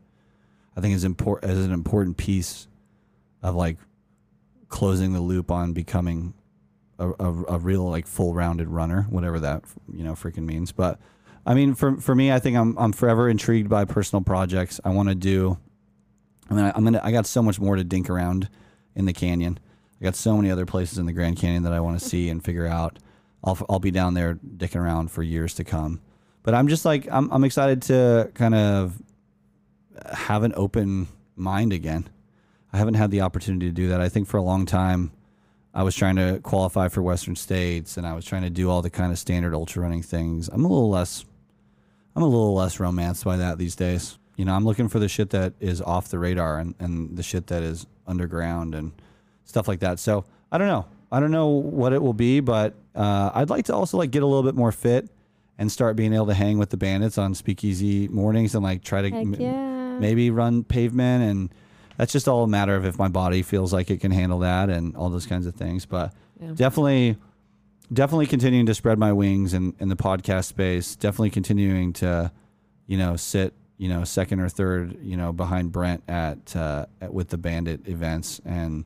I 0.76 0.82
think 0.82 0.94
is 0.96 1.04
important 1.06 1.52
is 1.52 1.64
an 1.66 1.72
important 1.72 2.18
piece 2.18 2.68
of 3.42 3.56
like 3.56 3.78
closing 4.68 5.14
the 5.14 5.22
loop 5.22 5.50
on 5.52 5.72
becoming 5.74 6.34
a, 7.00 7.10
a, 7.10 7.44
a 7.50 7.60
real 7.60 7.90
like 7.90 8.08
full 8.08 8.34
rounded 8.34 8.70
runner, 8.70 9.04
whatever 9.10 9.40
that 9.40 9.64
you 9.92 10.04
know 10.04 10.14
freaking 10.14 10.46
means. 10.46 10.72
But 10.72 11.00
I 11.46 11.54
mean, 11.54 11.76
for 11.76 11.98
for 11.98 12.16
me, 12.16 12.32
I 12.32 12.40
think 12.40 12.58
I'm 12.58 12.78
I'm 12.78 12.94
forever 12.94 13.30
intrigued 13.30 13.70
by 13.70 13.86
personal 13.86 14.24
projects. 14.24 14.80
I 14.84 14.90
want 14.90 15.10
to 15.10 15.16
do. 15.16 15.58
I 16.50 16.54
mean, 16.54 16.66
I, 16.66 16.74
I'm 16.76 16.84
gonna 16.84 17.02
I 17.04 17.12
got 17.12 17.26
so 17.26 17.42
much 17.42 17.60
more 17.60 17.76
to 17.76 17.84
dink 17.84 18.10
around 18.10 18.50
in 18.96 19.06
the 19.06 19.14
canyon. 19.14 19.60
I 20.00 20.04
got 20.04 20.16
so 20.16 20.36
many 20.36 20.52
other 20.52 20.66
places 20.66 20.98
in 20.98 21.06
the 21.06 21.14
Grand 21.14 21.38
Canyon 21.38 21.64
that 21.64 21.74
I 21.74 21.80
want 21.80 22.00
to 22.00 22.06
see 22.06 22.30
and 22.30 22.44
figure 22.44 22.68
out. 22.68 23.00
I'll 23.44 23.58
I'll 23.70 23.80
be 23.80 23.92
down 23.92 24.14
there 24.14 24.36
dicking 24.36 24.82
around 24.82 25.12
for 25.12 25.24
years 25.24 25.54
to 25.56 25.64
come. 25.64 26.02
But 26.44 26.54
I'm 26.54 26.68
just 26.68 26.86
like 26.86 27.08
I'm 27.12 27.30
I'm 27.32 27.44
excited 27.44 27.82
to 27.84 28.32
kind 28.34 28.56
of 28.56 29.02
have 30.12 30.44
an 30.44 30.54
open 30.56 31.08
mind 31.36 31.74
again. 31.74 32.10
I 32.74 32.78
haven't 32.78 32.96
had 32.96 33.12
the 33.12 33.22
opportunity 33.22 33.68
to 33.68 33.72
do 33.72 33.88
that. 33.90 34.02
I 34.02 34.10
think 34.10 34.28
for 34.28 34.38
a 34.38 34.42
long 34.42 34.66
time, 34.66 35.12
I 35.76 35.84
was 35.84 35.94
trying 35.94 36.16
to 36.16 36.40
qualify 36.42 36.88
for 36.88 37.02
Western 37.02 37.36
States, 37.36 37.98
and 37.98 38.08
I 38.08 38.14
was 38.14 38.24
trying 38.24 38.44
to 38.44 38.50
do 38.50 38.70
all 38.70 38.82
the 38.82 38.90
kind 38.90 39.12
of 39.12 39.20
standard 39.20 39.54
ultra 39.54 39.84
running 39.84 40.02
things. 40.02 40.48
I'm 40.48 40.64
a 40.64 40.68
little 40.70 40.90
less, 40.90 41.26
I'm 42.16 42.24
a 42.24 42.28
little 42.28 42.56
less 42.56 42.80
romanced 42.80 43.26
by 43.26 43.36
that 43.38 43.58
these 43.58 43.76
days. 43.76 44.18
You 44.38 44.46
know, 44.46 44.54
I'm 44.54 44.64
looking 44.64 44.88
for 44.88 45.00
the 45.00 45.10
shit 45.10 45.32
that 45.32 45.54
is 45.60 45.82
off 45.82 46.08
the 46.08 46.18
radar 46.18 46.60
and, 46.60 46.76
and 46.80 47.18
the 47.18 47.24
shit 47.24 47.48
that 47.48 47.62
is 47.62 47.86
underground 48.08 48.74
and 48.74 48.94
stuff 49.44 49.68
like 49.68 49.82
that. 49.82 50.00
So 50.00 50.24
I 50.50 50.58
don't 50.58 50.68
know. 50.68 50.86
I 51.12 51.20
don't 51.20 51.32
know 51.32 51.48
what 51.48 51.92
it 51.92 52.02
will 52.02 52.14
be, 52.14 52.40
but 52.40 52.74
uh, 52.96 53.32
I'd 53.34 53.50
like 53.50 53.66
to 53.66 53.76
also 53.76 53.98
like 53.98 54.12
get 54.12 54.24
a 54.24 54.26
little 54.26 54.44
bit 54.44 54.56
more 54.56 54.72
fit 54.72 55.10
and 55.58 55.72
start 55.72 55.96
being 55.96 56.14
able 56.14 56.28
to 56.28 56.34
hang 56.34 56.58
with 56.58 56.70
the 56.70 56.78
bandits 56.78 57.18
on 57.18 57.36
speakeasy 57.36 58.08
mornings 58.08 58.56
and 58.56 58.64
like 58.64 58.84
try 58.84 59.02
to 59.02 59.14
m- 59.14 59.36
yeah. 59.36 59.98
maybe 60.00 60.30
run 60.30 60.64
pavement 60.64 61.24
and 61.24 61.54
that's 61.98 62.12
just 62.14 62.28
all 62.28 62.44
a 62.44 62.48
matter 62.48 62.76
of 62.76 62.86
if 62.86 62.98
my 63.00 63.08
body 63.08 63.42
feels 63.42 63.72
like 63.74 63.90
it 63.92 64.00
can 64.02 64.12
handle 64.12 64.40
that 64.40 64.70
and 64.70 64.96
all 64.96 65.10
those 65.10 65.26
kinds 65.26 65.46
of 65.46 65.56
things. 65.56 65.86
But 65.86 66.14
Yeah. 66.42 66.52
definitely 66.56 67.18
definitely 67.94 68.26
continuing 68.26 68.66
to 68.66 68.74
spread 68.74 68.98
my 68.98 69.14
wings 69.14 69.54
in, 69.54 69.74
in 69.80 69.90
the 69.90 69.96
podcast 69.96 70.46
space. 70.46 70.96
Definitely 70.96 71.30
continuing 71.32 71.94
to 71.94 72.32
you 72.88 72.98
know 72.98 73.16
sit 73.16 73.54
you 73.78 73.90
know 73.90 74.04
second 74.04 74.40
or 74.40 74.50
third 74.50 74.98
you 75.02 75.18
know 75.18 75.32
behind 75.34 75.72
brent 75.72 76.02
at, 76.08 76.56
uh, 76.56 76.86
at 77.02 77.14
with 77.14 77.30
the 77.30 77.38
bandit 77.38 77.88
events 77.88 78.40
and 78.46 78.86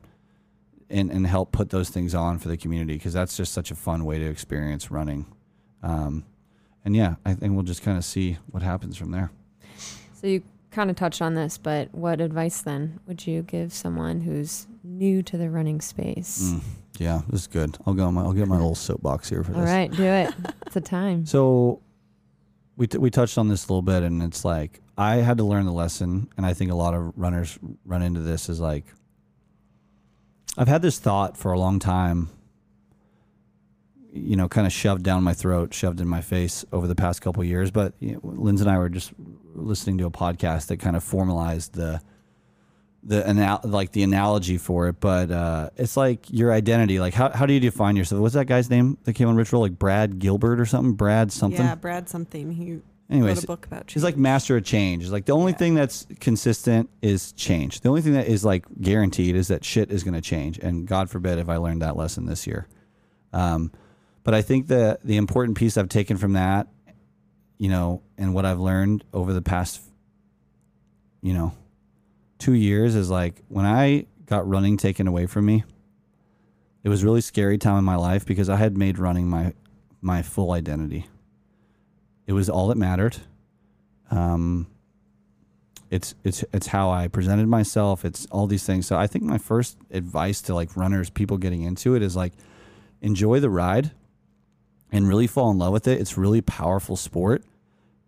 and, 0.88 1.10
and 1.12 1.26
help 1.26 1.52
put 1.52 1.70
those 1.70 1.88
things 1.88 2.14
on 2.16 2.38
for 2.38 2.48
the 2.48 2.56
community 2.56 2.94
because 2.94 3.12
that's 3.12 3.36
just 3.36 3.52
such 3.52 3.70
a 3.70 3.74
fun 3.76 4.04
way 4.04 4.18
to 4.18 4.24
experience 4.26 4.90
running. 4.90 5.24
Um, 5.82 6.24
and 6.84 6.96
yeah 6.96 7.16
i 7.26 7.34
think 7.34 7.52
we'll 7.54 7.62
just 7.62 7.82
kind 7.82 7.96
of 7.98 8.04
see 8.04 8.38
what 8.50 8.62
happens 8.62 8.96
from 8.96 9.10
there. 9.12 9.30
So 10.14 10.26
you 10.26 10.42
kind 10.70 10.90
of 10.90 10.96
touched 10.96 11.20
on 11.22 11.34
this, 11.34 11.58
but 11.58 11.92
what 11.94 12.20
advice 12.20 12.62
then 12.62 13.00
would 13.06 13.26
you 13.26 13.42
give 13.42 13.72
someone 13.72 14.20
who's 14.20 14.66
new 14.84 15.22
to 15.24 15.36
the 15.36 15.50
running 15.50 15.80
space? 15.80 16.52
Mm, 16.52 16.62
yeah, 16.98 17.22
this 17.28 17.42
is 17.42 17.46
good. 17.46 17.76
I'll 17.86 17.94
go. 17.94 18.10
My, 18.12 18.22
I'll 18.22 18.32
get 18.32 18.48
my 18.48 18.56
little 18.56 18.74
soapbox 18.74 19.28
here 19.28 19.42
for 19.42 19.54
All 19.54 19.60
this. 19.60 19.70
right, 19.70 19.90
do 19.90 20.02
it. 20.04 20.34
it's 20.66 20.76
a 20.76 20.80
time. 20.80 21.26
So, 21.26 21.80
we 22.76 22.86
t- 22.86 22.98
we 22.98 23.10
touched 23.10 23.36
on 23.38 23.48
this 23.48 23.66
a 23.68 23.72
little 23.72 23.82
bit, 23.82 24.02
and 24.02 24.22
it's 24.22 24.44
like 24.44 24.80
I 24.96 25.16
had 25.16 25.38
to 25.38 25.44
learn 25.44 25.66
the 25.66 25.72
lesson, 25.72 26.28
and 26.36 26.46
I 26.46 26.54
think 26.54 26.70
a 26.70 26.76
lot 26.76 26.94
of 26.94 27.12
runners 27.16 27.58
run 27.84 28.02
into 28.02 28.20
this. 28.20 28.48
Is 28.48 28.60
like 28.60 28.84
I've 30.56 30.68
had 30.68 30.82
this 30.82 30.98
thought 30.98 31.36
for 31.36 31.52
a 31.52 31.58
long 31.58 31.78
time. 31.78 32.28
You 34.12 34.34
know, 34.34 34.48
kind 34.48 34.66
of 34.66 34.72
shoved 34.72 35.04
down 35.04 35.22
my 35.22 35.34
throat, 35.34 35.72
shoved 35.72 36.00
in 36.00 36.08
my 36.08 36.20
face 36.20 36.64
over 36.72 36.88
the 36.88 36.96
past 36.96 37.22
couple 37.22 37.42
of 37.42 37.48
years. 37.48 37.70
But 37.70 37.94
you 38.00 38.14
know, 38.14 38.20
Linz 38.24 38.60
and 38.60 38.68
I 38.68 38.76
were 38.76 38.88
just 38.88 39.12
listening 39.54 39.98
to 39.98 40.06
a 40.06 40.10
podcast 40.10 40.66
that 40.68 40.78
kind 40.78 40.96
of 40.96 41.04
formalized 41.04 41.74
the 41.74 42.00
the 43.02 43.26
anal- 43.28 43.60
like 43.64 43.92
the 43.92 44.02
analogy 44.02 44.58
for 44.58 44.88
it, 44.88 45.00
but 45.00 45.30
uh, 45.30 45.70
it's 45.76 45.96
like 45.96 46.26
your 46.30 46.52
identity. 46.52 47.00
Like 47.00 47.14
how 47.14 47.30
how 47.30 47.46
do 47.46 47.54
you 47.54 47.60
define 47.60 47.96
yourself? 47.96 48.20
What's 48.20 48.34
that 48.34 48.44
guy's 48.46 48.68
name 48.68 48.98
that 49.04 49.14
came 49.14 49.28
on 49.28 49.36
Ritual? 49.36 49.60
Like 49.60 49.78
Brad 49.78 50.18
Gilbert 50.18 50.60
or 50.60 50.66
something? 50.66 50.92
Brad 50.94 51.32
something. 51.32 51.64
Yeah, 51.64 51.74
Brad 51.76 52.08
something. 52.10 52.52
He 52.52 52.72
wrote 52.74 52.82
Anyways, 53.08 53.42
a 53.42 53.46
book 53.46 53.66
about 53.66 53.90
he's 53.90 54.04
like 54.04 54.16
master 54.18 54.56
of 54.56 54.64
change. 54.64 55.02
It's 55.02 55.10
like 55.12 55.24
the 55.24 55.32
only 55.32 55.52
Yeah. 55.52 55.58
thing 55.58 55.74
that's 55.74 56.06
consistent 56.20 56.90
is 57.02 57.32
change. 57.32 57.80
The 57.80 57.88
only 57.88 58.02
thing 58.02 58.12
that 58.12 58.26
is 58.28 58.44
like 58.44 58.66
guaranteed 58.80 59.34
is 59.34 59.48
that 59.48 59.64
shit 59.64 59.90
is 59.90 60.04
going 60.04 60.14
to 60.14 60.20
change. 60.20 60.58
And 60.58 60.86
God 60.86 61.08
forbid 61.10 61.38
if 61.38 61.48
I 61.48 61.56
learned 61.56 61.80
that 61.82 61.96
lesson 61.96 62.26
this 62.26 62.46
year. 62.46 62.68
Um, 63.32 63.72
but 64.24 64.34
I 64.34 64.42
think 64.42 64.66
the 64.66 64.98
the 65.02 65.16
important 65.16 65.56
piece 65.56 65.76
I've 65.78 65.88
taken 65.88 66.18
from 66.18 66.34
that, 66.34 66.68
you 67.60 67.68
know, 67.68 68.00
and 68.16 68.32
what 68.32 68.46
I've 68.46 68.58
learned 68.58 69.04
over 69.12 69.34
the 69.34 69.42
past, 69.42 69.82
you 71.20 71.34
know, 71.34 71.52
two 72.38 72.54
years 72.54 72.94
is 72.94 73.10
like 73.10 73.42
when 73.48 73.66
I 73.66 74.06
got 74.24 74.48
running 74.48 74.78
taken 74.78 75.06
away 75.06 75.26
from 75.26 75.44
me, 75.44 75.64
it 76.82 76.88
was 76.88 77.04
really 77.04 77.20
scary 77.20 77.58
time 77.58 77.76
in 77.76 77.84
my 77.84 77.96
life 77.96 78.24
because 78.24 78.48
I 78.48 78.56
had 78.56 78.78
made 78.78 78.98
running 78.98 79.28
my 79.28 79.52
my 80.00 80.22
full 80.22 80.52
identity. 80.52 81.06
It 82.26 82.32
was 82.32 82.48
all 82.48 82.68
that 82.68 82.78
mattered. 82.78 83.18
Um, 84.10 84.66
it's 85.90 86.14
it's 86.24 86.42
it's 86.54 86.68
how 86.68 86.90
I 86.90 87.08
presented 87.08 87.46
myself. 87.46 88.06
It's 88.06 88.24
all 88.30 88.46
these 88.46 88.64
things. 88.64 88.86
So 88.86 88.96
I 88.96 89.06
think 89.06 89.22
my 89.22 89.36
first 89.36 89.76
advice 89.90 90.40
to 90.42 90.54
like 90.54 90.78
runners, 90.78 91.10
people 91.10 91.36
getting 91.36 91.60
into 91.60 91.94
it, 91.94 92.00
is 92.02 92.16
like 92.16 92.32
enjoy 93.02 93.38
the 93.38 93.50
ride 93.50 93.90
and 94.92 95.06
really 95.08 95.26
fall 95.26 95.50
in 95.50 95.58
love 95.58 95.72
with 95.72 95.86
it. 95.88 96.00
It's 96.00 96.16
really 96.18 96.40
powerful 96.40 96.96
sport, 96.96 97.42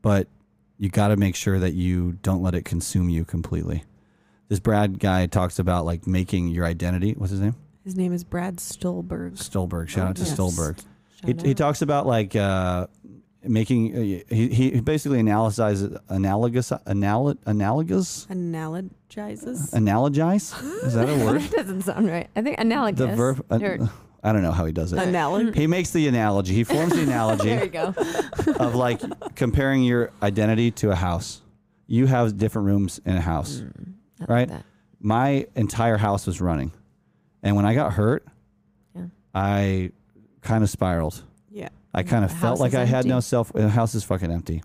but 0.03 0.29
you 0.79 0.89
got 0.89 1.09
to 1.09 1.17
make 1.17 1.37
sure 1.37 1.59
that 1.59 1.75
you 1.75 2.13
don't 2.23 2.43
let 2.43 2.55
it 2.55 2.65
consume 2.65 3.09
you 3.09 3.25
completely. 3.25 3.85
This 4.49 4.59
Brad 4.61 4.99
guy 4.99 5.27
talks 5.27 5.59
about 5.59 5.85
like 5.85 6.07
making 6.07 6.49
your 6.49 6.65
identity. 6.67 7.13
What's 7.17 7.31
his 7.31 7.41
name? 7.41 7.55
His 7.85 7.97
name 7.97 8.13
is 8.13 8.23
Brad 8.25 8.57
Stulberg. 8.61 9.39
Stulberg. 9.39 9.89
Shout 9.89 10.09
out 10.09 10.17
to 10.17 10.23
Yes. 10.23 10.33
Stulberg. 10.35 10.79
He, 11.25 11.33
Shout 11.33 11.43
he 11.43 11.51
out. 11.53 11.57
talks 11.57 11.83
about 11.83 12.07
like 12.07 12.37
uh, 12.37 12.87
making. 13.45 13.95
Uh, 13.97 14.35
he 14.35 14.49
he 14.49 14.81
basically 14.81 15.19
analyzes 15.21 15.97
analogous 16.09 16.73
analog, 16.87 17.39
analogous 17.47 18.27
Analogizes. 18.31 19.73
analogize. 19.73 20.85
Is 20.85 20.95
that 20.95 21.09
a 21.09 21.17
word? 21.25 21.41
that 21.43 21.51
doesn't 21.53 21.83
sound 21.83 22.09
right. 22.09 22.29
I 22.37 22.43
think 22.43 22.59
analogous. 22.59 22.99
the 23.01 23.17
verb. 23.17 23.45
uh, 23.51 23.59
I 24.23 24.33
don't 24.33 24.43
know 24.43 24.53
how 24.53 24.65
he 24.65 24.73
does 24.73 24.93
it. 24.93 24.99
Analogy. 25.01 25.59
He 25.59 25.67
makes 25.67 25.91
the 25.91 26.07
analogy. 26.07 26.55
He 26.55 26.65
forms 26.65 26.95
the 26.95 27.03
analogy. 27.11 27.49
there 27.49 27.65
you 27.65 27.71
go. 27.71 27.95
of 28.59 28.75
like 28.75 29.01
comparing 29.35 29.83
your 29.83 30.13
identity 30.23 30.71
to 30.73 30.91
a 30.91 30.95
house. 30.95 31.41
You 31.89 32.07
have 32.07 32.39
different 32.39 32.67
rooms 32.67 33.01
in 33.05 33.17
a 33.17 33.21
house, 33.21 33.59
hmm. 33.59 33.91
like 34.21 34.29
right? 34.29 34.49
that. 34.49 34.65
My 35.01 35.47
entire 35.57 35.97
house 35.97 36.27
was 36.27 36.41
running, 36.41 36.73
and 37.43 37.57
when 37.57 37.67
I 37.67 37.75
got 37.75 37.95
hurt, 37.95 38.25
Yeah. 38.95 39.07
I 39.35 39.91
kind 40.41 40.63
of 40.63 40.71
spiraled. 40.71 41.23
Yeah. 41.51 41.69
I 41.93 42.05
kind 42.05 42.25
of 42.25 42.33
felt 42.33 42.61
like 42.61 42.75
I 42.75 42.85
had 42.85 43.05
no 43.05 43.21
self. 43.21 43.53
The 43.53 43.69
house 43.69 43.95
is 43.95 44.05
fucking 44.05 44.31
empty, 44.31 44.63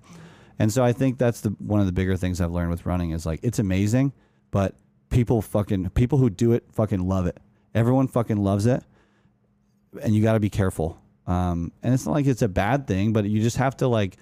and 0.60 0.72
so 0.72 0.84
I 0.84 0.94
think 0.94 1.18
that's 1.18 1.42
the 1.42 1.50
one 1.60 1.80
of 1.80 1.88
the 1.88 1.92
bigger 1.92 2.16
things 2.16 2.40
I've 2.40 2.52
learned 2.52 2.70
with 2.70 2.86
running 2.86 3.12
is 3.12 3.26
like 3.26 3.40
it's 3.44 3.60
amazing, 3.60 4.14
but 4.52 4.76
people 5.10 5.42
fucking 5.42 5.90
people 5.90 6.20
who 6.20 6.30
do 6.30 6.54
it 6.54 6.64
fucking 6.72 7.06
love 7.06 7.26
it. 7.26 7.40
Everyone 7.74 8.08
fucking 8.08 8.38
loves 8.38 8.68
it, 8.68 8.84
and 10.02 10.16
you 10.16 10.22
got 10.24 10.34
to 10.34 10.40
be 10.40 10.50
careful. 10.50 11.00
Um, 11.26 11.72
and 11.84 11.94
it's 11.94 12.06
not 12.06 12.14
like 12.14 12.26
it's 12.26 12.42
a 12.42 12.48
bad 12.48 12.88
thing, 12.88 13.14
but 13.14 13.26
you 13.26 13.42
just 13.42 13.58
have 13.58 13.76
to 13.78 13.88
like 13.88 14.18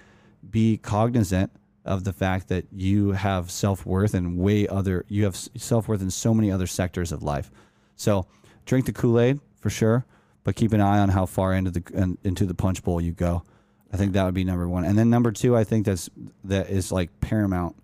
be 0.50 0.76
cognizant 0.78 1.50
of 1.84 2.02
the 2.02 2.12
fact 2.12 2.48
that 2.48 2.66
you 2.72 3.12
have 3.12 3.50
self 3.50 3.86
worth 3.86 4.14
and 4.14 4.38
way 4.38 4.66
other 4.66 5.04
you 5.08 5.24
have 5.24 5.36
self 5.36 5.86
worth 5.88 6.02
in 6.02 6.10
so 6.10 6.34
many 6.34 6.50
other 6.50 6.66
sectors 6.66 7.12
of 7.12 7.22
life. 7.22 7.50
So 7.94 8.26
drink 8.64 8.86
the 8.86 8.92
Kool 8.92 9.20
Aid 9.20 9.38
for 9.60 9.70
sure, 9.70 10.04
but 10.42 10.56
keep 10.56 10.72
an 10.72 10.80
eye 10.80 10.98
on 10.98 11.10
how 11.10 11.26
far 11.26 11.54
into 11.54 11.70
the 11.70 12.16
into 12.24 12.44
the 12.44 12.54
punch 12.54 12.82
bowl 12.82 13.00
you 13.00 13.12
go. 13.12 13.44
I 13.92 13.96
think 13.96 14.12
that 14.14 14.24
would 14.24 14.34
be 14.34 14.42
number 14.44 14.68
one, 14.68 14.84
and 14.84 14.98
then 14.98 15.10
number 15.10 15.30
two, 15.30 15.56
I 15.56 15.62
think 15.62 15.86
that's 15.86 16.10
that 16.44 16.68
is 16.70 16.90
like 16.90 17.20
paramount. 17.20 17.76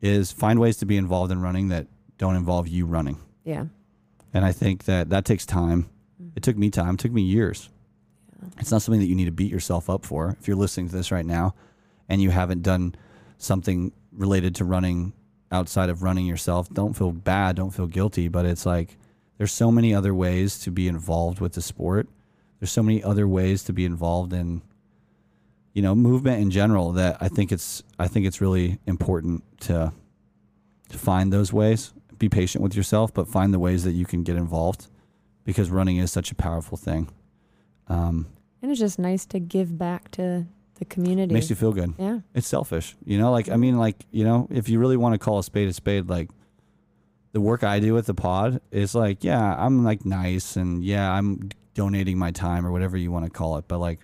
Is 0.00 0.30
find 0.32 0.58
ways 0.60 0.76
to 0.78 0.86
be 0.86 0.96
involved 0.98 1.32
in 1.32 1.40
running 1.40 1.68
that 1.68 1.86
don't 2.18 2.36
involve 2.36 2.68
you 2.68 2.86
running, 2.86 3.18
Yeah. 3.44 3.64
and 4.32 4.44
I 4.44 4.52
think 4.52 4.84
that 4.84 5.08
that 5.10 5.24
takes 5.24 5.44
time. 5.46 5.88
It 6.36 6.42
took 6.42 6.56
me 6.56 6.70
time. 6.70 6.94
It 6.94 7.00
took 7.00 7.12
me 7.12 7.22
years. 7.22 7.70
It's 8.58 8.70
not 8.70 8.82
something 8.82 9.00
that 9.00 9.06
you 9.06 9.14
need 9.14 9.24
to 9.24 9.32
beat 9.32 9.50
yourself 9.50 9.90
up 9.90 10.04
for. 10.04 10.36
If 10.38 10.46
you're 10.46 10.56
listening 10.56 10.88
to 10.90 10.96
this 10.96 11.10
right 11.10 11.26
now, 11.26 11.54
and 12.08 12.22
you 12.22 12.30
haven't 12.30 12.62
done 12.62 12.94
something 13.38 13.92
related 14.12 14.54
to 14.56 14.64
running 14.64 15.12
outside 15.50 15.88
of 15.88 16.02
running 16.02 16.26
yourself, 16.26 16.68
don't 16.72 16.94
feel 16.94 17.12
bad. 17.12 17.56
Don't 17.56 17.70
feel 17.70 17.86
guilty. 17.86 18.28
But 18.28 18.46
it's 18.46 18.66
like 18.66 18.96
there's 19.38 19.52
so 19.52 19.70
many 19.72 19.94
other 19.94 20.14
ways 20.14 20.58
to 20.60 20.70
be 20.70 20.88
involved 20.88 21.40
with 21.40 21.54
the 21.54 21.62
sport. 21.62 22.08
There's 22.60 22.70
so 22.70 22.82
many 22.82 23.02
other 23.02 23.26
ways 23.26 23.64
to 23.64 23.72
be 23.72 23.84
involved 23.84 24.32
in, 24.32 24.62
you 25.72 25.82
know, 25.82 25.94
movement 25.94 26.40
in 26.40 26.50
general. 26.50 26.92
That 26.92 27.16
I 27.20 27.28
think 27.28 27.52
it's 27.52 27.82
I 27.98 28.08
think 28.08 28.26
it's 28.26 28.40
really 28.40 28.78
important 28.86 29.42
to 29.62 29.92
to 30.88 30.98
find 30.98 31.32
those 31.32 31.52
ways. 31.52 31.92
Be 32.18 32.28
patient 32.28 32.62
with 32.62 32.74
yourself, 32.74 33.12
but 33.12 33.28
find 33.28 33.52
the 33.52 33.58
ways 33.58 33.84
that 33.84 33.92
you 33.92 34.06
can 34.06 34.22
get 34.22 34.36
involved, 34.36 34.86
because 35.46 35.70
running 35.70 35.96
is 35.96 36.12
such 36.12 36.30
a 36.30 36.34
powerful 36.34 36.76
thing. 36.76 37.08
Um, 37.88 38.26
And 38.60 38.70
it's 38.70 38.80
just 38.80 38.98
nice 38.98 39.24
to 39.26 39.38
give 39.40 39.78
back 39.78 40.10
to 40.12 40.44
the 40.74 40.84
community. 40.84 41.32
makes 41.32 41.48
you 41.48 41.56
feel 41.56 41.72
good. 41.72 41.94
yeah. 41.98 42.18
It's 42.34 42.46
selfish, 42.46 42.94
you 43.06 43.16
know. 43.18 43.32
Like 43.32 43.48
I 43.48 43.56
mean, 43.56 43.78
like 43.78 44.04
you 44.10 44.24
know, 44.24 44.46
if 44.50 44.68
you 44.68 44.78
really 44.78 44.98
want 44.98 45.14
to 45.14 45.18
call 45.18 45.38
a 45.38 45.42
spade 45.44 45.68
a 45.68 45.72
spade, 45.72 46.10
like 46.10 46.28
the 47.32 47.40
work 47.40 47.64
I 47.64 47.80
do 47.80 47.94
with 47.94 48.06
the 48.06 48.14
pod 48.14 48.60
is 48.70 48.94
like, 48.94 49.24
yeah, 49.24 49.54
I'm 49.56 49.84
like 49.84 50.04
nice, 50.04 50.56
and 50.56 50.84
yeah, 50.84 51.10
I'm 51.10 51.48
donating 51.74 52.18
my 52.18 52.30
time 52.32 52.66
or 52.66 52.72
whatever 52.72 52.96
you 52.96 53.10
want 53.12 53.24
to 53.24 53.30
call 53.30 53.56
it, 53.58 53.66
but 53.68 53.78
like, 53.78 54.00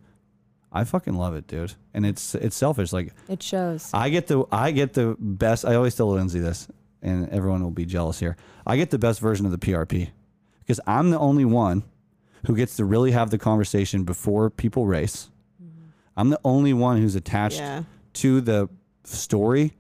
I 0.71 0.85
fucking 0.85 1.15
love 1.15 1.35
it, 1.35 1.47
dude. 1.47 1.75
And 1.93 2.07
it's 2.07 2.35
it's 2.35 2.57
selfish. 2.57 2.93
Like 2.93 3.13
It 3.29 3.43
shows. 3.43 3.91
I 3.93 4.09
get 4.11 4.29
the 4.29 4.45
I 4.53 4.71
get 4.71 4.95
the 4.95 5.17
best. 5.19 5.67
I 5.67 5.75
always 5.75 5.95
tell 5.95 6.11
Lindsay 6.11 6.39
this, 6.41 6.69
and 7.03 7.29
everyone 7.31 7.63
will 7.63 7.71
be 7.71 7.85
jealous 7.85 8.19
here. 8.21 8.37
I 8.67 8.77
get 8.77 8.91
the 8.91 8.99
best 8.99 9.21
version 9.21 9.45
of 9.45 9.53
the 9.53 9.59
PRP 9.59 10.11
because 10.63 10.81
I'm 10.87 11.11
the 11.11 11.19
only 11.19 11.45
one 11.45 11.83
who 12.47 12.57
gets 12.57 12.77
to 12.77 12.85
really 12.85 13.13
have 13.13 13.31
the 13.31 13.39
conversation 13.39 14.05
before 14.05 14.51
people 14.51 14.87
race. 14.87 15.29
I'm 16.17 16.29
the 16.31 16.41
only 16.45 16.73
one 16.73 17.01
who's 17.01 17.15
attached 17.15 17.59
Yeah. 17.59 17.85
to 18.15 18.41
the 18.41 18.69
story 19.05 19.73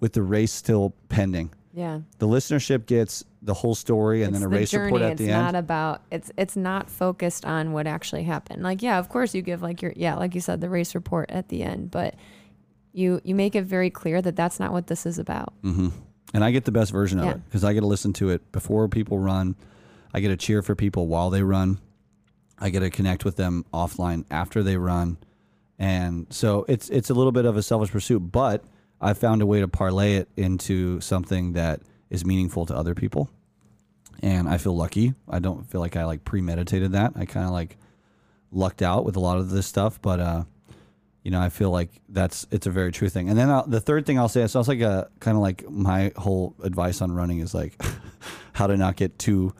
with 0.00 0.12
the 0.12 0.22
race 0.22 0.52
still 0.52 0.94
pending. 1.08 1.50
yeah. 1.72 2.00
The 2.18 2.26
listenership 2.28 2.86
gets 2.86 3.24
the 3.40 3.54
whole 3.54 3.74
story 3.74 4.22
and 4.22 4.30
it's 4.34 4.40
then 4.40 4.46
a 4.46 4.50
the 4.50 4.56
race 4.58 4.70
journey. 4.70 4.84
report 4.84 5.02
at 5.02 5.12
it's 5.12 5.20
the 5.22 5.28
not 5.28 5.48
end. 5.48 5.56
about 5.56 6.02
it's 6.10 6.30
it's 6.36 6.56
not 6.56 6.90
focused 6.90 7.44
on 7.46 7.72
what 7.72 7.86
actually 7.86 8.22
happened. 8.24 8.62
Like 8.62 8.82
yeah, 8.82 8.98
of 8.98 9.08
course 9.08 9.34
you 9.34 9.40
give 9.42 9.62
like 9.62 9.80
your 9.82 9.92
yeah, 9.96 10.14
like 10.16 10.34
you 10.34 10.40
said 10.40 10.60
the 10.60 10.68
race 10.68 10.94
report 10.94 11.30
at 11.30 11.48
the 11.48 11.62
end, 11.62 11.90
but 11.90 12.14
you 12.92 13.20
you 13.24 13.34
make 13.34 13.54
it 13.56 13.62
very 13.64 13.88
clear 13.90 14.20
that 14.22 14.36
that's 14.36 14.60
not 14.60 14.72
what 14.72 14.86
this 14.88 15.06
is 15.06 15.18
about. 15.18 15.54
hmm 15.62 15.88
And 16.34 16.44
I 16.44 16.50
get 16.50 16.66
the 16.66 16.72
best 16.72 16.92
version 16.92 17.18
of 17.18 17.28
it 17.28 17.44
because 17.46 17.64
I 17.64 17.72
get 17.72 17.80
to 17.80 17.86
listen 17.86 18.12
to 18.14 18.28
it 18.30 18.52
before 18.52 18.86
people 18.88 19.18
run. 19.18 19.56
I 20.12 20.20
get 20.20 20.28
to 20.28 20.36
cheer 20.36 20.62
for 20.62 20.74
people 20.74 21.06
while 21.06 21.30
they 21.30 21.42
run. 21.42 21.78
I 22.58 22.70
get 22.70 22.80
to 22.80 22.90
connect 22.90 23.24
with 23.24 23.36
them 23.36 23.64
offline 23.72 24.24
after 24.30 24.62
they 24.62 24.76
run. 24.76 25.18
And 25.78 26.26
so 26.30 26.64
it's 26.68 26.88
it's 26.90 27.10
a 27.10 27.14
little 27.14 27.32
bit 27.32 27.44
of 27.44 27.56
a 27.56 27.62
selfish 27.62 27.90
pursuit, 27.90 28.20
but 28.20 28.64
I 29.00 29.14
found 29.14 29.42
a 29.42 29.46
way 29.46 29.60
to 29.60 29.68
parlay 29.68 30.14
it 30.14 30.28
into 30.36 31.00
something 31.00 31.54
that 31.54 31.80
is 32.08 32.24
meaningful 32.24 32.66
to 32.66 32.76
other 32.76 32.94
people. 32.94 33.30
And 34.22 34.48
I 34.48 34.58
feel 34.58 34.76
lucky. 34.76 35.14
I 35.28 35.40
don't 35.40 35.68
feel 35.68 35.80
like 35.80 35.96
I 35.96 36.04
like 36.04 36.24
premeditated 36.24 36.92
that. 36.92 37.14
I 37.16 37.24
kind 37.24 37.46
of 37.46 37.52
like 37.52 37.76
lucked 38.52 38.82
out 38.82 39.04
with 39.04 39.16
a 39.16 39.20
lot 39.20 39.38
of 39.38 39.50
this 39.50 39.66
stuff, 39.66 40.00
but 40.00 40.20
uh 40.20 40.44
you 41.22 41.30
know, 41.30 41.40
I 41.40 41.50
feel 41.50 41.70
like 41.70 41.90
that's 42.08 42.46
it's 42.50 42.66
a 42.66 42.70
very 42.70 42.90
true 42.90 43.08
thing. 43.08 43.28
And 43.28 43.38
then 43.38 43.48
I'll, 43.48 43.66
the 43.66 43.80
third 43.80 44.06
thing 44.06 44.18
I'll 44.18 44.28
say, 44.28 44.42
it 44.42 44.48
sounds 44.48 44.66
like 44.66 44.80
a 44.80 45.08
kind 45.20 45.36
of 45.36 45.42
like 45.42 45.68
my 45.70 46.12
whole 46.16 46.56
advice 46.62 47.00
on 47.00 47.12
running 47.12 47.38
is 47.38 47.54
like 47.54 47.80
how 48.52 48.66
to 48.66 48.76
not 48.76 48.96
get 48.96 49.18
too 49.18 49.54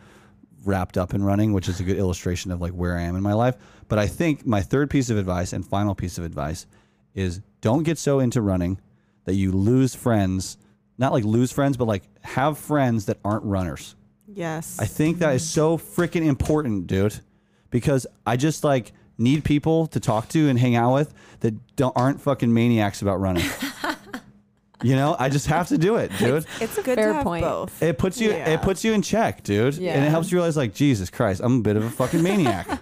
wrapped 0.64 0.96
up 0.98 1.12
and 1.12 1.24
running, 1.24 1.52
which 1.52 1.68
is 1.68 1.80
a 1.80 1.84
good 1.84 1.96
illustration 1.96 2.50
of 2.50 2.60
like 2.60 2.72
where 2.72 2.96
I 2.96 3.02
am 3.02 3.16
in 3.16 3.22
my 3.22 3.32
life. 3.32 3.56
But 3.88 3.98
I 3.98 4.06
think 4.06 4.46
my 4.46 4.62
third 4.62 4.90
piece 4.90 5.10
of 5.10 5.18
advice 5.18 5.52
and 5.52 5.66
final 5.66 5.94
piece 5.94 6.18
of 6.18 6.24
advice 6.24 6.66
is 7.14 7.40
don't 7.60 7.82
get 7.82 7.98
so 7.98 8.20
into 8.20 8.40
running 8.40 8.80
that 9.24 9.34
you 9.34 9.52
lose 9.52 9.94
friends, 9.94 10.56
not 10.98 11.12
like 11.12 11.24
lose 11.24 11.52
friends, 11.52 11.76
but 11.76 11.86
like 11.86 12.02
have 12.24 12.58
friends 12.58 13.06
that 13.06 13.18
aren't 13.24 13.44
runners. 13.44 13.94
Yes. 14.26 14.78
I 14.80 14.86
think 14.86 15.18
that 15.18 15.34
is 15.34 15.48
so 15.48 15.76
freaking 15.76 16.26
important, 16.26 16.86
dude, 16.86 17.20
because 17.70 18.06
I 18.26 18.36
just 18.36 18.64
like 18.64 18.92
need 19.18 19.44
people 19.44 19.86
to 19.88 20.00
talk 20.00 20.28
to 20.30 20.48
and 20.48 20.58
hang 20.58 20.74
out 20.74 20.94
with 20.94 21.14
that 21.40 21.54
don't 21.76 21.96
aren't 21.96 22.20
fucking 22.20 22.52
maniacs 22.52 23.02
about 23.02 23.20
running. 23.20 23.44
you 24.82 24.94
know, 24.96 25.16
I 25.18 25.28
just 25.28 25.46
have 25.46 25.68
to 25.68 25.78
do 25.78 25.96
it, 25.96 26.10
dude. 26.18 26.44
It's 26.60 26.78
a 26.78 26.82
good 26.82 26.96
fair 26.96 27.08
to 27.08 27.14
have 27.14 27.24
point. 27.24 27.44
both. 27.44 27.82
It 27.82 27.98
puts 27.98 28.20
you 28.20 28.30
Yeah. 28.30 28.50
it 28.50 28.62
puts 28.62 28.84
you 28.84 28.92
in 28.92 29.02
check, 29.02 29.42
dude, 29.42 29.74
and 29.78 30.04
it 30.04 30.10
helps 30.10 30.30
you 30.30 30.38
realize 30.38 30.56
like 30.56 30.74
Jesus 30.74 31.10
Christ, 31.10 31.40
I'm 31.44 31.58
a 31.58 31.62
bit 31.62 31.76
of 31.76 31.84
a 31.84 31.90
fucking 31.90 32.22
maniac. 32.22 32.80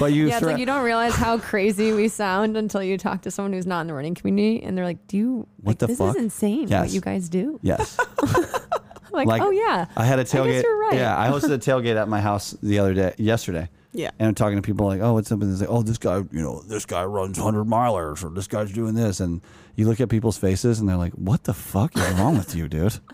But 0.00 0.12
you, 0.12 0.24
Yeah, 0.26 0.30
it's 0.30 0.38
thro- 0.40 0.50
like 0.52 0.58
you 0.58 0.66
don't 0.66 0.84
realize 0.84 1.14
how 1.14 1.38
crazy 1.38 1.92
we 1.92 2.08
sound 2.08 2.56
until 2.56 2.82
you 2.82 2.98
talk 2.98 3.22
to 3.22 3.30
someone 3.30 3.52
who's 3.52 3.66
not 3.66 3.82
in 3.82 3.86
the 3.86 3.94
running 3.94 4.14
community, 4.16 4.60
and 4.64 4.76
they're 4.76 4.84
like, 4.84 5.06
"Do 5.06 5.16
you? 5.16 5.46
What 5.62 5.72
like, 5.72 5.78
the 5.78 5.86
this 5.86 5.98
fuck? 5.98 6.16
is 6.16 6.22
insane. 6.22 6.68
What 6.68 6.90
you 6.90 7.00
guys 7.00 7.28
do? 7.28 7.60
yes, 7.62 7.96
I'm 8.18 8.32
like, 9.12 9.28
Like, 9.28 9.40
oh 9.42 9.50
yeah, 9.50 9.86
I 9.96 10.04
had 10.04 10.18
a 10.18 10.24
tailgate. 10.24 10.62
you're 10.64 10.78
right. 10.80 10.94
Yeah, 10.96 11.16
I 11.16 11.28
hosted 11.28 11.52
a 11.52 11.58
tailgate 11.58 11.94
at 11.96 12.08
my 12.08 12.20
house 12.20 12.56
the 12.60 12.80
other 12.80 12.92
day, 12.92 13.14
yesterday. 13.18 13.68
Yeah. 13.98 14.10
And 14.20 14.28
I'm 14.28 14.34
talking 14.36 14.54
to 14.54 14.62
people 14.62 14.86
like, 14.86 15.00
oh, 15.00 15.14
what's 15.14 15.32
up? 15.32 15.42
And 15.42 15.58
like, 15.58 15.68
oh, 15.68 15.82
this 15.82 15.98
guy, 15.98 16.18
you 16.18 16.40
know, 16.40 16.62
this 16.62 16.86
guy 16.86 17.04
runs 17.04 17.36
100 17.36 17.64
milers 17.64 18.24
or 18.24 18.30
this 18.30 18.46
guy's 18.46 18.70
doing 18.70 18.94
this. 18.94 19.18
And 19.18 19.40
you 19.74 19.88
look 19.88 20.00
at 20.00 20.08
people's 20.08 20.38
faces 20.38 20.78
and 20.78 20.88
they're 20.88 20.96
like, 20.96 21.12
what 21.14 21.42
the 21.44 21.52
fuck 21.52 21.96
is 21.96 22.08
wrong 22.12 22.38
with 22.38 22.54
you, 22.54 22.68
dude? 22.68 22.98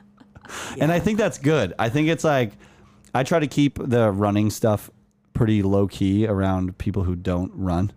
And 0.78 0.93
I 0.93 1.01
think 1.01 1.16
that's 1.16 1.39
good. 1.39 1.73
I 1.78 1.89
think 1.89 2.09
it's 2.09 2.23
like, 2.23 2.52
I 3.15 3.23
try 3.23 3.39
to 3.39 3.47
keep 3.47 3.78
the 3.82 4.11
running 4.12 4.51
stuff 4.51 4.90
pretty 5.32 5.62
low 5.62 5.86
key 5.89 6.27
around 6.27 6.77
people 6.77 7.05
who 7.05 7.16
don't 7.16 7.51
run. 7.55 7.93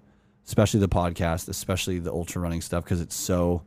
especially 0.45 0.79
the 0.79 0.87
podcast, 0.87 1.49
especially 1.49 1.99
the 1.99 2.09
ultra 2.11 2.41
running 2.41 2.61
stuff, 2.61 2.85
because 2.85 3.01
it's 3.01 3.15
so 3.15 3.63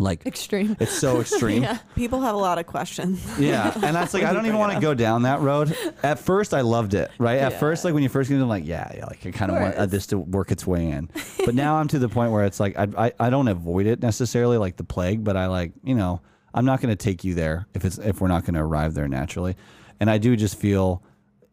like 0.00 0.26
Extreme. 0.26 0.76
it's 0.80 0.92
so 0.92 1.20
extreme. 1.20 1.62
yeah. 1.64 1.78
People 1.94 2.20
have 2.22 2.34
a 2.34 2.38
lot 2.38 2.58
of 2.58 2.66
questions. 2.66 3.24
Yeah, 3.38 3.72
and 3.74 3.94
that's 3.94 4.14
like 4.14 4.24
I 4.24 4.32
don't 4.32 4.46
even 4.46 4.58
want 4.58 4.72
to 4.72 4.80
go 4.88 4.94
down 4.94 5.22
that 5.22 5.40
road. 5.40 5.76
At 6.02 6.18
first, 6.18 6.54
I 6.54 6.62
loved 6.62 6.94
it. 6.94 7.10
Right. 7.18 7.38
At 7.38 7.60
first, 7.60 7.84
like 7.84 7.94
when 7.94 8.02
you 8.02 8.08
first 8.08 8.28
get 8.30 8.36
in, 8.36 8.48
like, 8.48 8.66
yeah, 8.66 8.90
yeah, 8.96 9.06
like 9.06 9.24
I 9.26 9.30
kind 9.30 9.50
of 9.50 9.60
want 9.60 9.74
uh, 9.76 9.86
this 9.86 10.06
to 10.08 10.18
work 10.18 10.50
its 10.50 10.66
way 10.66 10.90
in. 10.90 11.10
But 11.44 11.54
now 11.54 11.76
I'm 11.76 11.88
to 11.88 11.98
the 11.98 12.08
point 12.08 12.32
where 12.32 12.44
it's 12.44 12.58
like 12.58 12.76
I, 12.78 12.88
I 12.96 13.12
I 13.20 13.30
don't 13.30 13.48
avoid 13.48 13.86
it 13.86 14.00
necessarily 14.00 14.56
like 14.58 14.76
the 14.76 14.84
plague, 14.84 15.22
but 15.22 15.36
I 15.36 15.46
like 15.46 15.72
you 15.84 15.94
know 15.94 16.22
I'm 16.54 16.64
not 16.64 16.80
going 16.80 16.90
to 16.90 16.96
take 16.96 17.24
you 17.24 17.34
there 17.34 17.66
if 17.74 17.84
it's 17.84 17.98
if 17.98 18.20
we're 18.20 18.28
not 18.28 18.44
going 18.44 18.54
to 18.54 18.60
arrive 18.60 18.94
there 18.94 19.08
naturally. 19.08 19.56
And 20.00 20.10
I 20.10 20.18
do 20.18 20.34
just 20.34 20.56
feel, 20.58 21.02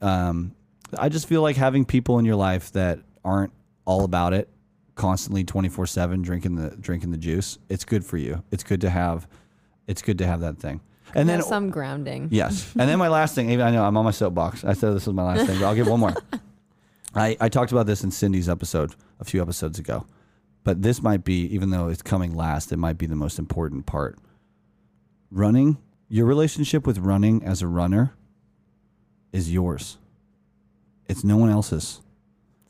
um, 0.02 0.56
I 0.98 1.10
just 1.10 1.28
feel 1.28 1.42
like 1.42 1.58
having 1.58 1.84
people 1.84 2.18
in 2.18 2.24
your 2.24 2.38
life 2.38 2.72
that 2.72 3.00
aren't 3.26 3.52
all 3.86 4.06
about 4.06 4.34
it 4.34 4.50
constantly 4.98 5.44
24 5.44 5.86
7 5.86 6.22
drinking 6.22 6.56
the 6.56 6.76
drinking 6.78 7.12
the 7.12 7.18
juice 7.18 7.58
it's 7.70 7.86
good 7.86 8.04
for 8.04 8.18
you 8.18 8.44
it's 8.52 8.64
good 8.64 8.82
to 8.82 8.90
have 8.90 9.28
it's 9.88 10.02
good 10.02 10.18
to 10.18 10.26
have 10.26 10.42
that 10.42 10.58
thing 10.58 10.82
and 11.16 11.28
then 11.28 11.42
some 11.42 11.70
grounding. 11.70 12.30
Yes. 12.32 12.72
And 12.78 12.90
then 12.90 13.00
my 13.00 13.08
last 13.08 13.36
thing, 13.36 13.50
even 13.52 13.66
I 13.66 13.72
know 13.72 13.84
I'm 13.84 13.96
on 13.98 14.06
my 14.06 14.12
soapbox. 14.12 14.64
I 14.64 14.74
said 14.74 14.94
this 14.94 15.08
was 15.08 15.16
my 15.16 15.24
last 15.24 15.46
thing, 15.46 15.60
but 15.60 15.66
I'll 15.66 15.76
give 15.76 15.88
one 15.88 16.00
more. 16.00 16.14
I, 17.16 17.38
I 17.40 17.50
talked 17.50 17.72
about 17.72 17.86
this 17.86 18.04
in 18.04 18.12
Cindy's 18.12 18.50
episode 18.50 18.94
a 19.20 19.26
few 19.26 19.42
episodes 19.42 19.80
ago, 19.80 20.06
but 20.64 20.82
this 20.82 21.02
might 21.02 21.24
be, 21.24 21.46
even 21.46 21.70
though 21.70 21.88
it's 21.88 22.02
coming 22.02 22.36
last, 22.36 22.72
it 22.72 22.78
might 22.78 22.98
be 22.98 23.06
the 23.06 23.16
most 23.16 23.40
important 23.40 23.86
part. 23.86 24.18
Running, 25.32 25.78
your 26.10 26.26
relationship 26.26 26.86
with 26.86 27.00
running 27.00 27.44
as 27.44 27.62
a 27.62 27.68
runner 27.68 28.14
is 29.32 29.52
yours. 29.52 29.98
It's 31.08 31.24
no 31.24 31.38
one 31.38 31.50
else's 31.50 32.02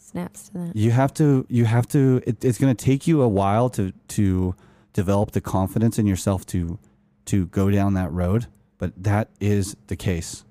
Snaps 0.07 0.47
to 0.49 0.53
that. 0.53 0.75
you 0.75 0.91
have 0.91 1.13
to 1.15 1.45
you 1.49 1.65
have 1.65 1.87
to 1.89 2.21
it, 2.25 2.43
it's 2.43 2.57
going 2.57 2.73
to 2.73 2.85
take 2.85 3.07
you 3.07 3.21
a 3.21 3.27
while 3.27 3.69
to 3.71 3.91
to 4.07 4.55
develop 4.93 5.31
the 5.31 5.41
confidence 5.41 5.99
in 5.99 6.07
yourself 6.07 6.45
to 6.45 6.79
to 7.25 7.47
go 7.47 7.69
down 7.69 7.93
that 7.95 8.11
road 8.11 8.47
but 8.77 8.91
that 9.01 9.29
is 9.39 9.75
the 9.87 9.95
case. 9.95 10.43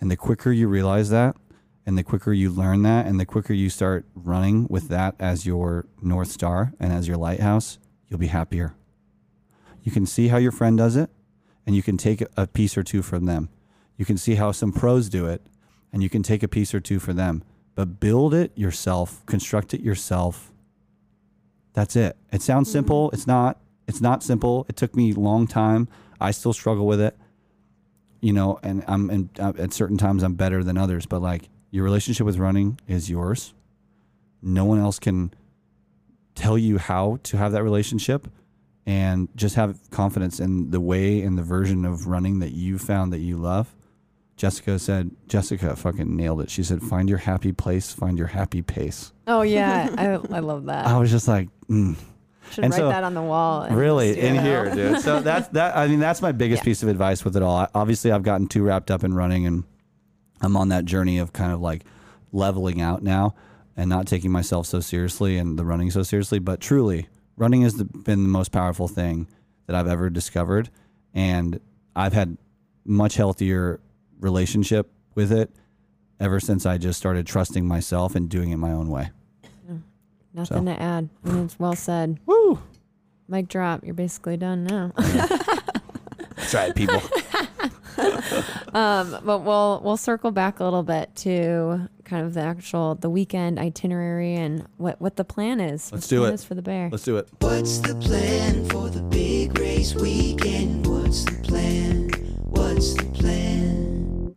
And 0.00 0.10
the 0.10 0.16
quicker 0.16 0.52
you 0.52 0.68
realize 0.68 1.10
that 1.10 1.36
and 1.86 1.96
the 1.96 2.02
quicker 2.02 2.32
you 2.32 2.50
learn 2.50 2.82
that 2.82 3.06
and 3.06 3.18
the 3.18 3.24
quicker 3.24 3.54
you 3.54 3.70
start 3.70 4.04
running 4.14 4.66
with 4.68 4.88
that 4.88 5.14
as 5.18 5.46
your 5.46 5.86
north 6.02 6.30
star 6.30 6.72
and 6.78 6.92
as 6.92 7.08
your 7.08 7.16
lighthouse 7.16 7.78
you'll 8.08 8.20
be 8.20 8.26
happier. 8.26 8.74
You 9.82 9.92
can 9.92 10.06
see 10.06 10.28
how 10.28 10.36
your 10.36 10.52
friend 10.52 10.76
does 10.76 10.96
it 10.96 11.10
and 11.66 11.74
you 11.74 11.82
can 11.82 11.96
take 11.96 12.22
a 12.36 12.46
piece 12.46 12.76
or 12.76 12.82
two 12.82 13.02
from 13.02 13.24
them. 13.24 13.48
You 13.96 14.04
can 14.04 14.18
see 14.18 14.34
how 14.34 14.52
some 14.52 14.72
pros 14.72 15.08
do 15.08 15.26
it 15.26 15.42
and 15.92 16.02
you 16.02 16.10
can 16.10 16.22
take 16.22 16.42
a 16.42 16.48
piece 16.48 16.74
or 16.74 16.80
two 16.80 16.98
for 16.98 17.12
them 17.12 17.42
but 17.76 18.00
build 18.00 18.34
it 18.34 18.50
yourself 18.56 19.24
construct 19.26 19.72
it 19.72 19.80
yourself. 19.80 20.50
That's 21.72 21.94
it. 21.94 22.16
It 22.32 22.42
sounds 22.42 22.70
simple. 22.70 23.10
It's 23.12 23.26
not. 23.26 23.60
It's 23.86 24.00
not 24.00 24.24
simple. 24.24 24.66
It 24.68 24.74
took 24.74 24.96
me 24.96 25.12
a 25.12 25.14
long 25.14 25.46
time. 25.46 25.86
I 26.20 26.32
still 26.32 26.52
struggle 26.52 26.86
with 26.86 27.00
it 27.00 27.16
you 28.22 28.32
know 28.32 28.58
and 28.62 28.82
i'm 28.88 29.10
and 29.10 29.28
uh, 29.38 29.52
at 29.58 29.74
certain 29.74 29.98
times 29.98 30.22
i'm 30.22 30.32
better 30.32 30.64
than 30.64 30.78
others 30.78 31.04
but 31.04 31.20
like 31.20 31.50
your 31.76 31.84
relationship 31.84 32.24
with 32.24 32.38
running 32.38 32.80
is 32.88 33.10
yours. 33.10 33.52
No 34.40 34.64
one 34.64 34.78
else 34.78 34.98
can 34.98 35.34
tell 36.34 36.56
you 36.56 36.78
how 36.78 37.18
to 37.24 37.36
have 37.36 37.52
that 37.52 37.62
relationship 37.62 38.28
and 38.86 39.28
just 39.36 39.56
have 39.56 39.90
confidence 39.90 40.40
in 40.40 40.70
the 40.70 40.80
way 40.80 41.20
and 41.20 41.36
the 41.36 41.42
version 41.42 41.84
of 41.84 42.06
running 42.06 42.38
that 42.38 42.52
you 42.52 42.78
found 42.78 43.12
that 43.12 43.18
you 43.18 43.36
love 43.36 43.75
Jessica 44.36 44.78
said, 44.78 45.10
Jessica 45.28 45.74
fucking 45.76 46.14
nailed 46.14 46.42
it. 46.42 46.50
She 46.50 46.62
said, 46.62 46.82
find 46.82 47.08
your 47.08 47.18
happy 47.18 47.52
place, 47.52 47.92
find 47.92 48.18
your 48.18 48.26
happy 48.26 48.60
pace. 48.62 49.12
Oh 49.26 49.42
yeah, 49.42 49.88
I, 50.30 50.36
I 50.36 50.40
love 50.40 50.66
that. 50.66 50.86
I 50.86 50.98
was 50.98 51.10
just 51.10 51.26
like, 51.26 51.48
mm, 51.70 51.96
Should 52.50 52.64
and 52.64 52.72
write 52.72 52.78
so- 52.78 52.88
that 52.88 53.02
on 53.04 53.14
the 53.14 53.22
wall. 53.22 53.66
really 53.70 54.18
in 54.20 54.38
here, 54.38 54.74
dude. 54.74 55.00
So 55.00 55.20
that's 55.22 55.48
that. 55.48 55.76
I 55.76 55.86
mean, 55.88 56.00
that's 56.00 56.20
my 56.20 56.32
biggest 56.32 56.60
Yeah. 56.60 56.64
piece 56.66 56.82
of 56.82 56.88
advice 56.90 57.24
with 57.24 57.36
it 57.36 57.42
all. 57.42 57.56
I, 57.56 57.68
obviously, 57.74 58.12
I've 58.12 58.22
gotten 58.22 58.46
too 58.46 58.62
wrapped 58.62 58.90
up 58.90 59.04
in 59.04 59.14
running, 59.14 59.46
and 59.46 59.64
I'm 60.42 60.56
on 60.56 60.68
that 60.68 60.84
journey 60.84 61.18
of 61.18 61.32
kind 61.32 61.52
of 61.52 61.60
like 61.62 61.84
leveling 62.30 62.80
out 62.82 63.02
now 63.02 63.34
and 63.74 63.88
not 63.88 64.06
taking 64.06 64.30
myself 64.30 64.66
so 64.66 64.80
seriously 64.80 65.38
and 65.38 65.58
the 65.58 65.64
running 65.64 65.90
so 65.90 66.02
seriously. 66.02 66.38
But 66.40 66.60
truly, 66.60 67.08
running 67.36 67.62
has 67.62 67.74
the, 67.76 67.84
been 67.86 68.22
the 68.22 68.28
most 68.28 68.52
powerful 68.52 68.86
thing 68.86 69.28
that 69.66 69.74
I've 69.74 69.88
ever 69.88 70.10
discovered, 70.10 70.68
and 71.14 71.58
I've 71.96 72.12
had 72.12 72.36
much 72.84 73.16
healthier 73.16 73.80
relationship 74.20 74.90
with 75.14 75.32
it 75.32 75.50
ever 76.20 76.40
since 76.40 76.64
I 76.66 76.78
just 76.78 76.98
started 76.98 77.26
trusting 77.26 77.66
myself 77.66 78.14
and 78.14 78.28
doing 78.28 78.50
it 78.50 78.56
my 78.56 78.72
own 78.72 78.88
way. 78.88 79.10
Nothing 80.34 80.66
to 80.66 80.78
add. 80.80 81.08
I 81.24 81.28
mean, 81.30 81.44
it's 81.46 81.58
well 81.58 81.74
said. 81.74 82.20
Woo! 82.26 82.58
Mic 83.26 83.48
drop. 83.48 83.84
You're 83.84 83.94
basically 83.94 84.36
done 84.36 84.64
now. 84.64 84.92
That's 84.96 86.52
right, 86.52 86.74
people. 86.74 87.00
um, 88.74 89.16
but 89.24 89.38
we'll 89.38 89.80
we'll 89.82 89.96
circle 89.96 90.30
back 90.32 90.60
a 90.60 90.64
little 90.64 90.82
bit 90.82 91.14
to 91.16 91.88
kind 92.04 92.26
of 92.26 92.34
the 92.34 92.42
actual 92.42 92.96
the 92.96 93.08
weekend 93.08 93.58
itinerary 93.58 94.34
and 94.34 94.66
what 94.76 95.00
what 95.00 95.16
the 95.16 95.24
plan 95.24 95.58
is. 95.58 95.90
Let's 95.90 96.04
What 96.04 96.10
do 96.10 96.20
plan 96.20 96.30
it. 96.32 96.34
Is 96.34 96.44
for 96.44 96.54
the 96.54 96.62
bear. 96.62 96.90
Let's 96.92 97.04
do 97.04 97.16
it. 97.16 97.28
What's 97.40 97.78
the 97.78 97.94
plan 97.94 98.68
for 98.68 98.90
the 98.90 99.02
big 99.02 99.58
race 99.58 99.94
weekend? 99.94 100.86
What's 100.86 101.24
the 101.24 101.32
plan? 101.42 102.10
What's 102.44 102.92
the 102.92 103.04
plan? 103.04 103.15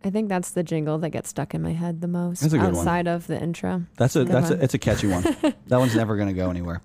I 0.04 0.10
think 0.10 0.30
that's 0.30 0.52
the 0.52 0.64
jingle 0.64 0.98
that 1.00 1.10
gets 1.10 1.30
stuck 1.30 1.54
in 1.54 1.62
my 1.62 1.74
head 1.74 2.00
the 2.02 2.08
most. 2.08 2.42
That's 2.42 2.54
a 2.54 2.58
good 2.58 2.68
one. 2.68 2.76
outside 2.78 3.08
of 3.08 3.28
the 3.28 3.42
intro. 3.42 3.84
That's 3.98 4.16
a 4.16 4.20
Good 4.24 4.34
that's 4.34 4.50
one. 4.50 4.60
a, 4.60 4.64
it's 4.64 4.74
a 4.74 4.78
catchy 4.78 5.08
one. 5.08 5.24
that 5.68 5.78
one's 5.80 5.96
never 5.96 6.16
gonna 6.16 6.34
go 6.34 6.50
anywhere. 6.50 6.82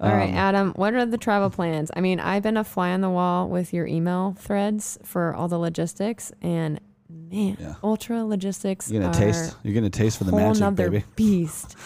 All 0.00 0.10
right, 0.10 0.30
Um, 0.30 0.34
Adam, 0.36 0.72
what 0.76 0.94
are 0.94 1.04
the 1.06 1.18
travel 1.18 1.50
plans? 1.50 1.90
I 1.94 2.00
mean, 2.00 2.20
I've 2.20 2.42
been 2.42 2.56
a 2.56 2.64
fly 2.64 2.90
on 2.92 3.00
the 3.02 3.10
wall 3.10 3.48
with 3.48 3.72
your 3.74 3.86
email 3.86 4.34
threads 4.38 4.98
for 5.04 5.34
all 5.34 5.46
the 5.48 5.58
logistics, 5.58 6.32
and 6.42 6.80
man, 7.08 7.56
Yeah. 7.60 7.74
ultra 7.82 8.24
logistics 8.24 8.90
You're 8.90 9.02
gonna 9.02 9.14
taste. 9.14 9.56
You're 9.62 9.74
gonna 9.74 9.90
taste 9.90 10.18
for 10.18 10.24
the 10.24 10.30
whole 10.32 10.54
magic, 10.54 10.74
baby. 10.76 11.04
beast. 11.16 11.76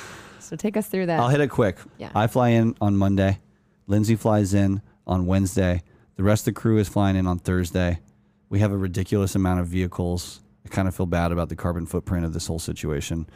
So 0.41 0.57
take 0.57 0.77
us 0.77 0.87
through 0.89 1.07
that. 1.07 1.19
I'll 1.21 1.29
hit 1.29 1.41
it 1.41 1.49
quick. 1.49 1.79
Yeah. 1.99 2.11
I 2.15 2.27
fly 2.27 2.51
in 2.51 2.77
on 2.81 2.97
Monday. 2.97 3.39
Lindsay 3.87 4.15
flies 4.17 4.55
in 4.55 4.83
on 5.07 5.27
Wednesday. 5.27 5.83
The 6.17 6.23
rest 6.23 6.47
of 6.47 6.55
the 6.55 6.61
crew 6.61 6.79
is 6.79 6.89
flying 6.89 7.17
in 7.17 7.27
on 7.27 7.39
Thursday. 7.39 8.01
We 8.49 8.59
have 8.61 8.71
a 8.71 8.77
ridiculous 8.77 9.35
amount 9.35 9.61
of 9.61 9.67
vehicles. 9.67 10.41
I 10.65 10.69
kind 10.69 10.89
of 10.89 10.95
feel 10.95 11.07
bad 11.07 11.33
about 11.33 11.49
the 11.49 11.57
carbon 11.57 11.87
footprint 11.87 12.25
of 12.25 12.33
this 12.33 12.47
whole 12.47 12.59
situation. 12.59 13.27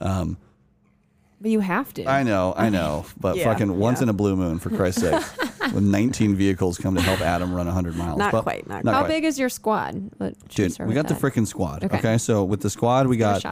Um, 0.00 0.38
but 1.40 1.50
you 1.50 1.60
have 1.60 1.92
to. 1.94 2.06
I 2.06 2.22
know, 2.22 2.54
I 2.56 2.70
know, 2.70 3.04
but 3.20 3.36
Yeah, 3.36 3.44
fucking 3.44 3.76
once 3.76 3.98
yeah. 3.98 4.04
in 4.04 4.08
a 4.08 4.12
blue 4.14 4.36
moon, 4.36 4.58
for 4.58 4.70
Christ's 4.70 5.02
sake, 5.02 5.22
when 5.72 5.90
19 5.90 6.34
vehicles 6.34 6.78
come 6.78 6.94
to 6.94 7.02
help 7.02 7.20
Adam 7.20 7.52
run 7.54 7.66
100 7.66 7.94
miles. 7.94 8.16
Not 8.18 8.32
But- 8.32 8.42
quite, 8.42 8.66
not 8.66 8.86
How 8.86 9.00
quite. 9.00 9.08
big 9.08 9.24
is 9.24 9.38
your 9.38 9.50
squad? 9.50 10.10
Dude, 10.48 10.78
we 10.80 10.94
got 10.94 11.08
the 11.08 11.14
freaking 11.14 11.46
squad. 11.46 11.84
Okay. 11.84 11.98
Okay. 11.98 12.18
so 12.18 12.42
with 12.44 12.60
the 12.62 12.70
squad, 12.70 13.06
we 13.06 13.16
got 13.18 13.44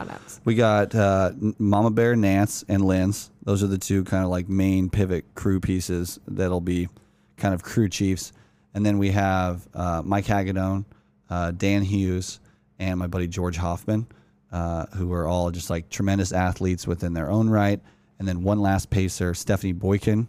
we 0.45 0.55
got 0.55 0.95
uh, 0.95 1.33
Mama 1.59 1.91
Bear, 1.91 2.15
Nance, 2.15 2.63
and 2.67 2.83
Linz. 2.85 3.29
Those 3.43 3.61
are 3.61 3.67
the 3.67 3.77
two 3.77 4.03
kind 4.05 4.23
of 4.23 4.31
like 4.31 4.49
main 4.49 4.89
pivot 4.89 5.25
crew 5.35 5.59
pieces 5.59 6.19
that'll 6.27 6.61
be 6.61 6.89
kind 7.37 7.53
of 7.53 7.61
crew 7.61 7.87
chiefs. 7.89 8.31
And 8.73 8.83
then 8.85 8.97
we 8.97 9.11
have 9.11 9.67
uh, 9.75 10.01
Mike 10.03 10.25
Hagedone, 10.25 10.85
uh, 11.29 11.51
Dan 11.51 11.83
Hughes, 11.83 12.39
and 12.79 12.99
my 12.99 13.07
buddy 13.07 13.27
George 13.27 13.57
Hoffman, 13.57 14.07
uh, 14.51 14.85
who 14.95 15.11
are 15.13 15.27
all 15.27 15.51
just 15.51 15.69
like 15.69 15.89
tremendous 15.89 16.31
athletes 16.31 16.85
within 16.87 17.13
their 17.13 17.29
own 17.29 17.49
right. 17.49 17.79
And 18.19 18.27
then 18.27 18.43
one 18.43 18.59
last 18.61 18.89
pacer, 18.89 19.33
Stephanie 19.33 19.73
Boykin, 19.73 20.27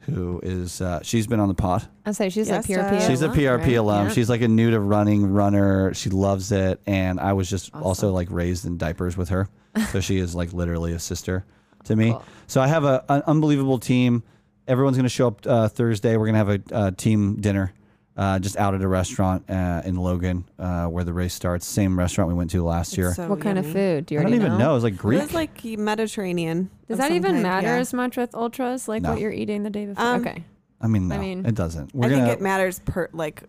who 0.00 0.40
is 0.42 0.80
uh, 0.80 1.00
she's 1.02 1.26
been 1.26 1.40
on 1.40 1.48
the 1.48 1.54
pod. 1.54 1.86
I 2.06 2.12
say 2.12 2.28
she's 2.30 2.48
Yes, 2.48 2.64
a 2.64 2.68
PRP. 2.72 2.92
uh, 2.92 3.06
She's 3.08 3.22
a 3.22 3.28
PRP 3.28 3.58
right? 3.58 3.72
alum. 3.74 4.06
Yeah. 4.06 4.12
She's 4.12 4.30
like 4.30 4.40
a 4.40 4.48
new 4.48 4.70
to 4.70 4.80
running 4.80 5.26
runner. 5.32 5.92
She 5.94 6.10
loves 6.10 6.52
it, 6.52 6.80
and 6.86 7.18
I 7.20 7.32
was 7.34 7.50
just 7.50 7.74
also 7.74 8.12
like 8.12 8.28
raised 8.30 8.64
in 8.64 8.78
diapers 8.78 9.16
with 9.16 9.28
her, 9.30 9.48
so 9.90 10.00
she 10.00 10.18
is 10.18 10.34
like 10.34 10.52
literally 10.52 10.92
a 10.92 10.98
sister 10.98 11.44
to 11.84 11.96
me. 11.96 12.12
Cool. 12.12 12.24
So 12.46 12.60
I 12.60 12.68
have 12.68 12.84
a, 12.84 13.04
an 13.08 13.22
unbelievable 13.26 13.78
team. 13.78 14.22
Everyone's 14.68 14.96
going 14.96 15.04
to 15.04 15.08
show 15.10 15.28
up 15.28 15.46
uh, 15.46 15.68
Thursday. 15.68 16.16
We're 16.16 16.26
going 16.30 16.34
to 16.34 16.38
have 16.38 16.48
a, 16.48 16.74
uh 16.74 16.90
team 16.92 17.40
dinner. 17.40 17.72
Uh, 18.16 18.38
just 18.38 18.56
out 18.56 18.74
at 18.74 18.80
a 18.80 18.88
restaurant 18.88 19.44
uh, 19.50 19.82
in 19.84 19.94
Logan, 19.96 20.42
uh, 20.58 20.86
where 20.86 21.04
the 21.04 21.12
race 21.12 21.34
starts. 21.34 21.66
Same 21.66 21.98
restaurant 21.98 22.28
we 22.28 22.34
went 22.34 22.50
to 22.52 22.64
last 22.64 22.96
year. 22.96 23.12
So 23.12 23.28
what 23.28 23.42
kind 23.42 23.58
of 23.58 23.66
yummy. 23.66 23.74
food? 23.74 24.06
Do 24.06 24.14
you 24.14 24.20
I 24.20 24.22
don't 24.22 24.32
already 24.32 24.46
even 24.46 24.58
know. 24.58 24.70
It 24.70 24.74
was 24.74 24.84
like 24.84 24.94
It 24.94 24.98
Greek. 24.98 25.20
was 25.20 25.34
like 25.34 25.62
Mediterranean. 25.64 26.70
Does 26.88 26.94
of 26.94 26.98
that 26.98 27.08
some 27.08 27.16
even 27.16 27.30
kind, 27.32 27.42
matter 27.42 27.66
yeah. 27.66 27.76
as 27.78 27.92
much 27.92 28.16
with 28.16 28.34
ultras, 28.34 28.88
like 28.88 29.02
No. 29.02 29.10
what 29.10 29.20
you're 29.20 29.32
eating 29.32 29.64
the 29.64 29.70
day 29.70 29.84
before? 29.84 30.02
Um, 30.02 30.20
okay. 30.22 30.44
I 30.80 30.86
mean, 30.86 31.08
no, 31.08 31.14
I 31.14 31.18
mean- 31.18 31.44
it 31.44 31.54
doesn't. 31.54 31.94
We're 31.94 32.06
I 32.06 32.08
gonna 32.10 32.24
think 32.26 32.38
it 32.38 32.42
matters 32.42 32.78
per 32.86 33.10
like 33.12 33.42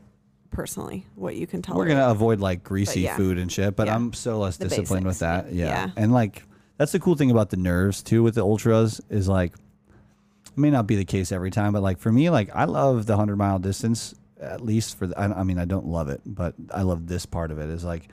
personally 0.51 1.05
what 1.15 1.35
you 1.37 1.47
can 1.47 1.61
tolerate. 1.61 1.87
we're 1.89 1.95
gonna 1.95 2.09
avoid 2.11 2.39
like 2.41 2.63
greasy 2.63 3.01
yeah. 3.01 3.15
food 3.15 3.37
and 3.37 3.49
shit. 3.51 3.75
But 3.75 3.87
Yeah. 3.87 3.95
I'm 3.95 4.11
so 4.11 4.37
less 4.39 4.57
The 4.57 4.67
disciplined 4.67 5.05
with 5.05 5.19
basics. 5.19 5.45
that. 5.47 5.53
Yeah. 5.53 5.65
Yeah. 5.67 5.91
and 5.95 6.11
like 6.11 6.43
that's 6.77 6.91
the 6.91 6.99
cool 6.99 7.15
thing 7.15 7.31
about 7.31 7.51
the 7.51 7.57
nerves 7.57 8.03
too 8.03 8.21
with 8.21 8.35
the 8.35 8.41
ultras 8.43 8.99
is 9.09 9.27
like 9.29 9.53
it 9.53 10.57
may 10.57 10.69
not 10.71 10.87
be 10.87 10.95
the 10.97 11.05
case 11.05 11.31
every 11.31 11.51
time, 11.51 11.71
but 11.73 11.81
like 11.83 11.99
for 11.99 12.11
me, 12.11 12.29
like 12.29 12.49
I 12.53 12.65
love 12.65 13.05
the 13.05 13.15
hundred 13.15 13.37
mile 13.37 13.59
distance 13.59 14.13
at 14.39 14.61
least 14.61 14.97
for 14.97 15.07
the, 15.07 15.19
I, 15.19 15.39
I 15.39 15.43
mean 15.43 15.57
I 15.59 15.65
don't 15.65 15.85
love 15.87 16.09
it, 16.09 16.21
but 16.25 16.53
I 16.71 16.81
love 16.83 17.07
this 17.07 17.25
part 17.25 17.51
of 17.51 17.59
it 17.59 17.69
is 17.69 17.83
like 17.83 18.07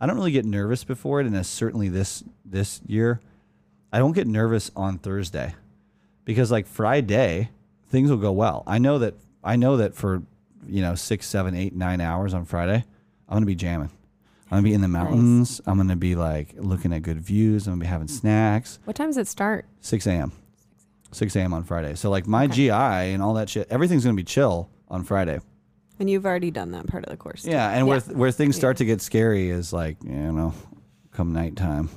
I 0.00 0.06
don't 0.06 0.16
really 0.16 0.32
get 0.32 0.44
nervous 0.44 0.84
before 0.84 1.20
it, 1.20 1.26
and 1.26 1.46
certainly 1.46 1.88
this 1.88 2.22
this 2.44 2.80
year 2.86 3.20
I 3.92 3.98
don't 3.98 4.12
get 4.12 4.26
nervous 4.26 4.70
on 4.76 4.98
Thursday 4.98 5.54
because 6.24 6.50
like 6.50 6.66
Friday 6.66 7.50
things 7.88 8.10
will 8.10 8.16
go 8.18 8.32
well. 8.32 8.62
I 8.66 8.78
know 8.78 8.98
that 8.98 9.14
I 9.42 9.56
know 9.56 9.76
that 9.78 9.94
for 9.94 10.22
you 10.66 10.82
know 10.82 10.94
six, 10.94 11.26
seven, 11.26 11.54
eight, 11.54 11.74
nine 11.74 12.00
hours 12.00 12.34
on 12.34 12.44
Friday, 12.44 12.84
I'm 13.28 13.36
gonna 13.36 13.46
be 13.46 13.54
jamming. 13.54 13.90
I'm 14.50 14.58
gonna 14.58 14.62
be 14.62 14.74
in 14.74 14.80
the 14.82 14.88
mountains. 14.88 15.60
I'm 15.66 15.76
gonna 15.76 15.96
be 15.96 16.14
like 16.14 16.54
looking 16.56 16.92
at 16.92 17.02
good 17.02 17.20
views. 17.20 17.66
I'm 17.66 17.72
gonna 17.74 17.80
be 17.80 17.86
having 17.88 18.08
snacks. 18.08 18.78
What 18.84 18.94
time 18.96 19.08
does 19.08 19.16
it 19.16 19.26
start? 19.26 19.66
6 19.80 20.06
a.m. 20.06 20.32
6 21.12 21.36
a.m. 21.36 21.54
on 21.54 21.64
Friday. 21.64 21.94
So 21.94 22.10
like 22.10 22.26
my 22.26 22.44
Okay. 22.44 22.54
GI 22.54 22.70
and 22.70 23.22
all 23.22 23.34
that 23.34 23.48
shit, 23.48 23.66
everything's 23.70 24.04
gonna 24.04 24.14
be 24.16 24.24
chill 24.24 24.68
on 24.88 25.02
Friday. 25.04 25.40
And 26.00 26.10
you've 26.10 26.26
already 26.26 26.50
done 26.50 26.72
that 26.72 26.86
part 26.88 27.04
of 27.04 27.10
the 27.10 27.16
course. 27.16 27.42
too. 27.42 27.50
Yeah, 27.50 27.70
and 27.70 27.86
where 27.86 28.00
where 28.00 28.30
things 28.32 28.56
start 28.56 28.78
to 28.78 28.84
get 28.84 29.00
scary 29.00 29.50
is 29.50 29.72
like 29.72 29.96
you 30.02 30.10
know, 30.10 30.52
come 31.12 31.32
nighttime, 31.32 31.88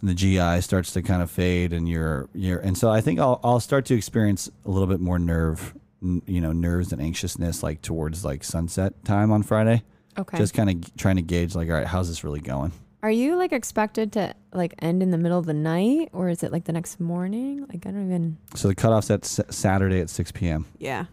and 0.00 0.08
the 0.08 0.14
GI 0.14 0.60
starts 0.62 0.92
to 0.92 1.02
kind 1.02 1.22
of 1.22 1.30
fade, 1.30 1.72
and 1.72 1.88
you're 1.88 2.28
you're, 2.34 2.58
and 2.60 2.76
so 2.78 2.90
I 2.90 3.00
think 3.00 3.18
I'll 3.20 3.40
I'll 3.44 3.60
start 3.60 3.84
to 3.86 3.94
experience 3.94 4.50
a 4.64 4.70
little 4.70 4.86
bit 4.88 5.00
more 5.00 5.18
nerve, 5.18 5.74
n- 6.02 6.22
you 6.26 6.40
know, 6.40 6.52
nerves 6.52 6.92
and 6.92 7.02
anxiousness 7.02 7.62
like 7.62 7.82
towards 7.82 8.24
like 8.24 8.42
sunset 8.44 9.04
time 9.04 9.30
on 9.32 9.42
Friday. 9.42 9.82
Okay. 10.18 10.36
Just 10.38 10.54
kind 10.54 10.68
of 10.70 10.96
trying 10.96 11.16
to 11.16 11.22
gauge 11.22 11.54
like, 11.54 11.68
all 11.68 11.74
right, 11.74 11.86
how's 11.86 12.08
this 12.08 12.24
really 12.24 12.40
going? 12.40 12.72
Are 13.04 13.10
you 13.10 13.36
like 13.36 13.52
expected 13.52 14.10
to 14.14 14.34
like 14.52 14.74
end 14.80 15.00
in 15.02 15.12
the 15.12 15.18
middle 15.18 15.38
of 15.38 15.46
the 15.46 15.54
night 15.54 16.08
or 16.12 16.28
is 16.28 16.42
it 16.42 16.50
like 16.50 16.64
the 16.64 16.72
next 16.72 16.98
morning? 16.98 17.60
Like 17.68 17.86
I 17.86 17.92
don't 17.92 18.06
even. 18.06 18.36
So 18.56 18.66
the 18.66 18.74
cutoff's 18.74 19.10
at 19.12 19.22
s- 19.24 19.40
Saturday 19.50 20.00
at 20.00 20.10
6 20.10 20.32
p.m. 20.32 20.64
Yeah. 20.78 21.04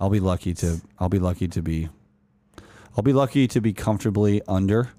I'll 0.00 0.10
be 0.10 0.20
lucky 0.20 0.54
to 0.54 0.80
I'll 0.98 1.08
be 1.08 1.18
lucky 1.18 1.48
to 1.48 1.62
be 1.62 1.88
I'll 2.96 3.02
be 3.02 3.12
lucky 3.12 3.46
to 3.48 3.60
be 3.60 3.72
comfortably 3.72 4.42
under. 4.48 4.90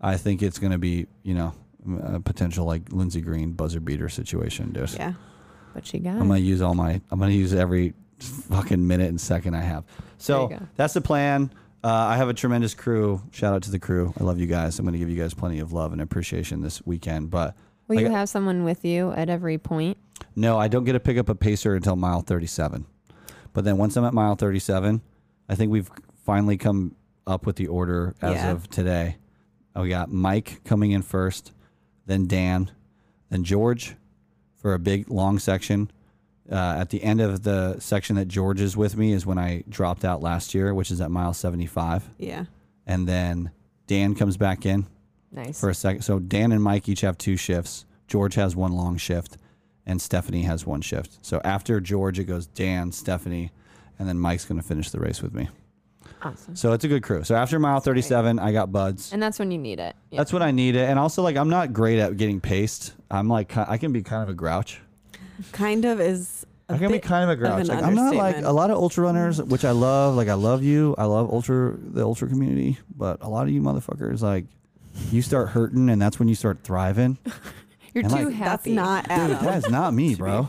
I 0.00 0.16
think 0.16 0.42
it's 0.42 0.58
going 0.58 0.72
to 0.72 0.78
be, 0.78 1.06
you 1.22 1.34
know, 1.34 1.54
a 2.02 2.20
potential 2.20 2.64
like 2.66 2.90
Lindsay 2.92 3.20
Green 3.20 3.52
buzzer 3.52 3.80
beater 3.80 4.08
situation, 4.08 4.72
dude. 4.72 4.90
Yeah. 4.92 5.14
What 5.72 5.86
she 5.86 5.98
got? 5.98 6.16
I'm 6.16 6.28
going 6.28 6.42
to 6.42 6.46
use 6.46 6.60
all 6.62 6.74
my 6.74 7.00
I'm 7.10 7.18
going 7.18 7.30
to 7.30 7.36
use 7.36 7.52
every 7.54 7.94
fucking 8.18 8.86
minute 8.86 9.08
and 9.08 9.20
second 9.20 9.54
I 9.54 9.62
have. 9.62 9.84
So, 10.18 10.46
There 10.48 10.56
you 10.58 10.60
go. 10.60 10.68
that's 10.76 10.94
the 10.94 11.00
plan. 11.00 11.50
Uh, 11.82 11.88
I 11.88 12.16
have 12.16 12.30
a 12.30 12.34
tremendous 12.34 12.72
crew. 12.74 13.20
Shout 13.30 13.52
out 13.52 13.62
to 13.64 13.70
the 13.70 13.78
crew. 13.78 14.14
I 14.18 14.24
love 14.24 14.38
you 14.38 14.46
guys. 14.46 14.78
I'm 14.78 14.86
going 14.86 14.94
to 14.94 14.98
give 14.98 15.10
you 15.10 15.16
guys 15.20 15.34
plenty 15.34 15.58
of 15.58 15.72
love 15.74 15.92
and 15.92 16.00
appreciation 16.00 16.62
this 16.62 16.80
weekend, 16.86 17.30
but 17.30 17.54
Will 17.88 18.00
you 18.00 18.08
have 18.10 18.30
someone 18.30 18.64
with 18.64 18.84
you 18.86 19.10
at 19.12 19.28
every 19.28 19.58
point? 19.58 19.98
no, 20.34 20.58
I 20.58 20.68
don't 20.68 20.84
get 20.84 20.92
to 20.94 21.00
pick 21.00 21.18
up 21.18 21.28
a 21.28 21.34
pacer 21.34 21.74
until 21.74 21.96
mile 21.96 22.22
37. 22.22 22.86
But 23.54 23.64
then 23.64 23.78
once 23.78 23.96
I'm 23.96 24.04
at 24.04 24.12
mile 24.12 24.34
37, 24.34 25.00
I 25.48 25.54
think 25.54 25.72
we've 25.72 25.90
finally 26.26 26.58
come 26.58 26.94
up 27.26 27.46
with 27.46 27.56
the 27.56 27.68
order 27.68 28.14
as 28.20 28.34
Yeah. 28.34 28.50
of 28.50 28.68
today. 28.68 29.16
Uh, 29.74 29.80
We 29.82 29.88
got 29.88 30.12
Mike 30.12 30.60
coming 30.64 30.90
in 30.90 31.00
first, 31.00 31.52
then 32.04 32.26
Dan, 32.26 32.70
then 33.30 33.44
George 33.44 33.96
for 34.56 34.74
a 34.74 34.78
big 34.78 35.08
long 35.08 35.38
section. 35.38 35.90
Uh, 36.50 36.54
at 36.78 36.90
the 36.90 37.02
end 37.02 37.22
of 37.22 37.42
the 37.44 37.76
section 37.80 38.16
that 38.16 38.28
George 38.28 38.60
is 38.60 38.76
with 38.76 38.98
me 38.98 39.12
is 39.12 39.24
when 39.24 39.38
I 39.38 39.64
dropped 39.68 40.04
out 40.04 40.20
last 40.22 40.54
year, 40.54 40.74
which 40.74 40.90
is 40.90 41.00
at 41.00 41.10
mile 41.10 41.32
75. 41.32 42.10
Yeah. 42.18 42.44
And 42.86 43.08
then 43.08 43.50
Dan 43.86 44.14
comes 44.14 44.36
back 44.36 44.66
in 44.66 44.86
Nice. 45.32 45.58
for 45.58 45.70
a 45.70 45.74
second. 45.74 46.02
So 46.02 46.18
Dan 46.18 46.52
and 46.52 46.62
Mike 46.62 46.86
each 46.88 47.00
have 47.00 47.16
two 47.16 47.36
shifts. 47.36 47.86
George 48.08 48.34
has 48.34 48.54
one 48.54 48.72
long 48.72 48.98
shift, 48.98 49.38
and 49.86 50.00
Stephanie 50.00 50.42
has 50.42 50.66
one 50.66 50.80
shift. 50.80 51.18
So 51.22 51.40
after 51.44 51.80
George, 51.80 52.18
it 52.18 52.24
goes 52.24 52.46
Dan, 52.46 52.92
Stephanie, 52.92 53.50
and 53.98 54.08
then 54.08 54.18
Mike's 54.18 54.44
going 54.44 54.60
to 54.60 54.66
finish 54.66 54.90
the 54.90 54.98
race 55.00 55.22
with 55.22 55.34
me. 55.34 55.48
awesome. 56.22 56.56
So 56.56 56.72
it's 56.72 56.84
a 56.84 56.88
good 56.88 57.02
crew. 57.02 57.22
So 57.24 57.34
after 57.34 57.58
mile 57.58 57.80
37, 57.80 58.38
I 58.38 58.52
got 58.52 58.72
buds. 58.72 59.12
And 59.12 59.22
that's 59.22 59.38
when 59.38 59.50
you 59.50 59.58
need 59.58 59.78
it. 59.80 59.94
Yeah. 60.10 60.18
That's 60.18 60.32
when 60.32 60.42
I 60.42 60.50
need 60.50 60.74
it. 60.76 60.88
And 60.88 60.98
also, 60.98 61.22
like, 61.22 61.36
I'm 61.36 61.50
not 61.50 61.72
great 61.72 61.98
at 61.98 62.16
getting 62.16 62.40
paced. 62.40 62.92
I'm 63.10 63.28
like, 63.28 63.56
I 63.56 63.78
can 63.78 63.92
be 63.92 64.02
kind 64.02 64.22
of 64.22 64.28
a 64.28 64.34
grouch. 64.34 64.80
Kind 65.52 65.84
of 65.84 66.00
is. 66.00 66.46
I 66.68 66.74
I 66.74 66.78
can 66.78 66.90
be 66.90 66.98
kind 66.98 67.24
of 67.24 67.30
a 67.30 67.36
grouch. 67.36 67.62
an 67.62 67.66
Like, 67.68 67.82
I'm 67.84 67.94
not 67.94 68.14
like 68.14 68.36
a 68.38 68.50
lot 68.52 68.70
of 68.70 68.78
ultra 68.78 69.04
runners, 69.04 69.42
which 69.42 69.64
I 69.66 69.72
love. 69.72 70.14
Like, 70.14 70.28
I 70.28 70.34
love 70.34 70.62
you. 70.62 70.94
I 70.96 71.04
love 71.04 71.30
ultra, 71.30 71.76
the 71.78 72.02
ultra 72.02 72.26
community. 72.26 72.78
But 72.96 73.18
a 73.20 73.28
lot 73.28 73.42
of 73.42 73.50
you 73.50 73.60
motherfuckers, 73.60 74.22
like, 74.22 74.46
you 75.10 75.20
start 75.20 75.50
hurting, 75.50 75.90
and 75.90 76.00
that's 76.00 76.18
when 76.18 76.28
you 76.28 76.34
start 76.34 76.60
thriving. 76.62 77.18
You're 77.94 78.04
and, 78.04 78.12
too 78.12 78.24
like, 78.26 78.38
That's 78.38 78.38
happy. 78.38 78.72
not 78.72 79.04
Dude, 79.04 79.12
Adam. 79.12 79.44
that 79.44 79.58
is 79.64 79.70
not 79.70 79.94
me, 79.94 80.14
bro. 80.16 80.48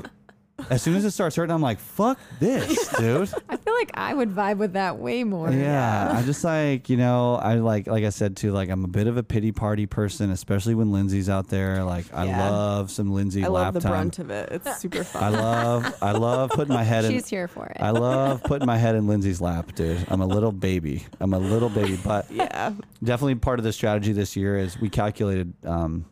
As 0.69 0.81
soon 0.81 0.95
as 0.95 1.03
it 1.03 1.11
starts 1.11 1.35
hurting, 1.35 1.53
I'm 1.53 1.61
like, 1.61 1.80
fuck 1.80 2.17
this, 2.39 2.88
dude. 2.97 3.30
I 3.49 3.57
feel 3.57 3.73
like 3.73 3.91
I 3.93 4.13
would 4.13 4.30
vibe 4.34 4.55
with 4.57 4.72
that 4.73 4.97
way 4.97 5.26
more. 5.26 5.51
Yeah, 5.51 6.13
I 6.17 6.23
just 6.23 6.45
like 6.45 6.89
you 6.89 6.95
know, 6.95 7.35
I 7.35 7.55
like 7.55 7.88
like 7.88 8.05
I 8.05 8.09
said 8.09 8.38
too, 8.38 8.53
like 8.53 8.69
I'm 8.69 8.85
a 8.85 8.88
bit 8.88 9.07
of 9.07 9.17
a 9.17 9.22
pity 9.22 9.51
party 9.51 9.85
person, 9.85 10.31
especially 10.31 10.73
when 10.73 10.93
Lindsay's 10.93 11.27
out 11.30 11.49
there. 11.49 11.84
Like 11.84 12.05
I 12.13 12.27
Yeah. 12.27 12.49
love 12.49 12.89
some 12.89 13.11
Lindsay 13.13 13.43
I 13.43 13.49
lap 13.49 13.65
love 13.65 13.73
the 13.73 13.80
time. 13.81 13.91
brunt 13.91 14.19
of 14.19 14.30
it. 14.31 14.49
It's 14.53 14.77
super 14.80 15.03
fun. 15.03 15.23
I 15.34 15.35
fun. 15.38 15.43
love 15.43 15.95
I 16.01 16.11
love 16.13 16.49
putting 16.51 16.73
my 16.73 16.84
head 16.84 17.03
in. 17.03 17.11
She's 17.11 17.27
here 17.27 17.49
for 17.49 17.65
it. 17.65 17.77
I 17.81 17.89
love 17.89 18.41
putting 18.43 18.65
my 18.65 18.77
head 18.77 18.95
in 18.95 19.07
Lindsay's 19.07 19.41
lap, 19.41 19.76
dude. 19.76 20.05
I'm 20.07 20.22
a 20.22 20.26
little 20.27 20.53
baby. 20.53 21.03
I'm 21.19 21.34
a 21.34 21.39
little 21.39 21.69
baby, 21.69 21.99
but 22.01 22.27
yeah. 22.31 22.72
definitely 23.03 23.35
part 23.35 23.59
of 23.59 23.65
the 23.65 23.73
strategy 23.73 24.13
this 24.13 24.38
year 24.38 24.57
is 24.57 24.80
we 24.80 24.89
calculated 24.89 25.53
um, 25.65 26.05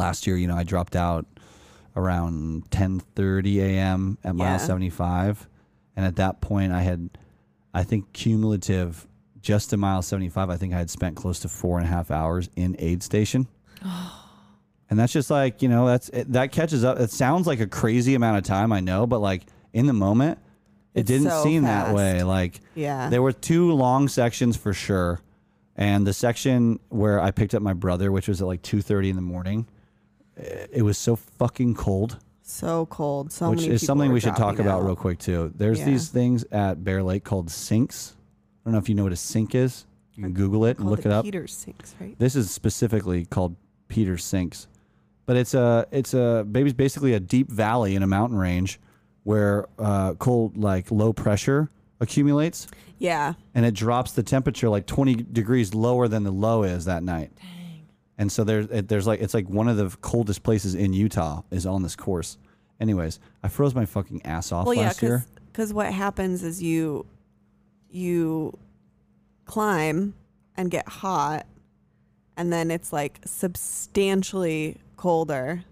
last 0.00 0.26
year. 0.26 0.36
You 0.36 0.48
know, 0.48 0.56
I 0.56 0.64
dropped 0.64 0.96
out 0.96 1.26
around 1.96 2.68
10:30 2.70 3.58
a.m. 3.60 4.18
at 4.24 4.34
mile 4.34 4.52
Yeah. 4.52 4.56
75, 4.58 5.46
and 5.96 6.04
at 6.06 6.16
that 6.16 6.40
point, 6.40 6.72
I 6.72 6.82
had, 6.82 7.10
I 7.74 7.84
think, 7.84 8.12
cumulative 8.12 9.06
just 9.40 9.70
to 9.70 9.76
mile 9.76 10.02
75. 10.02 10.50
I 10.50 10.56
think 10.56 10.74
I 10.74 10.78
had 10.78 10.90
spent 10.90 11.16
close 11.16 11.40
to 11.40 11.48
four 11.48 11.78
and 11.78 11.86
a 11.86 11.90
half 11.90 12.10
hours 12.10 12.48
in 12.56 12.74
aid 12.78 13.02
station. 13.02 13.46
And 14.88 14.98
that's 14.98 15.12
just 15.12 15.30
like 15.30 15.62
you 15.62 15.68
know 15.68 15.86
that's 15.86 16.08
it, 16.08 16.32
that 16.32 16.50
catches 16.50 16.82
up. 16.82 16.98
It 16.98 17.12
sounds 17.12 17.46
like 17.46 17.60
a 17.60 17.66
crazy 17.68 18.16
amount 18.16 18.38
of 18.38 18.42
time, 18.42 18.72
I 18.72 18.80
know, 18.80 19.06
but 19.06 19.20
like 19.20 19.44
in 19.72 19.86
the 19.86 19.92
moment, 19.92 20.40
it 20.94 21.02
It's 21.02 21.06
didn't 21.08 21.30
so 21.30 21.44
seem 21.44 21.62
that 21.62 21.94
way. 21.94 22.24
Like 22.24 22.58
Yeah. 22.74 23.08
there 23.08 23.22
were 23.22 23.30
two 23.30 23.70
long 23.70 24.08
sections 24.08 24.56
for 24.56 24.72
sure, 24.72 25.20
and 25.76 26.04
the 26.04 26.12
section 26.12 26.80
where 26.88 27.20
I 27.20 27.30
picked 27.30 27.54
up 27.54 27.62
my 27.62 27.72
brother, 27.72 28.10
which 28.10 28.26
was 28.26 28.42
at 28.42 28.48
like 28.48 28.62
two 28.62 28.82
thirty 28.82 29.10
in 29.10 29.14
the 29.14 29.22
morning, 29.22 29.68
it 30.72 30.82
was 30.82 30.98
so 30.98 31.16
fucking 31.16 31.74
cold, 31.74 32.18
so 32.42 32.86
cold. 32.86 33.32
So 33.32 33.50
which 33.50 33.60
many 33.62 33.74
is 33.74 33.84
something 33.86 34.10
we 34.12 34.20
should 34.20 34.30
talk 34.36 34.56
dropping 34.56 34.66
about 34.66 34.84
real 34.84 34.96
quick 34.96 35.18
too. 35.18 35.52
There's 35.56 35.78
Yeah. 35.80 35.84
these 35.86 36.08
things 36.08 36.44
at 36.50 36.82
Bear 36.84 37.02
Lake 37.02 37.24
called 37.24 37.50
sinks. 37.50 38.14
I 38.16 38.68
don't 38.68 38.72
know 38.72 38.78
if 38.78 38.88
you 38.88 38.94
know 38.94 39.04
what 39.04 39.12
a 39.12 39.16
sink 39.16 39.54
is. 39.54 39.86
You 40.14 40.24
can 40.24 40.32
Google 40.32 40.64
it 40.66 40.78
and 40.78 40.88
look 40.90 41.02
the 41.02 41.10
it 41.10 41.12
up. 41.12 41.24
Peters 41.24 41.52
sinks, 41.54 41.94
right? 42.00 42.18
This 42.18 42.36
is 42.36 42.50
specifically 42.50 43.24
called 43.24 43.56
Peter's 43.88 44.22
Sinks, 44.24 44.66
but 45.26 45.36
it's 45.36 45.54
a 45.54 45.86
it's 45.90 46.12
a 46.14 46.46
baby's 46.50 46.74
basically 46.74 47.14
a 47.14 47.20
deep 47.20 47.50
valley 47.50 47.94
in 47.96 48.02
a 48.02 48.06
mountain 48.06 48.38
range 48.38 48.80
where 49.24 49.66
uh, 49.78 50.14
cold 50.14 50.56
like 50.56 50.90
low 50.90 51.12
pressure 51.12 51.68
accumulates 52.00 52.66
Yeah. 52.98 53.34
and 53.54 53.66
it 53.66 53.74
drops 53.74 54.12
the 54.12 54.22
temperature 54.22 54.68
like 54.70 54.86
20 54.86 55.14
degrees 55.16 55.74
lower 55.74 56.08
than 56.08 56.24
the 56.24 56.30
low 56.30 56.62
is 56.62 56.86
that 56.86 57.02
night. 57.02 57.30
Dang. 57.36 57.46
And 58.20 58.30
so 58.30 58.44
there's 58.44 58.66
there's 58.68 59.06
like 59.06 59.20
it's 59.22 59.32
like 59.32 59.48
one 59.48 59.66
of 59.66 59.78
the 59.78 59.88
coldest 60.02 60.42
places 60.42 60.74
in 60.74 60.92
Utah 60.92 61.40
is 61.50 61.64
on 61.64 61.82
this 61.82 61.96
course. 61.96 62.36
Anyways, 62.78 63.18
I 63.42 63.48
froze 63.48 63.74
my 63.74 63.86
fucking 63.86 64.24
ass 64.26 64.52
off 64.52 64.66
Well, 64.66 64.74
yeah, 64.74 64.82
last 64.82 65.00
year. 65.02 65.24
because 65.50 65.72
what 65.72 65.90
happens 65.92 66.42
is 66.42 66.62
you 66.62 67.06
you 67.90 68.58
climb 69.46 70.12
and 70.54 70.70
get 70.70 70.86
hot, 70.86 71.46
and 72.36 72.52
then 72.52 72.70
it's 72.70 72.92
like 72.92 73.20
substantially 73.24 74.76
colder 74.98 75.64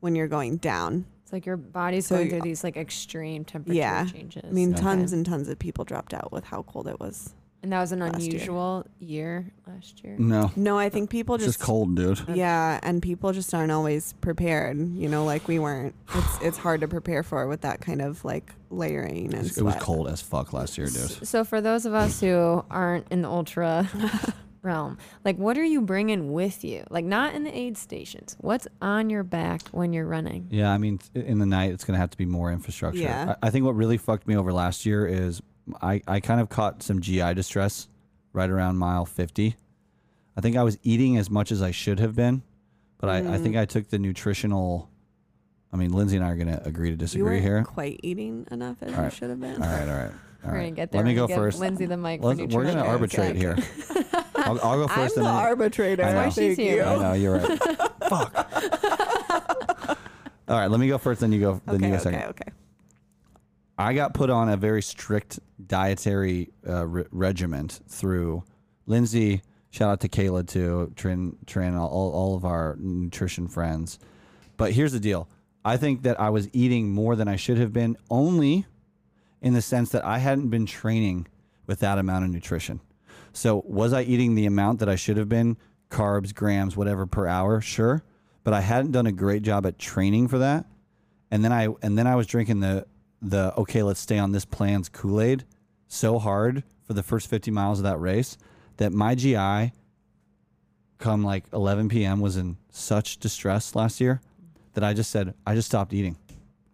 when 0.00 0.14
you're 0.14 0.28
going 0.28 0.56
down. 0.56 1.04
It's 1.22 1.32
like 1.32 1.44
your 1.44 1.58
body's 1.58 2.06
So 2.06 2.16
going 2.16 2.30
through 2.30 2.40
these 2.40 2.64
like 2.64 2.78
extreme 2.78 3.44
temperature 3.44 3.76
Yeah. 3.76 4.06
changes. 4.06 4.44
I 4.48 4.50
mean, 4.50 4.72
Okay. 4.72 4.80
tons 4.80 5.12
and 5.12 5.26
tons 5.26 5.46
of 5.50 5.58
people 5.58 5.84
dropped 5.84 6.14
out 6.14 6.32
with 6.32 6.44
how 6.44 6.62
cold 6.62 6.88
it 6.88 6.98
was. 6.98 7.34
And 7.62 7.72
that 7.72 7.80
was 7.80 7.92
an 7.92 8.00
last 8.00 8.20
year. 8.20 8.30
unusual 8.32 8.86
year. 8.98 9.52
last 9.66 10.02
year. 10.02 10.16
No. 10.18 10.50
No, 10.56 10.78
I 10.78 10.88
think 10.88 11.10
people 11.10 11.34
It's 11.36 11.44
just, 11.44 11.58
just 11.58 11.66
cold, 11.66 11.94
dude. 11.94 12.20
Yeah, 12.34 12.80
and 12.82 13.02
people 13.02 13.32
just 13.32 13.52
aren't 13.54 13.70
always 13.72 14.14
prepared. 14.20 14.78
You 14.96 15.08
know, 15.08 15.24
like 15.24 15.46
we 15.48 15.58
weren't. 15.58 15.94
It's 16.14 16.38
it's 16.42 16.58
hard 16.58 16.80
to 16.80 16.88
prepare 16.88 17.22
for 17.22 17.46
with 17.46 17.60
that 17.62 17.80
kind 17.80 18.00
of 18.02 18.24
like 18.24 18.52
layering 18.70 19.26
and 19.34 19.34
It 19.34 19.42
was 19.42 19.54
sweat. 19.74 19.80
cold 19.80 20.08
as 20.08 20.22
fuck 20.22 20.52
last 20.52 20.78
year, 20.78 20.86
dude. 20.86 21.26
So 21.26 21.44
for 21.44 21.60
those 21.60 21.84
of 21.86 21.92
us 21.94 22.20
who 22.20 22.64
aren't 22.70 23.06
in 23.10 23.22
the 23.22 23.28
ultra 23.28 23.88
realm, 24.62 24.98
like 25.24 25.36
what 25.36 25.56
are 25.58 25.64
you 25.64 25.80
bringing 25.80 26.32
with 26.32 26.64
you? 26.64 26.84
Like 26.90 27.04
not 27.04 27.34
in 27.34 27.44
the 27.44 27.56
aid 27.56 27.76
stations. 27.78 28.36
What's 28.40 28.66
on 28.82 29.10
your 29.10 29.22
back 29.22 29.62
when 29.70 29.92
you're 29.92 30.06
running? 30.06 30.48
Yeah, 30.50 30.70
I 30.72 30.78
mean, 30.78 30.98
th- 30.98 31.24
in 31.26 31.38
the 31.38 31.46
night, 31.46 31.72
it's 31.72 31.84
going 31.84 31.94
to 31.94 32.00
have 32.00 32.10
to 32.10 32.18
be 32.18 32.26
more 32.26 32.52
infrastructure. 32.52 33.00
Yeah. 33.00 33.34
I, 33.42 33.46
I 33.46 33.50
think 33.50 33.64
what 33.64 33.74
really 33.74 33.96
fucked 33.96 34.26
me 34.26 34.36
over 34.36 34.52
last 34.52 34.84
year 34.86 35.06
is 35.06 35.40
I, 35.82 36.02
I 36.06 36.20
kind 36.20 36.40
of 36.40 36.48
caught 36.48 36.82
some 36.82 37.00
GI 37.00 37.34
distress 37.34 37.88
right 38.32 38.48
around 38.50 38.76
mile 38.78 39.04
50. 39.04 39.56
I 40.36 40.40
think 40.40 40.56
I 40.56 40.62
was 40.62 40.78
eating 40.82 41.16
as 41.16 41.28
much 41.30 41.52
as 41.52 41.60
I 41.62 41.70
should 41.70 41.98
have 42.00 42.14
been, 42.14 42.42
but 42.98 43.10
I, 43.10 43.18
I 43.18 43.22
Mm. 43.22 43.42
think 43.42 43.56
I 43.56 43.64
took 43.66 43.88
the 43.88 43.98
nutritional. 43.98 44.88
I 45.72 45.76
mean, 45.76 45.92
Lindsay 45.92 46.16
and 46.16 46.24
I 46.24 46.30
are 46.30 46.36
going 46.36 46.48
to 46.48 46.62
agree 46.66 46.90
to 46.90 46.96
disagree 46.96 47.22
weren't 47.24 47.42
here. 47.42 47.62
quite 47.64 48.00
eating 48.02 48.46
enough 48.50 48.76
as 48.82 48.92
All 48.96 49.04
you 49.04 49.10
should 49.10 49.30
have 49.30 49.40
been. 49.40 49.62
All 49.62 49.68
right, 49.68 49.88
all 49.88 49.94
right. 49.96 50.10
All 50.42 50.50
We're 50.52 50.56
right. 50.56 50.62
gonna 50.64 50.70
get 50.72 50.90
there. 50.90 51.00
Let 51.02 51.06
me 51.06 51.14
go 51.14 51.26
gonna 51.26 51.38
first. 51.40 51.60
Lindsay 51.60 51.84
the 51.86 51.96
mic. 51.98 52.22
Let's, 52.22 52.40
we're 52.40 52.64
going 52.64 52.76
to 52.76 52.84
arbitrate 52.86 53.36
here. 53.36 53.56
I'll, 54.36 54.58
I'll 54.62 54.78
go 54.78 54.88
first. 54.94 55.16
and 55.18 55.26
then, 55.26 55.34
arbitrator. 55.34 56.02
I 56.02 56.12
know. 56.12 56.16
Why 56.22 56.28
she's 56.30 56.56
here. 56.56 56.76
you. 56.76 56.82
I 56.82 56.96
know 56.96 57.12
you're 57.12 57.38
right. 57.38 57.58
Fuck. 58.08 58.34
All 60.48 60.56
right, 60.58 60.68
let 60.70 60.80
me 60.80 60.88
go 60.88 60.98
first, 60.98 61.20
then 61.20 61.30
you 61.30 61.40
go. 61.40 61.60
Then 61.66 61.80
you 61.80 61.86
Okay, 61.86 61.90
go 61.90 61.94
okay, 61.94 62.02
second. 62.02 62.22
okay. 62.30 62.52
I 63.80 63.94
got 63.94 64.12
put 64.12 64.28
on 64.28 64.50
a 64.50 64.58
very 64.58 64.82
strict 64.82 65.40
dietary 65.66 66.50
uh, 66.68 66.86
re- 66.86 67.06
regiment 67.10 67.80
through 67.88 68.44
Lindsay. 68.84 69.40
Shout 69.70 69.90
out 69.90 70.00
to 70.00 70.08
Kayla 70.10 70.46
too, 70.46 70.92
Trin, 70.96 71.36
Trin, 71.46 71.74
all, 71.74 71.88
all 71.88 72.36
of 72.36 72.44
our 72.44 72.76
nutrition 72.78 73.48
friends. 73.48 73.98
But 74.58 74.72
here's 74.72 74.92
the 74.92 75.00
deal: 75.00 75.30
I 75.64 75.78
think 75.78 76.02
that 76.02 76.20
I 76.20 76.28
was 76.28 76.50
eating 76.52 76.90
more 76.90 77.16
than 77.16 77.26
I 77.26 77.36
should 77.36 77.56
have 77.56 77.72
been, 77.72 77.96
only 78.10 78.66
in 79.40 79.54
the 79.54 79.62
sense 79.62 79.88
that 79.92 80.04
I 80.04 80.18
hadn't 80.18 80.50
been 80.50 80.66
training 80.66 81.26
with 81.66 81.78
that 81.80 81.96
amount 81.96 82.26
of 82.26 82.30
nutrition. 82.30 82.80
So 83.32 83.62
was 83.66 83.94
I 83.94 84.02
eating 84.02 84.34
the 84.34 84.44
amount 84.44 84.80
that 84.80 84.90
I 84.90 84.96
should 84.96 85.16
have 85.16 85.30
been, 85.30 85.56
carbs, 85.88 86.34
grams, 86.34 86.76
whatever 86.76 87.06
per 87.06 87.26
hour? 87.26 87.62
Sure, 87.62 88.02
but 88.44 88.52
I 88.52 88.60
hadn't 88.60 88.92
done 88.92 89.06
a 89.06 89.12
great 89.12 89.42
job 89.42 89.64
at 89.64 89.78
training 89.78 90.28
for 90.28 90.36
that 90.36 90.66
and 91.30 91.44
then 91.44 91.52
I 91.52 91.68
and 91.82 91.96
then 91.96 92.06
I 92.06 92.16
was 92.16 92.26
drinking 92.26 92.60
the 92.60 92.86
the 93.22 93.54
okay, 93.56 93.82
let's 93.82 94.00
stay 94.00 94.18
on 94.18 94.32
this 94.32 94.44
plan's 94.44 94.88
Kool 94.88 95.20
Aid 95.20 95.44
so 95.88 96.18
hard 96.18 96.62
for 96.82 96.94
the 96.94 97.02
first 97.02 97.28
50 97.28 97.50
miles 97.50 97.78
of 97.78 97.84
that 97.84 97.98
race 98.00 98.38
that 98.78 98.92
my 98.92 99.14
GI, 99.14 99.72
come 100.98 101.24
like 101.24 101.44
11 101.52 101.88
p.m., 101.88 102.20
was 102.20 102.36
in 102.36 102.56
such 102.70 103.18
distress 103.18 103.74
last 103.74 104.00
year 104.00 104.20
that 104.74 104.84
I 104.84 104.94
just 104.94 105.10
said 105.10 105.34
I 105.46 105.54
just 105.54 105.68
stopped 105.68 105.92
eating. 105.92 106.16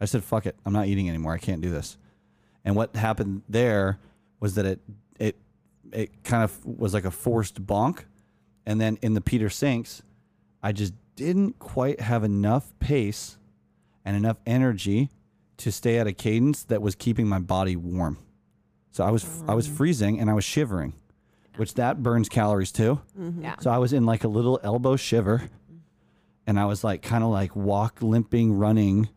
I 0.00 0.04
said 0.04 0.22
fuck 0.22 0.46
it, 0.46 0.56
I'm 0.64 0.72
not 0.72 0.86
eating 0.86 1.08
anymore. 1.08 1.32
I 1.32 1.38
can't 1.38 1.60
do 1.60 1.70
this. 1.70 1.96
And 2.64 2.76
what 2.76 2.94
happened 2.94 3.42
there 3.48 3.98
was 4.40 4.54
that 4.56 4.66
it 4.66 4.80
it 5.18 5.36
it 5.92 6.24
kind 6.24 6.44
of 6.44 6.64
was 6.64 6.92
like 6.92 7.04
a 7.04 7.10
forced 7.10 7.64
bonk, 7.66 8.04
and 8.66 8.80
then 8.80 8.98
in 9.02 9.14
the 9.14 9.20
Peter 9.20 9.48
Sinks, 9.48 10.02
I 10.62 10.72
just 10.72 10.92
didn't 11.14 11.58
quite 11.58 12.00
have 12.00 12.24
enough 12.24 12.74
pace 12.78 13.38
and 14.04 14.16
enough 14.16 14.36
energy 14.46 15.10
to 15.58 15.72
stay 15.72 15.98
at 15.98 16.06
a 16.06 16.12
cadence 16.12 16.64
that 16.64 16.82
was 16.82 16.94
keeping 16.94 17.28
my 17.28 17.38
body 17.38 17.76
warm. 17.76 18.18
So 18.90 19.04
I 19.04 19.10
was 19.10 19.26
I 19.46 19.54
was 19.54 19.68
mm. 19.68 19.76
freezing 19.76 20.20
and 20.20 20.30
I 20.30 20.34
was 20.34 20.44
shivering, 20.44 20.94
which 21.56 21.74
that 21.74 22.02
burns 22.02 22.28
calories 22.28 22.72
too. 22.72 23.00
Mm-hmm. 23.18 23.42
Yeah. 23.42 23.56
So 23.60 23.70
I 23.70 23.78
was 23.78 23.92
in 23.92 24.06
like 24.06 24.24
a 24.24 24.28
little 24.28 24.58
elbow 24.62 24.96
shiver, 24.96 25.50
and 26.46 26.58
I 26.58 26.64
was 26.64 26.82
like 26.82 27.02
kind 27.02 27.22
of 27.22 27.30
like 27.30 27.54
walk 27.54 28.00
limping, 28.00 28.54
running, 28.54 29.10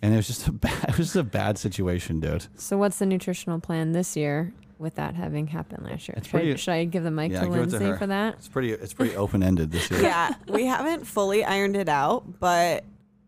and 0.00 0.14
it 0.14 0.16
was 0.16 0.26
just 0.26 0.48
a 0.48 0.52
bad 0.64 0.84
it 0.84 0.96
was 0.96 1.08
just 1.08 1.16
a 1.16 1.24
bad 1.24 1.58
situation, 1.58 2.20
dude. 2.20 2.46
So 2.56 2.78
what's 2.78 2.98
the 2.98 3.06
nutritional 3.06 3.60
plan 3.60 3.92
this 3.92 4.16
year 4.16 4.54
with 4.78 4.94
that 4.94 5.14
having 5.14 5.48
happened 5.48 5.84
last 5.84 6.08
year? 6.08 6.14
It's 6.16 6.28
should, 6.28 6.32
pretty- 6.32 6.52
I, 6.52 6.56
should 6.56 6.72
I 6.72 6.84
give 6.84 7.04
the 7.04 7.10
mic 7.10 7.32
Yeah, 7.32 7.40
to 7.40 7.46
give 7.48 7.54
it 7.56 7.70
to 7.70 7.78
Lindsay 7.78 7.98
for 7.98 8.06
that? 8.06 8.34
It's 8.34 8.48
pretty 8.48 8.72
it's 8.72 8.94
pretty 8.94 9.14
open 9.14 9.42
ended 9.42 9.70
this 9.70 9.90
year. 9.90 10.02
yeah, 10.04 10.34
we 10.48 10.64
haven't 10.64 11.06
fully 11.06 11.44
ironed 11.44 11.76
it 11.76 11.90
out, 11.90 12.40
but 12.40 12.84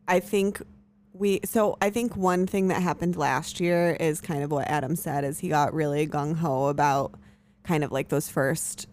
I 0.08 0.20
think 0.20 0.62
we 1.20 1.40
so 1.44 1.76
I 1.80 1.90
think 1.90 2.16
one 2.16 2.46
thing 2.46 2.68
that 2.68 2.82
happened 2.82 3.14
last 3.16 3.60
year 3.60 3.96
is 4.00 4.20
kind 4.20 4.42
of 4.42 4.50
what 4.50 4.66
Adam 4.68 4.96
said 4.96 5.22
is 5.22 5.38
he 5.38 5.48
got 5.48 5.72
really 5.74 6.06
gung 6.06 6.34
ho 6.36 6.66
about 6.68 7.14
kind 7.62 7.84
of 7.84 7.92
like 7.92 8.08
those 8.08 8.28
first 8.28 8.88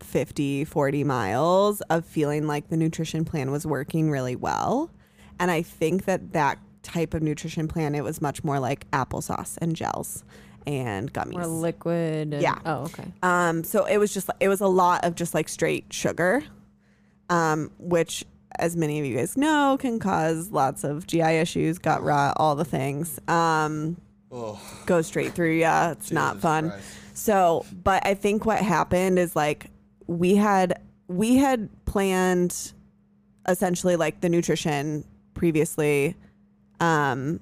50, 0.00 0.64
40 0.64 1.04
miles 1.04 1.80
of 1.82 2.04
feeling 2.04 2.46
like 2.46 2.68
the 2.68 2.76
nutrition 2.76 3.24
plan 3.24 3.50
was 3.50 3.66
working 3.66 4.10
really 4.10 4.36
well. 4.36 4.90
And 5.38 5.50
I 5.50 5.62
think 5.62 6.04
that 6.04 6.32
that 6.32 6.58
type 6.82 7.14
of 7.14 7.22
nutrition 7.22 7.66
plan 7.68 7.94
it 7.94 8.04
was 8.04 8.20
much 8.20 8.44
more 8.44 8.60
like 8.60 8.88
applesauce 8.90 9.56
and 9.60 9.74
gels 9.74 10.24
and 10.66 11.12
gummies. 11.12 11.36
Or 11.36 11.46
liquid? 11.46 12.34
and- 12.34 12.42
Yeah. 12.42 12.58
Oh, 12.64 12.82
okay. 12.84 13.04
Um, 13.22 13.62
so 13.64 13.84
it 13.84 13.98
was 13.98 14.12
just 14.12 14.30
it 14.40 14.48
was 14.48 14.60
a 14.60 14.66
lot 14.68 15.04
of 15.04 15.14
just 15.14 15.32
like 15.34 15.48
straight 15.48 15.92
sugar, 15.92 16.42
um, 17.30 17.70
which 17.78 18.24
as 18.58 18.76
many 18.76 18.98
of 19.00 19.06
you 19.06 19.16
guys 19.16 19.36
know 19.36 19.76
can 19.80 19.98
cause 19.98 20.50
lots 20.50 20.84
of 20.84 21.06
GI 21.06 21.22
issues, 21.22 21.78
gut 21.78 22.02
rot, 22.02 22.34
all 22.38 22.54
the 22.54 22.64
things. 22.64 23.18
Um, 23.28 23.96
Go 24.86 25.02
straight 25.02 25.32
through, 25.34 25.52
yeah. 25.52 25.92
It's 25.92 26.10
not 26.10 26.40
fun. 26.40 26.72
So, 27.14 27.64
but 27.82 28.04
I 28.06 28.14
think 28.14 28.44
what 28.44 28.58
happened 28.58 29.18
is 29.18 29.34
like 29.36 29.70
we 30.06 30.34
had 30.36 30.80
we 31.08 31.36
had 31.36 31.68
planned 31.86 32.72
essentially 33.48 33.96
like 33.96 34.20
the 34.20 34.28
nutrition 34.28 35.04
previously 35.34 36.16
um 36.80 37.38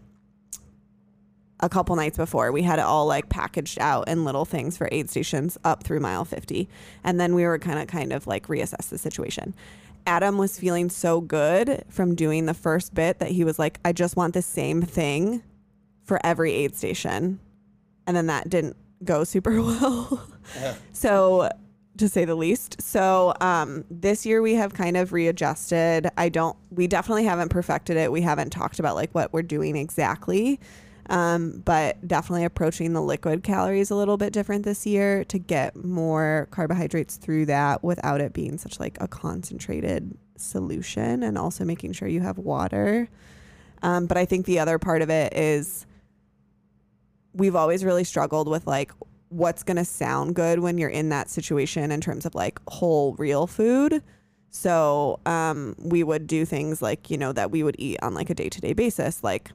a 1.61 1.69
couple 1.69 1.97
nights 1.97 2.19
before 2.19 2.53
we 2.53 2.61
had 2.63 2.79
it 2.79 2.85
all 2.85 3.07
like 3.07 3.29
packaged 3.31 3.79
out 3.81 4.07
in 4.09 4.25
little 4.25 4.45
things 4.45 4.77
for 4.77 4.89
aid 4.93 5.09
stations 5.09 5.57
up 5.65 5.83
through 5.83 6.01
mile 6.01 6.25
50 6.25 6.69
and 7.05 7.19
then 7.19 7.35
we 7.35 7.45
were 7.45 7.59
kind 7.59 7.79
of 7.79 7.87
kind 7.87 8.13
of 8.13 8.27
like 8.27 8.49
reassess 8.49 8.91
the 8.91 8.99
situation 8.99 9.55
adam 10.07 10.39
was 10.39 10.59
feeling 10.59 10.89
so 10.89 11.21
good 11.21 11.85
from 11.89 12.15
doing 12.15 12.47
the 12.47 12.55
first 12.55 12.95
bit 12.95 13.19
that 13.19 13.31
he 13.31 13.45
was 13.45 13.59
like 13.59 13.79
i 13.85 13.93
just 13.93 14.17
want 14.17 14.35
the 14.35 14.43
same 14.43 14.83
thing 14.83 15.43
for 16.05 16.21
every 16.25 16.53
aid 16.53 16.77
station. 16.77 17.41
And 18.07 18.17
then 18.17 18.27
that 18.27 18.49
didn't 18.49 18.77
go 19.03 19.25
super 19.25 19.61
well. 19.63 20.29
So 20.93 21.51
to 21.97 22.09
say 22.09 22.25
the 22.25 22.35
least. 22.35 22.81
So 22.81 23.35
um, 23.41 23.85
this 23.91 24.27
year 24.27 24.43
we 24.43 24.55
have 24.55 24.75
kind 24.75 24.97
of 24.97 25.13
readjusted. 25.13 26.11
I 26.17 26.29
don't 26.29 26.57
we 26.71 26.87
definitely 26.87 27.25
haven't 27.25 27.49
perfected 27.51 27.97
it. 27.97 28.13
We 28.13 28.21
haven't 28.21 28.51
talked 28.51 28.79
about 28.79 28.95
like 28.97 29.15
what 29.15 29.33
we're 29.33 29.43
doing 29.43 29.77
exactly 29.77 30.61
um, 31.11 31.63
but 31.65 32.07
definitely 32.07 32.45
approaching 32.45 32.93
the 32.93 33.03
liquid 33.03 33.43
calories 33.43 33.91
a 33.91 33.95
little 33.95 34.17
bit 34.17 34.33
different 34.33 34.65
this 34.65 34.87
year 34.87 35.25
to 35.25 35.39
get 35.39 35.77
more 35.85 36.49
carbohydrates 36.51 37.17
through 37.17 37.47
that 37.47 37.85
without 37.85 38.21
it 38.21 38.33
being 38.33 38.57
such 38.59 38.81
like 38.81 38.97
a 39.01 39.09
concentrated 39.09 40.17
solution 40.37 41.23
and 41.23 41.37
also 41.37 41.65
making 41.65 41.93
sure 41.93 42.09
you 42.09 42.21
have 42.21 42.39
water. 42.39 43.09
Um, 43.83 44.07
but 44.07 44.17
i 44.17 44.25
think 44.25 44.47
the 44.47 44.59
other 44.59 44.79
part 44.79 45.03
of 45.03 45.11
it 45.11 45.37
is 45.37 45.87
we've 47.35 47.57
always 47.57 47.85
really 47.85 48.05
struggled 48.05 48.49
with 48.49 48.67
like 48.67 48.93
what's 49.29 49.63
going 49.63 49.77
to 49.77 49.85
sound 49.85 50.35
good 50.35 50.61
when 50.61 50.79
you're 50.79 50.89
in 50.89 51.09
that 51.09 51.29
situation 51.29 51.91
in 51.91 52.01
terms 52.01 52.25
of 52.25 52.35
like 52.35 52.61
whole 52.69 53.15
real 53.17 53.47
food. 53.47 54.03
So 54.51 55.19
um, 55.27 55.75
we 55.79 56.05
would 56.05 56.29
do 56.29 56.45
things 56.45 56.81
like 56.81 57.11
you 57.11 57.19
know 57.19 57.33
that 57.33 57.51
we 57.51 57.63
would 57.63 57.77
eat 57.79 57.99
on 58.03 58.15
like 58.15 58.31
a 58.31 58.35
day-to-day 58.35 58.73
basis 58.73 59.23
like 59.25 59.51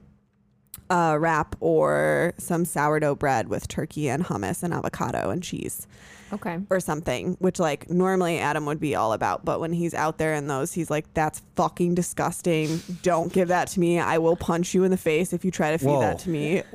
a 0.90 1.18
wrap 1.18 1.54
or 1.60 2.34
some 2.36 2.64
sourdough 2.64 3.14
bread 3.14 3.48
with 3.48 3.68
turkey 3.68 4.08
and 4.10 4.24
hummus 4.24 4.62
and 4.62 4.74
avocado 4.74 5.30
and 5.30 5.42
cheese 5.42 5.86
Okay. 6.32 6.58
or 6.68 6.80
something, 6.80 7.36
which 7.40 7.58
like 7.58 7.88
normally 7.90 8.38
Adam 8.38 8.66
would 8.66 8.80
be 8.80 8.94
all 8.94 9.12
about. 9.12 9.44
But 9.44 9.60
when 9.60 9.72
he's 9.72 9.94
out 9.94 10.18
there 10.18 10.34
in 10.34 10.46
those, 10.48 10.72
he's 10.72 10.90
like, 10.90 11.12
that's 11.14 11.42
fucking 11.56 11.94
disgusting. 11.94 12.80
Don't 13.02 13.32
give 13.32 13.48
that 13.48 13.68
to 13.68 13.80
me. 13.80 13.98
I 14.00 14.18
will 14.18 14.36
punch 14.36 14.74
you 14.74 14.84
in 14.84 14.90
the 14.90 14.96
face 14.96 15.32
if 15.32 15.44
you 15.44 15.50
try 15.50 15.70
to 15.72 15.78
feed 15.78 15.86
Whoa. 15.86 16.00
that 16.00 16.18
to 16.20 16.30
me. 16.30 16.62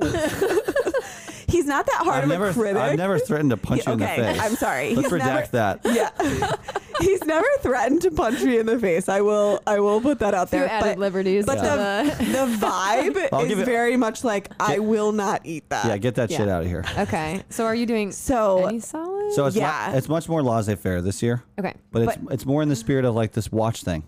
he's 1.66 1.74
not 1.74 1.86
that 1.86 2.02
hard 2.04 2.18
I've 2.18 2.22
of 2.24 2.28
never 2.30 2.48
a 2.48 2.52
critic. 2.52 2.76
I've 2.76 2.96
never 2.96 3.18
threatened 3.18 3.50
to 3.50 3.56
punch 3.56 3.82
Yeah, 3.84 3.90
you 3.90 3.92
in 3.94 3.98
the 4.00 4.06
face. 4.06 4.40
I'm 4.40 4.54
sorry. 4.54 4.94
Let's 4.94 5.10
He's 5.10 5.20
redact 5.20 5.52
never- 5.52 5.80
that. 5.80 5.80
yeah. 5.84 6.52
he's 7.00 7.24
never 7.24 7.46
threatened 7.60 8.02
to 8.02 8.10
punch 8.12 8.40
me 8.42 8.58
in 8.58 8.66
the 8.66 8.78
face. 8.78 9.08
I 9.08 9.20
will 9.20 9.60
I 9.66 9.80
will 9.80 10.00
put 10.00 10.20
that 10.20 10.32
out 10.34 10.50
Few 10.50 10.60
there. 10.60 10.68
added 10.68 10.90
But, 10.90 10.98
liberties. 10.98 11.44
but 11.44 11.56
to 11.56 11.60
the, 11.62 12.24
the 12.24 12.56
vibe 12.66 13.28
I'll 13.32 13.40
is 13.40 13.58
it- 13.58 13.64
very 13.64 13.96
much 13.96 14.22
like 14.22 14.50
I 14.60 14.78
will 14.78 15.10
not 15.12 15.40
eat 15.44 15.68
that. 15.70 15.86
Yeah, 15.86 15.96
get 15.96 16.14
that 16.14 16.30
shit 16.30 16.48
out 16.48 16.62
of 16.62 16.68
here. 16.68 16.84
okay. 16.98 17.42
So 17.50 17.64
are 17.64 17.74
you 17.74 17.86
doing 17.86 18.12
So 18.12 18.66
any 18.66 18.80
solid? 18.80 19.32
So 19.32 19.46
it's 19.46 19.56
Yeah. 19.56 19.88
mu- 19.90 19.98
it's 19.98 20.08
much 20.08 20.28
more 20.28 20.42
laissez-faire 20.42 21.02
this 21.02 21.20
year, 21.22 21.42
okay. 21.58 21.74
but 21.90 22.02
it's 22.02 22.16
it's 22.30 22.46
more 22.46 22.62
in 22.62 22.68
the 22.68 22.76
spirit 22.76 23.04
of 23.04 23.14
like 23.16 23.32
this 23.32 23.50
watch 23.50 23.82
thing, 23.82 24.04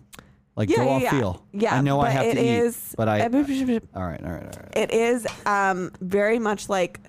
like 0.54 0.70
yeah, 0.70 0.76
go 0.76 0.84
yeah, 0.84 0.90
off 0.90 1.02
yeah. 1.02 1.10
feel. 1.10 1.46
Yeah, 1.52 1.74
I 1.74 1.80
know 1.80 2.00
I 2.00 2.10
have 2.10 2.26
it 2.26 2.34
to 2.34 2.40
is- 2.40 2.76
eat, 2.92 2.96
but 2.96 3.08
I. 3.08 3.22
all 3.22 3.28
right, 3.30 3.42
all 3.94 4.04
right, 4.04 4.22
all 4.24 4.30
right. 4.30 4.76
it 4.76 4.92
is 4.92 5.26
um 5.44 5.90
very 6.00 6.38
much 6.38 6.68
like 6.68 7.00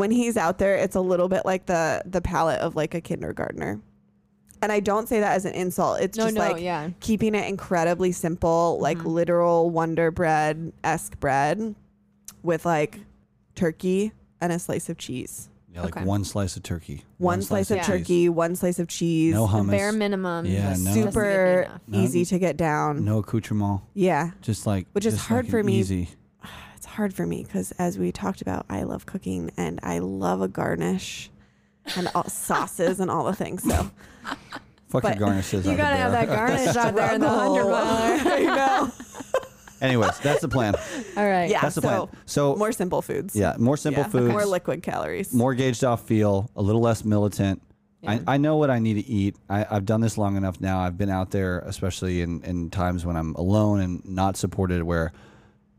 when 0.00 0.10
he's 0.10 0.36
out 0.36 0.58
there 0.58 0.74
it's 0.76 0.96
a 0.96 1.00
little 1.00 1.28
bit 1.28 1.44
like 1.44 1.66
the 1.66 2.02
the 2.06 2.20
palate 2.20 2.58
of 2.60 2.74
like 2.74 2.94
a 2.94 3.00
kindergartner 3.00 3.80
and 4.62 4.72
i 4.72 4.80
don't 4.80 5.08
say 5.08 5.20
that 5.20 5.32
as 5.32 5.44
an 5.44 5.52
insult 5.54 6.00
it's 6.00 6.18
No, 6.18 6.24
just 6.24 6.34
no, 6.36 6.40
like 6.52 6.62
yeah. 6.62 6.90
keeping 7.00 7.34
it 7.34 7.46
incredibly 7.48 8.10
simple 8.12 8.78
like 8.80 8.98
Mhm. 8.98 9.06
literal 9.12 9.70
wonder 9.70 10.10
bread 10.10 10.72
esque 10.82 11.20
bread 11.20 11.74
with 12.42 12.64
like 12.66 12.98
turkey 13.54 14.12
and 14.40 14.52
a 14.52 14.58
slice 14.58 14.88
of 14.88 14.96
cheese 14.98 15.48
Yeah, 15.72 15.82
like 15.82 15.96
Okay. 15.96 16.04
one 16.04 16.24
slice 16.24 16.56
of 16.56 16.64
turkey, 16.64 17.04
one, 17.18 17.42
slice, 17.42 17.70
of 17.70 17.78
cheese. 17.78 17.86
turkey 17.86 18.28
one 18.28 18.56
slice 18.56 18.80
of 18.80 18.88
cheese 18.88 19.34
no 19.34 19.46
The 19.46 19.52
hummus, 19.52 19.70
bare 19.70 19.92
minimum. 19.92 20.44
Yeah, 20.46 20.62
no. 20.64 20.68
doesn't 20.70 20.84
give 20.94 20.96
me 20.96 21.02
super 21.12 21.68
easy 21.92 22.24
to 22.24 22.38
get 22.40 22.56
down 22.56 23.04
no 23.04 23.18
accoutrement, 23.18 23.82
yeah 23.94 24.30
just 24.40 24.66
like 24.66 24.88
Which 24.94 25.06
is 25.06 25.16
hard 25.16 25.44
like 25.44 25.50
for 25.52 25.62
me. 25.62 25.76
Easy. 25.78 26.08
It's 26.90 26.96
hard 26.96 27.14
for 27.14 27.24
me 27.24 27.44
because 27.44 27.70
as 27.78 27.98
we 27.98 28.10
talked 28.10 28.42
about 28.42 28.66
i 28.68 28.82
love 28.82 29.06
cooking 29.06 29.48
and 29.56 29.78
i 29.84 30.00
love 30.00 30.42
a 30.42 30.48
garnish 30.48 31.30
and 31.96 32.08
all 32.16 32.24
sauces 32.28 32.98
and 32.98 33.08
all 33.10 33.24
the 33.24 33.34
things 33.34 33.62
so 33.62 33.90
Fuck 34.88 35.04
your 35.04 35.14
garnishes. 35.14 35.64
You 35.64 35.76
gotta 35.76 35.94
have 35.94 36.10
that 36.10 36.26
garnish 36.26 36.74
out 36.76 36.96
there 36.96 37.14
in 37.14 37.20
the 37.20 37.28
hundred 37.28 37.62
miler. 37.62 38.34
I 38.34 38.40
know. 38.42 38.92
Anyways, 39.80 40.18
that's 40.18 40.40
the 40.40 40.48
plan. 40.48 40.74
All 41.16 41.24
right. 41.28 41.48
Yeah, 41.48 41.60
That's 41.60 41.76
the 41.76 41.80
so 41.82 42.06
plan. 42.06 42.08
So 42.26 42.56
more 42.56 42.72
simple 42.72 43.00
foods. 43.00 43.36
yeah, 43.36 43.54
more 43.56 43.76
simple 43.76 44.02
Yeah, 44.02 44.08
foods, 44.08 44.32
more 44.32 44.44
liquid 44.44 44.82
calories. 44.82 45.32
more 45.32 45.54
gauged 45.54 45.84
off 45.84 46.08
feel, 46.08 46.50
a 46.56 46.60
little 46.62 46.80
less 46.80 47.04
militant, 47.04 47.62
Yeah. 48.02 48.18
I, 48.26 48.34
I 48.34 48.36
know 48.38 48.56
what 48.56 48.68
I 48.68 48.80
need 48.80 48.94
to 48.94 49.06
eat. 49.08 49.36
I, 49.48 49.64
I've 49.70 49.84
done 49.86 50.00
this 50.00 50.18
long 50.18 50.36
enough 50.36 50.60
now. 50.60 50.80
I've 50.80 50.98
been 50.98 51.08
out 51.08 51.30
there, 51.30 51.60
especially 51.60 52.20
in, 52.22 52.42
in 52.42 52.68
times 52.70 53.06
when 53.06 53.16
I'm 53.16 53.36
alone 53.36 53.78
and 53.78 54.04
not 54.04 54.36
supported, 54.36 54.82
where 54.82 55.12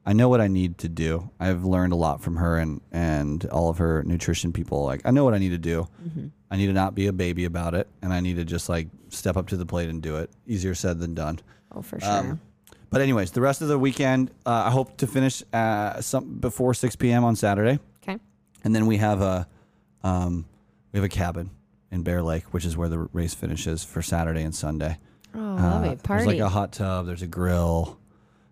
I 0.06 0.14
know 0.14 0.30
what 0.30 0.42
I 0.42 0.48
need 0.48 0.80
to 0.80 0.90
do. 0.90 1.30
I've 1.40 1.64
learned 1.64 1.94
a 1.94 1.96
lot 1.96 2.22
from 2.22 2.38
her 2.38 2.58
and, 2.58 2.82
and 2.92 3.46
all 3.46 3.70
of 3.70 3.78
her 3.78 4.04
nutrition 4.04 4.52
people. 4.52 4.84
Like, 4.84 5.02
I 5.06 5.12
know 5.12 5.24
what 5.24 5.34
I 5.36 5.38
need 5.38 5.50
to 5.50 5.60
do. 5.60 5.88
Mm-hmm. 6.04 6.28
I 6.50 6.58
need 6.58 6.68
to 6.68 6.74
not 6.74 6.96
be 6.96 7.08
a 7.08 7.14
baby 7.14 7.46
about 7.46 7.76
it, 7.76 7.88
and 8.02 8.12
I 8.12 8.20
need 8.20 8.38
to 8.38 8.44
just 8.44 8.68
like 8.68 8.88
step 9.10 9.38
up 9.38 9.48
to 9.50 9.58
the 9.58 9.66
plate 9.66 9.90
and 9.90 10.02
do 10.02 10.18
it. 10.18 10.32
Easier 10.48 10.74
said 10.76 11.00
than 11.00 11.14
done. 11.14 11.40
Oh, 11.72 11.82
for 11.82 12.00
sure. 12.00 12.10
Um, 12.12 12.42
but 12.90 13.02
anyways, 13.02 13.32
the 13.32 13.42
rest 13.42 13.62
of 13.62 13.68
the 13.70 13.80
weekend, 13.80 14.32
uh, 14.46 14.64
I 14.66 14.72
hope 14.72 14.98
to 14.98 15.08
finish 15.08 15.44
uh, 15.54 16.02
some 16.02 16.40
before 16.40 16.74
6 16.74 16.96
p.m. 16.98 17.24
on 17.24 17.36
Saturday, 17.38 17.80
okay. 18.04 18.20
and 18.66 18.76
then 18.76 18.86
we 18.86 18.98
have 18.98 19.22
a 19.22 19.48
um, 20.04 20.46
we 20.92 20.98
have 20.98 21.06
a 21.06 21.10
cabin 21.10 21.52
in 21.92 22.04
Bear 22.04 22.22
Lake, 22.22 22.54
which 22.54 22.66
is 22.66 22.76
where 22.76 22.90
the 22.90 23.00
race 23.14 23.34
finishes 23.34 23.84
for 23.86 24.02
Saturday 24.02 24.42
and 24.42 24.54
Sunday. 24.54 24.98
Oh, 25.34 25.40
Uh, 25.40 25.54
lovely 25.56 25.96
party. 25.98 26.26
There's 26.26 26.40
like 26.40 26.46
a 26.46 26.50
hot 26.50 26.74
tub. 26.74 27.06
There's 27.06 27.22
a 27.22 27.28
grill. 27.28 27.98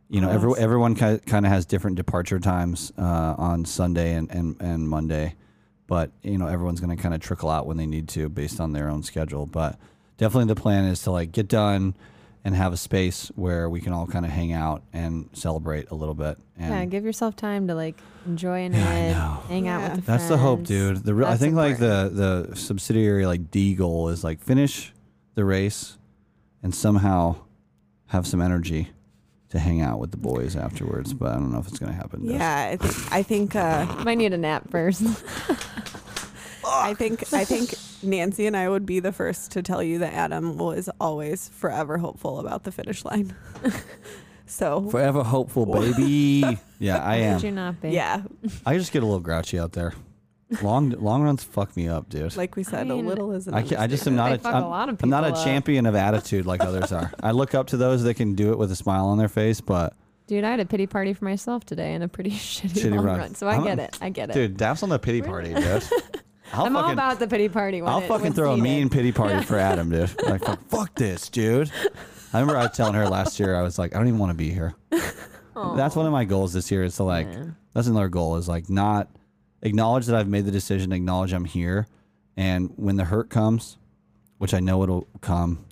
You 0.10 0.22
know, 0.22 0.30
Oh, 0.30 0.34
every, 0.34 0.54
everyone 0.58 0.96
kind 0.96 1.22
of 1.46 1.52
has 1.52 1.66
different 1.68 1.96
departure 1.96 2.40
times 2.40 2.92
uh, 2.98 3.36
on 3.38 3.64
Sunday 3.66 4.16
and, 4.16 4.30
and, 4.32 4.60
and 4.60 4.90
Monday, 4.90 5.36
but 5.88 6.12
you 6.24 6.38
know 6.38 6.48
everyone's 6.48 6.80
going 6.80 6.96
to 6.96 7.02
kind 7.02 7.14
of 7.14 7.22
trickle 7.22 7.50
out 7.50 7.68
when 7.68 7.78
they 7.78 7.86
need 7.86 8.08
to 8.10 8.28
based 8.30 8.60
on 8.60 8.72
their 8.74 8.90
own 8.90 9.04
schedule. 9.04 9.46
But 9.46 9.78
definitely 10.18 10.48
the 10.54 10.60
plan 10.60 10.86
is 10.86 11.04
to 11.04 11.12
like 11.12 11.32
get 11.32 11.48
done 11.48 11.96
and 12.44 12.56
have 12.56 12.74
a 12.74 12.78
space 12.78 13.28
where 13.36 13.70
we 13.70 13.82
can 13.82 13.94
all 13.94 14.08
kind 14.08 14.26
of 14.26 14.32
hang 14.32 14.52
out 14.54 14.82
and 14.94 15.30
celebrate 15.34 15.92
a 15.92 15.96
little 15.96 16.16
bit. 16.16 16.38
And 16.58 16.74
yeah, 16.74 16.86
give 16.86 17.04
yourself 17.04 17.36
time 17.36 17.68
to 17.68 17.76
like 17.76 17.96
enjoy 18.26 18.62
an 18.66 18.74
Yeah, 18.74 18.90
I 18.90 18.94
ed, 18.96 19.12
know. 19.14 19.44
hang 19.48 19.68
out 19.68 19.92
with 19.92 20.00
the 20.00 20.12
that's 20.12 20.28
the 20.28 20.38
hope, 20.38 20.64
dude. 20.64 21.04
The 21.04 21.14
real, 21.14 21.28
I 21.28 21.32
That's 21.32 21.42
think 21.42 21.56
like 21.56 21.78
the 21.78 22.10
the 22.50 22.56
subsidiary 22.56 23.28
like 23.28 23.52
D 23.52 23.76
goal 23.76 24.10
is 24.10 24.24
like 24.24 24.40
finish 24.42 24.92
the 25.36 25.46
race 25.46 25.98
and 26.64 26.74
somehow 26.74 27.36
have 28.08 28.26
some 28.26 28.42
energy 28.42 28.90
to 29.50 29.60
hang 29.60 29.82
out 29.82 30.00
with 30.00 30.12
the 30.12 30.18
boys 30.18 30.56
afterwards. 30.56 31.14
But 31.14 31.32
I 31.32 31.34
don't 31.36 31.52
know 31.52 31.60
if 31.60 31.68
it's 31.68 31.80
gonna 31.80 31.94
happen. 31.94 32.26
Des. 32.26 32.34
Yeah, 32.34 32.70
I 32.72 32.78
think 32.78 33.12
I 33.14 33.24
think 33.24 33.56
uh, 33.56 33.86
Might 34.06 34.16
need 34.18 34.34
a 34.34 34.38
nap 34.38 34.70
first. 34.70 35.02
I 36.66 36.94
think 36.94 37.34
I 37.34 37.46
think 37.46 37.74
Nancy 38.04 38.46
and 38.46 38.56
I 38.56 38.70
would 38.70 38.86
be 38.86 39.00
the 39.00 39.12
first 39.12 39.52
to 39.52 39.64
tell 39.64 39.82
you 39.82 40.00
that 40.00 40.14
Adam 40.14 40.58
was 40.58 40.90
always 41.00 41.50
forever 41.50 41.98
hopeful 41.98 42.40
about 42.40 42.64
the 42.64 42.72
finish 42.72 43.04
line. 43.04 43.36
so 44.46 44.88
Forever 44.90 45.24
hopeful, 45.24 45.66
baby. 45.66 46.60
yeah, 46.78 46.98
I 47.04 47.16
am. 47.18 47.34
Would 47.36 47.44
you 47.44 47.52
not 47.52 47.82
be? 47.82 47.90
yeah, 47.90 48.22
I 48.66 48.78
just 48.78 48.92
get 48.92 49.02
a 49.02 49.06
little 49.06 49.20
grouchy 49.20 49.58
out 49.58 49.72
there. 49.74 49.94
Long 50.64 50.90
long 50.92 51.22
runs 51.22 51.44
fuck 51.44 51.78
me 51.78 51.88
up, 51.88 52.10
dude. 52.10 52.36
like 52.36 52.56
we 52.56 52.64
said, 52.64 52.88
mean, 52.88 53.06
a 53.06 53.08
little 53.08 53.32
is 53.34 53.48
an 53.48 53.54
I, 53.54 53.62
can't, 53.62 53.80
I 53.80 53.86
just 53.86 54.08
am 54.08 54.16
not 54.16 54.32
a, 54.32 54.48
a 54.48 54.52
I'm, 54.52 54.64
lot 54.64 54.90
of 54.90 55.02
I'm 55.04 55.10
not 55.10 55.24
a 55.24 55.28
people 55.28 55.40
up. 55.42 55.46
champion 55.46 55.86
of 55.86 55.94
attitude 55.94 56.46
like 56.48 56.62
others 56.62 56.92
are. 56.92 57.12
I 57.22 57.32
look 57.32 57.54
up 57.54 57.68
to 57.68 57.78
those 57.78 58.02
that 58.04 58.16
can 58.16 58.34
do 58.34 58.52
it 58.52 58.58
with 58.58 58.72
a 58.72 58.76
smile 58.76 59.06
on 59.08 59.18
their 59.20 59.28
face, 59.28 59.62
but 59.62 59.94
Dude, 60.26 60.44
I 60.44 60.50
had 60.52 60.60
a 60.60 60.66
pity 60.66 60.86
party 60.88 61.14
for 61.14 61.26
myself 61.26 61.66
today 61.66 61.94
in 61.94 62.02
a 62.02 62.08
pretty 62.08 62.30
shitty, 62.32 62.82
Shitty 62.84 62.96
long 62.96 63.06
run. 63.06 63.20
run. 63.20 63.36
So 63.36 63.48
I 63.48 63.54
I'm- 63.54 63.64
get 63.64 63.80
it. 63.80 63.98
I 64.02 64.10
get 64.10 64.30
it. 64.32 64.34
dude, 64.34 64.58
Daph's 64.58 64.82
on 64.84 64.90
the 64.90 64.98
pity 65.00 65.22
party, 65.22 65.54
dude. 65.54 65.84
I'll 66.54 66.66
I'm 66.66 66.76
all 66.76 66.90
about 66.92 67.20
the 67.20 67.28
pity 67.28 67.48
party. 67.48 67.82
When 67.84 67.92
I'll 67.92 68.00
it- 68.02 68.08
fucking 68.08 68.24
when 68.24 68.34
throw 68.34 68.54
a 68.54 68.56
needed. 68.58 68.64
mean 68.64 68.90
pity 68.90 69.12
party 69.12 69.44
for 69.46 69.56
Adam, 69.58 69.92
dude. 69.92 70.10
Like, 70.24 70.44
fuck, 70.44 70.60
fuck 70.70 70.96
this, 70.96 71.30
dude. 71.30 71.72
I 72.34 72.40
remember 72.40 72.58
I 72.60 72.64
was 72.64 72.76
telling 72.76 72.96
her 72.96 73.08
last 73.08 73.40
year, 73.40 73.56
I 73.56 73.62
was 73.62 73.78
like, 73.78 73.94
I 73.94 74.00
don't 74.00 74.08
even 74.08 74.20
want 74.20 74.32
to 74.32 74.36
be 74.38 74.50
here. 74.50 74.74
That's 75.76 75.96
one 75.96 76.06
of 76.08 76.12
my 76.12 76.26
goals 76.26 76.54
this 76.54 76.72
year 76.72 76.84
is 76.84 76.96
to 76.96 77.04
like, 77.04 77.28
Yeah. 77.32 77.46
that's 77.74 77.88
another 77.88 78.08
goal 78.08 78.38
is 78.38 78.48
like 78.48 78.68
not 78.70 79.10
acknowledge 79.62 80.06
that 80.06 80.16
I've 80.16 80.28
made 80.28 80.46
the 80.46 80.52
decision, 80.52 80.92
acknowledge 80.92 81.34
I'm 81.34 81.46
here. 81.46 81.88
And 82.38 82.72
when 82.78 82.96
the 82.96 83.06
hurt 83.06 83.30
comes, 83.30 83.78
which 84.38 84.54
I 84.54 84.60
know 84.60 84.84
it'll 84.84 85.08
come, 85.22 85.66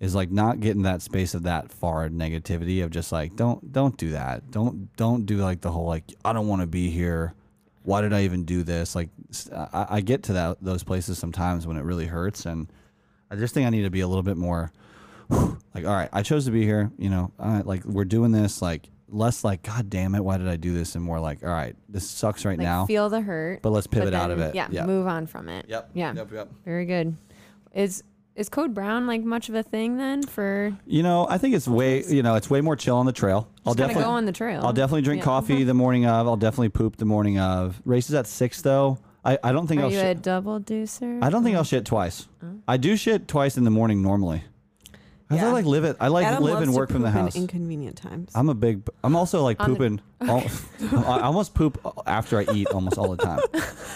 is 0.00 0.14
like 0.14 0.30
not 0.30 0.60
getting 0.60 0.82
that 0.82 1.02
space 1.02 1.34
of 1.34 1.42
that 1.42 1.70
far 1.70 2.08
negativity 2.08 2.82
of 2.82 2.90
just 2.90 3.12
like, 3.12 3.36
don't, 3.36 3.72
don't 3.72 3.96
do 3.96 4.12
that. 4.12 4.50
Don't, 4.50 4.94
don't 4.96 5.26
do 5.26 5.36
like 5.36 5.60
the 5.60 5.70
whole, 5.70 5.86
like, 5.86 6.04
I 6.24 6.32
don't 6.32 6.48
want 6.48 6.62
to 6.62 6.66
be 6.66 6.90
here. 6.90 7.34
Why 7.82 8.00
did 8.00 8.12
I 8.12 8.22
even 8.22 8.44
do 8.44 8.62
this? 8.62 8.94
Like, 8.94 9.10
I 9.72 10.00
get 10.00 10.22
to 10.24 10.32
that, 10.34 10.58
those 10.60 10.82
places 10.82 11.18
sometimes 11.18 11.66
when 11.66 11.76
it 11.76 11.82
really 11.82 12.06
hurts. 12.06 12.46
And 12.46 12.70
I 13.30 13.36
just 13.36 13.54
think 13.54 13.66
I 13.66 13.70
need 13.70 13.82
to 13.82 13.90
be 13.90 14.00
a 14.00 14.08
little 14.08 14.22
bit 14.22 14.36
more 14.36 14.72
like, 15.74 15.84
all 15.84 15.94
right, 15.94 16.08
I 16.12 16.22
chose 16.22 16.44
to 16.46 16.50
be 16.50 16.64
here. 16.64 16.90
You 16.98 17.10
know, 17.10 17.32
like 17.38 17.84
we're 17.84 18.04
doing 18.04 18.32
this. 18.32 18.60
Like 18.60 18.88
less 19.10 19.44
like, 19.44 19.62
God 19.62 19.90
damn 19.90 20.14
it, 20.14 20.20
why 20.24 20.38
did 20.38 20.48
I 20.48 20.56
do 20.56 20.72
this? 20.72 20.94
And 20.94 21.04
more 21.04 21.20
like, 21.20 21.42
all 21.42 21.50
right, 21.50 21.76
this 21.88 22.08
sucks 22.08 22.44
right 22.44 22.58
Like 22.58 22.64
now, 22.64 22.86
feel 22.86 23.08
the 23.08 23.20
hurt, 23.20 23.62
but 23.62 23.70
let's 23.70 23.86
pivot 23.86 24.14
out 24.14 24.30
of 24.30 24.40
it. 24.40 24.54
Yeah, 24.54 24.68
yeah. 24.70 24.86
move 24.86 25.06
on 25.06 25.26
from 25.26 25.48
it. 25.48 25.66
Yep. 25.68 25.90
Yeah. 25.94 26.14
Yep. 26.14 26.32
Yep. 26.32 26.48
Very 26.64 26.86
good. 26.86 27.16
Is 27.72 28.02
is 28.36 28.48
Code 28.48 28.72
Brown 28.72 29.06
like 29.06 29.22
much 29.22 29.48
of 29.48 29.54
a 29.54 29.62
thing 29.62 29.96
then 29.98 30.22
for 30.22 30.72
You 30.86 31.02
know, 31.02 31.26
I 31.28 31.36
think 31.38 31.54
it's 31.54 31.68
way. 31.68 32.04
You 32.04 32.22
know, 32.22 32.36
it's 32.36 32.48
way 32.48 32.60
more 32.60 32.76
chill 32.76 32.96
on 32.96 33.04
the 33.06 33.12
trail. 33.12 33.48
I'll 33.66 33.74
just 33.74 33.78
kind 33.78 33.90
of 33.90 33.96
definitely. 33.96 34.04
go 34.04 34.10
on 34.10 34.24
the 34.24 34.32
trail? 34.32 34.60
I'll 34.64 34.72
definitely 34.72 35.02
drink 35.02 35.20
Yeah. 35.20 35.24
coffee 35.26 35.64
the 35.64 35.74
morning 35.74 36.06
of. 36.06 36.26
I'll 36.26 36.36
definitely 36.36 36.70
poop 36.70 36.96
the 36.96 37.04
morning 37.04 37.38
of. 37.38 37.80
Races 37.84 38.14
at 38.14 38.26
six 38.26 38.62
though. 38.62 38.98
I, 39.22 39.38
I 39.44 39.52
don't 39.52 39.66
think 39.66 39.82
Are 39.82 39.84
I'll. 39.84 39.90
you 39.90 39.98
Shit, 39.98 40.16
a 40.16 40.20
double 40.20 40.58
deucer? 40.60 41.22
I 41.22 41.28
don't 41.28 41.44
think 41.44 41.54
I'll 41.56 41.64
shit 41.64 41.84
twice. 41.84 42.26
Oh. 42.42 42.46
I 42.66 42.78
do 42.78 42.96
shit 42.96 43.28
twice 43.28 43.58
in 43.58 43.64
the 43.64 43.70
morning 43.70 44.00
normally. 44.00 44.44
'Cause 45.30 45.42
I 45.42 45.52
like 45.52 45.64
live 45.64 45.84
it. 45.84 45.96
I 46.00 46.08
like 46.08 46.26
Adam 46.26 46.42
live 46.42 46.60
and 46.62 46.74
work 46.74 46.90
from 46.90 47.02
the 47.02 47.08
poop 47.08 47.16
in 47.16 47.22
house. 47.22 47.36
inconvenient 47.36 47.96
times. 47.96 48.32
I'm 48.34 48.48
a 48.48 48.54
big. 48.54 48.82
I'm 49.04 49.14
also 49.16 49.42
like 49.42 49.60
On 49.60 49.70
the- 49.70 49.76
pooping. 49.76 50.00
all, 50.28 50.42
I 51.06 51.20
almost 51.20 51.54
poop 51.54 51.80
after 52.06 52.38
I 52.40 52.46
eat 52.52 52.66
almost 52.68 52.98
all 52.98 53.10
the 53.14 53.22
time. 53.24 53.40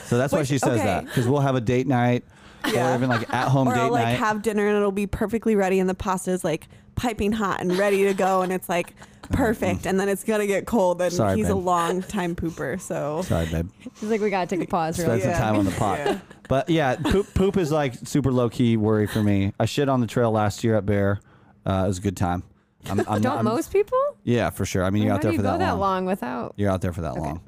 So 0.07 0.17
that's 0.17 0.33
why 0.33 0.45
she 0.45 0.59
says 0.59 0.79
okay. 0.79 0.85
that 0.85 1.05
because 1.07 1.27
we'll 1.29 1.41
have 1.41 1.55
a 1.57 1.61
date 1.61 1.87
night 1.87 2.25
Yeah. 2.73 2.93
or 2.93 2.95
even 2.97 3.09
like 3.11 3.29
at 3.35 3.49
home 3.49 3.69
or 3.69 3.75
date 3.75 3.81
I'll 3.81 3.91
like 3.91 4.05
night. 4.05 4.19
have 4.19 4.43
dinner 4.43 4.67
and 4.69 4.77
it'll 4.77 4.93
be 4.93 5.07
perfectly 5.07 5.55
ready 5.57 5.81
and 5.81 5.89
the 5.91 5.95
pasta 5.95 6.31
is 6.31 6.45
like 6.45 6.69
piping 6.95 7.33
hot 7.33 7.61
and 7.61 7.77
ready 7.77 8.05
to 8.05 8.15
go 8.15 8.43
and 8.43 8.53
it's 8.53 8.69
like 8.69 8.95
perfect 9.31 9.87
and 9.87 9.99
then 9.99 10.09
it's 10.09 10.25
gonna 10.25 10.47
get 10.47 10.67
cold 10.67 11.01
and 11.01 11.13
Sorry, 11.13 11.37
he's 11.37 11.49
a 11.49 11.55
long 11.55 12.03
time 12.03 12.35
pooper 12.35 12.81
so 12.81 13.23
Sorry, 13.23 13.47
babe. 13.47 13.69
He's 14.01 14.11
like, 14.11 14.21
we 14.21 14.31
gotta 14.31 14.47
take 14.47 14.67
a 14.67 14.71
pause. 14.71 14.97
Spend 14.97 15.09
Really. 15.09 15.21
some 15.23 15.31
Yeah. 15.31 15.39
time 15.39 15.57
on 15.57 15.65
the 15.65 15.71
pot. 15.73 15.99
Yeah. 15.99 16.19
But 16.49 16.69
yeah, 16.71 16.97
poop 16.97 17.33
poop 17.35 17.57
is 17.57 17.73
like 17.73 17.95
super 18.05 18.31
low 18.33 18.49
key 18.51 18.77
worry 18.77 19.07
for 19.07 19.23
me. 19.23 19.53
I 19.59 19.65
shit 19.67 19.89
on 19.89 20.01
the 20.01 20.07
trail 20.07 20.31
last 20.31 20.63
year 20.65 20.77
at 20.77 20.85
Bear. 20.87 21.21
Uh, 21.67 21.83
it 21.85 21.89
was 21.89 21.99
a 21.99 22.03
good 22.03 22.17
time. 22.17 22.43
I'm, 22.91 23.01
I'm, 23.09 23.23
Don't 23.23 23.37
I'm- 23.37 23.45
most 23.47 23.73
people? 23.73 23.99
Yeah, 24.25 24.51
for 24.51 24.67
sure. 24.67 24.85
I 24.85 24.91
mean, 24.91 25.05
you're 25.05 25.13
How 25.13 25.17
out 25.17 25.23
do 25.23 25.29
there 25.29 25.33
you 25.33 25.39
for 25.39 25.43
go 25.45 25.51
that, 25.53 25.59
that 25.59 25.71
long. 25.73 25.81
long 25.81 26.05
without? 26.07 26.53
You're 26.57 26.71
out 26.71 26.83
there 26.83 26.93
for 26.93 27.01
that 27.01 27.17
long. 27.17 27.41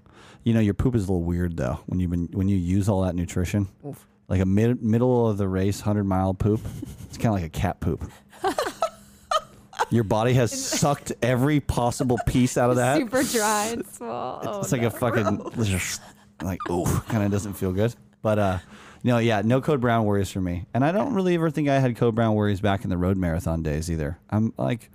You 0.45 0.55
know, 0.55 0.61
your 0.61 0.73
poop 0.75 0.95
is 0.95 1.03
a 1.05 1.13
little 1.13 1.23
weird 1.25 1.57
though 1.57 1.81
when 1.87 2.01
you've 2.01 2.11
been 2.11 2.29
when 2.33 2.49
you 2.49 2.57
use 2.57 2.89
all 2.89 3.03
that 3.03 3.15
nutrition. 3.15 3.69
Oof. 3.87 4.07
Like 4.29 4.41
a 4.41 4.47
mid 4.47 4.83
middle 4.83 5.29
of 5.29 5.37
the 5.37 5.47
race, 5.47 5.81
hundred 5.81 6.05
mile 6.05 6.33
poop. 6.35 6.61
It's 7.09 7.17
kind 7.19 7.27
of 7.29 7.35
like 7.35 7.45
a 7.45 7.49
cat 7.49 7.81
poop. 7.81 8.11
Your 9.90 10.05
body 10.05 10.32
has 10.34 10.50
sucked 10.50 11.12
every 11.23 11.60
possible 11.60 12.18
piece 12.26 12.58
out 12.58 12.70
of 12.70 12.76
that. 12.82 12.98
Super 12.98 13.23
dry 13.23 13.66
and 13.66 13.86
small. 13.86 14.40
Oh, 14.44 14.60
it's 14.60 14.73
like 14.73 14.81
no. 14.82 14.89
a 14.89 14.90
fucking 14.90 15.84
like 16.42 16.58
ooh, 16.70 16.84
kind 17.08 17.23
of 17.24 17.31
doesn't 17.31 17.55
feel 17.55 17.73
good. 17.73 17.94
But 18.23 18.39
uh, 18.39 18.58
no, 19.05 19.18
yeah, 19.18 19.42
no 19.44 19.60
code 19.60 19.81
brown 19.81 20.05
worries 20.05 20.31
for 20.31 20.40
me, 20.40 20.66
and 20.74 20.84
I 20.84 20.90
don't 20.92 21.15
really 21.15 21.34
ever 21.34 21.50
think 21.50 21.68
I 21.68 21.78
had 21.78 21.94
code 21.97 22.15
brown 22.15 22.34
worries 22.34 22.60
back 22.60 22.82
in 22.84 22.90
the 22.90 22.98
road 22.98 23.16
marathon 23.16 23.62
days 23.62 23.90
either. 23.90 24.18
I'm 24.31 24.52
like, 24.58 24.90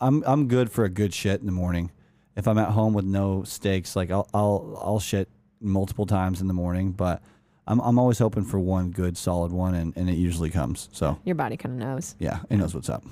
I'm 0.00 0.22
I'm 0.26 0.48
good 0.48 0.70
for 0.70 0.84
a 0.84 0.90
good 0.90 1.14
shit 1.14 1.40
in 1.40 1.46
the 1.46 1.52
morning. 1.52 1.90
If 2.36 2.46
I'm 2.46 2.58
at 2.58 2.68
home 2.70 2.92
with 2.92 3.04
no 3.06 3.42
stakes, 3.44 3.96
like 3.96 4.10
I'll 4.10 4.28
I'll 4.34 4.78
I'll 4.82 5.00
shit 5.00 5.28
multiple 5.60 6.06
times 6.06 6.40
in 6.40 6.48
the 6.48 6.54
morning, 6.54 6.92
but 6.92 7.22
I'm 7.66 7.80
I'm 7.80 7.98
always 7.98 8.18
hoping 8.18 8.44
for 8.44 8.58
one 8.58 8.90
good 8.90 9.16
solid 9.16 9.52
one, 9.52 9.74
and, 9.74 9.96
and 9.96 10.10
it 10.10 10.16
usually 10.16 10.50
comes. 10.50 10.88
So 10.92 11.18
Your 11.24 11.34
body 11.36 11.56
kind 11.56 11.80
of 11.80 11.88
knows. 11.88 12.16
yeah, 12.18 12.40
it 12.50 12.56
knows 12.56 12.74
what's 12.74 12.90
up. 12.90 13.04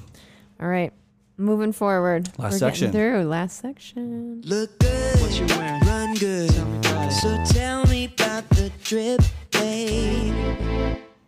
All 0.61 0.69
right. 0.69 0.93
Moving 1.37 1.73
forward. 1.73 2.29
Last 2.37 2.55
We're 2.55 2.59
section. 2.59 2.91
Getting 2.91 3.13
through. 3.13 3.25
Last 3.29 3.61
section. 3.61 4.43
Look 4.45 4.77
good, 4.81 5.21
what 5.21 5.39
you 5.39 5.47
wearing? 5.57 5.81
Run 5.83 6.15
good. 6.17 6.51
So 7.13 7.45
tell 7.47 7.87
me 7.87 8.07
about 8.07 8.49
the 8.51 8.73
drip, 8.83 9.21
babe. 9.53 10.35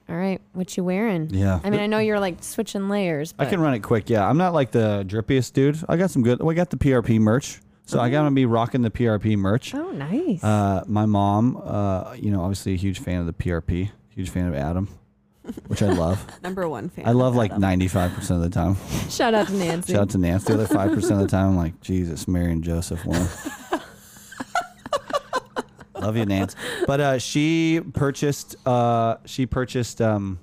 All 0.08 0.16
right. 0.16 0.40
What 0.52 0.76
you 0.76 0.82
wearing? 0.82 1.30
Yeah. 1.30 1.60
I 1.62 1.70
mean, 1.70 1.78
I 1.78 1.86
know 1.86 1.98
you're 1.98 2.18
like 2.18 2.42
switching 2.42 2.88
layers. 2.88 3.32
I 3.38 3.46
can 3.46 3.60
run 3.60 3.74
it 3.74 3.80
quick. 3.80 4.10
Yeah, 4.10 4.28
I'm 4.28 4.36
not 4.36 4.52
like 4.52 4.72
the 4.72 5.04
drippiest 5.06 5.52
dude. 5.52 5.78
I 5.88 5.96
got 5.96 6.10
some 6.10 6.22
good. 6.22 6.42
We 6.42 6.56
got 6.56 6.70
the 6.70 6.76
PRP 6.76 7.20
merch, 7.20 7.60
so 7.84 8.00
I 8.00 8.10
gotta 8.10 8.32
be 8.32 8.46
rocking 8.46 8.82
the 8.82 8.90
PRP 8.90 9.36
merch. 9.36 9.72
Oh, 9.76 9.92
nice. 9.92 10.42
Uh, 10.42 10.82
my 10.88 11.06
mom, 11.06 11.56
uh, 11.64 12.14
you 12.14 12.32
know, 12.32 12.42
obviously 12.42 12.72
a 12.74 12.76
huge 12.76 12.98
fan 12.98 13.20
of 13.20 13.26
the 13.26 13.32
PRP, 13.32 13.90
huge 14.08 14.30
fan 14.30 14.48
of 14.48 14.54
Adam, 14.56 14.88
which 15.68 15.82
I 15.82 15.92
love. 15.92 16.24
number 16.42 16.68
one 16.68 16.88
fan 16.88 17.06
I 17.06 17.12
love 17.12 17.34
like 17.36 17.56
95 17.56 18.12
percent 18.14 18.44
of 18.44 18.50
the 18.50 18.54
time. 18.54 18.76
Shout 19.10 19.34
out 19.34 19.46
to 19.48 19.54
Nancy. 19.54 19.92
Shout 19.92 20.02
out 20.02 20.10
to 20.10 20.18
Nancy. 20.18 20.46
The 20.48 20.54
other 20.54 20.66
five 20.66 20.92
percent 20.92 21.20
of 21.20 21.20
the 21.20 21.28
time, 21.28 21.48
I'm 21.50 21.56
like, 21.56 21.80
Jesus, 21.80 22.26
Mary 22.28 22.52
and 22.52 22.62
Joseph 22.64 23.04
one. 23.04 23.26
Love 26.00 26.16
you, 26.16 26.24
Nance. 26.24 26.56
But 26.86 27.00
uh, 27.00 27.18
she 27.18 27.80
purchased 27.92 28.56
uh, 28.66 29.16
she 29.26 29.44
purchased 29.46 30.00
um, 30.00 30.38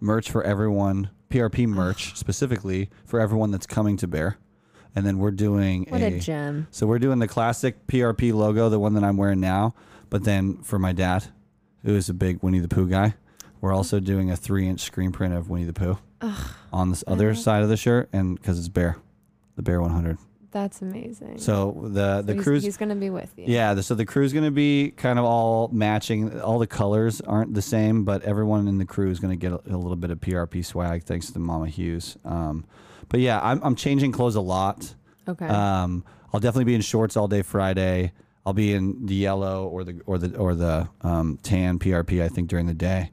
merch 0.00 0.30
for 0.30 0.42
everyone, 0.42 1.10
PRP 1.30 1.66
merch 1.66 2.16
specifically 2.16 2.88
for 3.04 3.20
everyone 3.20 3.50
that's 3.50 3.66
coming 3.66 3.96
to 3.98 4.06
Bear. 4.06 4.38
And 4.94 5.06
then 5.06 5.18
we're 5.18 5.30
doing 5.30 5.86
what 5.88 6.02
a 6.02 6.18
gem. 6.18 6.66
so 6.70 6.86
we're 6.86 6.98
doing 6.98 7.18
the 7.18 7.28
classic 7.28 7.86
PRP 7.86 8.32
logo, 8.34 8.68
the 8.68 8.78
one 8.78 8.94
that 8.94 9.04
I'm 9.04 9.16
wearing 9.16 9.40
now. 9.40 9.74
But 10.10 10.24
then 10.24 10.58
for 10.62 10.78
my 10.78 10.92
dad, 10.92 11.24
who 11.84 11.94
is 11.94 12.10
a 12.10 12.14
big 12.14 12.42
Winnie 12.42 12.58
the 12.58 12.68
Pooh 12.68 12.86
guy, 12.88 13.14
We're 13.62 13.72
also 13.72 14.00
doing 14.00 14.30
a 14.30 14.36
three 14.36 14.68
inch 14.68 14.80
screen 14.80 15.12
print 15.12 15.32
of 15.32 15.48
Winnie 15.48 15.64
the 15.64 15.72
Pooh 15.72 15.96
on 16.72 16.90
this 16.90 17.02
other 17.06 17.34
side 17.34 17.62
of 17.62 17.68
the 17.70 17.76
shirt, 17.78 18.10
and 18.12 18.36
because 18.36 18.58
it's 18.58 18.68
bear, 18.68 18.96
the 19.56 19.62
bear 19.62 19.80
100. 19.80 20.18
That's 20.50 20.82
amazing. 20.82 21.38
So 21.38 21.88
the 21.88 22.18
So 22.18 22.22
the 22.22 22.34
he's, 22.34 22.64
He's 22.64 22.76
gonna 22.76 22.94
be 22.96 23.08
with 23.08 23.32
you. 23.38 23.44
Yeah, 23.46 23.72
the, 23.72 23.82
so 23.82 23.94
the 23.94 24.04
crew's 24.04 24.34
going 24.34 24.44
to 24.44 24.50
be 24.50 24.90
kind 24.90 25.18
of 25.18 25.24
all 25.24 25.68
matching. 25.68 26.40
All 26.42 26.58
the 26.58 26.66
colors 26.66 27.22
aren't 27.22 27.54
the 27.54 27.62
same, 27.62 28.04
but 28.04 28.22
everyone 28.24 28.68
in 28.68 28.76
the 28.76 28.84
crew 28.84 29.10
is 29.10 29.18
going 29.18 29.30
to 29.30 29.36
get 29.36 29.52
a, 29.52 29.74
a 29.74 29.78
little 29.78 29.96
bit 29.96 30.10
of 30.10 30.20
PRP 30.20 30.62
swag 30.62 31.04
thanks 31.04 31.30
to 31.30 31.38
Mama 31.38 31.68
Hughes. 31.68 32.18
Um, 32.26 32.66
but 33.08 33.20
yeah, 33.20 33.40
I'm, 33.42 33.62
I'm 33.62 33.76
changing 33.76 34.12
clothes 34.12 34.34
a 34.34 34.42
lot. 34.42 34.94
Okay. 35.26 35.46
Um, 35.46 36.04
I'll 36.34 36.40
definitely 36.40 36.64
be 36.64 36.74
in 36.74 36.82
shorts 36.82 37.16
all 37.16 37.28
day 37.28 37.40
Friday. 37.40 38.12
I'll 38.44 38.52
be 38.52 38.74
in 38.74 39.06
the 39.06 39.14
yellow 39.14 39.68
or 39.68 39.84
the 39.84 40.00
or 40.04 40.18
the 40.18 40.36
or 40.36 40.54
the 40.54 40.88
um, 41.00 41.38
tan 41.42 41.78
PRP. 41.78 42.22
I 42.22 42.28
think 42.28 42.48
during 42.48 42.66
the 42.66 42.74
day. 42.74 43.10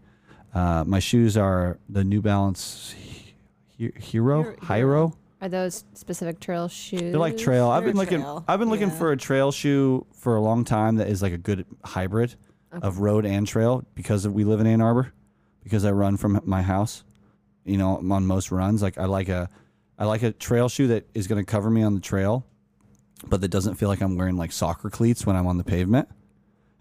Uh, 0.54 0.84
my 0.86 1.00
shoes 1.00 1.38
are 1.38 1.78
the 1.88 2.04
New 2.04 2.22
Balance 2.22 2.94
He- 2.98 3.34
Hero 3.78 4.44
Hero- 4.44 4.56
Hierro. 4.62 5.14
Are 5.42 5.48
those 5.50 5.86
specific 5.94 6.40
trail 6.42 6.68
shoes? 6.68 7.00
They're 7.00 7.14
like 7.20 7.38
trail. 7.38 7.70
I've 7.70 7.84
They're 7.84 7.92
been 7.94 7.98
looking. 7.98 8.20
trail, 8.22 8.44
I've 8.48 8.60
been 8.60 8.70
looking 8.70 8.90
yeah. 8.90 8.96
for 8.98 9.12
a 9.12 9.18
trail 9.18 9.52
shoe 9.52 10.06
for 10.14 10.36
a 10.36 10.42
long 10.42 10.66
time 10.66 10.98
that 10.98 11.08
is 11.08 11.22
like 11.22 11.32
a 11.34 11.38
good 11.38 11.66
hybrid 11.86 12.36
of 12.72 13.00
road 13.00 13.26
and 13.26 13.48
trail 13.48 13.86
because 13.96 14.28
we 14.28 14.44
live 14.44 14.60
in 14.60 14.68
Ann 14.68 14.82
Arbor. 14.82 15.14
Because 15.64 15.86
I 15.86 15.92
run 15.92 16.18
from 16.18 16.42
my 16.46 16.62
house, 16.62 17.04
you 17.64 17.78
know, 17.78 17.98
on 18.12 18.26
most 18.26 18.52
runs. 18.52 18.82
Like 18.82 18.98
I 18.98 19.06
like 19.06 19.30
a, 19.30 19.50
I 20.00 20.06
like 20.06 20.24
a 20.24 20.32
trail 20.32 20.68
shoe 20.68 20.88
that 20.88 21.06
is 21.14 21.28
going 21.28 21.40
to 21.44 21.50
cover 21.50 21.70
me 21.70 21.84
on 21.84 21.94
the 21.94 22.02
trail, 22.02 22.46
but 23.28 23.40
that 23.42 23.50
doesn't 23.50 23.76
feel 23.76 23.88
like 23.88 24.02
I'm 24.02 24.18
wearing 24.18 24.36
like 24.36 24.52
soccer 24.52 24.90
cleats 24.90 25.26
when 25.26 25.36
I'm 25.36 25.46
on 25.46 25.58
the 25.58 25.64
pavement, 25.64 26.10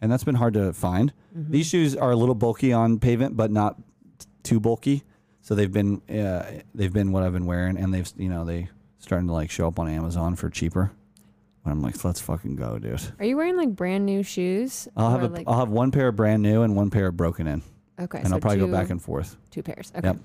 and 0.00 0.10
that's 0.10 0.24
been 0.24 0.36
hard 0.36 0.54
to 0.54 0.72
find. 0.72 1.12
These 1.34 1.66
shoes 1.66 1.96
are 1.96 2.10
a 2.10 2.16
little 2.16 2.34
bulky 2.34 2.72
on 2.72 2.98
pavement, 2.98 3.36
but 3.36 3.50
not 3.50 3.76
t- 4.18 4.26
too 4.42 4.60
bulky. 4.60 5.04
So 5.40 5.54
they've 5.54 5.72
been 5.72 6.02
uh, 6.10 6.60
they've 6.74 6.92
been 6.92 7.12
what 7.12 7.22
I've 7.22 7.32
been 7.32 7.46
wearing, 7.46 7.76
and 7.78 7.92
they've 7.92 8.10
you 8.16 8.28
know 8.28 8.44
they 8.44 8.68
starting 8.98 9.28
to 9.28 9.32
like 9.32 9.50
show 9.50 9.66
up 9.68 9.78
on 9.78 9.88
Amazon 9.88 10.36
for 10.36 10.50
cheaper. 10.50 10.90
And 11.64 11.72
I'm 11.72 11.82
like, 11.82 12.02
let's 12.04 12.20
fucking 12.20 12.56
go, 12.56 12.78
dude. 12.78 13.00
Are 13.18 13.24
you 13.24 13.36
wearing 13.36 13.56
like 13.56 13.74
brand 13.74 14.06
new 14.06 14.22
shoes? 14.22 14.88
I'll 14.96 15.10
have 15.10 15.22
a 15.22 15.28
like, 15.28 15.46
will 15.46 15.58
have 15.58 15.68
one 15.68 15.90
pair 15.90 16.08
of 16.08 16.16
brand 16.16 16.42
new 16.42 16.62
and 16.62 16.76
one 16.76 16.90
pair 16.90 17.06
of 17.06 17.16
broken 17.16 17.46
in, 17.46 17.62
okay, 18.00 18.18
and 18.18 18.28
so 18.28 18.34
I'll 18.34 18.40
probably 18.40 18.60
two, 18.60 18.66
go 18.66 18.72
back 18.72 18.90
and 18.90 19.00
forth. 19.00 19.36
two 19.50 19.62
pairs. 19.62 19.92
Okay. 19.96 20.08
Yep. 20.08 20.18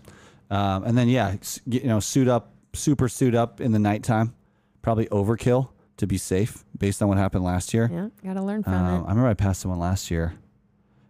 Um, 0.49 0.83
and 0.83 0.97
then 0.97 1.09
yeah, 1.09 1.35
you 1.65 1.83
know, 1.85 1.99
suit 1.99 2.27
up, 2.27 2.53
super 2.73 3.07
suit 3.07 3.35
up 3.35 3.61
in 3.61 3.71
the 3.71 3.79
nighttime. 3.79 4.33
Probably 4.81 5.05
overkill 5.07 5.69
to 5.97 6.07
be 6.07 6.17
safe 6.17 6.63
based 6.77 7.01
on 7.01 7.07
what 7.07 7.17
happened 7.17 7.43
last 7.43 7.73
year. 7.73 7.89
Yeah, 7.91 8.09
gotta 8.23 8.41
learn 8.43 8.63
from 8.63 8.73
Um, 8.73 9.05
I 9.05 9.09
remember 9.09 9.27
I 9.27 9.33
passed 9.35 9.61
someone 9.61 9.79
last 9.79 10.09
year, 10.11 10.33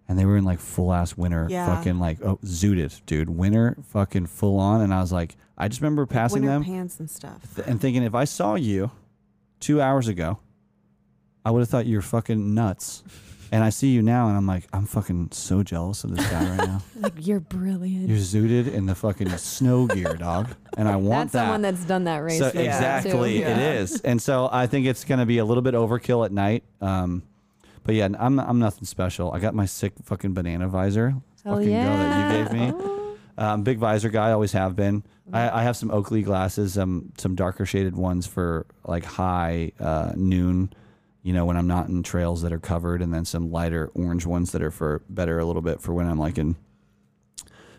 and 0.09 0.17
they 0.19 0.25
were 0.25 0.37
in 0.37 0.43
like 0.43 0.59
full 0.59 0.93
ass 0.93 1.15
winter, 1.17 1.47
Yeah. 1.49 1.65
fucking 1.75 1.99
like 1.99 2.21
oh 2.23 2.37
zooted, 2.43 3.01
dude, 3.05 3.29
winter, 3.29 3.77
fucking 3.89 4.25
full 4.27 4.59
on. 4.59 4.81
And 4.81 4.93
I 4.93 4.99
was 5.01 5.11
like, 5.11 5.35
I 5.57 5.67
just 5.67 5.81
remember 5.81 6.05
passing 6.05 6.41
Winter 6.41 6.53
them 6.55 6.63
pants 6.65 6.99
and 6.99 7.09
stuff. 7.09 7.55
th- 7.55 7.67
and 7.67 7.79
thinking, 7.79 8.03
if 8.03 8.13
I 8.15 8.25
saw 8.25 8.55
you 8.55 8.91
two 9.59 9.81
hours 9.81 10.07
ago, 10.07 10.39
I 11.45 11.51
would 11.51 11.59
have 11.59 11.69
thought 11.69 11.85
you 11.85 11.97
were 11.97 12.01
fucking 12.01 12.53
nuts. 12.53 13.03
And 13.53 13.63
I 13.63 13.69
see 13.69 13.89
you 13.89 14.01
now, 14.01 14.29
and 14.29 14.35
I'm 14.35 14.47
like, 14.47 14.67
I'm 14.73 14.87
fucking 14.87 15.29
so 15.31 15.61
jealous 15.61 16.03
of 16.03 16.15
this 16.15 16.27
guy 16.27 16.57
right 16.57 16.67
now. 16.67 16.81
Like 16.95 17.13
you're 17.27 17.39
brilliant. 17.39 18.09
You're 18.09 18.17
zooted 18.17 18.73
in 18.73 18.87
the 18.87 18.95
fucking 18.95 19.29
snow 19.37 19.85
gear, 19.85 20.15
dog, 20.15 20.47
and 20.75 20.87
I 20.87 20.95
want 20.95 21.31
that's 21.31 21.33
that. 21.33 21.39
someone 21.43 21.61
that's 21.61 21.85
done 21.85 22.05
that 22.05 22.17
race. 22.17 22.39
So 22.39 22.45
before, 22.45 22.61
too. 22.61 22.67
exactly, 22.67 23.39
Yeah. 23.41 23.55
it 23.55 23.81
is, 23.81 24.01
and 24.01 24.19
so 24.19 24.49
I 24.51 24.65
think 24.65 24.87
it's 24.87 25.03
going 25.05 25.19
to 25.19 25.27
be 25.27 25.37
a 25.37 25.45
little 25.45 25.61
bit 25.61 25.75
overkill 25.75 26.25
at 26.25 26.31
night. 26.31 26.63
Um, 26.81 27.21
but 27.83 27.93
yeah, 27.93 28.07
I'm 28.19 28.39
I'm 28.39 28.57
nothing 28.57 28.85
special. 28.85 29.31
I 29.31 29.39
got 29.39 29.53
my 29.53 29.67
sick 29.67 29.93
fucking 30.03 30.33
banana 30.33 30.67
visor, 30.67 31.09
Hell 31.43 31.57
fucking 31.57 31.69
yeah. 31.69 31.83
go 31.85 31.97
that 31.97 32.37
you 32.39 32.43
gave 32.43 32.53
me. 32.73 32.89
Um, 33.37 33.61
big 33.61 33.77
visor 33.77 34.09
guy, 34.09 34.31
always 34.31 34.53
have 34.53 34.75
been. 34.75 35.03
I, 35.31 35.59
I 35.59 35.63
have 35.63 35.77
some 35.77 35.91
Oakley 35.91 36.23
glasses, 36.23 36.75
um, 36.77 37.11
some 37.19 37.35
darker 37.35 37.67
shaded 37.67 37.95
ones 37.95 38.25
for 38.25 38.65
like 38.83 39.05
high 39.05 39.73
uh, 39.79 40.13
noon. 40.15 40.73
You 41.23 41.33
know, 41.33 41.45
when 41.45 41.55
I'm 41.55 41.67
not 41.67 41.87
in 41.87 42.03
trails 42.03 42.41
that 42.41 42.51
are 42.51 42.59
covered, 42.59 43.01
and 43.01 43.13
then 43.13 43.23
some 43.25 43.49
lighter 43.49 43.89
orange 43.95 44.25
ones 44.25 44.51
that 44.51 44.61
are 44.61 44.71
for 44.71 45.01
better 45.09 45.39
a 45.39 45.45
little 45.45 45.61
bit 45.61 45.81
for 45.81 45.93
when 45.93 46.05
I'm 46.05 46.19
like 46.19 46.37
in 46.37 46.55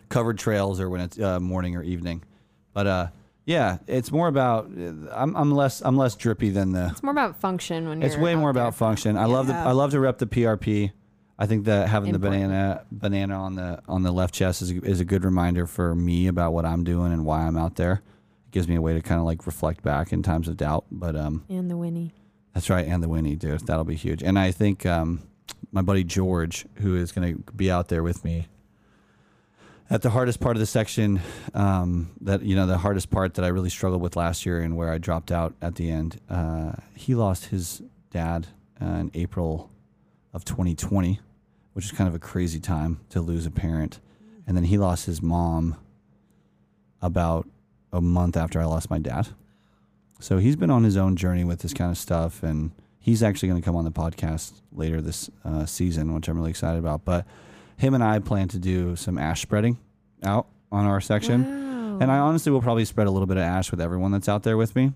covered 0.09 0.37
trails 0.37 0.79
or 0.79 0.89
when 0.89 1.01
it's 1.01 1.19
uh, 1.19 1.39
morning 1.39 1.75
or 1.75 1.83
evening. 1.83 2.23
But 2.73 2.87
uh, 2.87 3.07
yeah, 3.45 3.77
it's 3.87 4.11
more 4.11 4.27
about 4.27 4.65
I'm, 5.11 5.35
I'm 5.35 5.51
less 5.51 5.81
I'm 5.81 5.95
less 5.95 6.15
drippy 6.15 6.49
than 6.49 6.71
the. 6.71 6.87
It's 6.91 7.03
more 7.03 7.11
about 7.11 7.39
function 7.39 7.87
when 7.87 8.01
you're. 8.01 8.07
It's 8.07 8.17
way 8.17 8.33
out 8.33 8.39
more 8.39 8.51
there. 8.51 8.63
about 8.63 8.75
function. 8.75 9.15
I 9.17 9.25
love 9.25 9.47
the 9.47 9.53
I 9.53 9.71
love 9.71 9.91
to 9.91 9.99
rep 9.99 10.17
the 10.17 10.25
PRP. 10.27 10.91
I 11.37 11.45
think 11.47 11.65
that 11.65 11.89
having 11.89 12.15
Important. 12.15 12.41
the 12.41 12.47
banana 12.47 12.85
banana 12.91 13.35
on 13.35 13.55
the 13.55 13.81
on 13.87 14.03
the 14.03 14.11
left 14.11 14.33
chest 14.33 14.61
is 14.61 14.71
is 14.71 14.99
a 14.99 15.05
good 15.05 15.23
reminder 15.23 15.67
for 15.67 15.93
me 15.93 16.27
about 16.27 16.53
what 16.53 16.65
I'm 16.65 16.83
doing 16.83 17.11
and 17.13 17.25
why 17.25 17.41
I'm 17.41 17.57
out 17.57 17.75
there. 17.75 18.01
It 18.47 18.51
gives 18.51 18.67
me 18.67 18.75
a 18.75 18.81
way 18.81 18.93
to 18.93 19.01
kind 19.01 19.19
of 19.19 19.25
like 19.25 19.45
reflect 19.45 19.83
back 19.83 20.11
in 20.11 20.23
times 20.23 20.47
of 20.47 20.57
doubt. 20.57 20.85
But 20.91 21.15
um, 21.15 21.43
And 21.49 21.69
the 21.69 21.77
Winnie. 21.77 22.13
That's 22.55 22.69
right, 22.69 22.87
and 22.87 23.03
the 23.03 23.09
Winnie, 23.09 23.35
dude, 23.35 23.67
that'll 23.67 23.83
be 23.83 23.97
huge. 23.97 24.23
And 24.23 24.39
I 24.39 24.51
think 24.51 24.85
um, 24.85 25.21
my 25.73 25.81
buddy 25.81 26.05
George, 26.05 26.65
who 26.75 26.95
is 26.95 27.11
going 27.11 27.35
to 27.35 27.51
be 27.51 27.69
out 27.69 27.89
there 27.89 28.01
with 28.01 28.23
me 28.23 28.47
at 29.89 30.01
the 30.01 30.09
hardest 30.09 30.39
part 30.39 30.55
of 30.55 30.61
the 30.61 30.65
section, 30.65 31.19
um, 31.53 32.11
that 32.21 32.43
you 32.43 32.55
know, 32.55 32.65
the 32.65 32.77
hardest 32.77 33.11
part 33.11 33.33
that 33.33 33.43
I 33.43 33.49
really 33.49 33.69
struggled 33.69 34.01
with 34.01 34.15
last 34.15 34.45
year, 34.45 34.61
and 34.61 34.77
where 34.77 34.89
I 34.89 34.99
dropped 34.99 35.33
out 35.33 35.53
at 35.61 35.75
the 35.75 35.91
end. 35.91 36.21
Uh, 36.29 36.71
he 36.95 37.13
lost 37.13 37.47
his 37.47 37.81
dad 38.09 38.47
uh, 38.81 38.85
in 38.85 39.11
April 39.13 39.69
of 40.33 40.45
2020, 40.45 41.19
which 41.73 41.83
is 41.83 41.91
kind 41.91 42.07
of 42.07 42.15
a 42.15 42.19
crazy 42.19 42.61
time 42.61 43.01
to 43.09 43.19
lose 43.19 43.45
a 43.45 43.51
parent, 43.51 43.99
and 44.47 44.55
then 44.55 44.63
he 44.63 44.77
lost 44.77 45.07
his 45.07 45.21
mom 45.21 45.75
about 47.01 47.49
a 47.91 47.99
month 47.99 48.37
after 48.37 48.61
I 48.61 48.65
lost 48.65 48.89
my 48.89 48.97
dad. 48.97 49.27
So 50.19 50.37
he's 50.37 50.55
been 50.55 50.71
on 50.71 50.83
his 50.83 50.97
own 50.97 51.15
journey 51.15 51.43
with 51.43 51.59
this 51.59 51.73
kind 51.73 51.91
of 51.91 51.97
stuff, 51.97 52.41
and 52.43 52.71
he's 52.99 53.21
actually 53.21 53.49
going 53.49 53.61
to 53.61 53.65
come 53.65 53.75
on 53.75 53.85
the 53.85 53.91
podcast 53.91 54.53
later 54.71 55.01
this 55.01 55.29
uh, 55.43 55.65
season, 55.65 56.13
which 56.13 56.27
I'm 56.27 56.37
really 56.37 56.49
excited 56.51 56.79
about. 56.79 57.05
But 57.05 57.25
him 57.77 57.93
and 57.93 58.03
I 58.03 58.19
plan 58.19 58.47
to 58.49 58.59
do 58.59 58.95
some 58.95 59.17
ash 59.17 59.41
spreading 59.41 59.77
out 60.23 60.47
on 60.71 60.85
our 60.85 61.01
section, 61.01 61.43
Wow. 61.43 61.99
and 62.01 62.11
I 62.11 62.17
honestly 62.17 62.51
will 62.51 62.61
probably 62.61 62.85
spread 62.85 63.07
a 63.07 63.11
little 63.11 63.27
bit 63.27 63.37
of 63.37 63.43
ash 63.43 63.71
with 63.71 63.81
everyone 63.81 64.11
that's 64.11 64.29
out 64.29 64.43
there 64.43 64.57
with 64.57 64.75
me. 64.75 64.93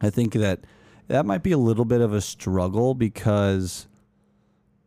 I 0.00 0.10
think 0.10 0.32
that 0.34 0.60
that 1.08 1.26
might 1.26 1.42
be 1.42 1.52
a 1.52 1.58
little 1.58 1.84
bit 1.84 2.00
of 2.00 2.12
a 2.14 2.20
struggle 2.20 2.94
because 2.94 3.86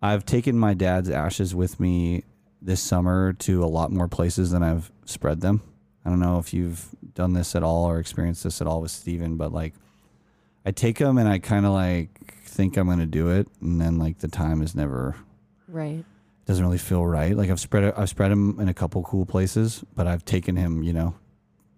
I've 0.02 0.26
taken 0.26 0.58
my 0.58 0.74
dad's 0.74 1.10
ashes 1.10 1.54
with 1.54 1.80
me 1.80 2.24
this 2.62 2.82
summer 2.82 3.34
to 3.34 3.64
a 3.64 3.68
lot 3.68 3.92
more 3.92 4.08
places 4.08 4.52
than 4.52 4.64
I've 4.64 4.92
spread 5.06 5.42
them. 5.42 5.62
I 6.06 6.10
don't 6.10 6.20
know 6.20 6.38
if 6.40 6.54
you've 6.54 6.88
done 7.14 7.34
this 7.34 7.56
at 7.56 7.64
all 7.64 7.86
or 7.86 8.00
experienced 8.00 8.44
this 8.44 8.62
at 8.62 8.68
all 8.68 8.82
with 8.82 8.92
Steven, 8.92 9.38
but 9.38 9.54
like 9.54 9.74
I 10.66 10.72
take 10.72 10.98
them 10.98 11.18
and 11.18 11.28
I 11.28 11.40
kind 11.40 11.66
of 11.66 11.74
like 11.74 12.36
think 12.46 12.78
I'm 12.78 12.88
going 12.88 13.00
to 13.00 13.06
do 13.06 13.30
it. 13.30 13.48
And 13.62 13.80
then 13.80 13.98
like 13.98 14.20
the 14.20 14.28
time 14.28 14.62
is 14.62 14.76
never, 14.76 15.16
right. 15.68 16.04
doesn't 16.46 16.64
really 16.64 16.78
feel 16.78 17.06
right. 17.06 17.36
Like 17.36 17.50
I've 17.50 17.60
spread 17.60 17.84
it, 17.84 17.94
I've 17.98 18.10
spread 18.10 18.32
him 18.32 18.60
in 18.60 18.68
a 18.70 18.74
couple 18.74 19.02
cool 19.04 19.26
places, 19.26 19.84
but 19.96 20.08
I've 20.08 20.26
taken 20.26 20.56
him, 20.56 20.84
you 20.84 20.94
know, 20.94 21.16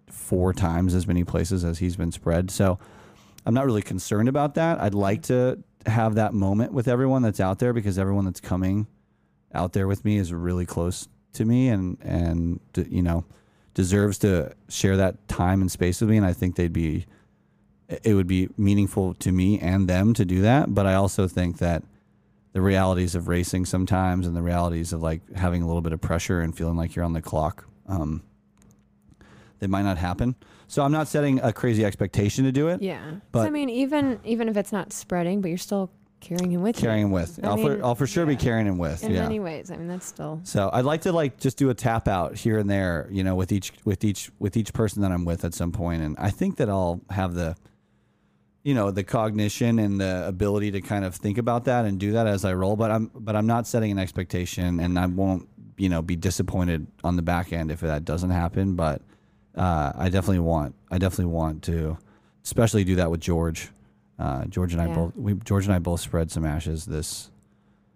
four 0.08 0.52
times 0.52 0.94
as 0.94 1.06
many 1.06 1.24
places 1.24 1.64
as 1.64 1.78
he's 1.78 1.96
been 1.96 2.12
spread. 2.12 2.50
So 2.50 2.78
I'm 3.44 3.54
not 3.54 3.64
really 3.64 3.82
concerned 3.82 4.28
about 4.28 4.54
that. 4.54 4.80
I'd 4.80 4.94
like 4.94 5.22
to 5.24 5.62
have 5.86 6.16
that 6.16 6.34
moment 6.34 6.72
with 6.72 6.88
everyone 6.88 7.22
that's 7.22 7.38
out 7.38 7.60
there 7.60 7.72
because 7.72 7.98
everyone 7.98 8.24
that's 8.24 8.40
coming 8.40 8.88
out 9.54 9.72
there 9.72 9.86
with 9.86 10.04
me 10.04 10.16
is 10.16 10.32
really 10.32 10.66
close 10.66 11.08
to 11.32 11.44
me 11.44 11.68
and 11.68 11.98
and 12.02 12.60
you 12.88 13.02
know 13.02 13.24
deserves 13.76 14.16
to 14.16 14.50
share 14.70 14.96
that 14.96 15.28
time 15.28 15.60
and 15.60 15.70
space 15.70 16.00
with 16.00 16.08
me 16.08 16.16
and 16.16 16.24
I 16.24 16.32
think 16.32 16.56
they'd 16.56 16.72
be 16.72 17.04
it 18.02 18.14
would 18.14 18.26
be 18.26 18.48
meaningful 18.56 19.12
to 19.14 19.30
me 19.30 19.60
and 19.60 19.86
them 19.86 20.12
to 20.14 20.24
do 20.24 20.40
that. 20.40 20.74
But 20.74 20.86
I 20.86 20.94
also 20.94 21.28
think 21.28 21.58
that 21.58 21.84
the 22.52 22.60
realities 22.62 23.14
of 23.14 23.28
racing 23.28 23.66
sometimes 23.66 24.26
and 24.26 24.34
the 24.34 24.40
realities 24.42 24.92
of 24.94 25.02
like 25.02 25.20
having 25.36 25.62
a 25.62 25.66
little 25.66 25.82
bit 25.82 25.92
of 25.92 26.00
pressure 26.00 26.40
and 26.40 26.56
feeling 26.56 26.74
like 26.76 26.96
you're 26.96 27.04
on 27.04 27.12
the 27.12 27.20
clock 27.22 27.68
um 27.86 28.22
they 29.58 29.66
might 29.66 29.82
not 29.82 29.96
happen. 29.98 30.34
So 30.68 30.82
I'm 30.82 30.92
not 30.92 31.06
setting 31.06 31.38
a 31.40 31.52
crazy 31.52 31.84
expectation 31.84 32.44
to 32.44 32.52
do 32.52 32.68
it. 32.68 32.82
Yeah. 32.82 33.02
But- 33.30 33.46
I 33.46 33.50
mean, 33.50 33.68
even 33.68 34.20
even 34.24 34.48
if 34.48 34.56
it's 34.56 34.72
not 34.72 34.92
spreading, 34.92 35.40
but 35.42 35.48
you're 35.48 35.58
still 35.58 35.90
carrying 36.20 36.50
him 36.50 36.62
with 36.62 36.76
carrying 36.76 37.04
him 37.04 37.10
with 37.10 37.38
I 37.42 37.48
I'll, 37.48 37.56
for, 37.56 37.84
I'll 37.84 37.94
for 37.94 38.06
sure 38.06 38.26
be 38.26 38.32
yeah. 38.32 38.38
carrying 38.38 38.66
him 38.66 38.78
with 38.78 39.04
In 39.04 39.12
yeah 39.12 39.22
many 39.22 39.40
ways, 39.40 39.70
I 39.70 39.76
mean, 39.76 39.88
that's 39.88 40.06
still. 40.06 40.40
So 40.44 40.70
I'd 40.72 40.84
like 40.84 41.02
to 41.02 41.12
like 41.12 41.38
just 41.38 41.56
do 41.56 41.70
a 41.70 41.74
tap 41.74 42.08
out 42.08 42.36
here 42.36 42.58
and 42.58 42.68
there, 42.68 43.08
you 43.10 43.22
know, 43.24 43.34
with 43.34 43.52
each 43.52 43.72
with 43.84 44.04
each 44.04 44.30
with 44.38 44.56
each 44.56 44.72
person 44.72 45.02
that 45.02 45.12
I'm 45.12 45.24
with 45.24 45.44
at 45.44 45.54
some 45.54 45.72
point, 45.72 46.02
and 46.02 46.16
I 46.18 46.30
think 46.30 46.56
that 46.56 46.68
I'll 46.68 47.00
have 47.10 47.34
the, 47.34 47.56
you 48.64 48.74
know, 48.74 48.90
the 48.90 49.04
cognition 49.04 49.78
and 49.78 50.00
the 50.00 50.24
ability 50.26 50.72
to 50.72 50.80
kind 50.80 51.04
of 51.04 51.14
think 51.14 51.38
about 51.38 51.64
that 51.66 51.84
and 51.84 51.98
do 52.00 52.12
that 52.12 52.26
as 52.26 52.44
I 52.44 52.54
roll. 52.54 52.76
But 52.76 52.90
I'm 52.90 53.10
but 53.14 53.36
I'm 53.36 53.46
not 53.46 53.66
setting 53.66 53.90
an 53.90 53.98
expectation, 53.98 54.80
and 54.80 54.98
I 54.98 55.06
won't 55.06 55.48
you 55.76 55.88
know 55.88 56.02
be 56.02 56.16
disappointed 56.16 56.86
on 57.04 57.16
the 57.16 57.22
back 57.22 57.52
end 57.52 57.70
if 57.70 57.80
that 57.80 58.04
doesn't 58.04 58.30
happen. 58.30 58.74
But 58.74 59.02
uh, 59.54 59.92
I 59.94 60.08
definitely 60.08 60.40
want 60.40 60.74
I 60.90 60.98
definitely 60.98 61.32
want 61.32 61.62
to, 61.64 61.98
especially 62.44 62.84
do 62.84 62.96
that 62.96 63.10
with 63.10 63.20
George. 63.20 63.70
Uh, 64.18 64.44
George 64.46 64.72
and 64.72 64.80
I 64.80 64.86
Yeah. 64.86 64.94
both 64.94 65.16
we 65.16 65.34
George 65.34 65.66
and 65.66 65.74
I 65.74 65.78
both 65.78 66.00
spread 66.00 66.30
some 66.30 66.44
ashes 66.44 66.86
this 66.86 67.30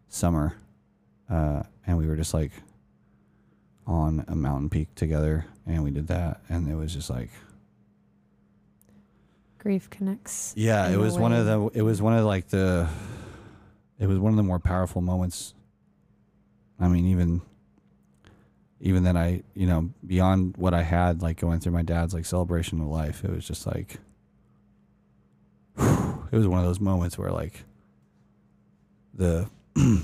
summer, 0.08 0.54
uh, 1.28 1.62
and 1.86 1.96
we 1.96 2.06
were 2.06 2.16
just 2.16 2.34
like 2.34 2.52
on 3.86 4.24
a 4.28 4.36
mountain 4.36 4.68
peak 4.68 4.94
together, 4.94 5.46
and 5.66 5.82
we 5.82 5.90
did 5.90 6.08
that, 6.08 6.40
and 6.48 6.68
it 6.68 6.74
was 6.74 6.92
just 6.92 7.08
like 7.10 7.30
Grief 9.58 9.90
connects. 9.90 10.54
Yeah, 10.56 10.88
it 10.88 10.96
was 10.96 11.18
one 11.18 11.32
of 11.32 11.44
the. 11.44 11.78
It 11.78 11.82
was 11.82 12.00
one 12.00 12.16
of 12.16 12.24
like 12.24 12.48
the. 12.48 12.88
It 13.98 14.06
was 14.06 14.18
one 14.18 14.32
of 14.32 14.36
the 14.38 14.42
more 14.42 14.58
powerful 14.58 15.02
moments. 15.02 15.54
I 16.78 16.88
mean, 16.88 17.06
even. 17.06 17.42
Even 18.82 19.02
that 19.02 19.14
I, 19.14 19.42
you 19.52 19.66
know, 19.66 19.90
beyond 20.06 20.56
what 20.56 20.72
I 20.72 20.82
had, 20.82 21.20
like 21.20 21.38
going 21.38 21.60
through 21.60 21.72
my 21.72 21.82
dad's 21.82 22.14
like 22.14 22.24
celebration 22.24 22.80
of 22.80 22.86
life, 22.86 23.22
it 23.24 23.30
was 23.30 23.46
just 23.46 23.66
like. 23.66 23.98
It 26.30 26.36
was 26.36 26.46
one 26.46 26.60
of 26.60 26.64
those 26.64 26.80
moments 26.80 27.18
where 27.18 27.30
like. 27.30 27.64
The. 29.14 29.48
or 29.76 30.02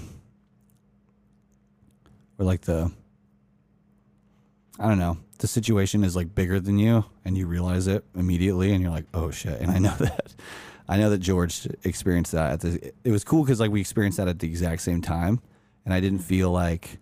like 2.38 2.62
the. 2.62 2.90
I 4.78 4.88
don't 4.88 4.98
know. 4.98 5.18
The 5.38 5.46
situation 5.46 6.05
is 6.05 6.16
like 6.16 6.34
bigger 6.34 6.60
than 6.60 6.78
you, 6.78 7.05
and 7.24 7.36
you 7.36 7.46
realize 7.46 7.86
it 7.86 8.05
immediately, 8.14 8.72
and 8.72 8.82
you're 8.82 8.90
like, 8.90 9.06
"Oh 9.14 9.30
shit!" 9.30 9.60
And 9.60 9.70
I 9.70 9.78
know 9.78 9.94
that, 9.98 10.34
I 10.88 10.96
know 10.98 11.10
that 11.10 11.18
George 11.18 11.66
experienced 11.84 12.32
that. 12.32 12.52
At 12.52 12.60
the, 12.60 12.92
it 13.05 13.10
was 13.10 13.24
cool 13.24 13.42
because 13.42 13.60
like 13.60 13.70
we 13.70 13.80
experienced 13.80 14.18
that 14.18 14.28
at 14.28 14.38
the 14.38 14.48
exact 14.48 14.82
same 14.82 15.02
time, 15.02 15.40
and 15.84 15.94
I 15.94 16.00
didn't 16.00 16.20
feel 16.20 16.50
like 16.50 16.98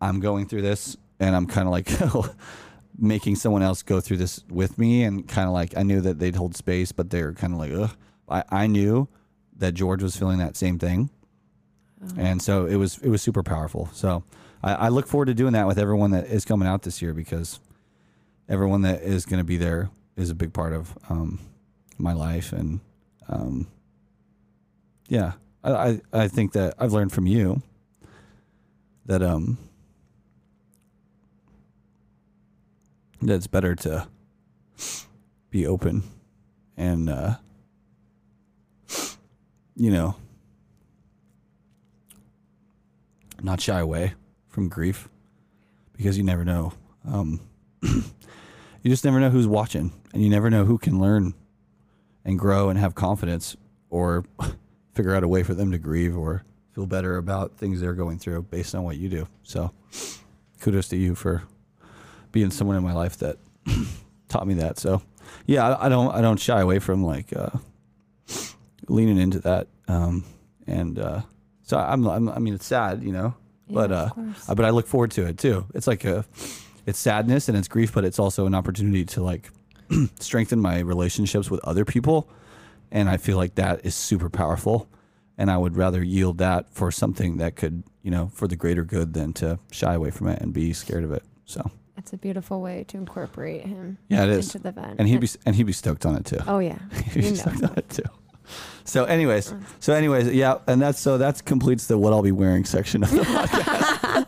I'm 0.00 0.20
going 0.20 0.46
through 0.46 0.62
this, 0.62 0.96
and 1.20 1.34
I'm 1.34 1.46
kind 1.46 1.66
of 1.66 1.72
like 1.72 2.34
making 2.98 3.36
someone 3.36 3.62
else 3.62 3.82
go 3.82 4.00
through 4.00 4.18
this 4.18 4.44
with 4.48 4.78
me, 4.78 5.04
and 5.04 5.26
kind 5.26 5.48
of 5.48 5.54
like 5.54 5.76
I 5.76 5.82
knew 5.82 6.00
that 6.00 6.18
they'd 6.18 6.36
hold 6.36 6.56
space, 6.56 6.92
but 6.92 7.10
they're 7.10 7.32
kind 7.32 7.52
of 7.52 7.58
like, 7.58 7.72
Ugh. 7.72 7.96
I 8.28 8.44
I 8.50 8.66
knew 8.66 9.08
that 9.58 9.72
George 9.72 10.02
was 10.02 10.16
feeling 10.16 10.38
that 10.38 10.56
same 10.56 10.78
thing, 10.78 11.10
and 12.16 12.40
so 12.42 12.66
it 12.66 12.76
was 12.76 12.98
it 12.98 13.08
was 13.08 13.22
super 13.22 13.42
powerful. 13.42 13.88
So 13.92 14.24
I, 14.62 14.74
I 14.74 14.88
look 14.88 15.06
forward 15.06 15.26
to 15.26 15.34
doing 15.34 15.52
that 15.52 15.66
with 15.66 15.78
everyone 15.78 16.10
that 16.12 16.26
is 16.26 16.44
coming 16.44 16.68
out 16.68 16.82
this 16.82 17.02
year 17.02 17.12
because 17.14 17.60
everyone 18.48 18.82
that 18.82 19.02
is 19.02 19.26
going 19.26 19.38
to 19.38 19.44
be 19.44 19.56
there 19.56 19.90
is 20.16 20.30
a 20.30 20.34
big 20.34 20.52
part 20.52 20.72
of 20.72 20.96
um, 21.08 21.38
my 21.98 22.12
life 22.12 22.52
and 22.52 22.80
um, 23.28 23.66
yeah 25.08 25.32
I, 25.64 25.72
I 25.72 26.00
I 26.12 26.28
think 26.28 26.52
that 26.52 26.74
I've 26.78 26.92
learned 26.92 27.12
from 27.12 27.26
you 27.26 27.62
that 29.06 29.22
um 29.22 29.58
that 33.20 33.34
it's 33.34 33.46
better 33.46 33.74
to 33.76 34.06
be 35.50 35.66
open 35.66 36.02
and 36.76 37.08
uh 37.08 37.36
you 39.76 39.90
know 39.90 40.14
not 43.42 43.60
shy 43.60 43.78
away 43.80 44.14
from 44.48 44.68
grief 44.68 45.08
because 45.96 46.16
you 46.16 46.24
never 46.24 46.44
know. 46.44 46.72
Um 47.06 47.40
you 47.82 48.02
just 48.84 49.04
never 49.04 49.18
know 49.18 49.30
who's 49.30 49.48
watching 49.48 49.92
and 50.12 50.22
you 50.22 50.30
never 50.30 50.50
know 50.50 50.64
who 50.64 50.78
can 50.78 51.00
learn 51.00 51.34
and 52.24 52.38
grow 52.38 52.68
and 52.68 52.78
have 52.78 52.94
confidence 52.94 53.56
or 53.90 54.24
figure 54.92 55.14
out 55.14 55.24
a 55.24 55.28
way 55.28 55.42
for 55.42 55.54
them 55.54 55.72
to 55.72 55.78
grieve 55.78 56.16
or 56.16 56.44
feel 56.72 56.86
better 56.86 57.16
about 57.16 57.56
things 57.56 57.80
they're 57.80 57.94
going 57.94 58.18
through 58.18 58.42
based 58.42 58.74
on 58.74 58.84
what 58.84 58.96
you 58.96 59.08
do. 59.08 59.26
So 59.42 59.72
kudos 60.60 60.88
to 60.88 60.96
you 60.96 61.14
for 61.14 61.42
being 62.30 62.50
someone 62.50 62.76
in 62.76 62.84
my 62.84 62.92
life 62.92 63.18
that 63.18 63.38
taught 64.28 64.46
me 64.46 64.54
that. 64.54 64.78
So 64.78 65.02
yeah 65.46 65.68
I, 65.68 65.86
I 65.86 65.88
don't 65.88 66.14
i 66.14 66.20
don't 66.20 66.38
shy 66.38 66.60
away 66.60 66.78
from 66.78 67.04
like 67.04 67.34
uh 67.34 67.50
leaning 68.88 69.18
into 69.18 69.38
that 69.40 69.68
um 69.88 70.24
and 70.66 70.98
uh 70.98 71.20
so 71.62 71.78
i'm, 71.78 72.06
I'm 72.06 72.28
i 72.28 72.38
mean 72.38 72.54
it's 72.54 72.66
sad 72.66 73.02
you 73.02 73.12
know 73.12 73.34
Yeah, 73.68 73.74
but 73.74 73.92
uh 73.92 74.08
but 74.54 74.64
I 74.64 74.70
look 74.70 74.86
forward 74.86 75.10
to 75.12 75.26
it 75.26 75.38
too. 75.38 75.66
It's 75.74 75.86
like 75.86 76.04
a, 76.04 76.24
it's 76.86 76.98
sadness 76.98 77.48
and 77.48 77.56
it's 77.56 77.68
grief, 77.68 77.92
but 77.94 78.04
it's 78.04 78.18
also 78.18 78.46
an 78.46 78.54
opportunity 78.54 79.04
to 79.14 79.22
like 79.22 79.50
strengthen 80.20 80.60
my 80.60 80.80
relationships 80.80 81.48
with 81.50 81.60
other 81.64 81.84
people, 81.84 82.28
and 82.90 83.08
I 83.08 83.16
feel 83.18 83.36
like 83.36 83.54
that 83.54 83.84
is 83.86 83.94
super 83.94 84.28
powerful, 84.28 84.88
and 85.38 85.50
I 85.50 85.56
would 85.56 85.76
rather 85.76 86.02
yield 86.02 86.38
that 86.38 86.68
for 86.74 86.90
something 86.90 87.38
that 87.38 87.54
could, 87.56 87.82
you 88.02 88.10
know, 88.10 88.30
for 88.34 88.48
the 88.48 88.56
greater 88.56 88.84
good 88.84 89.14
than 89.14 89.32
to 89.34 89.58
shy 89.70 89.94
away 89.94 90.10
from 90.10 90.28
it 90.28 90.40
and 90.42 90.52
be 90.52 90.72
scared 90.72 91.04
of 91.04 91.12
it. 91.12 91.22
So 91.44 91.70
It's 91.96 92.12
a 92.12 92.16
beautiful 92.18 92.60
way 92.60 92.84
to 92.88 92.96
incorporate 92.96 93.64
him 93.66 93.98
yeah, 94.08 94.24
it 94.24 94.30
is, 94.30 94.46
into 94.54 94.58
the 94.58 94.68
event. 94.70 94.96
and 94.98 95.08
he'd 95.08 95.20
be 95.20 95.28
and 95.46 95.54
he'd 95.54 95.66
be 95.66 95.72
stoked 95.72 96.04
on 96.04 96.16
it 96.16 96.24
too. 96.26 96.40
Oh 96.46 96.58
yeah, 96.58 96.78
He'd 97.12 97.22
be 97.22 97.36
stoked 97.36 97.62
on 97.62 97.74
it 97.76 97.88
too. 97.88 98.10
So, 98.84 99.04
anyways, 99.04 99.54
so 99.80 99.92
anyways, 99.94 100.32
yeah, 100.32 100.58
and 100.66 100.82
that's 100.82 100.98
so 101.00 101.16
that's 101.18 101.40
completes 101.40 101.86
the 101.86 101.96
what 101.96 102.12
I'll 102.12 102.22
be 102.22 102.32
wearing 102.32 102.64
section 102.64 103.02
of 103.04 103.10
the 103.10 103.18
podcast. 103.20 104.26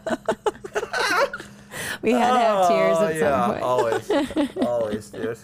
we 2.02 2.12
had 2.12 2.32
to 2.32 2.38
have 2.38 2.68
tears 2.68 2.96
Oh, 2.98 3.06
at 3.06 3.18
some 3.18 3.50
point. 3.50 3.62
always, 3.62 4.56
always, 4.66 5.10
dude. 5.10 5.38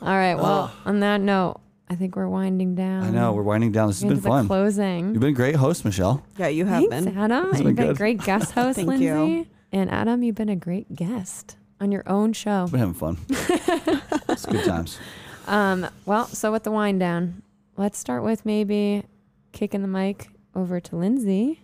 All 0.00 0.08
right. 0.16 0.34
Well, 0.34 0.72
on 0.84 1.00
that 1.00 1.20
note, 1.20 1.60
I 1.88 1.94
think 1.94 2.16
we're 2.16 2.28
winding 2.28 2.74
down. 2.74 3.04
I 3.04 3.10
know 3.10 3.32
we're 3.32 3.42
winding 3.42 3.72
down. 3.72 3.88
This 3.88 3.96
has 3.98 4.02
into 4.04 4.14
been 4.16 4.22
the 4.22 4.28
fun. 4.28 4.46
closing. 4.46 5.08
You've 5.10 5.20
been 5.20 5.30
a 5.30 5.34
great 5.34 5.56
host, 5.56 5.84
Michelle. 5.84 6.24
Yeah, 6.38 6.48
you 6.48 6.64
have 6.66 6.84
Thanks, 6.88 7.06
been. 7.06 7.18
Adam. 7.18 7.50
It's 7.50 7.58
You've 7.58 7.66
been 7.66 7.74
been 7.76 7.90
a 7.90 7.94
great 7.94 8.22
guest 8.22 8.50
host, 8.54 8.76
Thank 8.76 8.88
Lindsay. 8.88 9.04
you. 9.06 9.46
And 9.72 9.90
Adam, 9.90 10.22
you've 10.22 10.34
been 10.34 10.48
a 10.48 10.56
great 10.56 10.94
guest 10.94 11.56
on 11.80 11.92
your 11.92 12.02
own 12.06 12.32
show. 12.32 12.68
We're 12.72 12.78
having 12.78 12.94
fun. 12.94 13.18
it's 13.28 14.46
good 14.46 14.64
times. 14.64 14.98
Um, 15.46 15.86
well, 16.06 16.26
so 16.28 16.52
with 16.52 16.62
the 16.62 16.70
wind 16.70 17.00
down, 17.00 17.42
let's 17.76 17.98
start 17.98 18.22
with 18.22 18.44
maybe 18.46 19.04
kicking 19.52 19.82
the 19.82 19.88
mic 19.88 20.28
over 20.54 20.80
to 20.80 20.96
Lindsay. 20.96 21.60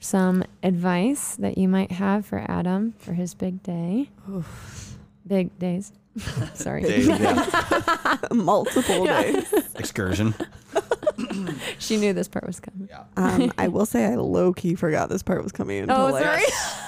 Some 0.00 0.44
advice 0.62 1.36
that 1.36 1.56
you 1.56 1.66
might 1.68 1.92
have 1.92 2.26
for 2.26 2.44
Adam 2.50 2.92
for 2.98 3.14
his 3.14 3.34
big 3.34 3.62
day. 3.62 4.10
Big 5.26 5.58
days. 5.58 5.92
Sorry. 6.54 6.82
Multiple 8.32 9.06
days. 9.06 9.52
Excursion. 9.76 10.34
She 11.78 11.96
knew 11.96 12.12
this 12.12 12.26
part 12.28 12.44
was 12.46 12.58
coming. 12.58 12.88
Um, 13.16 13.52
I 13.56 13.68
will 13.68 13.86
say 13.86 14.04
I 14.06 14.16
low 14.16 14.52
key 14.52 14.74
forgot 14.74 15.08
this 15.08 15.22
part 15.22 15.42
was 15.44 15.52
coming 15.52 15.80
until 15.82 15.96
Oh, 15.96 16.10
like 16.10 16.24
sorry. 16.24 16.42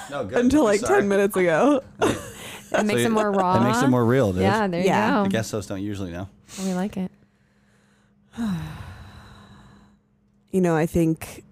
No, 0.09 0.25
good. 0.25 0.37
until 0.39 0.63
like 0.65 0.81
ten 0.81 1.07
minutes 1.07 1.35
ago. 1.37 1.81
It 2.01 2.85
makes 2.85 3.01
it 3.01 3.09
more 3.11 3.31
raw. 3.31 3.57
It 3.61 3.63
makes 3.63 3.81
it 3.81 3.87
more 3.87 4.03
real, 4.05 4.33
dude. 4.33 4.41
Yeah, 4.41 4.67
there 4.67 4.81
Yeah. 4.83 5.19
you 5.19 5.23
The 5.23 5.29
go. 5.29 5.31
guest 5.31 5.51
hosts 5.51 5.69
don't 5.69 5.81
usually 5.81 6.11
know. 6.11 6.27
We 6.63 6.73
like 6.73 6.97
it. 6.97 7.09
You 10.49 10.61
know, 10.61 10.77
I 10.77 10.85
think 10.85 11.43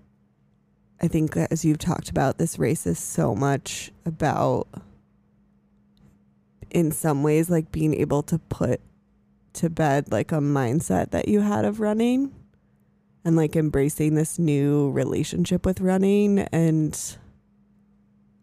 I 1.01 1.09
think 1.09 1.35
as 1.35 1.65
you've 1.65 1.77
talked 1.77 2.09
about, 2.09 2.38
this 2.38 2.57
race 2.57 2.88
is 2.88 2.97
so 2.97 3.35
much 3.35 3.91
about 4.05 4.67
in 6.72 6.91
some 6.91 7.22
ways 7.22 7.49
like 7.49 7.72
being 7.72 7.93
able 7.93 8.23
to 8.23 8.39
put 8.39 8.81
to 9.53 9.69
bed 9.69 10.11
like 10.11 10.31
a 10.31 10.38
mindset 10.38 11.11
that 11.11 11.27
you 11.27 11.41
had 11.41 11.65
of 11.65 11.80
running 11.80 12.33
and 13.23 13.35
like 13.35 13.55
embracing 13.55 14.15
this 14.15 14.38
new 14.38 14.89
relationship 14.91 15.65
with 15.65 15.81
running 15.81 16.39
and 16.39 17.17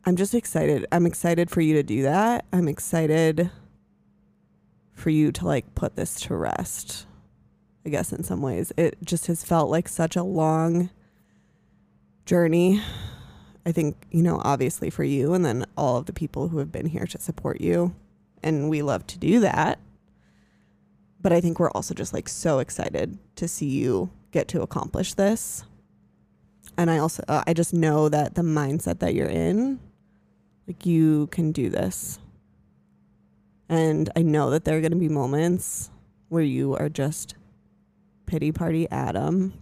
I'm 0.04 0.16
just 0.16 0.34
excited. 0.34 0.86
I'm 0.90 1.06
excited 1.06 1.50
for 1.50 1.60
you 1.60 1.74
to 1.74 1.82
do 1.82 2.02
that. 2.02 2.44
I'm 2.52 2.68
excited 2.68 3.50
for 4.94 5.10
you 5.10 5.30
to 5.32 5.46
like 5.46 5.74
put 5.74 5.96
this 5.96 6.20
to 6.22 6.34
rest. 6.34 7.06
I 7.84 7.88
guess 7.88 8.12
in 8.12 8.22
some 8.22 8.42
ways. 8.42 8.72
It 8.76 8.96
just 9.04 9.26
has 9.26 9.44
felt 9.44 9.70
like 9.70 9.88
such 9.88 10.16
a 10.16 10.22
long 10.22 10.90
journey. 12.26 12.80
I 13.64 13.72
think, 13.72 14.06
you 14.10 14.22
know, 14.22 14.40
obviously 14.44 14.90
for 14.90 15.04
you 15.04 15.34
and 15.34 15.44
then 15.44 15.66
all 15.76 15.96
of 15.96 16.06
the 16.06 16.12
people 16.12 16.48
who 16.48 16.58
have 16.58 16.72
been 16.72 16.86
here 16.86 17.06
to 17.06 17.20
support 17.20 17.60
you. 17.60 17.94
And 18.42 18.68
we 18.68 18.82
love 18.82 19.06
to 19.08 19.18
do 19.18 19.40
that. 19.40 19.78
But 21.20 21.32
I 21.32 21.40
think 21.40 21.60
we're 21.60 21.70
also 21.70 21.94
just 21.94 22.12
like 22.12 22.28
so 22.28 22.58
excited 22.58 23.18
to 23.36 23.46
see 23.46 23.66
you 23.66 24.10
get 24.32 24.48
to 24.48 24.62
accomplish 24.62 25.14
this. 25.14 25.64
And 26.76 26.90
I 26.90 26.98
also, 26.98 27.22
uh, 27.28 27.44
I 27.46 27.52
just 27.52 27.72
know 27.72 28.08
that 28.08 28.34
the 28.34 28.42
mindset 28.42 28.98
that 29.00 29.14
you're 29.14 29.28
in, 29.28 29.78
like 30.66 30.86
you 30.86 31.28
can 31.28 31.52
do 31.52 31.68
this. 31.68 32.18
And 33.68 34.10
I 34.16 34.22
know 34.22 34.50
that 34.50 34.64
there 34.64 34.76
are 34.76 34.80
going 34.80 34.92
to 34.92 34.98
be 34.98 35.08
moments 35.08 35.90
where 36.28 36.42
you 36.42 36.74
are 36.76 36.88
just 36.88 37.36
pity 38.32 38.50
party 38.50 38.88
Adam. 38.90 39.52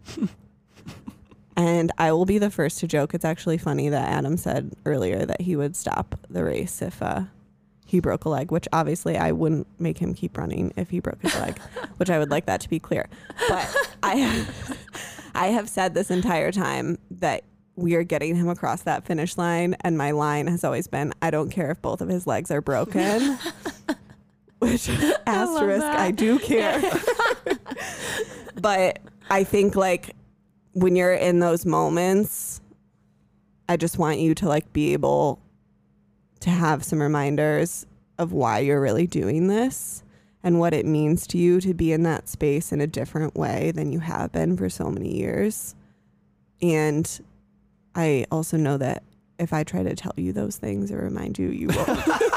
and 1.57 1.90
I 1.99 2.12
will 2.12 2.24
be 2.24 2.39
the 2.39 2.50
first 2.50 2.78
to 2.78 2.86
joke. 2.86 3.15
It's 3.15 3.24
actually 3.24 3.58
funny 3.58 3.89
that 3.89 4.08
Adam 4.08 4.36
said 4.36 4.70
earlier 4.86 5.26
that 5.26 5.40
he 5.40 5.57
would 5.57 5.74
stop 5.74 6.15
the 6.31 6.44
race 6.44 6.81
if 6.81 7.02
uh, 7.02 7.23
he 7.84 7.99
broke 7.99 8.26
a 8.26 8.28
leg, 8.28 8.52
which 8.52 8.68
obviously 8.73 9.16
I 9.16 9.32
wouldn't 9.32 9.66
make 9.81 9.99
him 9.99 10.15
keep 10.15 10.39
running 10.39 10.73
if 10.76 10.90
he 10.90 11.00
broke 11.00 11.20
his 11.20 11.34
leg, 11.34 11.58
which 11.97 12.10
I 12.10 12.20
would 12.20 12.31
like 12.31 12.47
that 12.47 12.60
to 12.60 12.68
be 12.68 12.78
clear. 12.78 13.08
But 13.49 13.76
I, 14.05 14.47
I 15.34 15.49
have 15.49 15.68
said 15.68 15.94
this 15.94 16.12
entire 16.12 16.52
time 16.52 16.97
that 17.10 17.42
we 17.74 17.97
are 17.97 18.05
getting 18.05 18.36
him 18.36 18.49
across 18.49 18.82
that 18.82 19.05
finish 19.05 19.36
line, 19.36 19.74
and 19.81 19.99
my 19.99 20.12
line 20.12 20.47
has 20.47 20.62
always 20.62 20.86
been, 20.86 21.12
I 21.20 21.32
don't 21.32 21.50
care 21.50 21.73
if 21.73 21.82
both 21.82 22.00
of 22.00 22.08
his 22.08 22.24
legs 22.24 22.52
are 22.52 22.60
broken. 22.60 23.36
Which 24.61 24.89
asterisk, 25.27 25.83
that. 25.83 25.99
I 25.99 26.11
do 26.11 26.39
care. 26.39 26.81
but 28.61 29.01
I 29.29 29.45
think 29.45 29.75
like 29.75 30.15
when 30.73 30.97
you're 30.97 31.15
in 31.15 31.41
those 31.41 31.67
moments, 31.67 32.61
I 33.69 33.77
just 33.77 33.99
want 33.99 34.19
you 34.19 34.35
to 34.37 34.49
like 34.49 34.73
be 34.73 34.93
able 34.93 35.41
to 36.41 36.51
have 36.51 36.85
some 36.85 37.01
reminders 37.01 37.87
of 38.19 38.33
why 38.33 38.61
you're 38.61 38.81
really 38.81 39.07
doing 39.07 39.49
this 39.49 40.03
and 40.43 40.59
what 40.59 40.73
it 40.73 40.87
means 40.87 41.27
to 41.29 41.39
you 41.39 41.61
to 41.61 41.75
be 41.75 41.93
in 41.93 42.03
that 42.05 42.29
space 42.29 42.73
in 42.73 42.81
a 42.81 42.87
different 42.87 43.35
way 43.35 43.73
than 43.73 43.93
you 43.93 44.01
have 44.01 44.33
been 44.33 44.57
for 44.57 44.69
so 44.71 44.91
many 44.91 45.17
years. 45.17 45.75
And 46.63 47.21
I 47.95 48.27
also 48.31 48.57
know 48.57 48.77
that 48.79 49.03
if 49.39 49.53
I 49.53 49.65
try 49.65 49.83
to 49.83 49.95
tell 49.95 50.13
you 50.17 50.33
those 50.33 50.57
things 50.57 50.93
or 50.93 50.99
remind 50.99 51.39
you, 51.39 51.49
you 51.49 51.69
won't, 51.69 51.89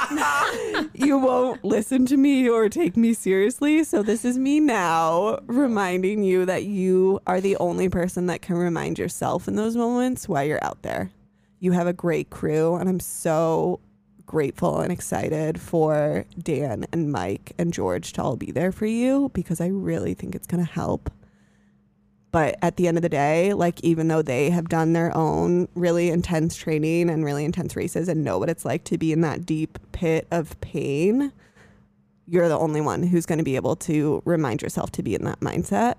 you 0.94 1.18
won't 1.18 1.64
listen 1.64 2.06
to 2.08 2.18
me 2.18 2.50
or 2.50 2.70
take 2.70 2.98
me 2.98 3.14
seriously. 3.14 3.84
So 3.84 4.04
this 4.04 4.26
is 4.26 4.38
me 4.38 4.60
now 4.60 5.40
reminding 5.46 6.24
you 6.24 6.46
that 6.46 6.64
you 6.64 7.20
are 7.28 7.42
the 7.42 7.58
only 7.58 7.90
person 7.90 8.28
that 8.28 8.42
can 8.42 8.58
remind 8.58 9.00
yourself 9.00 9.48
in 9.48 9.56
those 9.56 9.76
moments 9.76 10.28
why 10.28 10.44
you're 10.44 10.64
out 10.64 10.82
there. 10.82 11.12
You 11.60 11.72
have 11.72 11.88
a 11.88 11.94
great 11.94 12.30
crew, 12.30 12.76
and 12.76 12.90
I'm 12.90 13.00
so 13.00 13.80
grateful 14.26 14.80
and 14.80 14.92
excited 14.92 15.62
for 15.62 16.26
Dan 16.42 16.86
and 16.92 17.12
Mike 17.12 17.54
and 17.58 17.72
George 17.72 18.14
to 18.14 18.24
all 18.24 18.36
be 18.36 18.52
there 18.52 18.72
for 18.72 18.86
you 18.86 19.30
because 19.34 19.62
I 19.62 19.68
really 19.68 20.14
think 20.14 20.36
it's 20.36 20.48
going 20.48 20.66
to 20.66 20.72
help. 20.72 21.10
But 22.34 22.58
at 22.64 22.78
the 22.78 22.88
end 22.88 22.98
of 22.98 23.04
the 23.04 23.10
day, 23.10 23.54
like 23.54 23.80
even 23.82 24.08
though 24.08 24.24
they 24.24 24.50
have 24.50 24.68
done 24.68 24.94
their 24.94 25.16
own 25.16 25.68
really 25.76 26.10
intense 26.10 26.56
training 26.56 27.12
and 27.12 27.24
really 27.24 27.46
intense 27.46 27.76
races 27.76 28.10
and 28.10 28.24
know 28.24 28.40
what 28.40 28.50
it's 28.50 28.66
like 28.66 28.84
to 28.86 28.98
be 28.98 29.14
in 29.14 29.22
that 29.22 29.46
deep 29.46 29.78
pit 29.92 30.28
of 30.32 30.60
pain, 30.60 31.32
you're 32.28 32.50
the 32.50 32.58
only 32.58 32.82
one 32.82 33.04
who's 33.04 33.28
going 33.28 33.38
to 33.38 33.44
be 33.44 33.56
able 33.56 33.76
to 33.76 34.24
remind 34.26 34.64
yourself 34.64 34.92
to 34.94 35.04
be 35.04 35.14
in 35.14 35.24
that 35.26 35.42
mindset. 35.42 35.98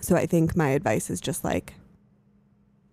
So 0.00 0.14
I 0.14 0.24
think 0.24 0.54
my 0.54 0.68
advice 0.68 1.10
is 1.10 1.20
just 1.20 1.42
like, 1.42 1.74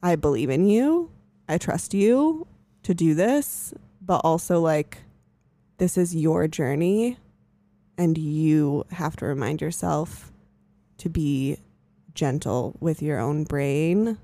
I 0.02 0.16
believe 0.16 0.50
in 0.50 0.68
you. 0.68 1.12
I 1.48 1.60
trust 1.60 1.94
you 1.94 2.48
to 2.82 2.96
do 2.96 3.14
this, 3.14 3.72
but 4.02 4.22
also 4.24 4.60
like, 4.60 4.98
this 5.78 5.96
is 5.96 6.16
your 6.16 6.48
journey, 6.48 7.20
and 8.00 8.18
you 8.18 8.84
have 8.94 9.16
to 9.18 9.26
remind 9.28 9.62
yourself 9.62 10.32
to 10.98 11.08
be 11.08 11.60
gentle 12.18 12.76
with 12.82 13.02
your 13.02 13.20
own 13.20 13.46
brain 13.46 14.18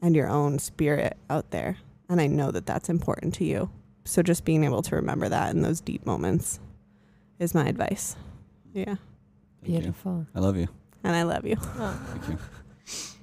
and 0.00 0.14
your 0.14 0.28
own 0.28 0.60
spirit 0.60 1.16
out 1.28 1.50
there. 1.50 1.78
And 2.08 2.20
I 2.20 2.28
know 2.28 2.52
that 2.52 2.66
that's 2.66 2.88
important 2.88 3.34
to 3.34 3.44
you. 3.44 3.70
So 4.04 4.22
just 4.22 4.44
being 4.44 4.62
able 4.62 4.82
to 4.82 4.94
remember 4.94 5.28
that 5.28 5.52
in 5.52 5.62
those 5.62 5.80
deep 5.80 6.06
moments 6.06 6.60
is 7.40 7.54
my 7.54 7.66
advice. 7.66 8.14
Yeah. 8.72 8.84
Thank 8.84 8.98
you. 9.64 9.78
Beautiful. 9.78 10.26
I 10.34 10.38
love 10.38 10.56
you. 10.56 10.68
And 11.02 11.16
I 11.16 11.24
love 11.24 11.44
you. 11.44 11.56
Thank 11.56 12.28
you. 12.28 12.38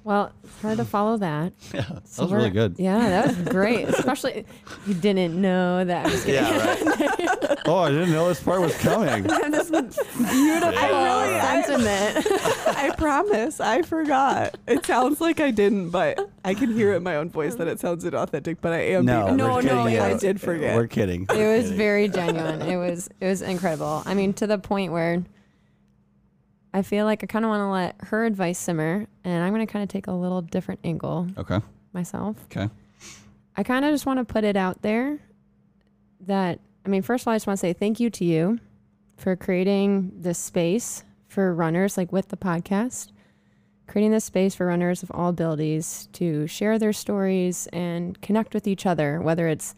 Well, 0.04 0.32
it's 0.44 0.60
hard 0.60 0.76
to 0.76 0.84
follow 0.84 1.16
that. 1.16 1.52
Yeah, 1.74 1.80
that 1.90 2.06
So 2.06 2.24
was 2.24 2.32
really 2.32 2.50
good. 2.50 2.76
Yeah, 2.78 2.98
that 3.08 3.26
was 3.28 3.36
great. 3.48 3.88
Especially 3.88 4.44
you 4.86 4.94
didn't 4.94 5.40
know 5.40 5.82
that. 5.84 6.06
I 6.06 6.10
was 6.10 6.24
kidding. 6.24 6.42
right. 6.44 7.58
oh, 7.66 7.78
I 7.78 7.90
didn't 7.90 8.12
know 8.12 8.28
this 8.28 8.42
part 8.42 8.60
was 8.60 8.76
coming. 8.78 9.22
this 9.24 9.70
beautiful 9.70 10.72
Yeah. 10.72 11.62
sentiment. 11.62 12.26
I 12.76 12.94
promise. 12.98 13.60
I 13.60 13.82
forgot. 13.82 14.56
It 14.68 14.84
sounds 14.84 15.20
like 15.22 15.40
I 15.40 15.50
didn't, 15.50 15.88
but 15.90 16.18
I 16.44 16.52
can 16.54 16.72
hear 16.72 16.92
it 16.92 16.96
in 16.96 17.02
my 17.02 17.16
own 17.16 17.30
voice 17.30 17.54
that 17.56 17.66
it 17.66 17.80
sounds 17.80 18.04
inauthentic, 18.04 18.58
but 18.60 18.72
I 18.74 18.80
am 18.92 19.06
No, 19.06 19.24
being- 19.24 19.36
no, 19.38 19.60
no, 19.60 19.84
kidding 19.84 20.00
I 20.00 20.18
did 20.18 20.40
forget. 20.40 20.76
We're 20.76 20.86
kidding. 20.86 21.22
it 21.22 21.30
We're 21.34 21.56
was 21.56 21.62
kidding. 21.64 21.78
very 21.78 22.08
genuine. 22.08 22.60
It 22.62 22.76
was 22.76 23.08
it 23.20 23.26
was 23.26 23.40
incredible. 23.42 24.02
I 24.04 24.12
mean, 24.14 24.34
to 24.34 24.46
the 24.46 24.58
point 24.58 24.92
where 24.92 25.24
I 26.74 26.82
feel 26.82 27.06
like 27.06 27.22
I 27.22 27.26
kind 27.26 27.44
of 27.44 27.48
want 27.50 27.60
to 27.60 27.68
let 27.68 28.08
her 28.10 28.24
advice 28.26 28.58
simmer, 28.58 29.06
and 29.22 29.44
I'm 29.44 29.54
going 29.54 29.66
to 29.66 29.72
kind 29.72 29.82
of 29.84 29.88
take 29.88 30.08
a 30.08 30.12
little 30.12 30.42
different 30.42 30.80
angle 30.84 31.28
Okay. 31.38 31.60
myself. 31.92 32.36
Okay. 32.46 32.68
I 33.56 33.62
kind 33.62 33.84
of 33.84 33.92
just 33.92 34.04
want 34.06 34.18
to 34.18 34.24
put 34.24 34.42
it 34.44 34.56
out 34.56 34.82
there 34.82 35.20
that 36.20 36.58
I 36.84 36.88
mean, 36.90 37.00
first 37.02 37.22
of 37.22 37.28
all, 37.28 37.32
I 37.32 37.36
just 37.36 37.46
want 37.46 37.58
to 37.58 37.60
say 37.60 37.72
thank 37.72 37.98
you 38.00 38.10
to 38.10 38.24
you 38.24 38.58
for 39.16 39.36
creating 39.36 40.12
this 40.16 40.38
space 40.38 41.04
for 41.28 41.54
runners, 41.54 41.96
like 41.96 42.12
with 42.12 42.28
the 42.28 42.36
podcast, 42.36 43.12
creating 43.86 44.10
this 44.10 44.24
space 44.24 44.54
for 44.54 44.66
runners 44.66 45.02
of 45.02 45.10
all 45.12 45.30
abilities 45.30 46.08
to 46.14 46.46
share 46.46 46.78
their 46.78 46.92
stories 46.92 47.68
and 47.72 48.20
connect 48.20 48.52
with 48.52 48.66
each 48.66 48.84
other, 48.84 49.20
whether 49.20 49.46
it's 49.48 49.74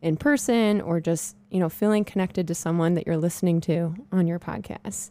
in 0.00 0.16
person 0.16 0.80
or 0.80 0.98
just 1.00 1.36
you 1.50 1.60
know 1.60 1.68
feeling 1.68 2.04
connected 2.04 2.48
to 2.48 2.54
someone 2.54 2.94
that 2.94 3.06
you're 3.06 3.16
listening 3.18 3.60
to 3.60 3.94
on 4.10 4.26
your 4.26 4.38
podcast. 4.38 5.10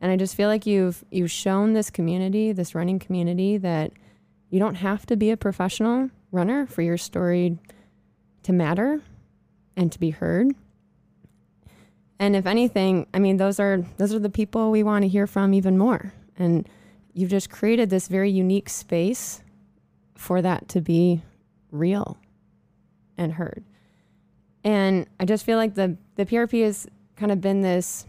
And 0.00 0.12
I 0.12 0.16
just 0.16 0.34
feel 0.34 0.48
like 0.48 0.66
you've 0.66 1.04
you've 1.10 1.30
shown 1.30 1.72
this 1.72 1.90
community, 1.90 2.52
this 2.52 2.74
running 2.74 2.98
community, 2.98 3.56
that 3.58 3.92
you 4.50 4.58
don't 4.58 4.76
have 4.76 5.06
to 5.06 5.16
be 5.16 5.30
a 5.30 5.36
professional 5.36 6.10
runner 6.30 6.66
for 6.66 6.82
your 6.82 6.96
story 6.96 7.58
to 8.44 8.52
matter 8.52 9.00
and 9.76 9.90
to 9.92 9.98
be 9.98 10.10
heard. 10.10 10.48
And 12.18 12.34
if 12.34 12.46
anything, 12.46 13.06
I 13.12 13.18
mean 13.18 13.36
those 13.36 13.60
are 13.60 13.84
those 13.96 14.14
are 14.14 14.18
the 14.18 14.30
people 14.30 14.70
we 14.70 14.82
want 14.82 15.02
to 15.02 15.08
hear 15.08 15.26
from 15.26 15.54
even 15.54 15.76
more. 15.76 16.12
And 16.36 16.68
you've 17.12 17.30
just 17.30 17.50
created 17.50 17.90
this 17.90 18.08
very 18.08 18.30
unique 18.30 18.68
space 18.68 19.42
for 20.16 20.42
that 20.42 20.68
to 20.68 20.80
be 20.80 21.22
real 21.70 22.18
and 23.16 23.32
heard. 23.32 23.64
And 24.64 25.06
I 25.18 25.24
just 25.24 25.44
feel 25.44 25.58
like 25.58 25.74
the 25.74 25.96
the 26.16 26.24
PRP 26.24 26.64
has 26.64 26.86
kind 27.16 27.32
of 27.32 27.40
been 27.40 27.62
this 27.62 28.06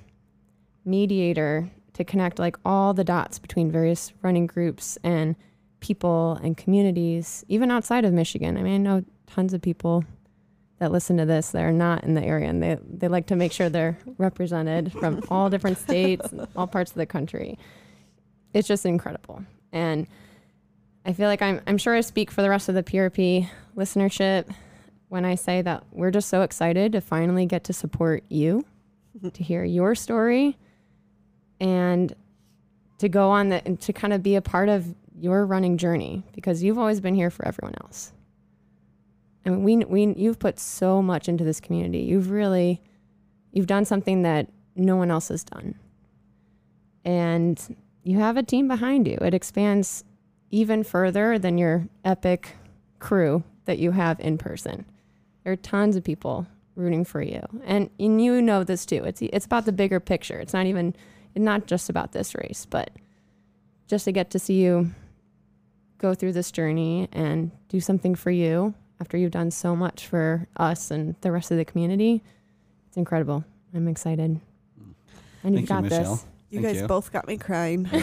mediator 0.85 1.69
to 1.99 2.05
connect 2.05 2.39
like 2.39 2.55
all 2.63 2.93
the 2.93 3.03
dots 3.03 3.39
between 3.39 3.69
various 3.69 4.13
running 4.21 4.47
groups 4.47 4.97
and 5.03 5.35
people 5.81 6.39
and 6.41 6.55
communities, 6.55 7.43
even 7.49 7.69
outside 7.69 8.05
of 8.05 8.13
Michigan. 8.13 8.55
I 8.55 8.63
mean, 8.63 8.73
I 8.73 8.77
know 8.77 9.05
tons 9.27 9.53
of 9.53 9.61
people 9.61 10.05
that 10.77 10.93
listen 10.93 11.17
to 11.17 11.25
this 11.25 11.49
that 11.49 11.61
are 11.61 11.73
not 11.73 12.05
in 12.05 12.13
the 12.13 12.23
area 12.23 12.47
and 12.47 12.63
they, 12.63 12.77
they 12.89 13.09
like 13.09 13.27
to 13.27 13.35
make 13.35 13.51
sure 13.51 13.67
they're 13.67 13.97
represented 14.17 14.93
from 14.93 15.21
all 15.29 15.49
different 15.49 15.77
states, 15.77 16.31
and 16.31 16.47
all 16.55 16.67
parts 16.67 16.91
of 16.91 16.95
the 16.95 17.05
country. 17.05 17.59
It's 18.53 18.67
just 18.67 18.85
incredible. 18.85 19.43
And 19.73 20.07
I 21.05 21.11
feel 21.11 21.27
like 21.27 21.41
I'm, 21.41 21.59
I'm 21.67 21.77
sure 21.77 21.95
I 21.95 22.01
speak 22.01 22.31
for 22.31 22.41
the 22.41 22.49
rest 22.49 22.69
of 22.69 22.75
the 22.75 22.83
PRP 22.83 23.49
listenership 23.75 24.49
when 25.09 25.25
I 25.25 25.35
say 25.35 25.61
that 25.63 25.83
we're 25.91 26.11
just 26.11 26.29
so 26.29 26.43
excited 26.43 26.93
to 26.93 27.01
finally 27.01 27.45
get 27.45 27.65
to 27.65 27.73
support 27.73 28.23
you, 28.29 28.63
to 29.33 29.43
hear 29.43 29.65
your 29.65 29.95
story, 29.95 30.57
and 31.59 32.13
to 32.99 33.09
go 33.09 33.29
on 33.29 33.49
the 33.49 33.65
and 33.65 33.79
to 33.81 33.93
kind 33.93 34.13
of 34.13 34.21
be 34.21 34.35
a 34.35 34.41
part 34.41 34.69
of 34.69 34.93
your 35.17 35.45
running 35.45 35.77
journey 35.77 36.23
because 36.33 36.63
you've 36.63 36.77
always 36.77 37.01
been 37.01 37.15
here 37.15 37.29
for 37.29 37.47
everyone 37.47 37.75
else. 37.81 38.13
I 39.45 39.49
mean, 39.49 39.63
we 39.63 40.05
we 40.05 40.13
you've 40.15 40.39
put 40.39 40.59
so 40.59 41.01
much 41.01 41.27
into 41.27 41.43
this 41.43 41.59
community. 41.59 41.99
You've 41.99 42.29
really 42.29 42.81
you've 43.51 43.67
done 43.67 43.85
something 43.85 44.21
that 44.23 44.47
no 44.75 44.95
one 44.95 45.11
else 45.11 45.29
has 45.29 45.43
done. 45.43 45.75
And 47.05 47.77
you 48.03 48.19
have 48.19 48.37
a 48.37 48.43
team 48.43 48.67
behind 48.67 49.07
you. 49.07 49.17
It 49.21 49.33
expands 49.33 50.03
even 50.51 50.83
further 50.83 51.39
than 51.39 51.57
your 51.57 51.87
epic 52.03 52.55
crew 52.99 53.43
that 53.65 53.79
you 53.79 53.91
have 53.91 54.19
in 54.19 54.37
person. 54.37 54.85
There 55.43 55.53
are 55.53 55.57
tons 55.57 55.95
of 55.95 56.03
people 56.03 56.47
rooting 56.75 57.05
for 57.05 57.21
you. 57.21 57.41
And, 57.65 57.89
and 57.99 58.21
you 58.21 58.41
know 58.41 58.63
this 58.63 58.85
too. 58.85 59.03
It's 59.03 59.21
it's 59.21 59.45
about 59.45 59.65
the 59.65 59.71
bigger 59.71 59.99
picture. 59.99 60.39
It's 60.39 60.53
not 60.53 60.65
even 60.65 60.95
not 61.35 61.67
just 61.67 61.89
about 61.89 62.11
this 62.11 62.35
race, 62.35 62.65
but 62.69 62.91
just 63.87 64.05
to 64.05 64.11
get 64.11 64.29
to 64.31 64.39
see 64.39 64.55
you 64.61 64.91
go 65.97 66.13
through 66.13 66.33
this 66.33 66.51
journey 66.51 67.07
and 67.11 67.51
do 67.67 67.79
something 67.79 68.15
for 68.15 68.31
you 68.31 68.73
after 69.01 69.17
you've 69.17 69.31
done 69.31 69.51
so 69.51 69.75
much 69.75 70.07
for 70.07 70.47
us 70.57 70.91
and 70.91 71.15
the 71.21 71.31
rest 71.31 71.51
of 71.51 71.57
the 71.57 71.65
community. 71.65 72.21
It's 72.87 72.97
incredible. 72.97 73.43
I'm 73.73 73.87
excited. 73.87 74.39
And 75.43 75.59
you've 75.59 75.67
Thank 75.67 75.69
you, 75.69 75.75
got 75.75 75.83
Michelle. 75.83 76.15
this. 76.15 76.25
You 76.49 76.61
Thank 76.61 76.73
guys 76.73 76.81
you. 76.81 76.87
both 76.87 77.11
got 77.11 77.27
me 77.27 77.37
crying. 77.37 77.89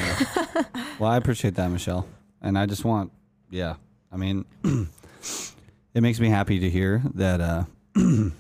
Well, 0.99 1.11
I 1.11 1.19
appreciate 1.19 1.57
that, 1.57 1.71
Michelle. 1.71 2.07
And 2.41 2.59
I 2.59 2.65
just 2.65 2.83
want, 2.83 3.13
yeah, 3.51 3.75
I 4.11 4.17
mean, 4.17 4.47
it 4.65 6.01
makes 6.01 6.19
me 6.21 6.31
happy 6.31 6.59
to 6.59 6.71
hear 6.71 7.03
that 7.13 7.43
uh, 7.43 7.65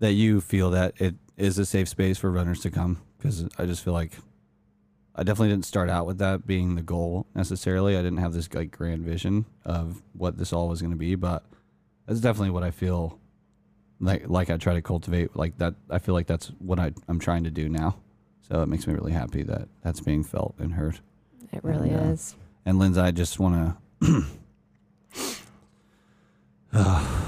that 0.00 0.12
you 0.12 0.40
feel 0.40 0.70
that 0.70 1.00
it 1.00 1.14
is 1.36 1.56
a 1.56 1.64
safe 1.64 1.88
space 1.88 2.18
for 2.18 2.32
runners 2.32 2.60
to 2.62 2.70
come 2.70 3.00
because 3.18 3.44
I 3.58 3.66
just 3.66 3.82
feel 3.84 3.92
like 3.92 4.12
I 5.14 5.22
definitely 5.24 5.48
didn't 5.48 5.64
start 5.66 5.90
out 5.90 6.06
with 6.06 6.18
that 6.18 6.46
being 6.46 6.76
the 6.76 6.82
goal 6.82 7.26
necessarily. 7.34 7.96
I 7.96 8.02
didn't 8.02 8.18
have 8.18 8.32
this 8.32 8.52
like 8.54 8.70
grand 8.70 9.02
vision 9.04 9.46
of 9.64 10.02
what 10.12 10.38
this 10.38 10.52
all 10.52 10.68
was 10.68 10.80
going 10.80 10.92
to 10.92 10.96
be, 10.98 11.14
but 11.16 11.44
that's 12.06 12.20
definitely 12.20 12.50
what 12.50 12.62
I 12.62 12.70
feel 12.70 13.18
like 14.00 14.28
like 14.28 14.48
I 14.48 14.56
try 14.56 14.74
to 14.74 14.82
cultivate 14.82 15.34
like 15.34 15.58
that 15.58 15.74
I 15.90 15.98
feel 15.98 16.14
like 16.14 16.28
that's 16.28 16.52
what 16.58 16.78
I, 16.78 16.92
I'm 17.08 17.18
trying 17.18 17.44
to 17.44 17.50
do 17.50 17.68
now. 17.68 17.96
So 18.48 18.62
it 18.62 18.66
makes 18.66 18.86
me 18.86 18.94
really 18.94 19.12
happy 19.12 19.42
that 19.42 19.68
that's 19.82 20.00
being 20.00 20.22
felt 20.24 20.54
and 20.58 20.74
heard. 20.74 21.00
It 21.52 21.62
really 21.64 21.90
Yeah. 21.90 22.00
Uh, 22.00 22.10
is. 22.12 22.36
And 22.64 22.78
Lindsay, 22.78 23.00
I 23.00 23.10
just 23.10 23.38
want 23.40 23.76
to. 24.02 24.24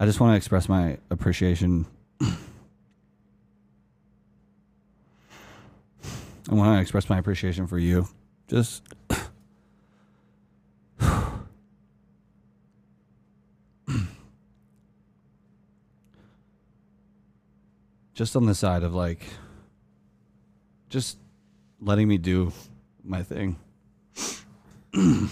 I 0.00 0.04
just 0.06 0.18
want 0.18 0.32
to 0.32 0.36
express 0.36 0.68
my 0.68 0.98
appreciation. 1.10 1.86
I 6.50 6.54
want 6.54 6.76
to 6.76 6.80
express 6.80 7.08
my 7.08 7.18
appreciation 7.18 7.66
for 7.66 7.78
you. 7.78 8.08
Just. 8.48 8.82
just 18.14 18.36
on 18.36 18.46
the 18.46 18.54
side 18.54 18.82
of 18.82 18.94
like 18.94 19.24
just 20.88 21.18
letting 21.80 22.06
me 22.06 22.18
do 22.18 22.52
my 23.02 23.22
thing 23.22 23.56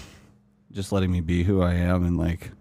just 0.71 0.91
letting 0.91 1.11
me 1.11 1.21
be 1.21 1.43
who 1.43 1.61
i 1.61 1.73
am 1.73 2.03
and 2.03 2.17
like 2.17 2.51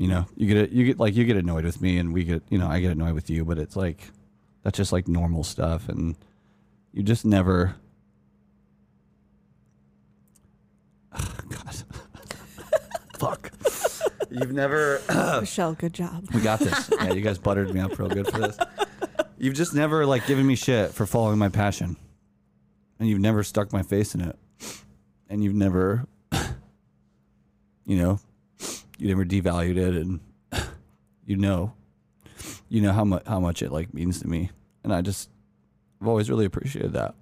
you 0.00 0.08
know, 0.08 0.24
you 0.34 0.46
get 0.46 0.70
you 0.70 0.86
get 0.86 0.98
like 0.98 1.14
you 1.14 1.26
get 1.26 1.36
annoyed 1.36 1.66
with 1.66 1.82
me 1.82 1.98
and 1.98 2.14
we 2.14 2.24
get, 2.24 2.42
you 2.48 2.56
know, 2.56 2.66
I 2.66 2.80
get 2.80 2.92
annoyed 2.92 3.12
with 3.12 3.28
you, 3.28 3.44
but 3.44 3.58
it's 3.58 3.76
like 3.76 4.10
that's 4.62 4.78
just 4.78 4.92
like 4.92 5.06
normal 5.06 5.44
stuff 5.44 5.90
and 5.90 6.16
you 6.94 7.02
just 7.02 7.26
never 7.26 7.74
God. 11.50 11.74
Fuck. 13.18 13.52
You've 14.30 14.54
never 14.54 15.02
Michelle, 15.40 15.74
good 15.74 15.92
job. 15.92 16.26
we 16.32 16.40
got 16.40 16.60
this. 16.60 16.90
Yeah, 16.98 17.12
you 17.12 17.20
guys 17.20 17.36
buttered 17.36 17.74
me 17.74 17.80
up 17.80 17.98
real 17.98 18.08
good 18.08 18.26
for 18.26 18.38
this. 18.38 18.56
You've 19.36 19.54
just 19.54 19.74
never 19.74 20.06
like 20.06 20.26
given 20.26 20.46
me 20.46 20.54
shit 20.54 20.92
for 20.92 21.04
following 21.04 21.36
my 21.36 21.50
passion. 21.50 21.98
And 22.98 23.06
you've 23.06 23.20
never 23.20 23.42
stuck 23.42 23.70
my 23.70 23.82
face 23.82 24.14
in 24.14 24.22
it. 24.22 24.38
And 25.28 25.44
you've 25.44 25.54
never 25.54 26.06
you 27.84 27.98
know, 27.98 28.18
you 29.00 29.08
never 29.08 29.24
devalued 29.24 29.76
it 29.76 29.94
and 29.94 30.20
you 31.26 31.36
know 31.36 31.72
you 32.68 32.80
know 32.80 32.92
how 32.92 33.04
much 33.04 33.26
how 33.26 33.40
much 33.40 33.62
it 33.62 33.72
like 33.72 33.92
means 33.92 34.20
to 34.20 34.28
me. 34.28 34.50
And 34.82 34.94
I 34.94 35.02
just 35.02 35.28
I've 36.00 36.08
always 36.08 36.30
really 36.30 36.46
appreciated 36.46 36.94
that. 36.94 37.14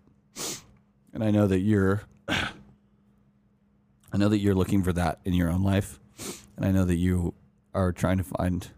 And 1.13 1.25
I 1.25 1.31
know 1.31 1.47
that 1.47 1.61
you're 1.61 2.03
I 2.29 4.17
know 4.17 4.29
that 4.29 4.39
you're 4.39 4.55
looking 4.55 4.83
for 4.83 4.93
that 4.93 5.19
in 5.25 5.35
your 5.35 5.51
own 5.51 5.63
life. 5.63 5.99
And 6.57 6.65
I 6.65 6.71
know 6.71 6.85
that 6.85 6.97
you 6.97 7.35
are 7.75 7.93
trying 7.93 8.19
to 8.19 8.25
find 8.25 8.69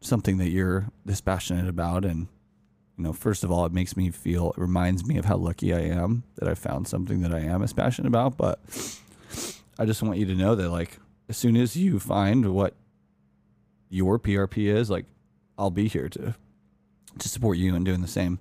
something 0.00 0.38
that 0.38 0.48
you're 0.48 0.88
this 1.04 1.20
passionate 1.20 1.68
about 1.68 2.04
and 2.04 2.26
you 2.96 3.04
know 3.04 3.12
first 3.12 3.44
of 3.44 3.50
all 3.50 3.66
it 3.66 3.72
makes 3.72 3.96
me 3.96 4.10
feel 4.10 4.50
it 4.50 4.58
reminds 4.58 5.04
me 5.04 5.18
of 5.18 5.26
how 5.26 5.36
lucky 5.36 5.74
i 5.74 5.80
am 5.80 6.22
that 6.36 6.48
i 6.48 6.54
found 6.54 6.88
something 6.88 7.20
that 7.20 7.34
i 7.34 7.38
am 7.38 7.62
as 7.62 7.74
passionate 7.74 8.08
about 8.08 8.34
but 8.38 8.58
i 9.78 9.84
just 9.84 10.02
want 10.02 10.18
you 10.18 10.24
to 10.24 10.34
know 10.34 10.54
that 10.54 10.70
like 10.70 10.98
as 11.30 11.36
soon 11.36 11.56
as 11.56 11.76
you 11.76 11.98
find 11.98 12.52
what 12.52 12.74
your 13.88 14.18
prp 14.18 14.58
is 14.58 14.90
like 14.90 15.06
i'll 15.56 15.70
be 15.70 15.88
here 15.88 16.08
to 16.08 16.34
to 17.18 17.28
support 17.28 17.56
you 17.56 17.74
in 17.74 17.82
doing 17.82 18.02
the 18.02 18.08
same 18.08 18.38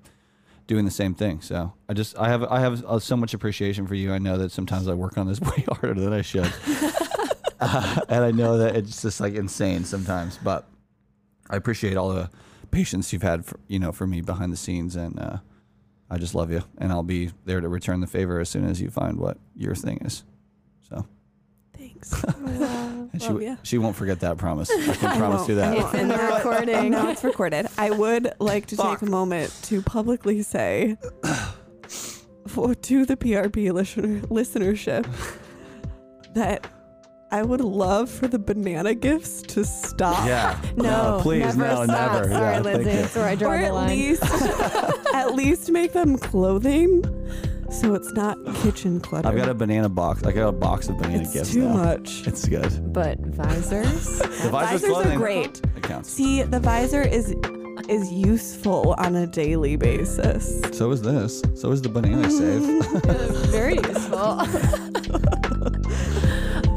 doing 0.68 0.86
the 0.86 0.92
same 0.92 1.16
thing. 1.16 1.42
So 1.42 1.74
i 1.88 1.94
just 1.94 2.16
i 2.20 2.30
have 2.30 2.44
i 2.44 2.60
have 2.60 2.86
uh, 2.86 3.00
so 3.00 3.18
much 3.18 3.34
appreciation 3.34 3.88
for 3.88 3.96
you. 3.96 4.14
I 4.14 4.20
know 4.20 4.38
that 4.38 4.52
sometimes 4.52 4.88
i 4.88 4.94
work 4.94 5.18
on 5.18 5.28
this 5.28 5.42
way 5.50 5.66
harder 5.68 5.96
than 6.00 6.14
i 6.14 6.22
should. 6.22 6.52
Uh, 7.62 8.00
and 8.08 8.24
i 8.24 8.32
know 8.32 8.58
that 8.58 8.74
it's 8.78 9.02
just 9.02 9.20
like 9.20 9.34
insane 9.34 9.84
sometimes 9.84 10.40
but 10.42 10.70
I 11.50 11.56
appreciate 11.56 11.98
all 11.98 12.10
the 12.10 12.30
patience 12.72 13.12
you've 13.12 13.24
had 13.24 13.46
for 13.46 13.60
you 13.68 13.80
know 13.80 13.92
for 13.92 14.06
me 14.06 14.22
behind 14.22 14.54
the 14.54 14.58
scenes, 14.58 14.96
and 14.96 15.20
uh, 15.20 15.38
I 16.10 16.18
just 16.18 16.36
love 16.36 16.52
you, 16.52 16.64
and 16.78 16.92
I'll 16.92 17.04
be 17.04 17.32
there 17.46 17.60
to 17.60 17.68
return 17.68 18.02
the 18.02 18.08
favor 18.08 18.40
as 18.40 18.50
soon 18.50 18.66
as 18.66 18.80
you 18.80 18.90
find 18.90 19.18
what 19.18 19.38
your 19.56 19.76
thing 19.76 19.98
is. 20.06 20.24
So 20.88 21.06
Thanks. 22.02 22.24
and 23.14 23.22
she 23.22 23.28
Love 23.30 23.42
ya. 23.42 23.56
she 23.64 23.78
won't 23.78 23.96
forget 23.96 24.20
that 24.22 24.38
promise. 24.38 24.70
I 24.72 24.94
can 24.96 24.96
promise 25.18 25.40
won't. 25.40 25.50
you 25.50 25.56
that. 25.56 25.78
It's 25.78 25.94
in 25.94 26.08
the 26.08 26.18
recording. 26.36 26.92
No, 26.92 27.10
it's 27.10 27.24
recorded. 27.24 27.68
I 27.78 27.92
would 27.92 28.32
like 28.40 28.68
to 28.68 28.76
Fuck. 28.76 29.00
take 29.00 29.08
a 29.08 29.12
moment 29.12 29.58
to 29.64 29.82
publicly 29.82 30.42
say 30.42 30.98
for 32.48 32.74
to 32.76 33.06
the 33.06 33.16
PRP 33.18 33.72
listener, 33.72 34.20
listenership 34.28 35.06
that 36.34 36.68
I 37.32 37.44
would 37.44 37.62
love 37.62 38.10
for 38.10 38.28
the 38.28 38.40
banana 38.40 38.96
gifts 38.96 39.42
to 39.44 39.64
stop. 39.64 40.26
Yeah. 40.26 40.60
Uh, 40.64 40.82
no, 40.82 41.20
please, 41.22 41.56
never 41.56 41.60
no, 41.60 41.84
stop. 41.86 42.12
never. 42.14 42.30
Sorry, 42.30 42.34
yeah, 42.56 42.62
thank 42.62 42.66
Lindsay. 42.66 42.92
you. 42.92 42.98
That's 42.98 43.16
where 43.16 43.26
I 43.28 43.36
draw 43.36 43.52
Or 43.52 43.58
the 43.60 43.66
at 43.66 43.74
line. 43.74 43.90
least 43.90 44.24
at 45.14 45.36
least 45.36 45.70
make 45.72 45.94
them 45.94 46.18
clothing 46.18 47.04
so 47.72 47.94
it's 47.96 48.12
not 48.14 48.38
kitchen 48.56 49.00
clutter. 49.00 49.28
I've 49.28 49.36
got 49.36 49.50
a 49.50 49.54
banana 49.54 49.90
box. 49.90 50.24
I 50.24 50.32
got 50.32 50.48
a 50.50 50.52
box 50.52 50.90
of 50.90 50.98
banana 50.98 51.22
it's 51.22 51.34
gifts 51.34 51.54
too 51.54 51.68
now. 51.68 51.74
much. 51.76 52.24
It's 52.28 52.48
good. 52.48 52.94
but 52.94 53.20
visors. 53.20 54.20
The 54.44 54.50
visors 54.50 54.82
visor's 54.82 55.06
are 55.08 55.18
great. 55.18 55.62
It 55.76 55.84
counts. 55.84 56.10
See, 56.10 56.44
the 56.44 56.60
visor 56.60 57.02
is 57.02 57.36
is 57.88 58.12
useful 58.12 58.94
on 59.00 59.16
a 59.16 59.26
daily 59.26 59.76
basis. 59.76 60.62
So 60.78 60.92
is 60.92 61.02
this. 61.02 61.42
So 61.56 61.72
is 61.72 61.82
the 61.82 61.90
banana 61.90 62.28
I 62.28 62.30
saved. 62.30 62.86
Very 63.52 63.76
useful. 63.76 64.18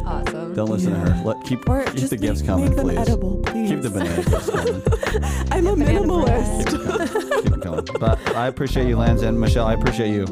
awesome. 0.07 0.55
Don't 0.55 0.71
listen 0.71 0.93
to 0.93 0.99
her. 0.99 1.23
Let 1.25 1.45
keep 1.45 1.69
Or 1.69 1.85
keep 1.85 1.95
just 1.97 2.11
the 2.11 2.17
gifts 2.17 2.41
make, 2.41 2.49
coming, 2.49 2.69
make 2.69 2.77
them 2.77 2.87
please. 2.87 2.99
edible, 2.99 3.43
please. 3.45 3.71
Keep 3.71 3.83
the 3.83 3.91
banana 3.91 4.17
gifts 4.23 4.51
coming. 4.51 4.83
I'm 5.53 5.67
a 5.67 5.75
minimalist. 5.85 7.43
Keep 7.43 7.53
it 7.55 7.61
going. 7.61 7.85
But 8.01 8.19
I 8.37 8.47
appreciate 8.49 8.89
you, 8.89 8.97
Linz, 8.97 9.23
and 9.23 9.39
Michelle. 9.41 9.67
I 9.67 9.75
appreciate 9.75 10.13
you 10.13 10.25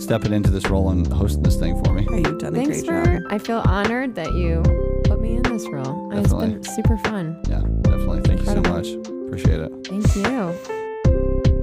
stepping 0.00 0.32
into 0.32 0.50
this 0.50 0.68
role 0.68 0.90
and 0.90 1.06
hosting 1.06 1.42
this 1.42 1.56
thing 1.56 1.82
for 1.84 1.92
me. 1.92 2.06
Hey, 2.10 2.18
you've 2.18 2.38
done 2.38 2.54
a 2.54 2.56
Thanks 2.58 2.82
great 2.82 3.04
for. 3.04 3.18
job. 3.20 3.22
I 3.30 3.38
feel 3.38 3.58
honored 3.66 4.14
that 4.16 4.32
you 4.34 4.62
put 5.04 5.20
me 5.20 5.36
in 5.36 5.42
this 5.42 5.66
role. 5.68 6.10
It's 6.12 6.30
Definitely. 6.30 6.54
been 6.54 6.64
super 6.64 6.96
fun. 6.98 7.40
Yeah, 7.48 7.60
definitely. 7.82 8.20
Thank 8.22 8.40
you 8.40 8.46
so 8.46 8.60
much. 8.62 8.88
Appreciate 9.26 9.60
it. 9.60 9.72
Thank 9.86 10.16
you. 10.16 11.60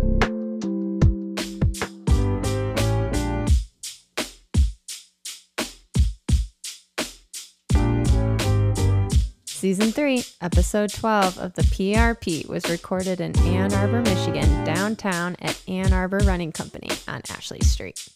Season 9.45 9.91
3, 9.91 10.23
Episode 10.39 10.91
12 10.93 11.39
of 11.39 11.53
the 11.53 11.63
PRP 11.63 12.47
was 12.47 12.69
recorded 12.69 13.19
in 13.19 13.35
Ann 13.39 13.73
Arbor, 13.73 14.01
Michigan, 14.01 14.63
downtown 14.63 15.35
at 15.41 15.59
Ann 15.67 15.93
Arbor 15.93 16.19
Running 16.19 16.51
Company 16.51 16.89
on 17.07 17.21
Ashley 17.29 17.59
Street. 17.61 18.07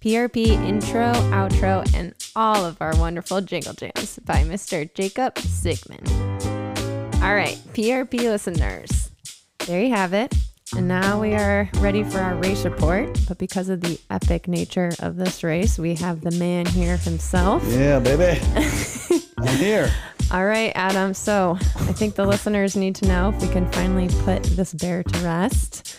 PRP 0.00 0.46
intro, 0.46 1.12
outro, 1.32 1.84
and 1.92 2.14
all 2.36 2.64
of 2.64 2.80
our 2.80 2.94
wonderful 2.96 3.40
jingle 3.40 3.72
jams 3.72 4.20
by 4.20 4.44
Mr. 4.44 4.92
Jacob 4.94 5.36
Sigmund. 5.38 6.08
All 7.20 7.34
right, 7.34 7.60
PRP 7.72 8.20
listeners, 8.20 9.10
there 9.66 9.82
you 9.82 9.90
have 9.90 10.12
it. 10.14 10.32
And 10.76 10.86
now 10.86 11.20
we 11.20 11.34
are 11.34 11.68
ready 11.78 12.04
for 12.04 12.18
our 12.20 12.36
race 12.36 12.64
report. 12.64 13.18
But 13.26 13.38
because 13.38 13.68
of 13.70 13.80
the 13.80 13.98
epic 14.10 14.46
nature 14.46 14.92
of 15.00 15.16
this 15.16 15.42
race, 15.42 15.78
we 15.78 15.94
have 15.96 16.20
the 16.20 16.30
man 16.32 16.66
here 16.66 16.96
himself. 16.98 17.64
Yeah, 17.66 17.98
baby. 17.98 18.40
I'm 19.38 19.56
here. 19.56 19.90
All 20.30 20.44
right, 20.44 20.70
Adam. 20.74 21.14
So 21.14 21.56
I 21.60 21.92
think 21.92 22.14
the 22.14 22.26
listeners 22.26 22.76
need 22.76 22.94
to 22.96 23.08
know 23.08 23.30
if 23.30 23.40
we 23.42 23.48
can 23.48 23.70
finally 23.72 24.08
put 24.24 24.42
this 24.44 24.74
bear 24.74 25.02
to 25.02 25.18
rest. 25.24 25.96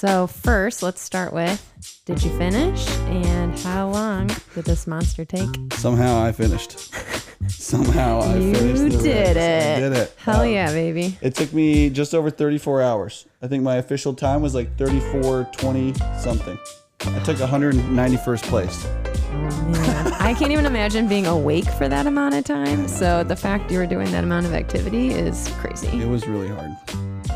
So, 0.00 0.26
first, 0.26 0.82
let's 0.82 1.02
start 1.02 1.30
with 1.30 1.60
Did 2.06 2.22
you 2.22 2.30
finish? 2.38 2.88
And 3.08 3.58
how 3.58 3.86
long 3.90 4.28
did 4.54 4.64
this 4.64 4.86
monster 4.86 5.26
take? 5.26 5.50
Somehow 5.74 6.18
I 6.22 6.32
finished. 6.32 6.78
Somehow 7.50 8.20
I 8.22 8.36
You 8.36 8.54
finished. 8.54 8.82
You 8.82 9.02
did 9.02 9.36
race. 9.36 9.36
I 9.36 9.40
it. 9.76 9.80
did 9.80 9.92
it. 9.92 10.14
Hell 10.16 10.40
Um, 10.40 10.48
yeah, 10.48 10.72
baby. 10.72 11.18
It 11.20 11.34
took 11.34 11.52
me 11.52 11.90
just 11.90 12.14
over 12.14 12.30
34 12.30 12.80
hours. 12.80 13.26
I 13.42 13.46
think 13.46 13.62
my 13.62 13.76
official 13.76 14.14
time 14.14 14.40
was 14.40 14.54
like 14.54 14.74
34 14.78 15.50
20 15.52 15.92
something. 16.18 16.58
I 17.02 17.18
took 17.18 17.36
191st 17.36 18.42
place. 18.44 18.86
Oh, 18.86 19.68
man. 19.68 20.12
I 20.14 20.32
can't 20.32 20.50
even 20.50 20.64
imagine 20.64 21.08
being 21.08 21.26
awake 21.26 21.66
for 21.66 21.90
that 21.90 22.06
amount 22.06 22.36
of 22.36 22.44
time. 22.44 22.88
So, 22.88 23.22
the 23.22 23.36
fact 23.36 23.70
you 23.70 23.76
were 23.76 23.86
doing 23.86 24.10
that 24.12 24.24
amount 24.24 24.46
of 24.46 24.54
activity 24.54 25.10
is 25.10 25.48
crazy. 25.58 25.88
It 25.88 26.08
was 26.08 26.26
really 26.26 26.48
hard. 26.48 26.70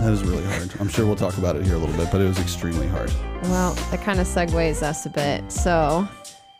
That 0.04 0.10
was 0.10 0.22
really 0.22 0.44
hard. 0.44 0.70
I'm 0.80 0.88
sure 0.90 1.06
we'll 1.06 1.16
talk 1.16 1.38
about 1.38 1.56
it 1.56 1.64
here 1.64 1.76
a 1.76 1.78
little 1.78 1.96
bit, 1.96 2.12
but 2.12 2.20
it 2.20 2.28
was 2.28 2.38
extremely 2.38 2.86
hard. 2.86 3.10
Well, 3.44 3.72
that 3.90 4.02
kind 4.02 4.20
of 4.20 4.26
segues 4.26 4.82
us 4.82 5.06
a 5.06 5.08
bit. 5.08 5.50
So, 5.50 6.06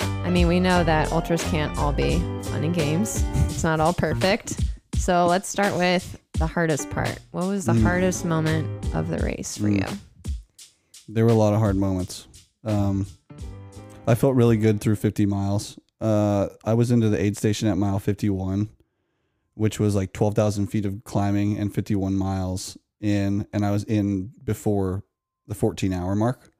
I 0.01 0.31
mean, 0.31 0.49
we 0.49 0.61
know 0.61 0.83
that 0.83 1.13
ultras 1.13 1.43
can't 1.51 1.77
all 1.77 1.93
be 1.93 2.21
fun 2.45 2.65
and 2.65 2.75
games. 2.75 3.23
It's 3.45 3.63
not 3.63 3.81
all 3.81 3.93
perfect. 3.93 4.65
So 4.95 5.27
let's 5.27 5.47
start 5.47 5.77
with 5.77 6.19
the 6.39 6.47
hardest 6.47 6.89
part. 6.89 7.19
What 7.33 7.45
was 7.47 7.67
the 7.67 7.75
Mm. 7.75 7.83
hardest 7.83 8.25
moment 8.25 8.67
of 8.95 9.09
the 9.09 9.19
race 9.19 9.59
for 9.59 9.69
Mm. 9.69 9.91
you? 9.91 9.99
There 11.07 11.27
were 11.27 11.31
a 11.31 11.35
lot 11.35 11.53
of 11.53 11.59
hard 11.59 11.77
moments. 11.77 12.27
Um, 12.65 13.05
I 14.07 14.15
felt 14.15 14.37
really 14.37 14.57
good 14.57 14.81
through 14.81 14.97
50 14.97 15.27
miles. 15.27 15.79
Uh, 16.01 16.49
I 16.65 16.73
was 16.73 16.91
into 16.91 17.11
the 17.11 17.23
aid 17.23 17.37
station 17.37 17.69
at 17.69 17.77
mile 17.77 17.99
51, 17.99 18.71
which 19.53 19.79
was 19.79 19.95
like 19.95 20.15
12,000 20.15 20.69
feet 20.69 20.87
of 20.87 21.05
climbing 21.05 21.59
and 21.59 21.75
51 21.75 22.17
miles 22.17 22.79
in, 23.05 23.47
and 23.53 23.65
I 23.65 23.71
was 23.71 23.85
in 23.85 24.33
before 24.43 25.05
the 25.47 25.55
14 25.55 25.93
hour 25.93 26.17
mark. 26.17 26.51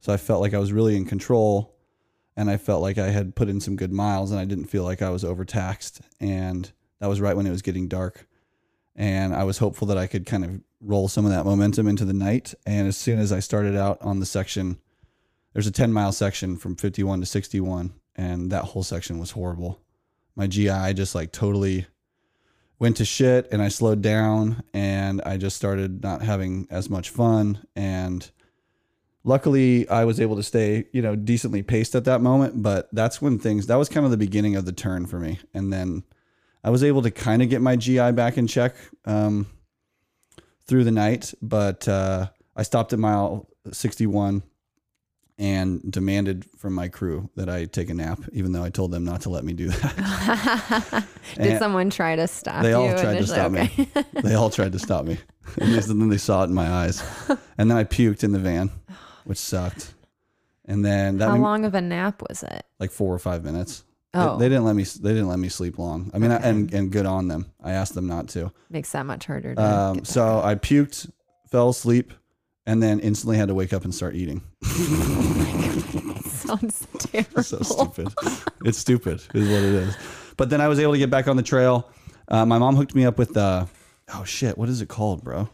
So 0.00 0.12
I 0.12 0.18
felt 0.18 0.42
like 0.42 0.54
I 0.54 0.58
was 0.58 0.72
really 0.72 0.94
in 0.94 1.06
control, 1.06 1.74
and 2.36 2.50
I 2.50 2.58
felt 2.58 2.82
like 2.82 2.98
I 2.98 3.08
had 3.08 3.34
put 3.34 3.48
in 3.48 3.60
some 3.60 3.76
good 3.76 3.92
miles, 3.92 4.30
and 4.30 4.38
I 4.38 4.44
didn't 4.44 4.66
feel 4.66 4.84
like 4.84 5.00
I 5.02 5.10
was 5.10 5.24
overtaxed. 5.24 6.02
And 6.20 6.70
that 7.00 7.08
was 7.08 7.20
right 7.20 7.36
when 7.36 7.46
it 7.46 7.50
was 7.50 7.62
getting 7.62 7.88
dark, 7.88 8.28
and 8.94 9.34
I 9.34 9.44
was 9.44 9.58
hopeful 9.58 9.88
that 9.88 9.98
I 9.98 10.06
could 10.06 10.26
kind 10.26 10.44
of 10.44 10.60
roll 10.80 11.08
some 11.08 11.24
of 11.24 11.32
that 11.32 11.46
momentum 11.46 11.88
into 11.88 12.04
the 12.04 12.12
night. 12.12 12.54
And 12.66 12.86
as 12.86 12.96
soon 12.96 13.18
as 13.18 13.32
I 13.32 13.40
started 13.40 13.74
out 13.74 14.00
on 14.02 14.20
the 14.20 14.26
section, 14.26 14.78
there's 15.54 15.66
a 15.66 15.72
10 15.72 15.92
mile 15.92 16.12
section 16.12 16.56
from 16.58 16.76
51 16.76 17.20
to 17.20 17.26
61, 17.26 17.94
and 18.14 18.52
that 18.52 18.64
whole 18.64 18.82
section 18.82 19.18
was 19.18 19.30
horrible. 19.30 19.80
My 20.34 20.46
GI 20.46 20.92
just 20.94 21.14
like 21.14 21.32
totally, 21.32 21.86
went 22.78 22.96
to 22.98 23.04
shit 23.04 23.48
and 23.52 23.62
I 23.62 23.68
slowed 23.68 24.02
down 24.02 24.62
and 24.74 25.22
I 25.22 25.36
just 25.36 25.56
started 25.56 26.02
not 26.02 26.22
having 26.22 26.66
as 26.70 26.90
much 26.90 27.10
fun. 27.10 27.64
And 27.74 28.28
luckily 29.24 29.88
I 29.88 30.04
was 30.04 30.20
able 30.20 30.36
to 30.36 30.42
stay, 30.42 30.86
you 30.92 31.00
know, 31.00 31.16
decently 31.16 31.62
paced 31.62 31.94
at 31.94 32.04
that 32.04 32.20
moment, 32.20 32.62
but 32.62 32.88
that's 32.92 33.22
when 33.22 33.38
things 33.38 33.66
that 33.66 33.76
was 33.76 33.88
kind 33.88 34.04
of 34.04 34.10
the 34.10 34.16
beginning 34.16 34.56
of 34.56 34.66
the 34.66 34.72
turn 34.72 35.06
for 35.06 35.18
me. 35.18 35.38
And 35.54 35.72
then 35.72 36.04
I 36.62 36.70
was 36.70 36.84
able 36.84 37.02
to 37.02 37.10
kind 37.10 37.42
of 37.42 37.48
get 37.48 37.62
my 37.62 37.76
GI 37.76 38.12
back 38.12 38.36
in 38.36 38.46
check 38.46 38.74
um, 39.04 39.46
through 40.66 40.84
the 40.84 40.90
night, 40.90 41.32
but 41.40 41.86
uh, 41.88 42.28
I 42.54 42.62
stopped 42.62 42.92
at 42.92 42.98
mile 42.98 43.48
61 43.72 44.42
and 45.38 45.82
demanded 45.90 46.46
from 46.56 46.72
my 46.74 46.88
crew 46.88 47.28
that 47.36 47.48
I 47.50 47.66
take 47.66 47.90
a 47.90 47.94
nap, 47.94 48.20
even 48.32 48.52
though 48.52 48.62
I 48.64 48.70
told 48.70 48.90
them 48.90 49.04
not 49.04 49.20
to 49.22 49.30
let 49.30 49.44
me 49.44 49.52
do 49.52 49.68
that. 49.68 51.06
Did 51.34 51.46
And 51.46 51.58
someone 51.58 51.90
try 51.90 52.16
to 52.16 52.26
stop 52.26 52.62
they 52.62 52.70
you? 52.70 52.76
all 52.76 52.96
tried 52.98 53.18
to 53.18 53.26
stop 53.26 53.52
Okay. 53.52 53.70
me. 53.76 53.88
They 54.22 54.34
all 54.34 54.50
tried 54.50 54.72
to 54.72 54.78
stop 54.78 55.04
me. 55.04 55.18
And 55.58 55.74
then 55.74 56.08
they 56.08 56.16
saw 56.16 56.42
it 56.42 56.46
in 56.46 56.54
my 56.54 56.68
eyes. 56.70 57.02
And 57.58 57.70
then 57.70 57.76
I 57.76 57.84
puked 57.84 58.24
in 58.24 58.32
the 58.32 58.38
van, 58.38 58.70
which 59.24 59.38
sucked. 59.38 59.92
And 60.64 60.84
then 60.84 61.18
that 61.18 61.28
How 61.28 61.34
made- 61.34 61.42
long 61.42 61.64
of 61.64 61.74
a 61.74 61.80
nap 61.80 62.22
was 62.28 62.42
it? 62.42 62.64
like 62.80 62.90
four 62.90 63.12
or 63.14 63.18
five 63.18 63.44
minutes. 63.44 63.80
They- 63.80 63.86
Oh. 64.18 64.38
They, 64.38 64.48
didn't 64.48 64.64
let 64.64 64.74
me. 64.74 64.84
They 64.84 65.10
didn't 65.10 65.28
let 65.28 65.38
me 65.38 65.50
sleep 65.50 65.78
long. 65.78 66.10
I 66.14 66.18
mean, 66.18 66.30
I, 66.30 66.36
and 66.36 66.72
and 66.72 66.90
good 66.90 67.04
on 67.04 67.28
them. 67.28 67.52
I 67.62 67.72
asked 67.72 67.94
them 67.94 68.06
not 68.06 68.28
to. 68.28 68.50
Makes 68.70 68.92
that 68.92 69.04
much 69.04 69.26
harder. 69.26 69.54
To 69.54 69.62
Um, 69.62 70.04
so 70.06 70.40
I 70.42 70.54
puked, 70.54 71.10
fell 71.50 71.68
asleep, 71.68 72.14
and 72.66 72.82
then 72.82 73.00
instantly 73.00 73.36
had 73.36 73.48
to 73.48 73.54
wake 73.54 73.72
up 73.72 73.84
and 73.84 73.94
start 73.94 74.14
eating. 74.14 74.42
sounds 76.24 76.86
terrible. 76.98 77.42
so 77.42 77.58
stupid. 77.60 78.08
It's 78.64 78.78
stupid, 78.78 79.20
is 79.34 79.48
what 79.48 79.58
it 79.62 79.64
is. 79.64 79.96
But 80.36 80.50
then 80.50 80.60
I 80.60 80.68
was 80.68 80.78
able 80.78 80.92
to 80.92 80.98
get 80.98 81.10
back 81.10 81.28
on 81.28 81.36
the 81.36 81.42
trail. 81.42 81.90
Uh, 82.28 82.44
my 82.44 82.58
mom 82.58 82.76
hooked 82.76 82.94
me 82.94 83.04
up 83.04 83.18
with 83.18 83.34
the, 83.34 83.68
oh 84.14 84.24
shit, 84.24 84.58
what 84.58 84.68
is 84.68 84.80
it 84.80 84.88
called, 84.88 85.22
bro? 85.24 85.48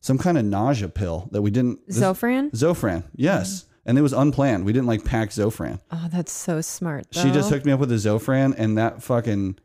Some 0.00 0.18
kind 0.18 0.38
of 0.38 0.44
nausea 0.44 0.88
pill 0.88 1.28
that 1.32 1.42
we 1.42 1.50
didn't. 1.50 1.86
this- 1.86 1.98
Zofran? 1.98 2.50
Zofran, 2.52 3.04
yes. 3.14 3.64
And 3.84 3.96
it 3.96 4.02
was 4.02 4.12
unplanned. 4.12 4.64
We 4.64 4.72
didn't 4.72 4.88
like 4.88 5.04
pack 5.04 5.30
Zofran. 5.30 5.78
Oh, 5.92 6.08
that's 6.10 6.32
so 6.32 6.60
smart. 6.60 7.06
She 7.12 7.30
just 7.30 7.50
hooked 7.50 7.64
me 7.64 7.72
up 7.72 7.78
with 7.80 7.92
a 7.92 7.96
Zofran, 7.96 8.52
and 8.58 8.76
that 8.78 9.00
fucking 9.02 9.58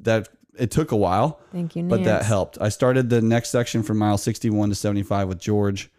that 0.00 0.28
it 0.58 0.70
took 0.70 0.92
a 0.92 0.96
while, 0.96 1.40
Thank 1.52 1.76
you, 1.76 1.82
but 1.84 2.04
that 2.04 2.24
helped. 2.24 2.58
I 2.60 2.68
started 2.68 3.10
the 3.10 3.22
next 3.22 3.50
section 3.50 3.82
from 3.82 3.98
mile 3.98 4.18
61 4.18 4.70
to 4.70 4.74
75 4.74 5.28
with 5.28 5.38
George. 5.38 5.90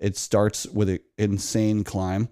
It 0.00 0.16
starts 0.16 0.66
with 0.66 0.88
an 0.88 1.00
insane 1.16 1.84
climb. 1.84 2.28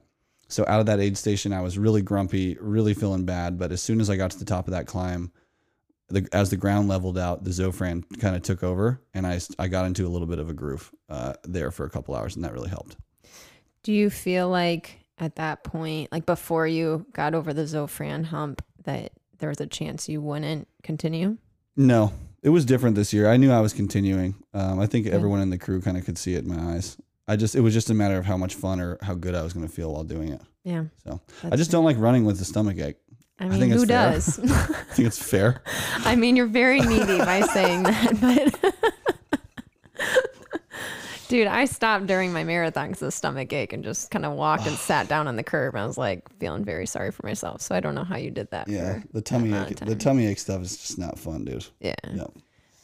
So 0.48 0.64
out 0.68 0.80
of 0.80 0.86
that 0.86 1.00
aid 1.00 1.18
station, 1.18 1.52
I 1.52 1.60
was 1.60 1.76
really 1.76 2.02
grumpy, 2.02 2.56
really 2.60 2.94
feeling 2.94 3.24
bad. 3.24 3.58
But 3.58 3.72
as 3.72 3.82
soon 3.82 4.00
as 4.00 4.08
I 4.08 4.16
got 4.16 4.30
to 4.30 4.38
the 4.38 4.44
top 4.44 4.68
of 4.68 4.72
that 4.72 4.86
climb, 4.86 5.32
the, 6.08 6.28
as 6.32 6.50
the 6.50 6.56
ground 6.56 6.88
leveled 6.88 7.18
out, 7.18 7.42
the 7.42 7.50
Zofran 7.50 8.04
kind 8.20 8.36
of 8.36 8.42
took 8.42 8.62
over, 8.62 9.00
and 9.12 9.26
I 9.26 9.40
I 9.58 9.66
got 9.68 9.86
into 9.86 10.06
a 10.06 10.08
little 10.08 10.28
bit 10.28 10.38
of 10.38 10.48
a 10.48 10.54
groove 10.54 10.92
uh, 11.08 11.34
there 11.42 11.70
for 11.70 11.84
a 11.84 11.90
couple 11.90 12.14
hours, 12.14 12.36
and 12.36 12.44
that 12.44 12.52
really 12.52 12.68
helped. 12.68 12.96
Do 13.82 13.92
you 13.92 14.10
feel 14.10 14.48
like 14.48 15.00
at 15.18 15.36
that 15.36 15.64
point, 15.64 16.12
like 16.12 16.26
before 16.26 16.66
you 16.66 17.06
got 17.12 17.34
over 17.34 17.52
the 17.52 17.62
Zofran 17.62 18.26
hump, 18.26 18.62
that 18.84 19.12
there 19.38 19.48
was 19.48 19.60
a 19.60 19.66
chance 19.66 20.08
you 20.08 20.20
wouldn't 20.20 20.68
continue? 20.82 21.38
No, 21.76 22.12
it 22.42 22.50
was 22.50 22.64
different 22.64 22.96
this 22.96 23.12
year. 23.12 23.28
I 23.28 23.36
knew 23.36 23.50
I 23.52 23.60
was 23.60 23.72
continuing. 23.72 24.34
Um, 24.54 24.78
I 24.80 24.86
think 24.86 25.06
everyone 25.06 25.40
in 25.40 25.50
the 25.50 25.58
crew 25.58 25.80
kind 25.80 25.96
of 25.96 26.04
could 26.04 26.16
see 26.18 26.34
it 26.34 26.44
in 26.44 26.48
my 26.48 26.74
eyes. 26.74 26.96
I 27.28 27.36
just 27.36 27.54
it 27.56 27.60
was 27.60 27.74
just 27.74 27.90
a 27.90 27.94
matter 27.94 28.16
of 28.16 28.24
how 28.24 28.36
much 28.36 28.54
fun 28.54 28.80
or 28.80 28.98
how 29.02 29.14
good 29.14 29.34
I 29.34 29.42
was 29.42 29.52
going 29.52 29.66
to 29.66 29.72
feel 29.72 29.92
while 29.92 30.04
doing 30.04 30.28
it. 30.28 30.40
Yeah. 30.64 30.84
So 31.04 31.20
I 31.44 31.56
just 31.56 31.70
don't 31.70 31.84
like 31.84 31.98
running 31.98 32.24
with 32.24 32.40
a 32.40 32.44
stomach 32.44 32.78
ache. 32.78 32.96
I 33.38 33.48
mean, 33.48 33.60
think 33.60 33.72
it's 33.72 33.82
who 33.82 33.86
fair. 33.88 34.12
does? 34.12 34.38
I 34.50 34.94
think 34.94 35.08
it's 35.08 35.18
fair. 35.22 35.62
I 35.98 36.16
mean, 36.16 36.36
you're 36.36 36.46
very 36.46 36.80
needy 36.80 37.18
by 37.18 37.42
saying 37.42 37.82
that, 37.84 38.20
but. 38.72 38.94
Dude, 41.28 41.46
I 41.46 41.64
stopped 41.64 42.06
during 42.06 42.32
my 42.32 42.44
marathon 42.44 42.88
because 42.88 43.02
of 43.02 43.12
stomach 43.14 43.52
ache 43.52 43.72
and 43.72 43.82
just 43.82 44.10
kind 44.10 44.24
of 44.24 44.32
walked 44.32 44.66
and 44.66 44.76
sat 44.76 45.08
down 45.08 45.26
on 45.28 45.36
the 45.36 45.42
curb. 45.42 45.74
And 45.74 45.82
I 45.82 45.86
was 45.86 45.98
like 45.98 46.28
feeling 46.38 46.64
very 46.64 46.86
sorry 46.86 47.10
for 47.10 47.26
myself. 47.26 47.60
So 47.62 47.74
I 47.74 47.80
don't 47.80 47.94
know 47.94 48.04
how 48.04 48.16
you 48.16 48.30
did 48.30 48.50
that. 48.50 48.68
Yeah, 48.68 49.00
the 49.12 49.20
tummy 49.22 49.52
ache, 49.54 49.76
the 49.80 49.96
tummy 49.96 50.26
ache 50.26 50.38
stuff 50.38 50.62
is 50.62 50.76
just 50.76 50.98
not 50.98 51.18
fun, 51.18 51.44
dude. 51.44 51.66
Yeah. 51.80 51.94
Yeah. 52.12 52.24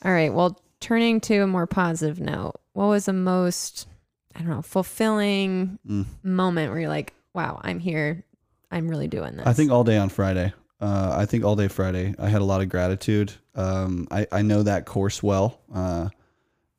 All 0.04 0.12
right. 0.12 0.32
Well, 0.32 0.60
turning 0.80 1.20
to 1.22 1.38
a 1.38 1.46
more 1.46 1.66
positive 1.66 2.18
note, 2.20 2.54
what 2.72 2.86
was 2.86 3.04
the 3.06 3.12
most, 3.12 3.86
I 4.34 4.40
don't 4.40 4.48
know, 4.50 4.62
fulfilling 4.62 5.78
Mm. 5.88 6.06
moment 6.22 6.70
where 6.72 6.80
you're 6.80 6.88
like, 6.88 7.14
wow, 7.34 7.60
I'm 7.62 7.78
here. 7.78 8.24
I'm 8.70 8.88
really 8.88 9.08
doing 9.08 9.36
this. 9.36 9.46
I 9.46 9.52
think 9.52 9.70
all 9.70 9.84
day 9.84 9.98
on 9.98 10.08
Friday. 10.08 10.52
Uh, 10.80 11.14
I 11.16 11.26
think 11.26 11.44
all 11.44 11.54
day 11.54 11.68
Friday. 11.68 12.14
I 12.18 12.28
had 12.28 12.40
a 12.40 12.44
lot 12.44 12.60
of 12.60 12.68
gratitude. 12.68 13.32
Um, 13.54 14.08
I, 14.10 14.26
I 14.32 14.42
know 14.42 14.64
that 14.64 14.84
course 14.86 15.22
well. 15.22 15.60
Uh, 15.72 16.08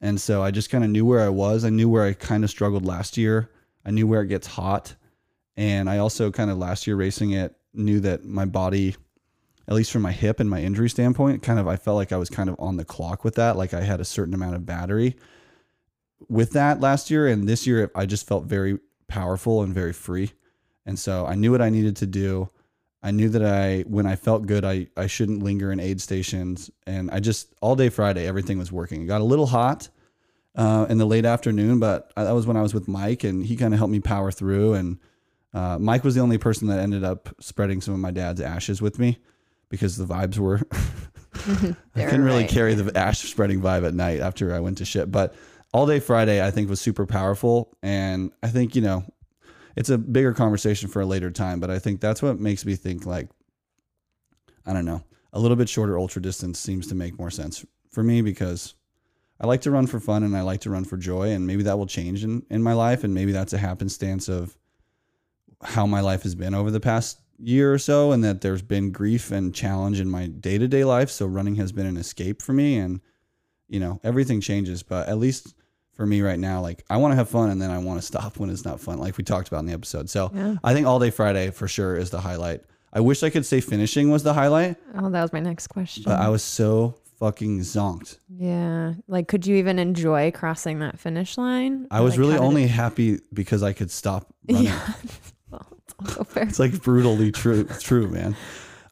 and 0.04 0.20
so 0.20 0.44
I 0.44 0.52
just 0.52 0.70
kind 0.70 0.84
of 0.84 0.90
knew 0.90 1.06
where 1.06 1.22
I 1.22 1.30
was. 1.30 1.64
I 1.64 1.70
knew 1.70 1.88
where 1.88 2.04
I 2.04 2.12
kind 2.12 2.44
of 2.44 2.50
struggled 2.50 2.86
last 2.86 3.16
year. 3.16 3.50
I 3.86 3.92
knew 3.92 4.06
where 4.06 4.22
it 4.22 4.28
gets 4.28 4.46
hot. 4.46 4.96
And 5.56 5.90
I 5.90 6.00
also 6.00 6.30
kind 6.30 6.52
of 6.52 6.58
last 6.58 6.86
year 6.86 6.98
racing 6.98 7.32
it 7.32 7.56
knew 7.74 8.02
that 8.02 8.26
my 8.26 8.44
body, 8.44 8.98
at 9.66 9.74
least 9.74 9.94
from 9.94 10.02
my 10.02 10.12
hip 10.12 10.42
and 10.42 10.50
my 10.50 10.62
injury 10.62 10.90
standpoint, 10.90 11.42
kind 11.42 11.58
of 11.58 11.70
I 11.70 11.78
felt 11.78 11.96
like 11.96 12.12
I 12.12 12.18
was 12.18 12.30
kind 12.30 12.50
of 12.50 12.58
on 12.60 12.76
the 12.76 12.84
clock 12.84 13.24
with 13.24 13.36
that. 13.36 13.56
Like 13.56 13.74
I 13.74 13.80
had 13.80 14.02
a 14.02 14.06
certain 14.06 14.34
amount 14.34 14.56
of 14.56 14.66
battery 14.66 15.16
with 16.28 16.52
that 16.52 16.82
last 16.82 17.10
year. 17.10 17.26
And 17.26 17.48
this 17.48 17.66
year 17.66 17.90
I 17.96 18.06
just 18.06 18.28
felt 18.28 18.44
very 18.44 18.80
powerful 19.08 19.64
and 19.64 19.74
very 19.74 19.94
free. 19.94 20.34
And 20.86 21.00
so 21.00 21.26
I 21.26 21.36
knew 21.36 21.52
what 21.52 21.62
I 21.62 21.70
needed 21.70 21.96
to 21.98 22.06
do. 22.06 22.50
I 23.02 23.12
knew 23.12 23.30
that 23.30 23.44
I, 23.46 23.84
when 23.88 24.06
I 24.06 24.18
felt 24.18 24.48
good, 24.48 24.66
I, 24.66 24.88
I 24.98 25.08
shouldn't 25.08 25.44
linger 25.44 25.72
in 25.72 25.80
aid 25.80 26.02
stations. 26.02 26.70
And 26.86 27.10
I 27.10 27.22
just, 27.22 27.54
all 27.62 27.78
day 27.78 27.88
Friday, 27.88 28.28
everything 28.28 28.58
was 28.58 28.72
working. 28.72 29.02
It 29.02 29.06
got 29.06 29.22
a 29.22 29.26
little 29.26 29.46
hot 29.46 29.88
uh, 30.56 30.86
in 30.90 30.98
the 30.98 31.06
late 31.06 31.26
afternoon, 31.26 31.80
but 31.80 32.12
that 32.16 32.32
was 32.32 32.46
when 32.46 32.58
I 32.58 32.62
was 32.62 32.74
with 32.74 32.88
Mike 32.88 33.24
and 33.24 33.46
he 33.46 33.56
kind 33.56 33.74
of 33.74 33.80
helped 33.80 33.92
me 33.92 34.00
power 34.00 34.32
through. 34.32 34.74
And 34.74 35.00
uh, 35.54 35.78
Mike 35.80 36.04
was 36.04 36.16
the 36.16 36.22
only 36.22 36.38
person 36.38 36.68
that 36.68 36.80
ended 36.80 37.04
up 37.04 37.30
spreading 37.40 37.82
some 37.82 37.94
of 37.94 38.00
my 38.00 38.12
dad's 38.12 38.42
ashes 38.42 38.82
with 38.82 39.00
me 39.00 39.18
because 39.70 39.98
the 39.98 40.06
vibes 40.06 40.38
were, 40.38 40.62
I 41.96 42.06
couldn't 42.06 42.24
really 42.24 42.42
right. 42.42 42.50
carry 42.50 42.76
the 42.76 42.96
ash 42.98 43.20
spreading 43.20 43.62
vibe 43.62 43.88
at 43.88 43.94
night 43.94 44.20
after 44.20 44.54
I 44.54 44.60
went 44.60 44.78
to 44.80 44.86
shit. 44.86 45.12
But 45.12 45.34
all 45.74 45.88
day 45.88 46.00
Friday, 46.00 46.46
I 46.46 46.52
think 46.52 46.70
was 46.70 46.80
super 46.80 47.06
powerful. 47.06 47.76
And 47.82 48.32
I 48.44 48.50
think, 48.50 48.76
you 48.76 48.82
know, 48.82 49.04
it's 49.76 49.90
a 49.90 49.98
bigger 49.98 50.34
conversation 50.34 50.88
for 50.88 51.02
a 51.02 51.06
later 51.06 51.32
time, 51.32 51.60
but 51.60 51.72
I 51.72 51.80
think 51.80 52.00
that's 52.00 52.22
what 52.22 52.40
makes 52.40 52.64
me 52.64 52.76
think 52.76 53.08
like, 53.08 53.30
I 54.68 54.74
don't 54.74 54.86
know, 54.86 55.04
a 55.34 55.40
little 55.40 55.58
bit 55.58 55.68
shorter 55.68 55.98
ultra 55.98 56.22
distance 56.22 56.60
seems 56.60 56.88
to 56.88 56.96
make 56.96 57.18
more 57.18 57.32
sense 57.32 57.66
for 57.92 58.04
me 58.04 58.22
because 58.22 58.76
I 59.40 59.48
like 59.48 59.62
to 59.62 59.72
run 59.72 59.88
for 59.88 60.00
fun 60.00 60.24
and 60.24 60.36
I 60.38 60.42
like 60.42 60.62
to 60.62 60.70
run 60.70 60.86
for 60.86 60.96
joy. 60.98 61.32
And 61.32 61.46
maybe 61.48 61.64
that 61.64 61.78
will 61.78 61.86
change 61.88 62.24
in, 62.24 62.46
in 62.50 62.64
my 62.64 62.74
life. 62.74 63.04
And 63.04 63.14
maybe 63.14 63.32
that's 63.32 63.54
a 63.54 63.58
happenstance 63.58 64.30
of 64.30 64.56
how 65.64 65.86
my 65.86 66.00
life 66.02 66.24
has 66.24 66.36
been 66.36 66.54
over 66.54 66.72
the 66.72 66.80
past 66.80 67.20
year 67.40 67.74
or 67.74 67.78
so. 67.80 68.12
And 68.12 68.24
that 68.24 68.42
there's 68.42 68.62
been 68.62 68.92
grief 68.92 69.32
and 69.32 69.54
challenge 69.54 70.00
in 70.00 70.10
my 70.10 70.28
day 70.28 70.58
to 70.58 70.68
day 70.68 70.84
life. 70.84 71.10
So 71.10 71.26
running 71.26 71.56
has 71.56 71.72
been 71.72 71.86
an 71.86 71.98
escape 71.98 72.42
for 72.42 72.54
me. 72.54 72.78
And, 72.78 73.02
you 73.68 73.80
know, 73.80 74.00
everything 74.04 74.40
changes, 74.40 74.84
but 74.84 75.10
at 75.10 75.18
least 75.18 75.56
for 75.94 76.06
me 76.06 76.22
right 76.22 76.40
now, 76.40 76.62
like 76.62 76.84
I 76.90 76.98
want 76.98 77.12
to 77.12 77.16
have 77.16 77.30
fun 77.30 77.50
and 77.50 77.62
then 77.62 77.70
I 77.72 77.78
want 77.80 78.00
to 78.00 78.06
stop 78.14 78.38
when 78.38 78.50
it's 78.50 78.66
not 78.66 78.80
fun, 78.80 78.98
like 79.00 79.18
we 79.18 79.24
talked 79.24 79.48
about 79.48 79.60
in 79.60 79.66
the 79.66 79.74
episode. 79.74 80.10
So 80.10 80.32
Yeah. 80.34 80.56
I 80.64 80.74
think 80.74 80.88
all 80.88 81.00
day 81.00 81.10
Friday 81.12 81.50
for 81.52 81.68
sure 81.68 81.96
is 81.98 82.10
the 82.12 82.22
highlight. 82.22 82.62
I 82.96 83.00
wish 83.00 83.24
I 83.24 83.30
could 83.32 83.46
say 83.46 83.60
finishing 83.62 84.12
was 84.12 84.22
the 84.24 84.34
highlight, 84.36 84.78
Oh, 84.96 85.10
that 85.10 85.22
was 85.22 85.34
my 85.34 85.40
next 85.40 85.68
question. 85.68 86.04
but 86.06 86.20
I 86.20 86.30
was 86.30 86.44
so 86.44 86.96
fucking 87.24 87.62
zonked. 87.62 88.18
yeah. 88.28 88.94
Like, 89.08 89.30
could 89.30 89.48
you 89.48 89.56
even 89.56 89.80
enjoy 89.80 90.32
crossing 90.32 90.80
that 90.80 91.00
finish 91.00 91.38
line? 91.38 91.88
I 91.90 92.02
was 92.02 92.14
like, 92.14 92.20
really 92.20 92.38
only 92.38 92.64
it- 92.66 92.72
happy 92.72 93.20
because 93.32 93.64
I 93.64 93.72
could 93.72 93.90
stop 93.90 94.34
running. 94.50 94.66
Yeah. 94.66 94.94
well, 95.50 95.66
it's 95.78 95.94
also 96.00 96.24
fair. 96.26 96.44
It's 96.44 96.60
like 96.60 96.82
brutally 96.82 97.32
true, 97.32 97.64
true, 97.80 98.10
man. 98.10 98.36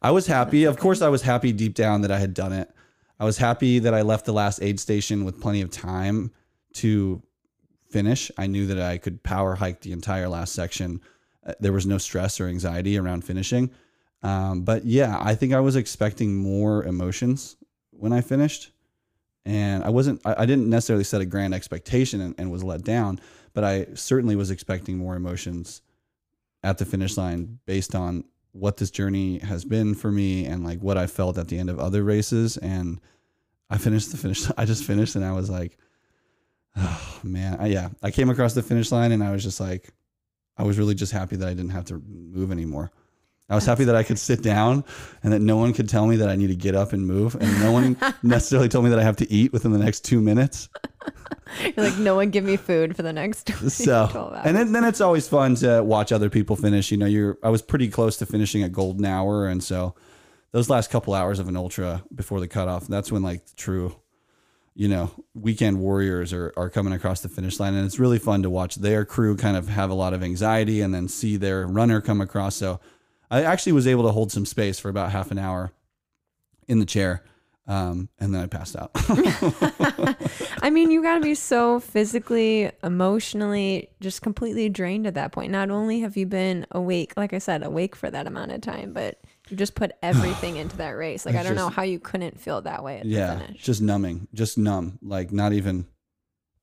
I 0.02 0.12
was 0.12 0.28
happy. 0.28 0.64
Of 0.64 0.78
course, 0.78 1.02
I 1.02 1.10
was 1.10 1.22
happy 1.24 1.52
deep 1.52 1.74
down 1.76 2.02
that 2.04 2.12
I 2.12 2.20
had 2.20 2.34
done 2.34 2.54
it. 2.54 2.70
I 3.20 3.26
was 3.26 3.38
happy 3.38 3.80
that 3.80 3.94
I 3.94 4.02
left 4.02 4.26
the 4.26 4.34
last 4.34 4.62
aid 4.62 4.80
station 4.80 5.26
with 5.26 5.42
plenty 5.42 5.62
of 5.62 5.70
time 5.70 6.32
to 6.76 7.22
finish. 7.90 8.32
I 8.38 8.48
knew 8.48 8.66
that 8.68 8.80
I 8.80 8.98
could 8.98 9.22
power 9.24 9.56
hike 9.56 9.82
the 9.82 9.92
entire 9.92 10.30
last 10.30 10.54
section. 10.54 11.02
Uh, 11.46 11.54
There 11.60 11.74
was 11.74 11.86
no 11.86 11.98
stress 11.98 12.40
or 12.40 12.48
anxiety 12.48 12.98
around 12.98 13.26
finishing. 13.26 13.72
Um, 14.24 14.62
but 14.62 14.86
yeah, 14.86 15.18
I 15.20 15.36
think 15.36 15.52
I 15.54 15.60
was 15.60 15.76
expecting 15.76 16.38
more 16.38 16.84
emotions 16.86 17.58
when 18.02 18.12
I 18.12 18.22
finished. 18.22 18.72
And 19.46 19.84
I 19.84 19.90
wasn't, 19.90 20.22
I, 20.26 20.36
I 20.40 20.46
didn't 20.46 20.70
necessarily 20.70 21.04
set 21.04 21.22
a 21.22 21.26
grand 21.26 21.54
expectation 21.54 22.22
and, 22.22 22.36
and 22.38 22.52
was 22.52 22.64
let 22.64 22.84
down, 22.84 23.20
but 23.54 23.64
I 23.64 23.88
certainly 23.94 24.36
was 24.36 24.52
expecting 24.52 24.98
more 24.98 25.16
emotions 25.16 25.82
at 26.64 26.78
the 26.78 26.86
finish 26.86 27.18
line 27.18 27.60
based 27.66 27.96
on 27.96 28.24
what 28.54 28.78
this 28.78 28.92
journey 28.92 29.40
has 29.40 29.64
been 29.64 29.96
for 29.96 30.12
me 30.12 30.46
and 30.46 30.64
like 30.64 30.80
what 30.80 30.98
I 30.98 31.08
felt 31.08 31.38
at 31.38 31.48
the 31.48 31.58
end 31.58 31.70
of 31.70 31.80
other 31.80 32.04
races. 32.04 32.58
And 32.58 33.00
I 33.70 33.78
finished 33.78 34.12
the 34.12 34.18
finish. 34.18 34.46
I 34.58 34.66
just 34.66 34.84
finished 34.84 35.16
and 35.16 35.24
I 35.24 35.32
was 35.32 35.50
like, 35.50 35.78
oh 36.76 37.20
man, 37.24 37.58
I, 37.60 37.68
yeah. 37.68 37.90
I 38.02 38.12
came 38.12 38.30
across 38.30 38.54
the 38.54 38.64
finish 38.64 38.92
line 38.92 39.12
and 39.12 39.24
I 39.24 39.32
was 39.32 39.44
just 39.44 39.60
like, 39.60 39.94
I 40.58 40.64
was 40.64 40.78
really 40.78 40.96
just 40.96 41.12
happy 41.12 41.36
that 41.38 41.48
I 41.48 41.54
didn't 41.54 41.72
have 41.72 41.86
to 41.86 42.02
move 42.08 42.52
anymore. 42.52 42.92
I 43.52 43.56
was 43.56 43.66
happy 43.66 43.84
that 43.84 43.96
I 43.96 44.04
could 44.04 44.18
sit 44.18 44.42
down 44.42 44.86
and 45.24 45.34
that 45.34 45.42
no 45.42 45.58
one 45.58 45.74
could 45.74 45.90
tell 45.90 46.08
me 46.08 46.16
that 46.16 46.30
I 46.30 46.38
need 46.38 46.48
to 46.48 46.56
get 46.56 46.74
up 46.74 46.94
and 46.94 47.06
move, 47.06 47.36
and 47.36 47.60
no 47.60 47.74
one 47.74 47.98
necessarily 48.24 48.70
told 48.70 48.86
me 48.86 48.90
that 48.92 49.00
I 49.00 49.04
have 49.04 49.18
to 49.18 49.30
eat 49.30 49.52
within 49.52 49.74
the 49.74 49.78
next 49.78 50.06
two 50.06 50.22
minutes. 50.22 50.70
You're 51.62 51.86
like, 51.86 51.98
no 51.98 52.16
one 52.16 52.30
give 52.30 52.46
me 52.46 52.56
food 52.56 52.96
for 52.96 53.04
the 53.04 53.12
next 53.12 53.48
12 53.48 53.72
So, 53.74 54.42
and 54.46 54.56
then, 54.56 54.72
then 54.72 54.86
it's 54.86 55.02
always 55.02 55.28
fun 55.28 55.56
to 55.56 55.84
watch 55.84 56.14
other 56.14 56.30
people 56.30 56.56
finish. 56.56 56.92
You 56.92 56.98
know, 56.98 57.06
you're 57.06 57.38
I 57.44 57.50
was 57.50 57.62
pretty 57.62 57.90
close 57.90 58.16
to 58.18 58.26
finishing 58.26 58.64
at 58.64 58.72
golden 58.72 59.04
hour, 59.04 59.48
and 59.48 59.62
so 59.62 59.96
those 60.52 60.70
last 60.70 60.90
couple 60.90 61.14
hours 61.14 61.40
of 61.40 61.50
an 61.50 61.58
ultra 61.58 62.04
before 62.16 62.40
the 62.40 62.48
cutoff, 62.48 62.88
that's 62.88 63.12
when 63.12 63.22
like 63.22 63.46
the 63.46 63.56
true, 63.58 63.98
you 64.76 64.88
know, 64.88 65.12
weekend 65.34 65.82
warriors 65.82 66.32
are 66.32 66.54
are 66.56 66.70
coming 66.70 66.94
across 66.94 67.20
the 67.20 67.28
finish 67.28 67.60
line, 67.60 67.74
and 67.74 67.86
it's 67.86 68.00
really 68.00 68.20
fun 68.20 68.44
to 68.44 68.50
watch 68.50 68.76
their 68.76 69.04
crew 69.04 69.36
kind 69.36 69.58
of 69.58 69.68
have 69.68 69.90
a 69.90 69.96
lot 69.96 70.14
of 70.14 70.24
anxiety, 70.24 70.80
and 70.80 70.94
then 70.94 71.10
see 71.10 71.36
their 71.36 71.68
runner 71.68 72.00
come 72.00 72.22
across. 72.22 72.56
So, 72.56 72.80
I 73.32 73.44
actually 73.44 73.72
was 73.72 73.88
able 73.88 74.04
to 74.04 74.12
hold 74.12 74.32
some 74.32 74.46
space 74.46 74.78
for 74.80 74.90
about 74.90 75.12
half 75.12 75.32
an 75.32 75.40
hour 75.40 75.72
in 76.68 76.80
the 76.80 76.86
chair, 76.86 77.24
um, 77.66 78.10
and 78.20 78.36
then 78.36 78.42
I 78.42 78.48
passed 78.48 78.76
out. 78.76 78.92
I 80.62 80.70
mean, 80.70 80.92
you 80.92 81.02
got 81.02 81.16
to 81.16 81.22
be 81.22 81.34
so 81.34 81.80
physically, 81.80 82.70
emotionally, 82.84 83.90
just 84.02 84.22
completely 84.22 84.68
drained 84.68 85.08
at 85.08 85.14
that 85.14 85.32
point. 85.32 85.52
Not 85.52 85.70
only 85.70 86.02
have 86.02 86.18
you 86.18 86.26
been 86.26 86.66
awake, 86.72 87.14
like 87.16 87.32
I 87.34 87.38
said, 87.38 87.64
awake 87.64 87.96
for 87.96 88.12
that 88.12 88.28
amount 88.28 88.52
of 88.52 88.60
time, 88.60 88.92
but 88.92 89.22
you 89.48 89.56
just 89.56 89.76
put 89.76 89.94
everything 90.04 90.58
into 90.58 90.76
that 90.78 90.90
race. 90.92 91.26
Like, 91.26 91.36
I 91.36 91.44
don't 91.44 91.56
know 91.56 91.70
how 91.70 91.84
you 91.84 92.00
couldn't 92.00 92.38
feel 92.40 92.62
that 92.62 92.84
way 92.84 93.00
at 93.00 93.06
yeah 93.06 93.36
the 93.36 93.40
finish. 93.46 93.64
just 93.64 93.82
numbing 93.82 94.28
just 94.34 94.58
numb 94.58 95.00
like 95.02 95.32
not 95.32 95.54
even 95.54 95.86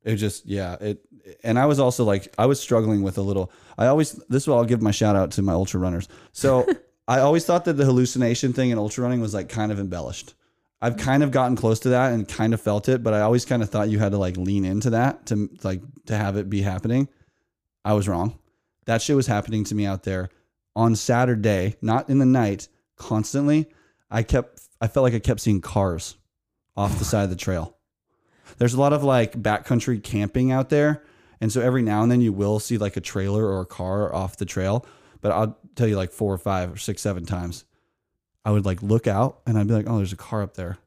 it 0.04 0.16
just 0.16 0.46
yeah 0.46 0.76
it 0.80 1.04
and 1.42 1.58
i 1.58 1.66
was 1.66 1.78
also 1.78 2.04
like 2.04 2.32
i 2.38 2.46
was 2.46 2.60
struggling 2.60 3.02
with 3.02 3.18
a 3.18 3.22
little 3.22 3.52
i 3.76 3.86
always 3.86 4.12
this 4.28 4.46
will 4.46 4.56
i'll 4.56 4.64
give 4.64 4.82
my 4.82 4.90
shout 4.90 5.16
out 5.16 5.30
to 5.32 5.42
my 5.42 5.52
ultra 5.52 5.80
runners. 5.80 6.08
So 6.32 6.66
i 7.08 7.20
always 7.20 7.44
thought 7.44 7.64
that 7.66 7.74
the 7.74 7.84
hallucination 7.84 8.52
thing 8.52 8.70
in 8.70 8.78
ultra 8.78 9.02
running 9.02 9.20
was 9.20 9.34
like 9.34 9.48
kind 9.48 9.72
of 9.72 9.78
embellished. 9.78 10.34
I've 10.80 10.96
kind 10.96 11.24
of 11.24 11.32
gotten 11.32 11.56
close 11.56 11.80
to 11.80 11.88
that 11.88 12.12
and 12.12 12.28
kind 12.28 12.54
of 12.54 12.60
felt 12.60 12.88
it 12.88 13.02
but 13.02 13.14
i 13.14 13.20
always 13.20 13.44
kind 13.44 13.62
of 13.62 13.70
thought 13.70 13.88
you 13.88 13.98
had 13.98 14.12
to 14.12 14.18
like 14.18 14.36
lean 14.36 14.64
into 14.64 14.90
that 14.90 15.26
to 15.26 15.50
like 15.62 15.82
to 16.06 16.16
have 16.16 16.36
it 16.36 16.48
be 16.48 16.62
happening. 16.62 17.08
I 17.84 17.94
was 17.94 18.08
wrong. 18.08 18.38
That 18.86 19.02
shit 19.02 19.16
was 19.16 19.26
happening 19.26 19.64
to 19.64 19.74
me 19.74 19.86
out 19.86 20.02
there 20.04 20.30
on 20.76 20.94
saturday 20.94 21.76
not 21.82 22.08
in 22.08 22.18
the 22.18 22.26
night 22.26 22.68
constantly. 22.96 23.68
I 24.10 24.22
kept 24.22 24.62
i 24.80 24.86
felt 24.86 25.04
like 25.04 25.14
i 25.14 25.18
kept 25.18 25.40
seeing 25.40 25.60
cars 25.60 26.16
off 26.76 26.98
the 26.98 27.04
side 27.04 27.24
of 27.24 27.30
the 27.30 27.36
trail. 27.36 27.77
There's 28.56 28.74
a 28.74 28.80
lot 28.80 28.92
of 28.92 29.04
like 29.04 29.32
backcountry 29.40 30.02
camping 30.02 30.50
out 30.50 30.70
there. 30.70 31.04
And 31.40 31.52
so 31.52 31.60
every 31.60 31.82
now 31.82 32.02
and 32.02 32.10
then 32.10 32.20
you 32.20 32.32
will 32.32 32.58
see 32.58 32.78
like 32.78 32.96
a 32.96 33.00
trailer 33.00 33.44
or 33.44 33.60
a 33.60 33.66
car 33.66 34.12
off 34.12 34.36
the 34.36 34.46
trail. 34.46 34.84
But 35.20 35.32
I'll 35.32 35.58
tell 35.76 35.86
you 35.86 35.96
like 35.96 36.12
four 36.12 36.32
or 36.32 36.38
five 36.38 36.72
or 36.72 36.76
six, 36.76 37.02
seven 37.02 37.24
times, 37.24 37.64
I 38.44 38.50
would 38.50 38.64
like 38.64 38.82
look 38.82 39.06
out 39.06 39.40
and 39.46 39.58
I'd 39.58 39.68
be 39.68 39.74
like, 39.74 39.86
oh, 39.88 39.98
there's 39.98 40.12
a 40.12 40.16
car 40.16 40.42
up 40.42 40.54
there. 40.54 40.78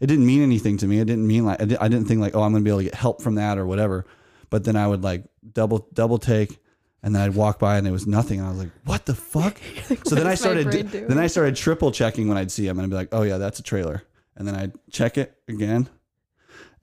It 0.00 0.06
didn't 0.06 0.26
mean 0.26 0.42
anything 0.42 0.76
to 0.78 0.86
me. 0.86 1.00
It 1.00 1.06
didn't 1.06 1.26
mean 1.26 1.46
like, 1.46 1.60
I 1.60 1.88
didn't 1.88 2.04
think 2.04 2.20
like, 2.20 2.36
oh, 2.36 2.42
I'm 2.42 2.52
going 2.52 2.62
to 2.62 2.68
be 2.68 2.70
able 2.70 2.80
to 2.80 2.84
get 2.84 2.94
help 2.94 3.22
from 3.22 3.36
that 3.36 3.58
or 3.58 3.66
whatever. 3.66 4.06
But 4.50 4.64
then 4.64 4.76
I 4.76 4.86
would 4.86 5.02
like 5.02 5.24
double, 5.52 5.88
double 5.92 6.18
take 6.18 6.58
and 7.02 7.14
then 7.14 7.22
I'd 7.22 7.34
walk 7.34 7.58
by 7.58 7.78
and 7.78 7.86
it 7.86 7.92
was 7.92 8.06
nothing. 8.06 8.40
I 8.40 8.50
was 8.50 8.58
like, 8.58 8.70
what 8.84 9.06
the 9.06 9.14
fuck? 9.14 9.58
so 10.04 10.14
then 10.14 10.26
I 10.26 10.34
started, 10.34 10.70
then 10.70 11.18
I 11.18 11.26
started 11.26 11.56
triple 11.56 11.90
checking 11.90 12.28
when 12.28 12.36
I'd 12.36 12.50
see 12.50 12.66
him 12.66 12.78
and 12.78 12.84
I'd 12.84 12.90
be 12.90 12.96
like, 12.96 13.08
oh 13.12 13.22
yeah, 13.22 13.38
that's 13.38 13.58
a 13.58 13.62
trailer. 13.62 14.02
And 14.36 14.46
then 14.46 14.54
I'd 14.54 14.72
check 14.90 15.16
it 15.16 15.36
again. 15.48 15.88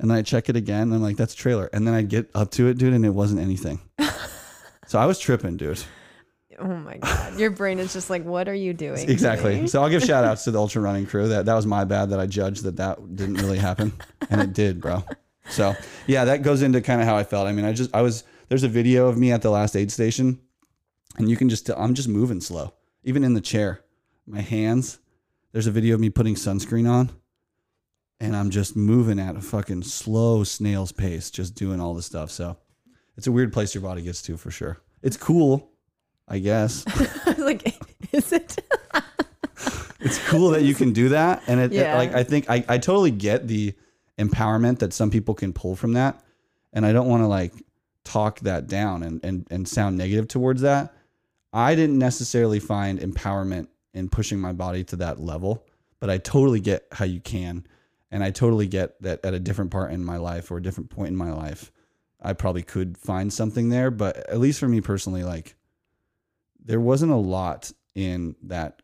And 0.03 0.11
then 0.11 0.17
I'd 0.17 0.25
check 0.25 0.49
it 0.49 0.57
again. 0.57 0.82
And 0.82 0.95
I'm 0.95 1.01
like, 1.01 1.15
that's 1.15 1.33
a 1.33 1.38
trailer. 1.38 1.69
And 1.72 1.88
then 1.88 1.93
I'd 1.93 2.09
get 2.09 2.30
up 2.35 2.51
to 2.51 2.67
it, 2.67 2.77
dude, 2.77 2.93
and 2.93 3.06
it 3.06 3.11
wasn't 3.11 3.40
anything. 3.40 3.80
so 4.85 4.99
I 4.99 5.06
was 5.06 5.17
tripping, 5.17 5.56
dude. 5.56 5.82
Oh 6.59 6.67
my 6.67 6.98
God. 6.98 7.40
Your 7.40 7.51
brain 7.51 7.80
is 7.80 7.93
just 7.93 8.09
like, 8.09 8.25
what 8.25 8.49
are 8.49 8.53
you 8.53 8.73
doing? 8.73 9.09
Exactly. 9.09 9.56
today?" 9.56 9.67
So 9.67 9.82
I'll 9.82 9.90
give 9.90 10.03
shout 10.03 10.25
outs 10.25 10.43
to 10.43 10.51
the 10.51 10.59
ultra 10.59 10.82
running 10.82 11.06
crew. 11.06 11.30
That 11.30 11.45
that 11.45 11.53
was 11.53 11.65
my 11.65 11.85
bad 11.85 12.09
that 12.09 12.19
I 12.19 12.25
judged 12.25 12.64
that 12.64 12.75
that 12.75 13.15
didn't 13.15 13.35
really 13.35 13.57
happen, 13.57 13.93
and 14.30 14.41
it 14.41 14.51
did, 14.51 14.82
bro. 14.82 15.06
So 15.49 15.73
yeah, 16.06 16.25
that 16.25 16.41
goes 16.41 16.61
into 16.61 16.82
kind 16.82 16.99
of 16.99 17.07
how 17.07 17.15
I 17.15 17.23
felt. 17.23 17.48
I 17.48 17.53
mean, 17.53 17.64
I 17.64 17.72
just 17.72 17.90
I 17.95 18.01
was 18.01 18.25
there's 18.49 18.64
a 18.64 18.69
video 18.69 19.07
of 19.07 19.17
me 19.17 19.32
at 19.32 19.41
the 19.41 19.51
last 19.51 19.73
aid 19.73 19.90
station, 19.90 20.38
and 21.17 21.30
you 21.30 21.38
can 21.38 21.48
just 21.48 21.65
tell 21.65 21.80
I'm 21.80 21.93
just 21.93 22.09
moving 22.09 22.41
slow, 22.41 22.73
even 23.06 23.23
in 23.23 23.35
the 23.35 23.41
chair. 23.41 23.80
My 24.27 24.41
hands. 24.41 24.99
There's 25.53 25.67
a 25.67 25.72
video 25.72 25.95
of 25.95 26.01
me 26.01 26.09
putting 26.09 26.35
sunscreen 26.35 26.90
on, 26.90 27.11
and 28.19 28.35
I'm 28.35 28.50
just 28.50 28.75
moving 28.75 29.19
at 29.19 29.35
a 29.35 29.42
fucking 29.42 29.83
slow 29.83 30.43
snail's 30.43 30.92
pace, 30.92 31.30
just 31.32 31.56
doing 31.56 31.80
all 31.80 31.93
this 31.93 32.06
stuff. 32.06 32.32
So 32.32 32.58
it's 33.17 33.27
a 33.27 33.32
weird 33.32 33.51
place 33.53 33.74
your 33.75 33.82
body 33.82 34.01
gets 34.01 34.22
to 34.24 34.38
for 34.38 34.51
sure. 34.51 34.77
It's 35.01 35.17
cool, 35.17 35.72
I 36.27 36.40
guess. 36.40 36.85
Like, 37.38 37.75
is 38.14 38.32
it? 38.32 38.58
it's 40.00 40.19
cool 40.30 40.50
that 40.51 40.61
you 40.64 40.74
can 40.75 40.93
do 40.93 41.09
that 41.09 41.42
and 41.48 41.59
it, 41.59 41.72
it- 41.74 41.95
like 41.98 42.14
i 42.14 42.24
think 42.24 42.50
I, 42.50 42.64
I 42.67 42.77
totally 42.77 43.11
get 43.11 43.48
the 43.48 43.74
empowerment 44.19 44.80
that 44.80 44.92
some 44.93 45.09
people 45.09 45.33
can 45.33 45.53
pull 45.53 45.75
from 45.75 45.93
that 45.93 46.22
and 46.74 46.85
i 46.85 46.92
don't 46.92 47.08
want 47.08 47.24
to 47.24 47.27
like 47.27 47.53
talk 48.03 48.40
that 48.42 48.67
down 48.67 49.01
and, 49.03 49.24
and 49.24 49.48
and 49.50 49.67
sound 49.67 49.98
negative 49.98 50.27
towards 50.27 50.61
that 50.61 50.93
i 51.53 51.74
didn't 51.75 51.98
necessarily 51.98 52.59
find 52.59 53.00
empowerment 53.00 53.67
in 53.93 54.09
pushing 54.09 54.40
my 54.40 54.51
body 54.51 54.83
to 54.85 54.98
that 54.98 55.19
level 55.19 55.66
but 56.01 56.09
i 56.09 56.17
totally 56.17 56.59
get 56.59 56.85
how 56.92 57.06
you 57.06 57.22
can 57.22 57.66
and 58.14 58.24
i 58.24 58.30
totally 58.32 58.67
get 58.67 59.01
that 59.01 59.19
at 59.25 59.33
a 59.33 59.40
different 59.40 59.72
part 59.72 59.92
in 59.92 60.06
my 60.06 60.17
life 60.17 60.51
or 60.51 60.58
a 60.58 60.61
different 60.61 60.90
point 60.90 61.09
in 61.09 61.16
my 61.17 61.32
life 61.33 61.72
i 62.22 62.32
probably 62.32 62.64
could 62.64 62.98
find 62.98 63.33
something 63.33 63.67
there. 63.67 63.92
But 63.92 64.16
at 64.30 64.40
least 64.40 64.59
for 64.61 64.69
me 64.69 64.80
personally 64.80 65.24
like 65.24 65.56
there 66.64 66.80
wasn't 66.80 67.11
a 67.11 67.17
lot 67.17 67.72
in 67.95 68.35
that 68.43 68.82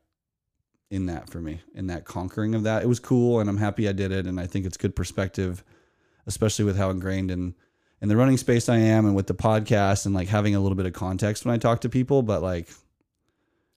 in 0.91 1.06
that 1.06 1.30
for 1.30 1.40
me 1.40 1.61
in 1.74 1.88
that 1.88 2.03
conquering 2.03 2.53
of 2.56 2.64
that. 2.64 2.83
It 2.83 2.88
was 2.88 2.99
cool 2.99 3.40
and 3.40 3.49
i'm 3.49 3.58
happy 3.58 3.88
i 3.88 3.93
did 3.93 4.11
it. 4.11 4.25
And 4.27 4.40
i 4.40 4.45
think 4.45 4.66
it's 4.66 4.75
good 4.75 4.93
perspective 4.95 5.64
especially 6.27 6.66
with 6.66 6.75
how 6.77 6.90
ingrained 6.90 7.32
in 7.32 7.56
in 8.01 8.09
the 8.09 8.17
running 8.17 8.38
space 8.38 8.67
i 8.67 8.77
am 8.77 9.06
and 9.06 9.16
with 9.16 9.27
the 9.27 9.33
podcast 9.35 10.06
and 10.06 10.14
like 10.14 10.27
having 10.27 10.53
a 10.56 10.59
little 10.59 10.75
bit 10.75 10.85
of 10.85 10.93
context 10.93 11.45
when 11.45 11.53
i 11.56 11.58
talk 11.58 11.80
to 11.82 11.90
people. 11.90 12.22
But 12.22 12.41
like 12.41 12.67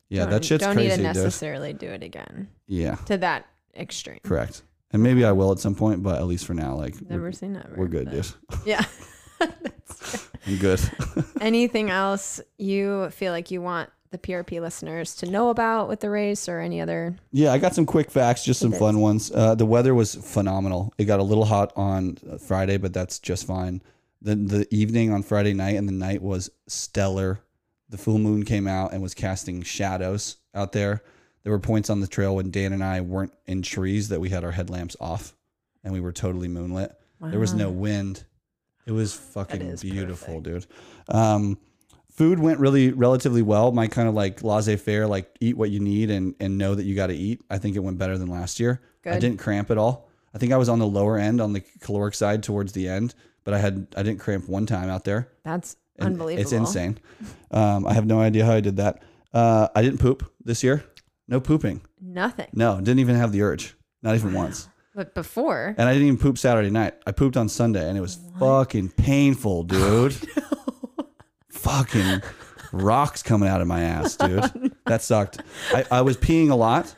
yeah 0.08 0.22
Don't- 0.22 0.30
that 0.30 0.44
shit's 0.44 0.64
Don't 0.64 0.74
crazy 0.74 0.88
need 0.88 0.96
to 0.96 1.12
dude. 1.12 1.22
necessarily 1.22 1.72
do 1.72 1.86
it 1.86 2.02
again 2.02 2.48
yeah. 2.66 2.96
to 3.06 3.16
that 3.18 3.46
extreme. 3.76 4.18
correct 4.24 4.62
and 4.92 5.02
maybe 5.02 5.24
i 5.24 5.32
will 5.32 5.52
at 5.52 5.58
some 5.58 5.74
point 5.74 6.02
but 6.02 6.16
at 6.18 6.26
least 6.26 6.46
for 6.46 6.54
now 6.54 6.74
like 6.74 6.94
Never 7.08 7.22
we're, 7.24 7.32
say 7.32 7.48
never. 7.48 7.74
we're 7.76 7.88
good 7.88 8.10
dude 8.10 8.26
Yeah. 8.64 8.84
i'm 9.40 10.58
good 10.58 10.80
Anything 11.40 11.90
else 11.90 12.40
you 12.58 13.10
feel 13.10 13.32
like 13.32 13.50
you 13.50 13.60
want 13.60 13.90
the 14.10 14.18
PRP 14.18 14.60
listeners 14.60 15.14
to 15.16 15.26
know 15.30 15.48
about 15.48 15.88
with 15.88 16.00
the 16.00 16.10
race 16.10 16.46
or 16.48 16.60
any 16.60 16.80
other? 16.82 17.16
Yeah, 17.32 17.52
I 17.52 17.58
got 17.58 17.74
some 17.74 17.86
quick 17.86 18.10
facts, 18.10 18.44
just 18.44 18.60
some 18.60 18.70
fun 18.72 19.00
ones. 19.00 19.32
Uh, 19.34 19.54
the 19.54 19.64
weather 19.64 19.94
was 19.94 20.14
phenomenal. 20.14 20.92
It 20.98 21.06
got 21.06 21.18
a 21.18 21.22
little 21.22 21.46
hot 21.46 21.72
on 21.76 22.18
uh, 22.30 22.36
Friday, 22.36 22.76
but 22.76 22.92
that's 22.92 23.18
just 23.18 23.46
fine. 23.46 23.82
The 24.20 24.34
the 24.36 24.66
evening 24.70 25.12
on 25.12 25.22
Friday 25.22 25.54
night 25.54 25.76
and 25.76 25.88
the 25.88 25.92
night 25.92 26.20
was 26.22 26.50
stellar. 26.68 27.40
The 27.88 27.96
full 27.98 28.18
moon 28.18 28.44
came 28.44 28.68
out 28.68 28.92
and 28.92 29.02
was 29.02 29.14
casting 29.14 29.62
shadows 29.62 30.36
out 30.54 30.72
there. 30.72 31.02
There 31.42 31.52
were 31.52 31.58
points 31.58 31.90
on 31.90 32.00
the 32.00 32.06
trail 32.06 32.36
when 32.36 32.50
Dan 32.50 32.72
and 32.72 32.84
I 32.84 33.00
weren't 33.00 33.32
in 33.46 33.62
trees 33.62 34.08
that 34.10 34.20
we 34.20 34.28
had 34.30 34.44
our 34.44 34.52
headlamps 34.52 34.96
off, 35.00 35.34
and 35.82 35.92
we 35.92 36.00
were 36.00 36.12
totally 36.12 36.48
moonlit. 36.48 36.92
There 37.20 37.38
was 37.40 37.54
no 37.54 37.70
wind. 37.70 38.24
It 38.86 38.92
was 38.92 39.14
fucking 39.14 39.76
beautiful, 39.76 40.40
dude. 40.40 40.66
Um, 41.08 41.58
food 42.10 42.38
went 42.40 42.58
really 42.58 42.90
relatively 42.90 43.42
well. 43.42 43.70
My 43.72 43.86
kind 43.86 44.08
of 44.08 44.14
like 44.14 44.42
laissez 44.42 44.76
faire, 44.76 45.06
like 45.06 45.34
eat 45.40 45.56
what 45.56 45.70
you 45.70 45.78
need 45.80 46.10
and 46.10 46.34
and 46.40 46.58
know 46.58 46.74
that 46.74 46.84
you 46.84 46.94
got 46.96 47.08
to 47.08 47.14
eat. 47.14 47.42
I 47.48 47.58
think 47.58 47.76
it 47.76 47.80
went 47.80 47.98
better 47.98 48.18
than 48.18 48.28
last 48.28 48.58
year. 48.60 48.80
I 49.06 49.18
didn't 49.20 49.38
cramp 49.38 49.70
at 49.70 49.78
all. 49.78 50.08
I 50.34 50.38
think 50.38 50.52
I 50.52 50.56
was 50.56 50.68
on 50.68 50.78
the 50.78 50.86
lower 50.86 51.18
end 51.18 51.40
on 51.40 51.52
the 51.52 51.60
caloric 51.80 52.14
side 52.14 52.42
towards 52.42 52.72
the 52.72 52.88
end, 52.88 53.14
but 53.44 53.54
I 53.54 53.58
had 53.58 53.86
I 53.96 54.02
didn't 54.02 54.20
cramp 54.20 54.48
one 54.48 54.66
time 54.66 54.88
out 54.88 55.04
there. 55.04 55.28
That's 55.44 55.76
And 55.98 56.06
unbelievable. 56.06 56.42
It's 56.42 56.52
insane. 56.52 56.98
Um, 57.50 57.86
I 57.86 57.94
have 57.94 58.06
no 58.06 58.20
idea 58.20 58.44
how 58.44 58.52
I 58.54 58.60
did 58.60 58.76
that. 58.78 59.02
Uh, 59.32 59.68
I 59.74 59.82
didn't 59.82 59.98
poop 59.98 60.30
this 60.44 60.62
year. 60.64 60.84
No 61.32 61.40
pooping. 61.40 61.80
Nothing. 61.98 62.48
No, 62.52 62.76
didn't 62.76 62.98
even 62.98 63.16
have 63.16 63.32
the 63.32 63.40
urge. 63.40 63.74
Not 64.02 64.14
even 64.14 64.34
once. 64.34 64.68
But 64.94 65.14
before, 65.14 65.74
And 65.78 65.88
I 65.88 65.94
didn't 65.94 66.06
even 66.08 66.18
poop 66.18 66.36
Saturday 66.36 66.68
night. 66.68 66.92
I 67.06 67.12
pooped 67.12 67.38
on 67.38 67.48
Sunday 67.48 67.88
and 67.88 67.96
it 67.96 68.02
was 68.02 68.18
fucking 68.38 68.90
painful, 68.90 69.60
oh, 69.72 70.08
dude. 70.10 70.14
fucking 71.48 72.20
rocks 72.72 73.22
coming 73.22 73.48
out 73.48 73.62
of 73.62 73.66
my 73.66 73.80
ass, 73.80 74.16
dude. 74.16 74.44
Oh, 74.54 74.68
that 74.84 75.00
sucked. 75.00 75.40
I, 75.72 75.86
I 75.90 76.02
was 76.02 76.18
peeing 76.18 76.50
a 76.50 76.54
lot. 76.54 76.94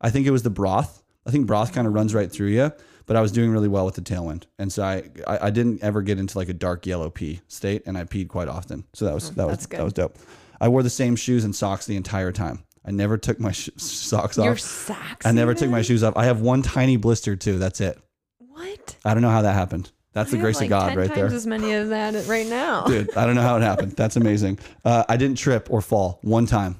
I 0.00 0.10
think 0.10 0.26
it 0.26 0.32
was 0.32 0.42
the 0.42 0.50
broth. 0.50 1.04
I 1.24 1.30
think 1.30 1.46
broth 1.46 1.72
kind 1.72 1.86
of 1.86 1.94
runs 1.94 2.12
right 2.14 2.32
through 2.32 2.48
you, 2.48 2.72
but 3.06 3.14
I 3.14 3.20
was 3.20 3.30
doing 3.30 3.50
really 3.52 3.68
well 3.68 3.84
with 3.86 3.94
the 3.94 4.02
tailwind. 4.02 4.46
And 4.58 4.72
so 4.72 4.82
I, 4.82 5.04
I, 5.28 5.46
I 5.46 5.50
didn't 5.50 5.84
ever 5.84 6.02
get 6.02 6.18
into 6.18 6.36
like 6.36 6.48
a 6.48 6.54
dark 6.54 6.84
yellow 6.84 7.10
pee 7.10 7.42
state 7.46 7.84
and 7.86 7.96
I 7.96 8.02
peed 8.02 8.26
quite 8.26 8.48
often. 8.48 8.82
So 8.92 9.04
that 9.04 9.14
was, 9.14 9.30
oh, 9.30 9.34
that 9.34 9.46
was, 9.46 9.52
that's 9.52 9.66
good. 9.66 9.78
that 9.78 9.84
was 9.84 9.92
dope. 9.92 10.18
I 10.60 10.66
wore 10.66 10.82
the 10.82 10.90
same 10.90 11.14
shoes 11.14 11.44
and 11.44 11.54
socks 11.54 11.86
the 11.86 11.94
entire 11.96 12.32
time. 12.32 12.64
I 12.86 12.90
never 12.92 13.18
took 13.18 13.40
my 13.40 13.52
sh- 13.52 13.70
socks 13.76 14.38
off. 14.38 14.44
your 14.44 14.56
socks. 14.56 15.26
I 15.26 15.32
never 15.32 15.54
took 15.54 15.70
my 15.70 15.82
shoes 15.82 16.02
off. 16.04 16.16
I 16.16 16.26
have 16.26 16.40
one 16.40 16.62
tiny 16.62 16.96
blister 16.96 17.34
too. 17.36 17.58
That's 17.58 17.80
it. 17.80 17.98
What? 18.38 18.96
I 19.04 19.12
don't 19.14 19.22
know 19.22 19.30
how 19.30 19.42
that 19.42 19.54
happened. 19.54 19.90
That's 20.12 20.30
the 20.30 20.36
I 20.36 20.38
have, 20.38 20.44
grace 20.44 20.56
like 20.56 20.66
of 20.66 20.70
God 20.70 20.88
10 20.90 20.98
right 20.98 21.14
there. 21.14 21.26
as 21.26 21.46
many 21.46 21.72
as 21.72 21.90
that 21.90 22.26
right 22.26 22.46
now. 22.46 22.84
Dude, 22.84 23.14
I 23.16 23.26
don't 23.26 23.34
know 23.34 23.42
how 23.42 23.56
it 23.56 23.62
happened. 23.62 23.92
That's 23.92 24.16
amazing. 24.16 24.58
Uh, 24.84 25.04
I 25.08 25.16
didn't 25.18 25.36
trip 25.36 25.68
or 25.70 25.82
fall 25.82 26.20
one 26.22 26.46
time. 26.46 26.76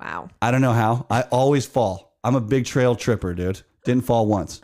Wow. 0.00 0.30
I 0.40 0.50
don't 0.50 0.62
know 0.62 0.72
how. 0.72 1.04
I 1.10 1.22
always 1.22 1.66
fall. 1.66 2.16
I'm 2.24 2.36
a 2.36 2.40
big 2.40 2.64
trail 2.64 2.94
tripper, 2.96 3.34
dude. 3.34 3.60
Didn't 3.84 4.04
fall 4.04 4.26
once. 4.26 4.62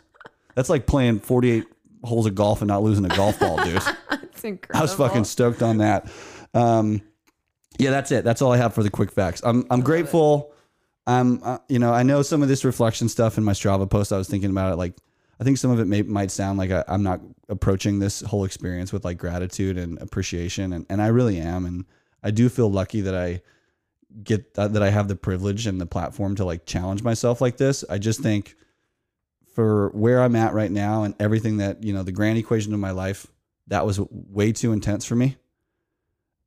That's 0.55 0.69
like 0.69 0.87
playing 0.87 1.19
48 1.19 1.65
holes 2.03 2.25
of 2.25 2.33
golf 2.33 2.61
and 2.61 2.69
not 2.69 2.81
losing 2.81 3.05
a 3.05 3.09
golf 3.09 3.39
ball, 3.39 3.63
dude. 3.63 3.81
It's 4.37 4.43
incredible. 4.43 4.77
I 4.79 4.81
was 4.83 4.93
fucking 4.93 5.23
stoked 5.23 5.63
on 5.63 5.79
that. 5.79 6.11
Um, 6.53 7.01
yeah, 7.79 7.89
that's 7.89 8.11
it. 8.11 8.23
That's 8.23 8.39
all 8.43 8.51
I 8.51 8.57
have 8.57 8.75
for 8.75 8.83
the 8.83 8.89
quick 8.91 9.11
facts. 9.11 9.41
I'm 9.43 9.65
I'm 9.71 9.81
grateful. 9.81 10.53
I'm 11.07 11.41
uh, 11.41 11.57
you 11.67 11.79
know 11.79 11.93
I 11.93 12.03
know 12.03 12.21
some 12.21 12.43
of 12.43 12.49
this 12.49 12.63
reflection 12.63 13.09
stuff 13.09 13.37
in 13.37 13.43
my 13.43 13.53
Strava 13.53 13.89
post. 13.89 14.13
I 14.13 14.17
was 14.17 14.27
thinking 14.27 14.51
about 14.51 14.73
it. 14.73 14.75
Like 14.75 14.93
I 15.39 15.43
think 15.43 15.57
some 15.57 15.71
of 15.71 15.79
it 15.79 15.85
may, 15.85 16.01
might 16.01 16.29
sound 16.29 16.59
like 16.59 16.69
I, 16.69 16.83
I'm 16.87 17.01
not 17.01 17.21
approaching 17.49 17.99
this 17.99 18.21
whole 18.21 18.43
experience 18.43 18.91
with 18.91 19.05
like 19.05 19.17
gratitude 19.17 19.77
and 19.77 19.99
appreciation, 20.01 20.73
and 20.73 20.85
and 20.89 21.01
I 21.01 21.07
really 21.07 21.39
am. 21.39 21.65
And 21.65 21.85
I 22.21 22.31
do 22.31 22.49
feel 22.49 22.69
lucky 22.69 23.01
that 23.01 23.15
I 23.15 23.41
get 24.23 24.53
that, 24.55 24.73
that 24.73 24.83
I 24.83 24.89
have 24.89 25.07
the 25.07 25.15
privilege 25.15 25.67
and 25.67 25.79
the 25.79 25.85
platform 25.85 26.35
to 26.35 26.45
like 26.45 26.65
challenge 26.65 27.03
myself 27.03 27.41
like 27.41 27.57
this. 27.57 27.83
I 27.89 27.97
just 27.97 28.21
think 28.21 28.55
for 29.53 29.89
where 29.89 30.21
I'm 30.21 30.35
at 30.35 30.53
right 30.53 30.71
now 30.71 31.03
and 31.03 31.15
everything 31.19 31.57
that, 31.57 31.83
you 31.83 31.93
know, 31.93 32.03
the 32.03 32.11
grand 32.11 32.37
equation 32.37 32.73
of 32.73 32.79
my 32.79 32.91
life, 32.91 33.27
that 33.67 33.85
was 33.85 33.99
way 34.09 34.51
too 34.51 34.71
intense 34.71 35.05
for 35.05 35.15
me. 35.15 35.35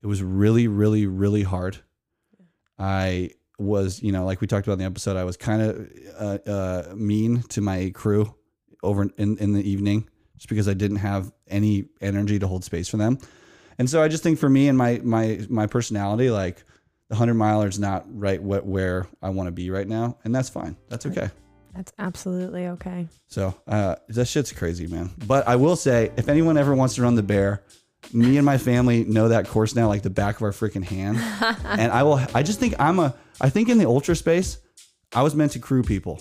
It 0.03 0.07
was 0.07 0.23
really, 0.23 0.69
really, 0.69 1.07
really 1.07 1.43
hard. 1.43 1.79
I 2.79 3.33
was, 3.61 4.03
you 4.03 4.11
know, 4.13 4.25
like 4.25 4.41
we 4.41 4.47
talked 4.47 4.67
about 4.67 4.75
in 4.75 4.79
the 4.81 4.85
episode, 4.87 5.17
I 5.17 5.25
was 5.25 5.37
kind 5.37 5.63
of 5.63 5.89
uh, 6.19 6.51
uh, 6.51 6.95
mean 6.95 7.43
to 7.51 7.61
my 7.61 7.91
crew 7.95 8.35
over 8.83 9.03
in, 9.17 9.37
in 9.39 9.53
the 9.53 9.69
evening 9.69 10.09
just 10.37 10.49
because 10.49 10.69
I 10.69 10.75
didn't 10.75 10.99
have 10.99 11.31
any 11.49 11.85
energy 12.01 12.39
to 12.39 12.47
hold 12.47 12.65
space 12.65 12.89
for 12.89 12.97
them. 12.97 13.19
And 13.79 13.89
so 13.89 14.03
I 14.03 14.09
just 14.09 14.23
think 14.23 14.39
for 14.39 14.49
me 14.49 14.69
and 14.69 14.77
my 14.77 15.01
my 15.03 15.41
my 15.49 15.67
personality, 15.67 16.31
like 16.31 16.65
the 17.09 17.17
hundred 17.17 17.35
miler 17.35 17.69
is 17.69 17.79
not 17.79 18.05
right 18.09 18.43
what 18.43 18.65
where 18.67 19.07
I 19.23 19.31
want 19.31 19.49
to 19.49 19.53
be 19.53 19.71
right 19.71 19.87
now, 19.87 20.19
and 20.25 20.35
that's 20.35 20.49
fine. 20.49 20.77
That's 20.89 21.07
okay. 21.07 21.31
That's 21.75 21.93
absolutely 21.99 22.67
okay. 22.69 23.09
So 23.29 23.55
uh, 23.67 23.97
that 24.09 24.27
shit's 24.27 24.53
crazy, 24.53 24.87
man. 24.87 25.11
But 25.27 25.47
I 25.47 25.57
will 25.57 25.77
say, 25.77 26.11
if 26.17 26.29
anyone 26.29 26.57
ever 26.57 26.75
wants 26.75 26.97
to 26.97 27.03
run 27.03 27.15
the 27.15 27.23
bear, 27.23 27.63
me 28.12 28.37
and 28.37 28.47
my 28.47 28.59
family 28.59 29.05
know 29.05 29.29
that 29.29 29.49
course 29.49 29.75
now 29.75 29.89
like 29.89 30.03
the 30.03 30.11
back 30.11 30.37
of 30.37 30.43
our 30.43 30.53
freaking 30.53 30.85
hand. 30.85 31.19
and 31.65 31.93
I 31.93 32.03
will. 32.03 32.20
I 32.35 32.43
just 32.43 32.61
think 32.61 32.75
I'm 32.79 32.99
a. 32.99 33.15
I 33.41 33.51
think 33.51 33.69
in 33.69 33.79
the 33.79 33.87
ultra 33.87 34.17
space, 34.17 34.59
I 35.15 35.23
was 35.23 35.35
meant 35.35 35.53
to 35.53 35.59
crew 35.59 35.83
people. 35.83 36.20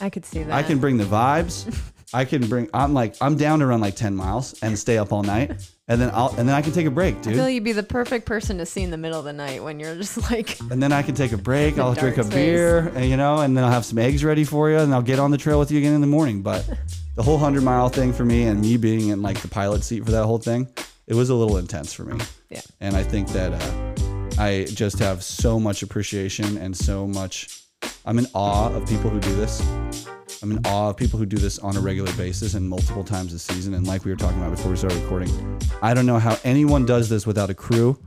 I 0.00 0.10
could 0.10 0.24
see 0.24 0.42
that. 0.42 0.52
I 0.52 0.62
can 0.62 0.78
bring 0.78 0.98
the 0.98 1.04
vibes. 1.04 1.74
I 2.14 2.24
can 2.24 2.46
bring. 2.46 2.68
I'm 2.72 2.94
like 2.94 3.16
I'm 3.20 3.36
down 3.36 3.58
to 3.60 3.66
run 3.66 3.80
like 3.80 3.96
ten 3.96 4.14
miles 4.14 4.54
and 4.62 4.78
stay 4.78 4.96
up 4.96 5.12
all 5.12 5.22
night, 5.22 5.50
and 5.88 6.00
then 6.00 6.10
I'll 6.14 6.28
and 6.36 6.48
then 6.48 6.54
I 6.54 6.62
can 6.62 6.72
take 6.72 6.86
a 6.86 6.90
break, 6.90 7.20
dude. 7.20 7.32
I 7.32 7.36
feel 7.36 7.48
you'd 7.48 7.64
be 7.64 7.72
the 7.72 7.82
perfect 7.82 8.26
person 8.26 8.58
to 8.58 8.66
see 8.66 8.82
in 8.82 8.90
the 8.90 8.96
middle 8.96 9.18
of 9.18 9.24
the 9.24 9.32
night 9.32 9.62
when 9.62 9.80
you're 9.80 9.94
just 9.96 10.30
like, 10.30 10.60
and 10.70 10.80
then 10.80 10.92
I 10.92 11.02
can 11.02 11.14
take 11.16 11.32
a 11.32 11.36
break. 11.36 11.78
I'll 11.78 11.94
drink 11.94 12.16
a 12.16 12.22
dark 12.22 12.32
beer, 12.32 12.92
and, 12.94 13.06
you 13.06 13.16
know, 13.16 13.40
and 13.40 13.56
then 13.56 13.64
I'll 13.64 13.72
have 13.72 13.84
some 13.84 13.98
eggs 13.98 14.22
ready 14.22 14.44
for 14.44 14.70
you, 14.70 14.78
and 14.78 14.94
I'll 14.94 15.02
get 15.02 15.18
on 15.18 15.32
the 15.32 15.38
trail 15.38 15.58
with 15.58 15.72
you 15.72 15.78
again 15.78 15.94
in 15.94 16.00
the 16.00 16.06
morning. 16.06 16.42
But 16.42 16.68
the 17.16 17.22
whole 17.24 17.38
hundred 17.38 17.64
mile 17.64 17.88
thing 17.88 18.12
for 18.12 18.24
me, 18.24 18.44
and 18.44 18.60
me 18.60 18.76
being 18.76 19.08
in 19.08 19.20
like 19.20 19.40
the 19.40 19.48
pilot 19.48 19.82
seat 19.82 20.04
for 20.04 20.12
that 20.12 20.24
whole 20.24 20.38
thing, 20.38 20.68
it 21.06 21.14
was 21.14 21.30
a 21.30 21.34
little 21.34 21.56
intense 21.56 21.92
for 21.92 22.04
me. 22.04 22.18
Yeah. 22.50 22.60
And 22.80 22.96
I 22.96 23.02
think 23.02 23.28
that 23.28 23.52
uh, 23.52 24.40
I 24.42 24.64
just 24.64 24.98
have 24.98 25.22
so 25.22 25.60
much 25.60 25.82
appreciation 25.82 26.58
and 26.58 26.76
so 26.76 27.06
much. 27.06 27.62
I'm 28.04 28.18
in 28.18 28.26
awe 28.34 28.72
of 28.74 28.88
people 28.88 29.10
who 29.10 29.20
do 29.20 29.34
this. 29.36 29.60
I'm 30.42 30.50
in 30.50 30.66
awe 30.66 30.90
of 30.90 30.96
people 30.96 31.18
who 31.18 31.26
do 31.26 31.36
this 31.38 31.58
on 31.58 31.76
a 31.76 31.80
regular 31.80 32.12
basis 32.14 32.54
and 32.54 32.68
multiple 32.68 33.04
times 33.04 33.32
a 33.32 33.38
season. 33.38 33.74
And 33.74 33.86
like 33.86 34.04
we 34.04 34.10
were 34.10 34.16
talking 34.16 34.38
about 34.38 34.50
before 34.50 34.70
we 34.70 34.76
started 34.76 35.00
recording, 35.02 35.60
I 35.80 35.94
don't 35.94 36.06
know 36.06 36.18
how 36.18 36.38
anyone 36.44 36.84
does 36.84 37.08
this 37.08 37.26
without 37.26 37.50
a 37.50 37.54
crew. 37.54 37.98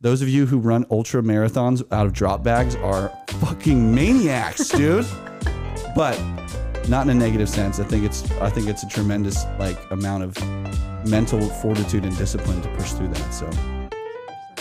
Those 0.00 0.22
of 0.22 0.28
you 0.28 0.46
who 0.46 0.58
run 0.58 0.86
ultra 0.90 1.22
marathons 1.22 1.82
out 1.92 2.06
of 2.06 2.14
drop 2.14 2.42
bags 2.42 2.74
are 2.76 3.12
fucking 3.28 3.94
maniacs, 3.94 4.68
dude. 4.70 5.06
but 5.94 6.18
not 6.88 7.06
in 7.06 7.10
a 7.10 7.14
negative 7.14 7.48
sense. 7.48 7.78
I 7.78 7.84
think 7.84 8.04
it's 8.04 8.28
I 8.32 8.48
think 8.48 8.66
it's 8.68 8.82
a 8.82 8.88
tremendous 8.88 9.44
like 9.58 9.78
amount 9.90 10.24
of 10.24 10.36
mental 11.06 11.40
fortitude 11.40 12.04
and 12.04 12.16
discipline 12.16 12.60
to 12.62 12.68
push 12.76 12.92
through 12.92 13.08
that. 13.08 13.34
So 13.34 13.48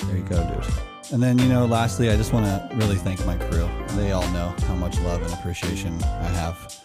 there 0.05 0.17
you 0.17 0.23
go, 0.23 0.43
dude. 0.47 0.73
And 1.11 1.23
then, 1.23 1.39
you 1.39 1.47
know, 1.47 1.65
lastly, 1.65 2.09
I 2.11 2.15
just 2.15 2.33
want 2.33 2.45
to 2.45 2.75
really 2.75 2.95
thank 2.95 3.25
my 3.25 3.35
crew. 3.35 3.67
They 3.95 4.11
all 4.11 4.27
know 4.29 4.53
how 4.67 4.75
much 4.75 4.99
love 4.99 5.21
and 5.21 5.33
appreciation 5.33 6.01
I 6.03 6.27
have 6.27 6.79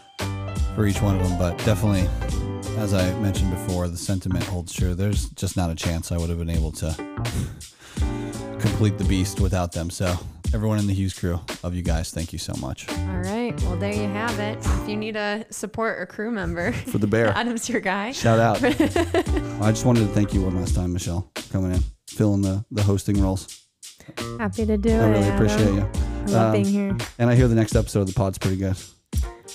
for 0.74 0.86
each 0.86 1.02
one 1.02 1.20
of 1.20 1.28
them. 1.28 1.38
But 1.38 1.58
definitely, 1.64 2.08
as 2.78 2.94
I 2.94 3.12
mentioned 3.18 3.50
before, 3.50 3.88
the 3.88 3.96
sentiment 3.96 4.44
holds 4.44 4.72
true. 4.72 4.94
There's 4.94 5.28
just 5.30 5.56
not 5.56 5.70
a 5.70 5.74
chance 5.74 6.10
I 6.10 6.16
would 6.16 6.30
have 6.30 6.38
been 6.38 6.50
able 6.50 6.72
to 6.72 6.94
complete 8.58 8.96
the 8.96 9.04
beast 9.04 9.40
without 9.40 9.72
them. 9.72 9.90
So, 9.90 10.16
everyone 10.52 10.78
in 10.78 10.86
the 10.86 10.92
Hughes 10.94 11.14
crew, 11.14 11.40
love 11.62 11.74
you 11.74 11.82
guys. 11.82 12.10
Thank 12.10 12.32
you 12.32 12.38
so 12.38 12.52
much 12.60 12.88
all 12.88 13.20
right, 13.20 13.58
well, 13.62 13.76
there 13.76 13.92
you 13.92 14.08
have 14.08 14.38
it. 14.40 14.58
If 14.60 14.88
you 14.88 14.96
need 14.96 15.16
a 15.16 15.44
support 15.50 15.98
or 15.98 16.06
crew 16.06 16.30
member, 16.30 16.72
for 16.72 16.98
the 16.98 17.06
bear. 17.06 17.28
Adam's 17.36 17.68
your 17.68 17.80
guy. 17.80 18.12
Shout 18.12 18.38
out. 18.38 18.62
I 18.64 19.70
just 19.70 19.84
wanted 19.84 20.00
to 20.00 20.08
thank 20.08 20.34
you 20.34 20.42
one 20.42 20.56
last 20.56 20.74
time, 20.74 20.92
Michelle, 20.92 21.30
for 21.36 21.52
coming 21.52 21.72
in, 21.72 21.82
filling 22.08 22.42
the, 22.42 22.64
the 22.70 22.82
hosting 22.82 23.20
roles. 23.22 23.62
Happy 24.38 24.66
to 24.66 24.76
do 24.76 24.90
it. 24.90 25.00
I 25.00 25.08
really 25.08 25.24
Adam. 25.24 25.34
appreciate 25.36 25.74
you. 25.74 25.80
I 25.80 26.30
love 26.30 26.46
Um, 26.46 26.52
being 26.52 26.64
here. 26.66 26.96
And 27.18 27.30
I 27.30 27.34
hear 27.34 27.48
the 27.48 27.54
next 27.54 27.74
episode 27.74 28.00
of 28.00 28.06
the 28.08 28.12
pod's 28.14 28.38
pretty 28.38 28.56
good. 28.56 28.76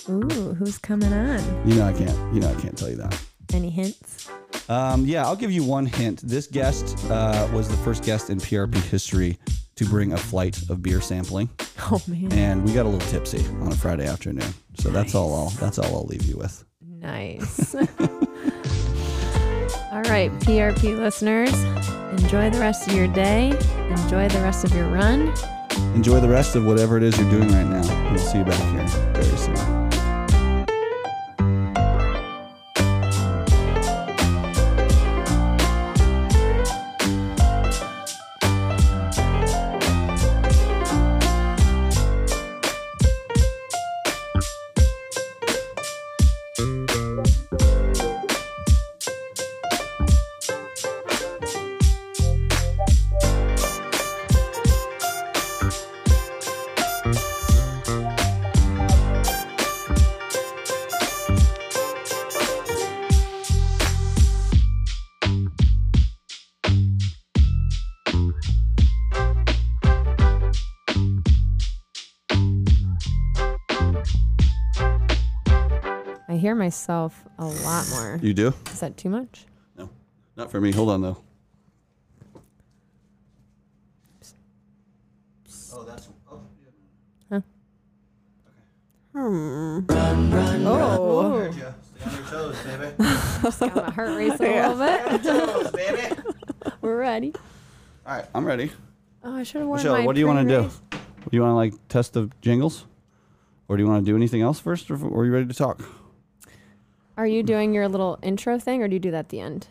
Ooh, 0.08 0.54
who's 0.54 0.78
coming 0.78 1.12
on? 1.12 1.68
You 1.68 1.76
know 1.76 1.86
I 1.86 1.92
can't. 1.92 2.34
You 2.34 2.40
know 2.40 2.50
I 2.50 2.54
can't 2.60 2.76
tell 2.76 2.88
you 2.90 2.96
that. 2.96 3.20
Any 3.52 3.70
hints? 3.70 4.28
Um, 4.68 5.04
yeah, 5.06 5.24
I'll 5.24 5.36
give 5.36 5.52
you 5.52 5.62
one 5.64 5.86
hint. 5.86 6.20
This 6.22 6.46
guest 6.46 6.96
uh, 7.10 7.48
was 7.52 7.68
the 7.68 7.76
first 7.78 8.04
guest 8.04 8.30
in 8.30 8.38
PRP 8.38 8.76
history 8.76 9.38
to 9.80 9.86
bring 9.86 10.12
a 10.12 10.16
flight 10.16 10.60
of 10.68 10.82
beer 10.82 11.00
sampling, 11.00 11.48
Oh 11.90 12.02
man, 12.06 12.30
and 12.32 12.62
we 12.62 12.74
got 12.74 12.84
a 12.84 12.88
little 12.90 13.08
tipsy 13.08 13.42
on 13.62 13.68
a 13.72 13.74
Friday 13.74 14.06
afternoon. 14.06 14.52
So 14.74 14.90
that's 14.90 15.14
all. 15.14 15.34
I'll, 15.34 15.48
that's 15.50 15.78
all 15.78 15.96
I'll 15.96 16.04
leave 16.04 16.24
you 16.24 16.36
with. 16.36 16.62
nice. 16.82 17.74
all 17.74 17.82
right, 20.02 20.30
PRP 20.40 20.98
listeners, 20.98 21.54
enjoy 22.20 22.50
the 22.50 22.60
rest 22.60 22.88
of 22.88 22.94
your 22.94 23.08
day. 23.08 23.58
Enjoy 23.88 24.28
the 24.28 24.42
rest 24.42 24.64
of 24.64 24.74
your 24.74 24.88
run. 24.88 25.32
Enjoy 25.94 26.20
the 26.20 26.28
rest 26.28 26.56
of 26.56 26.66
whatever 26.66 26.98
it 26.98 27.02
is 27.02 27.18
you're 27.18 27.30
doing 27.30 27.48
right 27.48 27.66
now. 27.66 28.10
We'll 28.10 28.18
see 28.18 28.36
you 28.36 28.44
back 28.44 28.60
here 28.74 28.86
very 29.14 29.36
soon. 29.38 29.79
Myself 76.70 77.24
a 77.40 77.44
lot 77.44 77.84
more. 77.90 78.20
You 78.22 78.32
do? 78.32 78.54
Is 78.70 78.78
that 78.78 78.96
too 78.96 79.08
much? 79.08 79.44
No, 79.76 79.90
not 80.36 80.52
for 80.52 80.60
me. 80.60 80.70
Hold 80.70 80.90
on 80.90 81.02
though. 81.02 81.16
Oh, 85.72 85.82
that's. 85.82 86.08
Oh, 86.30 86.40
Hmm. 89.12 89.80
Oh, 89.90 91.50
Stay 91.50 91.64
on 92.06 92.14
your 92.14 92.24
toes, 92.26 92.56
baby. 92.62 92.92
got 93.42 93.74
my 93.76 93.90
heart 93.90 94.16
racing 94.16 94.58
a 94.58 94.72
little 94.72 95.18
bit. 95.18 95.22
toes, 95.24 95.70
baby. 95.72 96.22
We're 96.80 96.98
ready. 97.00 97.34
All 98.06 98.14
right, 98.14 98.26
I'm 98.32 98.44
ready. 98.44 98.70
Oh, 99.24 99.34
I 99.34 99.42
should 99.42 99.58
have 99.62 99.66
worn 99.66 99.78
Michelle, 99.78 99.98
my 99.98 100.06
what 100.06 100.14
do 100.14 100.20
you 100.20 100.28
want 100.28 100.48
to 100.48 100.62
do? 100.62 100.70
Do 100.92 100.98
you 101.32 101.40
want 101.42 101.50
to 101.50 101.56
like 101.56 101.88
test 101.88 102.12
the 102.12 102.30
jingles, 102.40 102.86
or 103.66 103.76
do 103.76 103.82
you 103.82 103.88
want 103.88 104.06
to 104.06 104.10
do 104.12 104.16
anything 104.16 104.40
else 104.42 104.60
first, 104.60 104.88
or, 104.88 104.94
or 105.04 105.22
are 105.22 105.26
you 105.26 105.32
ready 105.32 105.46
to 105.46 105.54
talk? 105.54 105.82
Are 107.20 107.26
you 107.26 107.42
doing 107.42 107.74
your 107.74 107.86
little 107.86 108.18
intro 108.22 108.58
thing, 108.58 108.82
or 108.82 108.88
do 108.88 108.94
you 108.94 108.98
do 108.98 109.10
that 109.10 109.18
at 109.18 109.28
the 109.28 109.40
end? 109.40 109.66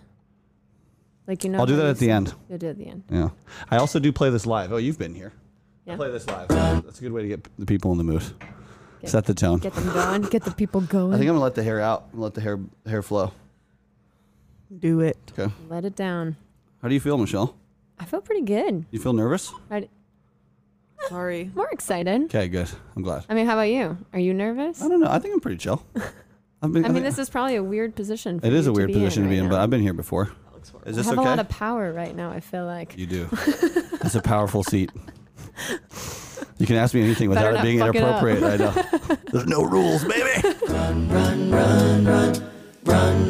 Like 1.28 1.44
you 1.44 1.50
know. 1.50 1.58
I'll 1.58 1.66
do 1.66 1.78
that 1.78 1.88
at 1.88 1.98
the 1.98 2.12
end. 2.12 2.36
You'll 2.48 2.60
do 2.60 2.68
it 2.68 2.70
at 2.72 2.78
the 2.78 2.86
end. 2.88 3.04
Yeah, 3.10 3.30
I 3.72 3.78
also 3.78 3.98
do 3.98 4.12
play 4.12 4.30
this 4.30 4.46
live. 4.46 4.72
Oh, 4.72 4.78
you've 4.78 5.00
been 5.00 5.16
here. 5.16 5.34
I 5.88 5.96
play 5.96 6.12
this 6.12 6.28
live. 6.28 6.48
That's 6.50 7.00
a 7.00 7.02
good 7.02 7.12
way 7.12 7.24
to 7.24 7.28
get 7.28 7.48
the 7.58 7.66
people 7.66 7.92
in 7.92 7.98
the 7.98 8.04
mood. 8.04 8.22
Get- 9.02 9.10
Set 9.10 9.26
the 9.26 9.34
tone. 9.34 9.58
Get 9.58 9.74
them 9.74 9.92
going. 9.92 10.22
Get 10.30 10.44
the 10.44 10.52
people 10.52 10.82
going. 10.82 11.16
I 11.16 11.18
think 11.18 11.28
I'm 11.28 11.34
gonna 11.36 11.44
let 11.44 11.56
the 11.56 11.64
hair 11.64 11.80
out. 11.80 12.06
and 12.12 12.22
Let 12.22 12.36
the 12.36 12.42
hair 12.42 12.60
hair 12.86 13.02
flow. 13.02 13.32
Do 14.78 15.00
it. 15.00 15.18
Okay. 15.38 15.52
Let 15.70 15.86
it 15.86 15.96
down. 15.96 16.36
How 16.84 16.88
do 16.88 16.94
you 16.94 17.00
feel, 17.00 17.18
Michelle? 17.18 17.56
I 17.98 18.06
feel 18.06 18.22
pretty 18.22 18.44
good. 18.44 18.86
You 18.92 19.00
feel 19.00 19.14
nervous? 19.14 19.52
I, 19.72 19.90
Sorry. 21.08 21.50
More 21.56 21.70
excited. 21.72 22.26
Okay, 22.26 22.48
good. 22.48 22.70
I'm 22.96 23.02
glad. 23.02 23.26
I 23.28 23.34
mean, 23.34 23.48
how 23.48 23.54
about 23.54 23.64
you? 23.64 23.98
Are 24.14 24.20
you 24.20 24.36
nervous? 24.36 24.84
I 24.84 24.88
don't 24.88 25.00
know. 25.00 25.10
I 25.10 25.18
think 25.18 25.34
I'm 25.34 25.40
pretty 25.40 25.58
chill. 25.58 25.84
I've 26.62 26.74
been, 26.74 26.84
I 26.84 26.90
mean, 26.90 26.96
think- 26.96 27.06
this 27.06 27.20
is 27.20 27.30
probably 27.30 27.56
a 27.56 27.64
weird 27.64 27.96
position. 27.96 28.40
For 28.40 28.48
it 28.48 28.54
is 28.54 28.66
you 28.66 28.72
a 28.72 28.76
weird 28.76 28.88
be 28.88 28.94
position 28.94 29.24
to 29.24 29.30
be 29.30 29.36
right 29.36 29.44
in, 29.44 29.50
but 29.50 29.56
now. 29.58 29.64
I've 29.64 29.70
been 29.70 29.82
here 29.82 29.94
before. 29.94 30.32
Is 30.86 30.98
I 30.98 30.98
this 30.98 31.06
have 31.08 31.18
okay? 31.18 31.26
a 31.26 31.30
lot 31.30 31.40
of 31.40 31.48
power 31.50 31.94
right 31.94 32.14
now. 32.16 32.32
I 32.32 32.42
feel 32.42 32.66
like. 32.66 32.98
You 32.98 33.06
do. 33.06 33.30
it's 33.32 34.16
a 34.16 34.22
powerful 34.22 34.64
seat. 34.64 34.92
You 36.58 36.66
can 36.66 36.76
ask 36.76 36.94
me 36.94 37.02
anything 37.02 37.30
Better 37.32 37.52
without 37.52 37.54
it 37.54 37.58
not 37.58 37.64
being 37.64 37.80
fuck 37.80 37.96
it 37.96 38.04
up. 38.04 38.24
inappropriate. 38.24 38.44
I 38.44 39.08
know. 39.08 39.18
There's 39.32 39.48
no 39.48 39.64
rules, 39.64 40.04
baby. 40.04 40.48
Run, 40.68 41.10
run, 41.10 41.52
run, 41.52 42.06
run, 42.06 43.30